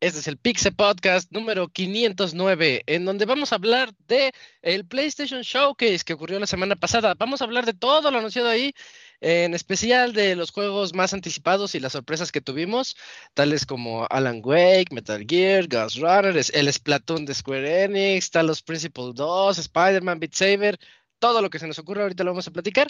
Este 0.00 0.20
es 0.20 0.28
el 0.28 0.38
Pixel 0.38 0.74
Podcast 0.74 1.30
número 1.32 1.68
509, 1.68 2.82
en 2.86 3.04
donde 3.04 3.26
vamos 3.26 3.52
a 3.52 3.56
hablar 3.56 3.92
de 4.06 4.32
el 4.62 4.86
PlayStation 4.86 5.42
Showcase 5.42 6.04
que 6.04 6.14
ocurrió 6.14 6.38
la 6.38 6.46
semana 6.46 6.76
pasada. 6.76 7.14
Vamos 7.18 7.40
a 7.40 7.44
hablar 7.44 7.66
de 7.66 7.74
todo 7.74 8.10
lo 8.10 8.18
anunciado 8.18 8.48
ahí, 8.48 8.72
en 9.20 9.54
especial 9.54 10.12
de 10.12 10.36
los 10.36 10.52
juegos 10.52 10.94
más 10.94 11.14
anticipados 11.14 11.74
y 11.74 11.80
las 11.80 11.92
sorpresas 11.92 12.30
que 12.30 12.40
tuvimos, 12.40 12.96
tales 13.34 13.66
como 13.66 14.06
Alan 14.08 14.40
Wake, 14.44 14.92
Metal 14.92 15.24
Gear, 15.28 15.66
Ghost 15.66 15.98
Runner, 15.98 16.36
el 16.36 16.72
Splatoon 16.72 17.24
de 17.24 17.34
Square 17.34 17.84
Enix, 17.84 18.30
Talos 18.30 18.62
Principle 18.62 19.10
2, 19.14 19.58
Spider-Man, 19.58 20.20
Beat 20.20 20.34
Saber, 20.34 20.78
todo 21.18 21.42
lo 21.42 21.50
que 21.50 21.58
se 21.58 21.66
nos 21.66 21.78
ocurre, 21.78 22.02
ahorita 22.02 22.24
lo 22.24 22.30
vamos 22.30 22.46
a 22.46 22.50
platicar. 22.50 22.88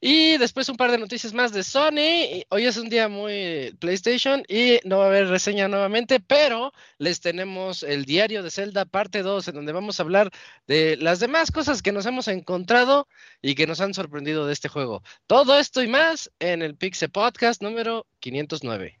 Y 0.00 0.38
después 0.38 0.68
un 0.68 0.76
par 0.76 0.90
de 0.90 0.98
noticias 0.98 1.32
más 1.32 1.52
de 1.52 1.62
Sony. 1.62 2.44
Hoy 2.48 2.66
es 2.66 2.76
un 2.76 2.88
día 2.88 3.08
muy 3.08 3.74
PlayStation 3.78 4.42
y 4.48 4.78
no 4.84 4.98
va 4.98 5.04
a 5.04 5.08
haber 5.08 5.28
reseña 5.28 5.68
nuevamente, 5.68 6.20
pero 6.20 6.72
les 6.98 7.20
tenemos 7.20 7.82
el 7.82 8.04
diario 8.04 8.42
de 8.42 8.50
Zelda 8.50 8.84
parte 8.84 9.22
2, 9.22 9.48
en 9.48 9.54
donde 9.54 9.72
vamos 9.72 9.98
a 9.98 10.02
hablar 10.02 10.30
de 10.66 10.96
las 10.96 11.20
demás 11.20 11.50
cosas 11.50 11.82
que 11.82 11.92
nos 11.92 12.06
hemos 12.06 12.28
encontrado 12.28 13.08
y 13.42 13.54
que 13.54 13.66
nos 13.66 13.80
han 13.80 13.94
sorprendido 13.94 14.46
de 14.46 14.52
este 14.52 14.68
juego. 14.68 15.02
Todo 15.26 15.58
esto 15.58 15.82
y 15.82 15.88
más 15.88 16.30
en 16.38 16.62
el 16.62 16.76
Pixel 16.76 17.10
Podcast 17.10 17.62
número 17.62 18.06
509. 18.20 19.00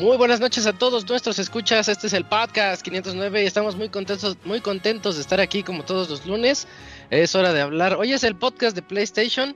Muy 0.00 0.16
buenas 0.16 0.40
noches 0.40 0.64
a 0.66 0.72
todos 0.72 1.06
nuestros 1.06 1.38
escuchas. 1.38 1.86
Este 1.86 2.06
es 2.06 2.14
el 2.14 2.24
podcast 2.24 2.80
509 2.80 3.42
y 3.42 3.46
estamos 3.46 3.76
muy 3.76 3.90
contentos, 3.90 4.38
muy 4.46 4.62
contentos 4.62 5.16
de 5.16 5.20
estar 5.20 5.40
aquí 5.42 5.62
como 5.62 5.84
todos 5.84 6.08
los 6.08 6.24
lunes. 6.24 6.66
Es 7.10 7.34
hora 7.34 7.52
de 7.52 7.60
hablar. 7.60 7.96
Hoy 7.96 8.14
es 8.14 8.24
el 8.24 8.34
podcast 8.34 8.74
de 8.74 8.80
PlayStation 8.80 9.54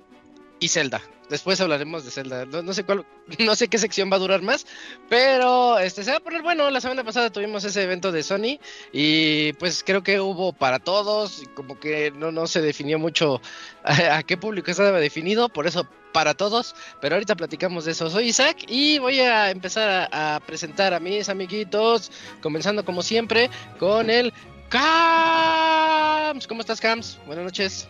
y 0.60 0.68
Zelda. 0.68 1.00
Después 1.34 1.60
hablaremos 1.60 2.04
de 2.04 2.12
Zelda. 2.12 2.44
No, 2.46 2.72
sé 2.72 2.84
cuál, 2.84 3.04
no 3.40 3.56
sé 3.56 3.66
qué 3.66 3.76
sección 3.76 4.08
va 4.08 4.14
a 4.14 4.20
durar 4.20 4.40
más, 4.40 4.68
pero 5.08 5.80
este 5.80 6.04
se 6.04 6.12
va 6.12 6.18
a 6.18 6.20
poner 6.20 6.42
bueno. 6.42 6.70
La 6.70 6.80
semana 6.80 7.02
pasada 7.02 7.28
tuvimos 7.30 7.64
ese 7.64 7.82
evento 7.82 8.12
de 8.12 8.22
Sony 8.22 8.60
y 8.92 9.52
pues 9.54 9.82
creo 9.84 10.04
que 10.04 10.20
hubo 10.20 10.52
para 10.52 10.78
todos, 10.78 11.42
como 11.54 11.80
que 11.80 12.12
no, 12.12 12.30
no 12.30 12.46
se 12.46 12.60
definió 12.60 13.00
mucho 13.00 13.40
a, 13.82 14.22
qué 14.22 14.36
público 14.36 14.70
estaba 14.70 15.00
definido, 15.00 15.48
por 15.48 15.66
eso 15.66 15.88
para 16.12 16.34
todos. 16.34 16.76
Pero 17.00 17.16
ahorita 17.16 17.34
platicamos 17.34 17.84
de 17.84 17.90
eso. 17.90 18.08
Soy 18.10 18.26
Isaac 18.28 18.58
y 18.68 19.00
voy 19.00 19.18
a 19.18 19.50
empezar 19.50 20.08
a, 20.12 20.38
presentar 20.46 20.94
a 20.94 21.00
mis 21.00 21.28
amiguitos, 21.28 22.12
comenzando 22.42 22.84
como 22.84 23.02
siempre 23.02 23.50
con 23.80 24.08
el 24.08 24.32
Cams. 24.68 26.46
¿Cómo 26.46 26.60
estás, 26.60 26.80
Cams? 26.80 27.18
Buenas 27.26 27.44
noches. 27.44 27.88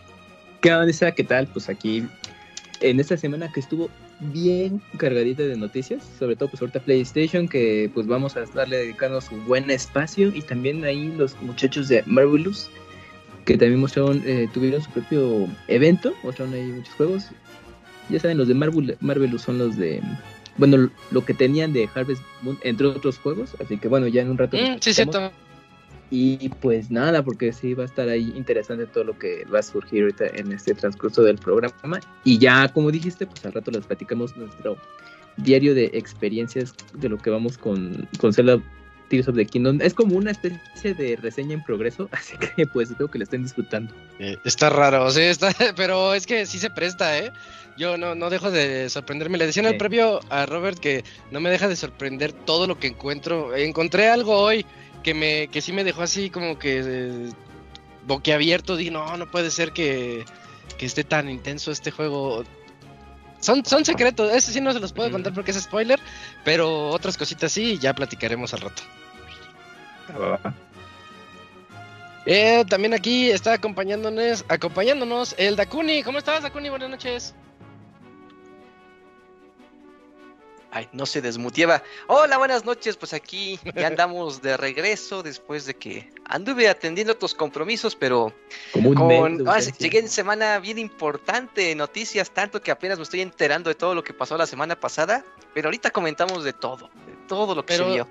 ¿Qué 0.61 0.73
onda? 0.73 1.11
¿Qué 1.11 1.23
tal? 1.23 1.45
Pues 1.45 1.69
aquí 1.69 2.07
en 2.81 2.99
esta 2.99 3.17
semana 3.17 3.51
que 3.51 3.59
estuvo 3.59 3.89
bien 4.19 4.81
cargadita 4.97 5.43
de 5.43 5.57
noticias, 5.57 6.03
sobre 6.19 6.35
todo 6.35 6.49
pues 6.49 6.61
ahorita 6.61 6.79
PlayStation, 6.79 7.47
que 7.47 7.89
pues 7.93 8.07
vamos 8.07 8.35
a 8.35 8.43
estarle 8.43 8.77
dedicando 8.77 9.21
su 9.21 9.35
buen 9.43 9.69
espacio, 9.69 10.31
y 10.33 10.41
también 10.41 10.83
ahí 10.83 11.13
los 11.17 11.39
muchachos 11.41 11.87
de 11.87 12.03
Marvelous, 12.05 12.69
que 13.45 13.57
también 13.57 13.79
mostraron, 13.79 14.23
eh, 14.25 14.47
tuvieron 14.53 14.81
su 14.81 14.89
propio 14.91 15.47
evento, 15.67 16.13
mostraron 16.23 16.53
ahí 16.53 16.63
muchos 16.63 16.93
juegos. 16.95 17.25
Ya 18.09 18.19
saben, 18.19 18.37
los 18.37 18.47
de 18.47 18.53
Marvel, 18.53 18.97
Marvelous 19.01 19.41
son 19.41 19.57
los 19.57 19.77
de, 19.77 20.01
bueno, 20.57 20.89
lo 21.11 21.25
que 21.25 21.33
tenían 21.33 21.73
de 21.73 21.89
Harvest 21.93 22.21
Moon, 22.41 22.57
entre 22.63 22.87
otros 22.87 23.17
juegos, 23.17 23.55
así 23.59 23.77
que 23.77 23.87
bueno, 23.87 24.07
ya 24.07 24.21
en 24.21 24.29
un 24.29 24.37
rato... 24.37 24.57
Mm, 24.57 24.77
sí, 24.79 24.93
cierto. 24.93 25.31
Y 26.11 26.49
pues 26.61 26.91
nada, 26.91 27.23
porque 27.23 27.51
sí 27.51 27.73
va 27.73 27.83
a 27.83 27.87
estar 27.87 28.07
ahí 28.07 28.31
interesante 28.35 28.85
todo 28.85 29.03
lo 29.05 29.17
que 29.17 29.43
va 29.45 29.59
a 29.59 29.63
surgir 29.63 30.03
ahorita 30.03 30.27
en 30.35 30.51
este 30.51 30.73
transcurso 30.73 31.23
del 31.23 31.37
programa. 31.37 31.99
Y 32.23 32.37
ya, 32.37 32.67
como 32.71 32.91
dijiste, 32.91 33.25
pues 33.25 33.45
al 33.45 33.53
rato 33.53 33.71
les 33.71 33.85
platicamos 33.85 34.35
nuestro 34.37 34.77
diario 35.37 35.73
de 35.73 35.85
experiencias 35.93 36.73
de 36.93 37.09
lo 37.09 37.17
que 37.17 37.29
vamos 37.29 37.57
con, 37.57 38.07
con 38.19 38.33
Zelda 38.33 38.59
Tears 39.09 39.27
of 39.27 39.35
the 39.35 39.45
Kingdom. 39.45 39.79
Es 39.81 39.93
como 39.93 40.15
una 40.15 40.31
especie 40.31 40.93
de 40.93 41.15
reseña 41.17 41.53
en 41.55 41.63
progreso, 41.63 42.07
así 42.11 42.37
que 42.37 42.65
pues 42.67 42.89
espero 42.89 43.09
que 43.09 43.17
lo 43.17 43.23
estén 43.23 43.43
disfrutando. 43.43 43.93
Eh, 44.19 44.37
está 44.45 44.69
raro, 44.69 45.09
sí, 45.11 45.21
está, 45.21 45.49
pero 45.75 46.13
es 46.13 46.25
que 46.25 46.45
sí 46.45 46.59
se 46.59 46.69
presta, 46.69 47.17
¿eh? 47.17 47.31
Yo 47.77 47.97
no, 47.97 48.15
no 48.15 48.29
dejo 48.29 48.51
de 48.51 48.89
sorprenderme. 48.89 49.37
Le 49.37 49.47
decía 49.47 49.61
en 49.61 49.67
el 49.67 49.73
Sí. 49.73 49.79
previo 49.79 50.21
a 50.29 50.45
Robert 50.45 50.79
que 50.79 51.03
no 51.31 51.41
me 51.41 51.49
deja 51.49 51.67
de 51.67 51.75
sorprender 51.75 52.31
todo 52.31 52.67
lo 52.67 52.79
que 52.79 52.87
encuentro. 52.87 53.53
Encontré 53.53 54.07
algo 54.07 54.33
hoy 54.37 54.65
que 55.05 55.13
me 55.13 55.47
que 55.49 55.61
sí 55.61 55.71
me 55.71 55.83
dejó 55.83 56.01
así 56.01 56.31
como 56.31 56.57
que 56.57 56.81
eh, 56.83 57.29
boquiabierto. 58.07 58.75
Dije, 58.75 58.89
no, 58.89 59.15
no 59.17 59.29
puede 59.29 59.51
ser 59.51 59.71
que, 59.71 60.25
que 60.79 60.87
esté 60.87 61.03
tan 61.03 61.29
intenso 61.29 61.71
este 61.71 61.91
juego. 61.91 62.43
Son, 63.39 63.63
son 63.63 63.85
secretos, 63.85 64.33
ese 64.33 64.51
sí 64.51 64.59
no 64.59 64.73
se 64.73 64.79
los 64.79 64.91
puedo 64.91 65.11
contar 65.11 65.31
porque 65.31 65.51
es 65.51 65.61
spoiler, 65.61 65.99
pero 66.43 66.89
otras 66.89 67.15
cositas 67.15 67.51
sí, 67.51 67.77
ya 67.77 67.93
platicaremos 67.93 68.51
al 68.55 68.61
rato. 68.61 68.81
Eh, 72.25 72.65
también 72.67 72.95
aquí 72.95 73.29
está 73.29 73.53
acompañándonos, 73.53 74.43
acompañándonos 74.47 75.35
el 75.37 75.55
Dakuni. 75.55 76.01
¿Cómo 76.01 76.17
estás, 76.17 76.41
Dakuni? 76.41 76.69
Buenas 76.69 76.89
noches. 76.89 77.35
Ay, 80.75 80.89
no 80.91 81.05
se 81.05 81.21
desmutieva. 81.21 81.81
Hola, 82.07 82.37
buenas 82.37 82.65
noches. 82.65 82.97
Pues 82.97 83.13
aquí 83.13 83.57
ya 83.77 83.87
andamos 83.87 84.41
de 84.41 84.57
regreso 84.57 85.23
después 85.23 85.65
de 85.65 85.73
que 85.77 86.09
anduve 86.25 86.67
atendiendo 86.67 87.13
otros 87.13 87.33
compromisos, 87.33 87.95
pero 87.95 88.33
con... 88.93 89.47
ah, 89.47 89.59
llegué 89.79 89.99
en 89.99 90.09
semana 90.09 90.59
bien 90.59 90.77
importante, 90.77 91.73
noticias, 91.75 92.29
tanto 92.29 92.61
que 92.61 92.71
apenas 92.71 92.97
me 92.97 93.03
estoy 93.05 93.21
enterando 93.21 93.69
de 93.69 93.75
todo 93.75 93.95
lo 93.95 94.03
que 94.03 94.13
pasó 94.13 94.37
la 94.37 94.45
semana 94.45 94.77
pasada. 94.77 95.23
Pero 95.53 95.67
ahorita 95.69 95.91
comentamos 95.91 96.43
de 96.43 96.51
todo, 96.51 96.89
de 97.07 97.13
todo 97.29 97.55
lo 97.55 97.65
que 97.65 97.73
Pero- 97.75 97.85
se 97.87 97.93
vio. 97.93 98.07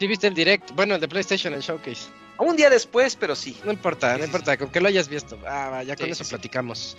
Sí 0.00 0.08
viste 0.08 0.26
el 0.26 0.34
direct, 0.34 0.72
bueno, 0.72 0.96
el 0.96 1.00
de 1.00 1.06
PlayStation, 1.06 1.54
el 1.54 1.60
Showcase. 1.60 2.08
Un 2.38 2.56
día 2.56 2.68
después, 2.68 3.14
pero 3.14 3.36
sí. 3.36 3.56
No 3.64 3.70
importa, 3.70 4.08
Sí, 4.14 4.18
no 4.18 4.24
sí, 4.24 4.28
importa, 4.28 4.56
con 4.56 4.68
que 4.70 4.80
lo 4.80 4.88
hayas 4.88 5.06
visto. 5.06 5.38
Ah, 5.46 5.84
ya 5.84 5.94
con 5.94 6.06
Sí, 6.06 6.10
eso 6.10 6.24
sí, 6.24 6.30
sí. 6.30 6.34
platicamos. 6.34 6.96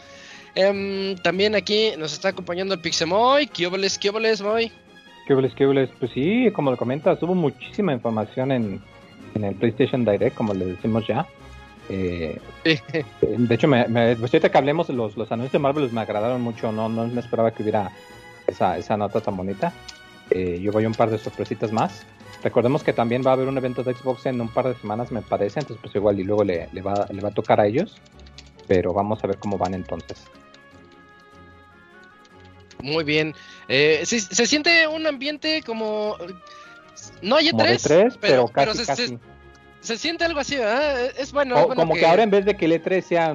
Em, 0.55 1.17
también 1.17 1.55
aquí 1.55 1.91
nos 1.97 2.13
está 2.13 2.29
acompañando 2.29 2.73
el 2.75 2.79
Pixemoy. 2.79 3.47
¿Qué 3.47 3.67
óboles, 3.67 3.97
qué 3.99 4.09
óboles, 4.09 4.39
Moy? 4.41 4.71
¿Qué 5.25 5.33
hubles, 5.33 5.53
qué 5.55 5.65
hubles? 5.65 5.89
Pues 5.99 6.11
sí, 6.11 6.49
como 6.53 6.71
lo 6.71 6.77
comentas, 6.77 7.21
hubo 7.23 7.33
muchísima 7.35 7.93
información 7.93 8.51
en, 8.51 8.81
en 9.35 9.43
el 9.43 9.55
PlayStation 9.55 10.03
Direct, 10.03 10.35
como 10.35 10.53
le 10.53 10.65
decimos 10.65 11.07
ya. 11.07 11.25
Eh, 11.89 12.39
Sí. 12.63 12.79
de 13.21 13.55
hecho, 13.55 13.67
me, 13.67 13.87
me, 13.87 14.15
pues 14.15 14.33
ahorita 14.33 14.49
que 14.49 14.57
hablemos, 14.57 14.89
los, 14.89 15.17
los 15.17 15.31
anuncios 15.31 15.51
de 15.53 15.59
Marvel 15.59 15.89
me 15.91 16.01
agradaron 16.01 16.41
mucho, 16.41 16.71
no, 16.71 16.87
no 16.89 17.07
me 17.07 17.19
esperaba 17.19 17.51
que 17.51 17.63
hubiera 17.63 17.91
esa, 18.47 18.77
esa 18.77 18.97
nota 18.97 19.21
tan 19.21 19.35
bonita. 19.37 19.73
Eh, 20.29 20.59
yo 20.61 20.71
voy 20.71 20.85
a 20.85 20.87
un 20.87 20.93
par 20.93 21.09
de 21.09 21.17
sorpresitas 21.17 21.71
más. 21.71 22.05
Recordemos 22.43 22.83
que 22.83 22.91
también 22.93 23.21
va 23.25 23.31
a 23.31 23.33
haber 23.33 23.47
un 23.47 23.57
evento 23.57 23.83
de 23.83 23.93
Xbox 23.93 24.25
en 24.25 24.41
un 24.41 24.49
par 24.49 24.67
de 24.67 24.75
semanas, 24.75 25.11
me 25.11 25.21
parece, 25.21 25.59
entonces 25.61 25.81
pues 25.81 25.95
igual 25.95 26.19
y 26.19 26.23
luego 26.25 26.43
le, 26.43 26.67
le, 26.73 26.81
va, 26.81 27.05
le 27.09 27.21
va 27.21 27.29
a 27.29 27.33
tocar 27.33 27.61
a 27.61 27.65
ellos, 27.67 27.97
pero 28.67 28.93
vamos 28.93 29.23
a 29.23 29.27
ver 29.27 29.37
cómo 29.37 29.57
van 29.57 29.73
entonces. 29.73 30.25
Muy 32.83 33.03
bien. 33.03 33.33
Eh, 33.67 34.01
se 34.05 34.45
siente 34.45 34.87
un 34.87 35.07
ambiente 35.07 35.63
como. 35.65 36.17
No 37.21 37.37
hay 37.37 37.49
Como 37.49 37.63
de 37.63 37.75
E3, 37.75 37.81
tres, 37.81 38.17
pero, 38.21 38.47
pero 38.53 38.71
casi, 38.73 38.77
se, 38.79 38.85
casi. 38.85 39.07
se- 39.07 39.19
se 39.81 39.97
siente 39.97 40.23
algo 40.23 40.39
así, 40.39 40.55
¿verdad? 40.57 41.05
Es 41.17 41.31
bueno. 41.33 41.55
es 41.57 41.63
O- 41.63 41.67
bueno 41.67 41.81
como 41.81 41.93
que... 41.95 42.05
ahora 42.05 42.23
en 42.23 42.29
vez 42.29 42.45
de 42.45 42.55
que 42.55 42.65
el 42.65 42.71
E3 42.73 43.01
sea 43.01 43.33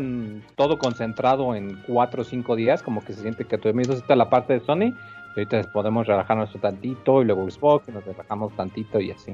todo 0.55 0.79
concentrado 0.79 1.55
en 1.55 1.83
cuatro 1.87 2.23
o 2.23 2.25
cinco 2.25 2.57
días, 2.57 2.83
como 2.83 3.05
que 3.05 3.13
se 3.15 3.23
siente 3.23 3.45
que 3.45 3.59
todo 3.59 3.71
el 3.71 3.81
está 3.91 4.15
la 4.17 4.31
parte 4.31 4.53
de 4.55 4.61
Sony, 4.65 4.93
y 5.37 5.41
ahorita 5.41 5.71
podemos 5.73 6.07
relajarnos 6.07 6.51
tantito, 6.61 7.21
y 7.23 7.25
luego 7.27 7.51
Xbox, 7.51 7.89
y 7.89 7.93
nos 7.93 8.05
relajamos 8.05 8.55
tantito 8.57 9.01
y 9.01 9.11
así. 9.11 9.33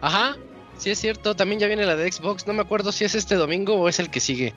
Ajá. 0.00 0.36
sí 0.78 0.90
es 0.90 0.98
cierto. 0.98 1.34
También 1.36 1.60
ya 1.60 1.66
viene 1.66 1.86
la 1.86 1.96
de 1.96 2.10
Xbox. 2.10 2.46
No 2.46 2.52
me 2.52 2.62
acuerdo 2.62 2.90
si 2.92 3.04
es 3.04 3.14
este 3.14 3.34
domingo 3.36 3.74
o 3.74 3.88
es 3.88 3.98
el 4.00 4.10
que 4.10 4.20
sigue. 4.20 4.54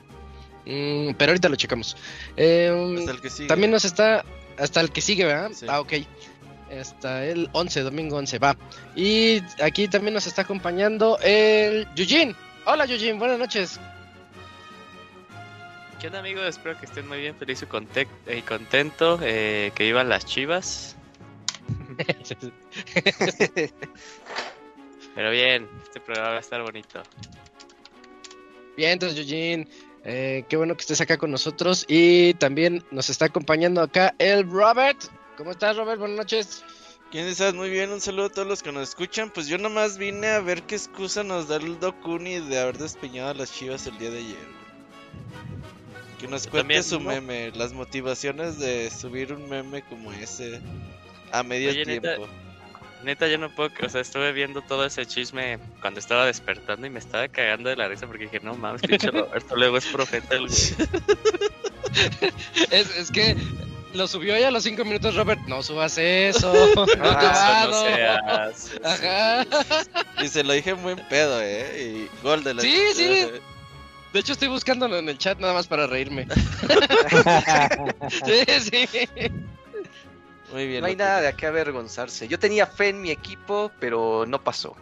Mm, 0.66 1.14
pero 1.16 1.30
ahorita 1.30 1.48
lo 1.48 1.56
checamos. 1.56 1.96
Eh, 2.36 2.96
Hasta 2.98 3.10
el 3.12 3.20
que 3.20 3.30
sigue. 3.30 3.48
También 3.48 3.70
nos 3.70 3.84
está. 3.84 4.24
Hasta 4.58 4.80
el 4.80 4.90
que 4.90 5.00
sigue, 5.00 5.24
¿verdad? 5.24 5.50
Sí. 5.54 5.66
Ah, 5.68 5.80
ok. 5.80 5.92
Hasta 6.78 7.24
el 7.24 7.48
11, 7.52 7.80
domingo 7.80 8.16
11, 8.16 8.38
va. 8.38 8.56
Y 8.94 9.42
aquí 9.62 9.88
también 9.88 10.14
nos 10.14 10.26
está 10.26 10.42
acompañando 10.42 11.18
el 11.22 11.86
Yujin. 11.94 12.36
Hola 12.66 12.84
Yujin, 12.84 13.18
buenas 13.18 13.38
noches. 13.38 13.80
¿Qué 15.98 16.08
onda 16.08 16.18
amigos? 16.20 16.44
Espero 16.46 16.78
que 16.78 16.86
estén 16.86 17.08
muy 17.08 17.18
bien, 17.18 17.34
feliz 17.34 17.62
y 17.62 17.66
contento, 18.42 19.18
eh, 19.22 19.72
que 19.74 19.84
vivan 19.84 20.08
las 20.08 20.26
chivas. 20.26 20.94
Pero 25.14 25.30
bien, 25.30 25.68
este 25.82 26.00
programa 26.00 26.30
va 26.30 26.36
a 26.36 26.40
estar 26.40 26.62
bonito. 26.62 27.02
Bien, 28.76 28.92
entonces 28.92 29.18
Yujin, 29.18 29.68
eh, 30.04 30.44
qué 30.48 30.56
bueno 30.56 30.76
que 30.76 30.82
estés 30.82 31.00
acá 31.00 31.16
con 31.16 31.30
nosotros. 31.30 31.84
Y 31.88 32.34
también 32.34 32.84
nos 32.90 33.10
está 33.10 33.26
acompañando 33.26 33.80
acá 33.80 34.14
el 34.18 34.48
Robert. 34.48 34.98
¿Cómo 35.36 35.50
estás 35.52 35.76
Robert? 35.76 35.98
Buenas 36.00 36.16
noches. 36.18 36.64
¿Quién 37.10 37.26
estás? 37.26 37.54
Muy 37.54 37.70
bien, 37.70 37.90
un 37.90 38.00
saludo 38.00 38.26
a 38.26 38.30
todos 38.30 38.46
los 38.46 38.62
que 38.62 38.70
nos 38.70 38.90
escuchan. 38.90 39.30
Pues 39.30 39.46
yo 39.46 39.56
nomás 39.56 39.96
vine 39.96 40.26
a 40.28 40.40
ver 40.40 40.62
qué 40.64 40.74
excusa 40.74 41.24
nos 41.24 41.48
da 41.48 41.56
el 41.56 41.80
Dokuni 41.80 42.38
de 42.40 42.58
haber 42.58 42.76
despeñado 42.76 43.30
a 43.30 43.34
las 43.34 43.52
chivas 43.52 43.86
el 43.86 43.96
día 43.98 44.10
de 44.10 44.18
ayer. 44.18 44.58
Que 46.18 46.28
nos 46.28 46.44
Yo 46.44 46.50
cuente 46.50 46.74
también, 46.74 46.84
su 46.84 47.00
¿no? 47.00 47.08
meme, 47.10 47.52
las 47.52 47.72
motivaciones 47.72 48.58
de 48.58 48.90
subir 48.90 49.32
un 49.32 49.48
meme 49.48 49.82
como 49.82 50.12
ese 50.12 50.60
a 51.32 51.42
medio 51.42 51.70
Oye, 51.70 51.84
tiempo. 51.84 52.08
Neta, 52.08 52.47
yo 53.04 53.38
no 53.38 53.50
puedo, 53.50 53.70
o 53.84 53.88
sea, 53.88 54.00
estuve 54.00 54.32
viendo 54.32 54.62
todo 54.62 54.84
ese 54.84 55.06
chisme 55.06 55.58
cuando 55.80 56.00
estaba 56.00 56.26
despertando 56.26 56.86
y 56.86 56.90
me 56.90 56.98
estaba 56.98 57.28
cagando 57.28 57.68
de 57.70 57.76
la 57.76 57.88
risa 57.88 58.06
porque 58.06 58.24
dije, 58.24 58.40
no 58.40 58.54
mames, 58.54 58.82
pinche 58.82 59.10
Roberto, 59.12 59.56
luego 59.56 59.76
es 59.78 59.86
profeta 59.86 60.34
el 60.34 60.48
güey. 60.48 60.60
Es, 62.70 62.96
es 62.96 63.10
que 63.10 63.36
lo 63.94 64.06
subió 64.06 64.36
ya 64.38 64.48
a 64.48 64.50
los 64.50 64.62
5 64.64 64.84
minutos 64.84 65.14
Robert. 65.14 65.40
No 65.46 65.62
subas 65.62 65.96
eso. 65.98 66.52
no 66.76 66.84
Ah, 67.00 67.66
eso 67.66 67.70
no 67.70 67.80
vado. 67.80 67.84
se 67.86 68.04
hace. 68.04 68.80
Ajá. 68.84 69.46
Y 70.22 70.28
se 70.28 70.44
lo 70.44 70.52
dije 70.52 70.74
muy 70.74 70.92
en 70.92 71.08
pedo, 71.08 71.40
eh. 71.42 72.08
Y 72.12 72.22
gol 72.22 72.44
de 72.44 72.54
la 72.54 72.62
Sí, 72.62 72.78
sí. 72.94 73.26
De 74.12 74.20
hecho, 74.20 74.32
estoy 74.32 74.48
buscándolo 74.48 74.98
en 74.98 75.08
el 75.08 75.18
chat 75.18 75.38
nada 75.38 75.52
más 75.54 75.66
para 75.66 75.86
reírme. 75.86 76.26
Sí, 78.24 78.44
sí. 78.60 78.88
Muy 80.52 80.66
bien. 80.66 80.80
No 80.80 80.86
hay 80.86 80.96
nada 80.96 81.20
de 81.20 81.32
qué 81.34 81.46
avergonzarse. 81.46 82.26
Yo 82.28 82.38
tenía 82.38 82.66
fe 82.66 82.88
en 82.88 83.00
mi 83.02 83.10
equipo, 83.10 83.70
pero 83.80 84.24
no 84.26 84.42
pasó. 84.42 84.76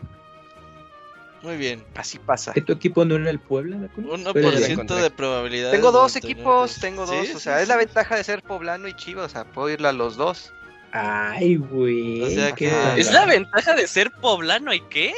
Muy 1.42 1.56
bien. 1.56 1.84
Así 1.94 2.18
pasa. 2.18 2.52
¿Que 2.52 2.60
tu 2.60 2.72
equipo 2.72 3.04
no 3.04 3.16
era 3.16 3.30
el 3.30 3.38
Puebla? 3.38 3.76
Un 3.96 4.24
Pero 4.32 4.50
ya 4.52 4.58
1% 4.66 4.70
encontré. 4.70 4.96
de 5.02 5.10
probabilidad. 5.10 5.70
Tengo 5.70 5.92
dos 5.92 6.16
equipos, 6.16 6.76
tengo 6.80 7.06
dos. 7.06 7.26
Sí, 7.26 7.32
o 7.32 7.38
sí, 7.38 7.40
sea, 7.44 7.58
es 7.58 7.64
sí. 7.66 7.68
la 7.68 7.76
ventaja 7.76 8.16
de 8.16 8.24
ser 8.24 8.42
poblano 8.42 8.88
y 8.88 8.94
chivas. 8.94 9.26
O 9.26 9.28
sea, 9.28 9.44
puedo 9.44 9.68
irle 9.70 9.88
a 9.88 9.92
los 9.92 10.16
dos. 10.16 10.52
Ay, 10.92 11.56
güey. 11.56 12.22
O 12.22 12.30
sea 12.30 12.52
que-. 12.52 12.72
Es 12.96 13.12
la 13.12 13.26
ventaja 13.26 13.74
de 13.74 13.86
ser 13.86 14.10
poblano, 14.12 14.72
¿y 14.72 14.80
qué? 14.80 15.14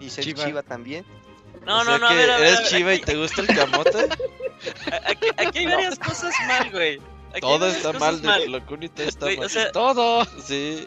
Y 0.00 0.10
ser 0.10 0.24
Chiva. 0.24 0.44
chiva, 0.44 0.62
también. 0.62 1.04
No, 1.64 1.80
O 1.80 1.84
sea 1.84 1.92
no, 1.92 1.98
no, 1.98 2.06
a 2.06 2.10
que 2.10 2.16
ver, 2.16 2.30
a 2.30 2.36
ver, 2.38 2.44
a 2.46 2.48
¿Eres 2.48 2.58
ver, 2.60 2.68
chiva 2.68 2.92
y 2.94 2.96
aquí- 2.96 3.04
te 3.04 3.16
gusta 3.16 3.40
el 3.42 3.46
camote? 3.48 4.08
Aquí, 5.06 5.26
aquí 5.38 5.58
hay 5.60 5.66
varias 5.66 5.98
cosas 5.98 6.34
mal, 6.46 6.70
güey. 6.70 7.00
Todo 7.40 7.66
está 7.68 7.92
mal 7.92 8.20
de 8.22 8.48
Locuni, 8.48 8.88
todo 8.88 9.06
está 9.06 9.26
mal. 9.26 9.38
o 9.44 9.48
sea, 9.48 9.70
Todo. 9.72 10.24
Sí. 10.42 10.84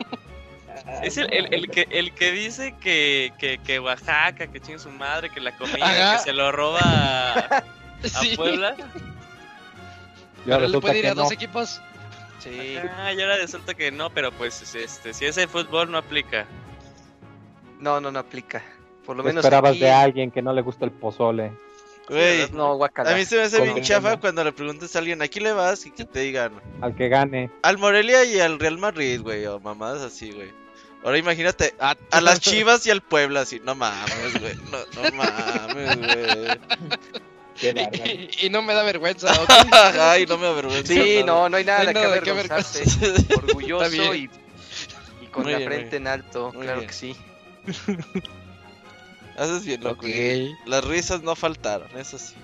es 1.04 1.18
el, 1.18 1.31
el, 1.34 1.54
el 1.54 1.69
que, 1.69 1.88
el 1.90 2.13
que 2.13 2.31
dice 2.31 2.75
que, 2.81 3.31
que, 3.40 3.60
que 3.60 3.80
Oaxaca, 3.80 4.48
que 4.48 4.60
chingue 4.60 4.80
su 4.80 4.90
madre, 4.90 5.30
que 5.30 5.40
la 5.40 5.56
comida, 5.57 5.86
Ajá. 5.86 6.18
que 6.18 6.24
se 6.24 6.34
lo 6.34 6.51
roba 6.51 6.80
a, 6.81 7.40
a 8.04 8.07
Sí. 8.07 8.36
Puebla. 8.36 8.75
Le 10.45 10.57
resulta 10.57 10.81
puede 10.81 10.98
ir 10.98 11.04
que 11.06 11.10
a 11.12 11.16
no. 11.16 11.22
dos 11.24 11.31
equipos. 11.31 11.81
Sí. 12.40 12.75
Ah, 12.98 13.13
y 13.13 13.22
ahora 13.22 13.38
resulta 13.38 13.74
que 13.74 13.92
no, 13.92 14.10
pero 14.10 14.31
pues 14.34 14.75
este, 14.75 15.13
si 15.13 15.25
es 15.25 15.38
el 15.38 15.48
fútbol 15.48 15.89
no 15.89 15.98
aplica. 15.98 16.46
No, 17.80 18.01
no, 18.01 18.12
no 18.12 18.19
aplica. 18.19 18.62
Por 19.06 19.16
lo 19.16 19.24
¿Qué 19.24 19.28
menos. 19.30 19.44
esperabas 19.46 19.72
aquí- 19.72 19.80
de 19.80 19.92
alguien 19.92 20.31
que 20.31 20.42
no 20.42 20.51
le 20.51 20.62
gusta 20.62 20.84
el 20.84 20.92
pozole? 20.92 21.54
Güey, 22.09 22.50
No, 22.51 22.75
guacala. 22.75 23.11
a 23.11 23.15
mí 23.15 23.23
se 23.25 23.38
me 23.38 23.44
hace 23.44 23.61
bien 23.61 23.81
chafa 23.81 24.17
cuando 24.19 24.44
le 24.44 24.51
preguntas 24.51 24.95
a 24.95 25.00
alguien, 25.00 25.21
¿a 25.21 25.27
quién 25.27 25.45
le 25.45 25.53
vas? 25.53 25.85
Y 25.85 25.91
que 25.91 26.03
te 26.05 26.19
digan, 26.19 26.53
Al 26.81 26.95
que 26.95 27.07
gane. 27.09 27.50
al 27.61 27.77
Morelia 27.77 28.23
y 28.25 28.39
al 28.39 28.59
Real 28.59 28.77
Madrid, 28.77 29.21
güey, 29.21 29.45
o 29.45 29.59
mamadas 29.59 30.01
así, 30.01 30.31
güey. 30.31 30.51
Ahora 31.05 31.17
imagínate, 31.17 31.73
a, 31.79 31.95
a 32.11 32.21
las 32.21 32.39
Chivas 32.41 32.85
y 32.88 32.91
al 32.91 33.01
Puebla, 33.01 33.41
así, 33.41 33.61
no 33.63 33.75
mames, 33.75 34.39
güey, 34.39 34.55
no, 34.71 35.01
no 35.01 35.11
mames, 35.15 35.97
güey. 35.97 36.59
Y, 37.61 38.47
y 38.47 38.50
no 38.50 38.61
me 38.63 38.73
da 38.73 38.83
vergüenza. 38.83 39.31
¿ok? 39.41 39.50
Ay, 40.00 40.25
no 40.25 40.38
me 40.38 40.47
avergüenza. 40.47 40.91
Sí, 40.91 41.19
nada. 41.21 41.25
no, 41.25 41.50
no 41.50 41.57
hay 41.57 41.63
nada 41.65 41.83
No 41.83 41.88
hay 41.89 41.94
nada 41.94 42.19
qué 42.21 42.29
avergonzarse. 42.31 42.83
Orgulloso 43.38 44.15
y, 44.15 44.29
y 45.21 45.27
con 45.27 45.44
Muy 45.44 45.51
la 45.53 45.59
bien, 45.59 45.69
frente 45.71 45.95
en 45.97 46.07
alto. 46.07 46.51
Claro 46.51 46.79
bien. 46.79 46.88
que 46.88 46.94
sí. 46.94 47.15
Haces 49.38 49.65
bien, 49.65 49.83
loco. 49.83 50.06
Las 50.65 50.83
risas 50.85 51.24
no 51.24 51.35
faltaron, 51.35 51.89
eso 51.97 52.18
sí. 52.18 52.35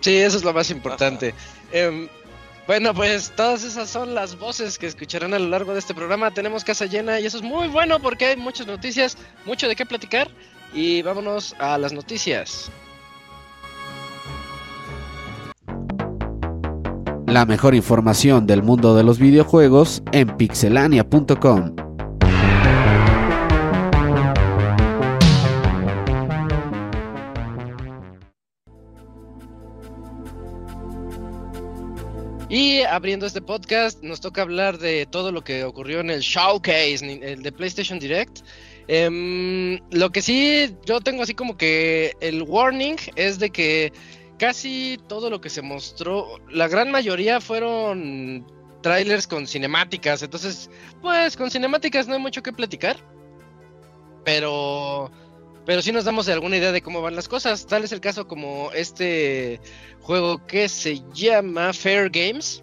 Sí, 0.00 0.16
eso 0.18 0.36
es 0.36 0.44
lo 0.44 0.52
más 0.52 0.70
importante. 0.70 1.34
Em, 1.72 2.08
bueno, 2.66 2.94
pues 2.94 3.32
todas 3.34 3.64
esas 3.64 3.88
son 3.88 4.14
las 4.14 4.38
voces 4.38 4.78
que 4.78 4.86
escucharán 4.86 5.34
a 5.34 5.38
lo 5.38 5.48
largo 5.48 5.72
de 5.72 5.80
este 5.80 5.94
programa. 5.94 6.32
Tenemos 6.32 6.64
casa 6.64 6.86
llena 6.86 7.18
y 7.20 7.26
eso 7.26 7.38
es 7.38 7.42
muy 7.42 7.68
bueno 7.68 7.98
porque 8.00 8.26
hay 8.26 8.36
muchas 8.36 8.66
noticias, 8.66 9.16
mucho 9.44 9.68
de 9.68 9.76
qué 9.76 9.86
platicar. 9.86 10.28
Y 10.72 11.02
vámonos 11.02 11.54
a 11.58 11.78
las 11.78 11.92
noticias. 11.92 12.70
La 17.26 17.44
mejor 17.44 17.74
información 17.74 18.46
del 18.46 18.62
mundo 18.62 18.94
de 18.94 19.02
los 19.02 19.18
videojuegos 19.18 20.02
en 20.12 20.36
pixelania.com. 20.36 21.85
Y 32.56 32.80
abriendo 32.84 33.26
este 33.26 33.42
podcast, 33.42 34.02
nos 34.02 34.22
toca 34.22 34.40
hablar 34.40 34.78
de 34.78 35.04
todo 35.04 35.30
lo 35.30 35.44
que 35.44 35.62
ocurrió 35.62 36.00
en 36.00 36.08
el 36.08 36.20
Showcase, 36.20 37.00
el 37.02 37.42
de 37.42 37.52
PlayStation 37.52 37.98
Direct. 37.98 38.38
Em, 38.88 39.78
lo 39.90 40.08
que 40.08 40.22
sí, 40.22 40.74
yo 40.86 41.02
tengo 41.02 41.22
así 41.22 41.34
como 41.34 41.58
que 41.58 42.14
el 42.22 42.40
warning 42.44 42.96
es 43.14 43.38
de 43.38 43.50
que 43.50 43.92
casi 44.38 44.98
todo 45.06 45.28
lo 45.28 45.38
que 45.42 45.50
se 45.50 45.60
mostró, 45.60 46.40
la 46.48 46.66
gran 46.66 46.90
mayoría 46.90 47.42
fueron 47.42 48.46
trailers 48.80 49.26
con 49.26 49.46
cinemáticas. 49.46 50.22
Entonces, 50.22 50.70
pues 51.02 51.36
con 51.36 51.50
cinemáticas 51.50 52.08
no 52.08 52.14
hay 52.14 52.20
mucho 52.22 52.42
que 52.42 52.54
platicar. 52.54 52.96
Pero, 54.24 55.10
pero 55.66 55.82
sí 55.82 55.92
nos 55.92 56.04
damos 56.04 56.28
alguna 56.28 56.56
idea 56.56 56.72
de 56.72 56.80
cómo 56.80 57.02
van 57.02 57.14
las 57.16 57.28
cosas. 57.28 57.66
Tal 57.66 57.84
es 57.84 57.92
el 57.92 58.00
caso 58.00 58.26
como 58.26 58.70
este 58.72 59.60
juego 60.00 60.46
que 60.46 60.68
se 60.68 61.02
llama 61.12 61.72
Fair 61.72 62.08
Games. 62.08 62.62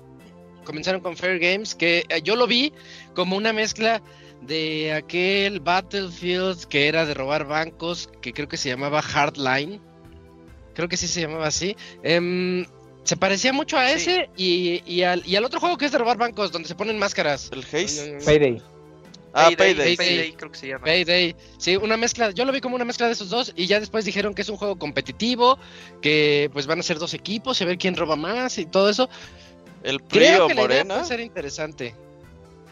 Comenzaron 0.63 1.01
con 1.01 1.15
Fair 1.17 1.37
Games, 1.39 1.75
que 1.75 2.05
eh, 2.09 2.21
yo 2.23 2.35
lo 2.37 2.47
vi 2.47 2.71
como 3.13 3.35
una 3.35 3.51
mezcla 3.53 4.01
de 4.41 4.93
aquel 4.93 5.59
Battlefield 5.59 6.65
que 6.65 6.87
era 6.87 7.05
de 7.05 7.13
robar 7.13 7.45
bancos, 7.45 8.09
que 8.21 8.31
creo 8.33 8.47
que 8.47 8.57
se 8.57 8.69
llamaba 8.69 9.01
Hardline. 9.01 9.81
Creo 10.73 10.87
que 10.87 10.97
sí 10.97 11.07
se 11.07 11.21
llamaba 11.21 11.47
así. 11.47 11.75
Em, 12.01 12.65
se 13.03 13.17
parecía 13.17 13.51
mucho 13.53 13.77
a 13.77 13.87
Sí. 13.89 13.93
ese 13.95 14.29
y, 14.37 14.81
y 14.85 15.03
al, 15.03 15.21
y 15.27 15.35
al 15.35 15.43
otro 15.43 15.59
juego 15.59 15.77
que 15.77 15.85
es 15.85 15.91
de 15.91 15.97
robar 15.97 16.17
bancos, 16.17 16.51
donde 16.53 16.67
se 16.69 16.75
ponen 16.75 16.97
máscaras. 16.97 17.49
El 17.51 17.59
Haze. 17.63 18.17
Payday. 18.25 18.61
Ah, 19.35 19.49
Payday, 19.57 19.75
Payday. 19.75 19.95
Payday, 19.97 20.31
creo 20.33 20.51
que 20.51 20.57
se 20.59 20.67
llama. 20.67 20.85
Payday, 20.85 21.35
sí, 21.57 21.75
una 21.75 21.97
mezcla, 21.97 22.29
yo 22.31 22.45
lo 22.45 22.51
vi 22.51 22.61
como 22.61 22.75
una 22.75 22.85
mezcla 22.85 23.07
de 23.07 23.13
esos 23.13 23.29
dos 23.29 23.51
y 23.55 23.65
ya 23.65 23.79
después 23.79 24.05
dijeron 24.05 24.33
que 24.35 24.43
es 24.43 24.49
un 24.49 24.57
juego 24.57 24.77
competitivo, 24.77 25.57
que 26.01 26.49
pues 26.53 26.67
van 26.67 26.79
a 26.79 26.83
ser 26.83 26.99
dos 26.99 27.13
equipos 27.15 27.59
y 27.59 27.63
a 27.63 27.67
ver 27.67 27.77
quién 27.79 27.95
roba 27.95 28.15
más 28.15 28.57
y 28.59 28.65
todo 28.67 28.89
eso. 28.89 29.09
El 29.81 29.99
PRI 30.01 30.19
Creo 30.19 30.45
o 30.45 30.49
Morena. 30.53 30.93
puede 30.95 31.07
ser 31.07 31.19
interesante. 31.19 31.95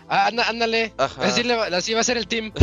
Ah, 0.08 0.28
anda- 0.28 0.48
ándale, 0.50 0.94
Ajá. 0.98 1.24
así, 1.26 1.42
le 1.44 1.56
va, 1.56 1.66
así 1.68 1.94
va 1.94 2.02
a 2.02 2.04
ser 2.04 2.18
el 2.18 2.28
team. 2.28 2.52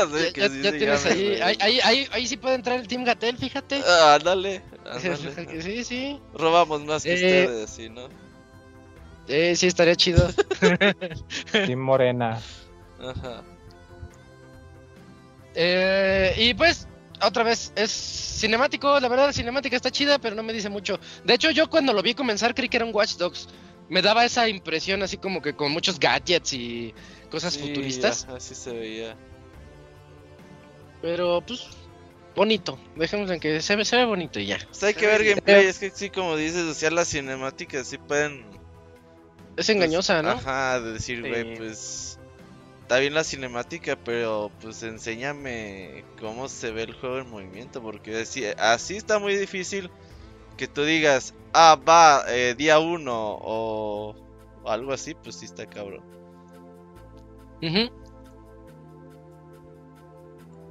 Sí, 0.00 0.22
ya 0.24 0.32
que 0.32 0.40
ya- 0.40 0.48
sí 0.48 0.62
ya 0.62 0.70
se 0.70 0.78
tienes 0.78 1.04
llame, 1.04 1.14
ahí, 1.14 1.26
güey. 1.26 1.42
ahí, 1.42 1.56
ahí, 1.60 1.80
ahí, 1.82 2.06
ahí 2.12 2.26
sí 2.26 2.36
puede 2.36 2.54
entrar 2.54 2.78
el 2.80 2.86
team 2.88 3.04
Gatel, 3.04 3.36
fíjate. 3.36 3.82
Ah, 3.86 4.14
ándale, 4.14 4.62
ándale. 4.90 5.62
sí, 5.62 5.84
sí, 5.84 6.20
Robamos 6.32 6.84
más 6.84 7.02
que 7.02 7.10
Eh, 7.12 7.14
ustedes, 7.44 7.70
sí, 7.70 7.88
¿no? 7.90 8.08
eh, 9.28 9.54
sí 9.56 9.66
estaría 9.66 9.94
chido. 9.96 10.26
Team 11.52 11.80
Morena. 11.80 12.40
Ajá. 13.02 13.42
Eh, 15.54 16.34
y 16.38 16.54
pues, 16.54 16.86
otra 17.22 17.42
vez, 17.42 17.72
es 17.76 17.90
cinemático. 17.90 19.00
La 19.00 19.08
verdad, 19.08 19.26
la 19.26 19.32
cinemática 19.32 19.76
está 19.76 19.90
chida, 19.90 20.18
pero 20.18 20.36
no 20.36 20.42
me 20.42 20.52
dice 20.52 20.68
mucho. 20.68 20.98
De 21.24 21.34
hecho, 21.34 21.50
yo 21.50 21.68
cuando 21.68 21.92
lo 21.92 22.02
vi 22.02 22.14
comenzar 22.14 22.54
creí 22.54 22.68
que 22.68 22.76
era 22.76 22.86
un 22.86 22.94
Watch 22.94 23.16
Dogs. 23.16 23.48
Me 23.88 24.02
daba 24.02 24.24
esa 24.24 24.48
impresión 24.48 25.02
así 25.02 25.16
como 25.16 25.42
que 25.42 25.56
con 25.56 25.72
muchos 25.72 25.98
gadgets 25.98 26.52
y 26.52 26.94
cosas 27.28 27.54
Sí, 27.54 27.60
futuristas. 27.60 28.24
Ajá, 28.28 28.38
sí 28.38 28.54
se 28.54 28.72
veía. 28.72 29.16
Pero, 31.02 31.42
pues, 31.44 31.66
bonito. 32.36 32.78
Dejemos 32.94 33.28
en 33.30 33.40
que 33.40 33.60
se 33.60 33.74
ve, 33.74 33.84
se 33.84 33.96
ve 33.96 34.04
bonito 34.04 34.38
y 34.38 34.46
ya. 34.46 34.58
O 34.70 34.74
sea, 34.74 34.88
hay 34.90 34.94
que 34.94 35.06
ver 35.06 35.24
gameplay, 35.24 35.66
es 35.66 35.80
que 35.80 35.90
sí, 35.90 36.10
como 36.10 36.36
dices, 36.36 36.62
o 36.62 36.74
sea, 36.74 36.90
las 36.92 37.08
cinemáticas 37.08 37.88
sí 37.88 37.98
pueden... 37.98 38.44
Es 39.56 39.68
engañosa, 39.68 40.22
¿no? 40.22 40.30
Ajá, 40.30 40.78
de 40.80 40.92
decir, 40.92 41.20
güey, 41.20 41.42
Sí. 41.42 41.54
pues... 41.56 42.19
Está 42.90 42.98
bien 42.98 43.14
la 43.14 43.22
cinemática, 43.22 43.96
pero 44.04 44.50
pues 44.60 44.82
enséñame 44.82 46.04
cómo 46.18 46.48
se 46.48 46.72
ve 46.72 46.82
el 46.82 46.92
juego 46.92 47.18
en 47.18 47.30
movimiento, 47.30 47.80
porque 47.80 48.16
así, 48.16 48.42
así 48.58 48.96
está 48.96 49.20
muy 49.20 49.36
difícil 49.36 49.92
que 50.56 50.66
tú 50.66 50.82
digas, 50.82 51.32
ah, 51.52 51.78
va, 51.88 52.24
eh, 52.26 52.56
día 52.58 52.80
uno, 52.80 53.38
o, 53.40 54.16
o 54.64 54.68
algo 54.68 54.92
así, 54.92 55.14
pues 55.14 55.36
sí 55.36 55.44
está 55.44 55.66
cabrón. 55.66 56.02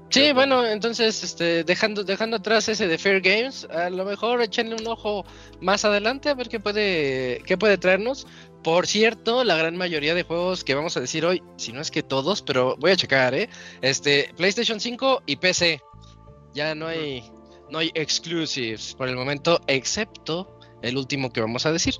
Sí, 0.10 0.34
bueno, 0.34 0.66
entonces, 0.66 1.24
este, 1.24 1.64
dejando, 1.64 2.04
dejando 2.04 2.38
atrás 2.38 2.68
ese 2.68 2.88
de 2.88 2.98
Fair 2.98 3.22
Games, 3.22 3.66
a 3.70 3.92
lo 3.92 4.04
mejor 4.06 4.42
échenle 4.42 4.76
un 4.76 4.88
ojo 4.88 5.24
más 5.62 5.86
adelante 5.86 6.30
a 6.30 6.34
ver 6.34 6.50
qué 6.50 6.60
puede, 6.60 7.42
qué 7.46 7.58
puede 7.58 7.78
traernos. 7.78 8.26
Por 8.64 8.88
cierto, 8.88 9.44
la 9.44 9.56
gran 9.56 9.78
mayoría 9.78 10.14
de 10.14 10.24
juegos 10.24 10.64
que 10.64 10.76
vamos 10.76 10.98
a 10.98 11.00
decir 11.00 11.26
hoy, 11.26 11.42
si 11.56 11.72
no 11.72 11.80
es 11.80 11.92
que 11.92 12.04
todos, 12.04 12.42
pero 12.42 12.76
voy 12.78 12.92
a 12.92 12.98
checar, 12.98 13.34
¿eh? 13.34 13.50
Este, 13.82 14.34
PlayStation 14.36 14.80
5 14.80 15.24
y 15.26 15.38
PC. 15.38 15.82
Ya 16.54 16.76
no 16.76 16.88
hay, 16.88 17.24
no 17.70 17.80
hay 17.80 17.92
exclusives 17.94 18.96
por 18.96 19.08
el 19.08 19.16
momento, 19.16 19.62
excepto 19.68 20.59
el 20.82 20.98
último 20.98 21.32
que 21.32 21.42
vamos 21.42 21.66
a 21.66 21.72
decir. 21.72 21.96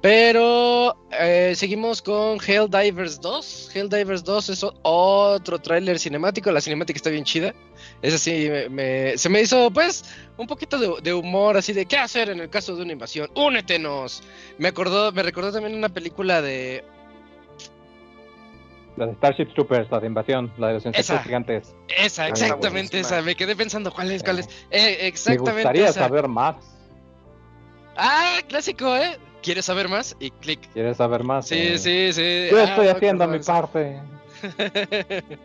Pero 0.00 0.96
eh, 1.18 1.54
seguimos 1.56 2.02
con 2.02 2.38
Helldivers 2.46 3.20
2. 3.20 3.70
Helldivers 3.74 4.22
2 4.24 4.48
es 4.50 4.66
otro 4.82 5.58
tráiler 5.58 5.98
cinemático. 5.98 6.50
La 6.52 6.60
cinemática 6.60 6.96
está 6.96 7.10
bien 7.10 7.24
chida. 7.24 7.54
Es 8.02 8.14
así, 8.14 8.48
me- 8.50 8.68
me- 8.68 9.18
se 9.18 9.28
me 9.28 9.40
hizo 9.40 9.70
pues 9.70 10.04
un 10.36 10.46
poquito 10.46 10.78
de, 10.78 11.02
de 11.02 11.14
humor, 11.14 11.56
así 11.56 11.72
de 11.72 11.86
qué 11.86 11.96
hacer 11.96 12.28
en 12.30 12.40
el 12.40 12.50
caso 12.50 12.76
de 12.76 12.82
una 12.82 12.92
invasión. 12.92 13.30
Únetenos. 13.34 14.22
Me 14.58 14.68
acordó, 14.68 15.10
me 15.12 15.22
recordó 15.22 15.52
también 15.52 15.74
una 15.76 15.88
película 15.88 16.42
de 16.42 16.84
Las 18.96 19.10
Starship 19.16 19.54
Troopers, 19.54 19.90
la 19.90 20.00
de 20.00 20.06
invasión, 20.08 20.52
la 20.58 20.68
de 20.68 20.74
los 20.74 20.84
insectos 20.86 21.10
Esa. 21.14 21.22
gigantes. 21.22 21.74
esa, 21.88 22.24
Ah, 22.24 22.28
exactamente 22.28 22.98
esa. 23.00 23.22
Me 23.22 23.34
quedé 23.36 23.54
pensando 23.56 23.92
cuál 23.92 24.10
es, 24.10 24.22
cuál 24.22 24.40
es. 24.40 24.48
Eh, 24.70 24.98
Me 25.00 25.06
exactamente 25.06 25.52
gustaría 25.52 25.88
esa. 25.88 26.00
saber 26.00 26.26
más. 26.28 26.56
Ah, 27.98 28.38
clásico, 28.48 28.96
¿eh? 28.96 29.18
¿Quieres 29.42 29.64
saber 29.66 29.88
más? 29.88 30.16
Y 30.20 30.30
clic. 30.30 30.60
¿Quieres 30.72 30.96
saber 30.96 31.24
más? 31.24 31.48
Sí, 31.48 31.56
Eh, 31.58 31.78
sí, 31.78 32.12
sí. 32.12 32.48
Yo 32.50 32.58
Ah, 32.58 32.64
estoy 32.64 32.86
me 32.86 32.90
haciendo 32.92 33.26
mi 33.28 33.38
parte. 33.40 34.00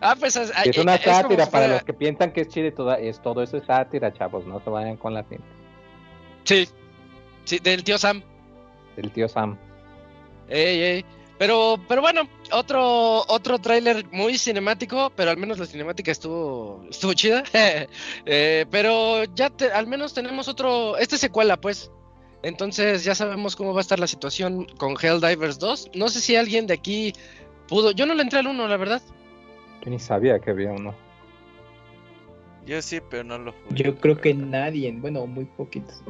ah, 0.00 0.16
pues 0.18 0.36
es, 0.36 0.52
Es 0.64 0.78
una 0.78 0.96
sátira 0.98 1.46
para 1.46 1.68
los 1.68 1.84
que 1.84 1.92
piensan 1.92 2.32
que 2.32 2.42
es 2.42 2.48
chile, 2.48 2.72
toda, 2.72 2.98
es 2.98 3.20
todo 3.20 3.42
eso 3.42 3.56
es 3.58 3.64
sátira, 3.66 4.12
chavos. 4.12 4.46
No 4.46 4.60
se 4.60 4.70
vayan 4.70 4.96
con 4.96 5.14
la 5.14 5.22
pinta. 5.22 5.44
Sí, 6.44 6.68
sí, 7.44 7.58
del 7.58 7.84
tío 7.84 7.98
Sam. 7.98 8.22
El 8.96 9.10
tío 9.10 9.28
Sam. 9.28 9.56
Ey, 10.48 10.80
ey. 10.82 11.04
Pero, 11.38 11.76
pero 11.88 12.00
bueno, 12.00 12.28
otro, 12.52 13.24
otro 13.26 13.58
tráiler 13.58 14.06
muy 14.12 14.38
cinemático, 14.38 15.10
pero 15.16 15.30
al 15.30 15.36
menos 15.36 15.58
la 15.58 15.66
cinemática 15.66 16.12
estuvo, 16.12 16.84
estuvo 16.90 17.12
chida. 17.14 17.42
Eh, 18.26 18.66
pero 18.70 19.24
ya 19.34 19.50
te- 19.50 19.72
al 19.72 19.86
menos 19.86 20.14
tenemos 20.14 20.48
otro, 20.48 20.96
este 20.96 21.16
es 21.16 21.20
secuela, 21.20 21.56
pues. 21.60 21.90
Entonces 22.42 23.04
ya 23.04 23.14
sabemos 23.14 23.56
cómo 23.56 23.72
va 23.72 23.80
a 23.80 23.82
estar 23.82 23.98
la 23.98 24.06
situación 24.06 24.66
con 24.76 24.94
Helldivers 25.00 25.58
2. 25.58 25.90
No 25.94 26.08
sé 26.08 26.20
si 26.20 26.36
alguien 26.36 26.66
de 26.66 26.74
aquí 26.74 27.14
pudo, 27.68 27.90
yo 27.90 28.06
no 28.06 28.14
le 28.14 28.22
entré 28.22 28.38
al 28.38 28.46
1, 28.46 28.68
la 28.68 28.76
verdad. 28.76 29.02
Yo 29.84 29.90
ni 29.90 29.98
sabía 29.98 30.38
que 30.38 30.50
había 30.50 30.70
uno. 30.72 30.94
Yo 32.66 32.80
sí, 32.80 33.00
pero 33.10 33.24
no 33.24 33.38
lo 33.38 33.52
jugué. 33.52 33.82
Yo 33.82 33.96
creo 33.96 34.16
que 34.20 34.32
nadie, 34.34 34.92
bueno, 34.92 35.26
muy 35.26 35.44
poquitos. 35.44 36.02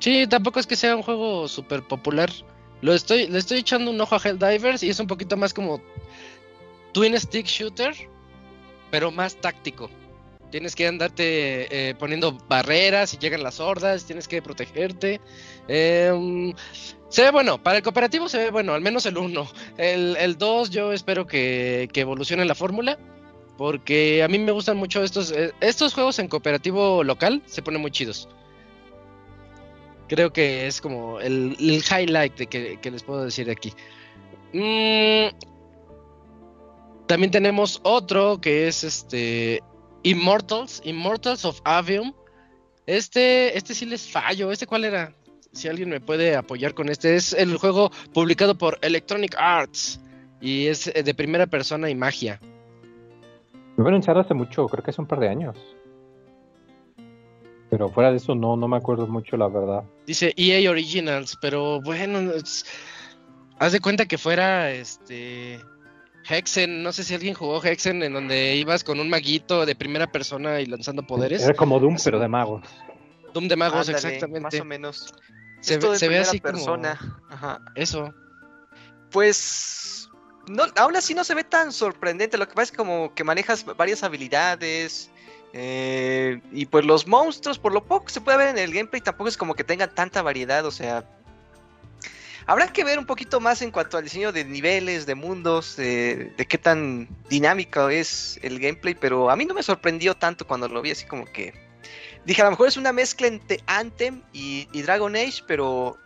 Sí, 0.00 0.26
tampoco 0.26 0.58
es 0.58 0.66
que 0.66 0.76
sea 0.76 0.96
un 0.96 1.02
juego 1.02 1.46
súper 1.46 1.82
popular. 1.82 2.30
Lo 2.80 2.94
estoy, 2.94 3.26
le 3.28 3.38
estoy 3.38 3.58
echando 3.58 3.90
un 3.90 4.00
ojo 4.00 4.14
a 4.14 4.18
Helldivers 4.18 4.82
y 4.82 4.88
es 4.88 4.98
un 4.98 5.06
poquito 5.06 5.36
más 5.36 5.52
como 5.52 5.82
Twin 6.92 7.18
Stick 7.20 7.46
Shooter, 7.46 7.94
pero 8.90 9.10
más 9.10 9.36
táctico. 9.36 9.90
Tienes 10.50 10.74
que 10.74 10.86
andarte 10.86 11.90
eh, 11.90 11.94
poniendo 11.94 12.32
barreras 12.48 13.12
y 13.12 13.18
llegan 13.18 13.42
las 13.42 13.60
hordas, 13.60 14.06
tienes 14.06 14.26
que 14.26 14.40
protegerte. 14.40 15.20
Em, 15.68 16.54
se 17.10 17.22
ve 17.22 17.30
bueno, 17.30 17.62
para 17.62 17.76
el 17.76 17.82
cooperativo 17.82 18.28
se 18.28 18.38
ve 18.38 18.50
bueno, 18.50 18.72
al 18.72 18.80
menos 18.80 19.04
el 19.04 19.18
1. 19.18 19.48
El, 19.76 20.16
el 20.16 20.38
2 20.38 20.70
yo 20.70 20.92
espero 20.92 21.26
que, 21.26 21.90
que 21.92 22.00
evolucione 22.00 22.46
la 22.46 22.54
fórmula, 22.54 22.98
porque 23.58 24.22
a 24.22 24.28
mí 24.28 24.38
me 24.38 24.52
gustan 24.52 24.78
mucho 24.78 25.04
estos, 25.04 25.30
eh, 25.30 25.52
estos 25.60 25.92
juegos 25.92 26.18
en 26.18 26.28
cooperativo 26.28 27.04
local, 27.04 27.42
se 27.44 27.60
ponen 27.60 27.82
muy 27.82 27.90
chidos. 27.90 28.26
Creo 30.10 30.32
que 30.32 30.66
es 30.66 30.80
como 30.80 31.20
el, 31.20 31.54
highlight 31.60 32.36
de 32.36 32.46
que, 32.48 32.90
les 32.90 33.04
puedo 33.04 33.24
decir 33.24 33.46
de 33.46 33.52
aquí. 33.52 33.72
Mm, 34.52 35.32
también 37.06 37.30
tenemos 37.30 37.78
otro 37.84 38.40
que 38.40 38.66
es 38.66 38.82
este 38.82 39.62
Immortals, 40.02 40.82
Immortals 40.84 41.44
of 41.44 41.60
Avium. 41.62 42.12
Este, 42.86 43.56
este 43.56 43.72
sí 43.72 43.86
les 43.86 44.10
fallo. 44.10 44.50
¿Este 44.50 44.66
cuál 44.66 44.84
era? 44.84 45.14
Si 45.52 45.68
alguien 45.68 45.90
me 45.90 46.00
puede 46.00 46.34
apoyar 46.34 46.74
con 46.74 46.88
este. 46.88 47.14
Es 47.14 47.32
el 47.32 47.56
juego 47.56 47.92
publicado 48.12 48.58
por 48.58 48.80
Electronic 48.82 49.36
Arts. 49.38 50.00
Y 50.40 50.66
es 50.66 50.88
eh, 50.88 51.04
de 51.04 51.14
primera 51.14 51.46
persona 51.46 51.88
y 51.88 51.94
magia. 51.94 52.40
Lo 53.76 53.84
vieron 53.84 53.94
anunciado 53.94 54.18
hace 54.18 54.34
mucho, 54.34 54.66
creo 54.66 54.82
que 54.82 54.90
hace 54.90 55.00
un 55.00 55.06
par 55.06 55.20
de 55.20 55.28
años. 55.28 55.56
Pero 57.70 57.88
fuera 57.88 58.10
de 58.10 58.16
eso 58.16 58.34
no, 58.34 58.56
no 58.56 58.66
me 58.68 58.76
acuerdo 58.76 59.06
mucho, 59.06 59.36
la 59.36 59.48
verdad. 59.48 59.84
Dice 60.06 60.32
EA 60.36 60.68
Originals, 60.70 61.36
pero 61.40 61.80
bueno, 61.80 62.32
es- 62.32 62.64
haz 63.58 63.72
de 63.72 63.80
cuenta 63.80 64.06
que 64.06 64.18
fuera 64.18 64.70
este 64.72 65.60
Hexen, 66.28 66.82
no 66.82 66.92
sé 66.92 67.04
si 67.04 67.14
alguien 67.14 67.34
jugó 67.34 67.62
Hexen 67.62 68.02
en 68.02 68.12
donde 68.12 68.56
ibas 68.56 68.82
con 68.84 68.98
un 69.00 69.08
maguito 69.08 69.64
de 69.66 69.74
primera 69.76 70.10
persona 70.10 70.60
y 70.60 70.66
lanzando 70.66 71.02
poderes. 71.06 71.42
Era 71.44 71.54
como 71.54 71.78
Doom, 71.78 71.96
pero 72.04 72.18
de 72.18 72.28
magos. 72.28 72.62
Doom 73.32 73.46
de 73.48 73.56
magos, 73.56 73.88
Ándale, 73.88 73.92
Más 73.92 74.04
exactamente. 74.04 74.60
o 74.60 74.64
menos. 74.64 75.14
Se, 75.60 75.74
Esto 75.74 75.92
de 75.92 75.98
se 75.98 76.06
ve 76.06 76.14
primera 76.16 76.28
así 76.28 76.40
persona. 76.40 76.96
como 76.98 77.34
Ajá. 77.34 77.60
eso. 77.76 78.12
Pues 79.10 80.08
no, 80.48 80.64
aún 80.76 80.96
así 80.96 81.14
no 81.14 81.24
se 81.24 81.34
ve 81.34 81.44
tan 81.44 81.72
sorprendente. 81.72 82.38
Lo 82.38 82.46
que 82.48 82.54
pasa 82.54 82.72
es 82.72 82.76
como 82.76 83.14
que 83.14 83.24
manejas 83.24 83.64
varias 83.76 84.02
habilidades. 84.02 85.09
Eh, 85.52 86.40
y 86.52 86.66
pues 86.66 86.84
los 86.84 87.06
monstruos, 87.06 87.58
por 87.58 87.72
lo 87.72 87.82
poco 87.84 88.06
que 88.06 88.12
se 88.12 88.20
puede 88.20 88.38
ver 88.38 88.48
en 88.48 88.58
el 88.58 88.72
gameplay, 88.72 89.00
tampoco 89.00 89.28
es 89.28 89.36
como 89.36 89.54
que 89.54 89.64
tengan 89.64 89.94
tanta 89.94 90.22
variedad. 90.22 90.64
O 90.64 90.70
sea, 90.70 91.04
habrá 92.46 92.68
que 92.72 92.84
ver 92.84 92.98
un 92.98 93.06
poquito 93.06 93.40
más 93.40 93.62
en 93.62 93.70
cuanto 93.70 93.96
al 93.98 94.04
diseño 94.04 94.32
de 94.32 94.44
niveles, 94.44 95.06
de 95.06 95.14
mundos, 95.14 95.76
de, 95.76 96.32
qué 96.48 96.58
tan 96.58 97.08
dinámico 97.28 97.88
es 97.88 98.38
el 98.42 98.58
gameplay. 98.60 98.94
Pero 98.94 99.30
a 99.30 99.36
mí 99.36 99.44
no 99.44 99.54
me 99.54 99.62
sorprendió 99.62 100.14
tanto 100.14 100.46
cuando 100.46 100.68
lo 100.68 100.82
vi, 100.82 100.92
así 100.92 101.06
como 101.06 101.24
que 101.24 101.52
dije, 102.24 102.42
a 102.42 102.44
lo 102.44 102.50
mejor 102.52 102.68
es 102.68 102.76
una 102.76 102.92
mezcla 102.92 103.26
entre 103.26 103.60
Anthem 103.66 104.22
y, 104.32 104.68
y 104.72 104.82
Dragon 104.82 105.14
Age, 105.16 105.42
pero 105.46 105.96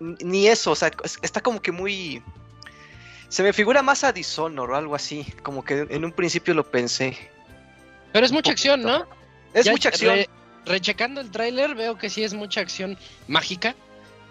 ni 0.00 0.46
eso. 0.46 0.70
O 0.70 0.76
sea, 0.76 0.90
es- 1.04 1.18
está 1.22 1.40
como 1.42 1.60
que 1.60 1.72
muy. 1.72 2.22
Se 3.28 3.42
me 3.42 3.52
figura 3.52 3.82
más 3.82 4.04
a 4.04 4.12
Dishonor 4.12 4.70
o 4.70 4.76
algo 4.76 4.94
así, 4.94 5.26
como 5.42 5.62
que 5.62 5.86
en 5.90 6.04
un 6.06 6.12
principio 6.12 6.54
lo 6.54 6.64
pensé. 6.70 7.18
Pero 8.12 8.24
es 8.26 8.32
mucha 8.32 8.50
acción, 8.52 8.82
¿no? 8.82 9.06
Es 9.54 9.66
Ya 9.66 9.72
mucha 9.72 9.88
acción. 9.90 10.14
re- 10.16 10.28
rechecando 10.66 11.20
el 11.20 11.30
tráiler 11.30 11.74
veo 11.74 11.96
que 11.98 12.10
sí 12.10 12.22
es 12.24 12.34
mucha 12.34 12.60
acción 12.60 12.98
mágica. 13.26 13.74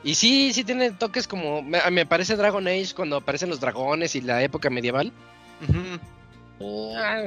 Y 0.04 0.16
sí, 0.16 0.54
sí 0.54 0.64
tiene 0.64 0.92
toques 0.92 1.28
como... 1.28 1.62
Me, 1.62 1.80
me 1.92 2.06
parece 2.06 2.36
Dragon 2.36 2.66
Age 2.68 2.94
cuando 2.96 3.18
aparecen 3.18 3.50
los 3.50 3.60
dragones 3.60 4.16
y 4.16 4.22
la 4.22 4.42
época 4.44 4.70
medieval. 4.70 5.12
Ah, 6.96 7.24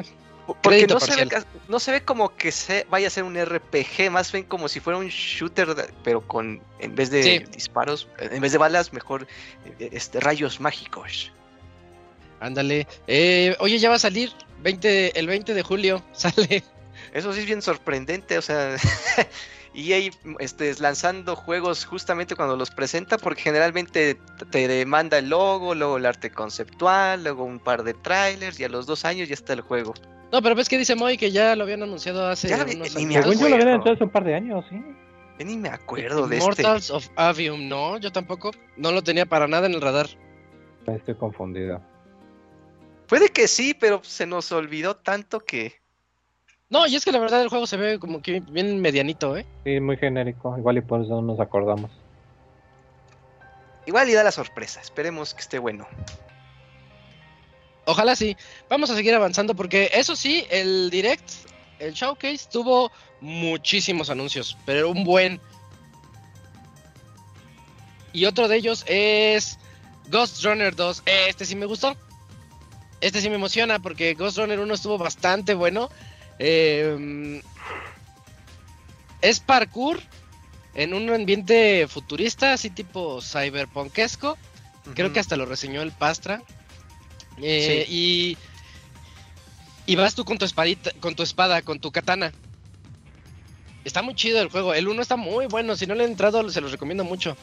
Porque 0.62 0.86
no 0.86 0.98
se, 1.00 1.16
ve, 1.24 1.42
no 1.68 1.78
se 1.78 1.92
ve 1.92 2.02
como 2.04 2.34
que 2.36 2.50
se 2.52 2.86
vaya 2.90 3.06
a 3.06 3.10
ser 3.10 3.24
un 3.24 3.36
RPG, 3.36 4.10
más 4.10 4.32
bien 4.32 4.44
como 4.44 4.68
si 4.68 4.80
fuera 4.80 4.98
un 4.98 5.08
shooter, 5.08 5.92
pero 6.02 6.20
con 6.26 6.60
en 6.80 6.94
vez 6.94 7.10
de 7.10 7.22
Sí. 7.22 7.38
disparos, 7.52 8.08
en 8.18 8.40
vez 8.40 8.52
de 8.52 8.58
balas, 8.58 8.92
mejor 8.92 9.26
eh, 9.78 9.90
este, 9.92 10.18
rayos 10.20 10.60
mágicos. 10.60 11.32
Ándale. 12.40 12.86
Eh, 13.06 13.56
oye, 13.60 13.78
ya 13.78 13.88
va 13.88 13.96
a 13.96 14.00
salir 14.00 14.32
20, 14.62 15.18
el 15.18 15.26
20 15.26 15.54
de 15.54 15.62
julio. 15.62 16.02
Sale. 16.12 16.64
Eso 17.12 17.32
sí 17.32 17.40
es 17.40 17.46
bien 17.46 17.62
sorprendente, 17.62 18.38
o 18.38 18.42
sea, 18.42 18.76
y 19.74 19.92
ahí 19.92 20.10
este, 20.38 20.74
lanzando 20.80 21.34
juegos 21.34 21.84
justamente 21.84 22.36
cuando 22.36 22.56
los 22.56 22.70
presenta, 22.70 23.18
porque 23.18 23.42
generalmente 23.42 24.16
te 24.50 24.68
demanda 24.68 25.18
el 25.18 25.28
logo, 25.28 25.74
luego 25.74 25.96
el 25.96 26.06
arte 26.06 26.30
conceptual, 26.30 27.24
luego 27.24 27.44
un 27.44 27.58
par 27.58 27.82
de 27.82 27.94
trailers 27.94 28.60
y 28.60 28.64
a 28.64 28.68
los 28.68 28.86
dos 28.86 29.04
años 29.04 29.28
ya 29.28 29.34
está 29.34 29.54
el 29.54 29.62
juego. 29.62 29.94
No, 30.32 30.40
pero 30.42 30.54
ves 30.54 30.68
que 30.68 30.78
dice 30.78 30.94
Moy 30.94 31.16
que 31.16 31.32
ya 31.32 31.56
lo 31.56 31.64
habían 31.64 31.82
anunciado 31.82 32.28
hace 32.28 32.48
Ya 32.48 32.62
unos 32.62 32.94
ni 32.94 33.06
me 33.06 33.16
años. 33.16 33.24
Según 33.24 33.42
yo 33.42 33.48
lo 33.48 33.54
habían 33.56 33.68
anunciado 33.68 33.94
hace 33.96 34.04
un 34.04 34.10
par 34.10 34.24
de 34.24 34.34
años, 34.34 34.64
sí. 34.70 34.80
Yo 35.38 35.46
ni 35.46 35.56
me 35.56 35.68
acuerdo 35.68 36.28
de 36.28 36.36
este. 36.36 36.62
Immortals 36.62 36.90
of 36.90 37.08
Avium, 37.16 37.68
no, 37.68 37.98
yo 37.98 38.12
tampoco. 38.12 38.52
No 38.76 38.92
lo 38.92 39.02
tenía 39.02 39.26
para 39.26 39.48
nada 39.48 39.66
en 39.66 39.74
el 39.74 39.80
radar. 39.80 40.06
Estoy 40.86 41.14
confundido. 41.14 41.80
Puede 43.10 43.30
que 43.30 43.48
sí, 43.48 43.74
pero 43.74 44.02
se 44.04 44.24
nos 44.24 44.52
olvidó 44.52 44.94
tanto 44.94 45.40
que. 45.40 45.80
No, 46.68 46.86
y 46.86 46.94
es 46.94 47.04
que 47.04 47.10
la 47.10 47.18
verdad 47.18 47.42
el 47.42 47.48
juego 47.48 47.66
se 47.66 47.76
ve 47.76 47.98
como 47.98 48.22
que 48.22 48.38
bien 48.38 48.80
medianito, 48.80 49.36
¿eh? 49.36 49.44
Sí, 49.64 49.80
muy 49.80 49.96
genérico. 49.96 50.56
Igual 50.56 50.78
y 50.78 50.80
por 50.80 51.02
eso 51.02 51.16
no 51.16 51.22
nos 51.22 51.40
acordamos. 51.40 51.90
Igual 53.84 54.08
y 54.08 54.12
da 54.12 54.22
la 54.22 54.30
sorpresa. 54.30 54.80
Esperemos 54.80 55.34
que 55.34 55.40
esté 55.40 55.58
bueno. 55.58 55.88
Ojalá 57.84 58.14
sí. 58.14 58.36
Vamos 58.68 58.90
a 58.90 58.94
seguir 58.94 59.12
avanzando 59.12 59.56
porque 59.56 59.90
eso 59.92 60.14
sí, 60.14 60.46
el 60.48 60.88
direct, 60.90 61.28
el 61.80 61.94
showcase 61.94 62.48
tuvo 62.48 62.92
muchísimos 63.20 64.08
anuncios, 64.08 64.56
pero 64.64 64.88
un 64.88 65.02
buen. 65.02 65.40
Y 68.12 68.26
otro 68.26 68.46
de 68.46 68.54
ellos 68.54 68.84
es 68.86 69.58
Ghost 70.10 70.44
Runner 70.44 70.76
2. 70.76 71.02
Este 71.06 71.44
sí 71.44 71.56
me 71.56 71.66
gustó. 71.66 71.96
Este 73.00 73.20
sí 73.20 73.28
me 73.30 73.36
emociona 73.36 73.78
porque 73.78 74.14
Ghost 74.14 74.38
Runner 74.38 74.60
1 74.60 74.74
estuvo 74.74 74.98
bastante 74.98 75.54
bueno. 75.54 75.90
Eh, 76.38 77.42
es 79.20 79.40
parkour 79.40 80.00
en 80.74 80.94
un 80.94 81.10
ambiente 81.10 81.86
futurista, 81.88 82.52
así 82.52 82.70
tipo 82.70 83.20
cyberpunkesco. 83.20 84.38
Creo 84.94 85.12
que 85.12 85.20
hasta 85.20 85.36
lo 85.36 85.46
reseñó 85.46 85.82
el 85.82 85.92
Pastra. 85.92 86.42
Eh, 87.42 87.86
y, 87.88 88.36
y 89.86 89.96
vas 89.96 90.14
tú 90.14 90.24
con 90.24 90.38
tu 90.38 90.44
espadita, 90.44 90.90
con 91.00 91.14
tu 91.14 91.22
espada, 91.22 91.62
con 91.62 91.80
tu 91.80 91.90
katana. 91.90 92.32
Está 93.84 94.02
muy 94.02 94.14
chido 94.14 94.40
el 94.40 94.48
juego. 94.48 94.74
El 94.74 94.88
1 94.88 95.00
está 95.00 95.16
muy 95.16 95.46
bueno. 95.46 95.76
Si 95.76 95.86
no 95.86 95.94
le 95.94 96.04
he 96.04 96.06
entrado, 96.06 96.48
se 96.50 96.60
los 96.60 96.72
recomiendo 96.72 97.04
mucho. 97.04 97.36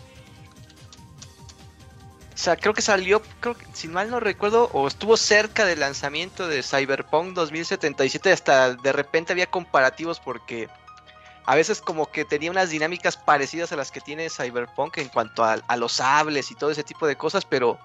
O 2.37 2.39
sea, 2.39 2.55
creo 2.55 2.75
que 2.75 2.83
salió, 2.83 3.23
creo 3.39 3.57
que, 3.57 3.65
si 3.73 3.87
mal 3.87 4.11
no 4.11 4.19
recuerdo, 4.19 4.69
o 4.71 4.87
estuvo 4.87 5.17
cerca 5.17 5.65
del 5.65 5.79
lanzamiento 5.79 6.47
de 6.47 6.61
Cyberpunk 6.61 7.33
2077, 7.33 8.31
hasta 8.31 8.75
de 8.75 8.91
repente 8.93 9.33
había 9.33 9.47
comparativos 9.49 10.19
porque 10.19 10.69
a 11.45 11.55
veces 11.55 11.81
como 11.81 12.11
que 12.11 12.25
tenía 12.25 12.51
unas 12.51 12.69
dinámicas 12.69 13.17
parecidas 13.17 13.71
a 13.71 13.75
las 13.75 13.89
que 13.89 14.01
tiene 14.01 14.29
Cyberpunk 14.29 14.97
en 14.99 15.07
cuanto 15.09 15.43
a, 15.43 15.53
a 15.67 15.77
los 15.77 15.93
sables 15.93 16.51
y 16.51 16.55
todo 16.55 16.69
ese 16.69 16.83
tipo 16.83 17.07
de 17.07 17.15
cosas, 17.15 17.43
pero 17.43 17.79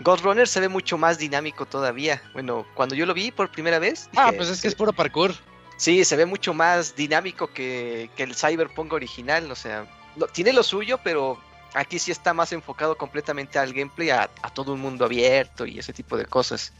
Ghost 0.00 0.22
Runner 0.22 0.46
se 0.46 0.60
ve 0.60 0.68
mucho 0.68 0.98
más 0.98 1.16
dinámico 1.16 1.64
todavía. 1.64 2.20
Bueno, 2.34 2.66
cuando 2.74 2.94
yo 2.94 3.06
lo 3.06 3.14
vi 3.14 3.30
por 3.30 3.50
primera 3.50 3.78
vez, 3.78 4.10
Ah, 4.16 4.26
dije, 4.26 4.36
pues 4.36 4.48
es 4.50 4.60
que 4.60 4.68
es 4.68 4.74
puro 4.74 4.92
parkour. 4.92 5.32
Sí, 5.78 6.04
se 6.04 6.16
ve 6.16 6.26
mucho 6.26 6.52
más 6.52 6.94
dinámico 6.94 7.46
que, 7.46 8.10
que 8.16 8.24
el 8.24 8.34
Cyberpunk 8.36 8.92
original, 8.92 9.50
o 9.50 9.56
sea, 9.56 9.86
lo- 10.16 10.26
tiene 10.26 10.52
lo 10.52 10.62
suyo, 10.62 10.98
pero 11.02 11.38
aquí 11.74 11.98
sí 11.98 12.10
está 12.10 12.32
más 12.32 12.52
enfocado 12.52 12.96
completamente 12.96 13.58
al 13.58 13.72
gameplay, 13.72 14.10
a, 14.10 14.30
a 14.42 14.50
todo 14.50 14.72
un 14.72 14.80
mundo 14.80 15.04
abierto 15.04 15.66
y 15.66 15.78
ese 15.78 15.92
tipo 15.92 16.16
de 16.16 16.24
cosas. 16.24 16.72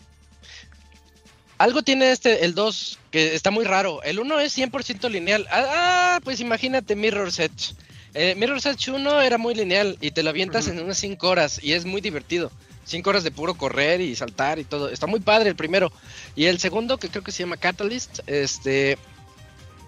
Algo 1.58 1.82
tiene 1.82 2.10
este, 2.10 2.44
el 2.44 2.54
2, 2.54 2.98
que 3.10 3.34
está 3.34 3.50
muy 3.50 3.64
raro. 3.64 4.02
El 4.02 4.18
1 4.18 4.40
es 4.40 4.58
100% 4.58 5.08
lineal. 5.08 5.46
Ah, 5.50 6.16
ah, 6.16 6.20
pues 6.24 6.40
imagínate 6.40 6.96
Mirror's 6.96 7.38
Edge. 7.38 7.74
Eh, 8.14 8.34
Mirror's 8.36 8.66
Edge 8.66 8.90
1 8.90 9.20
era 9.20 9.38
muy 9.38 9.54
lineal 9.54 9.96
y 10.00 10.10
te 10.10 10.22
lo 10.22 10.30
avientas 10.30 10.68
en 10.68 10.80
unas 10.80 10.98
5 10.98 11.28
horas 11.28 11.62
y 11.62 11.72
es 11.72 11.84
muy 11.84 12.00
divertido. 12.00 12.50
5 12.84 13.08
horas 13.08 13.24
de 13.24 13.30
puro 13.30 13.54
correr 13.54 14.00
y 14.00 14.16
saltar 14.16 14.58
y 14.58 14.64
todo. 14.64 14.88
Está 14.88 15.06
muy 15.06 15.20
padre 15.20 15.48
el 15.48 15.56
primero. 15.56 15.92
Y 16.34 16.46
el 16.46 16.58
segundo, 16.58 16.98
que 16.98 17.08
creo 17.08 17.22
que 17.22 17.32
se 17.32 17.44
llama 17.44 17.56
Catalyst, 17.56 18.20
este 18.26 18.98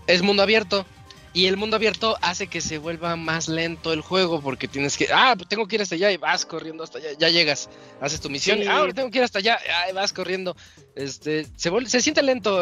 es 0.06 0.22
mundo 0.22 0.42
abierto. 0.42 0.86
Y 1.36 1.44
el 1.48 1.58
mundo 1.58 1.76
abierto 1.76 2.16
hace 2.22 2.46
que 2.46 2.62
se 2.62 2.78
vuelva 2.78 3.14
más 3.14 3.46
lento 3.48 3.92
el 3.92 4.00
juego 4.00 4.40
porque 4.40 4.68
tienes 4.68 4.96
que, 4.96 5.08
ah, 5.12 5.36
tengo 5.48 5.68
que 5.68 5.76
ir 5.76 5.82
hasta 5.82 5.94
allá 5.94 6.10
y 6.10 6.16
vas 6.16 6.46
corriendo 6.46 6.82
hasta 6.82 6.96
allá, 6.96 7.10
ya 7.18 7.28
llegas, 7.28 7.68
haces 8.00 8.22
tu 8.22 8.30
misión, 8.30 8.58
Sí. 8.60 8.64
ah, 8.66 8.78
ahora 8.78 8.94
tengo 8.94 9.10
que 9.10 9.18
ir 9.18 9.24
hasta 9.24 9.40
allá, 9.40 9.58
ah, 9.70 9.92
vas 9.92 10.14
corriendo. 10.14 10.56
Este, 10.94 11.46
se, 11.56 11.70
vuelve- 11.70 11.90
se 11.90 12.00
siente 12.00 12.22
lento. 12.22 12.58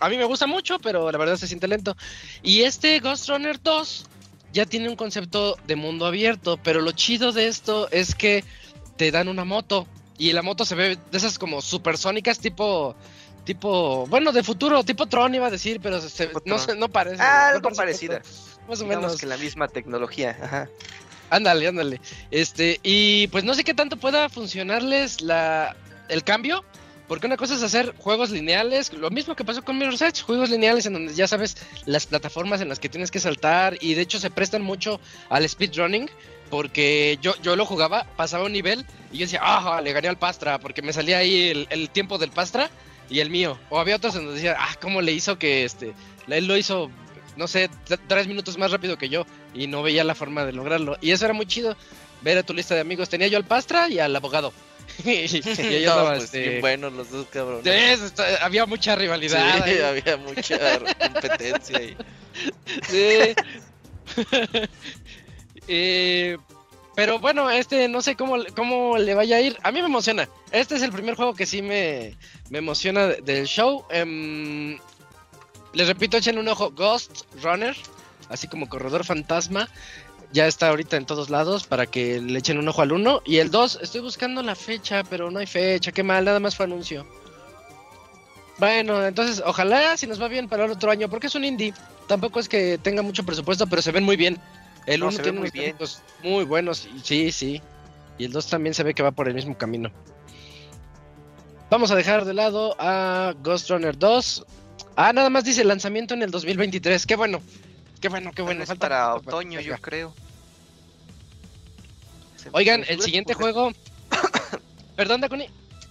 A 0.00 0.08
mí 0.08 0.16
me 0.16 0.24
gusta 0.24 0.48
mucho, 0.48 0.80
pero 0.80 1.12
la 1.12 1.16
verdad 1.16 1.36
se 1.36 1.46
siente 1.46 1.68
lento. 1.68 1.96
Y 2.42 2.62
este 2.62 2.98
Ghost 2.98 3.28
Runner 3.28 3.62
2 3.62 4.06
ya 4.52 4.66
tiene 4.66 4.88
un 4.88 4.96
concepto 4.96 5.56
de 5.68 5.76
mundo 5.76 6.04
abierto, 6.04 6.58
pero 6.60 6.80
lo 6.80 6.90
chido 6.90 7.30
de 7.30 7.46
esto 7.46 7.88
es 7.92 8.16
que 8.16 8.42
te 8.96 9.12
dan 9.12 9.28
una 9.28 9.44
moto 9.44 9.86
y 10.18 10.32
la 10.32 10.42
moto 10.42 10.64
se 10.64 10.74
ve 10.74 10.98
de 11.12 11.18
esas 11.18 11.38
como 11.38 11.62
supersónicas 11.62 12.40
tipo 12.40 12.96
tipo, 13.48 14.06
bueno, 14.08 14.30
de 14.30 14.42
futuro, 14.42 14.84
tipo 14.84 15.06
Tron 15.06 15.34
iba 15.34 15.46
a 15.46 15.50
decir, 15.50 15.80
pero 15.82 16.02
se- 16.02 16.28
no 16.44 16.58
sé, 16.58 16.76
no 16.76 16.90
parece. 16.90 17.22
Ah, 17.22 17.48
no 17.52 17.56
algo 17.56 17.62
parece 17.62 17.76
parecida. 17.80 18.20
Tron, 18.20 18.68
Más 18.68 18.80
o 18.80 18.84
Digamos 18.84 19.04
menos. 19.06 19.20
que 19.20 19.26
la 19.26 19.38
misma 19.38 19.68
tecnología, 19.68 20.36
ajá. 20.42 20.68
Ándale, 21.30 21.66
ándale. 21.66 22.00
Este, 22.30 22.78
y 22.82 23.26
pues 23.28 23.44
no 23.44 23.54
sé 23.54 23.64
qué 23.64 23.72
tanto 23.72 23.96
pueda 23.96 24.28
funcionarles 24.28 25.22
la, 25.22 25.74
el 26.10 26.24
cambio, 26.24 26.62
porque 27.06 27.26
una 27.26 27.38
cosa 27.38 27.54
es 27.54 27.62
hacer 27.62 27.94
juegos 27.96 28.28
lineales, 28.30 28.92
lo 28.92 29.08
mismo 29.10 29.34
que 29.34 29.46
pasó 29.46 29.64
con 29.64 29.78
Mirror's 29.78 30.02
Edge, 30.02 30.20
juegos 30.22 30.50
lineales 30.50 30.84
en 30.84 30.92
donde 30.92 31.14
ya 31.14 31.26
sabes 31.26 31.56
las 31.86 32.04
plataformas 32.04 32.60
en 32.60 32.68
las 32.68 32.78
que 32.78 32.90
tienes 32.90 33.10
que 33.10 33.18
saltar 33.20 33.78
y 33.80 33.94
de 33.94 34.02
hecho 34.02 34.18
se 34.20 34.28
prestan 34.30 34.60
mucho 34.60 35.00
al 35.30 35.48
speedrunning, 35.48 36.10
porque 36.50 37.18
yo, 37.22 37.34
yo 37.42 37.56
lo 37.56 37.64
jugaba, 37.64 38.04
pasaba 38.16 38.44
un 38.44 38.52
nivel 38.52 38.84
y 39.10 39.16
yo 39.18 39.24
decía, 39.24 39.40
ah, 39.42 39.80
le 39.82 39.92
gané 39.94 40.08
al 40.08 40.18
Pastra, 40.18 40.58
porque 40.58 40.82
me 40.82 40.92
salía 40.92 41.16
ahí 41.16 41.48
el, 41.48 41.66
el 41.70 41.88
tiempo 41.88 42.18
del 42.18 42.30
Pastra 42.30 42.68
y 43.10 43.20
el 43.20 43.30
mío. 43.30 43.58
O 43.70 43.78
había 43.78 43.96
otros 43.96 44.14
en 44.14 44.22
donde 44.24 44.34
decía, 44.40 44.56
ah, 44.58 44.74
¿cómo 44.80 45.00
le 45.00 45.12
hizo 45.12 45.38
que 45.38 45.64
este, 45.64 45.94
él 46.28 46.46
lo 46.46 46.56
hizo, 46.56 46.90
no 47.36 47.46
sé, 47.48 47.70
tres 48.06 48.26
minutos 48.26 48.58
más 48.58 48.70
rápido 48.70 48.96
que 48.98 49.08
yo 49.08 49.26
y 49.54 49.66
no 49.66 49.82
veía 49.82 50.04
la 50.04 50.14
forma 50.14 50.44
de 50.44 50.52
lograrlo. 50.52 50.96
Y 51.00 51.10
eso 51.12 51.24
era 51.24 51.34
muy 51.34 51.46
chido, 51.46 51.76
ver 52.22 52.38
a 52.38 52.42
tu 52.42 52.52
lista 52.54 52.74
de 52.74 52.80
amigos. 52.80 53.08
Tenía 53.08 53.28
yo 53.28 53.36
al 53.38 53.44
Pastra 53.44 53.88
y 53.88 53.98
al 53.98 54.14
abogado. 54.14 54.52
y, 55.04 55.10
y 55.10 55.42
ahí 55.58 55.84
No, 55.86 56.06
pues, 56.06 56.24
este, 56.24 56.60
buenos 56.60 56.92
los 56.92 57.10
dos 57.10 57.26
cabrones. 57.28 57.64
Sí, 57.98 58.04
está- 58.04 58.44
había 58.44 58.66
mucha 58.66 58.94
Sí, 58.94 59.00
rivalidad. 59.00 59.62
ahí. 59.62 59.78
había 60.04 60.16
mucha 60.16 60.58
competencia 60.98 61.78
ahí. 61.78 61.96
Sí. 62.88 63.34
Eh, 65.68 66.38
pero 66.98 67.20
bueno, 67.20 67.48
este 67.48 67.86
no 67.86 68.02
sé 68.02 68.16
cómo, 68.16 68.38
cómo 68.56 68.98
le 68.98 69.14
vaya 69.14 69.36
a 69.36 69.40
ir. 69.40 69.56
A 69.62 69.70
mí 69.70 69.78
me 69.80 69.86
emociona. 69.86 70.28
Este 70.50 70.74
es 70.74 70.82
el 70.82 70.90
primer 70.90 71.14
juego 71.14 71.32
que 71.32 71.46
sí 71.46 71.62
me, 71.62 72.16
me 72.50 72.58
emociona 72.58 73.06
de- 73.06 73.20
del 73.22 73.46
show. 73.46 73.84
Em, 73.88 74.76
les 75.74 75.86
repito, 75.86 76.16
echen 76.16 76.38
un 76.38 76.48
ojo. 76.48 76.72
Ghost 76.72 77.22
Runner, 77.40 77.76
así 78.30 78.48
como 78.48 78.68
Corredor 78.68 79.04
Fantasma. 79.04 79.68
Ya 80.32 80.48
está 80.48 80.70
ahorita 80.70 80.96
en 80.96 81.06
todos 81.06 81.30
lados 81.30 81.68
para 81.68 81.86
que 81.86 82.20
le 82.20 82.36
echen 82.36 82.58
un 82.58 82.66
ojo 82.66 82.82
al 82.82 82.90
1. 82.90 83.22
Y 83.24 83.36
el 83.36 83.52
2, 83.52 83.78
estoy 83.80 84.00
buscando 84.00 84.42
la 84.42 84.56
fecha, 84.56 85.04
pero 85.04 85.30
no 85.30 85.38
hay 85.38 85.46
fecha. 85.46 85.92
Qué 85.92 86.02
mal, 86.02 86.24
nada 86.24 86.40
más 86.40 86.56
fue 86.56 86.64
anuncio. 86.66 87.06
Bueno, 88.58 89.06
entonces 89.06 89.40
ojalá 89.46 89.96
si 89.96 90.08
nos 90.08 90.20
va 90.20 90.26
bien 90.26 90.48
para 90.48 90.64
el 90.64 90.72
otro 90.72 90.90
año, 90.90 91.08
porque 91.08 91.28
es 91.28 91.34
un 91.36 91.44
indie. 91.44 91.72
Tampoco 92.08 92.40
es 92.40 92.48
que 92.48 92.76
tenga 92.76 93.02
mucho 93.02 93.22
presupuesto, 93.24 93.68
pero 93.68 93.82
se 93.82 93.92
ven 93.92 94.02
muy 94.02 94.16
bien. 94.16 94.40
El 94.88 95.00
No, 95.00 95.06
1 95.08 95.12
se 95.12 95.18
ve 95.18 95.22
tiene 95.24 95.38
muy 95.40 95.48
unos 95.48 96.02
bien. 96.22 96.32
muy 96.34 96.44
buenos, 96.44 96.88
sí, 97.02 97.30
sí. 97.32 97.62
Y 98.16 98.24
el 98.24 98.32
2 98.32 98.46
también 98.48 98.74
se 98.74 98.82
ve 98.82 98.94
que 98.94 99.02
va 99.02 99.10
por 99.12 99.28
el 99.28 99.34
mismo 99.34 99.56
camino. 99.56 99.90
Vamos 101.70 101.90
a 101.90 101.94
dejar 101.94 102.24
de 102.24 102.32
lado 102.34 102.74
a 102.78 103.34
Ghost 103.42 103.68
Runner 103.70 103.96
2. 103.96 104.44
Ah, 104.96 105.12
nada 105.12 105.28
más 105.30 105.44
dice 105.44 105.62
lanzamiento 105.64 106.14
en 106.14 106.22
el 106.22 106.30
2023. 106.30 107.06
Qué 107.06 107.14
bueno. 107.16 107.40
Qué 108.00 108.08
bueno, 108.08 108.30
qué 108.34 108.42
bueno. 108.42 108.64
falta 108.64 108.80
para 108.88 109.14
otoño, 109.14 109.60
yo 109.60 109.76
creo. 109.78 110.14
Oigan, 112.52 112.84
el 112.88 113.00
siguiente 113.02 113.34
que- 113.34 113.38
juego. 113.40 113.72
Perdón, 114.96 115.20
Dakuni. 115.20 115.48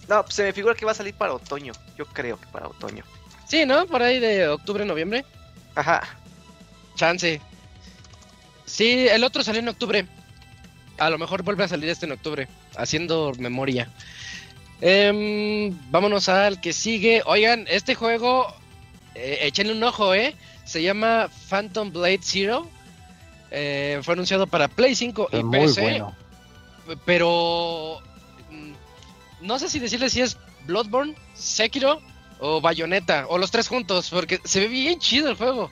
No, 0.08 0.22
pues 0.22 0.34
se 0.34 0.42
me 0.42 0.52
figura 0.52 0.74
que 0.74 0.84
va 0.84 0.92
a 0.92 0.94
salir 0.94 1.14
para 1.14 1.34
otoño. 1.34 1.72
Yo 1.96 2.06
creo 2.06 2.38
que 2.40 2.46
para 2.48 2.66
otoño. 2.68 3.04
Sí, 3.46 3.64
¿no? 3.64 3.86
Por 3.86 4.02
ahí 4.02 4.18
de 4.18 4.48
octubre, 4.48 4.84
noviembre. 4.84 5.24
Ajá. 5.74 6.02
Chance. 6.96 7.40
Sí, 8.68 9.08
el 9.08 9.24
otro 9.24 9.42
salió 9.42 9.60
en 9.60 9.68
octubre. 9.68 10.06
A 10.98 11.10
lo 11.10 11.18
mejor 11.18 11.42
vuelve 11.42 11.64
a 11.64 11.68
salir 11.68 11.88
este 11.88 12.06
en 12.06 12.12
octubre. 12.12 12.48
Haciendo 12.76 13.32
memoria. 13.38 13.88
Em, 14.80 15.76
vámonos 15.90 16.28
al 16.28 16.60
que 16.60 16.72
sigue. 16.72 17.22
Oigan, 17.26 17.66
este 17.68 17.94
juego. 17.94 18.46
Eh, 19.14 19.38
échenle 19.42 19.72
un 19.72 19.82
ojo, 19.82 20.14
¿eh? 20.14 20.34
Se 20.64 20.82
llama 20.82 21.28
Phantom 21.48 21.90
Blade 21.92 22.20
Zero. 22.22 22.68
Eh, 23.50 24.00
fue 24.02 24.14
anunciado 24.14 24.46
para 24.46 24.68
Play 24.68 24.94
5 24.94 25.30
y 25.32 25.42
muy 25.42 25.60
PC. 25.60 25.80
bueno. 25.80 26.14
Pero. 27.04 28.00
mm, 28.50 28.72
No 29.46 29.58
sé 29.58 29.68
si 29.68 29.78
decirle 29.78 30.10
si 30.10 30.20
es 30.20 30.36
Bloodborne, 30.66 31.14
Sekiro 31.34 32.00
o 32.38 32.60
Bayonetta. 32.60 33.26
O 33.28 33.38
los 33.38 33.50
tres 33.50 33.68
juntos. 33.68 34.10
Porque 34.10 34.40
se 34.44 34.60
ve 34.60 34.68
bien 34.68 34.98
chido 35.00 35.30
el 35.30 35.36
juego. 35.36 35.70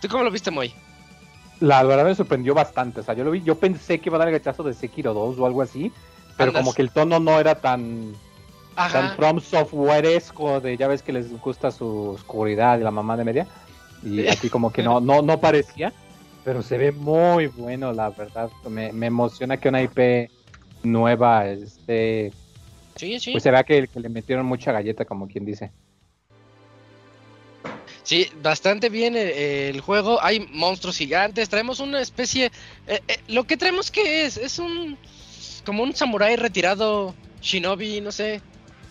¿Tú 0.00 0.08
cómo 0.08 0.24
lo 0.24 0.30
viste, 0.30 0.50
Moy? 0.50 0.72
La 1.60 1.82
verdad 1.82 2.04
me 2.04 2.14
sorprendió 2.14 2.54
bastante. 2.54 3.00
O 3.00 3.02
sea, 3.02 3.14
yo 3.14 3.24
lo 3.24 3.30
vi, 3.30 3.42
yo 3.42 3.54
pensé 3.56 4.00
que 4.00 4.08
iba 4.08 4.16
a 4.16 4.20
dar 4.20 4.28
el 4.28 4.34
gachazo 4.34 4.62
de 4.62 4.74
Sekiro 4.74 5.14
2 5.14 5.38
o 5.38 5.46
algo 5.46 5.62
así. 5.62 5.92
Pero 6.36 6.50
Andas. 6.50 6.62
como 6.62 6.74
que 6.74 6.82
el 6.82 6.90
tono 6.90 7.20
no 7.20 7.38
era 7.38 7.54
tan, 7.54 8.14
tan 8.74 9.06
Ajá. 9.06 9.14
From 9.16 9.40
Softwareesco 9.40 10.60
de 10.60 10.76
ya 10.76 10.88
ves 10.88 11.02
que 11.02 11.12
les 11.12 11.30
gusta 11.40 11.70
su 11.70 12.10
oscuridad 12.10 12.78
y 12.78 12.82
la 12.82 12.90
mamá 12.90 13.16
de 13.16 13.24
media. 13.24 13.46
Y 14.02 14.26
aquí 14.26 14.48
como 14.48 14.72
que 14.72 14.82
no, 14.82 15.00
no, 15.00 15.20
no 15.20 15.38
parecía. 15.38 15.92
Pero 16.44 16.62
se 16.62 16.78
ve 16.78 16.92
muy 16.92 17.48
bueno, 17.48 17.92
la 17.92 18.08
verdad. 18.10 18.50
Me, 18.68 18.92
me 18.92 19.06
emociona 19.06 19.58
que 19.58 19.68
una 19.68 19.82
IP 19.82 20.30
nueva 20.82 21.46
esté 21.46 22.32
Sí, 23.00 23.18
sí. 23.18 23.32
Pues 23.32 23.42
será 23.42 23.64
que, 23.64 23.88
que 23.88 23.98
le 23.98 24.10
metieron 24.10 24.44
mucha 24.44 24.72
galleta, 24.72 25.06
como 25.06 25.26
quien 25.26 25.46
dice. 25.46 25.72
Sí, 28.02 28.30
bastante 28.42 28.88
bien 28.88 29.14
eh, 29.16 29.68
el, 29.68 29.80
juego. 29.80 30.22
Hay 30.22 30.40
monstruos 30.52 30.96
gigantes. 30.96 31.48
Traemos 31.48 31.80
una 31.80 32.00
especie. 32.00 32.50
eh, 32.86 33.00
eh, 33.08 33.20
lo 33.28 33.44
que 33.44 33.56
traemos 33.56 33.90
que 33.90 34.24
es, 34.24 34.36
es 34.36 34.58
un 34.58 34.98
como 35.64 35.82
un 35.82 35.94
samurái 35.94 36.36
retirado, 36.36 37.14
shinobi, 37.40 38.00
no 38.00 38.12
sé. 38.12 38.40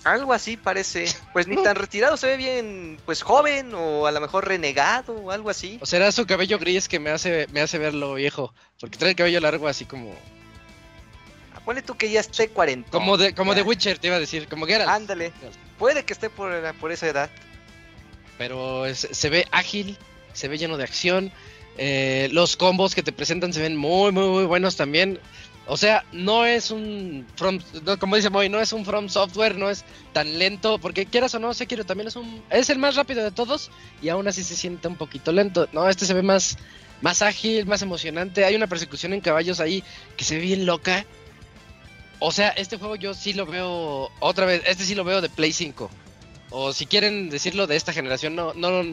Algo 0.04 0.32
así 0.32 0.56
parece. 0.56 1.08
Pues 1.34 1.48
ni 1.48 1.62
tan 1.62 1.76
retirado, 1.76 2.16
se 2.16 2.28
ve 2.28 2.38
bien, 2.38 2.98
pues 3.06 3.22
joven 3.22 3.74
o 3.74 4.06
a 4.06 4.12
lo 4.12 4.22
mejor 4.22 4.48
renegado 4.48 5.14
o 5.14 5.32
algo 5.32 5.50
así. 5.50 5.78
O 5.82 5.86
será 5.86 6.12
su 6.12 6.26
cabello 6.26 6.58
gris 6.58 6.88
que 6.88 7.00
me 7.00 7.10
hace 7.10 7.48
me 7.52 7.60
hace 7.60 7.78
verlo 7.78 8.14
viejo, 8.14 8.54
porque 8.80 8.98
trae 8.98 9.12
el 9.12 9.16
cabello 9.18 9.42
largo 9.42 9.68
así 9.68 9.84
como 9.86 10.14
Ah, 11.54 11.60
Ponle 11.66 11.82
tú 11.82 11.98
que 11.98 12.10
ya 12.10 12.22
esté 12.22 12.48
40. 12.50 12.90
como 12.92 13.18
de 13.18 13.34
como 13.36 13.54
de 13.56 13.62
Witcher 13.64 13.98
te 14.00 14.08
iba 14.08 14.16
a 14.16 14.20
decir, 14.20 14.48
como 14.48 14.66
Geralt. 14.66 14.90
Ándale. 14.90 15.34
Puede 15.78 16.06
que 16.06 16.14
esté 16.14 16.30
por, 16.30 16.52
por 16.76 16.92
esa 16.92 17.08
edad. 17.08 17.30
Pero 18.40 18.86
se 18.96 19.30
ve 19.30 19.46
ágil, 19.52 19.98
se 20.34 20.48
ve 20.48 20.58
lleno 20.58 20.78
de 20.78 20.86
acción. 20.86 21.32
eh, 21.78 22.30
los 22.32 22.58
combos 22.58 22.96
que 22.96 23.04
te 23.04 23.12
presentan 23.12 23.54
se 23.54 23.62
ven 23.62 23.78
muy, 23.78 24.12
muy, 24.12 24.28
muy 24.28 24.46
buenos 24.46 24.76
también. 24.76 25.20
O 25.68 25.78
sea, 25.78 26.04
no 26.12 26.46
es 26.46 26.72
un 26.72 27.28
From, 27.36 27.60
como 28.00 28.16
dice 28.16 28.30
Moy, 28.32 28.50
no 28.50 28.60
es 28.60 28.74
un 28.74 28.86
From 28.86 29.08
Software, 29.08 29.56
no 29.56 29.70
es 29.70 29.86
tan 30.14 30.40
lento, 30.40 30.80
porque 30.80 31.06
quieras 31.06 31.36
o 31.36 31.40
no, 31.40 31.54
Sekiro 31.54 31.86
también 31.86 32.08
es 32.08 32.16
un, 32.16 32.42
es 32.50 32.70
el 32.72 32.80
más 32.80 32.96
rápido 32.96 33.24
de 33.24 33.32
todos 33.32 33.70
y 34.02 34.10
aún 34.10 34.28
así 34.28 34.44
se 34.44 34.56
siente 34.56 34.88
un 34.88 34.96
poquito 34.96 35.32
lento. 35.32 35.70
No, 35.72 35.88
este 35.88 36.06
se 36.06 36.14
ve 36.14 36.24
más, 36.24 36.58
más 37.02 37.22
ágil, 37.22 37.66
más 37.68 37.82
emocionante. 37.82 38.46
Hay 38.46 38.56
una 38.56 38.68
persecución 38.68 39.14
en 39.14 39.22
caballos 39.22 39.60
ahí 39.60 39.84
que 40.18 40.24
se 40.24 40.38
ve 40.38 40.42
bien 40.42 40.66
loca. 40.66 41.06
O 42.20 42.32
sea, 42.32 42.50
este 42.50 42.78
juego 42.78 42.96
yo 42.96 43.14
sí 43.14 43.34
lo 43.34 43.46
veo 43.46 44.10
otra 44.20 44.46
vez, 44.46 44.64
este 44.66 44.86
sí 44.86 44.96
lo 44.96 45.04
veo 45.04 45.22
de 45.22 45.30
Play 45.30 45.54
5. 45.54 45.90
O 46.52 46.74
si 46.74 46.86
quieren 46.86 47.30
decirlo 47.30 47.68
de 47.68 47.76
esta 47.76 47.94
generación, 47.94 48.36
no, 48.36 48.54
no, 48.56 48.84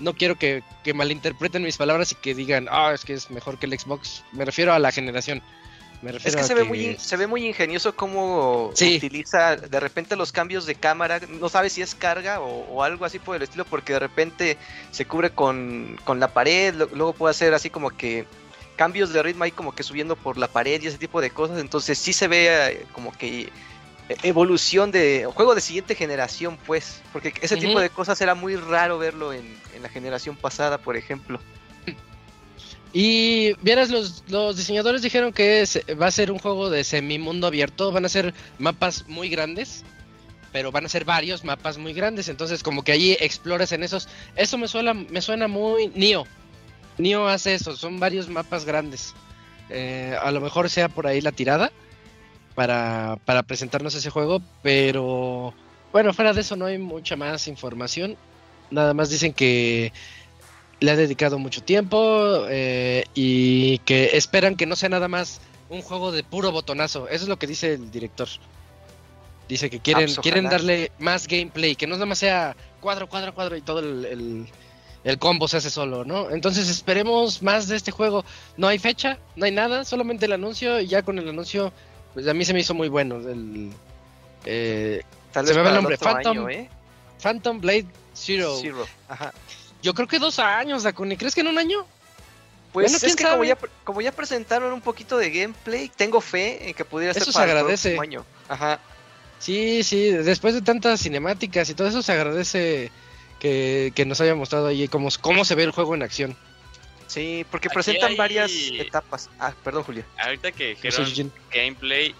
no 0.00 0.14
quiero 0.14 0.36
que, 0.36 0.62
que 0.84 0.92
malinterpreten 0.94 1.62
mis 1.62 1.76
palabras 1.76 2.12
y 2.12 2.16
que 2.16 2.34
digan, 2.34 2.66
ah, 2.70 2.92
es 2.94 3.04
que 3.04 3.12
es 3.14 3.30
mejor 3.30 3.58
que 3.58 3.66
el 3.66 3.78
Xbox. 3.78 4.24
Me 4.32 4.44
refiero 4.44 4.72
a 4.72 4.78
la 4.78 4.90
generación. 4.92 5.40
Me 6.02 6.12
refiero 6.12 6.28
Es 6.28 6.36
que 6.36 6.42
a 6.42 6.46
se 6.46 6.54
ve, 6.54 6.64
muy, 6.64 6.96
se 6.98 7.16
ve 7.16 7.26
muy 7.26 7.46
ingenioso 7.46 7.96
cómo 7.96 8.70
Sí. 8.74 8.96
utiliza 8.96 9.56
de 9.56 9.80
repente 9.80 10.14
los 10.14 10.30
cambios 10.30 10.66
de 10.66 10.74
cámara. 10.74 11.20
No 11.40 11.48
sabe 11.48 11.70
si 11.70 11.80
es 11.80 11.94
carga 11.94 12.40
o, 12.40 12.66
o 12.74 12.82
algo 12.82 13.04
así 13.06 13.18
por 13.18 13.34
el 13.36 13.42
estilo, 13.42 13.64
porque 13.64 13.94
de 13.94 14.00
repente 14.00 14.58
se 14.90 15.06
cubre 15.06 15.30
con, 15.30 15.98
con 16.04 16.20
la 16.20 16.28
pared. 16.34 16.74
lo- 16.74 16.86
Luego 16.92 17.12
puede 17.14 17.30
hacer 17.30 17.54
así 17.54 17.70
como 17.70 17.90
que 17.90 18.26
cambios 18.76 19.10
de 19.14 19.22
ritmo 19.22 19.44
ahí, 19.44 19.52
como 19.52 19.74
que 19.74 19.82
subiendo 19.82 20.16
por 20.16 20.36
la 20.36 20.48
pared 20.48 20.82
y 20.82 20.86
ese 20.86 20.98
tipo 20.98 21.22
de 21.22 21.30
cosas. 21.30 21.60
Entonces, 21.60 21.96
sí 21.98 22.12
se 22.12 22.28
ve 22.28 22.48
eh, 22.72 22.86
como 22.92 23.10
que 23.12 23.48
evolución 24.22 24.90
de 24.92 25.28
juego 25.34 25.54
de 25.54 25.60
siguiente 25.60 25.94
generación, 25.94 26.58
pues. 26.66 27.02
Porque 27.12 27.32
ese 27.40 27.56
tipo 27.56 27.80
de 27.80 27.90
cosas 27.90 28.20
era 28.20 28.34
muy 28.34 28.56
raro 28.56 28.98
verlo 28.98 29.32
en, 29.32 29.56
en 29.74 29.82
la 29.82 29.88
generación 29.88 30.36
pasada, 30.36 30.78
por 30.78 30.96
ejemplo. 30.96 31.40
Y 32.92 33.52
vieras, 33.62 33.90
los, 33.90 34.24
los 34.28 34.56
diseñadores 34.56 35.02
dijeron 35.02 35.32
que 35.32 35.60
es- 35.60 35.80
va 36.00 36.06
a 36.06 36.10
ser 36.10 36.30
un 36.30 36.38
juego 36.38 36.70
de 36.70 36.82
semimundo 36.84 37.46
abierto, 37.46 37.92
van 37.92 38.04
a 38.04 38.08
ser 38.08 38.32
mapas 38.58 39.06
muy 39.06 39.28
grandes, 39.28 39.84
pero 40.52 40.72
van 40.72 40.86
a 40.86 40.88
ser 40.88 41.04
varios 41.04 41.44
mapas 41.44 41.76
muy 41.76 41.92
grandes, 41.92 42.28
entonces 42.28 42.62
como 42.62 42.82
que 42.84 42.92
allí 42.92 43.16
exploras 43.20 43.72
en 43.72 43.82
esos. 43.82 44.08
Eso 44.34 44.56
me 44.56 44.68
suena, 44.68 44.94
me 44.94 45.20
suena 45.20 45.46
muy 45.48 45.88
Nio. 45.88 46.26
Nio 46.96 47.28
hace 47.28 47.54
eso, 47.54 47.76
son 47.76 48.00
varios 48.00 48.28
mapas 48.30 48.64
grandes. 48.64 49.14
Eh, 49.68 50.16
a 50.22 50.30
lo 50.30 50.40
mejor 50.40 50.70
sea 50.70 50.88
por 50.88 51.06
ahí 51.06 51.20
la 51.20 51.32
tirada 51.32 51.72
para, 52.56 53.18
para 53.24 53.44
presentarnos 53.44 53.94
ese 53.94 54.10
juego, 54.10 54.42
pero 54.62 55.54
bueno, 55.92 56.12
fuera 56.12 56.32
de 56.32 56.40
eso 56.40 56.56
no 56.56 56.64
hay 56.66 56.78
mucha 56.78 57.14
más 57.14 57.46
información. 57.46 58.16
Nada 58.72 58.92
más 58.94 59.10
dicen 59.10 59.32
que 59.32 59.92
le 60.80 60.90
ha 60.90 60.96
dedicado 60.96 61.38
mucho 61.38 61.62
tiempo 61.62 62.46
eh, 62.48 63.04
y 63.14 63.78
que 63.78 64.16
esperan 64.16 64.56
que 64.56 64.66
no 64.66 64.74
sea 64.74 64.88
nada 64.88 65.06
más 65.06 65.40
un 65.68 65.82
juego 65.82 66.10
de 66.10 66.24
puro 66.24 66.50
botonazo. 66.50 67.08
Eso 67.08 67.24
es 67.24 67.28
lo 67.28 67.38
que 67.38 67.46
dice 67.46 67.74
el 67.74 67.90
director. 67.90 68.28
Dice 69.48 69.70
que 69.70 69.78
quieren, 69.78 70.04
Ah, 70.04 70.12
pues, 70.14 70.18
quieren 70.18 70.44
darle 70.48 70.90
más 70.98 71.28
gameplay, 71.28 71.76
que 71.76 71.86
no 71.86 71.94
nada 71.94 72.06
más 72.06 72.18
sea 72.18 72.56
cuadro, 72.80 73.08
cuadro, 73.08 73.32
cuadro 73.32 73.56
y 73.56 73.60
todo 73.60 73.78
el, 73.78 74.04
el, 74.04 74.46
el 75.04 75.18
combo 75.18 75.46
se 75.46 75.58
hace 75.58 75.70
solo, 75.70 76.04
¿no? 76.04 76.30
Entonces 76.30 76.68
esperemos 76.68 77.42
más 77.42 77.68
de 77.68 77.76
este 77.76 77.92
juego. 77.92 78.24
No 78.56 78.66
hay 78.66 78.78
fecha, 78.80 79.18
no 79.36 79.44
hay 79.44 79.52
nada, 79.52 79.84
solamente 79.84 80.26
el 80.26 80.32
anuncio 80.32 80.80
y 80.80 80.88
ya 80.88 81.02
con 81.02 81.18
el 81.20 81.28
anuncio, 81.28 81.72
pues 82.16 82.26
a 82.28 82.32
mí 82.32 82.46
se 82.46 82.54
me 82.54 82.60
hizo 82.60 82.72
muy 82.72 82.88
bueno. 82.88 83.16
El, 83.16 83.70
eh, 84.46 85.02
Tal 85.32 85.44
Se 85.46 85.52
vez 85.52 85.56
me 85.58 85.62
va 85.64 85.68
el 85.68 85.74
nombre, 85.74 85.98
Phantom 85.98 86.38
año, 86.38 86.48
¿eh? 86.48 86.70
Phantom 87.22 87.60
Blade 87.60 87.84
Zero. 88.14 88.56
Zero. 88.58 88.86
Ajá. 89.06 89.34
Yo 89.82 89.92
creo 89.92 90.08
que 90.08 90.18
dos 90.18 90.38
años, 90.38 90.82
Dakuni. 90.82 91.18
¿Crees 91.18 91.34
que 91.34 91.42
en 91.42 91.48
un 91.48 91.58
año? 91.58 91.84
Pues 92.72 92.90
Bueno, 92.90 93.06
es 93.06 93.16
que 93.16 93.22
como 93.22 93.44
ya, 93.44 93.58
como 93.84 94.00
ya 94.00 94.12
presentaron 94.12 94.72
un 94.72 94.80
poquito 94.80 95.18
de 95.18 95.28
gameplay, 95.30 95.90
tengo 95.94 96.22
fe 96.22 96.70
en 96.70 96.74
que 96.74 96.86
pudiera 96.86 97.12
ser 97.12 97.22
Eso 97.22 97.32
se 97.32 97.38
para 97.38 97.52
el 97.52 97.58
agradece. 97.58 97.90
próximo 97.90 98.02
año. 98.02 98.24
Ajá. 98.48 98.80
Sí, 99.38 99.82
sí, 99.82 100.10
después 100.12 100.54
de 100.54 100.62
tantas 100.62 101.00
cinemáticas 101.02 101.68
y 101.68 101.74
todo 101.74 101.86
eso 101.88 102.02
se 102.02 102.12
agradece 102.12 102.90
que, 103.40 103.92
que 103.94 104.06
nos 104.06 104.22
haya 104.22 104.34
mostrado 104.34 104.68
ahí 104.68 104.88
cómo, 104.88 105.10
cómo 105.20 105.44
se 105.44 105.54
ve 105.54 105.64
el 105.64 105.70
juego 105.72 105.94
en 105.94 106.02
acción. 106.02 106.34
Sí, 107.06 107.46
porque 107.50 107.68
Aquí 107.68 107.74
presentan 107.74 108.10
hay- 108.10 108.16
varias 108.16 108.50
etapas. 108.52 109.30
Ah, 109.38 109.54
perdón, 109.62 109.84
Julio. 109.84 110.04
Ahorita 110.18 110.50
que 110.52 110.70
dijeron 110.70 111.32
gameplay, 111.52 112.14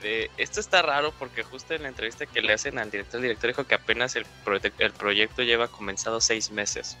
de, 0.00 0.30
esto 0.36 0.58
está 0.58 0.82
raro 0.82 1.12
porque 1.18 1.44
justo 1.44 1.74
en 1.74 1.82
la 1.82 1.88
entrevista 1.88 2.26
que 2.26 2.42
le 2.42 2.52
hacen 2.52 2.78
al 2.78 2.90
director, 2.90 3.18
el 3.18 3.22
director 3.22 3.50
dijo 3.50 3.64
que 3.64 3.76
apenas 3.76 4.16
el, 4.16 4.26
proye- 4.44 4.72
el 4.78 4.92
proyecto 4.92 5.42
lleva 5.42 5.68
comenzado 5.68 6.20
seis 6.20 6.50
meses. 6.50 6.96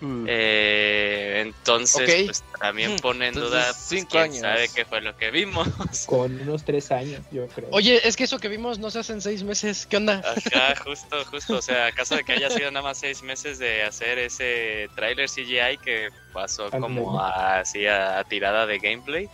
Eh, 0.00 1.42
entonces, 1.46 2.24
pues 2.26 2.44
también 2.60 2.92
Hmm, 2.94 2.98
pone 2.98 3.28
en 3.28 3.34
duda 3.34 3.64
pues, 3.66 3.76
cinco 3.76 4.08
quién 4.10 4.22
años. 4.24 4.38
sabe 4.38 4.68
qué 4.74 4.84
fue 4.84 5.00
lo 5.00 5.16
que 5.16 5.30
vimos. 5.30 5.66
Con 6.06 6.40
unos 6.40 6.64
tres 6.64 6.90
años, 6.92 7.24
yo 7.30 7.46
creo. 7.48 7.68
Oye, 7.72 8.00
es 8.06 8.16
que 8.16 8.24
eso 8.24 8.38
que 8.38 8.48
vimos 8.48 8.78
no 8.78 8.90
se 8.90 9.00
hace 9.00 9.12
en 9.12 9.20
seis 9.20 9.42
meses. 9.42 9.86
¿Qué 9.86 9.96
onda? 9.96 10.22
Ajá, 10.24 10.74
justo, 10.84 11.24
justo. 11.24 11.56
O 11.56 11.62
sea, 11.62 11.86
acaso 11.86 12.14
de 12.16 12.24
que 12.24 12.32
haya 12.32 12.50
sido 12.50 12.70
nada 12.70 12.82
más 12.84 12.98
seis 12.98 13.22
meses 13.22 13.58
de 13.58 13.82
hacer 13.82 14.18
ese 14.18 14.88
tráiler 14.94 15.28
CGI 15.28 15.78
que 15.82 16.08
pasó 16.32 16.70
como 16.70 17.18
a- 17.20 17.60
así 17.60 17.86
a, 17.86 18.18
a 18.20 18.24
tirada 18.24 18.66
de 18.66 18.78
gameplay. 18.78 19.28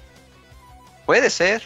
Puede 1.06 1.28
ser. 1.30 1.62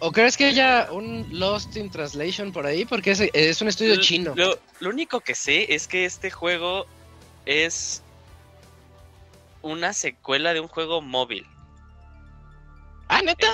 ¿O 0.00 0.10
crees 0.10 0.36
que 0.36 0.46
haya 0.46 0.88
un 0.90 1.26
Lost 1.30 1.76
in 1.76 1.88
Translation 1.88 2.52
por 2.52 2.66
ahí? 2.66 2.84
Porque 2.84 3.12
es, 3.12 3.20
es 3.32 3.62
un 3.62 3.68
estudio 3.68 3.94
Lo- 3.94 4.00
chino. 4.02 4.32
Lo, 4.36 4.58
lo 4.80 4.90
único 4.90 5.20
que 5.20 5.34
sé 5.34 5.72
es 5.74 5.86
que 5.86 6.04
este 6.04 6.30
juego 6.30 6.86
es 7.46 8.02
una 9.62 9.92
secuela 9.92 10.54
de 10.54 10.60
un 10.60 10.68
juego 10.68 11.00
móvil. 11.00 11.46
Ah, 13.08 13.22
neta. 13.22 13.46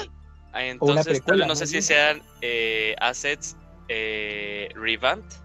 Una 0.52 0.62
Entonces, 0.62 1.04
tal 1.04 1.12
vez 1.12 1.20
precuela, 1.22 1.46
no 1.46 1.54
sé 1.56 1.66
si 1.66 1.82
sean 1.82 2.22
eh, 2.40 2.96
assets 3.00 3.56
eh, 3.88 4.68
revamped. 4.74 5.36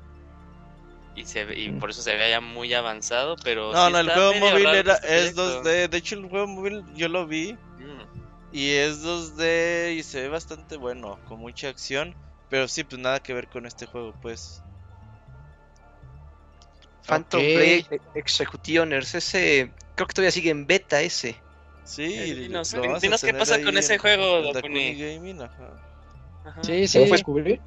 Y, 1.16 1.26
se, 1.26 1.46
ve- 1.46 1.60
y 1.60 1.70
Mm. 1.70 1.80
por 1.80 1.92
eso 1.92 2.02
se 2.02 2.16
ve 2.16 2.30
ya 2.30 2.42
muy 2.42 2.74
avanzado, 2.74 3.36
pero... 3.44 3.72
No, 3.72 3.86
sí 3.88 3.92
no, 3.94 4.00
el 4.00 4.10
juego 4.10 4.34
móvil 4.36 4.68
era, 4.68 4.96
este 4.96 5.28
es 5.28 5.34
proyecto. 5.34 5.64
2D. 5.64 5.88
De 5.90 5.98
hecho, 5.98 6.16
el 6.16 6.28
juego 6.28 6.48
móvil 6.48 6.84
yo 6.96 7.08
lo 7.08 7.28
vi 7.28 7.58
Mm. 7.78 8.02
y 8.52 8.70
es 8.72 9.04
2D 9.04 9.94
y 9.96 10.04
se 10.04 10.22
ve 10.22 10.28
bastante 10.30 10.78
bueno, 10.78 11.20
con 11.28 11.40
mucha 11.40 11.70
acción. 11.70 12.16
Pero 12.50 12.68
sí, 12.68 12.84
pues 12.84 13.00
nada 13.02 13.20
que 13.20 13.34
ver 13.34 13.48
con 13.48 13.66
este 13.66 13.86
juego, 13.86 14.16
pues. 14.22 14.62
Phantom 17.06 17.42
Ok. 17.42 17.48
Blade 17.54 18.02
Executioners. 18.16 19.14
Ese. 19.16 19.74
Creo 19.96 20.08
que 20.08 20.14
todavía 20.14 20.32
sigue 20.32 20.50
en 20.50 20.66
beta 20.68 21.02
ese. 21.02 21.36
Sí, 21.84 22.04
Eh, 22.04 22.34
dinos, 22.36 22.74
lo 22.74 22.82
vas 22.88 22.98
a 22.98 23.00
dinos 23.00 23.22
qué 23.22 23.34
pasa 23.34 23.62
con 23.62 23.78
ese 23.78 23.96
en- 23.96 24.00
juego, 24.00 24.54
Dakuni. 24.54 24.96
Gaming, 24.96 25.42
ajá. 25.42 25.70
Ajá. 26.46 26.64
Sí, 26.64 26.88
¿Se 26.88 27.00
va 27.00 27.04
a 27.04 27.08
sí. 27.08 27.12
descubrir? 27.14 27.62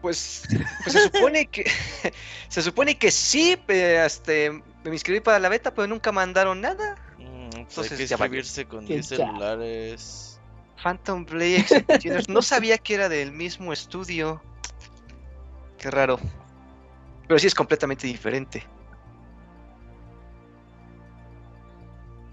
Pues, 0.00 0.42
pues 0.82 0.92
se 0.94 1.00
supone 1.04 1.46
que. 1.46 1.64
se 2.48 2.62
supone 2.62 2.98
que 2.98 3.10
sí. 3.10 3.56
pero, 3.66 4.04
este, 4.04 4.50
me 4.50 4.90
inscribí 4.92 5.20
para 5.20 5.38
la 5.38 5.48
beta, 5.48 5.72
pero 5.72 5.86
nunca 5.86 6.10
mandaron 6.10 6.60
nada. 6.60 6.96
Mm, 7.18 7.50
pues 7.50 7.56
Entonces, 7.56 7.92
hay 7.92 7.96
que 7.98 8.02
inscribirse 8.14 8.64
con 8.66 8.84
¿Quién 8.86 9.00
10 9.00 9.06
sabe? 9.06 9.22
celulares. 9.24 10.40
Phantom 10.82 11.24
Executioners. 11.30 12.28
no 12.28 12.42
sabía 12.42 12.76
que 12.78 12.94
era 12.94 13.08
del 13.08 13.30
mismo 13.30 13.72
estudio. 13.72 14.42
Qué 15.78 15.88
raro. 15.90 16.18
Pero 17.28 17.38
sí 17.38 17.46
es 17.46 17.54
completamente 17.54 18.08
diferente. 18.08 18.64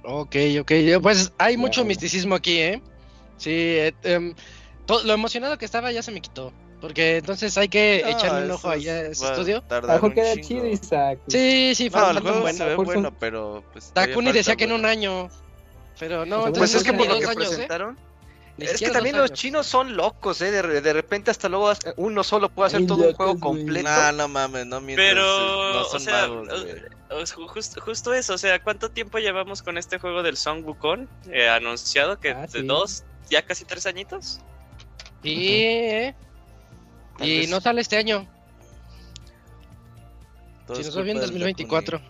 Ok, 0.04 0.36
ok. 0.62 0.72
Pues 1.02 1.32
hay 1.38 1.58
mucho 1.58 1.84
misticismo 1.86 2.36
aquí, 2.36 2.58
¿eh? 2.60 2.82
Sí, 3.38 3.52
eh, 3.52 3.94
em, 4.04 4.34
to- 4.86 5.04
lo 5.04 5.14
emocionado 5.14 5.58
que 5.58 5.66
estaba 5.66 5.92
ya 5.92 6.02
se 6.04 6.12
me 6.12 6.22
quitó. 6.22 6.54
Porque 6.82 7.18
entonces 7.18 7.58
hay 7.58 7.68
que 7.68 8.02
No, 8.04 8.10
echarle 8.10 8.46
un 8.46 8.52
ojo 8.52 8.70
allá 8.70 8.94
a 8.94 9.02
es- 9.02 9.12
ese 9.22 9.26
estudio. 9.26 9.58
A 9.58 9.62
lo 9.62 9.68
tardar 9.68 9.96
mejor 9.96 10.14
queda 10.14 10.42
chido, 10.42 10.66
Isaac. 10.66 11.20
Sí, 11.28 11.74
sí, 11.76 11.90
No, 11.90 12.10
el 12.12 12.20
juego 12.22 12.48
se 12.54 12.66
ve 12.66 12.76
bueno, 12.76 13.14
pero 13.20 13.64
pues. 13.74 13.92
falta 13.94 14.32
decía 14.32 14.56
que 14.56 14.64
en 14.64 14.72
un 14.72 14.86
año. 14.86 15.30
Pero 16.00 16.26
no, 16.26 16.38
Pues 16.38 16.48
entonces 16.48 16.72
Pues 16.72 16.76
es 16.76 16.84
que 16.84 16.98
por 16.98 17.08
lo 17.08 17.16
dos 17.16 17.24
que 17.24 17.30
años, 17.30 17.42
¿eh? 17.44 17.46
presentaron. 17.48 17.96
Ni 17.96 18.09
Es 18.62 18.80
que 18.80 18.90
también 18.90 19.18
los 19.18 19.32
chinos 19.34 19.68
son 19.68 19.96
locos, 19.96 20.42
¿eh? 20.42 20.52
De, 20.52 20.82
de 20.82 20.94
repente 20.94 21.32
hasta 21.32 21.50
luego 21.50 21.72
uno 21.98 22.24
solo 22.24 22.50
puede 22.50 22.68
hacer 22.68 22.88
todo 22.88 23.08
un 23.08 23.14
juego 23.14 23.40
completo. 23.40 23.90
Nah, 23.90 24.12
no 24.12 24.28
mames, 24.28 24.66
no 24.66 24.82
mientas. 24.82 25.06
Pero, 25.06 25.74
no 25.74 25.82
o 25.82 25.86
son 25.86 26.00
sea, 26.00 26.28
magos, 26.28 26.48
güey. 26.64 26.76
O 27.12 27.48
justo, 27.48 27.82
justo 27.82 28.14
eso, 28.14 28.34
o 28.34 28.38
sea, 28.38 28.62
¿cuánto 28.62 28.90
tiempo 28.90 29.18
llevamos 29.18 29.64
con 29.64 29.78
este 29.78 29.98
juego 29.98 30.22
del 30.22 30.38
Song 30.38 30.64
Wukong 30.66 31.08
eh, 31.32 31.50
anunciado? 31.50 32.20
que 32.20 32.32
Ah, 32.32 32.48
de 32.48 32.62
sí. 32.62 32.66
dos, 32.68 33.04
ya 33.30 33.42
casi 33.42 33.66
tres 33.66 33.86
añitos. 33.86 34.40
Sí, 35.24 35.48
¿eh? 35.54 36.16
Tal 37.18 37.28
Y 37.28 37.40
vez 37.40 37.50
no 37.50 37.60
sale 37.60 37.82
este 37.82 37.98
año. 37.98 38.28
todo 40.66 40.76
Si 40.76 40.82
es 40.82 40.88
nos 40.88 40.98
va 40.98 41.02
bien 41.02 41.18
culpa 41.18 41.32
del 41.32 41.40
2024. 41.40 42.02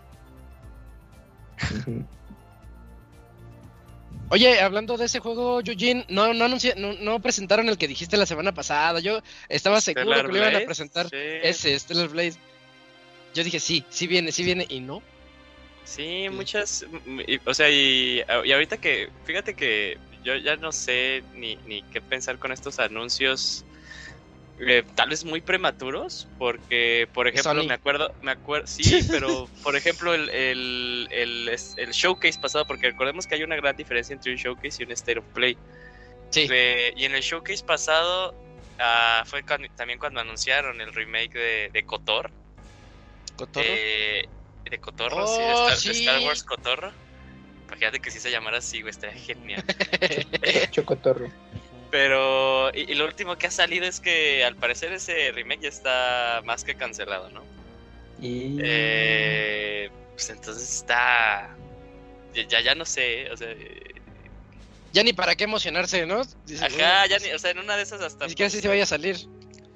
Oye, 4.30 4.60
hablando 4.60 4.96
de 4.96 5.06
ese 5.06 5.18
juego, 5.18 5.60
Yujin, 5.60 6.04
no, 6.08 6.32
no, 6.32 6.46
anunci- 6.46 6.74
no, 6.76 6.92
no 6.94 7.20
presentaron 7.20 7.68
el 7.68 7.76
que 7.76 7.88
dijiste 7.88 8.16
la 8.16 8.26
semana 8.26 8.52
pasada. 8.52 9.00
Yo 9.00 9.20
estaba 9.48 9.80
seguro 9.80 10.04
Stellar 10.04 10.26
que 10.26 10.32
lo 10.32 10.38
iban 10.38 10.56
a 10.56 10.60
presentar. 10.66 11.06
Sí, 11.06 11.16
Ese, 11.16 11.78
Stellar 11.78 12.08
Blade. 12.08 12.34
Yo 13.34 13.42
dije, 13.44 13.58
sí, 13.60 13.84
sí 13.90 14.06
viene, 14.06 14.30
sí 14.32 14.44
viene, 14.44 14.66
y 14.68 14.80
no. 14.80 15.02
sí, 15.84 16.28
muchas. 16.30 16.84
y- 17.26 17.40
o 17.44 17.54
sea, 17.54 17.68
y, 17.70 18.22
y 18.44 18.52
ahorita 18.52 18.76
que. 18.76 19.10
Fíjate 19.24 19.54
que 19.54 19.98
yo 20.22 20.36
ya 20.36 20.54
no 20.56 20.70
sé 20.70 21.24
ni, 21.34 21.56
ni 21.66 21.82
qué 21.82 22.00
pensar 22.00 22.38
con 22.38 22.52
estos 22.52 22.78
anuncios. 22.78 23.64
Eh, 24.60 24.84
tal 24.94 25.08
vez 25.10 25.24
muy 25.24 25.40
prematuros, 25.40 26.28
porque, 26.38 27.08
por 27.14 27.26
ejemplo, 27.26 27.54
Sony. 27.62 27.66
me 27.66 27.74
acuerdo, 27.74 28.14
me 28.22 28.30
acuerdo, 28.32 28.66
sí, 28.66 28.82
pero, 29.10 29.48
por 29.62 29.74
ejemplo, 29.76 30.12
el, 30.14 30.28
el, 30.30 31.08
el, 31.10 31.48
el 31.76 31.90
showcase 31.92 32.38
pasado, 32.38 32.66
porque 32.66 32.90
recordemos 32.90 33.26
que 33.26 33.36
hay 33.36 33.42
una 33.42 33.56
gran 33.56 33.76
diferencia 33.76 34.12
entre 34.12 34.32
un 34.32 34.38
showcase 34.38 34.82
y 34.82 34.86
un 34.86 34.92
state 34.92 35.18
of 35.18 35.24
play. 35.34 35.56
Sí. 36.30 36.46
Eh, 36.50 36.92
y 36.96 37.04
en 37.06 37.14
el 37.14 37.22
showcase 37.22 37.64
pasado 37.64 38.34
ah, 38.78 39.24
fue 39.26 39.42
cuando- 39.42 39.68
también 39.76 39.98
cuando 39.98 40.20
anunciaron 40.20 40.80
el 40.80 40.92
remake 40.92 41.32
de, 41.34 41.70
de 41.72 41.82
Kotor. 41.84 42.30
¿Cotorro? 43.36 43.66
Eh, 43.68 44.28
de 44.70 44.78
Cotorro, 44.78 45.26
sí, 45.26 45.40
Oh, 45.42 45.66
de 45.68 45.72
Star, 45.74 45.88
de 45.88 45.94
sí. 45.94 46.00
Star 46.06 46.20
Wars 46.20 46.44
Cotorro. 46.44 46.92
Imagínate 47.66 48.00
que 48.00 48.10
si 48.10 48.20
se 48.20 48.30
llamara 48.30 48.58
así, 48.58 48.80
güey, 48.80 48.90
estaría 48.90 49.18
genial. 49.20 49.64
Chocotorro. 50.70 51.30
Pero, 51.90 52.70
y, 52.74 52.92
y 52.92 52.94
lo 52.94 53.04
último 53.06 53.36
que 53.36 53.48
ha 53.48 53.50
salido 53.50 53.84
es 53.86 54.00
que 54.00 54.44
al 54.44 54.54
parecer 54.56 54.92
ese 54.92 55.32
remake 55.32 55.62
ya 55.62 55.68
está 55.68 56.40
más 56.44 56.62
que 56.64 56.74
cancelado, 56.76 57.28
¿no? 57.30 57.42
Y... 58.20 58.58
Eh, 58.62 59.90
pues 60.12 60.30
entonces 60.30 60.72
está. 60.76 61.56
Ya, 62.34 62.46
ya, 62.46 62.60
ya 62.60 62.74
no 62.74 62.84
sé, 62.84 63.30
o 63.32 63.36
sea. 63.36 63.50
eh, 63.50 63.80
Ya 64.92 65.02
ni 65.02 65.12
para 65.12 65.34
qué 65.34 65.44
emocionarse, 65.44 66.06
¿no? 66.06 66.22
Dices, 66.44 66.62
Ajá, 66.62 67.02
"Oh, 67.04 67.08
ya 67.08 67.16
pues, 67.16 67.22
ni, 67.22 67.32
o 67.32 67.38
sea, 67.38 67.50
en 67.50 67.58
una 67.58 67.76
de 67.76 67.82
esas 67.82 68.00
hasta. 68.02 68.24
Ni 68.26 68.30
siquiera 68.30 68.50
sé 68.50 68.60
si 68.60 68.68
vaya 68.68 68.82
a 68.82 68.86
salir. 68.86 69.16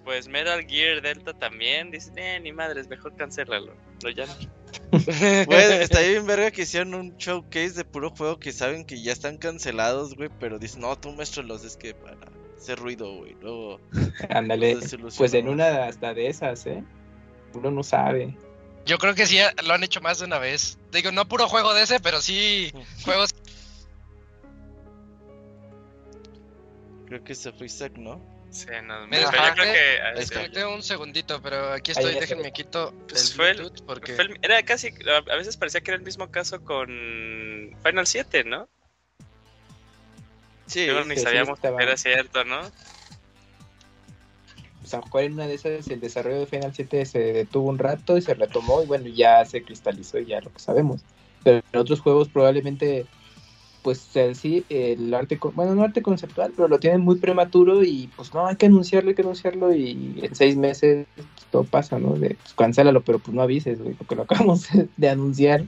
Pues 0.05 0.29
Metal 0.29 0.62
Gear 0.68 1.00
Delta 1.00 1.33
también. 1.33 1.90
Dicen, 1.90 2.18
eh, 2.18 2.38
ni 2.40 2.53
madres, 2.53 2.88
mejor 2.88 3.16
cancélalo. 3.16 3.74
Lo 4.03 4.11
ya 4.11 4.27
no. 4.27 4.35
Güey, 5.46 5.82
está 5.82 6.00
bien 6.00 6.26
verga 6.26 6.50
que 6.50 6.62
hicieron 6.62 6.94
un 6.94 7.16
showcase 7.16 7.72
de 7.72 7.84
puro 7.84 8.10
juego 8.10 8.38
que 8.38 8.52
saben 8.52 8.84
que 8.84 9.00
ya 9.02 9.12
están 9.12 9.38
cancelados, 9.38 10.14
güey, 10.14 10.30
pero 10.40 10.58
dicen, 10.58 10.82
no, 10.82 10.96
tú 10.98 11.10
muéstralos, 11.10 11.64
es 11.64 11.76
que 11.76 11.94
para 11.94 12.16
hacer 12.56 12.78
ruido, 12.78 13.14
güey. 13.16 13.37
Luego, 13.40 13.80
Ándale. 14.30 14.78
Pues 15.16 15.34
en 15.34 15.48
una 15.48 15.87
hasta 15.87 16.14
de 16.14 16.28
esas, 16.28 16.66
¿eh? 16.66 16.82
Uno 17.52 17.70
no 17.70 17.82
sabe. 17.82 18.37
Yo 18.87 18.98
creo 18.98 19.14
que 19.14 19.26
sí 19.26 19.38
lo 19.64 19.74
han 19.74 19.84
hecho 19.84 20.00
más 20.00 20.18
de 20.18 20.26
una 20.26 20.38
vez. 20.38 20.78
Digo, 20.92 21.10
no 21.12 21.26
puro 21.26 21.48
juego 21.48 21.72
de 21.74 21.82
ese, 21.82 22.00
pero 22.00 22.20
sí 22.20 22.72
juegos. 23.04 23.30
Creo 27.06 27.22
que 27.22 27.34
se 27.34 27.52
fue 27.52 27.66
Isaac, 27.66 27.92
¿no? 27.96 28.33
Sí, 28.54 28.70
no, 28.84 29.08
Me 29.08 29.18
desconecté, 29.18 29.60
creo 29.60 29.72
que. 29.74 30.20
Desconecté 30.20 30.64
un 30.64 30.80
segundito, 30.84 31.42
pero 31.42 31.72
aquí 31.72 31.90
estoy. 31.90 32.14
Déjenme 32.14 32.52
quito 32.52 32.94
Pues 33.08 33.30
el 33.30 33.36
fue 33.36 33.50
el- 33.50 33.72
porque. 33.84 34.14
Fue 34.14 34.24
el- 34.26 34.38
era 34.42 34.62
casi, 34.62 34.94
a 35.08 35.36
veces 35.36 35.56
parecía 35.56 35.80
que 35.80 35.90
era 35.90 35.98
el 35.98 36.04
mismo 36.04 36.28
caso 36.30 36.62
con 36.62 36.86
Final 37.82 38.06
7, 38.06 38.44
¿no? 38.44 38.68
Sí, 40.66 40.86
ni 41.08 41.16
sí, 41.16 41.22
sabíamos 41.22 41.58
que 41.58 41.66
era 41.66 41.96
cierto, 41.96 42.44
¿no? 42.44 42.60
O 44.84 44.86
sea, 44.86 45.00
a 45.00 45.02
lo 45.02 45.06
mejor 45.06 45.22
en 45.24 45.32
una 45.32 45.46
de 45.48 45.54
esas 45.54 45.88
el 45.88 45.98
desarrollo 45.98 46.38
de 46.38 46.46
Final 46.46 46.72
7 46.72 47.04
se 47.06 47.18
detuvo 47.18 47.68
un 47.70 47.78
rato 47.78 48.16
y 48.16 48.22
se 48.22 48.34
retomó 48.34 48.84
y 48.84 48.86
bueno, 48.86 49.08
ya 49.08 49.44
se 49.46 49.64
cristalizó 49.64 50.20
y 50.20 50.26
ya 50.26 50.40
lo 50.40 50.52
que 50.52 50.60
sabemos. 50.60 51.00
Pero 51.42 51.60
en 51.72 51.80
otros 51.80 52.00
juegos 52.00 52.28
probablemente, 52.28 53.06
pues 53.84 54.16
en 54.16 54.34
sí, 54.34 54.64
el 54.70 55.12
arte, 55.12 55.38
con- 55.38 55.54
bueno, 55.54 55.74
no 55.74 55.82
arte 55.82 56.00
conceptual, 56.02 56.52
pero 56.56 56.68
lo 56.68 56.80
tienen 56.80 57.02
muy 57.02 57.16
prematuro 57.16 57.84
y 57.84 58.08
pues 58.16 58.32
no, 58.32 58.46
hay 58.46 58.56
que 58.56 58.64
anunciarlo, 58.66 59.10
hay 59.10 59.14
que 59.14 59.20
anunciarlo 59.22 59.74
y 59.74 60.20
en 60.22 60.34
seis 60.34 60.56
meses 60.56 61.06
pues, 61.14 61.28
todo 61.50 61.64
pasa, 61.64 61.98
¿no? 61.98 62.14
De, 62.14 62.30
pues 62.30 62.54
cancélalo, 62.54 63.02
pero 63.02 63.18
pues 63.18 63.34
no 63.36 63.42
avises, 63.42 63.78
güey, 63.80 63.94
porque 63.94 64.16
lo 64.16 64.22
acabamos 64.62 64.66
de 64.96 65.08
anunciar 65.08 65.64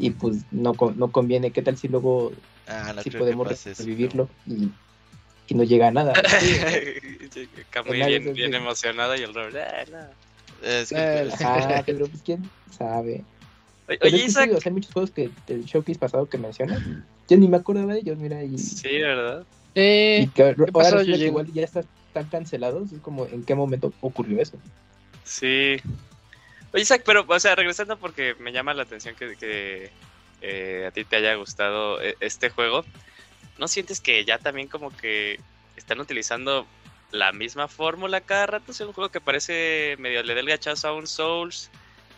y 0.00 0.10
pues 0.10 0.44
no, 0.50 0.74
con- 0.74 0.98
no 0.98 1.12
conviene. 1.12 1.52
¿Qué 1.52 1.62
tal 1.62 1.76
si 1.78 1.86
luego 1.88 2.32
Ah, 2.66 2.92
no 2.94 3.02
creo 3.02 3.20
podemos 3.20 3.64
revivirlo 3.78 4.28
y, 4.46 4.68
y 5.46 5.54
no 5.54 5.62
llega 5.62 5.88
a 5.88 5.90
nada? 5.92 6.12
Camuy 7.70 8.02
bien, 8.06 8.32
bien 8.34 8.50
de- 8.50 8.56
emocionado 8.56 9.14
y 9.16 9.20
el 9.22 9.32
Robert, 9.32 9.56
"Ah, 9.56 9.84
no". 9.90 9.98
pero- 10.60 10.80
Es 10.80 10.88
que, 10.90 10.96
Eh, 10.96 11.28
Ah, 11.44 11.82
pero 11.86 12.06
pues 12.08 12.22
quién 12.22 12.50
sabe. 12.70 13.24
Oye, 13.86 13.98
Pero 14.00 14.16
Isaac. 14.16 14.48
sí, 14.50 14.56
o 14.56 14.60
sea, 14.60 14.70
hay 14.70 14.74
muchos 14.74 14.92
juegos 14.92 15.10
que 15.10 15.30
del 15.46 15.62
showcase 15.64 15.98
pasado 15.98 16.26
que 16.26 16.38
mencionas, 16.38 16.80
yo 17.28 17.36
ni 17.36 17.48
me 17.48 17.56
acordaba 17.56 17.92
de 17.94 18.00
ellos, 18.00 18.18
mira, 18.18 18.42
y, 18.42 18.58
Sí, 18.58 18.98
¿verdad? 19.00 19.44
y 19.74 19.80
Eh, 19.80 20.28
que 20.34 20.42
ahora 20.42 20.66
pasó, 20.72 20.96
resulta 20.98 21.04
que 21.04 21.10
Eugene? 21.12 21.26
igual 21.26 21.52
ya 21.52 21.62
están 21.62 21.84
tan 22.12 22.28
cancelados, 22.28 22.92
es 22.92 23.00
como, 23.00 23.26
¿en 23.26 23.44
qué 23.44 23.54
momento 23.54 23.92
ocurrió 24.00 24.40
eso? 24.40 24.56
Sí. 25.24 25.76
Oye, 26.72 26.82
Isaac, 26.82 27.02
pero, 27.04 27.24
o 27.26 27.40
sea, 27.40 27.54
regresando 27.54 27.96
porque 27.98 28.34
me 28.38 28.52
llama 28.52 28.74
la 28.74 28.82
atención 28.82 29.14
que, 29.16 29.36
que, 29.36 29.90
eh, 30.42 30.84
a 30.86 30.90
ti 30.90 31.04
te 31.04 31.16
haya 31.16 31.34
gustado 31.34 32.00
eh, 32.02 32.16
este 32.20 32.50
juego, 32.50 32.84
¿no 33.58 33.68
sientes 33.68 34.00
que 34.00 34.24
ya 34.24 34.38
también 34.38 34.68
como 34.68 34.90
que 34.96 35.40
están 35.76 36.00
utilizando 36.00 36.66
la 37.10 37.32
misma 37.32 37.68
fórmula 37.68 38.20
cada 38.20 38.46
rato? 38.46 38.72
Es 38.72 38.80
un 38.80 38.92
juego 38.92 39.10
que 39.10 39.20
parece 39.20 39.96
medio 39.98 40.22
le 40.22 40.34
del 40.34 40.46
gachazo 40.46 40.88
a 40.88 40.92
un 40.94 41.06
Souls 41.06 41.70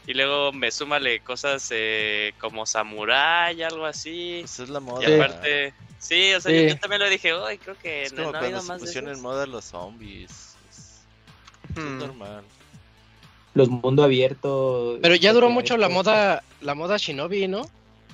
y 0.06 0.14
luego 0.14 0.52
me 0.52 0.70
súmale 0.70 1.20
cosas 1.20 1.68
eh, 1.72 2.32
como 2.38 2.64
Samurai, 2.66 3.60
algo 3.62 3.84
así. 3.86 4.38
pues 4.42 4.60
es 4.60 4.68
la 4.68 4.80
moda. 4.80 5.08
Y 5.08 5.14
aparte, 5.14 5.74
sí, 5.98 6.32
o 6.34 6.40
sea, 6.40 6.52
yo- 6.52 6.60
Sí. 6.60 6.68
Yo, 6.68 6.78
también 6.78 7.00
lo 7.02 7.08
dije, 7.08 7.34
uy, 7.34 7.58
creo 7.58 7.76
que 7.78 8.04
es 8.04 8.12
no, 8.12 8.18
como 8.24 8.32
no 8.32 8.38
ha 8.38 8.40
cuando 8.40 8.60
se 8.60 8.68
más 8.68 8.80
de 8.80 8.86
pusieron 8.86 9.08
en 9.08 9.12
esos". 9.14 9.22
moda 9.22 9.46
los 9.46 9.64
zombies. 9.64 10.30
Es, 10.70 11.00
es 11.76 11.82
Hmm. 11.82 11.98
normal. 11.98 12.44
Los 13.54 13.68
mundo 13.68 14.02
abierto. 14.04 14.98
pero 15.00 15.14
ya 15.14 15.32
duró 15.32 15.48
mucho 15.50 15.76
la 15.78 15.88
moda, 15.88 16.42
la 16.60 16.74
moda 16.74 16.98
Shinobi, 16.98 17.48
¿no? 17.48 17.62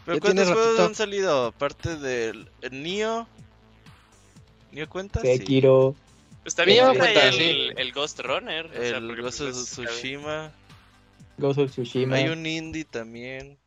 ¿Pero 0.05 0.16
Ya 0.16 0.20
cuántos 0.20 0.46
juegos 0.46 0.66
ratito. 0.66 0.85
han 0.87 0.94
salido? 0.94 1.46
Aparte 1.46 1.96
del 1.96 2.48
el 2.62 2.83
Nio. 2.83 3.26
¿Nio 4.70 4.88
cuenta? 4.88 5.20
Sí. 5.20 5.37
Sekiro, 5.37 5.94
Pues 6.42 6.55
también 6.55 6.85
está 6.87 6.98
cuenta, 6.98 7.26
el, 7.28 7.35
sí. 7.35 7.68
el 7.76 7.92
Ghost 7.92 8.20
Runner. 8.20 8.66
o 8.66 8.72
sea, 8.72 8.96
El 8.98 9.20
Ghost 9.20 9.38
pues, 9.42 9.64
Tsushima. 9.70 10.52
Ghost 11.42 11.59
of 11.59 11.70
Tsushima. 11.70 12.16
Hay 12.16 12.28
un 12.28 12.46
indie 12.46 12.85
también. 12.85 13.59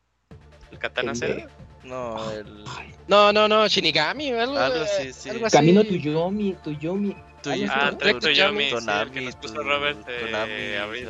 El 0.72 0.80
Katana 0.80 1.12
el 1.12 1.18
Zero. 1.18 1.48
No, 1.84 2.32
el. 2.32 2.64
No, 3.08 3.32
no, 3.32 3.48
no, 3.48 3.68
Shinigami, 3.68 4.32
algo, 4.32 4.58
Algo 4.58 4.82
así, 4.84 5.14
sí. 5.14 5.30
algo 5.30 5.46
así. 5.46 5.56
Camino 5.58 5.84
Tuyomi, 5.84 6.56
Tuyomi. 6.64 7.16
Tuyo- 7.44 7.70
Ah, 7.72 7.92
tu- 7.92 7.98
Trek 7.98 8.14
to 8.20 8.28
tu- 8.28 8.34
Yomi, 8.34 8.64
sí, 8.64 8.70
el 8.70 8.74
Konami, 8.74 9.12
que 9.12 9.22
nos 9.22 9.36
puso 9.36 9.54
tu- 9.54 9.62
Robert 9.62 10.00
eh, 10.08 10.18
Konami, 10.24 11.02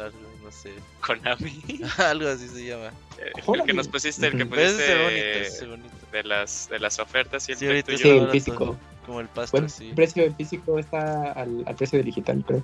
no 0.44 0.52
sé. 0.52 0.74
Konami. 1.00 1.64
algo 1.98 2.28
así 2.28 2.48
se 2.50 2.66
llama. 2.66 2.92
Eh, 3.18 3.32
el 3.54 3.64
que 3.64 3.72
nos 3.74 3.88
pusiste, 3.88 4.28
el 4.28 4.36
que 4.38 4.46
pusiste 4.46 4.92
es 4.92 5.00
bonito, 5.02 5.26
ese 5.40 5.64
es 5.64 5.70
bonito. 5.70 5.96
de 6.12 6.24
las 6.26 6.68
de 6.70 6.80
las 6.80 7.00
ofertas 7.00 7.48
y 7.48 7.54
el 7.54 7.58
Sí, 7.58 7.66
Trek 7.68 7.86
ahorita 7.88 7.98
Sí, 8.04 8.10
el 8.10 8.30
físico. 8.32 8.78
Como 9.06 9.22
el 9.22 9.28
pasto, 9.30 9.52
Bueno, 9.56 9.70
sí. 9.70 9.88
el 9.90 9.96
precio 9.96 10.24
del 10.24 10.36
físico 10.36 10.78
está 10.78 11.32
al, 11.32 11.64
al 11.66 11.76
precio 11.76 11.98
del 12.00 12.06
digital, 12.08 12.44
creo. 12.46 12.64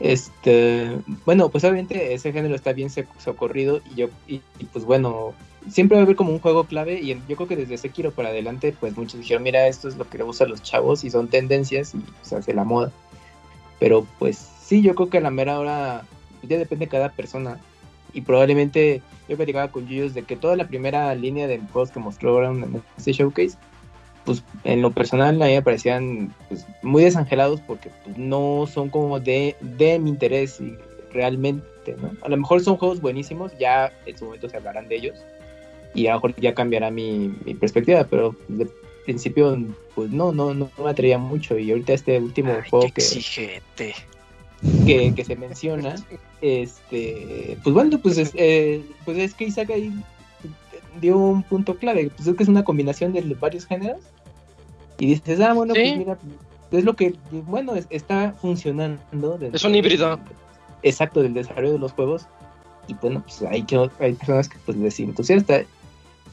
Este, 0.00 0.98
bueno, 1.24 1.48
pues 1.48 1.62
obviamente 1.64 2.12
ese 2.14 2.32
género 2.32 2.54
está 2.54 2.72
bien 2.72 2.88
soc- 2.88 3.06
socorrido 3.18 3.80
y 3.92 3.94
yo, 3.94 4.08
y, 4.26 4.40
y, 4.58 4.64
pues 4.72 4.84
bueno, 4.84 5.32
siempre 5.70 5.96
va 5.96 6.02
a 6.02 6.04
haber 6.04 6.16
como 6.16 6.32
un 6.32 6.40
juego 6.40 6.64
clave 6.64 7.00
y 7.00 7.08
yo 7.28 7.36
creo 7.36 7.46
que 7.46 7.56
desde 7.56 7.78
Sekiro 7.78 8.10
para 8.10 8.30
adelante, 8.30 8.74
pues 8.78 8.96
muchos 8.96 9.20
dijeron, 9.20 9.44
mira, 9.44 9.68
esto 9.68 9.88
es 9.88 9.96
lo 9.96 10.08
que 10.08 10.18
le 10.18 10.24
gusta 10.24 10.44
a 10.44 10.48
los 10.48 10.62
chavos 10.62 11.04
y 11.04 11.10
son 11.10 11.28
tendencias 11.28 11.94
y 11.94 12.02
se 12.22 12.36
hace 12.36 12.52
la 12.52 12.64
moda. 12.64 12.90
Pero 13.78 14.06
pues 14.18 14.44
sí, 14.64 14.82
yo 14.82 14.94
creo 14.94 15.08
que 15.08 15.18
a 15.18 15.22
la 15.22 15.30
mera 15.30 15.58
hora 15.60 16.04
ya 16.42 16.58
depende 16.58 16.86
de 16.86 16.90
cada 16.90 17.10
persona 17.10 17.58
y 18.12 18.22
probablemente 18.22 19.02
yo 19.28 19.36
platicaba 19.36 19.68
con 19.68 19.86
Yuyos 19.86 20.14
de 20.14 20.24
que 20.24 20.36
toda 20.36 20.56
la 20.56 20.66
primera 20.66 21.14
línea 21.14 21.46
de 21.46 21.58
juegos 21.72 21.92
que 21.92 22.00
mostró 22.00 22.44
en 22.44 22.82
este 22.96 23.12
showcase 23.12 23.56
pues 24.24 24.42
en 24.64 24.82
lo 24.82 24.90
personal 24.92 25.40
a 25.42 25.46
mí 25.46 25.52
me 25.52 25.62
parecían 25.62 26.34
pues, 26.48 26.66
muy 26.82 27.02
desangelados 27.04 27.60
porque 27.60 27.90
pues, 28.04 28.16
no 28.18 28.66
son 28.72 28.88
como 28.90 29.20
de, 29.20 29.56
de 29.60 29.98
mi 29.98 30.10
interés 30.10 30.60
y 30.60 30.76
realmente, 31.12 31.96
¿no? 32.00 32.12
A 32.22 32.28
lo 32.28 32.36
mejor 32.36 32.60
son 32.62 32.76
juegos 32.76 33.00
buenísimos, 33.00 33.52
ya 33.58 33.92
en 34.06 34.16
su 34.16 34.24
momento 34.26 34.48
se 34.48 34.56
hablarán 34.56 34.88
de 34.88 34.96
ellos 34.96 35.18
y 35.94 36.06
a 36.06 36.10
lo 36.12 36.16
mejor 36.18 36.34
ya 36.40 36.54
cambiará 36.54 36.90
mi, 36.90 37.34
mi 37.44 37.54
perspectiva, 37.54 38.04
pero 38.08 38.34
de- 38.48 38.68
principio 39.04 39.58
pues 39.96 40.10
no, 40.12 40.30
no, 40.32 40.54
no 40.54 40.70
me 40.78 40.90
atraía 40.90 41.18
mucho 41.18 41.58
y 41.58 41.72
ahorita 41.72 41.92
este 41.92 42.18
último 42.20 42.52
Ay, 42.62 42.70
juego 42.70 42.86
que, 44.86 45.12
que 45.12 45.24
se 45.24 45.36
menciona, 45.36 45.96
este, 46.40 47.58
pues 47.62 47.74
bueno, 47.74 47.98
pues 48.00 48.18
es, 48.18 48.30
eh, 48.34 48.84
pues 49.04 49.18
es 49.18 49.34
que 49.34 49.44
Isaac 49.46 49.70
ahí 49.70 49.92
dio 51.00 51.16
un 51.16 51.42
punto 51.42 51.76
clave, 51.76 52.10
pues 52.14 52.26
es 52.28 52.34
que 52.36 52.42
es 52.42 52.48
una 52.48 52.64
combinación 52.64 53.12
de 53.12 53.22
los 53.22 53.38
varios 53.40 53.66
géneros 53.66 54.00
y 54.98 55.06
dices, 55.06 55.40
ah, 55.40 55.52
bueno, 55.54 55.74
Sí. 55.74 55.80
pues 55.82 55.96
mira, 55.98 56.18
es 56.70 56.84
lo 56.84 56.94
que, 56.94 57.14
bueno, 57.30 57.74
es- 57.74 57.86
está 57.90 58.32
funcionando. 58.40 59.38
Es 59.52 59.64
un 59.64 59.74
híbrido. 59.74 60.18
exacto, 60.82 61.22
del 61.22 61.34
desarrollo 61.34 61.72
de 61.74 61.78
los 61.78 61.92
juegos 61.92 62.26
y 62.88 62.94
bueno, 62.94 63.22
pues 63.22 63.42
hay, 63.42 63.62
que, 63.62 63.88
hay 64.00 64.12
personas 64.14 64.48
que 64.48 64.58
pues 64.66 64.76
les 64.76 64.98
entusiasta 65.00 65.60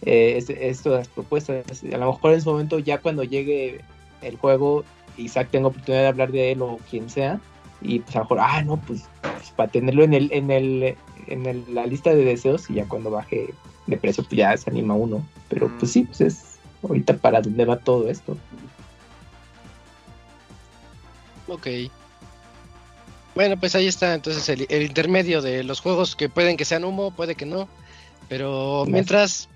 eh, 0.02 0.38
es- 0.38 0.50
estas 0.50 1.08
propuestas, 1.10 1.65
a 1.84 1.98
lo 1.98 2.13
mejor 2.13 2.34
en 2.34 2.41
su 2.41 2.50
momento 2.52 2.80
ya 2.80 3.00
cuando 3.00 3.24
llegue 3.24 3.82
el 4.22 4.38
juego, 4.38 4.84
Isaac 5.17 5.50
tenga 5.52 5.67
oportunidad 5.67 6.04
de 6.04 6.08
hablar 6.08 6.32
de 6.32 6.52
él 6.54 6.62
o 6.62 6.80
quien 6.89 7.10
sea, 7.10 7.39
y 7.82 8.00
pues 8.00 8.15
a 8.15 8.19
lo 8.19 8.26
mejor, 8.26 8.39
ah, 8.41 8.63
no, 8.63 8.78
pues, 8.78 9.04
pues, 9.22 9.52
para 9.58 9.69
tenerlo 9.69 10.04
en 10.04 10.13
el, 10.13 10.32
en 10.32 10.50
el, 10.52 10.95
en 11.28 11.45
el- 11.45 11.65
la 11.74 11.86
lista 11.86 12.12
de 12.15 12.24
deseos 12.24 12.69
y 12.69 12.76
ya 12.76 12.86
cuando 12.86 13.12
baje 13.12 13.54
de 13.89 13.97
precio, 13.97 14.23
pues 14.23 14.38
ya 14.38 14.56
se 14.58 14.69
anima 14.69 14.93
uno. 14.93 15.25
Pero 15.49 15.67
Mm. 15.69 15.78
pues 15.80 15.91
sí, 15.91 16.04
pues 16.04 16.21
es 16.21 16.39
ahorita 16.84 17.17
para 17.17 17.41
dónde 17.41 17.65
va 17.65 17.78
todo 17.78 18.10
esto. 18.10 18.38
Ok. 21.47 21.67
Bueno, 23.36 23.60
pues 23.60 23.75
ahí 23.75 23.88
está 23.88 24.13
entonces 24.13 24.47
el, 24.49 24.65
el 24.69 24.84
intermedio 24.84 25.41
de 25.41 25.63
los 25.63 25.80
juegos 25.82 26.15
que 26.15 26.30
pueden 26.30 26.58
que 26.58 26.65
sean 26.65 26.84
humo, 26.84 27.12
puede 27.12 27.36
que 27.36 27.45
no. 27.45 27.69
Pero 28.28 28.86
mientras... 28.88 29.49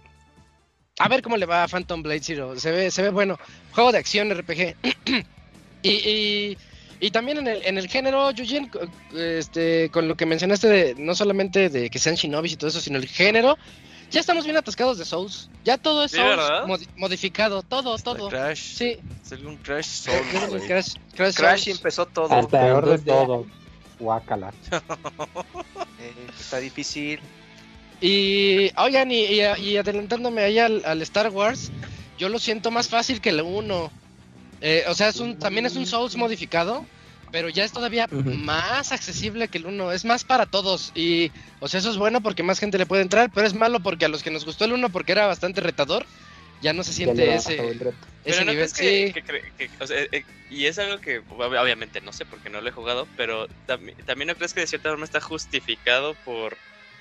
A 0.99 1.07
ver 1.09 1.21
cómo 1.23 1.37
le 1.37 1.45
va 1.47 1.63
a 1.63 1.67
Phantom 1.67 2.03
Blade 2.03 2.21
Zero. 2.21 2.57
Se 2.59 2.71
ve, 2.71 2.91
se 2.91 3.01
ve 3.01 3.09
bueno. 3.09 3.37
Juego 3.73 3.91
de 3.91 3.97
acción 3.97 4.29
RPG. 4.31 4.75
y, 5.81 5.89
y, 5.89 6.57
y 6.99 7.11
también 7.11 7.39
en 7.39 7.47
el, 7.47 7.65
en 7.65 7.77
el 7.79 7.87
género, 7.87 8.29
Yujin, 8.31 8.69
co- 8.69 8.79
este, 9.15 9.89
con 9.89 10.07
lo 10.07 10.15
que 10.15 10.27
mencionaste 10.27 10.67
de 10.67 10.95
no 10.95 11.15
solamente 11.15 11.69
de 11.69 11.89
que 11.89 11.97
sean 11.99 12.15
shinobis 12.15 12.53
y 12.53 12.57
todo 12.57 12.69
eso, 12.69 12.79
sino 12.79 12.97
el 12.99 13.07
género. 13.07 13.57
Ya 14.13 14.19
estamos 14.21 14.45
bien 14.45 14.55
atascados 14.55 14.97
de 14.97 15.05
Souls. 15.05 15.49
Ya 15.65 15.77
todo 15.77 16.03
es 16.03 16.11
Sí, 16.11 16.17
Souls 16.17 16.87
modificado. 16.95 17.63
Todo, 17.63 17.95
Hasta 17.95 18.13
todo. 18.15 18.29
Crash. 18.29 18.75
Sí. 18.75 18.97
Salió 19.23 19.49
un 19.49 19.57
Crash 19.57 19.85
Soul, 20.05 20.15
güey. 20.49 20.67
Crash, 20.67 20.93
Crash 21.15 21.35
Crash 21.35 21.63
Souls. 21.65 21.77
empezó 21.79 22.05
todo. 22.05 22.31
Hasta 22.33 22.59
Peor 22.61 22.85
de 22.89 22.99
todo. 22.99 23.45
Guácala. 23.99 24.53
Eh, 25.99 26.13
está 26.39 26.57
difícil. 26.59 27.19
Y, 28.01 28.71
oigan, 28.77 29.11
y, 29.11 29.23
y- 29.25 29.41
y 29.61 29.77
adelantándome 29.77 30.41
ahí 30.41 30.59
al, 30.59 30.83
al 30.85 31.01
Star 31.03 31.29
Wars, 31.29 31.71
yo 32.17 32.27
lo 32.29 32.37
siento 32.37 32.69
más 32.69 32.89
fácil 32.89 33.21
que 33.21 33.29
el 33.29 33.41
1. 33.41 33.91
Eh, 34.61 34.83
o 34.89 34.93
sea, 34.95 35.07
es 35.09 35.19
un, 35.19 35.39
también 35.39 35.65
es 35.65 35.75
un 35.75 35.85
Souls 35.85 36.15
modificado, 36.17 36.85
pero 37.33 37.49
ya 37.49 37.63
es 37.65 37.71
todavía 37.71 38.07
más 38.11 38.91
accesible 38.91 39.47
que 39.47 39.57
el 39.57 39.65
1. 39.65 39.91
Es 39.91 40.05
más 40.05 40.23
para 40.23 40.45
todos. 40.45 40.91
Y, 40.93 41.31
o 41.61 41.67
sea, 41.67 41.79
eso 41.79 41.89
es 41.89 41.97
bueno 41.97 42.21
porque 42.21 42.43
más 42.43 42.59
gente 42.59 42.77
le 42.77 42.85
puede 42.85 43.01
entrar, 43.01 43.31
pero 43.33 43.47
es 43.47 43.55
malo 43.55 43.79
porque 43.79 44.05
a 44.05 44.07
los 44.07 44.21
que 44.21 44.29
nos 44.29 44.45
gustó 44.45 44.65
el 44.65 44.73
1 44.73 44.89
porque 44.89 45.13
era 45.13 45.25
bastante 45.25 45.59
retador, 45.59 46.05
ya 46.61 46.73
no 46.73 46.83
se 46.83 46.93
siente 46.93 47.33
ese, 47.33 47.55
Pero 48.23 48.45
no 48.45 48.51
nivel. 48.51 48.71
que, 48.71 49.07
Sí. 49.07 49.13
que 49.13 49.23
cre- 49.25 49.51
que- 49.57 49.69
o 49.79 49.87
sea, 49.87 49.99
eh, 49.99 50.23
y 50.51 50.67
es 50.67 50.77
algo 50.77 50.99
que 51.01 51.23
ob- 51.23 51.59
obviamente 51.59 52.01
no 52.01 52.13
sé 52.13 52.23
porque 52.25 52.51
no 52.51 52.61
lo 52.61 52.69
he 52.69 52.71
jugado, 52.71 53.07
pero 53.17 53.47
también, 53.65 53.97
también 54.05 54.27
no 54.27 54.35
crees 54.35 54.53
que 54.53 54.59
de 54.61 54.67
cierta 54.67 54.89
forma 54.89 55.05
está 55.05 55.19
justificado 55.19 56.13
por 56.23 56.55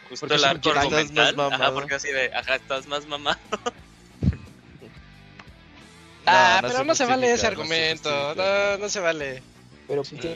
justo 0.09 0.27
Porque 0.29 0.37
el 0.37 0.45
arco 0.45 0.71
argumental. 0.71 1.27
Ajá, 1.27 1.51
mamado. 1.51 1.75
porque 1.75 1.97
así 1.97 2.09
de, 2.11 2.31
ajá, 2.35 2.55
estás 2.55 2.87
más 2.87 3.05
mamá. 3.05 3.39
Ah, 6.25 6.61
No, 6.63 6.69
pero 6.69 6.85
no 6.85 6.95
se 6.95 7.05
vale 7.05 7.33
ese 7.33 7.49
justifica, 7.49 7.63
no 7.63 7.67
se 7.69 8.07
argumento. 8.07 8.35
No, 8.37 8.79
no 8.79 8.89
se 8.89 9.01
vale. 9.01 9.43
Pero 9.93 10.05
pues 10.05 10.23
ya, 10.23 10.31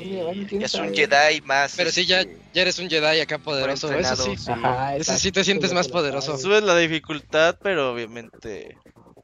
Es 0.66 0.74
un. 0.74 0.94
Jedi 0.94 1.40
más. 1.46 1.72
Pero 1.78 1.90
sí, 1.90 2.04
ya, 2.04 2.20
este, 2.20 2.36
ya 2.52 2.60
eres 2.60 2.78
un 2.78 2.90
Jedi 2.90 3.20
acá 3.20 3.38
poderoso. 3.38 3.90
Eso 3.90 4.14
sí. 4.16 4.36
sí. 4.36 4.50
Ajá, 4.50 4.96
Ese 4.96 5.18
sí 5.18 5.32
te 5.32 5.44
sientes 5.44 5.72
más 5.72 5.88
poderoso. 5.88 6.36
Subes 6.36 6.62
la 6.62 6.76
dificultad, 6.76 7.56
pero 7.62 7.90
obviamente, 7.90 8.76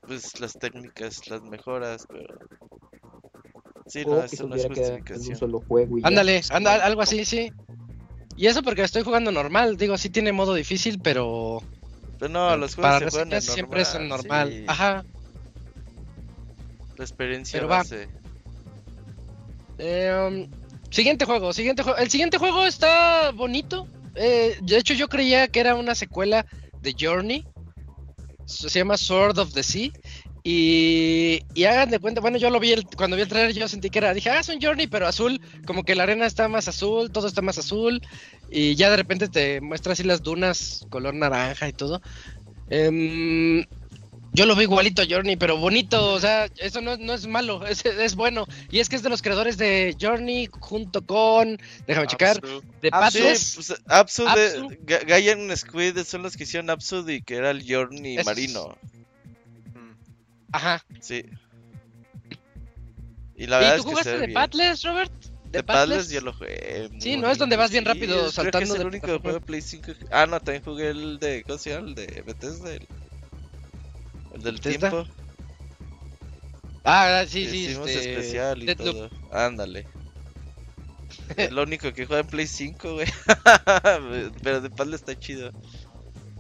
pues 0.07 0.41
las 0.41 0.55
técnicas 0.55 1.29
las 1.29 1.43
mejoras, 1.43 2.07
pero. 2.09 2.35
Sí, 3.87 4.07
no, 4.07 4.23
eso 4.25 4.49
no 4.49 4.55
es 4.57 4.65
un 4.65 4.75
justificación. 4.75 5.37
solo 5.37 5.63
juego 5.69 5.99
y 5.99 6.01
ya. 6.01 6.09
Ándale, 6.09 6.41
anda, 6.49 6.77
algo 6.77 7.03
así, 7.03 7.27
sí. 7.27 7.53
Y 8.35 8.47
eso 8.47 8.63
porque 8.63 8.85
estoy 8.85 9.03
jugando 9.03 9.33
normal, 9.33 9.77
digo, 9.77 9.99
sí 9.99 10.09
tiene 10.09 10.33
modo 10.33 10.55
difícil, 10.55 10.99
pero 11.03 11.63
Pero 12.19 12.33
no, 12.33 12.57
los 12.57 12.75
juegos 12.75 12.91
para 13.01 13.11
se 13.11 13.19
juegan 13.19 13.43
siempre 13.43 13.83
es 13.83 14.01
normal. 14.01 14.49
sí. 14.51 14.65
Ajá. 14.67 15.05
La 16.97 17.05
experiencia 17.05 17.59
Pero 17.59 17.69
va. 17.69 17.85
Um, 19.79 20.49
siguiente 20.91 21.25
juego, 21.25 21.53
siguiente. 21.53 21.83
El 21.99 22.11
siguiente 22.11 22.39
juego 22.39 22.67
está 22.67 23.31
bonito. 23.33 23.87
Eh, 24.15 24.57
de 24.63 24.77
hecho, 24.77 24.95
yo 24.95 25.09
creía 25.09 25.49
que 25.49 25.61
era 25.61 25.75
una 25.75 25.95
secuela 25.95 26.47
de 26.81 26.95
Journey. 26.99 27.45
Se 28.45 28.69
llama 28.69 28.97
Sword 28.97 29.39
of 29.39 29.53
the 29.53 29.63
Sea. 29.63 29.91
Y, 30.45 31.41
hagan 31.65 31.91
de 31.91 32.01
cuenta, 32.01 32.21
bueno, 32.21 32.37
yo 32.37 32.51
lo 32.51 32.59
vi 32.59 32.73
el- 32.73 32.85
cuando 32.97 33.17
vi 33.17 33.23
el 33.23 33.29
trailer, 33.29 33.55
yo 33.55 33.69
sentí 33.69 33.91
que 33.91 33.99
era, 34.01 34.13
dije, 34.13 34.29
ah, 34.29 34.41
es 34.41 34.49
un 34.49 34.61
Journey, 34.61 34.89
pero 34.89 35.07
azul, 35.07 35.41
como 35.67 35.85
que 35.85 35.95
la 35.95 36.03
arena 36.03 36.27
está 36.27 36.49
más 36.49 36.67
azul, 36.67 37.13
todo 37.13 37.29
está 37.29 37.43
más 37.43 37.59
azul, 37.59 38.01
y 38.51 38.75
ya 38.75 38.91
de 38.91 38.97
repente 38.97 39.29
te 39.29 39.61
muestra 39.61 39.93
así 39.93 40.03
las 40.03 40.23
dunas 40.23 40.85
color 40.91 41.15
naranja 41.15 41.69
y 41.69 41.73
todo. 41.73 42.03
Em, 42.71 43.65
yo 44.33 44.47
lo 44.47 44.57
vi 44.57 44.63
igualito 44.63 45.03
a 45.03 45.07
Journey, 45.09 45.37
pero 45.37 45.57
bonito, 45.59 46.13
o 46.13 46.21
sea, 46.21 46.47
eso 46.57 46.81
no, 46.81 46.97
no 46.97 47.13
es 47.15 47.27
malo, 47.27 47.67
es, 47.67 47.85
es 47.85 48.15
bueno. 48.15 48.47
Y 48.71 48.81
es 48.81 48.89
que 48.89 48.97
es 48.97 49.03
de 49.03 49.09
los 49.11 49.23
creadores 49.23 49.59
de 49.59 49.97
Journey 50.01 50.49
junto 50.61 51.05
con, 51.07 51.59
déjame 51.87 52.07
checar, 52.07 52.39
Absu. 52.39 52.61
de 52.81 52.89
Sí, 52.89 52.91
Pathless. 52.91 53.53
pues 53.55 53.75
Absu 53.87 54.25
de 54.25 54.31
Absu. 54.31 54.69
Ga- 54.87 55.07
Gaian 55.07 55.57
Squid 55.57 55.99
son 56.05 56.23
los 56.23 56.37
que 56.37 56.45
hicieron 56.45 56.71
Absu 56.71 57.09
y 57.09 57.23
que 57.23 57.37
era 57.37 57.51
el 57.51 57.65
Journey 57.67 58.17
marino. 58.25 58.77
Ajá. 60.53 60.85
Sí. 61.01 61.25
Y 63.37 63.47
la 63.47 63.59
verdad 63.59 63.75
¿Y 63.75 63.79
es 63.79 63.83
tú 63.83 63.85
que 63.85 63.91
jugaste 63.91 64.11
de 64.19 64.27
bien. 64.27 64.35
Pathless, 64.35 64.83
Robert? 64.85 65.13
De 65.51 65.63
Padles 65.63 66.09
yo 66.09 66.21
lo 66.23 66.33
jugué. 66.33 66.89
Sí, 66.99 67.17
¿no? 67.19 67.31
Es 67.31 67.37
donde 67.37 67.57
vas 67.57 67.71
bien 67.71 67.85
Sí, 67.85 67.89
rápido 67.89 68.15
creo 68.17 68.27
que 68.27 68.33
saltando 68.33 68.65
es 68.67 68.71
el 68.73 68.79
de 68.79 68.85
único 68.87 69.07
juego 69.07 69.33
de 69.35 69.41
Play 69.41 69.61
5. 69.61 69.83
que- 69.87 70.07
Ah, 70.11 70.27
no, 70.27 70.41
también 70.41 70.63
jugué 70.65 70.89
el 70.91 71.19
de. 71.19 71.43
¿Cómo 71.45 71.59
se 71.59 71.71
llama? 71.71 71.89
El 71.89 71.95
de 71.95 72.23
Bethesda. 72.27 72.73
El, 72.73 72.87
el 74.35 74.43
del 74.43 74.61
tiempo. 74.61 75.07
Ah, 76.85 77.25
sí, 77.29 77.49
sí. 77.49 77.67
hicimos 77.67 77.89
este, 77.89 78.13
especial 78.13 78.63
y 78.63 78.75
todo. 78.75 79.11
Ándale. 79.31 79.87
es 81.37 81.53
lo 81.53 81.63
único 81.63 81.93
que 81.93 82.07
juega 82.07 82.23
en 82.23 82.27
Play 82.27 82.47
5, 82.47 82.95
güey. 82.95 83.07
Pero 84.43 84.61
de 84.61 84.71
Padle 84.71 84.97
está 84.97 85.19
chido. 85.19 85.53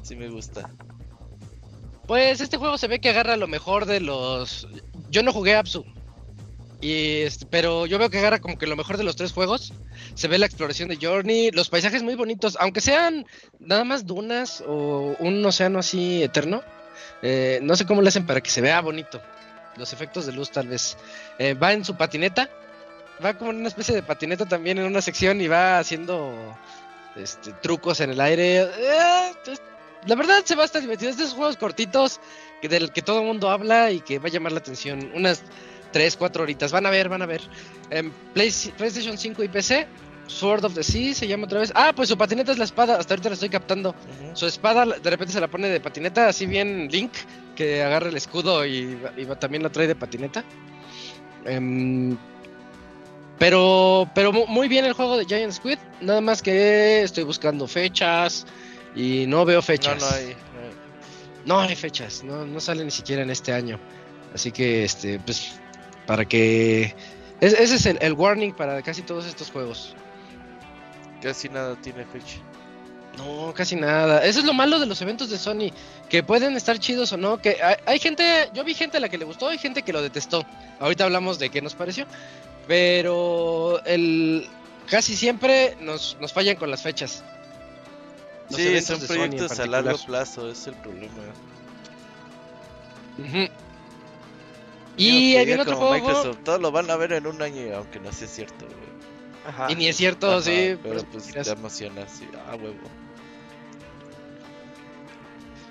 Sí 0.02 0.16
me 0.16 0.28
gusta. 0.28 0.68
Pues 2.06 2.40
este 2.40 2.56
juego 2.56 2.76
se 2.78 2.88
ve 2.88 3.00
que 3.00 3.10
agarra 3.10 3.36
lo 3.36 3.46
mejor 3.46 3.86
de 3.86 4.00
los. 4.00 4.66
Yo 5.10 5.22
no 5.22 5.32
jugué 5.32 5.54
Apsu. 5.54 5.84
Y 6.80 7.22
este, 7.22 7.46
pero 7.46 7.86
yo 7.86 7.96
veo 7.96 8.10
que 8.10 8.18
agarra 8.18 8.40
como 8.40 8.58
que 8.58 8.66
lo 8.66 8.74
mejor 8.74 8.96
de 8.96 9.04
los 9.04 9.14
tres 9.14 9.32
juegos. 9.32 9.72
Se 10.14 10.26
ve 10.26 10.36
la 10.36 10.46
exploración 10.46 10.88
de 10.88 10.98
Journey, 11.00 11.52
los 11.52 11.68
paisajes 11.68 12.02
muy 12.02 12.16
bonitos, 12.16 12.56
aunque 12.58 12.80
sean 12.80 13.24
nada 13.60 13.84
más 13.84 14.04
dunas 14.04 14.64
o 14.66 15.14
un 15.20 15.44
océano 15.46 15.78
así 15.78 16.24
eterno. 16.24 16.62
Eh, 17.22 17.60
no 17.62 17.76
sé 17.76 17.86
cómo 17.86 18.02
le 18.02 18.08
hacen 18.08 18.26
para 18.26 18.40
que 18.40 18.50
se 18.50 18.60
vea 18.60 18.80
bonito. 18.80 19.20
Los 19.76 19.92
efectos 19.92 20.26
de 20.26 20.32
luz 20.32 20.50
tal 20.50 20.68
vez. 20.68 20.96
Eh, 21.38 21.54
va 21.54 21.72
en 21.72 21.84
su 21.84 21.96
patineta. 21.96 22.48
Va 23.24 23.34
como 23.34 23.50
en 23.52 23.58
una 23.58 23.68
especie 23.68 23.94
de 23.94 24.02
patineta 24.02 24.44
también 24.46 24.78
en 24.78 24.84
una 24.84 25.00
sección 25.00 25.40
y 25.40 25.46
va 25.48 25.78
haciendo 25.78 26.34
este, 27.16 27.52
trucos 27.62 28.00
en 28.00 28.10
el 28.10 28.20
aire. 28.20 28.62
Eh, 28.62 29.32
la 30.06 30.14
verdad 30.14 30.42
se 30.44 30.54
va 30.56 30.62
a 30.62 30.66
estar 30.66 30.82
divertido. 30.82 31.10
Es 31.10 31.16
de 31.16 31.24
esos 31.24 31.36
juegos 31.36 31.56
cortitos 31.56 32.20
que 32.60 32.68
del 32.68 32.92
que 32.92 33.02
todo 33.02 33.20
el 33.20 33.26
mundo 33.26 33.50
habla 33.50 33.90
y 33.92 34.00
que 34.00 34.18
va 34.18 34.26
a 34.28 34.30
llamar 34.30 34.52
la 34.52 34.58
atención. 34.58 35.10
Unas 35.14 35.42
3, 35.92 36.16
4 36.16 36.42
horitas. 36.42 36.72
Van 36.72 36.84
a 36.86 36.90
ver, 36.90 37.08
van 37.08 37.22
a 37.22 37.26
ver. 37.26 37.42
En 37.90 38.10
Play- 38.34 38.52
PlayStation 38.76 39.16
5 39.16 39.42
y 39.44 39.48
PC, 39.48 39.86
Sword 40.32 40.64
of 40.64 40.74
the 40.74 40.82
Sea 40.82 41.14
se 41.14 41.26
llama 41.28 41.44
otra 41.44 41.60
vez. 41.60 41.72
Ah, 41.74 41.92
pues 41.94 42.08
su 42.08 42.16
patineta 42.16 42.52
es 42.52 42.58
la 42.58 42.64
espada. 42.64 42.96
Hasta 42.98 43.14
ahorita 43.14 43.28
la 43.28 43.34
estoy 43.34 43.48
captando. 43.50 43.94
Su 44.34 44.46
espada 44.46 44.84
de 44.86 45.10
repente 45.10 45.32
se 45.32 45.40
la 45.40 45.48
pone 45.48 45.68
de 45.68 45.80
patineta, 45.80 46.28
así 46.28 46.46
bien 46.46 46.88
Link, 46.90 47.12
que 47.54 47.82
agarra 47.82 48.08
el 48.08 48.16
escudo 48.16 48.64
y, 48.66 48.98
y 49.16 49.26
también 49.38 49.62
la 49.62 49.70
trae 49.70 49.86
de 49.86 49.94
patineta. 49.94 50.42
Em, 51.44 52.16
pero, 53.38 54.08
pero 54.14 54.32
mu- 54.32 54.46
muy 54.46 54.68
bien 54.68 54.84
el 54.84 54.92
juego 54.92 55.16
de 55.16 55.24
Giant 55.24 55.52
Squid. 55.52 55.78
Nada 56.00 56.20
más 56.20 56.42
que 56.42 57.02
estoy 57.02 57.24
buscando 57.24 57.66
fechas 57.66 58.46
y 58.94 59.26
no 59.26 59.44
veo 59.44 59.58
No, 59.58 59.62
fechas. 59.62 60.00
no 60.00 60.06
hay. 60.16 60.24
no 60.26 60.30
hay. 60.30 60.36
No 61.44 61.60
hay 61.60 61.76
fechas, 61.76 62.22
no, 62.22 62.46
no 62.46 62.60
sale 62.60 62.84
ni 62.84 62.90
siquiera 62.92 63.22
en 63.22 63.30
este 63.30 63.52
año. 63.52 63.78
Así 64.34 64.52
que, 64.52 64.84
este, 64.84 65.18
pues, 65.20 65.52
para 66.06 66.24
que... 66.24 66.94
es- 67.40 67.52
ese 67.54 67.74
es 67.74 67.86
el, 67.86 67.98
el 68.00 68.12
warning 68.12 68.52
para 68.52 68.80
casi 68.82 69.02
todos 69.02 69.26
estos 69.26 69.50
juegos. 69.50 69.94
Casi 71.22 71.48
nada 71.48 71.76
tiene 71.76 72.04
fecha. 72.04 72.38
No, 73.16 73.52
casi 73.54 73.76
nada. 73.76 74.24
Eso 74.24 74.40
es 74.40 74.44
lo 74.44 74.54
malo 74.54 74.80
de 74.80 74.86
los 74.86 75.00
eventos 75.02 75.30
de 75.30 75.38
Sony, 75.38 75.70
que 76.08 76.22
pueden 76.22 76.56
estar 76.56 76.78
chidos 76.78 77.12
o 77.12 77.16
no, 77.16 77.38
que 77.38 77.62
hay, 77.62 77.76
hay 77.84 77.98
gente, 77.98 78.50
yo 78.54 78.64
vi 78.64 78.74
gente 78.74 78.96
a 78.96 79.00
la 79.00 79.08
que 79.08 79.18
le 79.18 79.24
gustó, 79.24 79.48
hay 79.48 79.58
gente 79.58 79.82
que 79.82 79.92
lo 79.92 80.02
detestó. 80.02 80.44
Ahorita 80.80 81.04
hablamos 81.04 81.38
de 81.38 81.50
qué 81.50 81.60
nos 81.60 81.74
pareció, 81.74 82.06
pero 82.66 83.82
el 83.84 84.48
casi 84.88 85.14
siempre 85.14 85.76
nos, 85.80 86.16
nos 86.20 86.32
fallan 86.32 86.56
con 86.56 86.70
las 86.70 86.82
fechas. 86.82 87.22
Los 88.50 88.60
Sí, 88.60 88.80
son 88.80 89.00
de 89.00 89.06
Sony 89.06 89.14
en 89.14 89.30
proyectos 89.30 89.60
a 89.60 89.66
largo 89.66 89.98
plazo, 89.98 90.50
es 90.50 90.66
el 90.66 90.74
problema. 90.74 91.12
Y 94.96 95.36
viene 95.44 95.62
otro 95.62 95.76
juego, 95.76 95.92
Microsoft, 95.94 96.60
lo 96.60 96.72
van 96.72 96.90
a 96.90 96.96
ver 96.96 97.12
en 97.12 97.26
un 97.26 97.40
año, 97.42 97.76
aunque 97.76 98.00
no 98.00 98.12
sea 98.12 98.28
cierto, 98.28 98.66
güey. 98.66 98.91
Ajá. 99.46 99.66
y 99.70 99.74
ni 99.74 99.88
es 99.88 99.96
cierto, 99.96 100.30
Ajá, 100.30 100.42
sí, 100.42 100.78
Pero 100.82 101.02
pues 101.04 101.24
mentiras. 101.24 101.46
te 101.46 101.52
emociona, 101.52 102.06
sí. 102.08 102.28
Ah, 102.46 102.54
huevo. 102.54 102.76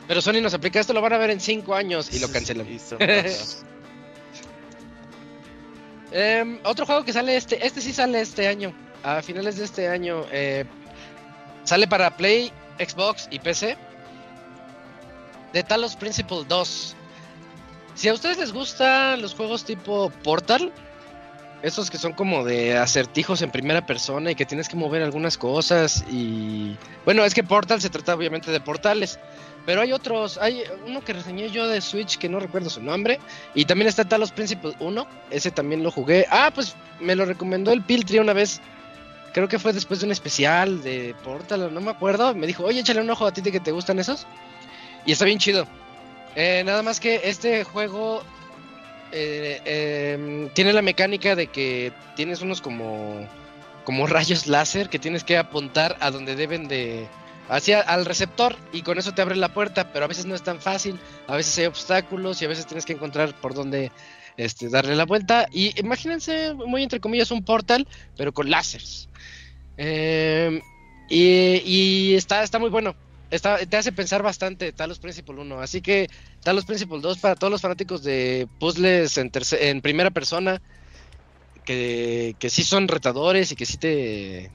Pero 0.07 0.21
Sony 0.21 0.41
nos 0.41 0.53
aplica 0.53 0.79
esto, 0.79 0.91
lo 0.93 1.01
van 1.01 1.13
a 1.13 1.17
ver 1.17 1.29
en 1.29 1.39
5 1.39 1.73
años 1.73 2.13
y 2.13 2.19
lo 2.19 2.29
cancelan. 2.29 2.67
Em, 6.13 6.59
otro 6.65 6.85
juego 6.85 7.05
que 7.05 7.13
sale 7.13 7.37
este, 7.37 7.65
este 7.65 7.79
sí 7.79 7.93
sale 7.93 8.19
este 8.19 8.47
año, 8.47 8.73
a 9.03 9.21
finales 9.21 9.57
de 9.57 9.63
este 9.63 9.87
año. 9.87 10.25
eh, 10.31 10.65
sale 11.63 11.87
para 11.87 12.17
Play, 12.17 12.51
Xbox 12.79 13.27
y 13.31 13.39
PC. 13.39 13.77
De 15.53 15.63
Talos 15.63 15.95
Principle 15.95 16.43
2. 16.47 16.95
Si 17.95 18.07
a 18.09 18.13
ustedes 18.13 18.37
les 18.37 18.51
gustan 18.53 19.21
los 19.21 19.33
juegos 19.35 19.63
tipo 19.65 20.09
Portal, 20.23 20.71
esos 21.61 21.91
que 21.91 21.97
son 21.97 22.13
como 22.13 22.43
de 22.43 22.77
acertijos 22.77 23.41
en 23.41 23.51
primera 23.51 23.85
persona 23.85 24.31
y 24.31 24.35
que 24.35 24.45
tienes 24.45 24.67
que 24.67 24.75
mover 24.75 25.03
algunas 25.03 25.37
cosas 25.37 26.03
y... 26.09 26.75
Bueno, 27.05 27.23
es 27.23 27.33
que 27.33 27.43
Portal 27.43 27.81
se 27.81 27.89
trata 27.89 28.15
obviamente 28.15 28.51
de 28.51 28.59
portales, 28.59 29.19
pero 29.65 29.81
hay 29.81 29.93
otros, 29.93 30.37
hay 30.37 30.63
uno 30.87 31.01
que 31.01 31.13
reseñé 31.13 31.49
yo 31.49 31.67
de 31.67 31.81
Switch 31.81 32.17
que 32.17 32.29
no 32.29 32.39
recuerdo 32.39 32.69
su 32.69 32.81
nombre, 32.81 33.19
y 33.53 33.65
también 33.65 33.87
está 33.87 34.05
Talos 34.05 34.31
Principle 34.31 34.73
1, 34.79 35.07
ese 35.29 35.51
también 35.51 35.83
lo 35.83 35.91
jugué. 35.91 36.25
Ah, 36.29 36.51
pues 36.53 36.75
me 36.99 37.15
lo 37.15 37.25
recomendó 37.25 37.71
el 37.71 37.83
Piltri 37.83 38.19
una 38.19 38.33
vez, 38.33 38.59
creo 39.33 39.47
que 39.47 39.59
fue 39.59 39.73
después 39.73 39.99
de 39.99 40.07
un 40.07 40.11
especial 40.11 40.81
de 40.81 41.15
Portal, 41.23 41.73
no 41.73 41.81
me 41.81 41.91
acuerdo, 41.91 42.33
me 42.33 42.47
dijo, 42.47 42.63
oye, 42.63 42.79
échale 42.79 43.01
un 43.01 43.09
ojo 43.09 43.25
a 43.25 43.33
ti 43.33 43.41
de 43.41 43.51
que 43.51 43.59
te 43.59 43.71
gustan 43.71 43.99
esos, 43.99 44.25
y 45.05 45.11
está 45.11 45.25
bien 45.25 45.39
chido. 45.39 45.67
Eh, 46.35 46.63
nada 46.65 46.81
más 46.81 46.99
que 46.99 47.21
este 47.25 47.65
juego 47.65 48.23
eh, 49.11 50.13
em, 50.15 50.49
tiene 50.49 50.73
la 50.73 50.81
mecánica 50.81 51.35
de 51.35 51.47
que 51.47 51.91
tienes 52.15 52.41
unos 52.41 52.61
como 52.61 53.27
como 53.83 54.07
rayos 54.07 54.47
láser 54.47 54.89
que 54.89 54.99
tienes 54.99 55.23
que 55.23 55.37
apuntar 55.37 55.97
a 55.99 56.11
donde 56.11 56.35
deben 56.35 56.67
de 56.67 57.07
hacia 57.49 57.81
al 57.81 58.05
receptor 58.05 58.55
y 58.71 58.81
con 58.81 58.97
eso 58.97 59.13
te 59.13 59.21
abre 59.21 59.35
la 59.35 59.53
puerta, 59.53 59.91
pero 59.91 60.05
a 60.05 60.07
veces 60.07 60.25
no 60.25 60.35
es 60.35 60.41
tan 60.41 60.61
fácil, 60.61 60.99
a 61.27 61.35
veces 61.35 61.57
hay 61.57 61.65
obstáculos 61.65 62.41
y 62.41 62.45
a 62.45 62.47
veces 62.47 62.65
tienes 62.65 62.85
que 62.85 62.93
encontrar 62.93 63.35
por 63.35 63.53
dónde 63.53 63.91
este, 64.37 64.69
darle 64.69 64.95
la 64.95 65.05
vuelta 65.05 65.47
y 65.51 65.77
imagínense 65.79 66.53
muy 66.53 66.83
entre 66.83 66.99
comillas 66.99 67.31
un 67.31 67.43
portal 67.43 67.87
pero 68.15 68.33
con 68.33 68.49
láseres. 68.49 69.09
Em, 69.77 70.61
y, 71.09 71.61
y 71.65 72.15
está 72.15 72.43
está 72.43 72.59
muy 72.59 72.69
bueno 72.69 72.95
te 73.39 73.77
hace 73.77 73.91
pensar 73.93 74.21
bastante 74.23 74.73
Talos 74.73 74.99
Principle 74.99 75.39
1 75.41 75.61
así 75.61 75.81
que 75.81 76.07
Talos 76.43 76.65
Principle 76.65 76.99
2 77.01 77.19
para 77.19 77.35
todos 77.35 77.51
los 77.51 77.61
fanáticos 77.61 78.03
de 78.03 78.49
puzzles 78.57 79.17
en, 79.17 79.31
en 79.59 79.81
primera 79.81 80.11
persona 80.11 80.61
que, 81.63 82.35
que 82.39 82.49
sí 82.49 82.63
son 82.63 82.87
retadores 82.87 83.51
y 83.51 83.55
que 83.55 83.65
sí 83.65 83.77
te, 83.77 84.53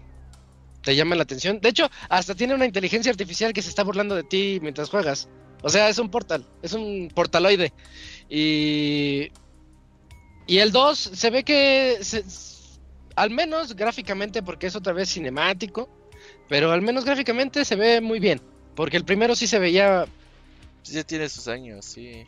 te 0.83 0.97
llaman 0.97 1.19
la 1.19 1.25
atención. 1.25 1.61
De 1.61 1.71
hecho, 1.71 1.89
hasta 2.11 2.37
tiene 2.37 2.55
una 2.55 2.67
inteligencia 2.67 3.11
artificial 3.13 3.53
que 3.53 3.63
se 3.63 3.71
está 3.71 3.85
burlando 3.85 4.15
de 4.17 4.25
ti 4.25 4.61
mientras 4.63 4.91
juegas. 4.91 5.31
O 5.63 5.71
sea, 5.71 5.89
es 5.89 5.99
un 5.99 6.11
portal, 6.11 6.49
es 6.63 6.73
un 6.75 7.11
portaloide. 7.15 7.75
Y, 8.29 9.31
y 10.47 10.59
el 10.59 10.73
2 10.73 10.99
se 10.99 11.31
ve 11.31 11.45
que, 11.45 11.99
se- 12.03 12.25
al 13.17 13.31
menos 13.31 13.75
gráficamente, 13.75 14.43
porque 14.43 14.67
es 14.69 14.77
otra 14.77 14.93
vez 14.93 15.11
cinemático, 15.11 15.91
pero 16.49 16.73
al 16.73 16.83
menos 16.83 17.05
gráficamente 17.05 17.65
se 17.65 17.77
ve 17.77 18.01
muy 18.01 18.21
bien. 18.21 18.41
Porque 18.77 18.97
el 18.99 19.05
primero 19.05 19.35
sí 19.35 19.47
se 19.47 19.59
veía 19.59 20.07
Sí, 20.83 20.93
ya 20.95 21.03
tiene 21.03 21.29
sus 21.29 21.49
años, 21.49 21.85
sí. 21.85 22.25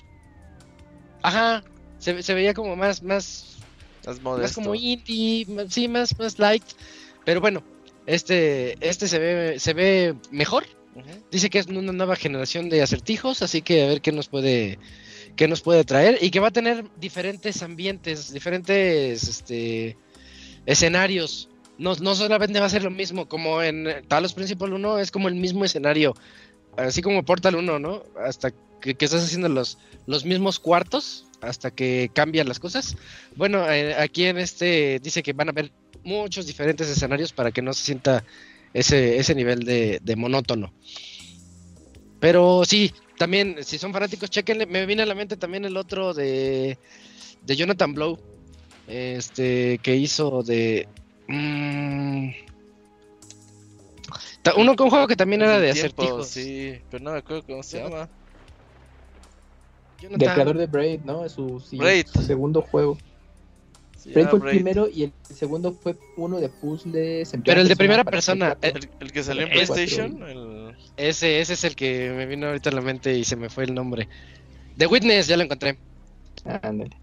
Ajá, 1.22 1.62
se, 1.98 2.22
se 2.24 2.34
veía 2.34 2.54
como 2.54 2.74
más, 2.74 3.02
más, 3.02 3.58
Más 4.04 4.20
más 4.20 4.52
como 4.52 4.74
indie, 4.74 5.46
más- 5.46 5.72
sí, 5.72 5.86
más, 5.86 6.18
más 6.18 6.40
light. 6.40 6.64
Pero 7.24 7.40
bueno, 7.40 7.62
este, 8.06 8.74
este 8.80 9.06
se 9.06 9.18
ve, 9.20 9.60
se 9.60 9.74
ve 9.74 10.16
mejor. 10.32 10.66
Ujú. 10.96 11.22
Dice 11.30 11.50
que 11.50 11.60
es 11.60 11.66
una 11.66 11.92
nueva 11.92 12.16
generación 12.16 12.68
de 12.68 12.82
acertijos, 12.82 13.42
así 13.42 13.62
que 13.62 13.84
a 13.84 13.86
ver 13.86 14.00
qué 14.00 14.10
nos 14.10 14.28
puede, 14.28 14.80
qué 15.36 15.46
nos 15.46 15.60
puede 15.60 15.84
traer 15.84 16.18
y 16.20 16.30
que 16.32 16.40
va 16.40 16.48
a 16.48 16.52
tener 16.52 16.84
diferentes 16.96 17.62
ambientes, 17.62 18.32
diferentes, 18.32 19.28
este, 19.28 19.96
escenarios. 20.66 21.48
No, 21.78 21.94
no 21.96 22.14
solamente 22.14 22.60
va 22.60 22.66
a 22.66 22.70
ser 22.70 22.82
lo 22.82 22.90
mismo, 22.90 23.28
como 23.28 23.62
en 23.62 23.86
Talos 24.08 24.34
Principal 24.34 24.72
1 24.72 24.98
es 24.98 25.10
como 25.10 25.28
el 25.28 25.34
mismo 25.34 25.64
escenario, 25.64 26.14
así 26.76 27.02
como 27.02 27.24
Portal 27.24 27.54
1, 27.54 27.78
¿no? 27.78 28.02
Hasta 28.20 28.52
que, 28.80 28.96
estás 28.98 29.24
haciendo 29.24 29.48
los, 29.48 29.78
los 30.06 30.24
mismos 30.24 30.58
cuartos, 30.58 31.26
hasta 31.40 31.70
que 31.70 32.10
cambian 32.12 32.48
las 32.48 32.58
cosas. 32.58 32.96
Bueno, 33.36 33.70
eh, 33.70 33.94
aquí 33.94 34.24
en 34.24 34.38
este 34.38 34.98
dice 35.00 35.22
que 35.22 35.32
van 35.32 35.48
a 35.48 35.52
haber 35.52 35.70
muchos 36.02 36.46
diferentes 36.46 36.88
escenarios 36.88 37.32
para 37.32 37.52
que 37.52 37.62
no 37.62 37.72
se 37.72 37.84
sienta 37.84 38.24
ese, 38.74 39.18
ese 39.18 39.34
nivel 39.34 39.60
de, 39.60 40.00
de 40.02 40.16
monótono. 40.16 40.72
Pero 42.20 42.64
sí, 42.64 42.92
también, 43.18 43.56
si 43.62 43.78
son 43.78 43.92
fanáticos, 43.92 44.30
chequenle. 44.30 44.66
Me 44.66 44.86
viene 44.86 45.02
a 45.02 45.06
la 45.06 45.14
mente 45.14 45.36
también 45.36 45.64
el 45.64 45.76
otro 45.76 46.14
de, 46.14 46.78
de 47.42 47.56
Jonathan 47.56 47.94
Blow, 47.94 48.18
este, 48.86 49.78
que 49.82 49.96
hizo 49.96 50.42
de... 50.42 50.88
mm, 51.28 52.30
ta- 54.42 54.54
uno 54.56 54.74
con 54.76 54.84
un 54.86 54.90
juego 54.90 55.06
que 55.06 55.16
también 55.16 55.42
era 55.42 55.58
de 55.58 55.72
tiempo, 55.72 56.02
acertijos. 56.02 56.28
Sí, 56.28 56.78
pero 56.90 57.04
no 57.04 57.12
me 57.12 57.18
acuerdo 57.18 57.44
cómo 57.46 57.62
se 57.62 57.78
llama. 57.82 58.08
Jonathan- 60.00 60.18
Del 60.18 60.32
creador 60.32 60.58
de 60.58 60.66
Braid, 60.66 61.00
¿no? 61.04 61.24
Es 61.24 61.32
su, 61.32 61.60
sí, 61.60 61.76
Braid. 61.76 62.06
su 62.06 62.22
segundo 62.22 62.62
juego. 62.62 62.96
Se 63.96 64.10
Braid 64.12 64.28
fue 64.28 64.38
el 64.38 64.42
Braid. 64.42 64.56
primero 64.58 64.88
y 64.88 65.02
el 65.04 65.12
segundo 65.34 65.72
fue 65.72 65.96
uno 66.16 66.38
de 66.38 66.48
puzzles. 66.48 67.34
en 67.34 67.42
Pero 67.42 67.60
el 67.62 67.68
de 67.68 67.74
primera 67.76 68.04
persona, 68.04 68.54
Play 68.54 68.72
4. 68.74 68.90
El, 69.00 69.06
el 69.06 69.12
que 69.12 69.22
salió 69.24 69.42
en 69.42 69.48
El 69.48 69.54
PlayStation. 69.54 70.22
El... 70.22 70.76
Ese, 70.96 71.40
ese 71.40 71.54
es 71.54 71.64
el 71.64 71.74
que 71.74 72.12
me 72.16 72.26
vino 72.26 72.46
ahorita 72.46 72.70
a 72.70 72.74
la 72.74 72.80
mente 72.80 73.12
y 73.18 73.24
se 73.24 73.34
me 73.34 73.50
fue 73.50 73.64
el 73.64 73.74
nombre. 73.74 74.08
The 74.76 74.86
Witness, 74.86 75.26
ya 75.26 75.36
lo 75.36 75.42
encontré. 75.42 75.76
Ándale. 76.62 76.96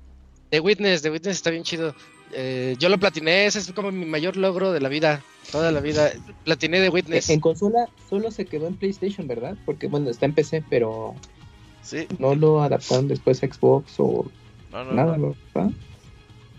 The 0.51 0.61
Witness, 0.61 1.01
The 1.01 1.09
Witness 1.11 1.35
está 1.35 1.49
bien 1.49 1.63
chido. 1.63 1.93
Eh, 2.33 2.75
yo 2.79 2.89
lo 2.89 2.97
platiné, 2.97 3.45
ese 3.45 3.59
es 3.59 3.71
como 3.71 3.91
mi 3.91 4.05
mayor 4.05 4.35
logro 4.35 4.71
de 4.71 4.81
la 4.81 4.89
vida, 4.89 5.23
toda 5.51 5.71
la 5.71 5.79
vida. 5.79 6.11
Platiné 6.43 6.81
The 6.81 6.89
Witness. 6.89 7.29
En 7.29 7.39
consola 7.39 7.87
solo 8.09 8.31
se 8.31 8.45
quedó 8.45 8.67
en 8.67 8.75
PlayStation, 8.75 9.27
¿verdad? 9.27 9.55
Porque 9.65 9.87
bueno, 9.87 10.09
está 10.09 10.25
en 10.25 10.33
PC, 10.33 10.63
pero 10.69 11.15
Sí, 11.85 12.07
no 12.17 12.33
lo 12.33 12.63
adaptaron 12.63 13.07
después 13.07 13.43
a 13.43 13.47
Xbox 13.47 13.93
o 13.99 14.25
no, 14.71 14.83
no, 14.85 14.93
nada, 14.93 15.17
no. 15.17 15.35
¿verdad? 15.53 15.71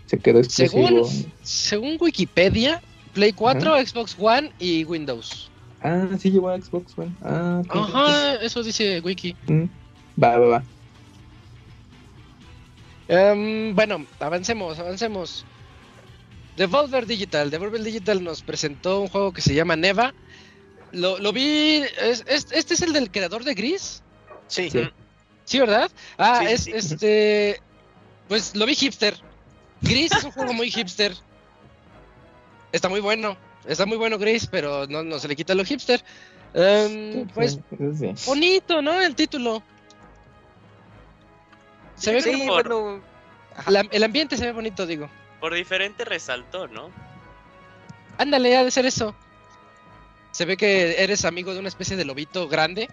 Se 0.05 0.17
quedó 0.17 0.39
exclusivo. 0.39 1.05
Según, 1.05 1.33
según 1.43 1.97
Wikipedia, 1.99 2.81
Play 3.13 3.33
4, 3.33 3.85
Xbox 3.85 4.15
One 4.17 4.51
y 4.57 4.85
Windows. 4.85 5.51
Ah, 5.81 6.07
sí 6.17 6.31
llegó 6.31 6.49
a 6.49 6.59
Xbox 6.61 6.97
One. 6.97 7.11
Ah, 7.21 7.61
Ajá, 7.67 8.35
eso 8.35 8.63
dice 8.63 9.01
Wiki. 9.01 9.35
Mm. 9.47 9.65
Va, 10.23 10.37
va, 10.37 10.47
va. 10.47 10.63
Em, 13.09 13.75
bueno, 13.75 14.05
avancemos, 14.21 14.79
avancemos. 14.79 15.45
Devolver 16.57 17.05
Digital. 17.05 17.49
Devolver 17.49 17.81
Digital 17.83 18.23
nos 18.23 18.41
presentó 18.41 18.99
un 18.99 19.07
juego 19.07 19.31
que 19.31 19.41
se 19.41 19.53
llama 19.53 19.75
Neva. 19.75 20.13
Lo, 20.91 21.17
lo 21.19 21.31
vi. 21.31 21.83
es- 22.01 22.23
es- 22.27 22.47
este 22.51 22.73
es 22.73 22.81
el 22.81 22.93
del 22.93 23.11
creador 23.11 23.43
de 23.43 23.53
Gris. 23.53 24.01
Sí. 24.47 24.69
Sí. 24.69 24.89
Sí, 25.45 25.59
¿verdad? 25.59 25.89
Ah, 26.17 26.39
Sí, 26.41 26.45
es 26.53 26.63
sí. 26.63 26.71
este. 26.73 27.61
Pues 28.27 28.55
lo 28.55 28.65
vi 28.65 28.75
hipster. 28.75 29.15
Gris 29.81 30.11
es 30.11 30.23
un 30.23 30.31
juego 30.31 30.51
muy 30.53 30.69
hipster. 30.71 31.13
Está 32.71 32.89
muy 32.89 32.99
bueno. 32.99 33.37
Está 33.65 33.85
muy 33.85 33.97
bueno 33.97 34.17
Gris, 34.17 34.47
pero 34.47 34.87
no, 34.87 35.03
no 35.03 35.19
se 35.19 35.27
le 35.27 35.35
quita 35.35 35.53
lo 35.55 35.63
hipster. 35.63 36.03
Em, 36.53 37.27
pues 37.27 37.59
bonito, 38.25 38.81
¿no? 38.81 38.99
El 39.01 39.13
título. 39.15 39.61
Se 41.95 42.13
ve 42.13 42.21
Sí, 42.21 42.31
como. 42.31 42.53
bueno. 42.53 43.01
la- 43.67 43.87
el 43.91 44.03
ambiente 44.03 44.37
se 44.37 44.45
ve 44.45 44.51
bonito, 44.53 44.85
digo. 44.85 45.09
Por 45.39 45.53
diferente 45.53 46.05
resaltó, 46.05 46.67
¿no? 46.67 46.89
Ándale, 48.17 48.57
ha 48.57 48.63
de 48.63 48.71
ser 48.71 48.85
eso. 48.85 49.15
Se 50.31 50.45
ve 50.45 50.57
que 50.57 51.01
eres 51.03 51.25
amigo 51.25 51.53
de 51.53 51.59
una 51.59 51.67
especie 51.67 51.95
de 51.95 52.05
lobito 52.05 52.47
grande. 52.47 52.89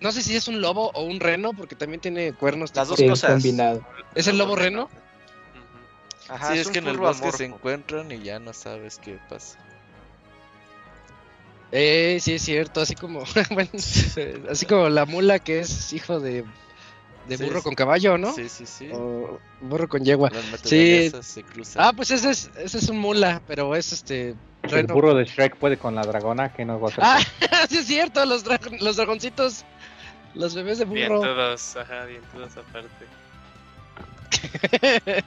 No 0.00 0.12
sé 0.12 0.22
si 0.22 0.34
es 0.34 0.48
un 0.48 0.60
lobo 0.60 0.90
o 0.94 1.02
un 1.02 1.20
reno, 1.20 1.52
porque 1.52 1.74
también 1.74 2.00
tiene 2.00 2.32
cuernos. 2.32 2.74
Las 2.74 2.88
dos 2.88 2.98
Sí, 2.98 3.06
cosas. 3.06 3.32
combinado. 3.32 3.84
¿Es 4.14 4.26
el 4.26 4.38
lobo 4.38 4.56
reno? 4.56 4.88
Ajá, 6.28 6.52
sí, 6.52 6.58
es, 6.58 6.66
un 6.68 6.72
que 6.72 6.78
en 6.78 6.88
el 6.88 6.98
bosque 6.98 7.32
se 7.32 7.44
encuentran 7.44 8.10
y 8.12 8.22
ya 8.22 8.38
no 8.38 8.52
sabes 8.52 8.98
qué 8.98 9.18
pasa. 9.28 9.58
Eh, 11.72 12.18
sí 12.20 12.34
es 12.34 12.42
cierto, 12.42 12.80
así 12.80 12.94
como, 12.94 13.24
bueno, 13.50 13.70
así 14.50 14.66
como 14.66 14.88
la 14.88 15.06
mula 15.06 15.38
que 15.38 15.60
es 15.60 15.92
hijo 15.92 16.20
de, 16.20 16.44
de 17.30 17.38
Sí, 17.38 17.44
burro 17.44 17.58
sí. 17.58 17.64
con 17.64 17.74
caballo, 17.76 18.18
¿no? 18.18 18.32
Sí, 18.34 18.48
sí, 18.48 18.66
sí. 18.66 18.88
O 18.92 19.38
burro 19.60 19.88
con 19.88 20.04
yegua. 20.04 20.30
Sí. 20.30 20.40
naturalezas 20.50 21.26
se 21.26 21.42
cruzan. 21.44 21.82
Ah, 21.84 21.92
pues 21.94 22.10
ese 22.10 22.30
es, 22.30 22.50
ese 22.58 22.78
es 22.78 22.88
un 22.88 22.98
mula, 22.98 23.40
pero 23.46 23.74
es 23.76 23.92
este. 23.92 24.34
El 24.62 24.70
reno. 24.70 24.92
burro 24.94 25.14
de 25.14 25.24
Shrek 25.24 25.56
puede 25.56 25.76
con 25.78 25.94
la 25.94 26.02
dragona, 26.02 26.52
que 26.52 26.64
no 26.64 26.80
va 26.80 26.88
a 26.88 26.90
hacer? 26.90 27.04
Ah, 27.04 27.20
sí 27.68 27.78
es 27.78 27.86
cierto, 27.86 28.24
los, 28.26 28.44
dra- 28.44 28.80
los 28.80 28.96
dragoncitos, 28.96 29.64
los 30.34 30.54
bebés 30.56 30.78
de 30.78 30.84
Bien 30.86 31.08
burro. 31.08 31.20
todos, 31.22 31.76
ajá, 31.76 32.04
bien 32.06 32.20
todos 32.32 32.56
aparte. 32.56 33.06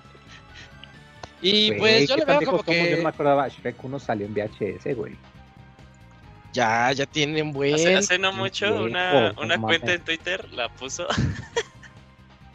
y 1.41 1.67
Güey, 1.69 1.79
pues 1.79 2.09
yo 2.09 2.15
le 2.17 2.25
veo 2.25 2.39
como 2.41 2.57
somos, 2.63 2.67
Yo 2.67 2.73
no 2.73 2.97
me 2.97 3.01
que 3.03 3.07
acordaba, 3.07 3.47
Shrek 3.47 3.83
1 3.83 3.99
salió 3.99 4.25
en 4.27 4.33
VHS, 4.33 4.93
güey. 4.95 5.15
ya, 6.53 6.91
ya 6.91 7.05
tiene 7.05 7.41
un 7.41 7.53
buen. 7.53 7.73
Hace, 7.75 7.95
hace 7.95 8.19
no 8.19 8.33
mucho, 8.33 8.83
una, 8.83 9.33
una 9.37 9.57
cuenta 9.59 9.93
en 9.93 10.01
Twitter 10.03 10.47
la 10.51 10.67
puso. 10.69 11.07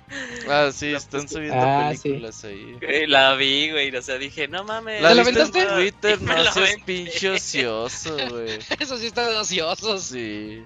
Ah, 0.49 0.71
sí, 0.73 0.95
están 0.95 1.29
subiendo 1.29 1.57
Ah, 1.61 1.93
sí. 1.95 2.03
películas 2.09 2.43
ahí. 2.45 2.79
Eh, 2.81 3.07
la 3.07 3.35
vi, 3.35 3.71
güey. 3.71 3.95
O 3.95 4.01
sea, 4.03 4.17
dije, 4.17 4.49
no 4.49 4.65
mames. 4.65 5.03
La 5.03 5.11
¿Te 5.11 5.15
la 5.17 5.23
viste 5.23 5.41
en 5.41 5.47
aventaste? 5.49 5.75
Twitter, 5.75 6.23
no 6.23 6.53
seas 6.53 6.77
pinche 6.87 7.31
ocioso, 7.31 8.17
güey. 8.31 8.59
Eso 8.81 8.97
sí 8.97 9.07
está 9.07 9.29
de 9.29 9.37
ociosos. 9.37 10.03
Sí. 10.05 10.65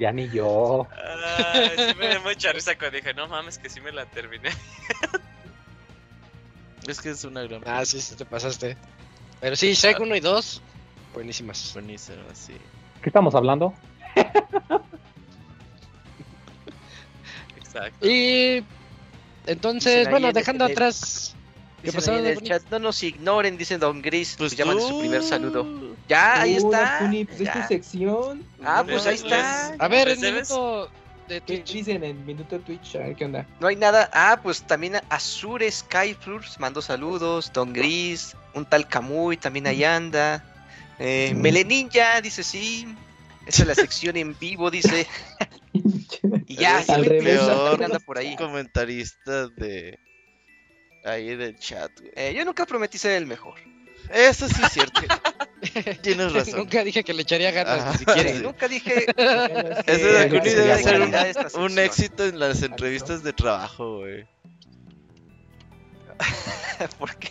Ya 0.00 0.10
ni 0.12 0.28
yo. 0.30 0.88
Ay, 1.54 1.70
sí 1.76 1.94
me 1.98 2.08
dio 2.08 2.20
mucha 2.22 2.52
risa 2.52 2.76
cuando 2.76 2.96
dije, 2.96 3.14
no 3.14 3.28
mames, 3.28 3.58
que 3.58 3.68
sí 3.70 3.80
me 3.80 3.92
la 3.92 4.04
terminé. 4.06 4.50
Es 6.88 7.00
que 7.00 7.10
es 7.10 7.22
una 7.24 7.42
gran 7.42 7.62
Ah, 7.66 7.84
sí, 7.84 8.00
sí 8.00 8.16
te 8.16 8.24
pasaste. 8.24 8.76
Pero 9.40 9.54
sí, 9.54 9.72
Shrek 9.74 10.00
1 10.00 10.16
y 10.16 10.20
2, 10.20 10.62
buenísimas. 11.14 11.70
buenísima, 11.74 12.22
sí. 12.34 12.54
¿Qué 13.02 13.08
estamos 13.10 13.34
hablando? 13.36 13.72
Exacto. 17.56 18.06
Y 18.08 18.64
entonces, 19.46 19.96
Dicen 19.98 20.10
bueno, 20.10 20.28
en- 20.28 20.34
dejando 20.34 20.66
el- 20.66 20.72
atrás. 20.72 21.34
¿Qué 21.82 21.86
Dicen 21.86 22.00
pasó, 22.00 22.18
en 22.18 22.26
el 22.26 22.34
Dani? 22.34 22.46
chat, 22.48 22.62
no 22.70 22.78
nos 22.78 23.02
ignoren, 23.02 23.56
dice 23.56 23.78
Don 23.78 24.02
Gris. 24.02 24.34
Pues, 24.36 24.50
Pues 24.52 24.58
ya 24.58 24.66
mandó 24.66 24.86
su 24.86 25.00
primer 25.00 25.22
saludo. 25.22 25.66
Ya, 26.08 26.42
ahí 26.42 26.56
está. 26.56 26.98
Pues 27.26 27.40
es 27.40 27.52
tu 27.52 27.62
sección. 27.68 28.44
Ah, 28.62 28.84
pues 28.86 29.06
ahí 29.06 29.14
Les- 29.16 29.24
está. 29.24 29.74
A 29.78 29.88
ver, 29.88 30.08
¿Les 30.08 30.22
el 30.22 30.32
minuto 30.34 30.90
de 31.26 31.40
¿Qué 31.40 31.56
Twitch. 31.58 31.72
dicen 31.72 32.04
en 32.04 32.26
minuto 32.26 32.58
Twitch? 32.60 32.96
A 32.96 32.98
ver 32.98 33.16
qué 33.16 33.24
onda. 33.24 33.46
No 33.60 33.68
hay 33.68 33.76
nada. 33.76 34.10
Ah, 34.12 34.38
pues 34.42 34.62
también 34.62 34.96
Azure 35.08 35.70
Skyflurs 35.72 36.60
mandó 36.60 36.82
saludos. 36.82 37.50
Don 37.54 37.72
Gris, 37.72 38.36
un 38.52 38.66
tal 38.66 38.86
Camuy 38.86 39.38
también 39.38 39.66
ahí 39.66 39.82
anda. 39.82 40.44
Eh, 40.98 41.32
Meleninja 41.34 42.20
dice 42.20 42.42
sí. 42.42 42.94
Esa 43.50 43.62
es 43.62 43.68
la 43.68 43.74
sección 43.74 44.16
en 44.16 44.38
vivo, 44.38 44.70
dice. 44.70 45.06
Y 46.46 46.56
ya, 46.56 46.78
al 46.88 47.04
el 47.04 47.10
revés. 47.10 47.40
Anda 47.40 47.98
por 48.00 48.18
ahí. 48.18 48.36
comentarista 48.36 49.48
de 49.48 49.98
ahí 51.04 51.34
del 51.34 51.56
chat, 51.58 51.90
güey. 51.98 52.12
Eh, 52.14 52.34
yo 52.36 52.44
nunca 52.44 52.66
prometí 52.66 52.98
ser 52.98 53.12
el 53.12 53.26
mejor. 53.26 53.54
Eso 54.12 54.48
sí 54.48 54.60
es 54.62 54.72
cierto. 54.72 55.00
Tienes 56.02 56.32
razón. 56.32 56.58
Nunca 56.58 56.84
dije 56.84 57.02
que 57.04 57.14
le 57.14 57.22
echaría 57.22 57.50
ganas, 57.52 57.80
Ajá. 57.80 57.92
ni 57.92 57.98
siquiera. 57.98 58.32
Sí. 58.32 58.42
Nunca 58.42 58.68
dije 58.68 59.06
Ese 59.86 60.04
de 60.04 60.18
Akuni 60.18 60.50
sería 60.50 60.76
debe 60.76 61.32
ser 61.32 61.56
un, 61.56 61.62
un 61.62 61.78
éxito 61.78 62.26
en 62.26 62.38
las 62.38 62.62
entrevistas 62.62 63.22
de 63.22 63.32
trabajo, 63.32 63.98
güey. 63.98 64.26
porque 66.98 67.30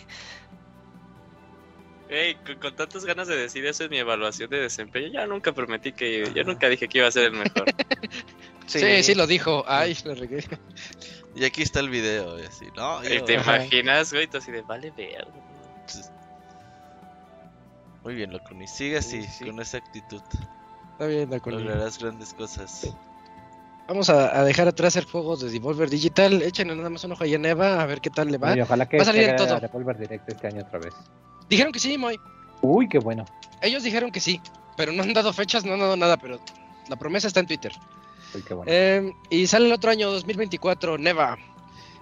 Ey, 2.10 2.36
con, 2.44 2.56
con 2.60 2.76
tantas 2.76 3.06
ganas 3.06 3.28
de 3.28 3.38
decir 3.38 3.66
eso 3.68 3.84
en 3.84 3.92
mi 3.92 4.00
evaluación 4.00 4.50
de 4.50 4.60
desempeño, 4.60 5.08
ya 5.14 5.28
nunca 5.28 5.52
prometí 5.54 5.92
que. 5.94 6.32
Yo 6.34 6.44
nunca 6.44 6.68
dije 6.68 6.88
que 6.88 6.98
iba 7.00 7.08
a 7.08 7.12
ser 7.12 7.26
el 7.26 7.32
mejor. 7.34 7.66
Sí, 8.66 9.02
sí, 9.02 9.16
lo 9.16 9.26
dijo. 9.26 9.64
Ay, 9.68 9.98
lo 10.06 10.14
regué. 10.14 10.44
Y 11.36 11.44
aquí 11.44 11.64
está 11.64 11.80
el 11.80 11.90
video, 11.90 12.36
así, 12.48 12.68
¿no? 12.76 13.04
Y 13.04 13.16
Yo- 13.16 13.24
te 13.24 13.38
Ajá. 13.38 13.56
imaginas, 13.56 14.14
güey, 14.14 14.28
tú 14.28 14.38
así 14.38 14.52
de 14.52 14.62
vale 14.62 14.92
ver. 14.92 15.28
Muy 18.04 18.14
bien, 18.16 18.32
Locuni. 18.32 18.68
Sigue 18.68 18.98
así, 18.98 19.24
Sí, 19.24 19.28
sí. 19.40 19.46
con 19.46 19.60
esa 19.60 19.78
actitud. 19.78 20.22
Está 20.92 21.08
bien, 21.08 21.30
Dakuni. 21.30 21.64
Lograrás 21.64 21.98
grandes 21.98 22.34
cosas. 22.34 22.96
Vamos 23.88 24.10
a, 24.12 24.40
a 24.40 24.44
dejar 24.44 24.68
atrás 24.68 24.96
el 24.98 25.06
juego 25.06 25.36
de 25.36 25.50
Devolver 25.50 25.90
Digital. 25.90 26.42
Échenle 26.44 26.76
nada 26.76 26.90
más 26.92 27.04
un 27.04 27.14
ojo 27.14 27.24
ahí 27.24 27.34
a 27.34 27.40
Neva 27.40 27.82
a 27.82 27.86
ver 27.88 28.02
qué 28.02 28.10
tal 28.12 28.32
le 28.32 28.38
va. 28.38 28.52
Oye, 28.52 28.62
ojalá 28.62 28.88
que 28.88 28.98
Va 28.98 29.04
a 29.04 29.06
salir 29.08 29.24
en 29.30 29.36
todo. 29.36 29.60
Revolver 29.60 29.98
Direct 29.98 30.30
este 30.30 30.48
año 30.48 30.62
otra 30.62 30.78
vez. 30.80 30.94
Dijeron 31.50 31.72
que 31.72 31.80
sí, 31.80 31.98
Moy. 31.98 32.20
Uy, 32.62 32.88
qué 32.88 33.00
bueno. 33.00 33.26
Ellos 33.62 33.84
dijeron 33.84 34.12
que 34.12 34.20
sí, 34.20 34.40
pero 34.78 34.92
no 34.92 35.04
han 35.04 35.14
dado 35.14 35.34
fechas, 35.34 35.66
no 35.66 35.74
han 35.74 35.80
dado 35.80 35.98
nada, 35.98 36.18
pero 36.18 36.40
la 36.88 36.96
promesa 36.96 37.28
está 37.28 37.40
en 37.40 37.48
Twitter. 37.48 37.72
Uy, 38.34 38.44
qué 38.44 38.54
bueno. 38.54 38.72
Eh, 38.72 39.12
y 39.30 39.48
sale 39.48 39.66
el 39.68 39.74
otro 39.74 39.92
año, 39.92 40.12
2024, 40.12 40.98
Neva. 40.98 41.38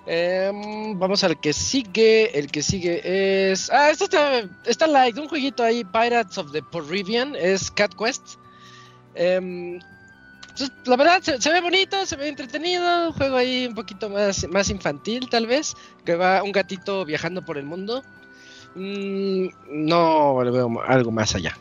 Eh, 0.10 0.52
vamos 0.96 1.24
al 1.24 1.40
que 1.40 1.54
sigue. 1.54 2.38
El 2.38 2.50
que 2.50 2.64
sigue 2.64 3.52
es. 3.52 3.70
Ah, 3.70 3.90
este 3.90 4.06
está, 4.06 4.42
está 4.66 4.88
light. 4.88 5.18
Un 5.18 5.28
jueguito 5.28 5.64
ahí, 5.64 5.84
Pirates 5.84 6.38
of 6.38 6.52
the 6.52 6.62
Caribbean. 6.72 7.36
Es 7.36 7.70
Cat 7.70 7.94
Quest. 7.94 8.36
Em, 9.16 9.80
pues, 10.58 10.72
la 10.86 10.96
verdad, 10.96 11.22
se, 11.22 11.42
se 11.42 11.52
ve 11.52 11.60
bonito, 11.60 12.06
se 12.06 12.16
ve 12.16 12.30
entretenido. 12.30 13.08
Un 13.10 13.14
juego 13.14 13.36
ahí 13.36 13.68
un 13.68 13.76
poquito 13.76 14.10
más, 14.10 14.48
más 14.50 14.70
infantil, 14.70 15.30
tal 15.30 15.46
vez. 15.46 15.76
Que 16.06 16.16
va 16.16 16.42
un 16.42 16.54
gatito 16.54 17.04
viajando 17.04 17.44
por 17.44 17.58
el 17.58 17.66
mundo. 17.66 18.04
Mm, 18.76 19.48
no 19.70 20.44
le 20.44 20.52
veo 20.52 20.82
algo 20.86 21.12
más 21.12 21.36
allá. 21.36 21.58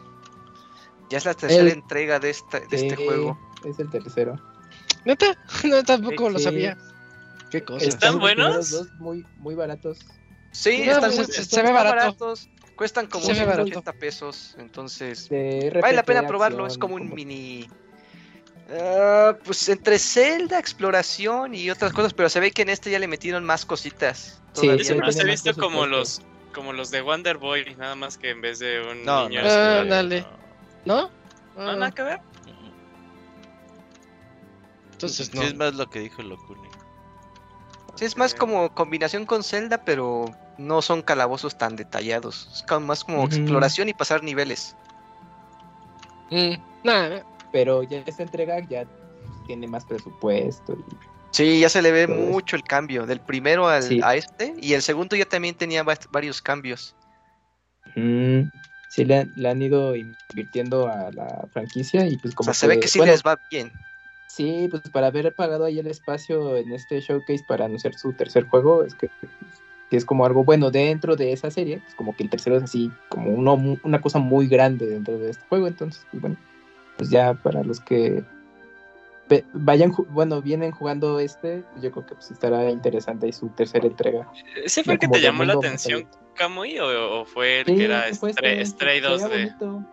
ya 1.08 1.18
es 1.18 1.24
la 1.24 1.34
tercera 1.34 1.62
El- 1.62 1.68
entrega 1.68 2.18
de, 2.18 2.30
esta, 2.30 2.60
de 2.60 2.76
este 2.76 2.96
juego. 2.96 3.38
Es 3.64 3.78
el 3.78 3.88
tercero. 3.90 4.40
¿Neta? 5.04 5.26
No, 5.64 5.82
tampoco 5.84 6.28
lo 6.30 6.38
sabía. 6.38 6.76
Qué 7.50 7.62
cosa. 7.62 7.86
¿Están 7.86 8.18
buenos? 8.18 8.70
dos 8.70 8.88
muy, 8.98 9.24
muy 9.36 9.54
baratos. 9.54 9.98
Sí, 10.50 10.82
No, 10.84 10.92
están, 10.92 11.12
pues, 11.14 11.28
muy- 11.28 11.44
se- 11.46 11.62
ve 11.62 11.72
barato. 11.72 11.96
baratos. 11.96 12.48
Cuestan 12.76 13.06
como 13.06 13.24
Se 13.24 13.32
ve 13.32 13.44
180 13.44 13.92
pesos. 13.94 14.54
Entonces, 14.58 15.28
vale 15.30 15.92
la 15.94 16.02
pena 16.02 16.26
probarlo. 16.26 16.66
Es 16.66 16.76
como 16.76 16.96
un 16.96 17.14
mini. 17.14 17.70
ah, 18.70 19.36
pues 19.44 19.68
entre 19.68 19.98
Zelda, 19.98 20.58
exploración 20.58 21.54
y 21.54 21.70
otras 21.70 21.92
cosas, 21.92 22.12
pero 22.12 22.28
se 22.28 22.40
ve 22.40 22.50
que 22.50 22.62
en 22.62 22.68
este 22.70 22.90
ya 22.90 22.98
le 22.98 23.06
metieron 23.08 23.44
más 23.44 23.64
cositas. 23.64 24.42
Sí, 24.52 24.62
todavía 24.62 24.72
Yo 24.74 24.78
sí, 24.78 24.84
siempre 24.84 25.06
los 25.06 25.16
he 25.16 25.24
visto 25.24 25.54
como 25.54 25.86
los 25.86 26.20
como 26.56 26.72
los 26.72 26.90
de 26.90 27.02
Wonder 27.02 27.36
Boy, 27.36 27.76
nada 27.76 27.94
más 27.94 28.16
que 28.16 28.30
en 28.30 28.40
vez 28.40 28.58
de 28.58 28.80
un 28.80 29.04
No, 29.04 29.28
niño 29.28 29.42
no, 29.42 29.48
Ah, 29.48 29.80
ándale. 29.80 30.26
¿No? 30.86 31.02
No, 31.54 31.70
Ah, 31.70 31.76
nada 31.76 31.90
que 31.90 32.02
ver. 32.02 32.20
entonces 34.92 35.28
Sí, 35.30 35.36
no. 35.36 35.42
es 35.42 35.54
más 35.54 35.74
lo 35.74 35.86
que 35.90 36.00
dijo 36.00 36.22
Locuni. 36.22 36.68
Sí, 37.96 38.06
es 38.06 38.16
más 38.16 38.34
como 38.34 38.70
combinación 38.70 39.26
con 39.26 39.42
Zelda, 39.44 39.84
pero 39.84 40.34
no 40.56 40.80
son 40.80 41.02
calabozos 41.02 41.56
tan 41.56 41.76
detallados. 41.76 42.48
Es 42.54 42.80
más 42.80 43.04
como 43.04 43.24
exploración 43.26 43.88
y 43.90 43.94
pasar 43.94 44.22
niveles. 44.22 44.74
Mm, 46.30 46.54
nah, 46.84 47.20
Pero 47.52 47.82
ya 47.82 47.98
esta 48.06 48.22
entrega 48.22 48.60
ya 48.60 48.86
tiene 49.46 49.66
más 49.66 49.84
presupuesto. 49.84 50.72
y- 50.72 51.15
Sí, 51.36 51.60
ya 51.60 51.68
se 51.68 51.82
le 51.82 51.92
ve 51.92 52.06
mucho 52.06 52.56
el 52.56 52.62
cambio 52.62 53.04
del 53.04 53.20
primero 53.20 53.68
al, 53.68 53.82
Sí. 53.82 54.00
a 54.02 54.14
este. 54.16 54.54
Y 54.58 54.72
el 54.72 54.80
segundo 54.80 55.16
ya 55.16 55.26
también 55.26 55.54
tenía 55.54 55.82
va- 55.82 55.98
varios 56.10 56.40
cambios. 56.40 56.96
Mm, 57.94 58.48
sí, 58.88 59.04
le 59.04 59.18
han, 59.18 59.32
le 59.36 59.48
han 59.50 59.60
ido 59.60 59.94
invirtiendo 59.94 60.88
a 60.88 61.12
la 61.12 61.46
franquicia 61.52 62.06
y 62.06 62.16
pues 62.16 62.32
O 62.32 62.36
como 62.38 62.46
sea, 62.46 62.54
se 62.54 62.66
ve 62.66 62.80
que 62.80 62.88
sí 62.88 62.98
bueno, 62.98 63.12
les 63.12 63.22
va 63.22 63.38
bien. 63.50 63.70
Sí, 64.28 64.66
pues 64.70 64.82
para 64.90 65.08
haber 65.08 65.34
pagado 65.34 65.66
ahí 65.66 65.78
el 65.78 65.88
espacio 65.88 66.56
en 66.56 66.72
este 66.72 67.00
showcase 67.00 67.44
para 67.46 67.66
anunciar 67.66 67.92
su 67.94 68.14
tercer 68.14 68.44
juego, 68.48 68.82
es 68.82 68.94
que, 68.94 69.10
que 69.90 69.96
es 69.98 70.06
como 70.06 70.24
algo 70.24 70.42
bueno 70.42 70.70
dentro 70.70 71.16
de 71.16 71.32
esa 71.34 71.50
serie, 71.50 71.80
pues 71.80 71.94
como 71.96 72.16
que 72.16 72.22
el 72.22 72.30
tercero 72.30 72.56
es 72.56 72.62
así, 72.62 72.90
como 73.10 73.30
uno, 73.30 73.78
una 73.82 74.00
cosa 74.00 74.18
muy 74.20 74.48
grande 74.48 74.86
dentro 74.86 75.18
de 75.18 75.30
este 75.32 75.44
juego, 75.50 75.66
entonces, 75.66 76.06
pues 76.10 76.20
bueno, 76.22 76.36
pues 76.96 77.10
ya 77.10 77.34
para 77.34 77.62
los 77.62 77.78
que 77.80 78.24
vayan, 79.54 79.92
bueno, 80.10 80.40
vienen 80.42 80.70
jugando 80.72 81.18
este, 81.20 81.64
yo 81.80 81.90
creo 81.90 82.06
que 82.06 82.14
pues 82.14 82.30
estará 82.30 82.70
interesante 82.70 83.26
ahí 83.26 83.32
su 83.32 83.48
tercera 83.48 83.86
entrega. 83.86 84.30
¿Ese 84.64 84.84
fue 84.84 84.94
el 84.94 84.98
que 85.00 85.08
te 85.08 85.18
de 85.18 85.24
llamó 85.24 85.44
la 85.44 85.54
atención. 85.54 86.08
Kamui, 86.34 86.78
o, 86.78 87.20
o 87.20 87.24
fue 87.24 87.60
el 87.60 87.66
Sí, 87.66 87.76
que 87.76 87.84
era 87.84 88.02
fue 88.14 88.32
Stray, 88.32 88.60
este, 88.60 88.66
Stray 88.66 89.00
se 89.00 89.08
veía 89.08 89.26
2D? 89.26 89.30
bonito. 89.58 89.84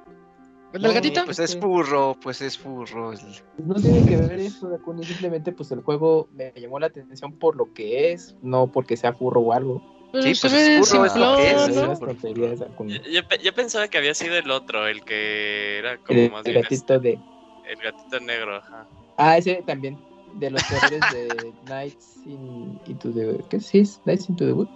¿El 0.73 0.81
del 0.81 0.93
gatito? 0.93 1.25
Pues 1.25 1.37
es 1.39 1.51
Sí. 1.51 1.59
furro, 1.59 2.17
pues 2.21 2.41
es 2.41 2.57
furro. 2.57 3.11
el- 3.13 3.19
Pues 3.19 3.67
No 3.67 3.75
tiene 3.75 4.05
que 4.05 4.17
ver 4.17 4.39
eso, 4.39 4.69
Dakuni, 4.69 5.03
simplemente 5.03 5.51
pues 5.51 5.71
el 5.71 5.81
juego 5.81 6.27
me 6.33 6.51
llamó 6.55 6.79
la 6.79 6.87
atención 6.87 7.37
por 7.37 7.55
lo 7.55 7.71
que 7.73 8.11
es, 8.11 8.35
no 8.41 8.71
porque 8.71 8.97
sea 8.97 9.13
furro 9.13 9.39
o 9.41 9.53
algo. 9.53 9.81
Sí, 10.21 10.33
pues 10.39 10.53
es 10.53 10.79
burro, 10.79 11.05
es 11.05 11.15
lo 11.15 11.35
que 11.37 11.51
es. 11.51 11.75
Yo, 11.75 13.01
yo 13.11 13.27
pe- 13.27 13.39
yo 13.39 13.53
pensaba 13.53 13.87
que 13.87 13.97
había 13.97 14.13
sido 14.13 14.35
el 14.35 14.49
otro, 14.51 14.87
el 14.87 15.03
que 15.03 15.79
era 15.79 15.97
como 15.97 16.19
El, 16.19 16.31
más 16.31 16.45
el 16.45 16.51
bien 16.53 16.63
gatito 16.63 16.99
de... 16.99 17.13
este, 17.13 17.71
el 17.71 17.77
gatito 17.77 18.19
negro. 18.19 18.57
Ajá. 18.57 18.87
Ah, 19.17 19.37
ese 19.37 19.63
también, 19.65 19.97
de 20.35 20.49
los 20.51 20.63
creadores 20.63 21.01
de 21.13 21.53
Nights 21.67 22.17
in, 22.25 22.79
into 22.87 23.11
the... 23.11 23.43
¿Qué 23.49 23.59
sí 23.59 23.79
es? 23.79 23.99
Nights 24.05 24.29
into 24.29 24.45
the 24.45 24.53
Woods. 24.53 24.71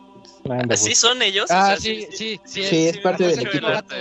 ¿Así 0.70 0.84
güey. 0.86 0.96
son 0.96 1.22
ellos? 1.22 1.50
Ah, 1.50 1.64
O 1.64 1.68
sea, 1.68 1.78
sí, 1.78 2.08
sí, 2.12 2.40
sí, 2.46 2.64
Sí, 2.64 2.88
es 2.88 2.96
me 2.98 3.02
parte 3.02 3.24
parece 3.24 3.40
del 3.40 3.48
equipo. 3.50 3.68
gato. 3.68 3.96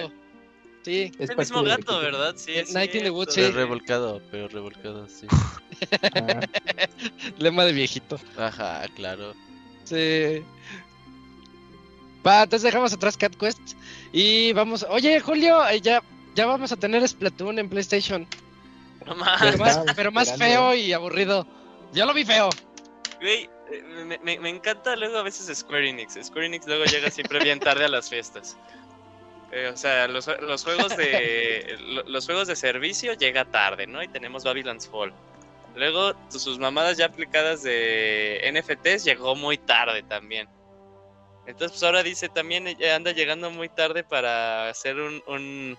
Sí. 0.82 1.12
Es 1.18 1.30
el 1.30 1.36
parte 1.36 1.42
mismo 1.42 1.62
gato, 1.62 1.80
equipo. 1.80 1.98
¿verdad? 1.98 2.34
Sí, 2.36 2.52
es 2.54 2.72
Night 2.74 2.94
in 2.94 3.02
the. 3.04 3.10
Woods, 3.10 3.34
sí. 3.34 3.40
Pero 3.42 3.54
revolcado, 3.56 4.20
pero 4.30 4.48
revolcado, 4.48 5.08
sí. 5.08 5.26
Ah, 6.02 6.40
Lema 7.38 7.64
de 7.64 7.72
viejito. 7.72 8.18
Ajá, 8.38 8.86
claro. 8.96 9.34
Sí. 9.84 10.42
Va, 12.26 12.42
entonces 12.42 12.62
dejamos 12.64 12.92
atrás 12.92 13.16
Cat 13.16 13.34
Quest 13.36 13.60
y 14.12 14.52
vamos. 14.52 14.84
Oye, 14.90 15.20
Julio, 15.20 15.66
eh, 15.68 15.80
ya, 15.80 16.02
ya 16.34 16.46
vamos 16.46 16.72
a 16.72 16.76
tener 16.76 17.06
Splatoon 17.06 17.58
en 17.58 17.68
PlayStation. 17.68 18.26
No 19.04 19.14
Pero 19.40 19.58
más, 19.58 19.84
pero 19.94 20.12
más 20.12 20.36
feo 20.36 20.74
y 20.74 20.92
aburrido. 20.92 21.46
Yo 21.92 22.06
lo 22.06 22.14
vi 22.14 22.24
feo. 22.24 22.48
güey. 23.20 23.48
eh, 23.70 23.82
Me, 24.04 24.18
me- 24.18 24.38
me 24.38 24.48
encanta 24.48 24.96
luego 24.96 25.18
a 25.18 25.22
veces 25.22 25.56
Square 25.58 25.88
Enix. 25.90 26.18
Square 26.22 26.46
Enix 26.46 26.66
luego 26.66 26.84
llega 26.84 27.10
siempre 27.10 27.38
bien 27.40 27.58
tarde 27.60 27.84
a 27.84 27.88
las 27.88 28.08
fiestas. 28.08 28.56
Eh, 29.52 29.70
o 29.72 29.76
sea, 29.76 30.08
los, 30.08 30.26
los 30.40 30.64
juegos 30.64 30.96
de 30.96 31.76
lo- 31.80 32.02
los 32.04 32.26
juegos 32.26 32.48
de 32.48 32.56
servicio 32.56 33.12
llega 33.14 33.44
tarde, 33.44 33.86
¿no? 33.86 34.02
Y 34.02 34.08
tenemos 34.08 34.42
Babylon's 34.44 34.88
Fall. 34.88 35.12
Luego 35.76 36.14
sus 36.30 36.58
mamadas 36.58 36.96
ya 36.96 37.06
aplicadas 37.06 37.62
de 37.62 38.40
NFTs 38.52 39.04
llegó 39.04 39.36
muy 39.36 39.58
tarde 39.58 40.02
también. 40.02 40.48
Entonces 41.46 41.72
pues 41.78 41.82
ahora 41.84 42.02
dice 42.02 42.28
también 42.28 42.66
anda 42.92 43.12
llegando 43.12 43.50
muy 43.50 43.68
tarde 43.68 44.02
para 44.02 44.68
hacer 44.68 44.96
un, 44.98 45.22
un 45.28 45.76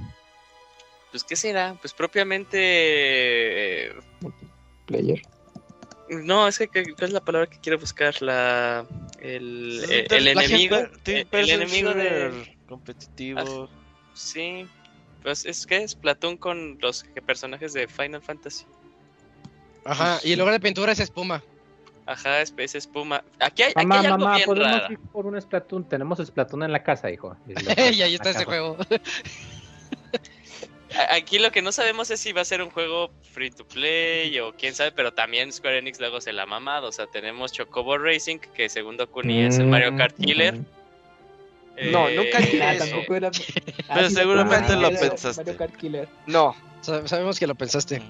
pues 1.18 1.24
qué 1.24 1.36
será, 1.36 1.76
pues 1.82 1.94
propiamente 1.96 3.88
eh, 3.88 3.94
player. 4.86 5.20
no, 6.10 6.48
es 6.48 6.60
que 6.60 6.68
¿cuál 6.70 6.86
es 7.00 7.12
la 7.12 7.22
palabra 7.22 7.50
que 7.50 7.58
quiero 7.60 7.80
buscar? 7.80 8.22
La 8.22 8.86
el, 9.20 9.80
Es 9.84 9.90
el, 10.12 10.28
el 10.28 10.36
la 10.36 10.44
enemigo 10.44 10.76
gente- 10.78 11.02
team 11.04 11.28
el, 11.32 11.40
el 11.50 11.62
enemigo 11.62 11.94
de 11.96 12.56
competitivo. 12.68 13.68
sí, 14.14 14.68
pues 15.24 15.44
es 15.48 15.66
que 15.66 15.78
es 15.78 15.96
Platón 15.96 16.38
con 16.38 16.78
los 16.82 17.04
personajes 17.26 17.74
de 17.74 17.88
Final 17.88 18.22
Fantasy. 18.22 18.66
Ajá, 19.86 20.20
y 20.24 20.34
en 20.34 20.40
lugar 20.40 20.54
de 20.54 20.60
pintura 20.60 20.92
es 20.92 21.00
espuma. 21.00 21.44
Ajá, 22.06 22.42
es, 22.42 22.54
es 22.58 22.76
espuma. 22.76 23.24
Aquí 23.40 23.64
hay, 23.64 23.74
aquí 23.76 23.86
Mamá, 23.88 24.00
hay 24.00 24.06
algo 24.06 24.18
mamá, 24.20 24.36
bien 24.38 24.46
podemos 24.46 24.92
ir 24.92 25.00
por 25.12 25.26
un 25.26 25.42
Splatoon. 25.42 25.84
Tenemos 25.90 26.20
Splatoon 26.26 26.64
en 26.64 26.72
la 26.72 26.84
casa, 26.84 27.10
hijo. 27.12 27.36
y 27.92 28.02
ahí 28.04 28.14
está 28.16 28.30
ese 28.30 28.46
juego. 28.46 28.78
Aquí 31.10 31.40
lo 31.40 31.52
que 31.52 31.62
no 31.62 31.72
sabemos 31.72 32.10
es 32.12 32.20
si 32.20 32.32
va 32.34 32.42
a 32.42 32.46
ser 32.46 32.62
un 32.62 32.70
juego 32.70 33.12
free 33.34 33.52
to 33.52 33.66
play 33.68 34.38
o 34.40 34.54
quién 34.54 34.74
sabe, 34.74 34.92
pero 34.92 35.14
también 35.14 35.52
Square 35.52 35.80
Enix 35.80 36.00
luego 36.00 36.22
se 36.22 36.34
la 36.34 36.44
ha 36.44 36.46
mamado. 36.46 36.88
O 36.88 36.92
sea, 36.92 37.08
tenemos 37.08 37.52
Chocobo 37.52 37.98
Racing, 37.98 38.40
que 38.40 38.70
según 38.70 38.98
Dokuni 38.98 39.44
es 39.46 39.58
el 39.60 39.68
Mario 39.68 39.96
Kart 39.96 40.16
Killer. 40.18 40.56
No, 41.92 42.08
Eh, 42.10 42.16
nunca 42.16 42.40
Ah, 42.66 42.74
eso. 42.74 42.86
tampoco 42.86 43.16
era. 43.16 43.30
Pero 43.94 44.10
seguramente 44.10 44.74
ah, 44.74 44.78
lo 44.78 44.88
era 44.88 45.00
pensaste. 45.00 45.44
Mario 45.44 45.58
Kart 45.58 45.76
Killer. 45.78 46.08
No, 46.26 46.56
Sa- 46.82 47.08
Sabemos 47.08 47.38
que 47.40 47.46
lo 47.48 47.54
pensaste. 47.56 48.02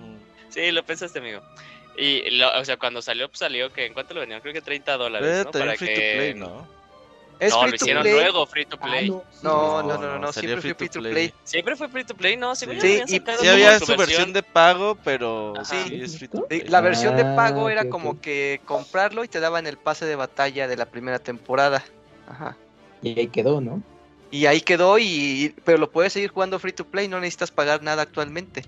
Sí, 0.49 0.71
lo 0.71 0.83
pensaste, 0.85 1.19
amigo. 1.19 1.41
Y, 1.97 2.29
lo- 2.38 2.57
o 2.59 2.63
sea, 2.63 2.77
cuando 2.77 3.01
salió, 3.01 3.27
pues 3.27 3.39
salió 3.39 3.73
que 3.73 3.85
en 3.85 3.93
cuánto 3.93 4.13
lo 4.13 4.21
vendieron, 4.21 4.41
creo 4.41 4.53
que 4.53 4.61
30 4.61 4.95
dólares, 4.97 5.27
Pero 5.29 5.43
¿no? 5.45 5.51
Para 5.51 5.75
free 5.75 5.88
que... 5.88 5.95
to 5.95 6.17
play, 6.17 6.33
¿no? 6.35 6.67
Es 7.39 7.53
no, 7.53 7.61
free 7.61 7.71
lo 7.71 7.77
to 7.77 7.83
hicieron 7.83 8.03
play. 8.03 8.13
luego, 8.13 8.45
free 8.47 8.65
to 8.65 8.77
Ah, 8.81 8.85
play. 8.88 9.09
no, 9.09 9.23
No, 9.43 9.83
no, 9.83 9.97
no, 9.97 10.19
no, 10.19 10.31
siempre 10.33 10.61
fue 10.61 10.73
free 10.73 10.89
to 10.89 10.99
play. 10.99 11.11
play. 11.13 11.33
Siempre 11.43 11.75
fue 11.75 11.88
free 11.89 12.03
to 12.03 12.15
play, 12.15 12.38
¿no? 12.38 12.55
Según 12.55 12.75
yo 12.75 12.81
Sí, 12.81 13.01
y 13.05 13.19
Sí 13.19 13.47
había 13.47 13.79
su 13.79 13.95
versión 13.95 14.33
de 14.33 14.43
pago, 14.43 14.97
pero 15.03 15.53
Ajá. 15.55 15.65
sí 15.65 15.99
es 16.01 16.17
free 16.17 16.27
to 16.27 16.38
Sí, 16.39 16.43
play. 16.47 16.61
La 16.69 16.81
versión 16.81 17.15
de 17.15 17.23
Ah, 17.23 17.35
pago 17.35 17.69
era 17.69 17.88
como 17.89 18.19
que 18.19 18.61
comprarlo 18.65 19.23
y 19.23 19.27
te 19.27 19.39
daban 19.39 19.67
el 19.67 19.77
pase 19.77 20.05
de 20.05 20.15
batalla 20.15 20.67
de 20.67 20.77
la 20.77 20.85
primera 20.88 21.19
temporada. 21.19 21.83
Ajá. 22.27 22.57
Y 23.01 23.19
ahí 23.19 23.27
quedó, 23.27 23.61
¿no? 23.61 23.81
Y 24.31 24.45
ahí 24.47 24.59
quedó 24.61 24.97
y 24.99 25.55
pero 25.63 25.77
lo 25.77 25.89
puedes 25.91 26.11
seguir 26.13 26.31
jugando 26.31 26.59
free 26.59 26.73
to 26.73 26.85
play, 26.85 27.07
no 27.07 27.19
necesitas 27.19 27.51
pagar 27.51 27.81
nada 27.83 28.01
actualmente. 28.01 28.63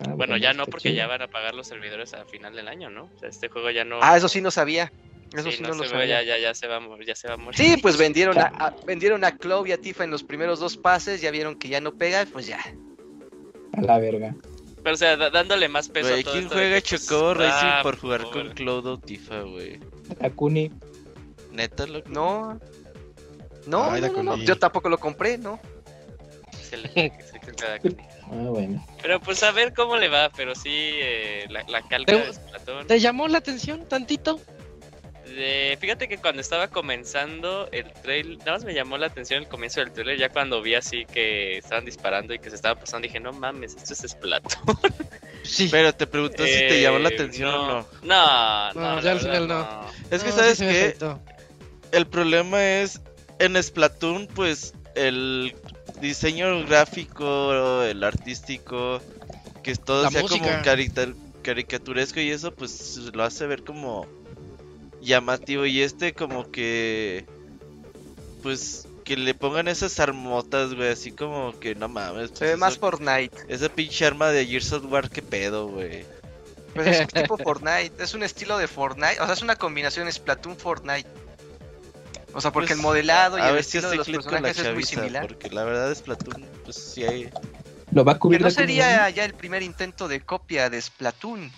Ah, 0.00 0.12
Bueno, 0.16 0.36
ya 0.36 0.52
no, 0.52 0.66
porque 0.66 0.90
chido. 0.90 0.96
ya 0.96 1.06
van 1.06 1.22
a 1.22 1.28
pagar 1.28 1.54
los 1.54 1.66
servidores 1.66 2.12
a 2.14 2.24
final 2.24 2.54
del 2.54 2.68
año, 2.68 2.90
¿no? 2.90 3.04
O 3.04 3.18
sea, 3.20 3.28
este 3.28 3.48
juego 3.48 3.70
ya 3.70 3.84
no... 3.84 4.00
Ah, 4.02 4.16
eso 4.16 4.28
sí 4.28 4.40
no 4.40 4.50
sabía. 4.50 4.92
Eso 5.34 5.50
sí, 5.50 5.56
sí, 5.56 5.62
no, 5.62 5.70
lo 5.74 5.84
ya, 5.84 5.90
sabía. 5.90 6.22
ya, 6.22 6.38
ya 6.38 6.54
se 6.54 6.66
va 6.68 6.76
a 6.76 6.80
morir, 6.80 7.06
ya 7.06 7.14
se 7.16 7.28
va 7.28 7.34
a 7.34 7.36
morir. 7.36 7.58
Sí, 7.58 7.76
pues 7.82 7.96
vendieron 7.96 8.38
a, 8.38 8.44
a- 8.46 8.76
vendieron 8.86 9.24
a 9.24 9.36
Clove 9.36 9.70
y 9.70 9.72
a 9.72 9.78
Tifa 9.80 10.04
en 10.04 10.10
los 10.10 10.22
primeros 10.22 10.60
dos 10.60 10.76
pases, 10.76 11.20
ya 11.20 11.30
vieron 11.30 11.56
que 11.58 11.68
ya 11.68 11.80
no 11.80 11.92
pega, 11.94 12.24
pues 12.32 12.46
ya. 12.46 12.60
A 13.72 13.80
la 13.80 13.98
verga. 13.98 14.34
Pero, 14.82 14.94
o 14.94 14.98
sea, 14.98 15.16
da- 15.16 15.30
dándole 15.30 15.68
más 15.68 15.88
peso 15.88 16.14
a 16.14 16.22
todo 16.22 16.32
¿quién 16.32 16.44
esto 16.44 16.54
juega 16.56 16.80
pues, 16.80 16.84
Chocobo 16.84 17.34
Racing 17.34 17.66
ah, 17.68 17.80
por 17.82 17.98
jugar 17.98 18.22
con 18.30 18.50
Cloud 18.52 18.86
o 18.86 18.98
Tifa, 18.98 19.40
güey? 19.40 19.80
Akuni. 20.20 20.70
Neta, 21.52 21.86
loco. 21.86 22.08
No. 22.10 22.60
No, 23.66 23.90
Ay, 23.90 24.02
no, 24.02 24.06
no, 24.08 24.12
no, 24.12 24.18
Konami. 24.30 24.44
yo 24.44 24.58
tampoco 24.58 24.88
lo 24.90 24.98
compré, 24.98 25.38
¿no? 25.38 25.58
Se 26.62 26.76
le- 26.76 26.88
se 26.92 27.32
le 27.32 27.40
queda 27.40 27.74
aquí. 27.74 27.96
Ah, 28.24 28.48
bueno. 28.50 28.84
Pero 29.00 29.20
pues 29.20 29.42
a 29.42 29.52
ver 29.52 29.72
cómo 29.72 29.96
le 29.96 30.08
va, 30.08 30.30
pero 30.36 30.54
sí, 30.54 30.68
eh, 30.72 31.46
la, 31.48 31.62
la 31.68 31.80
calca 31.82 32.12
¿Te- 32.12 32.72
de. 32.72 32.84
¿Te 32.86 33.00
llamó 33.00 33.26
la 33.28 33.38
atención 33.38 33.86
tantito? 33.86 34.40
De- 35.26 35.76
fíjate 35.80 36.06
que 36.08 36.18
cuando 36.18 36.40
estaba 36.40 36.68
comenzando 36.68 37.68
el 37.72 37.90
trailer, 37.92 38.38
nada 38.38 38.52
más 38.52 38.64
me 38.64 38.74
llamó 38.74 38.98
la 38.98 39.06
atención 39.06 39.42
el 39.42 39.48
comienzo 39.48 39.80
del 39.80 39.92
trailer, 39.92 40.18
ya 40.18 40.28
cuando 40.28 40.60
vi 40.62 40.74
así 40.74 41.06
que 41.06 41.58
estaban 41.58 41.84
disparando 41.84 42.34
y 42.34 42.38
que 42.38 42.50
se 42.50 42.56
estaba 42.56 42.78
pasando, 42.78 43.06
dije, 43.06 43.20
no 43.20 43.32
mames, 43.32 43.74
esto 43.74 43.92
es 43.92 44.10
Splatoon. 44.12 44.78
Sí. 45.44 45.68
Pero 45.70 45.94
te 45.94 46.06
preguntó 46.06 46.42
si 46.46 46.52
te 46.52 46.80
llamó 46.80 46.98
la 46.98 47.10
Eh, 47.10 47.14
atención 47.14 47.50
o 47.54 47.66
no. 47.66 47.86
No, 48.02 48.72
no, 48.72 48.80
No, 48.96 49.00
ya 49.02 49.12
al 49.12 49.20
final 49.20 49.46
no. 49.46 49.86
Es 50.10 50.22
que, 50.24 50.30
No, 50.30 50.36
¿sabes 50.36 50.56
sí 50.56 50.64
afectó. 50.64 51.20
El 51.92 52.06
problema 52.06 52.64
es, 52.80 53.02
en 53.38 53.62
Splatoon, 53.62 54.26
pues, 54.28 54.72
el 54.94 55.54
diseño 56.00 56.64
gráfico, 56.66 57.82
el 57.82 58.02
artístico, 58.04 59.02
que 59.62 59.74
todo 59.76 60.04
La 60.04 60.10
sea 60.10 60.22
música. 60.22 60.42
como 60.46 60.62
carica- 60.64 61.12
caricaturesco 61.42 62.20
y 62.20 62.30
eso, 62.30 62.54
pues, 62.54 62.96
lo 63.12 63.22
hace 63.22 63.46
ver 63.46 63.64
como 63.64 64.06
llamativo. 65.04 65.66
Y 65.66 65.82
este 65.82 66.12
como 66.14 66.50
que, 66.50 67.26
pues, 68.42 68.86
que 69.04 69.16
le 69.16 69.34
pongan 69.34 69.68
esas 69.68 70.00
armotas, 70.00 70.74
güey, 70.74 70.88
así 70.88 71.12
como 71.12 71.58
que 71.60 71.74
no 71.74 71.88
mames. 71.88 72.30
Se 72.30 72.38
pues, 72.38 72.50
ve 72.50 72.56
más 72.56 72.78
Fortnite. 72.78 73.36
Esa 73.48 73.68
pinche 73.68 74.06
arma 74.06 74.30
de 74.30 74.46
Gears 74.46 74.72
of 74.72 74.84
War, 74.90 75.10
qué 75.10 75.22
pedo, 75.22 75.68
güey. 75.68 76.04
Pues 76.74 76.88
es 76.88 77.08
tipo 77.08 77.36
Fortnite, 77.38 77.92
es 78.02 78.14
un 78.14 78.24
estilo 78.24 78.58
de 78.58 78.66
Fortnite, 78.66 79.20
o 79.20 79.24
sea, 79.26 79.34
es 79.34 79.42
una 79.42 79.54
combinación 79.56 80.10
Splatoon 80.10 80.56
Fortnite. 80.56 81.08
O 82.32 82.40
sea, 82.40 82.50
porque 82.50 82.68
Pues, 82.68 82.78
el 82.78 82.82
modelado 82.82 83.38
y 83.38 83.42
a 83.42 83.48
el 83.50 83.54
ver 83.54 83.62
si 83.62 83.78
estilo 83.78 83.90
de 83.90 83.96
los 83.98 84.08
personajes 84.08 84.58
es 84.58 84.74
muy 84.74 84.82
similar. 84.82 85.24
porque 85.28 85.50
la 85.50 85.62
verdad 85.62 85.94
Splatoon, 85.94 86.44
pues, 86.64 86.76
sí 86.76 87.04
hay... 87.04 87.30
Lo 87.92 88.04
va 88.04 88.12
a 88.12 88.14
Que 88.16 88.20
cubrir 88.20 88.40
no 88.40 88.50
sería 88.50 89.08
ya 89.10 89.24
el 89.24 89.34
primer 89.34 89.62
intento 89.62 90.08
de 90.08 90.20
copia 90.20 90.68
de 90.68 90.82
Splatoon. 90.82 91.52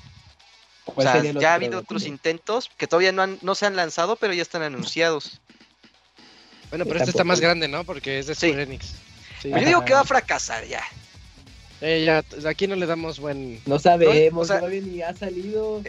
O 0.88 0.92
¿Cuál 0.94 1.06
sea, 1.06 1.22
ya 1.22 1.28
ha 1.28 1.32
otro, 1.32 1.48
habido 1.50 1.78
otros 1.80 2.06
intentos 2.06 2.70
que 2.78 2.86
todavía 2.86 3.12
no, 3.12 3.22
han, 3.22 3.38
no 3.42 3.54
se 3.54 3.66
han 3.66 3.76
lanzado, 3.76 4.16
pero 4.16 4.32
ya 4.32 4.42
están 4.42 4.62
anunciados. 4.62 5.40
Bueno, 6.70 6.84
Sí, 6.84 6.88
pero 6.90 7.00
este 7.00 7.10
está 7.10 7.24
más 7.24 7.40
grande, 7.40 7.68
¿no? 7.68 7.84
Porque 7.84 8.18
es 8.20 8.26
de 8.28 8.34
Sí. 8.34 8.48
Square 8.48 8.62
Enix. 8.62 8.86
Sí. 9.42 9.50
Yo 9.50 9.58
digo 9.58 9.84
que 9.84 9.92
va 9.94 10.00
a 10.00 10.04
fracasar 10.04 10.64
ya. 10.66 10.82
Eh, 11.80 12.04
ya, 12.06 12.24
aquí 12.48 12.66
no 12.66 12.74
le 12.76 12.86
damos 12.86 13.18
buen. 13.20 13.60
No 13.66 13.78
sabemos, 13.78 14.32
No, 14.32 14.40
o 14.40 14.44
sea- 14.46 14.58
todavía 14.60 14.80
ni 14.80 15.02
ha 15.02 15.14
salido. 15.14 15.82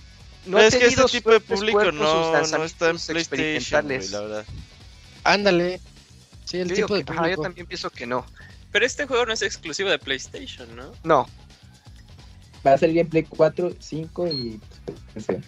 No 0.46 0.60
es 0.60 0.76
que 0.76 0.86
este 0.88 1.04
tipo 1.06 1.32
de 1.32 1.40
público 1.40 1.92
no, 1.92 2.32
no 2.32 2.64
está 2.64 2.90
en 2.90 2.98
PlayStation, 2.98 3.86
güey, 3.86 4.08
la 4.10 4.22
verdad. 4.22 4.46
Ándale. 5.24 5.80
Sí, 6.46 6.58
el 6.60 6.70
Yo 6.70 6.76
tipo 6.76 6.96
de 6.96 7.04
que- 7.04 7.12
ajá, 7.12 7.22
yo 7.22 7.24
público. 7.36 7.42
también 7.44 7.68
pienso 7.68 7.90
que 7.90 8.06
no. 8.08 8.26
Pero 8.72 8.86
este 8.86 9.06
juego 9.06 9.26
no 9.26 9.34
es 9.34 9.42
exclusivo 9.42 9.90
de 9.90 10.00
PlayStation, 10.00 10.74
¿no? 10.76 10.92
No, 11.04 11.28
Va 12.66 12.74
a 12.74 12.78
salir 12.78 12.98
en 13.00 13.08
Play 13.10 13.24
4, 13.24 13.74
5 13.80 14.28
y. 14.28 14.60
PC. 15.14 15.42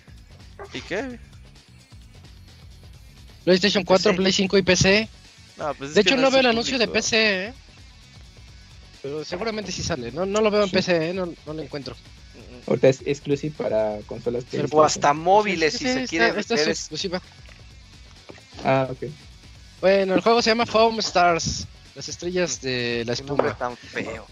¿Y 0.73 0.81
qué? 0.81 1.19
PlayStation 3.43 3.83
4, 3.83 4.11
PC. 4.11 4.17
Play 4.17 4.31
5 4.31 4.57
y 4.57 4.61
PC. 4.61 5.09
No, 5.57 5.73
pues 5.75 5.89
es 5.89 5.95
De 5.95 6.01
hecho, 6.01 6.15
no 6.17 6.29
veo 6.31 6.39
el 6.41 6.45
anuncio 6.47 6.77
de. 6.77 6.87
PC, 6.87 7.45
¿eh? 7.47 7.53
Pero 9.01 9.23
seguramente 9.23 9.71
sí 9.71 9.81
sale. 9.83 10.11
No, 10.11 10.25
no 10.25 10.41
lo 10.41 10.51
veo 10.51 10.63
en 10.63 10.69
Sí. 10.69 10.75
PC, 10.75 11.09
¿eh? 11.09 11.13
No, 11.13 11.25
no 11.45 11.53
lo 11.53 11.61
encuentro. 11.61 11.95
Mm, 12.35 12.69
Ahorita 12.69 12.87
es 12.89 13.01
exclusive 13.05 13.53
para 13.57 13.99
consolas 14.05 14.43
Pero 14.51 14.67
o 14.71 14.83
hasta 14.83 15.13
móviles 15.13 15.73
Sí, 15.73 15.79
si 15.79 15.85
sí, 15.85 15.93
se 16.01 16.07
quiere 16.07 16.39
esta 16.39 16.55
es 16.55 16.67
exclusiva. 16.67 17.21
Ah, 18.63 18.87
ok. 18.91 19.09
Bueno, 19.81 20.15
el 20.15 20.21
juego 20.21 20.41
se 20.41 20.49
llama 20.51 20.65
Foam 20.65 20.99
Stars. 20.99 21.65
Las 21.95 22.07
estrellas 22.09 22.61
de 22.61 23.03
la 23.05 23.15
Qué 23.15 23.23
nombre 23.23 23.47
espuma. 23.49 23.57
tan 23.69 23.77
feo. 23.77 24.25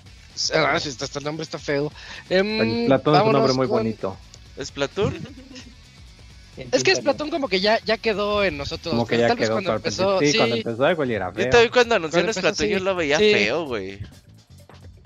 Ah, 0.53 0.73
hasta, 0.75 1.17
el 1.19 1.25
nombre 1.25 1.43
está 1.43 1.57
feo. 1.57 1.91
Em, 2.29 2.81
El 2.81 2.85
Platón 2.85 3.15
es 3.15 3.21
un 3.23 3.31
nombre 3.31 3.53
muy 3.53 3.67
con- 3.67 3.77
bonito. 3.79 4.17
¿Splatoon? 4.63 5.15
Es 6.71 6.83
que 6.83 6.95
Splatoon 6.95 7.29
como 7.29 7.47
que 7.49 7.59
ya, 7.59 7.79
ya 7.85 7.97
quedó 7.99 8.43
en 8.43 8.57
nosotros. 8.57 8.91
Como 8.91 9.05
que 9.05 9.17
Tal 9.19 9.27
ya 9.27 9.35
vez 9.35 9.37
quedó 9.45 9.53
cuando 9.53 9.75
empezó. 9.75 10.19
Sí, 10.19 10.31
sí, 10.31 10.37
cuando 10.37 10.55
empezó 10.55 10.89
igual 10.91 11.11
era 11.11 11.27
Yo 11.29 11.35
feo. 11.35 11.49
también 11.51 11.71
cuando 11.71 11.95
anunciaron 11.95 12.29
empezó, 12.29 12.39
Splatoon 12.39 12.69
yo 12.69 12.77
sí. 12.79 12.83
lo 12.83 12.95
veía 12.95 13.17
Sí. 13.19 13.31
feo, 13.31 13.65
güey. 13.67 13.99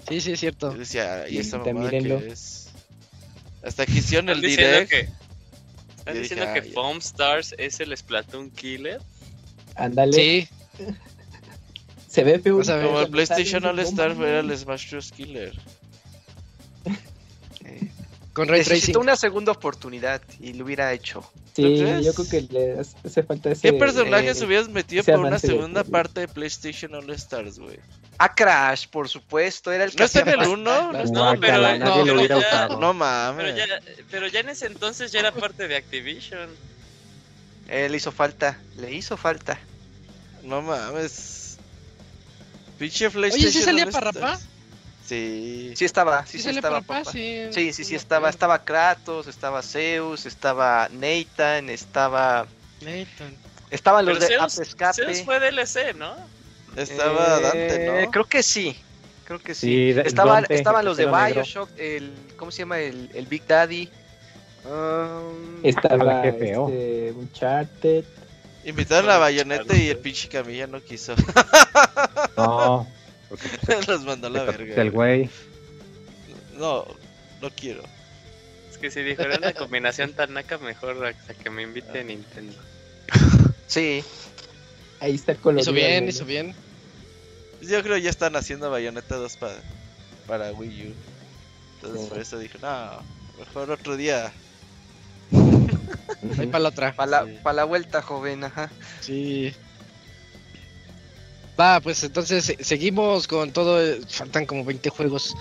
sí, 0.07 0.21
sí, 0.21 0.31
es 0.31 0.39
cierto. 0.39 0.71
Yo 0.71 0.77
decía, 0.79 1.27
¿y 1.27 1.39
esta 1.39 1.57
mamada 1.57 1.89
que 1.89 2.27
es? 2.31 2.69
Hasta 3.65 3.85
que 3.85 3.91
hicieron 3.91 4.29
el 4.29 4.39
direct. 4.39 4.89
que, 4.91 4.99
están 5.97 6.15
Yo 6.15 6.21
diciendo 6.21 6.45
dije, 6.47 6.61
que. 6.61 6.71
Foam 6.71 6.99
Stars 6.99 7.53
es 7.57 7.81
el 7.81 7.97
Splatoon 7.97 8.49
Killer. 8.51 9.01
Ándale. 9.75 10.13
Sí, 10.13 10.47
Se 12.07 12.23
ve 12.23 12.39
feo. 12.39 12.57
Vas 12.59 12.69
a 12.69 12.77
ver. 12.77 12.85
Como 12.85 13.01
el 13.01 13.09
PlayStation 13.09 13.65
All 13.65 13.77
Star 13.79 14.15
"No 14.15 14.25
era 14.25 14.41
mames". 14.41 14.61
el 14.61 14.65
Smash 14.65 14.89
Bros. 14.91 15.11
Killer. 15.11 15.53
Con 18.33 18.47
Ray 18.47 18.59
Tracing. 18.61 18.73
necesitó 18.75 18.99
una 19.01 19.15
segunda 19.17 19.51
oportunidad 19.51 20.21
y 20.39 20.53
lo 20.53 20.63
hubiera 20.65 20.93
hecho. 20.93 21.29
Sí, 21.53 21.83
yo 22.01 22.13
creo 22.13 22.29
que 22.29 22.41
le 22.49 22.79
hace 22.79 23.23
falta 23.23 23.51
ese. 23.51 23.61
¿Qué 23.61 23.73
personajes 23.73 24.39
eh, 24.41 24.45
hubieras 24.45 24.69
metido 24.69 25.03
por 25.03 25.15
una 25.15 25.27
avance 25.27 25.47
de- 25.47 25.53
segunda 25.53 25.83
parte 25.83 26.21
de 26.21 26.27
PlayStation 26.29 26.95
All 26.95 27.09
Stars, 27.11 27.59
güey? 27.59 27.77
A 28.17 28.33
Crash, 28.33 28.87
por 28.87 29.09
supuesto, 29.09 29.71
era 29.71 29.83
el 29.83 29.91
que 29.91 29.97
¿No 29.97 30.05
está 30.05 30.21
en 30.21 30.27
el 30.29 30.35
falta. 30.35 30.49
1? 30.49 30.63
No, 30.63 30.91
No, 30.91 31.09
Guácala, 31.09 31.39
pero- 31.41 31.61
nadie 31.79 31.99
no, 31.99 32.05
lo 32.05 32.13
hubiera 32.13 32.39
ya-. 32.39 32.67
No 32.69 32.77
Pero 32.77 32.93
mames. 32.93 33.55
ya, 33.57 33.65
pero 34.09 34.27
ya 34.27 34.39
en 34.39 34.49
ese 34.49 34.67
entonces 34.67 35.11
ya 35.11 35.19
era 35.19 35.31
parte 35.33 35.67
de 35.67 35.75
Activision. 35.75 36.49
Eh, 37.67 37.89
le 37.89 37.97
hizo 37.97 38.11
falta, 38.13 38.57
le 38.77 38.93
hizo 38.93 39.17
falta. 39.17 39.59
No 40.43 40.61
mames. 40.61 41.57
Pinche 42.79 43.09
PlayStation. 43.09 43.49
Oye, 43.49 43.59
¿sí 43.59 43.63
salía 43.63 43.85
All 43.85 43.91
para 43.91 44.09
Stars. 44.11 44.41
Rapá? 45.11 45.15
Sí. 45.15 45.73
Sí 45.75 45.85
estaba, 45.85 46.25
sí, 46.25 46.39
¿Sí 46.39 46.49
estaba. 46.49 46.81
papá. 46.81 47.03
Sí, 47.11 47.47
Sí, 47.51 47.73
sí, 47.73 47.83
sí 47.83 47.95
estaba. 47.95 48.29
Estaba 48.29 48.63
Kratos, 48.63 49.27
estaba 49.27 49.61
Zeus, 49.61 50.25
estaba 50.25 50.87
Nathan, 50.91 51.69
estaba. 51.69 52.45
Nathan. 52.81 53.35
Estaban 53.69 54.05
los 54.05 54.17
Pero 54.19 54.27
de 54.29 54.35
Zeus- 54.39 54.59
Escape. 54.61 54.93
Zeus 55.05 55.21
fue 55.23 55.39
DLC, 55.39 55.93
¿no? 55.95 56.13
Estaba 56.75 57.37
Eh, 57.37 57.41
Dante, 57.41 58.05
¿no? 58.05 58.11
Creo 58.11 58.25
que 58.25 58.43
sí. 58.43 58.75
Creo 59.25 59.39
que 59.39 59.53
sí. 59.55 59.91
Estaban, 59.91 60.35
Dante, 60.43 60.55
estaban 60.55 60.83
los 60.85 60.97
de. 60.97 61.05
Bioshock, 61.05 61.69
el. 61.77 62.11
¿Cómo 62.37 62.51
se 62.51 62.59
llama? 62.59 62.79
El, 62.79 63.09
el 63.13 63.25
Big 63.27 63.45
Daddy. 63.47 63.89
Um, 64.65 65.63
Estaba 65.63 66.21
feo. 66.23 66.67
este, 66.69 67.13
Uncharted. 67.17 68.03
Invitaron 68.63 69.09
a 69.09 69.17
Bayonetta 69.17 69.75
y 69.75 69.89
el 69.89 69.97
pinche 69.97 70.27
Camilla 70.29 70.67
no 70.67 70.79
quiso. 70.81 71.15
No, 72.37 72.87
porque 73.31 73.49
pues, 73.65 73.87
Los 73.87 74.03
mandó 74.05 74.27
a 74.27 74.29
la 74.29 74.45
pues, 74.45 74.57
verga. 74.59 74.81
el 74.83 74.91
güey. 74.91 75.29
No, 76.57 76.85
no 77.41 77.49
quiero. 77.49 77.81
Es 78.69 78.77
que 78.77 78.91
si 78.91 79.01
dijo, 79.01 79.23
era 79.23 79.37
una 79.37 79.53
combinación 79.53 80.13
tan 80.13 80.33
naca, 80.33 80.57
mejor 80.59 81.03
hasta 81.05 81.33
que 81.33 81.49
me 81.49 81.63
invite 81.63 82.03
Nintendo. 82.03 82.53
sí. 83.67 84.03
Ahí 84.99 85.15
está 85.15 85.33
colorido. 85.33 85.63
Hizo 85.63 85.73
bien, 85.73 86.07
hizo 86.07 86.25
bien. 86.25 86.53
Yo 87.61 87.81
creo 87.81 87.95
que 87.95 88.03
ya 88.03 88.11
están 88.11 88.35
haciendo 88.35 88.69
Bayonetta 88.69 89.15
2 89.15 89.37
para, 89.37 89.55
para 90.27 90.51
Wii 90.51 90.89
U. 90.89 90.93
Entonces 91.75 92.01
Sí. 92.03 92.09
por 92.09 92.19
eso 92.19 92.37
dije, 92.37 92.59
no, 92.61 93.01
mejor 93.39 93.71
otro 93.71 93.97
día. 93.97 94.31
Ahí 96.37 96.47
para 96.47 96.59
la 96.59 96.69
otra. 96.69 96.93
Para 96.95 97.09
la, 97.09 97.25
Sí. 97.25 97.39
pa' 97.41 97.53
la 97.53 97.63
vuelta, 97.63 98.01
joven, 98.03 98.43
ajá. 98.43 98.69
Sí. 98.99 99.53
Va, 101.59 101.79
pues 101.79 102.03
entonces 102.03 102.45
se- 102.45 102.63
seguimos 102.63 103.27
con 103.27 103.51
todo. 103.51 103.81
eh, 103.81 104.01
Faltan 104.09 104.45
como 104.45 104.63
20 104.65 104.89
juegos. 104.89 105.35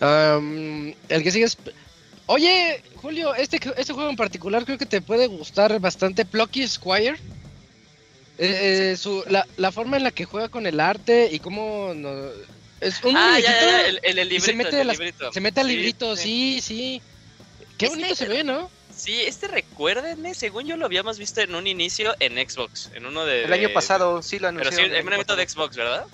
Am, 0.00 0.94
el 1.08 1.22
que 1.22 1.30
sigue 1.30 1.44
es. 1.44 1.58
Oye, 2.26 2.82
Julio, 2.96 3.34
este, 3.34 3.60
este 3.76 3.92
juego 3.92 4.08
en 4.10 4.16
particular 4.16 4.64
creo 4.64 4.78
que 4.78 4.86
te 4.86 5.00
puede 5.00 5.26
gustar 5.26 5.78
bastante. 5.80 6.24
Plucky 6.24 6.66
Squire. 6.66 7.16
Eh, 8.38 8.90
eh, 8.92 8.96
su, 8.98 9.24
la, 9.28 9.46
la 9.56 9.72
forma 9.72 9.96
en 9.96 10.04
la 10.04 10.10
que 10.10 10.24
juega 10.26 10.48
con 10.48 10.66
el 10.66 10.80
arte 10.80 11.28
y 11.32 11.38
cómo. 11.40 11.92
no- 11.94 12.30
es 12.80 13.02
un 13.02 13.16
Ah, 13.16 13.38
ya, 13.40 13.50
ya, 13.50 13.60
ya, 13.60 13.86
el, 13.86 14.00
el, 14.02 14.18
el 14.18 14.32
y 14.32 14.40
se 14.40 14.52
librito, 14.52 14.64
mete 14.70 14.80
el 14.82 14.86
las- 14.88 14.98
librito. 14.98 15.32
Se 15.32 15.40
mete 15.40 15.60
al 15.60 15.66
Sí, 15.68 15.72
librito, 15.76 16.16
sí, 16.16 16.60
sí. 16.62 17.02
Qué 17.78 17.86
Este- 17.86 17.96
bonito 17.96 18.14
se 18.14 18.28
ve, 18.28 18.44
¿no? 18.44 18.70
Sí, 18.96 19.20
este 19.22 19.46
recuérdenme, 19.48 20.34
según 20.34 20.66
yo 20.66 20.76
lo 20.76 20.86
habíamos 20.86 21.18
visto 21.18 21.40
en 21.42 21.54
un 21.54 21.66
inicio 21.66 22.14
en 22.18 22.34
Xbox, 22.48 22.90
en 22.94 23.04
uno 23.06 23.24
de... 23.26 23.44
El 23.44 23.52
año 23.52 23.68
pasado 23.74 24.22
sí 24.22 24.38
lo 24.38 24.48
Pero 24.48 24.70
sí, 24.70 24.76
anunciaron. 24.78 24.96
en 24.96 25.06
un 25.06 25.12
evento 25.12 25.36
de. 25.36 25.46
Xbox, 25.48 25.76
¿verdad? 25.76 26.06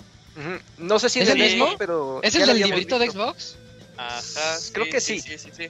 No 0.77 0.99
sé 0.99 1.09
si 1.09 1.19
¿Es 1.21 1.29
el 1.29 1.37
mismo? 1.37 1.65
mismo, 1.65 1.77
pero. 1.77 2.19
¿Ese 2.23 2.39
ya 2.39 2.43
es 2.43 2.49
el 2.49 2.55
habíamos 2.55 2.71
librito 2.75 2.99
de. 2.99 3.09
Xbox? 3.09 3.55
Ajá, 3.97 4.57
Creo 4.73 4.85
que 4.87 4.99
sí. 4.99 5.19
Sí, 5.21 5.37
sí, 5.37 5.49
sí. 5.55 5.63
Sí, 5.65 5.69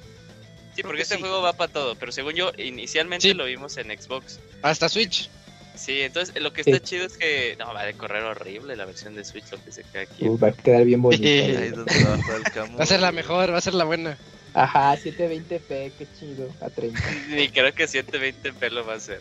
Creo 0.82 0.86
porque 0.88 0.98
que 0.98 1.04
este 1.04 1.16
sí. 1.16 1.22
juego 1.22 1.42
va 1.42 1.54
para 1.54 1.72
todo, 1.72 1.96
pero 1.96 2.12
según 2.12 2.34
yo, 2.34 2.52
inicialmente 2.58 3.28
Sí. 3.28 3.34
lo 3.36 3.46
vimos 3.46 3.78
en 3.78 3.90
Xbox. 3.96 4.40
Hasta 4.64 4.90
Switch. 4.90 5.30
Sí, 5.76 6.02
entonces 6.02 6.40
lo 6.42 6.52
que 6.54 6.62
está 6.62 6.78
Sí. 6.78 6.84
chido 6.84 7.06
es 7.06 7.18
que... 7.18 7.56
No, 7.60 7.74
va 7.74 7.82
a 7.84 7.94
correr 7.94 8.24
horrible 8.24 8.76
la 8.76 8.86
versión 8.86 9.16
de 9.16 9.24
Switch, 9.26 9.46
lo 9.52 9.64
que 9.64 9.72
se 9.72 9.84
queda 9.84 10.04
aquí. 10.04 10.26
Uh, 10.28 10.38
va 10.40 10.48
a 10.48 10.52
quedar 10.52 10.84
bien 10.86 11.02
bonito. 11.02 11.24
Sí. 11.24 11.30
Ahí 11.58 11.70
donde 11.70 12.04
va 12.06 12.14
a 12.14 12.18
jugar 12.24 12.38
el 12.38 12.52
Camu. 12.52 12.78
Va 12.78 12.84
a 12.84 12.88
ser 12.88 13.00
la 13.02 13.12
mejor, 13.12 13.52
va 13.54 13.58
a 13.58 13.62
ser 13.62 13.74
la 13.76 13.84
buena. 13.84 14.18
Ajá, 14.54 14.96
720p, 14.98 15.94
qué 15.98 16.08
chido. 16.12 16.56
A 16.62 16.70
30. 16.70 16.94
Ni 17.30 17.50
creo 17.50 17.74
que 17.74 17.88
720p 17.88 18.70
lo 18.70 18.86
va 18.86 18.94
a 18.94 18.98
hacer. 18.98 19.20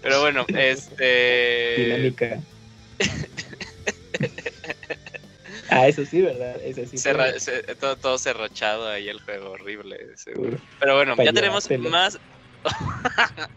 Pero 0.00 0.20
bueno, 0.20 0.46
este... 0.56 1.76
Dinámica. 1.78 2.42
ah, 5.70 5.86
eso 5.88 6.04
sí, 6.04 6.20
¿verdad? 6.20 6.60
Eso 6.62 6.84
sí. 6.86 6.98
Cerra- 6.98 7.38
se- 7.38 7.62
todo, 7.76 7.96
todo 7.96 8.18
cerrochado 8.18 8.88
ahí 8.88 9.08
el 9.08 9.20
juego, 9.20 9.50
horrible. 9.50 10.16
seguro. 10.16 10.58
Pero 10.80 10.96
bueno, 10.96 11.14
ya 11.16 11.32
tenemos 11.32 11.68
más. 11.78 12.18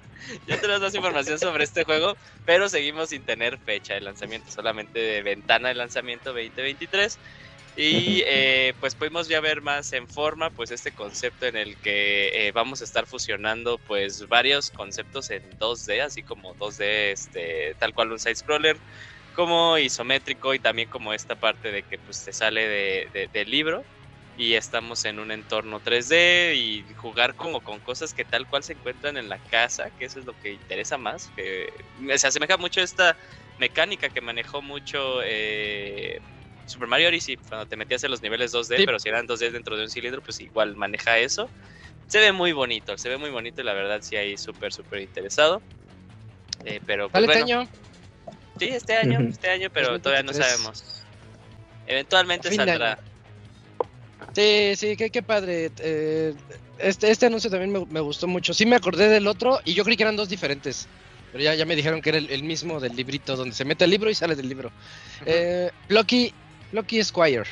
ya 0.45 0.59
tenemos 0.61 0.81
más 0.81 0.95
información 0.95 1.39
sobre 1.39 1.63
este 1.63 1.83
juego, 1.83 2.15
pero 2.45 2.69
seguimos 2.69 3.09
sin 3.09 3.23
tener 3.25 3.57
fecha 3.59 3.95
de 3.95 4.01
lanzamiento, 4.01 4.51
solamente 4.51 4.99
de 4.99 5.23
ventana 5.23 5.69
de 5.69 5.75
lanzamiento 5.75 6.33
2023. 6.33 7.19
Y 7.81 8.23
eh, 8.27 8.73
pues 8.79 8.95
pudimos 8.95 9.29
ya 9.29 9.39
ver 9.39 9.61
más 9.61 9.93
en 9.93 10.09
forma 10.09 10.49
pues 10.51 10.69
este 10.71 10.91
concepto 10.93 11.45
en 11.45 11.55
el 11.55 11.79
que 11.79 12.47
eh, 12.49 12.51
vamos 12.51 12.81
a 12.81 12.83
estar 12.83 13.07
fusionando 13.07 13.79
pues 13.79 14.27
varios 14.27 14.69
conceptos 14.69 15.29
en 15.29 15.57
2D, 15.57 16.01
así 16.01 16.21
como 16.23 16.55
2D 16.55 17.11
este, 17.13 17.75
tal 17.75 17.93
cual 17.93 18.11
un 18.11 18.19
side 18.19 18.35
scroller, 18.35 18.81
como 19.31 19.77
isométrico 19.77 20.53
y 20.53 20.59
también 20.59 20.89
como 20.89 21.13
esta 21.13 21.37
parte 21.37 21.71
de 21.71 21.83
que 21.85 21.99
pues 21.99 22.21
te 22.23 22.33
sale 22.33 22.67
de, 22.67 23.09
de- 23.13 23.27
del 23.29 23.49
libro. 23.49 23.87
Y 24.35 24.53
estamos 24.55 25.03
en 25.05 25.19
un 25.19 25.31
entorno 25.31 25.81
3D 25.81 26.55
y 26.55 26.93
jugar 26.95 27.35
como 27.35 27.61
con 27.61 27.79
cosas 27.81 28.13
que 28.13 28.23
tal 28.25 28.45
cual 28.47 28.63
se 28.63 28.73
encuentran 28.73 29.17
en 29.17 29.27
la 29.29 29.39
casa, 29.39 29.91
que 29.91 30.05
eso 30.05 30.19
es 30.19 30.25
lo 30.25 30.33
que 30.35 30.53
interesa 30.53 30.97
más, 30.97 31.31
que 31.35 31.67
se 32.17 32.27
asemeja 32.27 32.57
mucho 32.57 32.79
a 32.81 32.83
esta 32.85 33.17
mecánica 33.57 34.09
que 34.09 34.21
manejó 34.21 34.61
mucho 34.61 35.21
eh, 35.23 36.19
Super 36.69 36.87
Mario 36.87 37.09
Odyssey 37.09 37.35
cuando 37.37 37.65
te 37.67 37.75
metías 37.75 38.03
en 38.03 38.11
los 38.11 38.21
niveles 38.21 38.53
2D, 38.53 38.77
Sí. 38.77 38.85
pero 38.85 38.99
si 38.99 39.09
eran 39.09 39.27
2D 39.27 39.51
dentro 39.51 39.75
de 39.75 39.83
un 39.83 39.89
cilindro, 39.89 40.21
pues 40.21 40.39
igual 40.39 40.75
maneja 40.75 41.17
eso. 41.17 41.49
Se 42.07 42.19
ve 42.19 42.31
muy 42.31 42.51
bonito, 42.53 42.97
se 42.97 43.09
ve 43.09 43.17
muy 43.17 43.29
bonito 43.29 43.61
y 43.61 43.63
la 43.63 43.73
verdad 43.73 43.99
sí 44.01 44.15
ahí 44.15 44.37
súper, 44.37 44.71
súper 44.73 45.01
interesado. 45.01 45.61
Eh, 46.65 46.79
pero 46.85 47.09
pues, 47.09 47.13
Vale, 47.13 47.27
bueno, 47.27 47.41
Taño. 47.41 47.69
Sí, 48.59 48.65
este 48.67 48.95
año, 48.95 49.19
este 49.29 49.49
año, 49.49 49.69
pero 49.73 49.99
todavía 49.99 50.23
no 50.23 50.31
2023. 50.31 50.47
sabemos. 50.57 51.03
Eventualmente 51.87 52.51
saldrá. 52.51 52.93
año. 52.93 53.01
Sí, 54.33 54.73
sí, 54.75 54.95
qué, 54.97 55.09
qué 55.09 55.23
padre. 55.23 55.71
Eh, 55.79 56.33
este, 56.77 57.09
este 57.11 57.25
anuncio 57.25 57.49
también 57.49 57.71
me, 57.71 57.85
me 57.85 57.99
gustó 57.99 58.27
mucho. 58.27 58.53
Sí 58.53 58.65
me 58.65 58.75
acordé 58.75 59.09
del 59.09 59.27
otro 59.27 59.59
y 59.65 59.73
yo 59.73 59.83
creí 59.83 59.97
que 59.97 60.03
eran 60.03 60.15
dos 60.15 60.29
diferentes. 60.29 60.87
Pero 61.31 61.43
ya, 61.43 61.53
ya 61.55 61.65
me 61.65 61.75
dijeron 61.75 62.01
que 62.01 62.09
era 62.09 62.17
el, 62.17 62.29
el 62.31 62.43
mismo 62.43 62.79
del 62.79 62.95
librito, 62.95 63.35
donde 63.35 63.55
se 63.55 63.63
mete 63.63 63.85
el 63.85 63.91
libro 63.91 64.09
y 64.09 64.15
sale 64.15 64.35
del 64.35 64.49
libro. 64.49 64.71
Eh, 65.25 65.69
Lucky, 65.87 66.33
Lucky 66.71 67.03
Squire. 67.03 67.43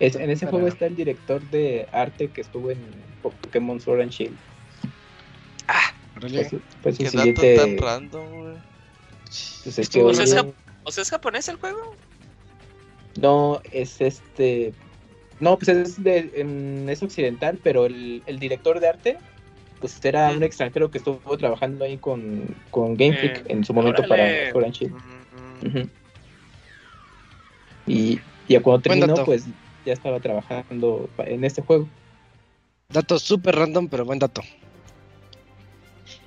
Es- 0.00 0.16
en 0.16 0.30
ese 0.30 0.46
Para- 0.46 0.50
juego 0.52 0.68
está 0.68 0.86
el 0.86 0.96
director 0.96 1.40
de 1.50 1.86
arte 1.92 2.28
que 2.28 2.42
estuvo 2.42 2.70
en 2.70 2.78
Pokémon 3.22 3.80
Sword 3.80 4.02
and 4.02 4.10
Shield. 4.10 4.36
Fue 6.20 6.44
su, 6.48 6.60
fue 6.82 6.92
su 6.92 6.98
Qué 6.98 7.04
dato 7.04 7.18
siguiente. 7.18 7.56
tan 7.56 7.76
random, 7.78 8.28
güey. 8.30 8.54
pues, 9.24 9.66
es 9.66 9.78
Estuvo- 9.78 10.06
que 10.06 10.10
O 10.10 10.14
sea, 10.14 10.24
es, 10.40 10.46
o 10.84 10.90
sea, 10.92 11.02
¿es 11.02 11.10
japonés 11.10 11.48
el 11.48 11.56
juego? 11.56 11.94
No, 13.20 13.60
es 13.72 14.00
este. 14.00 14.72
No, 15.40 15.58
pues 15.58 15.68
es, 15.68 16.02
de, 16.02 16.30
en- 16.36 16.86
es 16.88 17.02
occidental, 17.02 17.58
pero 17.62 17.84
el, 17.86 18.22
el 18.26 18.38
director 18.38 18.80
de 18.80 18.88
arte, 18.88 19.18
pues 19.80 20.02
era 20.04 20.30
Mm. 20.32 20.36
un 20.38 20.42
extranjero 20.44 20.90
que 20.90 20.98
estuvo 20.98 21.36
trabajando 21.36 21.84
ahí 21.84 21.98
con, 21.98 22.54
con 22.70 22.96
Game 22.96 23.16
Freak 23.16 23.38
Eh, 23.40 23.44
en 23.48 23.64
su 23.64 23.74
momento 23.74 24.02
órale. 24.02 24.08
para 24.08 24.52
Sword 24.52 24.64
and 24.64 24.74
Shield. 24.74 25.90
Y 27.86 28.20
ya 28.48 28.62
cuando 28.62 28.82
terminó, 28.82 29.24
pues 29.24 29.44
ya 29.84 29.92
estaba 29.92 30.20
trabajando 30.20 31.08
en 31.18 31.44
este 31.44 31.62
juego. 31.62 31.88
Dato 32.88 33.18
súper 33.18 33.56
random, 33.56 33.88
pero 33.88 34.04
buen 34.04 34.18
dato. 34.18 34.42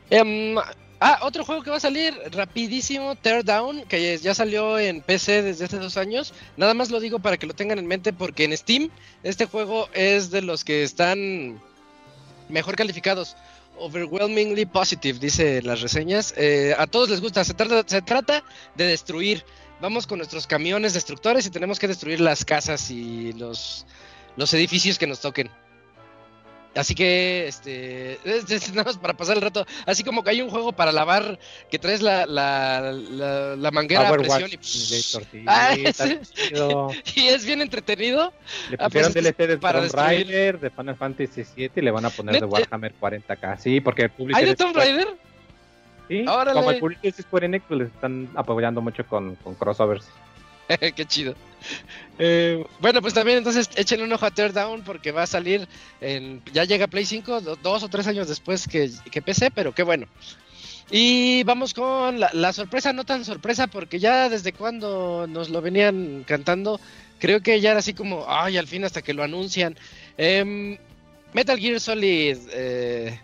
Em, 0.10 0.57
ah, 0.99 1.20
otro 1.22 1.45
juego 1.45 1.62
que 1.62 1.70
va 1.70 1.78
a 1.78 1.82
salir 1.82 2.14
rapidísimo, 2.32 3.16
Teardown, 3.16 3.84
que 3.84 4.18
ya 4.18 4.34
salió 4.34 4.80
en 4.80 5.01
PC 5.01 5.43
desde 5.43 5.66
hace 5.66 5.78
dos 5.78 5.97
años. 5.97 6.34
Nada 6.57 6.74
más 6.74 6.89
lo 6.89 6.99
digo 6.99 7.20
para 7.20 7.38
que 7.38 7.47
lo 7.47 7.53
tengan 7.53 7.80
en 7.80 7.88
mente 7.88 8.12
porque 8.12 8.43
en 8.43 8.57
Steam 8.57 8.89
este 9.24 9.45
juego 9.45 9.88
es 9.93 10.32
de 10.32 10.41
los 10.41 10.64
que 10.64 10.84
están 10.84 11.60
mejor 12.49 12.76
calificados. 12.76 13.36
Overwhelmingly 13.78 14.66
positive, 14.66 15.20
dice 15.20 15.62
las 15.62 15.82
reseñas. 15.82 16.34
Eh, 16.36 16.76
a 16.78 16.86
todos 16.88 17.10
les 17.10 17.22
gusta, 17.22 17.45
se 17.45 17.53
trata, 17.53 17.84
se 17.88 18.01
trata 18.01 18.43
de 18.76 18.86
destruir. 18.86 19.45
Vamos 19.82 20.08
con 20.08 20.18
nuestros 20.18 20.46
camiones 20.46 20.94
destructores 20.94 21.46
y 21.46 21.50
tenemos 21.50 21.80
que 21.80 21.88
destruir 21.88 22.20
las 22.20 22.44
casas 22.44 22.92
y 22.92 23.34
los, 23.34 23.86
los 24.36 24.54
edificios 24.54 24.98
que 24.98 25.08
nos 25.08 25.22
toquen. 25.22 25.50
Así 26.76 26.94
que, 26.94 27.48
este, 27.48 28.20
es, 28.24 28.50
es 28.52 28.70
nada 28.70 28.84
más 28.84 28.98
para 28.98 29.16
pasar 29.16 29.36
el 29.38 29.42
rato. 29.42 29.66
Así 29.88 30.04
como 30.04 30.24
que 30.24 30.30
hay 30.30 30.42
un 30.42 30.50
juego 30.52 30.72
para 30.72 30.92
lavar 30.92 31.40
que 31.72 31.80
traes 31.80 32.02
la, 32.02 32.28
la, 32.28 32.92
la, 32.92 33.56
la 33.56 33.72
manguera 33.72 34.02
a 34.02 34.08
Power 34.10 34.22
presión 34.22 34.44
Watch 34.44 35.34
y, 35.34 35.44
Ah, 35.48 35.76
chido. 36.34 36.92
y 37.16 37.28
es 37.28 37.44
bien 37.46 37.62
entretenido. 37.62 38.32
Le 38.70 38.76
Ah, 38.80 38.88
pues, 38.90 39.08
pusieron 39.08 39.14
DLC 39.14 39.48
de 39.48 39.58
para 39.58 39.82
Tomb. 39.82 39.96
Raider, 39.96 40.60
de 40.60 40.70
Final 40.70 40.96
Fantasy 40.96 41.44
VII 41.56 41.72
y 41.76 41.82
le 41.82 41.90
van 41.92 42.06
a 42.06 42.12
poner 42.12 42.40
de. 42.40 42.46
Warhammer 42.46 42.94
40k. 43.02 43.58
Sí, 43.60 43.82
porque 43.82 44.04
el 44.04 44.12
publisher 44.12 44.40
¿Hay 44.40 44.46
de 44.46 44.52
es 44.52 44.58
Tomb 44.58 44.76
Raider? 44.76 45.08
Sí, 46.10 46.26
Órale. 46.28 46.60
como 46.60 46.72
el 46.72 46.80
publisher 46.80 47.05
es 47.05 47.16
Square 47.18 47.45
Enix, 47.45 47.64
pues 47.68 47.80
les 47.80 47.88
están 47.93 48.28
apoyando 48.36 48.82
mucho 48.82 49.05
con, 49.07 49.36
con 49.36 49.55
crossovers. 49.55 50.05
Qué 50.95 51.05
chido. 51.05 51.36
Eh, 52.18 52.64
bueno, 52.80 53.01
pues 53.01 53.14
también 53.14 53.38
entonces 53.38 53.70
échenle 53.76 54.03
un 54.05 54.14
ojo 54.14 54.26
a 54.26 54.32
Teardown 54.32 54.82
porque 54.84 55.12
va 55.12 55.24
a 55.24 55.28
salir 55.28 55.68
en, 56.01 56.41
ya 56.53 56.64
llega 56.66 56.88
Play 56.88 57.05
5 57.05 57.41
do- 57.41 57.55
dos 57.55 57.84
o 57.84 57.89
tres 57.89 58.05
años 58.07 58.28
después 58.28 58.68
que, 58.68 58.89
que 59.12 59.22
PC, 59.22 59.51
pero 59.51 59.74
qué 59.74 59.84
bueno. 59.84 60.07
Y 60.91 61.43
vamos 61.43 61.74
con 61.76 62.20
la, 62.20 62.30
la 62.34 62.51
sorpresa, 62.53 62.93
no 62.93 63.03
tan 63.03 63.24
sorpresa, 63.24 63.68
porque 63.68 63.99
ya 63.99 64.28
desde 64.30 64.53
cuando 64.53 65.28
nos 65.28 65.49
lo 65.49 65.62
venían 65.62 66.24
cantando, 66.28 66.80
creo 67.20 67.41
que 67.41 67.62
ya 67.62 67.72
era 67.72 67.80
así 67.80 67.93
como, 67.93 68.26
ay, 68.28 68.57
al 68.57 68.66
fin 68.68 68.84
hasta 68.84 69.01
que 69.03 69.14
lo 69.14 69.22
anuncian. 69.24 69.76
Em, 70.18 70.78
Metal 71.34 71.60
Gear 71.60 71.80
Solid, 71.80 72.38
eh, 72.51 73.20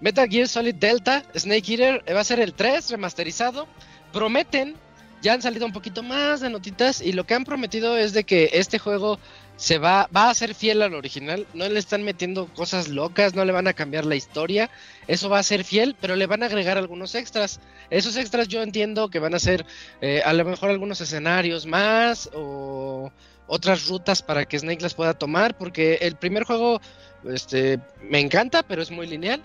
Metal 0.00 0.28
Gear 0.28 0.48
Solid 0.48 0.74
Delta, 0.74 1.24
Snake 1.36 1.72
Eater, 1.72 2.02
eh, 2.06 2.12
va 2.12 2.20
a 2.20 2.24
ser 2.24 2.40
el 2.40 2.54
3 2.54 2.90
remasterizado. 2.90 3.66
Prometen 4.12 4.76
ya 5.24 5.32
han 5.32 5.40
salido 5.40 5.64
un 5.64 5.72
poquito 5.72 6.02
más 6.02 6.40
de 6.40 6.50
notitas 6.50 7.00
y 7.00 7.12
lo 7.12 7.24
que 7.24 7.32
han 7.32 7.44
prometido 7.44 7.96
es 7.96 8.12
de 8.12 8.24
que 8.24 8.50
este 8.52 8.78
juego 8.78 9.18
se 9.56 9.78
va, 9.78 10.06
va 10.14 10.28
a 10.28 10.34
ser 10.34 10.54
fiel 10.54 10.82
al 10.82 10.92
original, 10.92 11.46
no 11.54 11.66
le 11.66 11.78
están 11.78 12.02
metiendo 12.02 12.46
cosas 12.52 12.88
locas, 12.88 13.34
no 13.34 13.42
le 13.46 13.52
van 13.52 13.66
a 13.66 13.72
cambiar 13.72 14.04
la 14.04 14.16
historia, 14.16 14.68
eso 15.06 15.30
va 15.30 15.38
a 15.38 15.42
ser 15.42 15.64
fiel, 15.64 15.96
pero 15.98 16.14
le 16.14 16.26
van 16.26 16.42
a 16.42 16.46
agregar 16.46 16.76
algunos 16.76 17.14
extras. 17.14 17.58
Esos 17.88 18.18
extras 18.18 18.48
yo 18.48 18.62
entiendo 18.62 19.08
que 19.08 19.18
van 19.18 19.34
a 19.34 19.38
ser 19.38 19.64
eh, 20.02 20.20
a 20.26 20.34
lo 20.34 20.44
mejor 20.44 20.68
algunos 20.68 21.00
escenarios 21.00 21.64
más 21.64 22.28
o 22.34 23.10
otras 23.46 23.88
rutas 23.88 24.20
para 24.20 24.44
que 24.44 24.58
Snake 24.58 24.82
las 24.82 24.92
pueda 24.92 25.14
tomar, 25.14 25.56
porque 25.56 25.94
el 26.02 26.16
primer 26.16 26.44
juego 26.44 26.82
este, 27.26 27.80
me 28.02 28.20
encanta, 28.20 28.62
pero 28.62 28.82
es 28.82 28.90
muy 28.90 29.06
lineal. 29.06 29.42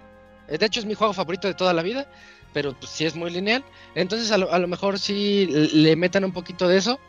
De 0.58 0.66
hecho 0.66 0.80
es 0.80 0.86
mi 0.86 0.94
juego 0.94 1.14
favorito 1.14 1.48
de 1.48 1.54
toda 1.54 1.74
la 1.74 1.84
vida, 1.84 2.08
pero 2.54 2.74
pues 2.74 2.92
sí 2.92 3.06
es 3.06 3.16
muy 3.16 3.32
lineal. 3.32 3.64
Entonces 3.96 4.32
a 4.32 4.38
lo, 4.38 4.68
mejor 4.68 5.00
sí 5.00 5.48
le 5.74 5.96
metan 5.96 6.24
un 6.24 6.32
poquito 6.32 6.68
de 6.68 6.78
eso. 6.78 7.00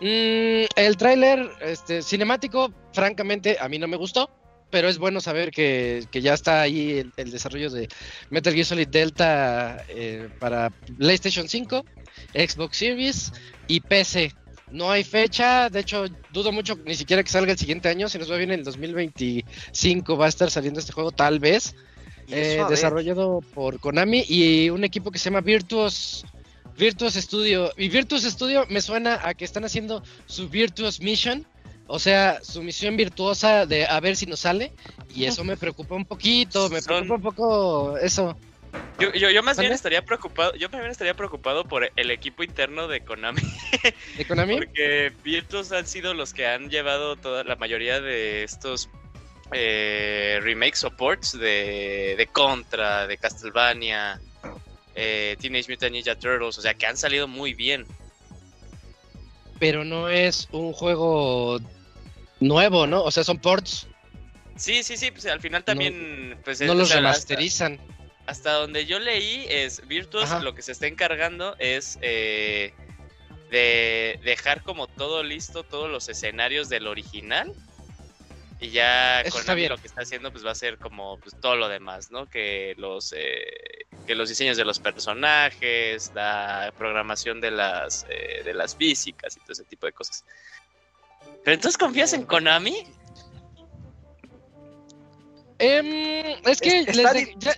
Mm, 0.00 0.66
el 0.76 0.96
tráiler 0.96 1.50
este, 1.60 2.02
cinemático, 2.02 2.72
francamente, 2.92 3.58
a 3.60 3.68
mí 3.68 3.78
no 3.78 3.86
me 3.86 3.96
gustó, 3.96 4.30
pero 4.72 4.88
es 4.88 4.98
bueno 4.98 5.20
saber 5.20 5.50
que, 5.50 6.06
que 6.10 6.22
ya 6.22 6.34
está 6.34 6.62
ahí 6.62 7.08
el, 7.16 7.30
desarrollo 7.30 7.70
de 7.70 7.88
Metal 8.30 8.52
Gear 8.54 8.64
Solid 8.64 8.88
Delta 8.88 9.84
eh, 9.88 10.28
para 10.40 10.70
PlayStation 10.98 11.48
5, 11.48 11.84
Xbox 12.34 12.78
Series 12.78 13.32
y 13.68 13.80
PC. 13.80 14.32
No 14.70 14.90
hay 14.90 15.04
fecha, 15.04 15.68
de 15.68 15.80
hecho 15.80 16.06
dudo 16.32 16.50
mucho 16.50 16.78
ni 16.86 16.94
siquiera 16.94 17.22
que 17.22 17.30
salga 17.30 17.52
el 17.52 17.58
siguiente 17.58 17.90
año, 17.90 18.08
si 18.08 18.18
nos 18.18 18.30
va 18.30 18.38
bien 18.38 18.50
el 18.50 18.64
2025 18.64 20.16
va 20.16 20.24
a 20.24 20.30
estar 20.30 20.50
saliendo 20.50 20.80
este 20.80 20.92
juego 20.92 21.12
tal 21.12 21.38
vez. 21.38 21.74
Eh, 22.28 22.56
ver, 22.58 22.66
desarrollado 22.66 23.40
por 23.54 23.78
Konami 23.80 24.24
y 24.28 24.70
un 24.70 24.84
equipo 24.84 25.10
que 25.10 25.18
se 25.18 25.26
llama 25.30 25.40
Virtuos 25.40 26.24
Virtuos 26.78 27.14
Studio. 27.14 27.70
Y 27.76 27.88
Virtuos 27.88 28.22
Studio 28.22 28.66
me 28.68 28.80
suena 28.80 29.20
a 29.22 29.34
que 29.34 29.44
están 29.44 29.64
haciendo 29.64 30.02
su 30.26 30.48
Virtuos 30.48 31.00
Mission, 31.00 31.46
o 31.86 31.98
sea, 31.98 32.38
su 32.42 32.62
misión 32.62 32.96
virtuosa 32.96 33.66
de 33.66 33.86
a 33.86 34.00
ver 34.00 34.16
si 34.16 34.26
nos 34.26 34.40
sale. 34.40 34.72
Y 35.14 35.24
eso 35.24 35.44
me 35.44 35.56
preocupa 35.56 35.94
un 35.94 36.06
poquito, 36.06 36.70
me 36.70 36.80
Son- 36.80 37.06
preocupa 37.06 37.14
un 37.14 37.22
poco 37.22 37.98
eso. 37.98 38.36
Yo, 38.98 39.12
yo, 39.12 39.28
yo 39.28 39.42
más 39.42 39.58
bien 39.58 39.72
estaría 39.72 40.02
preocupado, 40.02 40.54
yo 40.54 40.70
más 40.70 40.80
bien 40.80 40.90
estaría 40.90 41.12
preocupado 41.12 41.64
por 41.64 41.90
el 41.94 42.10
equipo 42.10 42.42
interno 42.42 42.88
de 42.88 43.02
Konami, 43.02 43.42
¿De 44.16 44.24
Konami? 44.24 44.56
porque 44.56 45.12
Virtus 45.22 45.72
han 45.72 45.86
sido 45.86 46.14
los 46.14 46.32
que 46.32 46.46
han 46.46 46.70
llevado 46.70 47.16
toda 47.16 47.44
la 47.44 47.56
mayoría 47.56 48.00
de 48.00 48.44
estos 48.44 48.88
eh, 49.52 50.38
remake 50.42 50.76
supports 50.76 51.32
de, 51.38 52.14
de 52.16 52.26
Contra, 52.26 53.06
de 53.06 53.16
Castlevania, 53.18 54.20
eh, 54.94 55.36
Teenage 55.40 55.70
Mutant 55.70 55.92
Ninja 55.92 56.14
Turtles, 56.16 56.58
o 56.58 56.62
sea 56.62 56.74
que 56.74 56.86
han 56.86 56.96
salido 56.96 57.26
muy 57.28 57.54
bien. 57.54 57.86
Pero 59.58 59.84
no 59.84 60.08
es 60.08 60.48
un 60.52 60.72
juego 60.72 61.58
nuevo, 62.40 62.86
¿no? 62.86 63.02
O 63.04 63.10
sea, 63.10 63.22
son 63.24 63.38
ports, 63.38 63.86
Sí, 64.56 64.82
sí, 64.82 64.96
sí, 64.96 65.10
pues 65.10 65.24
al 65.26 65.40
final 65.40 65.64
también, 65.64 66.38
pues 66.44 66.60
no 66.60 66.74
los 66.74 66.84
o 66.84 66.86
sea, 66.92 66.96
remasterizan. 66.98 67.80
hasta 68.26 68.52
donde 68.52 68.84
yo 68.84 68.98
leí 68.98 69.46
es 69.48 69.86
Virtus 69.88 70.24
Ajá. 70.24 70.40
lo 70.40 70.54
que 70.54 70.62
se 70.62 70.72
está 70.72 70.86
encargando 70.86 71.56
es 71.58 71.98
eh, 72.02 72.74
de 73.50 74.20
dejar 74.22 74.62
como 74.62 74.86
todo 74.88 75.22
listo 75.22 75.64
todos 75.64 75.90
los 75.90 76.08
escenarios 76.08 76.68
del 76.68 76.86
original 76.86 77.52
y 78.62 78.70
ya 78.70 79.20
Eso 79.22 79.54
bien. 79.54 79.70
lo 79.70 79.76
que 79.78 79.88
está 79.88 80.02
haciendo 80.02 80.30
pues 80.30 80.46
va 80.46 80.52
a 80.52 80.54
ser 80.54 80.78
como 80.78 81.18
pues, 81.18 81.34
todo 81.40 81.56
lo 81.56 81.68
demás 81.68 82.10
no 82.12 82.26
que 82.28 82.74
los 82.78 83.12
eh, 83.16 83.42
que 84.06 84.14
los 84.14 84.28
diseños 84.28 84.56
de 84.56 84.64
los 84.64 84.78
personajes 84.78 86.10
la 86.14 86.72
programación 86.78 87.40
de 87.40 87.50
las 87.50 88.06
eh, 88.08 88.42
de 88.44 88.54
las 88.54 88.76
físicas 88.76 89.36
y 89.36 89.40
todo 89.40 89.52
ese 89.52 89.64
tipo 89.64 89.86
de 89.86 89.92
cosas 89.92 90.24
pero 91.44 91.54
entonces 91.54 91.76
confías 91.76 92.12
en 92.12 92.24
Konami 92.24 92.76
Em, 95.58 96.34
es 96.44 96.60
que 96.60 96.80
Es- 96.80 96.96
les 96.96 97.12
de- 97.12 97.34
ya- 97.38 97.54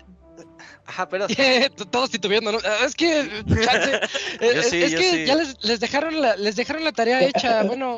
Ajá, 0.86 1.08
pero 1.08 1.26
todos 1.90 2.10
titubeando, 2.10 2.52
¿no? 2.52 2.58
Ah, 2.62 2.84
Es 2.84 2.94
que, 2.94 3.42
chance, 3.64 4.00
eh, 4.40 4.62
sí, 4.62 4.82
es 4.82 4.94
que 4.94 5.02
sí. 5.10 5.24
ya 5.24 5.34
les, 5.36 5.56
les 5.64 5.80
dejaron 5.80 6.20
la, 6.20 6.36
les 6.36 6.56
dejaron 6.56 6.84
la 6.84 6.92
tarea 6.92 7.22
hecha. 7.22 7.62
Bueno, 7.62 7.96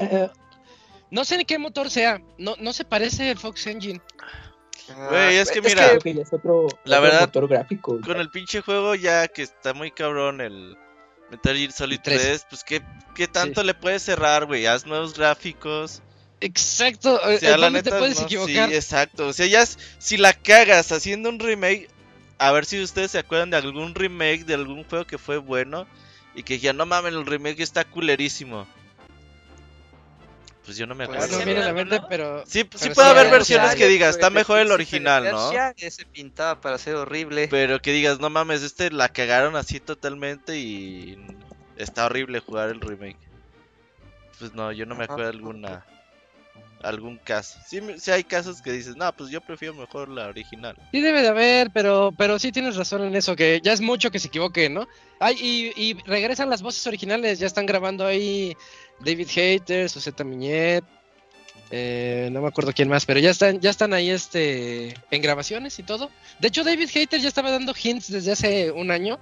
no 1.11 1.25
sé 1.25 1.39
ni 1.39 1.45
qué 1.45 1.59
motor 1.59 1.91
sea. 1.91 2.21
No, 2.39 2.55
no 2.59 2.73
se 2.73 2.85
parece 2.85 3.31
el 3.31 3.39
Fox 3.39 3.67
Engine. 3.67 4.01
Güey, 5.09 5.37
es 5.37 5.51
que 5.51 5.61
mira, 5.61 5.99
que 5.99 6.15
ya 6.15 6.23
es 6.23 6.33
otro, 6.33 6.69
La 6.85 6.99
otro 6.99 7.03
verdad, 7.03 7.21
motor 7.23 7.49
gráfico. 7.49 8.01
Con 8.01 8.21
el 8.21 8.31
pinche 8.31 8.61
juego 8.61 8.95
ya 8.95 9.27
que 9.27 9.43
está 9.43 9.75
muy 9.75 9.91
cabrón 9.91 10.41
el 10.41 10.77
Metal 11.31 11.57
Gear 11.57 11.73
Solid 11.73 12.01
Tres. 12.03 12.23
3, 12.23 12.47
pues 12.49 12.65
¿qué, 12.65 12.83
qué 13.15 13.27
tanto 13.27 13.63
le 13.65 13.75
puedes 13.75 14.03
cerrar, 14.03 14.47
güey? 14.47 14.67
Haz 14.67 14.87
nuevos 14.87 15.15
gráficos. 15.15 16.03
Exacto. 16.41 17.21
O 17.23 17.39
sea, 17.39 17.57
la 17.57 17.67
¿dónde 17.67 17.83
te 17.83 17.91
neta, 17.91 17.99
puedes 17.99 18.21
no, 18.21 18.27
equivocar? 18.27 18.69
Sí, 18.69 18.75
exacto. 18.75 19.27
O 19.27 19.33
sea, 19.33 19.47
ya 19.47 19.65
si 19.67 20.17
la 20.17 20.33
cagas 20.33 20.93
haciendo 20.93 21.29
un 21.31 21.39
remake, 21.39 21.89
a 22.39 22.53
ver 22.53 22.65
si 22.65 22.81
ustedes 22.81 23.11
se 23.11 23.19
acuerdan 23.19 23.51
de 23.51 23.57
algún 23.57 23.95
remake 23.95 24.45
de 24.45 24.55
algún 24.55 24.85
juego 24.85 25.07
que 25.07 25.19
fue 25.19 25.39
bueno 25.39 25.87
y 26.35 26.43
que 26.43 26.59
ya 26.59 26.73
no 26.73 26.87
mames, 26.87 27.15
el 27.15 27.27
remake 27.27 27.61
está 27.61 27.85
culerísimo. 27.85 28.67
Pues 30.67 30.77
yo 30.77 30.87
no 30.87 30.97
me 30.97 31.07
Pues, 31.07 31.31
acuerdo. 31.31 31.39
no 31.39 31.45
sí, 31.45 32.01
pero. 32.09 32.45
Sí, 32.45 32.59
sí 32.59 32.67
pero 32.81 32.95
puede 32.95 33.09
sí, 33.09 33.15
haber 33.15 33.31
versiones 33.31 33.75
que 33.77 33.87
digas, 33.87 34.17
está 34.17 34.31
mejor 34.31 34.59
el 34.59 34.73
original, 34.73 35.31
¿no? 35.31 35.53
Ese 35.77 36.05
pintaba 36.07 36.61
para 36.61 36.77
ser 36.77 36.97
horrible. 36.97 37.47
Pero 37.49 37.81
que 37.81 37.93
digas, 37.93 38.19
no 38.19 38.29
mames, 38.31 38.63
este 38.63 38.91
la 38.91 39.09
cagaron 39.09 39.55
así 39.55 39.79
totalmente 39.79 40.59
y 40.59 41.17
está 41.77 42.07
horrible 42.07 42.41
jugar 42.41 42.71
el 42.71 42.81
remake. 42.81 43.19
Pues 44.41 44.53
no, 44.55 44.73
yo 44.73 44.85
no 44.87 44.97
me 44.97 45.05
Ajá. 45.05 45.13
acuerdo 45.13 45.31
alguna 45.31 45.87
algún 46.83 47.17
caso. 47.19 47.59
Sí, 47.67 47.81
me- 47.81 47.99
sí 47.99 48.11
hay 48.11 48.23
casos 48.25 48.63
que 48.63 48.71
dices, 48.73 48.97
no, 48.97 49.11
pues 49.17 49.31
yo 49.31 49.41
prefiero 49.41 49.75
mejor 49.75 50.09
la 50.09 50.27
original. 50.29 50.77
Sí 50.93 51.01
debe 51.01 51.23
de 51.23 51.29
haber, 51.29 51.71
pero, 51.71 52.13
pero 52.17 52.39
sí 52.39 52.53
tienes 52.53 52.77
razón 52.77 53.03
en 53.03 53.17
eso, 53.17 53.35
que 53.35 53.61
ya 53.63 53.73
es 53.73 53.81
mucho 53.81 54.11
que 54.11 54.19
se 54.19 54.29
equivoque, 54.29 54.69
¿no? 54.69 54.87
Ay, 55.19 55.37
y, 55.41 55.83
y 55.83 55.95
regresan 56.05 56.49
las 56.51 56.63
voces 56.63 56.87
originales, 56.87 57.39
ya 57.39 57.47
están 57.47 57.67
grabando 57.67 58.07
ahí 58.07 58.57
David 59.01 59.29
Hater, 59.29 59.89
Suseta 59.91 60.23
Miñet, 60.23 60.85
eh, 61.73 62.29
no 62.31 62.41
me 62.43 62.49
acuerdo 62.49 62.73
quién 62.73 62.89
más, 62.89 63.05
pero 63.07 63.19
ya 63.19 63.31
están, 63.31 63.59
ya 63.61 63.71
están 63.71 63.93
ahí 63.93 64.11
este 64.11 64.95
en 65.11 65.23
grabaciones 65.23 65.77
y 65.81 65.83
todo. 65.83 66.11
De 66.39 66.49
hecho, 66.49 66.63
David 66.63 66.89
Hater 66.93 67.21
ya 67.21 67.27
estaba 67.29 67.51
dando 67.51 67.75
hints 67.81 68.13
desde 68.13 68.31
hace 68.33 68.71
un 68.71 68.93
año 68.93 69.19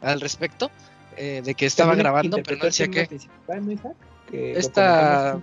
al 0.00 0.20
respecto, 0.22 0.70
eh, 1.18 1.42
de 1.44 1.54
que 1.54 1.66
estaba 1.66 1.94
grabando, 1.94 2.38
pero 2.42 2.56
no 2.56 2.64
decía. 2.64 2.86
Que 4.30 4.52
Esta- 4.52 5.32
en 5.32 5.42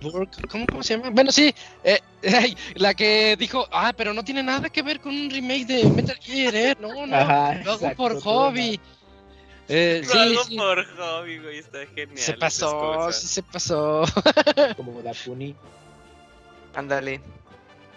Burke, 0.00 0.36
¿Cómo, 0.50 0.68
¿Cómo 0.68 0.82
se 0.82 0.96
llama? 0.96 1.10
Bueno, 1.10 1.30
sí, 1.30 1.54
eh, 1.84 2.00
la 2.74 2.92
que 2.94 3.36
dijo, 3.38 3.66
ah, 3.70 3.92
pero 3.96 4.12
no 4.12 4.24
tiene 4.24 4.42
nada 4.42 4.68
que 4.68 4.82
ver 4.82 5.00
con 5.00 5.14
un 5.14 5.30
remake 5.30 5.66
de 5.66 5.90
Metal 5.92 6.16
Gear, 6.20 6.54
¿eh? 6.54 6.74
No, 6.80 7.06
no, 7.06 7.16
Ajá, 7.16 7.54
lo 7.62 7.72
hago 7.72 7.74
exacto, 7.74 7.96
por 7.96 8.20
hobby. 8.20 8.80
Eh, 9.68 10.02
Lo 10.04 10.12
hago 10.20 10.44
sí, 10.44 10.50
sí, 10.50 10.56
por 10.56 10.84
hobby 10.96 11.38
güey 11.38 11.58
está 11.58 11.78
genial 11.86 12.18
se 12.18 12.34
pasó, 12.34 13.12
sí 13.12 13.28
se 13.28 13.42
pasó. 13.44 14.02
Como 14.76 15.00
la 15.02 15.12
Puni. 15.14 15.54
Ándale. 16.74 17.20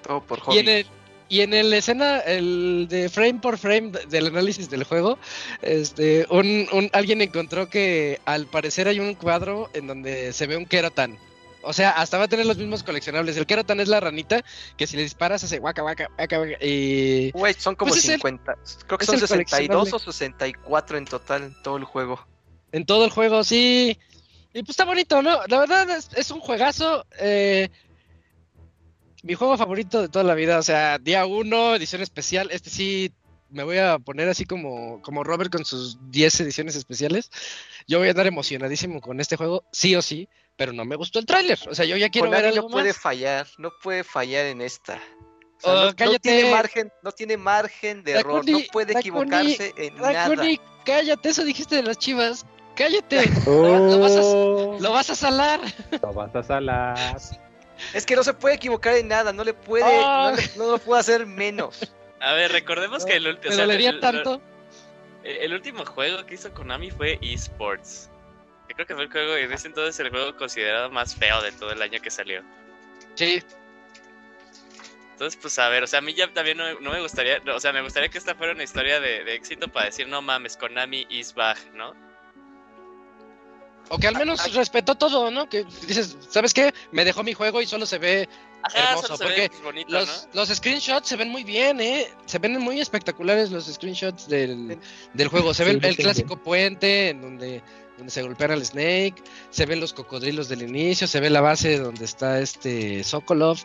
Todo 0.04 0.22
por 0.24 0.38
Y 0.40 0.42
hobby. 0.42 0.58
en 0.60 0.70
el 0.70 0.86
y 1.28 1.42
en 1.42 1.54
el 1.56 1.74
escena 1.74 2.20
el 2.20 2.86
de 2.88 3.10
frame 3.10 3.40
por 3.40 3.58
frame 3.58 3.90
de- 3.90 4.06
del 4.06 4.28
análisis 4.28 4.70
del 4.70 4.84
juego, 4.84 5.18
este 5.64 6.28
un, 6.30 6.68
un 6.72 6.88
alguien 6.94 7.20
encontró 7.24 7.68
que 7.68 8.20
al 8.26 8.46
parecer 8.46 8.88
hay 8.88 9.00
un 9.00 9.16
cuadro 9.16 9.72
en 9.74 9.88
donde 9.88 10.34
se 10.34 10.46
ve 10.46 10.56
un 10.56 10.68
Kerotan. 10.68 11.18
O 11.66 11.74
sea, 11.74 11.92
hasta 11.92 12.18
va 12.18 12.26
a 12.26 12.28
tener 12.28 12.46
los 12.46 12.58
mismos 12.58 12.84
coleccionables. 12.84 13.36
El 13.38 13.46
Kerotan 13.46 13.80
es 13.80 13.88
la 13.88 14.00
ranita 14.00 14.44
que 14.78 14.88
si 14.88 14.96
le 14.96 15.04
disparas 15.04 15.44
hace 15.44 15.60
guaca, 15.60 15.82
guaca, 15.82 16.08
guaca, 16.18 16.38
guaca, 16.38 16.58
y... 16.66 17.32
Güey, 17.32 17.54
son 17.56 17.76
como 17.76 17.90
Pues 17.90 18.04
es 18.04 18.10
el- 18.10 18.16
50. 18.16 18.56
Creo 18.88 18.98
que 18.98 19.06
son 19.06 19.16
el 19.16 19.22
62 19.22 19.90
coleccionable. 19.90 19.96
o 19.96 20.00
64 20.00 20.98
en 20.98 21.06
total 21.06 21.44
en 21.44 21.64
todo 21.64 21.78
el 21.78 21.84
juego. 21.84 22.26
En 22.72 22.86
todo 22.86 23.06
el 23.06 23.12
juego, 23.12 23.44
sí. 23.44 23.98
Y 24.54 24.60
pues 24.64 24.70
está 24.72 24.86
bonito, 24.86 25.22
¿no? 25.22 25.40
La 25.48 25.60
verdad 25.60 25.90
es, 25.90 26.10
es 26.16 26.32
un 26.32 26.40
juegazo. 26.40 27.06
eh, 27.20 27.70
mi 29.24 29.34
juego 29.34 29.58
favorito 29.58 30.02
de 30.02 30.10
toda 30.10 30.24
la 30.24 30.36
vida. 30.36 30.60
O 30.60 30.64
sea, 30.64 31.00
día 31.00 31.26
1, 31.26 31.76
edición 31.76 32.02
especial. 32.02 32.50
Este 32.52 32.70
sí 32.70 33.12
me 33.50 33.64
voy 33.64 33.78
a 33.78 33.98
poner 34.00 34.30
así 34.30 34.46
como, 34.46 35.02
como 35.02 35.24
Robert 35.24 35.52
con 35.52 35.66
sus 35.66 35.98
10 36.12 36.42
ediciones 36.42 36.76
especiales. 36.76 37.32
Yo 37.88 37.98
voy 38.00 38.08
a 38.08 38.12
andar 38.12 38.28
emocionadísimo 38.28 39.02
con 39.02 39.20
este 39.20 39.36
juego, 39.36 39.64
sí 39.72 39.96
o 39.96 40.02
sí. 40.02 40.28
Pero 40.58 40.72
no 40.74 40.86
me 40.86 40.96
gustó 40.96 41.20
el 41.20 41.26
tráiler. 41.26 41.60
O 41.70 41.76
sea, 41.76 41.86
yo 41.86 41.98
ya 41.98 42.10
quiero 42.10 42.30
ver 42.30 42.40
Konami 42.42 42.56
algo 42.58 42.70
no 42.70 42.74
puede 42.74 42.90
más. 42.90 42.98
fallar, 42.98 43.48
no 43.58 43.72
puede 43.82 44.04
fallar 44.04 44.46
en 44.46 44.62
esta. 44.62 44.96
O 45.58 45.60
sea, 45.62 45.74
Oh, 45.74 45.86
no- 45.86 46.20
tiene 46.20 46.52
margen, 46.52 46.92
no 47.02 47.12
tiene 47.12 47.38
margen 47.38 48.04
de 48.04 48.14
error, 48.14 48.44
no 48.48 48.60
puede 48.72 48.94
Dakuni, 48.94 49.00
equivocarse 49.00 49.74
en 49.78 49.96
nada. 49.96 50.36
Cállate, 50.86 51.30
eso 51.30 51.44
dijiste 51.44 51.76
de 51.78 51.84
las 51.84 51.98
chivas. 51.98 52.46
Cállate. 52.76 53.22
Lo 53.48 54.00
vas 54.00 54.16
a- 54.16 54.22
Oh, 54.22 54.78
Lo 54.80 54.92
vas 54.92 55.10
a 55.10 55.16
salar. 55.16 55.60
lo 56.02 56.14
vas 56.14 56.36
a 56.36 56.44
salar. 56.44 57.18
Es 57.94 58.06
que 58.06 58.16
no 58.16 58.24
se 58.24 58.34
puede 58.34 58.56
equivocar 58.56 58.96
en 58.96 59.08
nada, 59.08 59.34
no 59.34 59.44
le 59.44 59.54
puede, 59.54 59.84
no, 60.02 60.32
le- 60.32 60.50
no 60.58 60.72
lo 60.72 60.78
puede 60.78 61.00
hacer 61.02 61.26
menos. 61.26 61.92
A 62.22 62.34
ver, 62.34 62.52
recordemos 62.52 63.06
que 63.06 63.16
el, 63.16 63.26
ulti- 63.26 63.48
o 63.48 63.50
Me 63.50 63.56
sea, 63.56 63.66
dolería 63.66 63.90
el- 63.90 63.96
el- 63.96 64.02
tanto. 64.02 64.42
el- 65.24 65.38
el 65.38 65.54
último 65.54 65.86
juego 65.86 66.26
que 66.26 66.36
hizo 66.36 66.54
Konami 66.54 66.92
fue 66.92 67.18
eSports. 67.22 68.10
Creo 68.76 68.88
que 68.88 68.94
fue 68.94 69.04
el 69.04 69.12
juego, 69.12 69.36
en 69.36 69.52
ese 69.52 69.68
entonces 69.68 70.00
el 70.00 70.10
juego 70.10 70.36
considerado 70.36 70.90
más 70.90 71.16
feo 71.16 71.42
de 71.42 71.52
todo 71.52 71.72
el 71.72 71.82
año 71.82 72.02
que 72.02 72.12
salió. 72.12 72.42
Sí. 73.16 73.42
Entonces, 75.14 75.40
pues 75.42 75.58
a 75.60 75.70
ver, 75.70 75.84
o 75.84 75.88
sea, 75.88 76.00
a 76.00 76.02
mí 76.02 76.14
ya 76.14 76.32
también 76.34 76.58
no, 76.58 76.80
no 76.82 76.92
me 76.92 77.00
gustaría, 77.00 77.40
no, 77.40 77.56
o 77.56 77.60
sea, 77.60 77.72
me 77.72 77.82
gustaría 77.82 78.10
que 78.10 78.18
esta 78.18 78.36
fuera 78.36 78.54
una 78.54 78.64
historia 78.64 79.00
de, 79.00 79.24
de 79.24 79.34
éxito 79.34 79.70
para 79.70 79.86
decir, 79.86 80.10
no 80.10 80.22
mames, 80.22 80.58
Konami 80.58 81.08
is 81.10 81.34
back, 81.34 81.58
¿no? 81.74 81.94
O 83.90 83.98
que 83.98 84.08
al 84.08 84.16
menos 84.16 84.54
respetó 84.54 84.96
todo, 84.96 85.32
¿no? 85.32 85.48
Que 85.48 85.64
dices, 85.88 86.18
¿sabes 86.30 86.54
qué? 86.54 86.74
Me 86.92 87.06
dejó 87.06 87.24
mi 87.24 87.34
juego 87.34 87.62
y 87.62 87.68
solo 87.68 87.86
se 87.86 88.00
ve 88.00 88.28
Ajá, 88.64 88.90
Hermoso, 88.90 89.08
solo 89.08 89.18
se 89.18 89.24
porque 89.24 89.42
ve 89.42 89.64
bonito, 89.64 89.92
Los, 89.92 90.28
¿no? 90.34 90.42
los 90.42 90.50
screenshots 90.50 91.08
se 91.08 91.16
ven 91.16 91.30
muy 91.30 91.44
bien, 91.44 91.80
¿eh? 91.80 92.10
Se 92.26 92.40
ven 92.40 92.60
muy 92.60 92.82
espectaculares 92.82 93.52
los 93.52 93.66
screenshots 93.66 94.28
del, 94.28 94.80
del 95.14 95.28
juego. 95.28 95.54
Se 95.54 95.64
ve 95.64 95.74
Sí, 95.74 95.80
el, 95.84 95.96
clásico 95.98 96.38
puente 96.38 97.10
en 97.10 97.22
donde, 97.22 97.62
donde 97.98 98.12
se 98.12 98.22
golpean 98.22 98.52
al 98.52 98.66
Snake. 98.66 99.16
Se 99.50 99.66
ven 99.66 99.80
los 99.80 99.94
cocodrilos 99.94 100.50
del 100.50 100.62
inicio. 100.64 101.08
Se 101.08 101.20
ve 101.20 101.30
la 101.30 101.42
base 101.42 101.78
donde 101.78 102.06
está 102.06 102.40
este 102.40 103.04
Sokolov. 103.04 103.58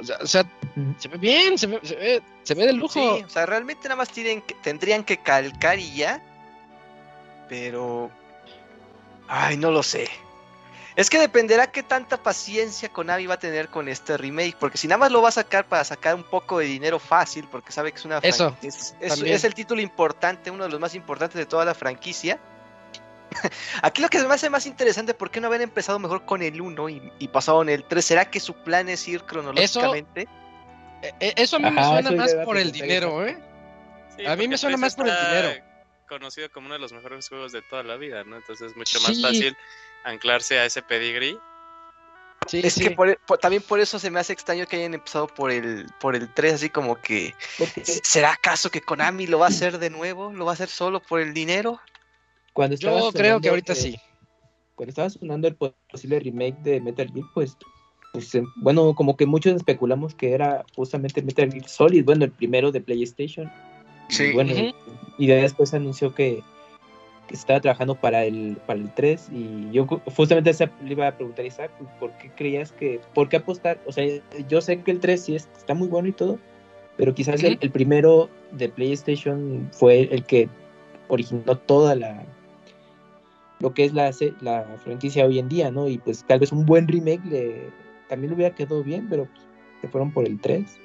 O 0.00 0.04
sea, 0.04 0.16
o 0.22 0.26
sea, 0.26 0.42
Ujú. 0.76 0.94
se 0.98 1.08
ve 1.08 1.18
bien, 1.18 1.58
se 1.58 1.66
ve, 1.66 1.80
se 1.82 1.96
ve, 1.96 2.22
se 2.44 2.54
ve 2.54 2.66
de 2.66 2.72
lujo. 2.72 3.16
Sí, 3.16 3.24
o 3.24 3.28
sea, 3.28 3.46
realmente 3.46 3.88
nada 3.88 3.96
más 3.96 4.10
tienen 4.10 4.42
que- 4.42 4.54
tendrían 4.54 5.02
que 5.04 5.18
calcar 5.18 5.78
y 5.78 5.96
ya. 5.96 6.22
Pero. 7.48 8.10
Ay, 9.26 9.56
no 9.56 9.70
lo 9.70 9.82
sé. 9.82 10.08
Es 10.96 11.10
que 11.10 11.18
dependerá 11.18 11.70
qué 11.70 11.82
tanta 11.84 12.16
paciencia 12.20 12.88
Konami 12.88 13.26
va 13.26 13.34
a 13.34 13.38
tener 13.38 13.68
con 13.68 13.88
este 13.88 14.16
remake. 14.16 14.56
Porque 14.58 14.78
si 14.78 14.88
nada 14.88 14.98
más 14.98 15.12
lo 15.12 15.22
va 15.22 15.28
a 15.28 15.32
sacar 15.32 15.64
para 15.66 15.84
sacar 15.84 16.14
un 16.14 16.24
poco 16.24 16.58
de 16.58 16.66
dinero 16.66 16.98
fácil, 16.98 17.46
porque 17.50 17.70
sabe 17.70 17.92
que 17.92 17.98
es 17.98 18.04
una 18.04 18.18
Eso, 18.18 18.56
es, 18.62 18.96
es 19.00 19.44
el 19.44 19.54
título 19.54 19.80
importante, 19.80 20.50
uno 20.50 20.64
de 20.64 20.70
los 20.70 20.80
más 20.80 20.94
importantes 20.96 21.38
de 21.38 21.46
toda 21.46 21.64
la 21.64 21.74
franquicia. 21.74 22.40
Aquí 23.82 24.02
lo 24.02 24.08
que 24.08 24.18
me 24.22 24.34
hace 24.34 24.50
más 24.50 24.66
interesante, 24.66 25.14
¿por 25.14 25.30
qué 25.30 25.40
no 25.40 25.46
haber 25.48 25.60
empezado 25.60 25.98
mejor 25.98 26.24
con 26.24 26.42
el 26.42 26.60
1 26.60 26.88
y, 26.88 27.12
y 27.18 27.28
pasado 27.28 27.62
en 27.62 27.68
el 27.68 27.84
3? 27.84 28.04
¿Será 28.04 28.30
que 28.30 28.40
su 28.40 28.54
plan 28.54 28.88
es 28.88 29.06
ir 29.08 29.22
cronológicamente? 29.22 30.22
Eh, 31.02 31.12
eh, 31.20 31.34
Eso 31.36 31.56
a 31.56 31.58
mí 31.60 31.70
me 31.70 31.82
suena 31.84 32.10
más 32.12 32.34
por 32.44 32.56
el 32.56 32.72
dinero, 32.72 33.24
¿eh? 33.26 33.38
Sí, 34.16 34.26
a 34.26 34.34
mí 34.36 34.48
me 34.48 34.58
suena 34.58 34.76
más 34.76 34.94
por 34.96 35.08
el 35.08 35.14
dinero. 35.16 35.64
Conocido 36.08 36.50
como 36.50 36.66
uno 36.66 36.74
de 36.74 36.80
los 36.80 36.92
mejores 36.92 37.28
juegos 37.28 37.52
de 37.52 37.60
toda 37.62 37.82
la 37.82 37.96
vida, 37.96 38.24
¿no? 38.24 38.36
Entonces 38.36 38.70
es 38.70 38.76
mucho 38.76 38.98
más 39.02 39.14
Sí. 39.16 39.22
fácil 39.22 39.56
anclarse 40.04 40.58
a 40.58 40.64
ese 40.64 40.80
pedigree. 40.82 41.36
Sí, 42.46 42.62
Es 42.64 42.74
sí. 42.74 42.84
que 42.84 42.90
por- 42.92 43.18
por- 43.26 43.36
también 43.38 43.62
por 43.62 43.78
eso 43.78 43.98
se 43.98 44.10
me 44.10 44.18
hace 44.18 44.32
extraño 44.32 44.66
que 44.66 44.76
hayan 44.76 44.94
empezado 44.94 45.26
por 45.26 45.50
el, 45.50 45.86
por 46.00 46.16
el 46.16 46.32
3, 46.32 46.54
así 46.54 46.70
como 46.70 46.96
que... 46.96 47.34
¿Será 47.84 48.32
acaso 48.32 48.70
que 48.70 48.80
Konami 48.80 49.26
lo 49.26 49.38
va 49.38 49.46
a 49.46 49.48
hacer 49.50 49.78
de 49.78 49.90
nuevo? 49.90 50.32
¿Lo 50.32 50.46
va 50.46 50.52
a 50.52 50.54
hacer 50.54 50.68
solo 50.70 51.00
por 51.00 51.20
el 51.20 51.34
dinero? 51.34 51.78
Cuando 52.58 52.74
estaba 52.74 52.98
Yo 52.98 53.12
creo 53.12 53.40
que 53.40 53.50
ahorita 53.50 53.72
eh, 53.72 53.76
sí. 53.76 53.96
Cuando 54.74 54.88
estaba 54.90 55.08
sonando 55.10 55.46
el 55.46 55.54
posible 55.54 56.18
remake 56.18 56.58
de 56.64 56.80
Metal 56.80 57.08
Gear, 57.14 57.24
pues, 57.32 57.56
pues 58.12 58.34
eh, 58.34 58.42
bueno, 58.56 58.96
como 58.96 59.16
que 59.16 59.26
muchos 59.26 59.54
especulamos 59.54 60.16
que 60.16 60.32
era 60.32 60.64
justamente 60.74 61.22
Metal 61.22 61.52
Gear 61.52 61.68
Solid, 61.68 62.04
bueno, 62.04 62.24
el 62.24 62.32
primero 62.32 62.72
de 62.72 62.80
PlayStation. 62.80 63.48
Sí. 64.08 64.24
Y 64.24 64.32
bueno, 64.32 64.52
Ujú. 64.54 64.72
y 65.18 65.28
de 65.28 65.36
después 65.36 65.72
anunció 65.72 66.16
que, 66.16 66.42
que 67.28 67.34
estaba 67.36 67.60
trabajando 67.60 67.94
para 67.94 68.24
el, 68.24 68.56
para 68.66 68.80
el 68.80 68.92
3 68.92 69.28
y 69.32 69.70
yo 69.70 69.86
ju- 69.86 70.02
justamente 70.16 70.50
le 70.84 70.92
iba 70.92 71.06
a 71.06 71.16
preguntar 71.16 71.44
a 71.44 71.46
Isaac, 71.46 71.70
pues, 71.78 71.88
¿por 72.00 72.10
qué 72.18 72.32
creías 72.34 72.72
que, 72.72 73.00
por 73.14 73.28
qué 73.28 73.36
apostar? 73.36 73.78
O 73.86 73.92
sea, 73.92 74.04
yo 74.48 74.60
sé 74.60 74.82
que 74.82 74.90
el 74.90 74.98
3 74.98 75.22
sí 75.22 75.36
es- 75.36 75.48
está 75.56 75.74
muy 75.74 75.86
bueno 75.86 76.08
y 76.08 76.12
todo, 76.12 76.40
pero 76.96 77.14
quizás 77.14 77.40
el 77.44 77.70
primero 77.70 78.28
de 78.50 78.68
PlayStation 78.68 79.68
fue 79.70 80.08
el 80.12 80.24
que 80.24 80.48
originó 81.06 81.56
toda 81.56 81.94
la 81.94 82.26
lo 83.60 83.74
que 83.74 83.84
es 83.84 83.92
la, 83.92 84.12
se- 84.12 84.34
la 84.40 84.64
franquicia 84.84 85.24
hoy 85.26 85.38
en 85.38 85.48
día, 85.48 85.70
¿no? 85.70 85.88
Y 85.88 85.98
pues 85.98 86.24
tal 86.24 86.38
vez 86.40 86.52
un 86.52 86.64
buen 86.66 86.86
remake 86.88 87.24
le, 87.24 87.70
también 88.08 88.30
le 88.30 88.36
hubiera 88.36 88.54
quedado 88.54 88.82
bien, 88.84 89.06
pero 89.08 89.26
pues, 89.26 89.42
se 89.80 89.88
fueron 89.88 90.12
por 90.12 90.26
el 90.26 90.40
3. 90.40 90.78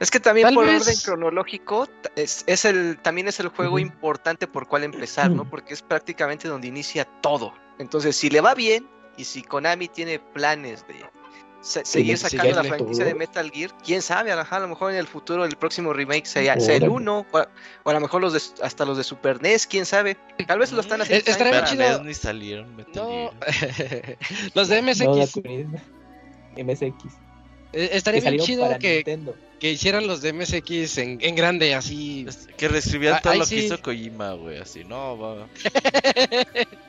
Es 0.00 0.10
que 0.10 0.20
también 0.20 0.46
Tal 0.46 0.54
por 0.54 0.66
vez- 0.66 0.82
orden 0.82 0.96
cronológico 1.04 1.88
es, 2.14 2.44
es 2.46 2.64
el, 2.64 2.98
también 2.98 3.26
es 3.28 3.40
el 3.40 3.48
juego 3.48 3.78
importante 3.80 4.46
por 4.46 4.68
cuál 4.68 4.84
empezar, 4.84 5.30
¿no? 5.30 5.48
Porque 5.48 5.74
es 5.74 5.82
prácticamente 5.82 6.46
donde 6.46 6.68
inicia 6.68 7.04
todo. 7.20 7.52
Entonces, 7.78 8.14
si 8.16 8.30
le 8.30 8.40
va 8.40 8.54
bien 8.54 8.86
y 9.16 9.24
si 9.24 9.42
Konami 9.42 9.88
tiene 9.88 10.20
planes 10.20 10.86
de 10.86 10.94
se- 11.60 11.84
seguir 11.84 12.16
sí, 12.18 12.28
sacando 12.28 12.56
la 12.62 12.64
franquicia 12.64 13.04
de. 13.04 13.14
Metal 13.14 13.50
Gear, 13.50 13.72
quién 13.84 14.00
sabe, 14.02 14.32
a 14.32 14.36
lo- 14.36 14.46
a 14.48 14.58
lo 14.60 14.68
mejor 14.68 14.92
en 14.92 14.98
el 14.98 15.06
futuro 15.06 15.44
el 15.44 15.56
próximo 15.56 15.92
remake 15.92 16.26
sea, 16.26 16.58
sea 16.60 16.76
el 16.76 16.82
Órale. 16.84 16.94
1 16.96 17.26
o, 17.32 17.38
a- 17.38 17.48
o 17.84 17.90
a 17.90 17.92
lo 17.92 18.00
mejor 18.00 18.20
los 18.22 18.32
de, 18.32 18.40
hasta 18.64 18.84
los 18.84 18.96
de 18.96 19.04
Super 19.04 19.42
NES, 19.42 19.66
quién 19.66 19.84
sabe. 19.86 20.16
Tal 20.46 20.58
vez 20.58 20.72
lo 20.72 20.80
están 20.80 21.00
haciendo. 21.02 21.24
Eh, 21.26 21.30
estaría 21.30 21.52
bien 21.52 21.64
para- 21.64 21.70
chido. 21.94 22.04
ni 22.04 22.14
salieron 22.14 22.76
Metal 22.76 22.92
No, 22.94 23.30
Gear. 23.50 24.18
los 24.54 24.68
de 24.68 24.82
MSX. 24.82 25.36
No, 25.36 26.64
MSX. 26.64 27.04
eh, 27.72 27.90
estaría 27.92 28.20
que 28.22 28.30
bien 28.30 28.42
chido 28.44 28.78
que, 28.78 28.94
Nintendo. 28.96 29.36
que 29.60 29.70
hicieran 29.72 30.06
los 30.06 30.22
de 30.22 30.32
MSX 30.32 30.98
en, 30.98 31.18
en 31.20 31.34
grande, 31.34 31.74
así. 31.74 32.26
Que 32.56 32.68
reescribían 32.68 33.14
Ah, 33.16 33.20
todo 33.22 33.34
lo 33.34 33.46
que 33.46 33.56
hizo 33.56 33.80
Kojima, 33.82 34.32
güey. 34.32 34.58
Así, 34.58 34.84
no, 34.84 35.18
va. 35.18 35.46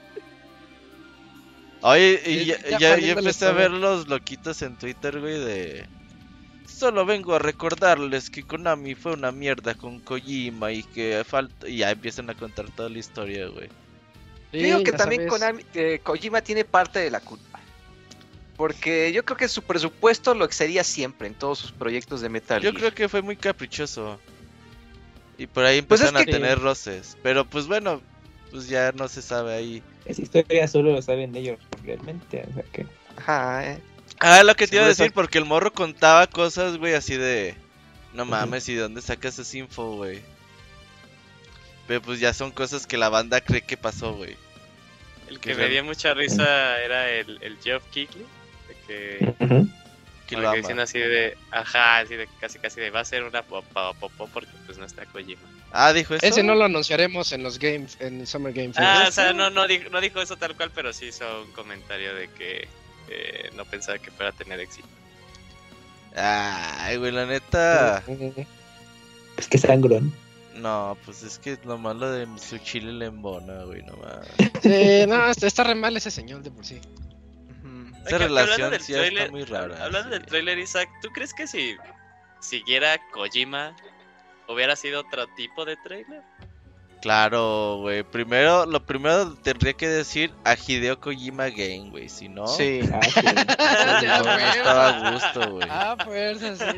Oye, 1.82 2.21
y 2.25 2.45
ya, 2.45 2.57
ya 2.71 2.77
ya, 2.80 2.97
ya 2.97 3.11
empecé 3.13 3.45
a 3.45 3.51
ver 3.51 3.71
los 3.71 4.07
loquitos 4.07 4.61
en 4.61 4.75
Twitter, 4.77 5.19
güey, 5.19 5.39
de... 5.39 5.86
Solo 6.67 7.05
vengo 7.05 7.36
a 7.36 7.39
recordarles 7.39 8.30
que 8.30 8.43
Konami 8.43 8.95
fue 8.95 9.13
una 9.13 9.32
mierda 9.32 9.73
con 9.75 9.99
Kojima 9.99 10.71
y 10.71 10.84
que 10.84 11.23
falta... 11.27 11.67
Y 11.67 11.77
ya 11.77 11.91
empiezan 11.91 12.30
a 12.30 12.36
contar 12.36 12.69
toda 12.71 12.89
la 12.89 12.99
historia, 12.99 13.47
güey. 13.47 13.67
Sí, 14.51 14.59
Digo 14.59 14.84
que 14.84 14.91
también. 14.93 15.27
Konami, 15.27 15.63
Kojima 16.03 16.41
tiene 16.41 16.63
parte 16.65 16.99
de 16.99 17.11
la 17.11 17.19
culpa. 17.19 17.59
Porque 18.57 19.11
yo 19.13 19.23
creo 19.23 19.38
que 19.38 19.47
su 19.47 19.61
presupuesto 19.61 20.34
lo 20.34 20.43
excedía 20.45 20.84
siempre 20.84 21.27
en 21.27 21.34
todos 21.34 21.59
sus 21.59 21.71
proyectos 21.71 22.19
de 22.21 22.30
Metal 22.30 22.61
Yo 22.61 22.73
creo 22.73 22.93
que 22.93 23.07
fue 23.07 23.21
muy 23.21 23.36
caprichoso. 23.38 24.19
Y 25.38 25.47
por 25.47 25.63
ahí 25.65 25.82
Pues 25.82 26.01
es 26.01 26.07
empezaron 26.07 26.25
que- 26.25 26.32
a 26.32 26.39
tener 26.39 26.59
roces. 26.59 27.17
Pero 27.23 27.45
pues 27.45 27.67
bueno, 27.67 28.01
pues 28.52 28.68
ya 28.68 28.91
no 28.91 29.08
se 29.08 29.22
sabe 29.22 29.54
ahí. 29.54 29.84
Esa 30.06 30.22
historia 30.22 30.68
solo 30.68 30.91
lo 30.91 31.02
saben 31.02 31.36
ellos 31.36 31.60
realmente. 31.84 32.45
O 32.50 32.54
sea 32.54 32.64
que 32.72 32.86
Ajá, 33.18 33.72
eh. 33.74 33.80
Ah, 34.20 34.43
lo 34.43 34.56
que 34.56 34.68
te 34.68 34.76
iba 34.76 34.86
a 34.86 34.88
decir, 34.89 35.06
eso- 35.08 35.14
porque 35.14 35.38
el 35.38 35.45
morro 35.45 35.72
contaba 35.72 36.28
cosas, 36.28 36.78
güey, 36.78 36.93
así 36.93 37.16
de... 37.16 37.56
No 38.14 38.26
mames, 38.26 38.68
¿y 38.70 38.74
de 38.74 38.82
dónde 38.82 39.02
sacas 39.02 39.38
esa 39.39 39.58
info, 39.58 39.95
güey? 39.95 40.22
Pero 41.88 42.02
pues 42.02 42.20
ya 42.20 42.34
son 42.34 42.52
cosas 42.52 42.86
que 42.88 42.97
la 42.97 43.10
banda 43.10 43.39
cree 43.41 43.62
que 43.62 43.78
pasó, 43.78 44.14
güey. 44.16 44.36
El 45.30 45.39
Que 45.39 45.54
me 45.56 45.70
dio 45.70 45.84
mucha 45.84 46.14
risa 46.16 46.80
era 46.82 47.10
el, 47.12 47.38
el 47.41 47.58
Geoff 47.64 47.84
Keighley, 47.91 48.26
de 48.68 48.76
que, 48.88 49.66
que 50.36 50.45
ama. 50.45 50.55
diciendo 50.55 50.84
así 50.84 50.99
de, 50.99 51.38
ajá, 51.51 51.99
así 51.99 52.15
de 52.15 52.27
casi 52.39 52.59
casi 52.59 52.80
de 52.80 52.89
va 52.89 53.01
a 53.01 53.05
ser 53.05 53.23
una 53.23 53.43
popa 53.43 53.93
popó 53.93 54.27
porque 54.27 54.49
pues 54.65 54.77
no 54.77 54.86
está 54.86 55.05
Kojima. 55.05 55.41
Ah, 55.71 55.93
dijo 55.93 56.15
eso. 56.15 56.25
Ese 56.25 56.43
no 56.43 56.55
lo 56.55 56.65
anunciaremos 56.65 57.32
en 57.32 57.43
los 57.43 57.59
games, 57.59 57.97
en 57.99 58.25
Summer 58.25 58.53
Game 58.53 58.73
Fest. 58.73 58.80
Ah, 58.80 59.05
o 59.07 59.11
sea, 59.11 59.34
no, 59.34 59.49
no, 59.49 59.67
dijo, 59.67 59.89
no 59.89 60.01
dijo 60.01 60.21
eso 60.21 60.36
tal 60.36 60.55
cual, 60.55 60.71
pero 60.73 60.93
sí 60.93 61.07
hizo 61.07 61.43
un 61.43 61.51
comentario 61.51 62.15
de 62.15 62.27
que 62.30 62.67
eh, 63.09 63.49
no 63.55 63.65
pensaba 63.65 63.99
que 63.99 64.11
fuera 64.11 64.32
a 64.32 64.34
tener 64.34 64.59
éxito. 64.59 64.88
Ay, 66.15 66.97
güey, 66.97 67.11
la 67.11 67.25
neta... 67.25 68.03
es 69.38 69.47
que 69.47 69.57
sangrón. 69.57 70.13
No, 70.55 70.97
pues 71.05 71.23
es 71.23 71.38
que 71.39 71.57
lo 71.63 71.77
malo 71.77 72.11
de 72.11 72.27
su 72.38 72.57
chile 72.57 72.91
le 72.91 73.05
embona, 73.05 73.63
güey, 73.63 73.84
no 73.84 73.95
mames. 73.97 74.27
Sí, 74.61 75.05
no, 75.07 75.30
está, 75.30 75.47
está 75.47 75.63
re 75.63 75.75
mal 75.75 75.95
ese 75.95 76.11
señor 76.11 76.41
de 76.41 76.51
por 76.51 76.65
sí. 76.65 76.82
Esa 78.06 78.16
Oye, 78.16 78.26
relación 78.26 78.52
hablando 78.54 78.70
del 78.72 78.82
sí 78.82 78.93
está 78.93 79.06
tráiler- 79.06 79.32
muy 79.32 79.43
rara. 79.45 79.84
Hablando 79.86 80.10
del 80.10 80.22
sí. 80.22 80.26
tráiler, 80.28 80.60
Isaac, 80.60 80.89
¿tú 81.02 81.10
crees 81.10 81.34
que 81.34 81.47
si 81.47 81.76
siguiera 82.39 82.97
Kojima 83.12 83.76
hubiera 84.47 84.76
sido 84.76 85.02
otro 85.02 85.28
tipo 85.36 85.66
de 85.66 85.76
tráiler? 85.78 86.22
Claro, 87.02 87.78
güey. 87.80 88.04
Primero, 88.04 88.66
lo 88.66 88.86
primero 88.86 89.34
tendría 89.36 89.74
que 89.74 89.88
decir 89.88 90.34
a 90.43 90.56
Hideo 90.56 91.00
Kojima 91.00 91.50
Game, 91.50 91.89
güey. 91.91 92.10
Si 92.10 92.28
no, 92.28 92.45
Sí. 92.47 92.82
Ah, 92.93 93.02
sí. 94.00 94.06
no, 94.06 94.24
no 94.24 94.38
estaba 94.38 94.89
a 94.89 95.12
gusto, 95.12 95.52
güey. 95.52 95.68
Ah, 95.70 95.95
fuerza, 96.04 96.56
sí. 96.58 96.78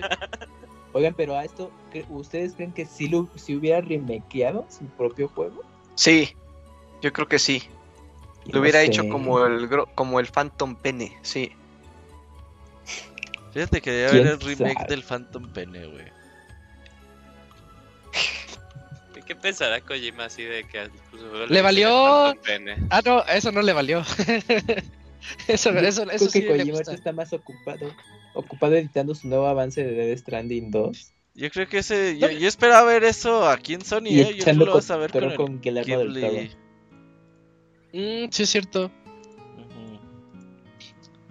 Oigan, 0.94 1.14
pero 1.16 1.36
a 1.38 1.44
esto, 1.46 1.72
¿cre- 1.94 2.06
¿ustedes 2.10 2.54
creen 2.54 2.72
que 2.74 2.86
si, 2.86 3.08
lo, 3.08 3.30
si 3.36 3.56
hubiera 3.56 3.82
remakeado 3.82 4.68
su 4.70 4.86
propio 4.90 5.28
juego? 5.30 5.64
Sí, 5.96 6.36
yo 7.02 7.12
creo 7.14 7.28
que 7.28 7.40
sí. 7.40 7.64
Lo 8.46 8.60
hubiera 8.62 8.82
hecho 8.82 9.08
como 9.08 9.46
el 9.46 9.70
gro- 9.70 9.88
como 9.96 10.20
el 10.20 10.28
Phantom 10.28 10.76
Pene, 10.76 11.18
sí. 11.22 11.52
Fíjate 13.54 13.82
que 13.82 13.92
debe 13.92 14.10
¿Quién 14.12 14.28
haber 14.28 14.34
el 14.42 14.48
remake 14.48 14.80
sabe? 14.80 14.90
del 14.90 15.04
Phantom 15.04 15.52
Pene, 15.54 15.86
güey. 15.88 16.06
¿Qué, 19.26 19.36
pensará 19.36 19.80
Kojima 19.82 20.26
así 20.26 20.44
de 20.44 20.64
que 20.66 20.90
pues, 21.12 21.50
Le 21.50 21.62
valió- 21.62 22.36
Pene? 22.44 22.76
Ah, 22.90 23.02
no, 23.06 23.24
eso 23.26 23.52
no 23.52 23.62
le 23.62 23.74
valió. 23.74 24.00
eso, 25.48 25.70
eso, 25.70 26.04
creo 26.04 26.16
eso 26.16 26.30
sí 26.30 26.42
que 26.42 26.48
le 26.58 26.58
Kojima 26.58 26.80
está 26.82 27.12
más 27.14 27.32
ocupado, 27.34 27.94
ocupado 28.34 28.76
editando 28.76 29.14
su 29.16 29.28
nuevo 29.28 29.48
avance 29.48 29.84
de 29.84 29.92
Dead 29.94 30.18
Stranding 30.18 30.72
2 30.72 31.14
Yo 31.36 31.50
creo 31.52 31.68
que 31.68 31.78
ese. 31.80 32.18
Yo, 32.18 32.30
yo 32.30 32.48
esperaba 32.48 32.84
ver 32.84 33.04
eso 33.04 33.48
aquí 33.48 33.74
en 33.74 33.86
Sony, 33.86 34.08
y 34.08 34.20
¿eh? 34.22 34.36
Yo 34.38 34.54
lo 34.54 34.74
vas 34.74 34.92
a 34.92 34.98
ver 34.98 35.12
con, 35.12 35.22
cotorreo 35.22 35.32
el 35.32 35.38
con 35.38 35.62
Guillermo 35.62 35.98
del 36.00 36.14
Toro. 36.14 36.32
Ghibli. 36.34 36.52
Mm, 37.94 38.30
sí, 38.32 38.44
es 38.44 38.50
cierto. 38.50 38.92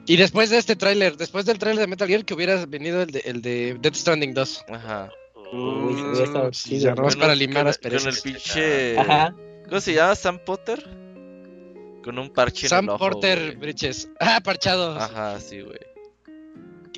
Y 0.06 0.16
después 0.16 0.50
de 0.50 0.58
este 0.58 0.74
tráiler, 0.76 1.16
después 1.16 1.44
del 1.46 1.58
tráiler 1.58 1.82
de 1.82 1.86
Metal 1.86 2.08
Gear, 2.08 2.24
que 2.24 2.34
hubiera 2.34 2.66
venido 2.66 3.02
el 3.02 3.11
de, 3.12 3.20
el 3.20 3.42
de 3.42 3.76
Death 3.80 3.94
Stranding 3.94 4.34
2. 4.34 4.64
Ajá. 4.70 5.11
Uy, 5.52 5.94
sí, 6.52 6.84
Con 6.84 7.18
para 7.18 7.34
limar 7.34 7.58
con 7.58 7.66
el- 7.66 7.70
asperezas. 7.70 8.20
Con 8.20 8.30
el 8.30 8.34
pinche. 8.34 8.98
Ajá. 8.98 9.34
¿Cómo 9.68 9.80
se 9.80 9.94
llama? 9.94 10.14
Sam 10.16 10.40
Potter. 10.44 10.82
Con 12.02 12.18
un 12.18 12.30
parche 12.30 12.68
Sam 12.68 12.78
en 12.80 12.84
el 12.84 12.90
ojo. 12.90 12.98
Porter 12.98 13.38
güey. 13.38 13.56
Bridges. 13.56 14.08
Ah, 14.18 14.40
parchado. 14.42 14.96
Ajá, 14.98 15.38
sí, 15.38 15.61
güey. 15.61 15.78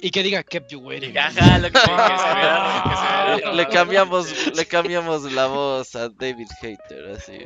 Y 0.05 0.11
que 0.11 0.23
diga, 0.25 0.43
kept 0.43 0.71
you 0.73 0.81
waiting. 0.81 1.17
Ajá, 1.17 1.59
lo 1.59 1.67
que, 1.69 1.73
que 1.73 1.79
se 1.81 1.87
vea, 1.87 2.83
que 2.85 3.37
se 3.37 3.43
vea 3.45 3.53
Le, 3.55 3.69
cambiamos, 3.69 4.53
le 4.57 4.67
cambiamos 4.67 5.31
la 5.33 5.47
voz 5.47 5.95
a 5.95 6.09
David 6.09 6.49
Hater, 6.61 7.13
así. 7.17 7.39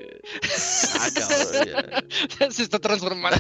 Ah, 0.99 1.09
cabrón, 1.15 2.53
se 2.53 2.63
está 2.63 2.79
transformando. 2.79 3.39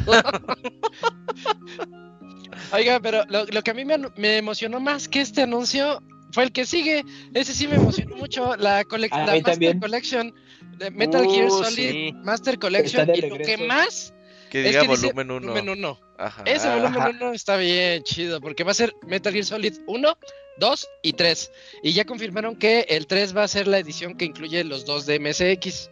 Oiga, 2.72 3.00
pero 3.00 3.24
lo, 3.28 3.44
lo 3.46 3.62
que 3.62 3.70
a 3.70 3.74
mí 3.74 3.84
me, 3.84 3.96
me 4.16 4.36
emocionó 4.38 4.80
más 4.80 5.08
que 5.08 5.20
este 5.20 5.42
anuncio 5.42 6.02
fue 6.32 6.44
el 6.44 6.52
que 6.52 6.66
sigue. 6.66 7.02
Ese 7.34 7.52
sí 7.54 7.66
me 7.68 7.76
emocionó 7.76 8.16
mucho. 8.16 8.54
La, 8.56 8.84
colec- 8.84 9.12
A 9.12 9.18
la 9.20 9.24
Master 9.26 9.42
también. 9.44 9.80
Collection 9.80 10.34
de 10.78 10.90
Metal 10.90 11.26
Uh, 11.26 11.32
Gear 11.34 11.50
Solid 11.50 11.90
sí. 11.90 12.12
Master 12.22 12.58
Collection. 12.58 13.10
Y 13.14 13.22
lo 13.22 13.38
que 13.38 13.56
más 13.66 14.12
Que 14.50 14.60
es 14.60 14.66
diga 14.68 14.82
que 14.82 14.88
dice 14.88 15.06
volumen 15.12 15.30
1. 15.30 15.52
volumen 15.52 15.68
1. 15.78 16.00
Ajá. 16.18 16.42
Ese 16.46 16.68
volumen 16.68 17.00
Ajá. 17.00 17.10
1 17.10 17.32
está 17.32 17.56
bien 17.56 18.02
chido 18.02 18.40
porque 18.40 18.64
va 18.64 18.70
a 18.70 18.74
ser 18.74 18.94
Metal 19.06 19.32
Gear 19.32 19.44
Solid 19.44 19.74
1, 19.86 20.18
2 20.58 20.88
y 21.02 21.12
3. 21.12 21.52
Y 21.82 21.92
ya 21.92 22.04
confirmaron 22.04 22.56
que 22.56 22.86
el 22.88 23.06
3 23.06 23.36
va 23.36 23.42
a 23.44 23.48
ser 23.48 23.66
la 23.68 23.78
edición 23.78 24.16
que 24.16 24.24
incluye 24.24 24.64
los 24.64 24.84
dos 24.86 25.04
de 25.06 25.18
MSX. 25.20 25.90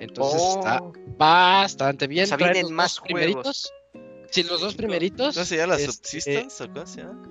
Entonces 0.00 0.40
Oh. 0.42 0.58
está 0.58 0.82
bastante 1.16 2.06
bien. 2.06 2.24
O 2.24 2.26
sea, 2.28 2.36
vienen 2.36 2.62
los 2.62 2.70
más 2.72 2.94
dos 2.96 3.00
primeritos. 3.02 3.72
Sí, 4.30 4.42
los 4.42 4.60
dos 4.60 4.74
primeritos. 4.74 5.36
¿No 5.36 5.44
se 5.44 5.56
llama 5.56 5.74
la 5.74 5.80
este, 5.80 5.92
Subsistence 5.92 6.64
o 6.64 6.68
cómo 6.72 6.86
se 6.86 7.00
llama? 7.02 7.22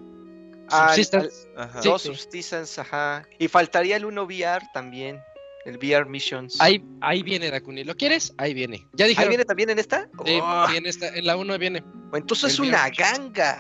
Ah, 0.70 0.90
Subsistence. 0.90 1.48
Ajá. 1.56 1.82
Sí. 1.82 1.90
Dos 1.90 2.02
Subsistence, 2.02 2.82
ajá. 2.82 3.28
Y 3.38 3.48
faltaría 3.48 3.96
el 3.98 4.06
1 4.06 4.24
VR 4.24 4.66
también. 4.74 5.22
El 5.68 5.76
VR 5.78 6.06
Missions. 6.10 6.56
Ahí, 6.62 6.82
ahí 7.02 7.24
viene 7.24 7.52
Dakuni. 7.52 7.84
¿Lo 7.84 7.94
quieres? 7.96 8.34
Ahí 8.38 8.54
viene. 8.54 8.88
Ya 8.94 9.04
¿Ahí 9.06 9.10
dijeron. 9.10 9.30
viene 9.30 9.44
también 9.46 9.70
en 9.70 9.80
esta? 9.80 10.10
Sí, 10.26 10.40
Oh, 10.42 10.66
viene 10.72 10.88
esta- 10.90 11.14
en 11.16 11.26
la 11.26 11.36
1 11.36 11.58
viene. 11.60 11.84
entonces 12.14 12.54
es 12.54 12.60
una 12.60 12.86
VR. 12.88 12.96
ganga. 12.98 13.58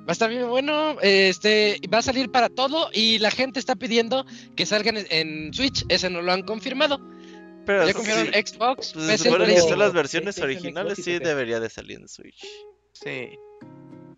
Va 0.00 0.08
a 0.08 0.12
estar 0.12 0.28
bien 0.28 0.48
bueno. 0.48 0.96
Este 1.00 1.80
va 1.92 1.98
a 1.98 2.02
salir 2.02 2.30
para 2.30 2.48
todo 2.48 2.90
y 2.92 3.18
la 3.20 3.30
gente 3.30 3.60
está 3.60 3.76
pidiendo 3.76 4.26
que 4.56 4.66
salgan 4.66 4.96
en, 4.98 5.06
en 5.10 5.54
Switch. 5.54 5.84
Ese 5.88 6.10
no 6.10 6.20
lo 6.20 6.32
han 6.32 6.42
confirmado. 6.42 7.00
Pero 7.64 7.82
Ya 7.82 7.88
sí, 7.88 7.94
confirmaron 7.94 8.32
Xbox, 8.34 8.92
pues, 8.92 9.06
PC, 9.06 9.16
se 9.18 9.24
supone 9.24 9.38
que 9.38 9.44
PlayStation. 9.44 9.68
son 9.70 9.78
las 9.78 9.92
versiones 9.94 10.38
originales, 10.40 10.98
sí 11.02 11.18
debería 11.18 11.60
de 11.60 11.70
salir 11.70 11.98
en 12.00 12.08
Switch. 12.08 12.44
Sí. 12.92 13.30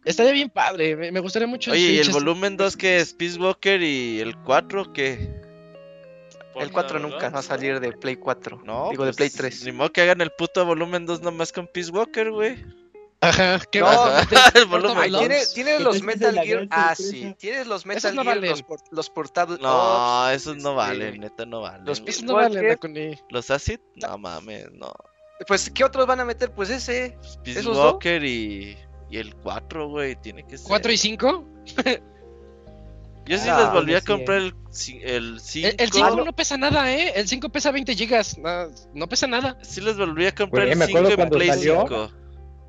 Estaría 0.04 0.32
bien 0.32 0.50
padre. 0.50 0.96
Me, 1.12 1.20
gustaría 1.20 1.46
mucho. 1.46 1.70
en 1.70 1.76
Oye, 1.76 1.92
¿y 1.92 1.98
el 1.98 2.10
volumen 2.10 2.56
2 2.56 2.76
que 2.76 2.96
es 3.00 3.12
Peace 3.14 3.38
Walker 3.38 3.80
y 3.82 4.18
el 4.20 4.34
4 4.44 4.92
qué? 4.92 5.45
El 6.60 6.72
4 6.72 6.98
nunca 6.98 7.30
va 7.30 7.38
a 7.40 7.42
salir 7.42 7.80
de 7.80 7.92
Play 7.92 8.16
4. 8.16 8.62
No, 8.64 8.90
Digo, 8.90 9.04
de 9.04 9.12
pues, 9.12 9.16
Play 9.16 9.30
3. 9.30 9.64
Ni 9.64 9.72
modo 9.72 9.92
que 9.92 10.02
hagan 10.02 10.20
el 10.20 10.30
puto 10.30 10.64
volumen 10.64 11.06
2 11.06 11.20
nomás 11.22 11.52
con 11.52 11.66
Peace 11.66 11.90
Walker, 11.90 12.30
güey. 12.30 12.64
Ajá. 13.20 13.60
¿qué 13.72 13.80
No, 13.80 13.88
el 14.54 14.66
volumen 14.66 14.98
Ay, 14.98 15.10
¿Los? 15.10 15.20
tiene, 15.20 15.40
tiene 15.54 15.80
los 15.80 16.02
Metal 16.02 16.38
Gear. 16.38 16.68
Ah, 16.70 16.94
sí. 16.94 17.34
Tienes 17.38 17.66
los 17.66 17.86
Metal 17.86 18.14
no 18.14 18.22
Gear, 18.22 18.36
valen. 18.36 18.50
los, 18.50 18.62
por- 18.62 18.80
los 18.90 19.10
portables. 19.10 19.58
No, 19.60 20.28
esos 20.30 20.56
no 20.56 20.70
este, 20.70 20.98
valen, 20.98 21.20
neta 21.20 21.46
no 21.46 21.62
valen. 21.62 21.86
los. 21.86 22.02
Esos 22.06 22.24
no 22.24 22.34
valen, 22.34 22.52
Walker. 22.52 22.68
Dakuni. 22.70 23.18
Los 23.30 23.50
Acid, 23.50 23.80
no 23.96 24.18
mames, 24.18 24.70
no. 24.72 24.92
Pues, 25.48 25.70
¿qué 25.70 25.84
otros 25.84 26.06
van 26.06 26.20
a 26.20 26.24
meter? 26.24 26.50
Pues 26.52 26.68
ese. 26.70 27.16
Peace. 27.42 27.66
Walker 27.68 28.22
y, 28.22 28.76
y 29.10 29.16
el 29.18 29.34
4, 29.36 29.88
güey, 29.88 30.16
tiene 30.16 30.46
que 30.46 30.58
ser. 30.58 30.70
¿4 30.70 30.92
y 30.92 30.96
5? 30.96 31.48
Yo 33.26 33.38
sí 33.38 33.48
Ah, 33.48 33.60
les 33.62 33.72
volví 33.72 33.94
a 33.94 34.00
comprar 34.02 34.38
el, 34.38 34.54
ci- 34.70 35.00
el 35.02 35.40
5. 35.40 35.68
El, 35.68 35.74
el 35.80 35.92
5 35.92 36.24
no 36.24 36.32
pesa 36.32 36.56
nada, 36.56 36.92
¿eh? 36.92 37.12
El 37.16 37.26
5 37.26 37.48
pesa 37.48 37.72
20 37.72 37.94
gigas. 37.96 38.38
No, 38.38 38.68
no 38.94 39.08
pesa 39.08 39.26
nada. 39.26 39.58
Sí 39.62 39.80
les 39.80 39.96
volví 39.96 40.26
a 40.26 40.34
comprar 40.34 40.64
Güey, 40.64 40.72
el 40.72 40.78
me 40.78 40.86
5 40.86 40.98
acuerdo 40.98 41.22
en 41.22 41.30
Play 41.30 41.48
salió. 41.48 41.80
5. 41.88 42.10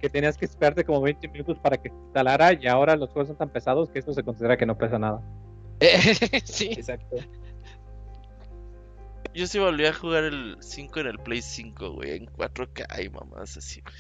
Que 0.02 0.10
tenías 0.10 0.38
que 0.38 0.46
esperarte 0.46 0.84
como 0.84 1.02
20 1.02 1.28
minutos 1.30 1.58
para 1.60 1.78
que 1.78 1.90
se 1.90 1.96
instalara 1.96 2.54
y 2.54 2.68
ahora 2.68 2.96
los 2.96 3.10
juegos 3.12 3.28
son 3.30 3.38
tan 3.38 3.50
pesados 3.50 3.90
que 3.90 4.00
esto 4.00 4.14
se 4.14 4.24
considera 4.24 4.58
que 4.58 4.66
no 4.66 4.78
pesa 4.78 4.98
nada. 5.00 5.22
Eh, 5.80 6.42
sí. 6.46 6.70
Exacto. 6.72 7.18
Yo 9.34 9.46
sí 9.46 9.60
volví 9.60 9.86
a 9.86 9.94
jugar 9.94 10.24
el 10.24 10.58
5 10.60 11.00
en 11.02 11.08
el 11.08 11.20
Play 11.20 11.42
5, 11.44 11.92
güey, 11.92 12.18
en 12.18 12.26
4K 12.28 13.06
y 13.06 13.10
mamás 13.10 13.58
así, 13.58 13.82
güey. 13.82 13.96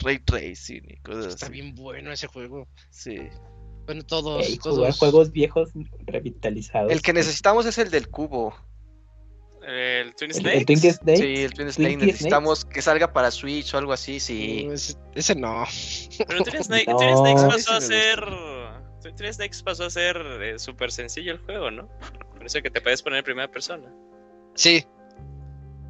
Ray 0.00 0.18
Tracing 0.18 0.82
y 0.88 0.96
cosas 0.98 1.26
Está 1.26 1.46
así. 1.46 1.52
bien 1.52 1.74
bueno 1.74 2.10
ese 2.12 2.26
juego. 2.26 2.66
Sí. 2.90 3.16
Bueno, 3.86 4.02
todos. 4.04 4.46
Ey, 4.46 4.56
todos. 4.58 4.76
jugar 4.76 4.92
juegos 4.92 5.32
viejos 5.32 5.70
revitalizados. 6.06 6.92
El 6.92 7.02
que 7.02 7.12
necesitamos 7.12 7.66
es 7.66 7.78
el 7.78 7.90
del 7.90 8.08
cubo. 8.08 8.54
El 9.66 10.14
Twin 10.16 10.30
El, 10.30 10.36
Snakes. 10.36 10.58
el 10.58 10.66
Twin 10.66 10.78
Snake. 10.78 11.16
Sí, 11.16 11.42
el 11.44 11.52
Twin 11.52 11.72
Snake. 11.72 11.96
Necesitamos 11.96 12.64
que 12.64 12.82
salga 12.82 13.12
para 13.12 13.30
Switch 13.30 13.72
o 13.74 13.78
algo 13.78 13.92
así, 13.92 14.18
sí. 14.18 14.64
No, 14.66 14.72
ese, 14.72 14.94
ese 15.14 15.34
no. 15.34 15.64
Pero 16.26 16.42
Twin, 16.42 16.64
Snake, 16.64 16.86
No, 16.90 16.96
Twin 16.96 17.16
Snakes 17.16 17.42
pasó 17.42 17.72
a 17.74 17.80
ser. 17.80 18.24
Twin 19.16 19.32
Snakes 19.32 19.62
pasó 19.64 19.84
a 19.84 19.90
ser 19.90 20.16
eh, 20.42 20.58
súper 20.58 20.90
sencillo 20.90 21.32
el 21.32 21.38
juego, 21.38 21.70
¿no? 21.70 21.88
Por 22.32 22.46
eso 22.46 22.60
que 22.60 22.70
te 22.70 22.80
puedes 22.80 23.02
poner 23.02 23.18
en 23.20 23.24
primera 23.24 23.48
persona. 23.50 23.92
Sí. 24.54 24.84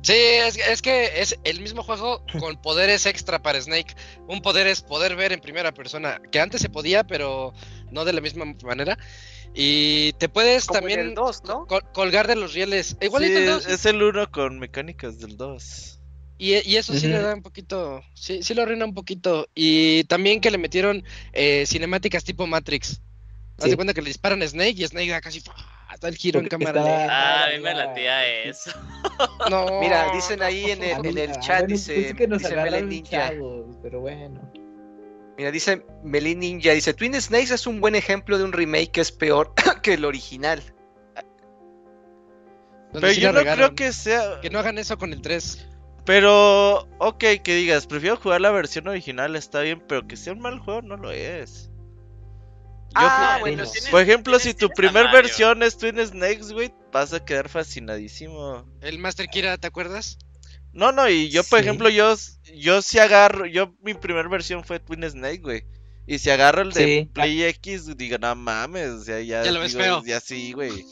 Sí, 0.03 0.15
es, 0.15 0.59
es 0.59 0.83
que 0.83 1.21
es 1.21 1.39
el 1.45 1.61
mismo 1.61 1.83
juego 1.85 2.25
con 2.41 2.61
poderes 2.61 3.07
extra 3.07 3.41
para 3.41 3.61
Snake. 3.61 3.95
Un 4.27 4.43
poder 4.43 4.67
es 4.67 4.83
poder 4.83 5.15
ver 5.15 5.33
en 5.33 5.41
primera 5.41 5.73
persona, 5.73 6.21
que 6.33 6.41
antes 6.41 6.61
se 6.61 6.69
podía, 6.69 7.05
pero 7.05 7.53
no 7.93 8.05
de 8.05 8.13
la 8.13 8.21
misma 8.21 8.45
manera. 8.65 8.99
Y 9.55 10.13
te 10.15 10.29
puedes 10.29 10.67
Como 10.67 10.81
también 10.81 11.01
el 11.01 11.15
2, 11.15 11.45
¿no? 11.45 11.67
col- 11.67 11.85
colgar 11.93 12.27
de 12.27 12.37
los 12.37 12.55
rieles. 12.55 12.97
Igual 13.01 13.25
Sí, 13.25 13.33
el 13.33 13.43
es, 13.43 13.49
2. 13.49 13.67
es 13.67 13.87
el 13.87 14.03
1 14.03 14.31
con 14.31 14.59
mecánicas 14.59 15.19
del 15.21 15.37
2. 15.37 15.99
Y, 16.39 16.55
y 16.69 16.77
eso 16.77 16.93
sí 16.95 17.07
le 17.07 17.21
da 17.21 17.35
un 17.35 17.43
poquito, 17.43 18.03
sí, 18.15 18.43
sí 18.43 18.55
lo 18.55 18.63
arruina 18.63 18.85
un 18.85 18.95
poquito. 18.95 19.47
Y 19.55 20.05
también 20.05 20.41
que 20.41 20.51
le 20.51 20.59
metieron 20.59 21.05
eh, 21.33 21.65
cinemáticas 21.67 22.25
tipo 22.25 22.47
Matrix. 22.47 23.01
Haz 23.59 23.65
de 23.65 23.71
Sí. 23.71 23.77
cuenta 23.77 23.95
que 23.95 24.03
le 24.03 24.09
disparan 24.09 24.43
a 24.43 24.49
Snake 24.49 24.75
y 24.77 24.87
Snake 24.87 25.11
da 25.11 25.21
casi 25.21 25.41
da 26.01 26.09
el 26.09 26.17
giro 26.17 26.41
en 26.41 26.49
cámara. 26.49 26.83
Ah, 27.09 27.45
a 27.45 27.51
mí 27.57 27.63
me 27.63 27.75
latía 27.75 28.27
eso. 28.45 28.73
No. 29.51 29.79
Mira, 29.81 30.11
dicen 30.13 30.43
ahí 30.43 30.71
en 30.71 30.83
el, 30.83 31.07
en 31.07 31.19
el 31.19 31.31
ah, 31.31 31.41
chat, 31.41 31.67
dice, 31.67 32.15
que 32.17 32.27
nos 32.27 32.43
dice 32.43 32.83
Ninja. 32.83 33.29
chavos, 33.29 33.77
pero 33.83 34.01
bueno. 34.01 34.52
Mira, 35.39 35.51
dice 35.51 35.85
Melin 36.05 36.41
Ninja, 36.41 36.73
dice, 36.73 36.93
Twin 36.95 37.15
Snakes 37.21 37.55
es 37.55 37.67
un 37.67 37.81
buen 37.81 37.95
ejemplo 37.95 38.37
de 38.39 38.45
un 38.45 38.53
remake 38.53 38.91
que 38.91 39.01
es 39.01 39.13
peor 39.13 39.55
que 39.83 39.95
el 39.95 40.05
original. 40.05 40.63
Pero 42.93 43.09
sí 43.09 43.21
yo 43.21 43.33
no 43.33 43.41
creo 43.41 43.75
que 43.75 43.93
sea. 43.93 44.41
Que 44.43 44.51
no 44.51 44.59
hagan 44.59 44.77
eso 44.79 44.99
con 44.99 45.13
el 45.13 45.23
3. 45.23 45.67
Pero, 46.05 46.89
ok, 46.99 47.25
que 47.43 47.55
digas, 47.55 47.87
prefiero 47.87 48.17
jugar 48.17 48.41
la 48.41 48.51
versión 48.51 48.89
original, 48.89 49.37
está 49.37 49.61
bien, 49.61 49.83
pero 49.87 50.07
que 50.07 50.17
sea 50.17 50.33
un 50.33 50.41
mal 50.41 50.59
juego 50.59 50.83
no 50.83 50.97
lo 50.97 51.11
es. 51.13 51.71
Yo 52.95 52.97
Ah, 52.97 53.39
bueno, 53.41 53.63
tienes- 53.65 53.89
Por 53.91 54.03
ejemplo, 54.03 54.37
tienes- 54.39 54.43
si 54.43 54.55
tu 54.55 54.69
primer 54.75 55.11
versión 55.13 55.63
es 55.63 55.79
Twin 55.79 56.05
Snakes, 56.05 56.53
güey, 56.53 56.75
vas 56.93 57.15
a 57.15 57.25
quedar 57.25 57.49
fascinadísimo. 57.49 58.67
El 58.83 58.99
Master 58.99 59.29
Kira, 59.29 59.57
¿te 59.57 59.69
acuerdas? 59.69 60.19
No, 60.73 60.91
no, 60.93 61.09
y 61.09 61.29
yo, 61.29 61.43
por 61.45 61.59
Sí. 61.59 61.65
ejemplo, 61.67 61.89
yo, 61.91 62.15
yo 62.57 62.81
sí 62.83 62.99
agarro, 62.99 63.47
yo, 63.47 63.75
mi 63.83 63.95
primer 63.95 64.29
versión 64.29 64.65
fue 64.65 64.81
Twin 64.81 65.03
Snake, 65.09 65.41
güey. 65.43 65.65
Y 66.05 66.19
si 66.19 66.31
agarro 66.31 66.63
el 66.63 66.73
de 66.73 66.85
Sí. 66.85 67.11
Play 67.13 67.45
X, 67.45 67.97
digo, 67.97 68.19
no 68.19 68.35
mames, 68.35 68.89
o 68.89 69.01
sea, 69.05 69.21
ya, 69.21 69.45
Ya 69.45 69.53
lo 69.53 69.61
ves 69.61 69.73
digo, 69.73 69.85
feo. 69.85 70.03
Ya 70.05 70.19
sí, 70.19 70.53
güey. 70.53 70.85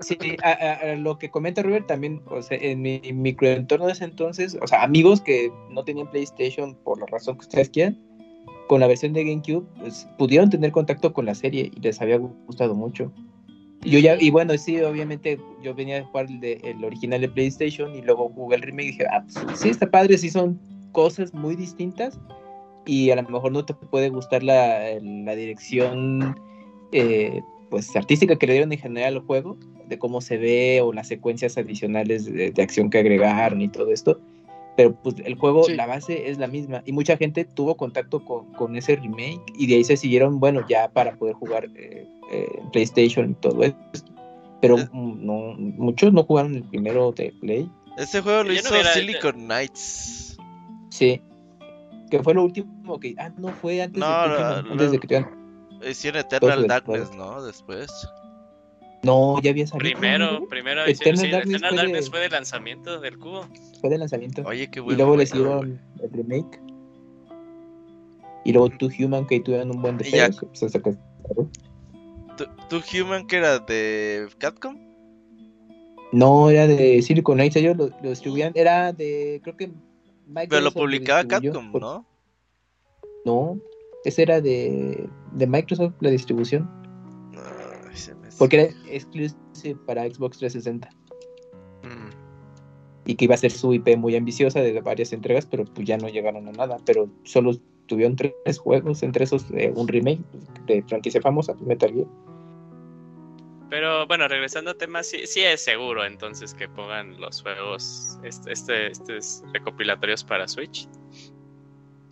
Sí, 0.00 0.16
a, 0.44 0.50
a- 0.50 0.74
a 0.92 0.94
lo 0.94 1.18
que 1.18 1.30
comenta 1.30 1.62
Robert 1.62 1.86
también, 1.88 2.22
o 2.26 2.40
sea, 2.42 2.56
en 2.60 2.80
mi 2.82 3.00
microentorno 3.12 3.86
de 3.86 3.92
ese 3.92 4.04
entonces, 4.04 4.56
o 4.62 4.66
sea, 4.68 4.82
amigos 4.84 5.20
que 5.20 5.50
no 5.70 5.84
tenían 5.84 6.08
PlayStation 6.10 6.76
por 6.84 7.00
la 7.00 7.06
razón 7.06 7.34
que 7.36 7.42
ustedes 7.46 7.70
quieran, 7.70 8.00
con 8.68 8.78
la 8.80 8.86
versión 8.86 9.12
de 9.12 9.24
GameCube, 9.24 9.66
pues, 9.80 10.06
pudieron 10.18 10.50
tener 10.50 10.70
contacto 10.70 11.12
con 11.12 11.26
la 11.26 11.34
serie 11.34 11.70
y 11.74 11.80
les 11.80 12.00
había 12.00 12.18
gustado 12.18 12.74
mucho. 12.74 13.10
Yo 13.84 13.98
ya, 13.98 14.16
y 14.18 14.30
bueno, 14.30 14.56
sí, 14.56 14.80
obviamente 14.80 15.38
yo 15.62 15.74
venía 15.74 15.98
a 15.98 16.04
jugar 16.04 16.26
el, 16.30 16.40
de- 16.40 16.60
el 16.64 16.82
original 16.84 17.20
de 17.20 17.28
PlayStation 17.28 17.94
y 17.94 18.02
luego 18.02 18.30
jugué 18.30 18.56
el 18.56 18.62
remake 18.62 18.84
y 18.84 18.90
dije, 18.92 19.06
ah, 19.10 19.22
pues, 19.24 19.60
sí, 19.60 19.68
está 19.68 19.90
padre, 19.90 20.16
sí 20.18 20.30
son 20.30 20.58
cosas 20.92 21.34
muy 21.34 21.54
distintas 21.56 22.18
y 22.86 23.10
a 23.10 23.16
lo 23.16 23.22
mejor 23.28 23.52
no 23.52 23.64
te 23.64 23.74
puede 23.74 24.08
gustar 24.08 24.42
la, 24.42 24.90
la 25.02 25.34
dirección 25.36 26.34
eh, 26.92 27.40
pues 27.70 27.94
artística 27.96 28.36
que 28.36 28.46
le 28.46 28.52
dieron 28.54 28.72
en 28.72 28.78
general 28.78 29.14
al 29.14 29.20
juego, 29.20 29.56
de 29.88 29.98
cómo 29.98 30.20
se 30.20 30.38
ve 30.38 30.80
o 30.82 30.92
las 30.92 31.08
secuencias 31.08 31.58
adicionales 31.58 32.24
de, 32.24 32.50
de 32.52 32.62
acción 32.62 32.88
que 32.90 32.98
agregaron 32.98 33.60
y 33.60 33.68
todo 33.68 33.90
esto. 33.90 34.20
Pero 34.76 34.92
pues 34.94 35.16
el 35.24 35.36
juego, 35.36 35.64
Sí. 35.64 35.74
la 35.74 35.86
base 35.86 36.28
es 36.30 36.38
la 36.38 36.48
misma. 36.48 36.82
Y 36.84 36.92
mucha 36.92 37.16
gente 37.16 37.44
tuvo 37.44 37.76
contacto 37.76 38.24
con, 38.24 38.52
con 38.54 38.76
ese 38.76 38.96
remake 38.96 39.40
y 39.56 39.66
de 39.68 39.76
ahí 39.76 39.84
se 39.84 39.96
siguieron, 39.96 40.40
bueno, 40.40 40.66
ya 40.68 40.88
para 40.88 41.14
poder 41.16 41.34
jugar 41.36 41.66
eh, 41.76 42.08
eh, 42.32 42.48
en 42.58 42.70
PlayStation 42.70 43.30
y 43.30 43.34
todo 43.34 43.62
esto. 43.62 43.78
Pero 44.60 44.78
Eh. 44.78 44.88
mm, 44.92 45.24
no, 45.26 45.54
muchos 45.58 46.12
no 46.12 46.24
jugaron 46.24 46.54
el 46.56 46.64
primero 46.64 47.12
de 47.12 47.32
Play. 47.40 47.70
Ese 47.98 48.20
juego 48.22 48.42
lo 48.42 48.52
Yo 48.52 48.62
no 48.62 48.76
hizo 48.80 48.88
Silicon 48.94 49.34
Knights. 49.46 50.36
Sí. 50.90 51.22
Que 52.10 52.20
fue 52.22 52.34
lo 52.34 52.42
último 52.44 52.98
que... 52.98 53.14
Ah, 53.18 53.30
no, 53.38 53.48
fue 53.48 53.80
antes, 53.82 54.00
No, 54.00 54.22
de, 54.28 54.34
que 54.36 54.40
no, 54.42 54.72
antes 54.72 54.90
de 54.90 54.98
que 54.98 55.26
Hicieron 55.88 56.20
Eternal 56.20 56.66
Darkness. 56.66 57.14
¿no? 57.14 57.42
Después. 57.44 57.90
No, 59.04 59.40
ya 59.42 59.50
había 59.50 59.66
salido. 59.66 59.90
Primero, 59.98 60.40
¿no? 60.40 60.46
primero 60.48 60.84
Eternal 60.86 61.26
sí, 61.26 61.30
Darkness 61.30 61.56
Eternal 61.56 61.68
fue 61.70 61.76
de- 61.76 61.82
Darkness 61.92 62.10
fue 62.10 62.20
de 62.20 62.28
lanzamiento 62.30 63.00
del 63.00 63.18
cubo. 63.18 63.46
Fue 63.80 63.90
de 63.90 63.98
lanzamiento. 63.98 64.42
Oye, 64.46 64.70
qué 64.70 64.78
y 64.80 64.82
bueno. 64.82 64.96
luego 64.98 65.16
le 65.16 65.22
hicieron 65.24 65.80
el 66.02 66.10
remake. 66.10 66.60
Y 68.44 68.52
luego 68.52 68.68
Two 68.70 68.90
Human 68.98 69.26
que 69.26 69.40
tuvieron 69.40 69.70
un 69.70 69.82
buen 69.82 69.96
de 69.98 70.08
Y 70.08 70.12
ya- 70.12 70.28
pedos, 70.28 70.40
pues, 70.48 70.62
hasta 70.62 70.80
que- 70.80 70.96
¿Tu 72.68 72.76
Human 73.00 73.26
que 73.26 73.36
era 73.36 73.58
de 73.60 74.28
Capcom? 74.38 74.76
No, 76.12 76.50
era 76.50 76.66
de 76.66 77.00
Silicon 77.02 77.36
Knights, 77.36 77.56
ellos 77.56 77.76
lo, 77.76 77.90
lo 78.02 78.10
distribuían, 78.10 78.52
era 78.54 78.92
de, 78.92 79.40
creo 79.42 79.56
que 79.56 79.66
Microsoft 80.26 80.48
Pero 80.48 80.60
lo 80.60 80.72
publicaba 80.72 81.24
Capcom, 81.24 81.72
por- 81.72 81.80
¿no? 81.80 82.06
No, 83.24 83.58
ese 84.04 84.22
era 84.22 84.40
de, 84.40 85.08
de 85.32 85.46
Microsoft 85.46 85.94
la 86.00 86.10
distribución, 86.10 86.68
porque 88.38 88.56
era 88.60 88.74
exclusive 88.86 89.76
para 89.86 90.04
Xbox 90.04 90.38
360 90.38 90.88
Mm. 91.84 92.10
y 93.06 93.14
que 93.16 93.26
iba 93.26 93.34
a 93.34 93.38
ser 93.38 93.50
su 93.50 93.72
IP 93.74 93.96
muy 93.96 94.16
ambiciosa 94.16 94.60
de 94.60 94.80
varias 94.80 95.12
entregas, 95.12 95.46
pero 95.46 95.64
pues 95.64 95.86
ya 95.86 95.98
no 95.98 96.08
llegaron 96.08 96.48
a 96.48 96.52
nada, 96.52 96.78
pero 96.86 97.08
solo 97.24 97.52
tuvieron 97.86 98.16
tres 98.16 98.58
juegos, 98.58 99.02
entre 99.02 99.24
esos 99.24 99.44
eh, 99.52 99.72
un 99.74 99.86
remake 99.86 100.20
de 100.66 100.82
franquicia 100.84 101.20
famosa, 101.20 101.54
Metal 101.60 101.92
Gear. 101.92 102.06
Pero 103.68 104.06
bueno, 104.06 104.26
regresando 104.28 104.70
a 104.70 104.74
temas, 104.74 105.06
sí, 105.06 105.26
sí 105.26 105.40
es 105.40 105.62
seguro 105.62 106.04
entonces 106.04 106.54
que 106.54 106.68
pongan 106.68 107.20
los 107.20 107.42
juegos 107.42 108.18
este, 108.22 108.52
este, 108.52 108.86
estos 108.86 109.42
recopilatorios 109.52 110.24
para 110.24 110.48
Switch. 110.48 110.88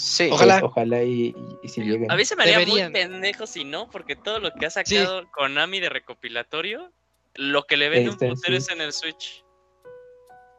Sí. 0.03 0.29
Ojalá. 0.33 0.55
Pues, 0.61 0.70
ojalá 0.73 1.05
y, 1.05 1.33
si 1.65 1.81
lleguen. 1.83 2.11
A 2.11 2.16
mí 2.16 2.24
se 2.24 2.35
me 2.35 2.43
haría 2.43 2.59
Deberían. 2.59 2.91
muy 2.91 3.01
pendejo 3.01 3.47
si 3.47 3.62
no, 3.65 3.89
porque 3.89 4.16
todo 4.16 4.41
lo 4.41 4.53
que 4.53 4.66
ha 4.66 4.70
sacado 4.70 5.31
Konami 5.31 5.79
de 5.79 5.89
recopilatorio, 5.91 6.91
lo 7.37 7.62
que 7.65 7.77
le 7.77 7.89
vende 7.89 8.09
un 8.09 8.15
Está 8.15 8.27
en 8.27 8.35
putero 8.35 8.57
es 8.57 8.69
en 8.70 8.81
el 8.81 8.93
Switch. 8.93 9.45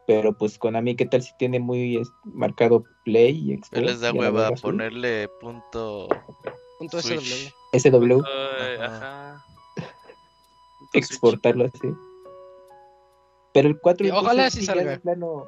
Pero 0.06 0.32
pues 0.36 0.58
Konami, 0.58 0.96
¿qué 0.96 1.04
tal 1.06 1.22
si 1.22 1.30
tiene 1.38 1.60
muy 1.60 2.00
marcado 2.24 2.84
Play 3.04 3.52
y 3.52 3.56
Xbox? 3.56 3.72
Él 3.72 3.86
les 3.86 4.00
da 4.00 4.08
a 4.08 4.12
hueva 4.12 4.48
Switch? 4.48 4.62
ponerle 4.62 5.28
punto. 5.40 6.08
Punto 6.78 7.02
Switch. 7.02 7.52
SW. 7.74 8.22
SW, 8.22 8.22
Ajá. 8.82 9.44
exportarlo 10.94 11.66
así. 11.66 11.88
Pero 13.52 13.68
el 13.68 13.78
4 13.78 14.06
Y 14.06 14.10
ojalá 14.10 14.50
sí 14.50 14.64
salga. 14.64 14.90
de 14.92 14.98
plano 15.00 15.46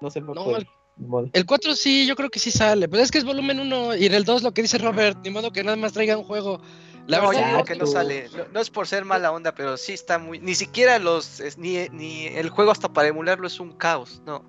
no 0.00 0.10
se 0.10 0.18
a 0.18 0.22
No, 0.22 0.56
el- 0.56 0.68
modo. 1.06 1.28
El 1.32 1.46
4 1.46 1.74
sí, 1.76 2.06
yo 2.06 2.16
creo 2.16 2.30
que 2.30 2.38
sí 2.38 2.50
sale. 2.50 2.88
Pero 2.88 3.02
es 3.02 3.10
que 3.10 3.18
es 3.18 3.24
volumen 3.24 3.60
1 3.60 3.96
y 3.96 4.06
en 4.06 4.14
el 4.14 4.24
2 4.24 4.42
lo 4.42 4.52
que 4.52 4.62
dice 4.62 4.78
Robert, 4.78 5.18
ni 5.22 5.30
modo 5.30 5.52
que 5.52 5.62
nada 5.64 5.76
más 5.76 5.92
traiga 5.92 6.16
un 6.16 6.24
juego. 6.24 6.60
La 7.06 7.20
no, 7.22 7.28
verdad, 7.30 7.46
digo 7.46 7.58
no, 7.58 7.64
que 7.64 7.76
no 7.76 7.86
sale. 7.86 8.28
No, 8.36 8.44
no 8.52 8.60
es 8.60 8.68
por 8.68 8.86
ser 8.86 9.04
mala 9.06 9.32
onda, 9.32 9.54
pero 9.54 9.76
sí 9.78 9.92
está 9.94 10.18
muy. 10.18 10.40
Ni 10.40 10.54
siquiera 10.54 10.98
los. 10.98 11.40
es- 11.40 11.56
ni, 11.56 11.88
ni 11.90 12.26
el 12.26 12.50
juego 12.50 12.70
hasta 12.70 12.92
para 12.92 13.08
emularlo 13.08 13.46
es 13.46 13.58
un 13.60 13.72
caos. 13.72 14.20
No. 14.26 14.40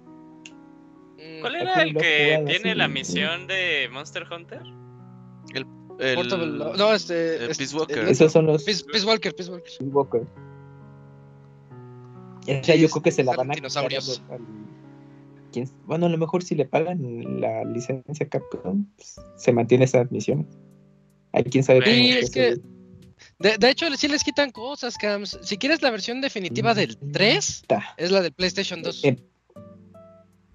mm, 1.18 1.40
¿Cuál 1.42 1.56
era 1.56 1.82
el 1.84 1.96
que 1.96 2.44
tiene 2.48 2.76
la 2.76 2.88
misión 2.90 3.48
de 3.48 3.88
Monster 3.92 4.26
Hunter? 4.30 4.62
El, 5.54 5.66
Portable- 6.16 6.78
no, 6.78 6.94
este. 6.94 7.36
el 7.38 7.52
este- 7.52 7.64
Peace 7.64 7.76
Walker. 7.78 7.98
el- 8.00 8.08
Esos 8.10 8.32
son 8.32 8.46
los 8.46 8.64
Peace, 8.64 8.84
Peace 8.86 9.06
Walker, 9.06 9.34
Peace 9.36 9.50
Walker. 9.52 9.72
Peace 9.80 9.84
Walker. 9.94 10.22
O 12.42 12.64
sea, 12.64 12.76
yo 12.76 12.90
creo 12.90 13.04
que 13.04 13.12
se 13.12 13.24
la 13.24 13.36
van 13.36 13.52
a 13.52 13.56
dinosaurios. 13.56 14.20
quitar 14.20 14.36
al- 14.36 14.46
¿quién- 14.46 14.69
Bueno, 15.86 16.06
a 16.06 16.10
lo 16.10 16.18
mejor 16.18 16.44
si 16.44 16.56
le 16.56 16.66
pagan 16.66 17.00
la 17.42 17.64
licencia 17.66 18.28
Capcom, 18.30 18.86
pues, 18.96 19.16
se 19.38 19.52
mantiene 19.52 19.86
esa 19.86 20.06
misión. 20.10 20.48
Hay 21.32 21.44
quien 21.44 21.64
sabe 21.64 21.84
Sí, 21.86 22.12
es 22.12 22.32
que- 22.32 22.58
De, 23.40 23.58
de 23.58 23.70
hecho, 23.70 23.86
sí 23.98 24.08
les 24.08 24.24
quitan 24.24 24.50
cosas, 24.52 24.98
Cams. 24.98 25.40
Si 25.44 25.58
quieres 25.58 25.82
la 25.82 25.92
versión 25.92 26.22
definitiva 26.22 26.74
del 26.74 26.98
3, 27.12 27.50
Está. 27.62 27.84
es 27.98 28.12
la 28.12 28.22
del 28.22 28.32
PlayStation 28.34 28.82
2. 28.82 29.04
Eh, 29.04 29.18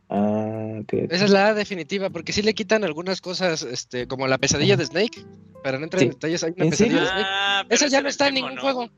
Ah, 0.09 0.79
ok. 0.83 0.93
Esa 1.11 1.25
es 1.25 1.31
la 1.31 1.55
definitiva, 1.55 2.11
porque 2.11 2.33
sí 2.33 2.43
le 2.43 2.55
quitan 2.55 2.85
algunas 2.85 3.21
cosas, 3.21 3.63
este, 3.63 4.07
como 4.07 4.27
la 4.29 4.39
pesadilla 4.39 4.77
de 4.77 4.85
Snake. 4.87 5.25
Para 5.63 5.79
no 5.79 5.85
entrar 5.85 6.01
Sí. 6.01 6.07
en 6.07 6.13
detalles, 6.13 6.45
hay 6.45 6.53
una 6.57 6.65
¿En 6.65 6.71
pesadilla 6.71 6.95
serio? 6.97 7.01
de 7.01 7.07
Snake. 7.11 7.27
Ah, 7.29 7.65
pero 7.67 7.75
Eso 7.75 7.87
es 7.87 7.93
ya 7.93 8.01
no 8.03 8.09
está 8.09 8.29
en 8.29 8.35
ningún 8.35 8.55
¿no? 8.55 8.61
juego. 8.61 8.89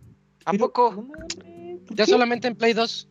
¿A 0.44 0.52
poco? 0.54 0.92
no 0.94 1.02
mames, 1.02 1.80
¿por 1.86 1.96
Ya 1.96 2.06
solamente 2.06 2.48
en 2.48 2.56
Play 2.56 2.72
2. 2.72 3.08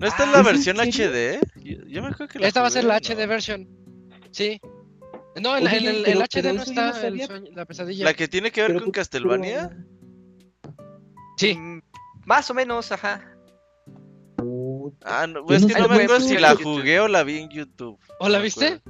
¿No 0.00 0.06
está 0.06 0.24
en 0.24 0.30
Ah, 0.30 0.32
la 0.32 0.50
¿es 0.50 0.66
en 0.66 0.76
versión? 0.76 0.76
HD? 1.10 1.40
Yo, 1.62 1.76
yo 1.86 2.02
me 2.02 2.08
acuerdo 2.08 2.28
que 2.32 2.38
la 2.38 2.48
Esta 2.48 2.62
va 2.62 2.68
a 2.68 2.70
ser 2.70 2.84
la 2.84 2.96
HD 3.00 3.26
version. 3.28 3.68
Sí. 4.30 4.60
No, 5.40 5.56
en, 5.56 5.64
la- 5.64 5.70
Oye, 5.70 5.78
en 5.78 5.86
el, 5.96 6.02
pero- 6.02 6.20
el 6.20 6.22
HD 6.26 6.52
no 6.54 6.62
está 6.62 6.88
el 6.88 6.94
sabía. 6.94 7.26
sueño- 7.26 7.50
la 7.54 7.64
pesadilla. 7.66 8.04
La 8.04 8.14
que 8.14 8.26
tiene 8.28 8.50
que 8.50 8.62
ver 8.62 8.70
Pero 8.72 8.80
con 8.82 8.90
Castlevania. 8.92 9.70
Sí. 11.36 11.54
Mm, 11.54 11.82
Más 12.26 12.50
o 12.50 12.54
menos, 12.54 12.90
ajá. 12.92 13.26
Ah, 15.04 15.26
no, 15.26 15.44
pues 15.44 15.62
es 15.62 15.74
que 15.74 15.80
no 15.80 15.88
me 15.88 15.94
acuerdo 16.02 16.20
si 16.20 16.36
la 16.38 16.52
YouTube. 16.52 16.78
jugué 16.78 17.00
o 17.00 17.08
la 17.08 17.22
vi 17.22 17.38
en 17.38 17.48
YouTube. 17.50 17.98
¿O 18.18 18.28
la 18.28 18.38
viste? 18.38 18.80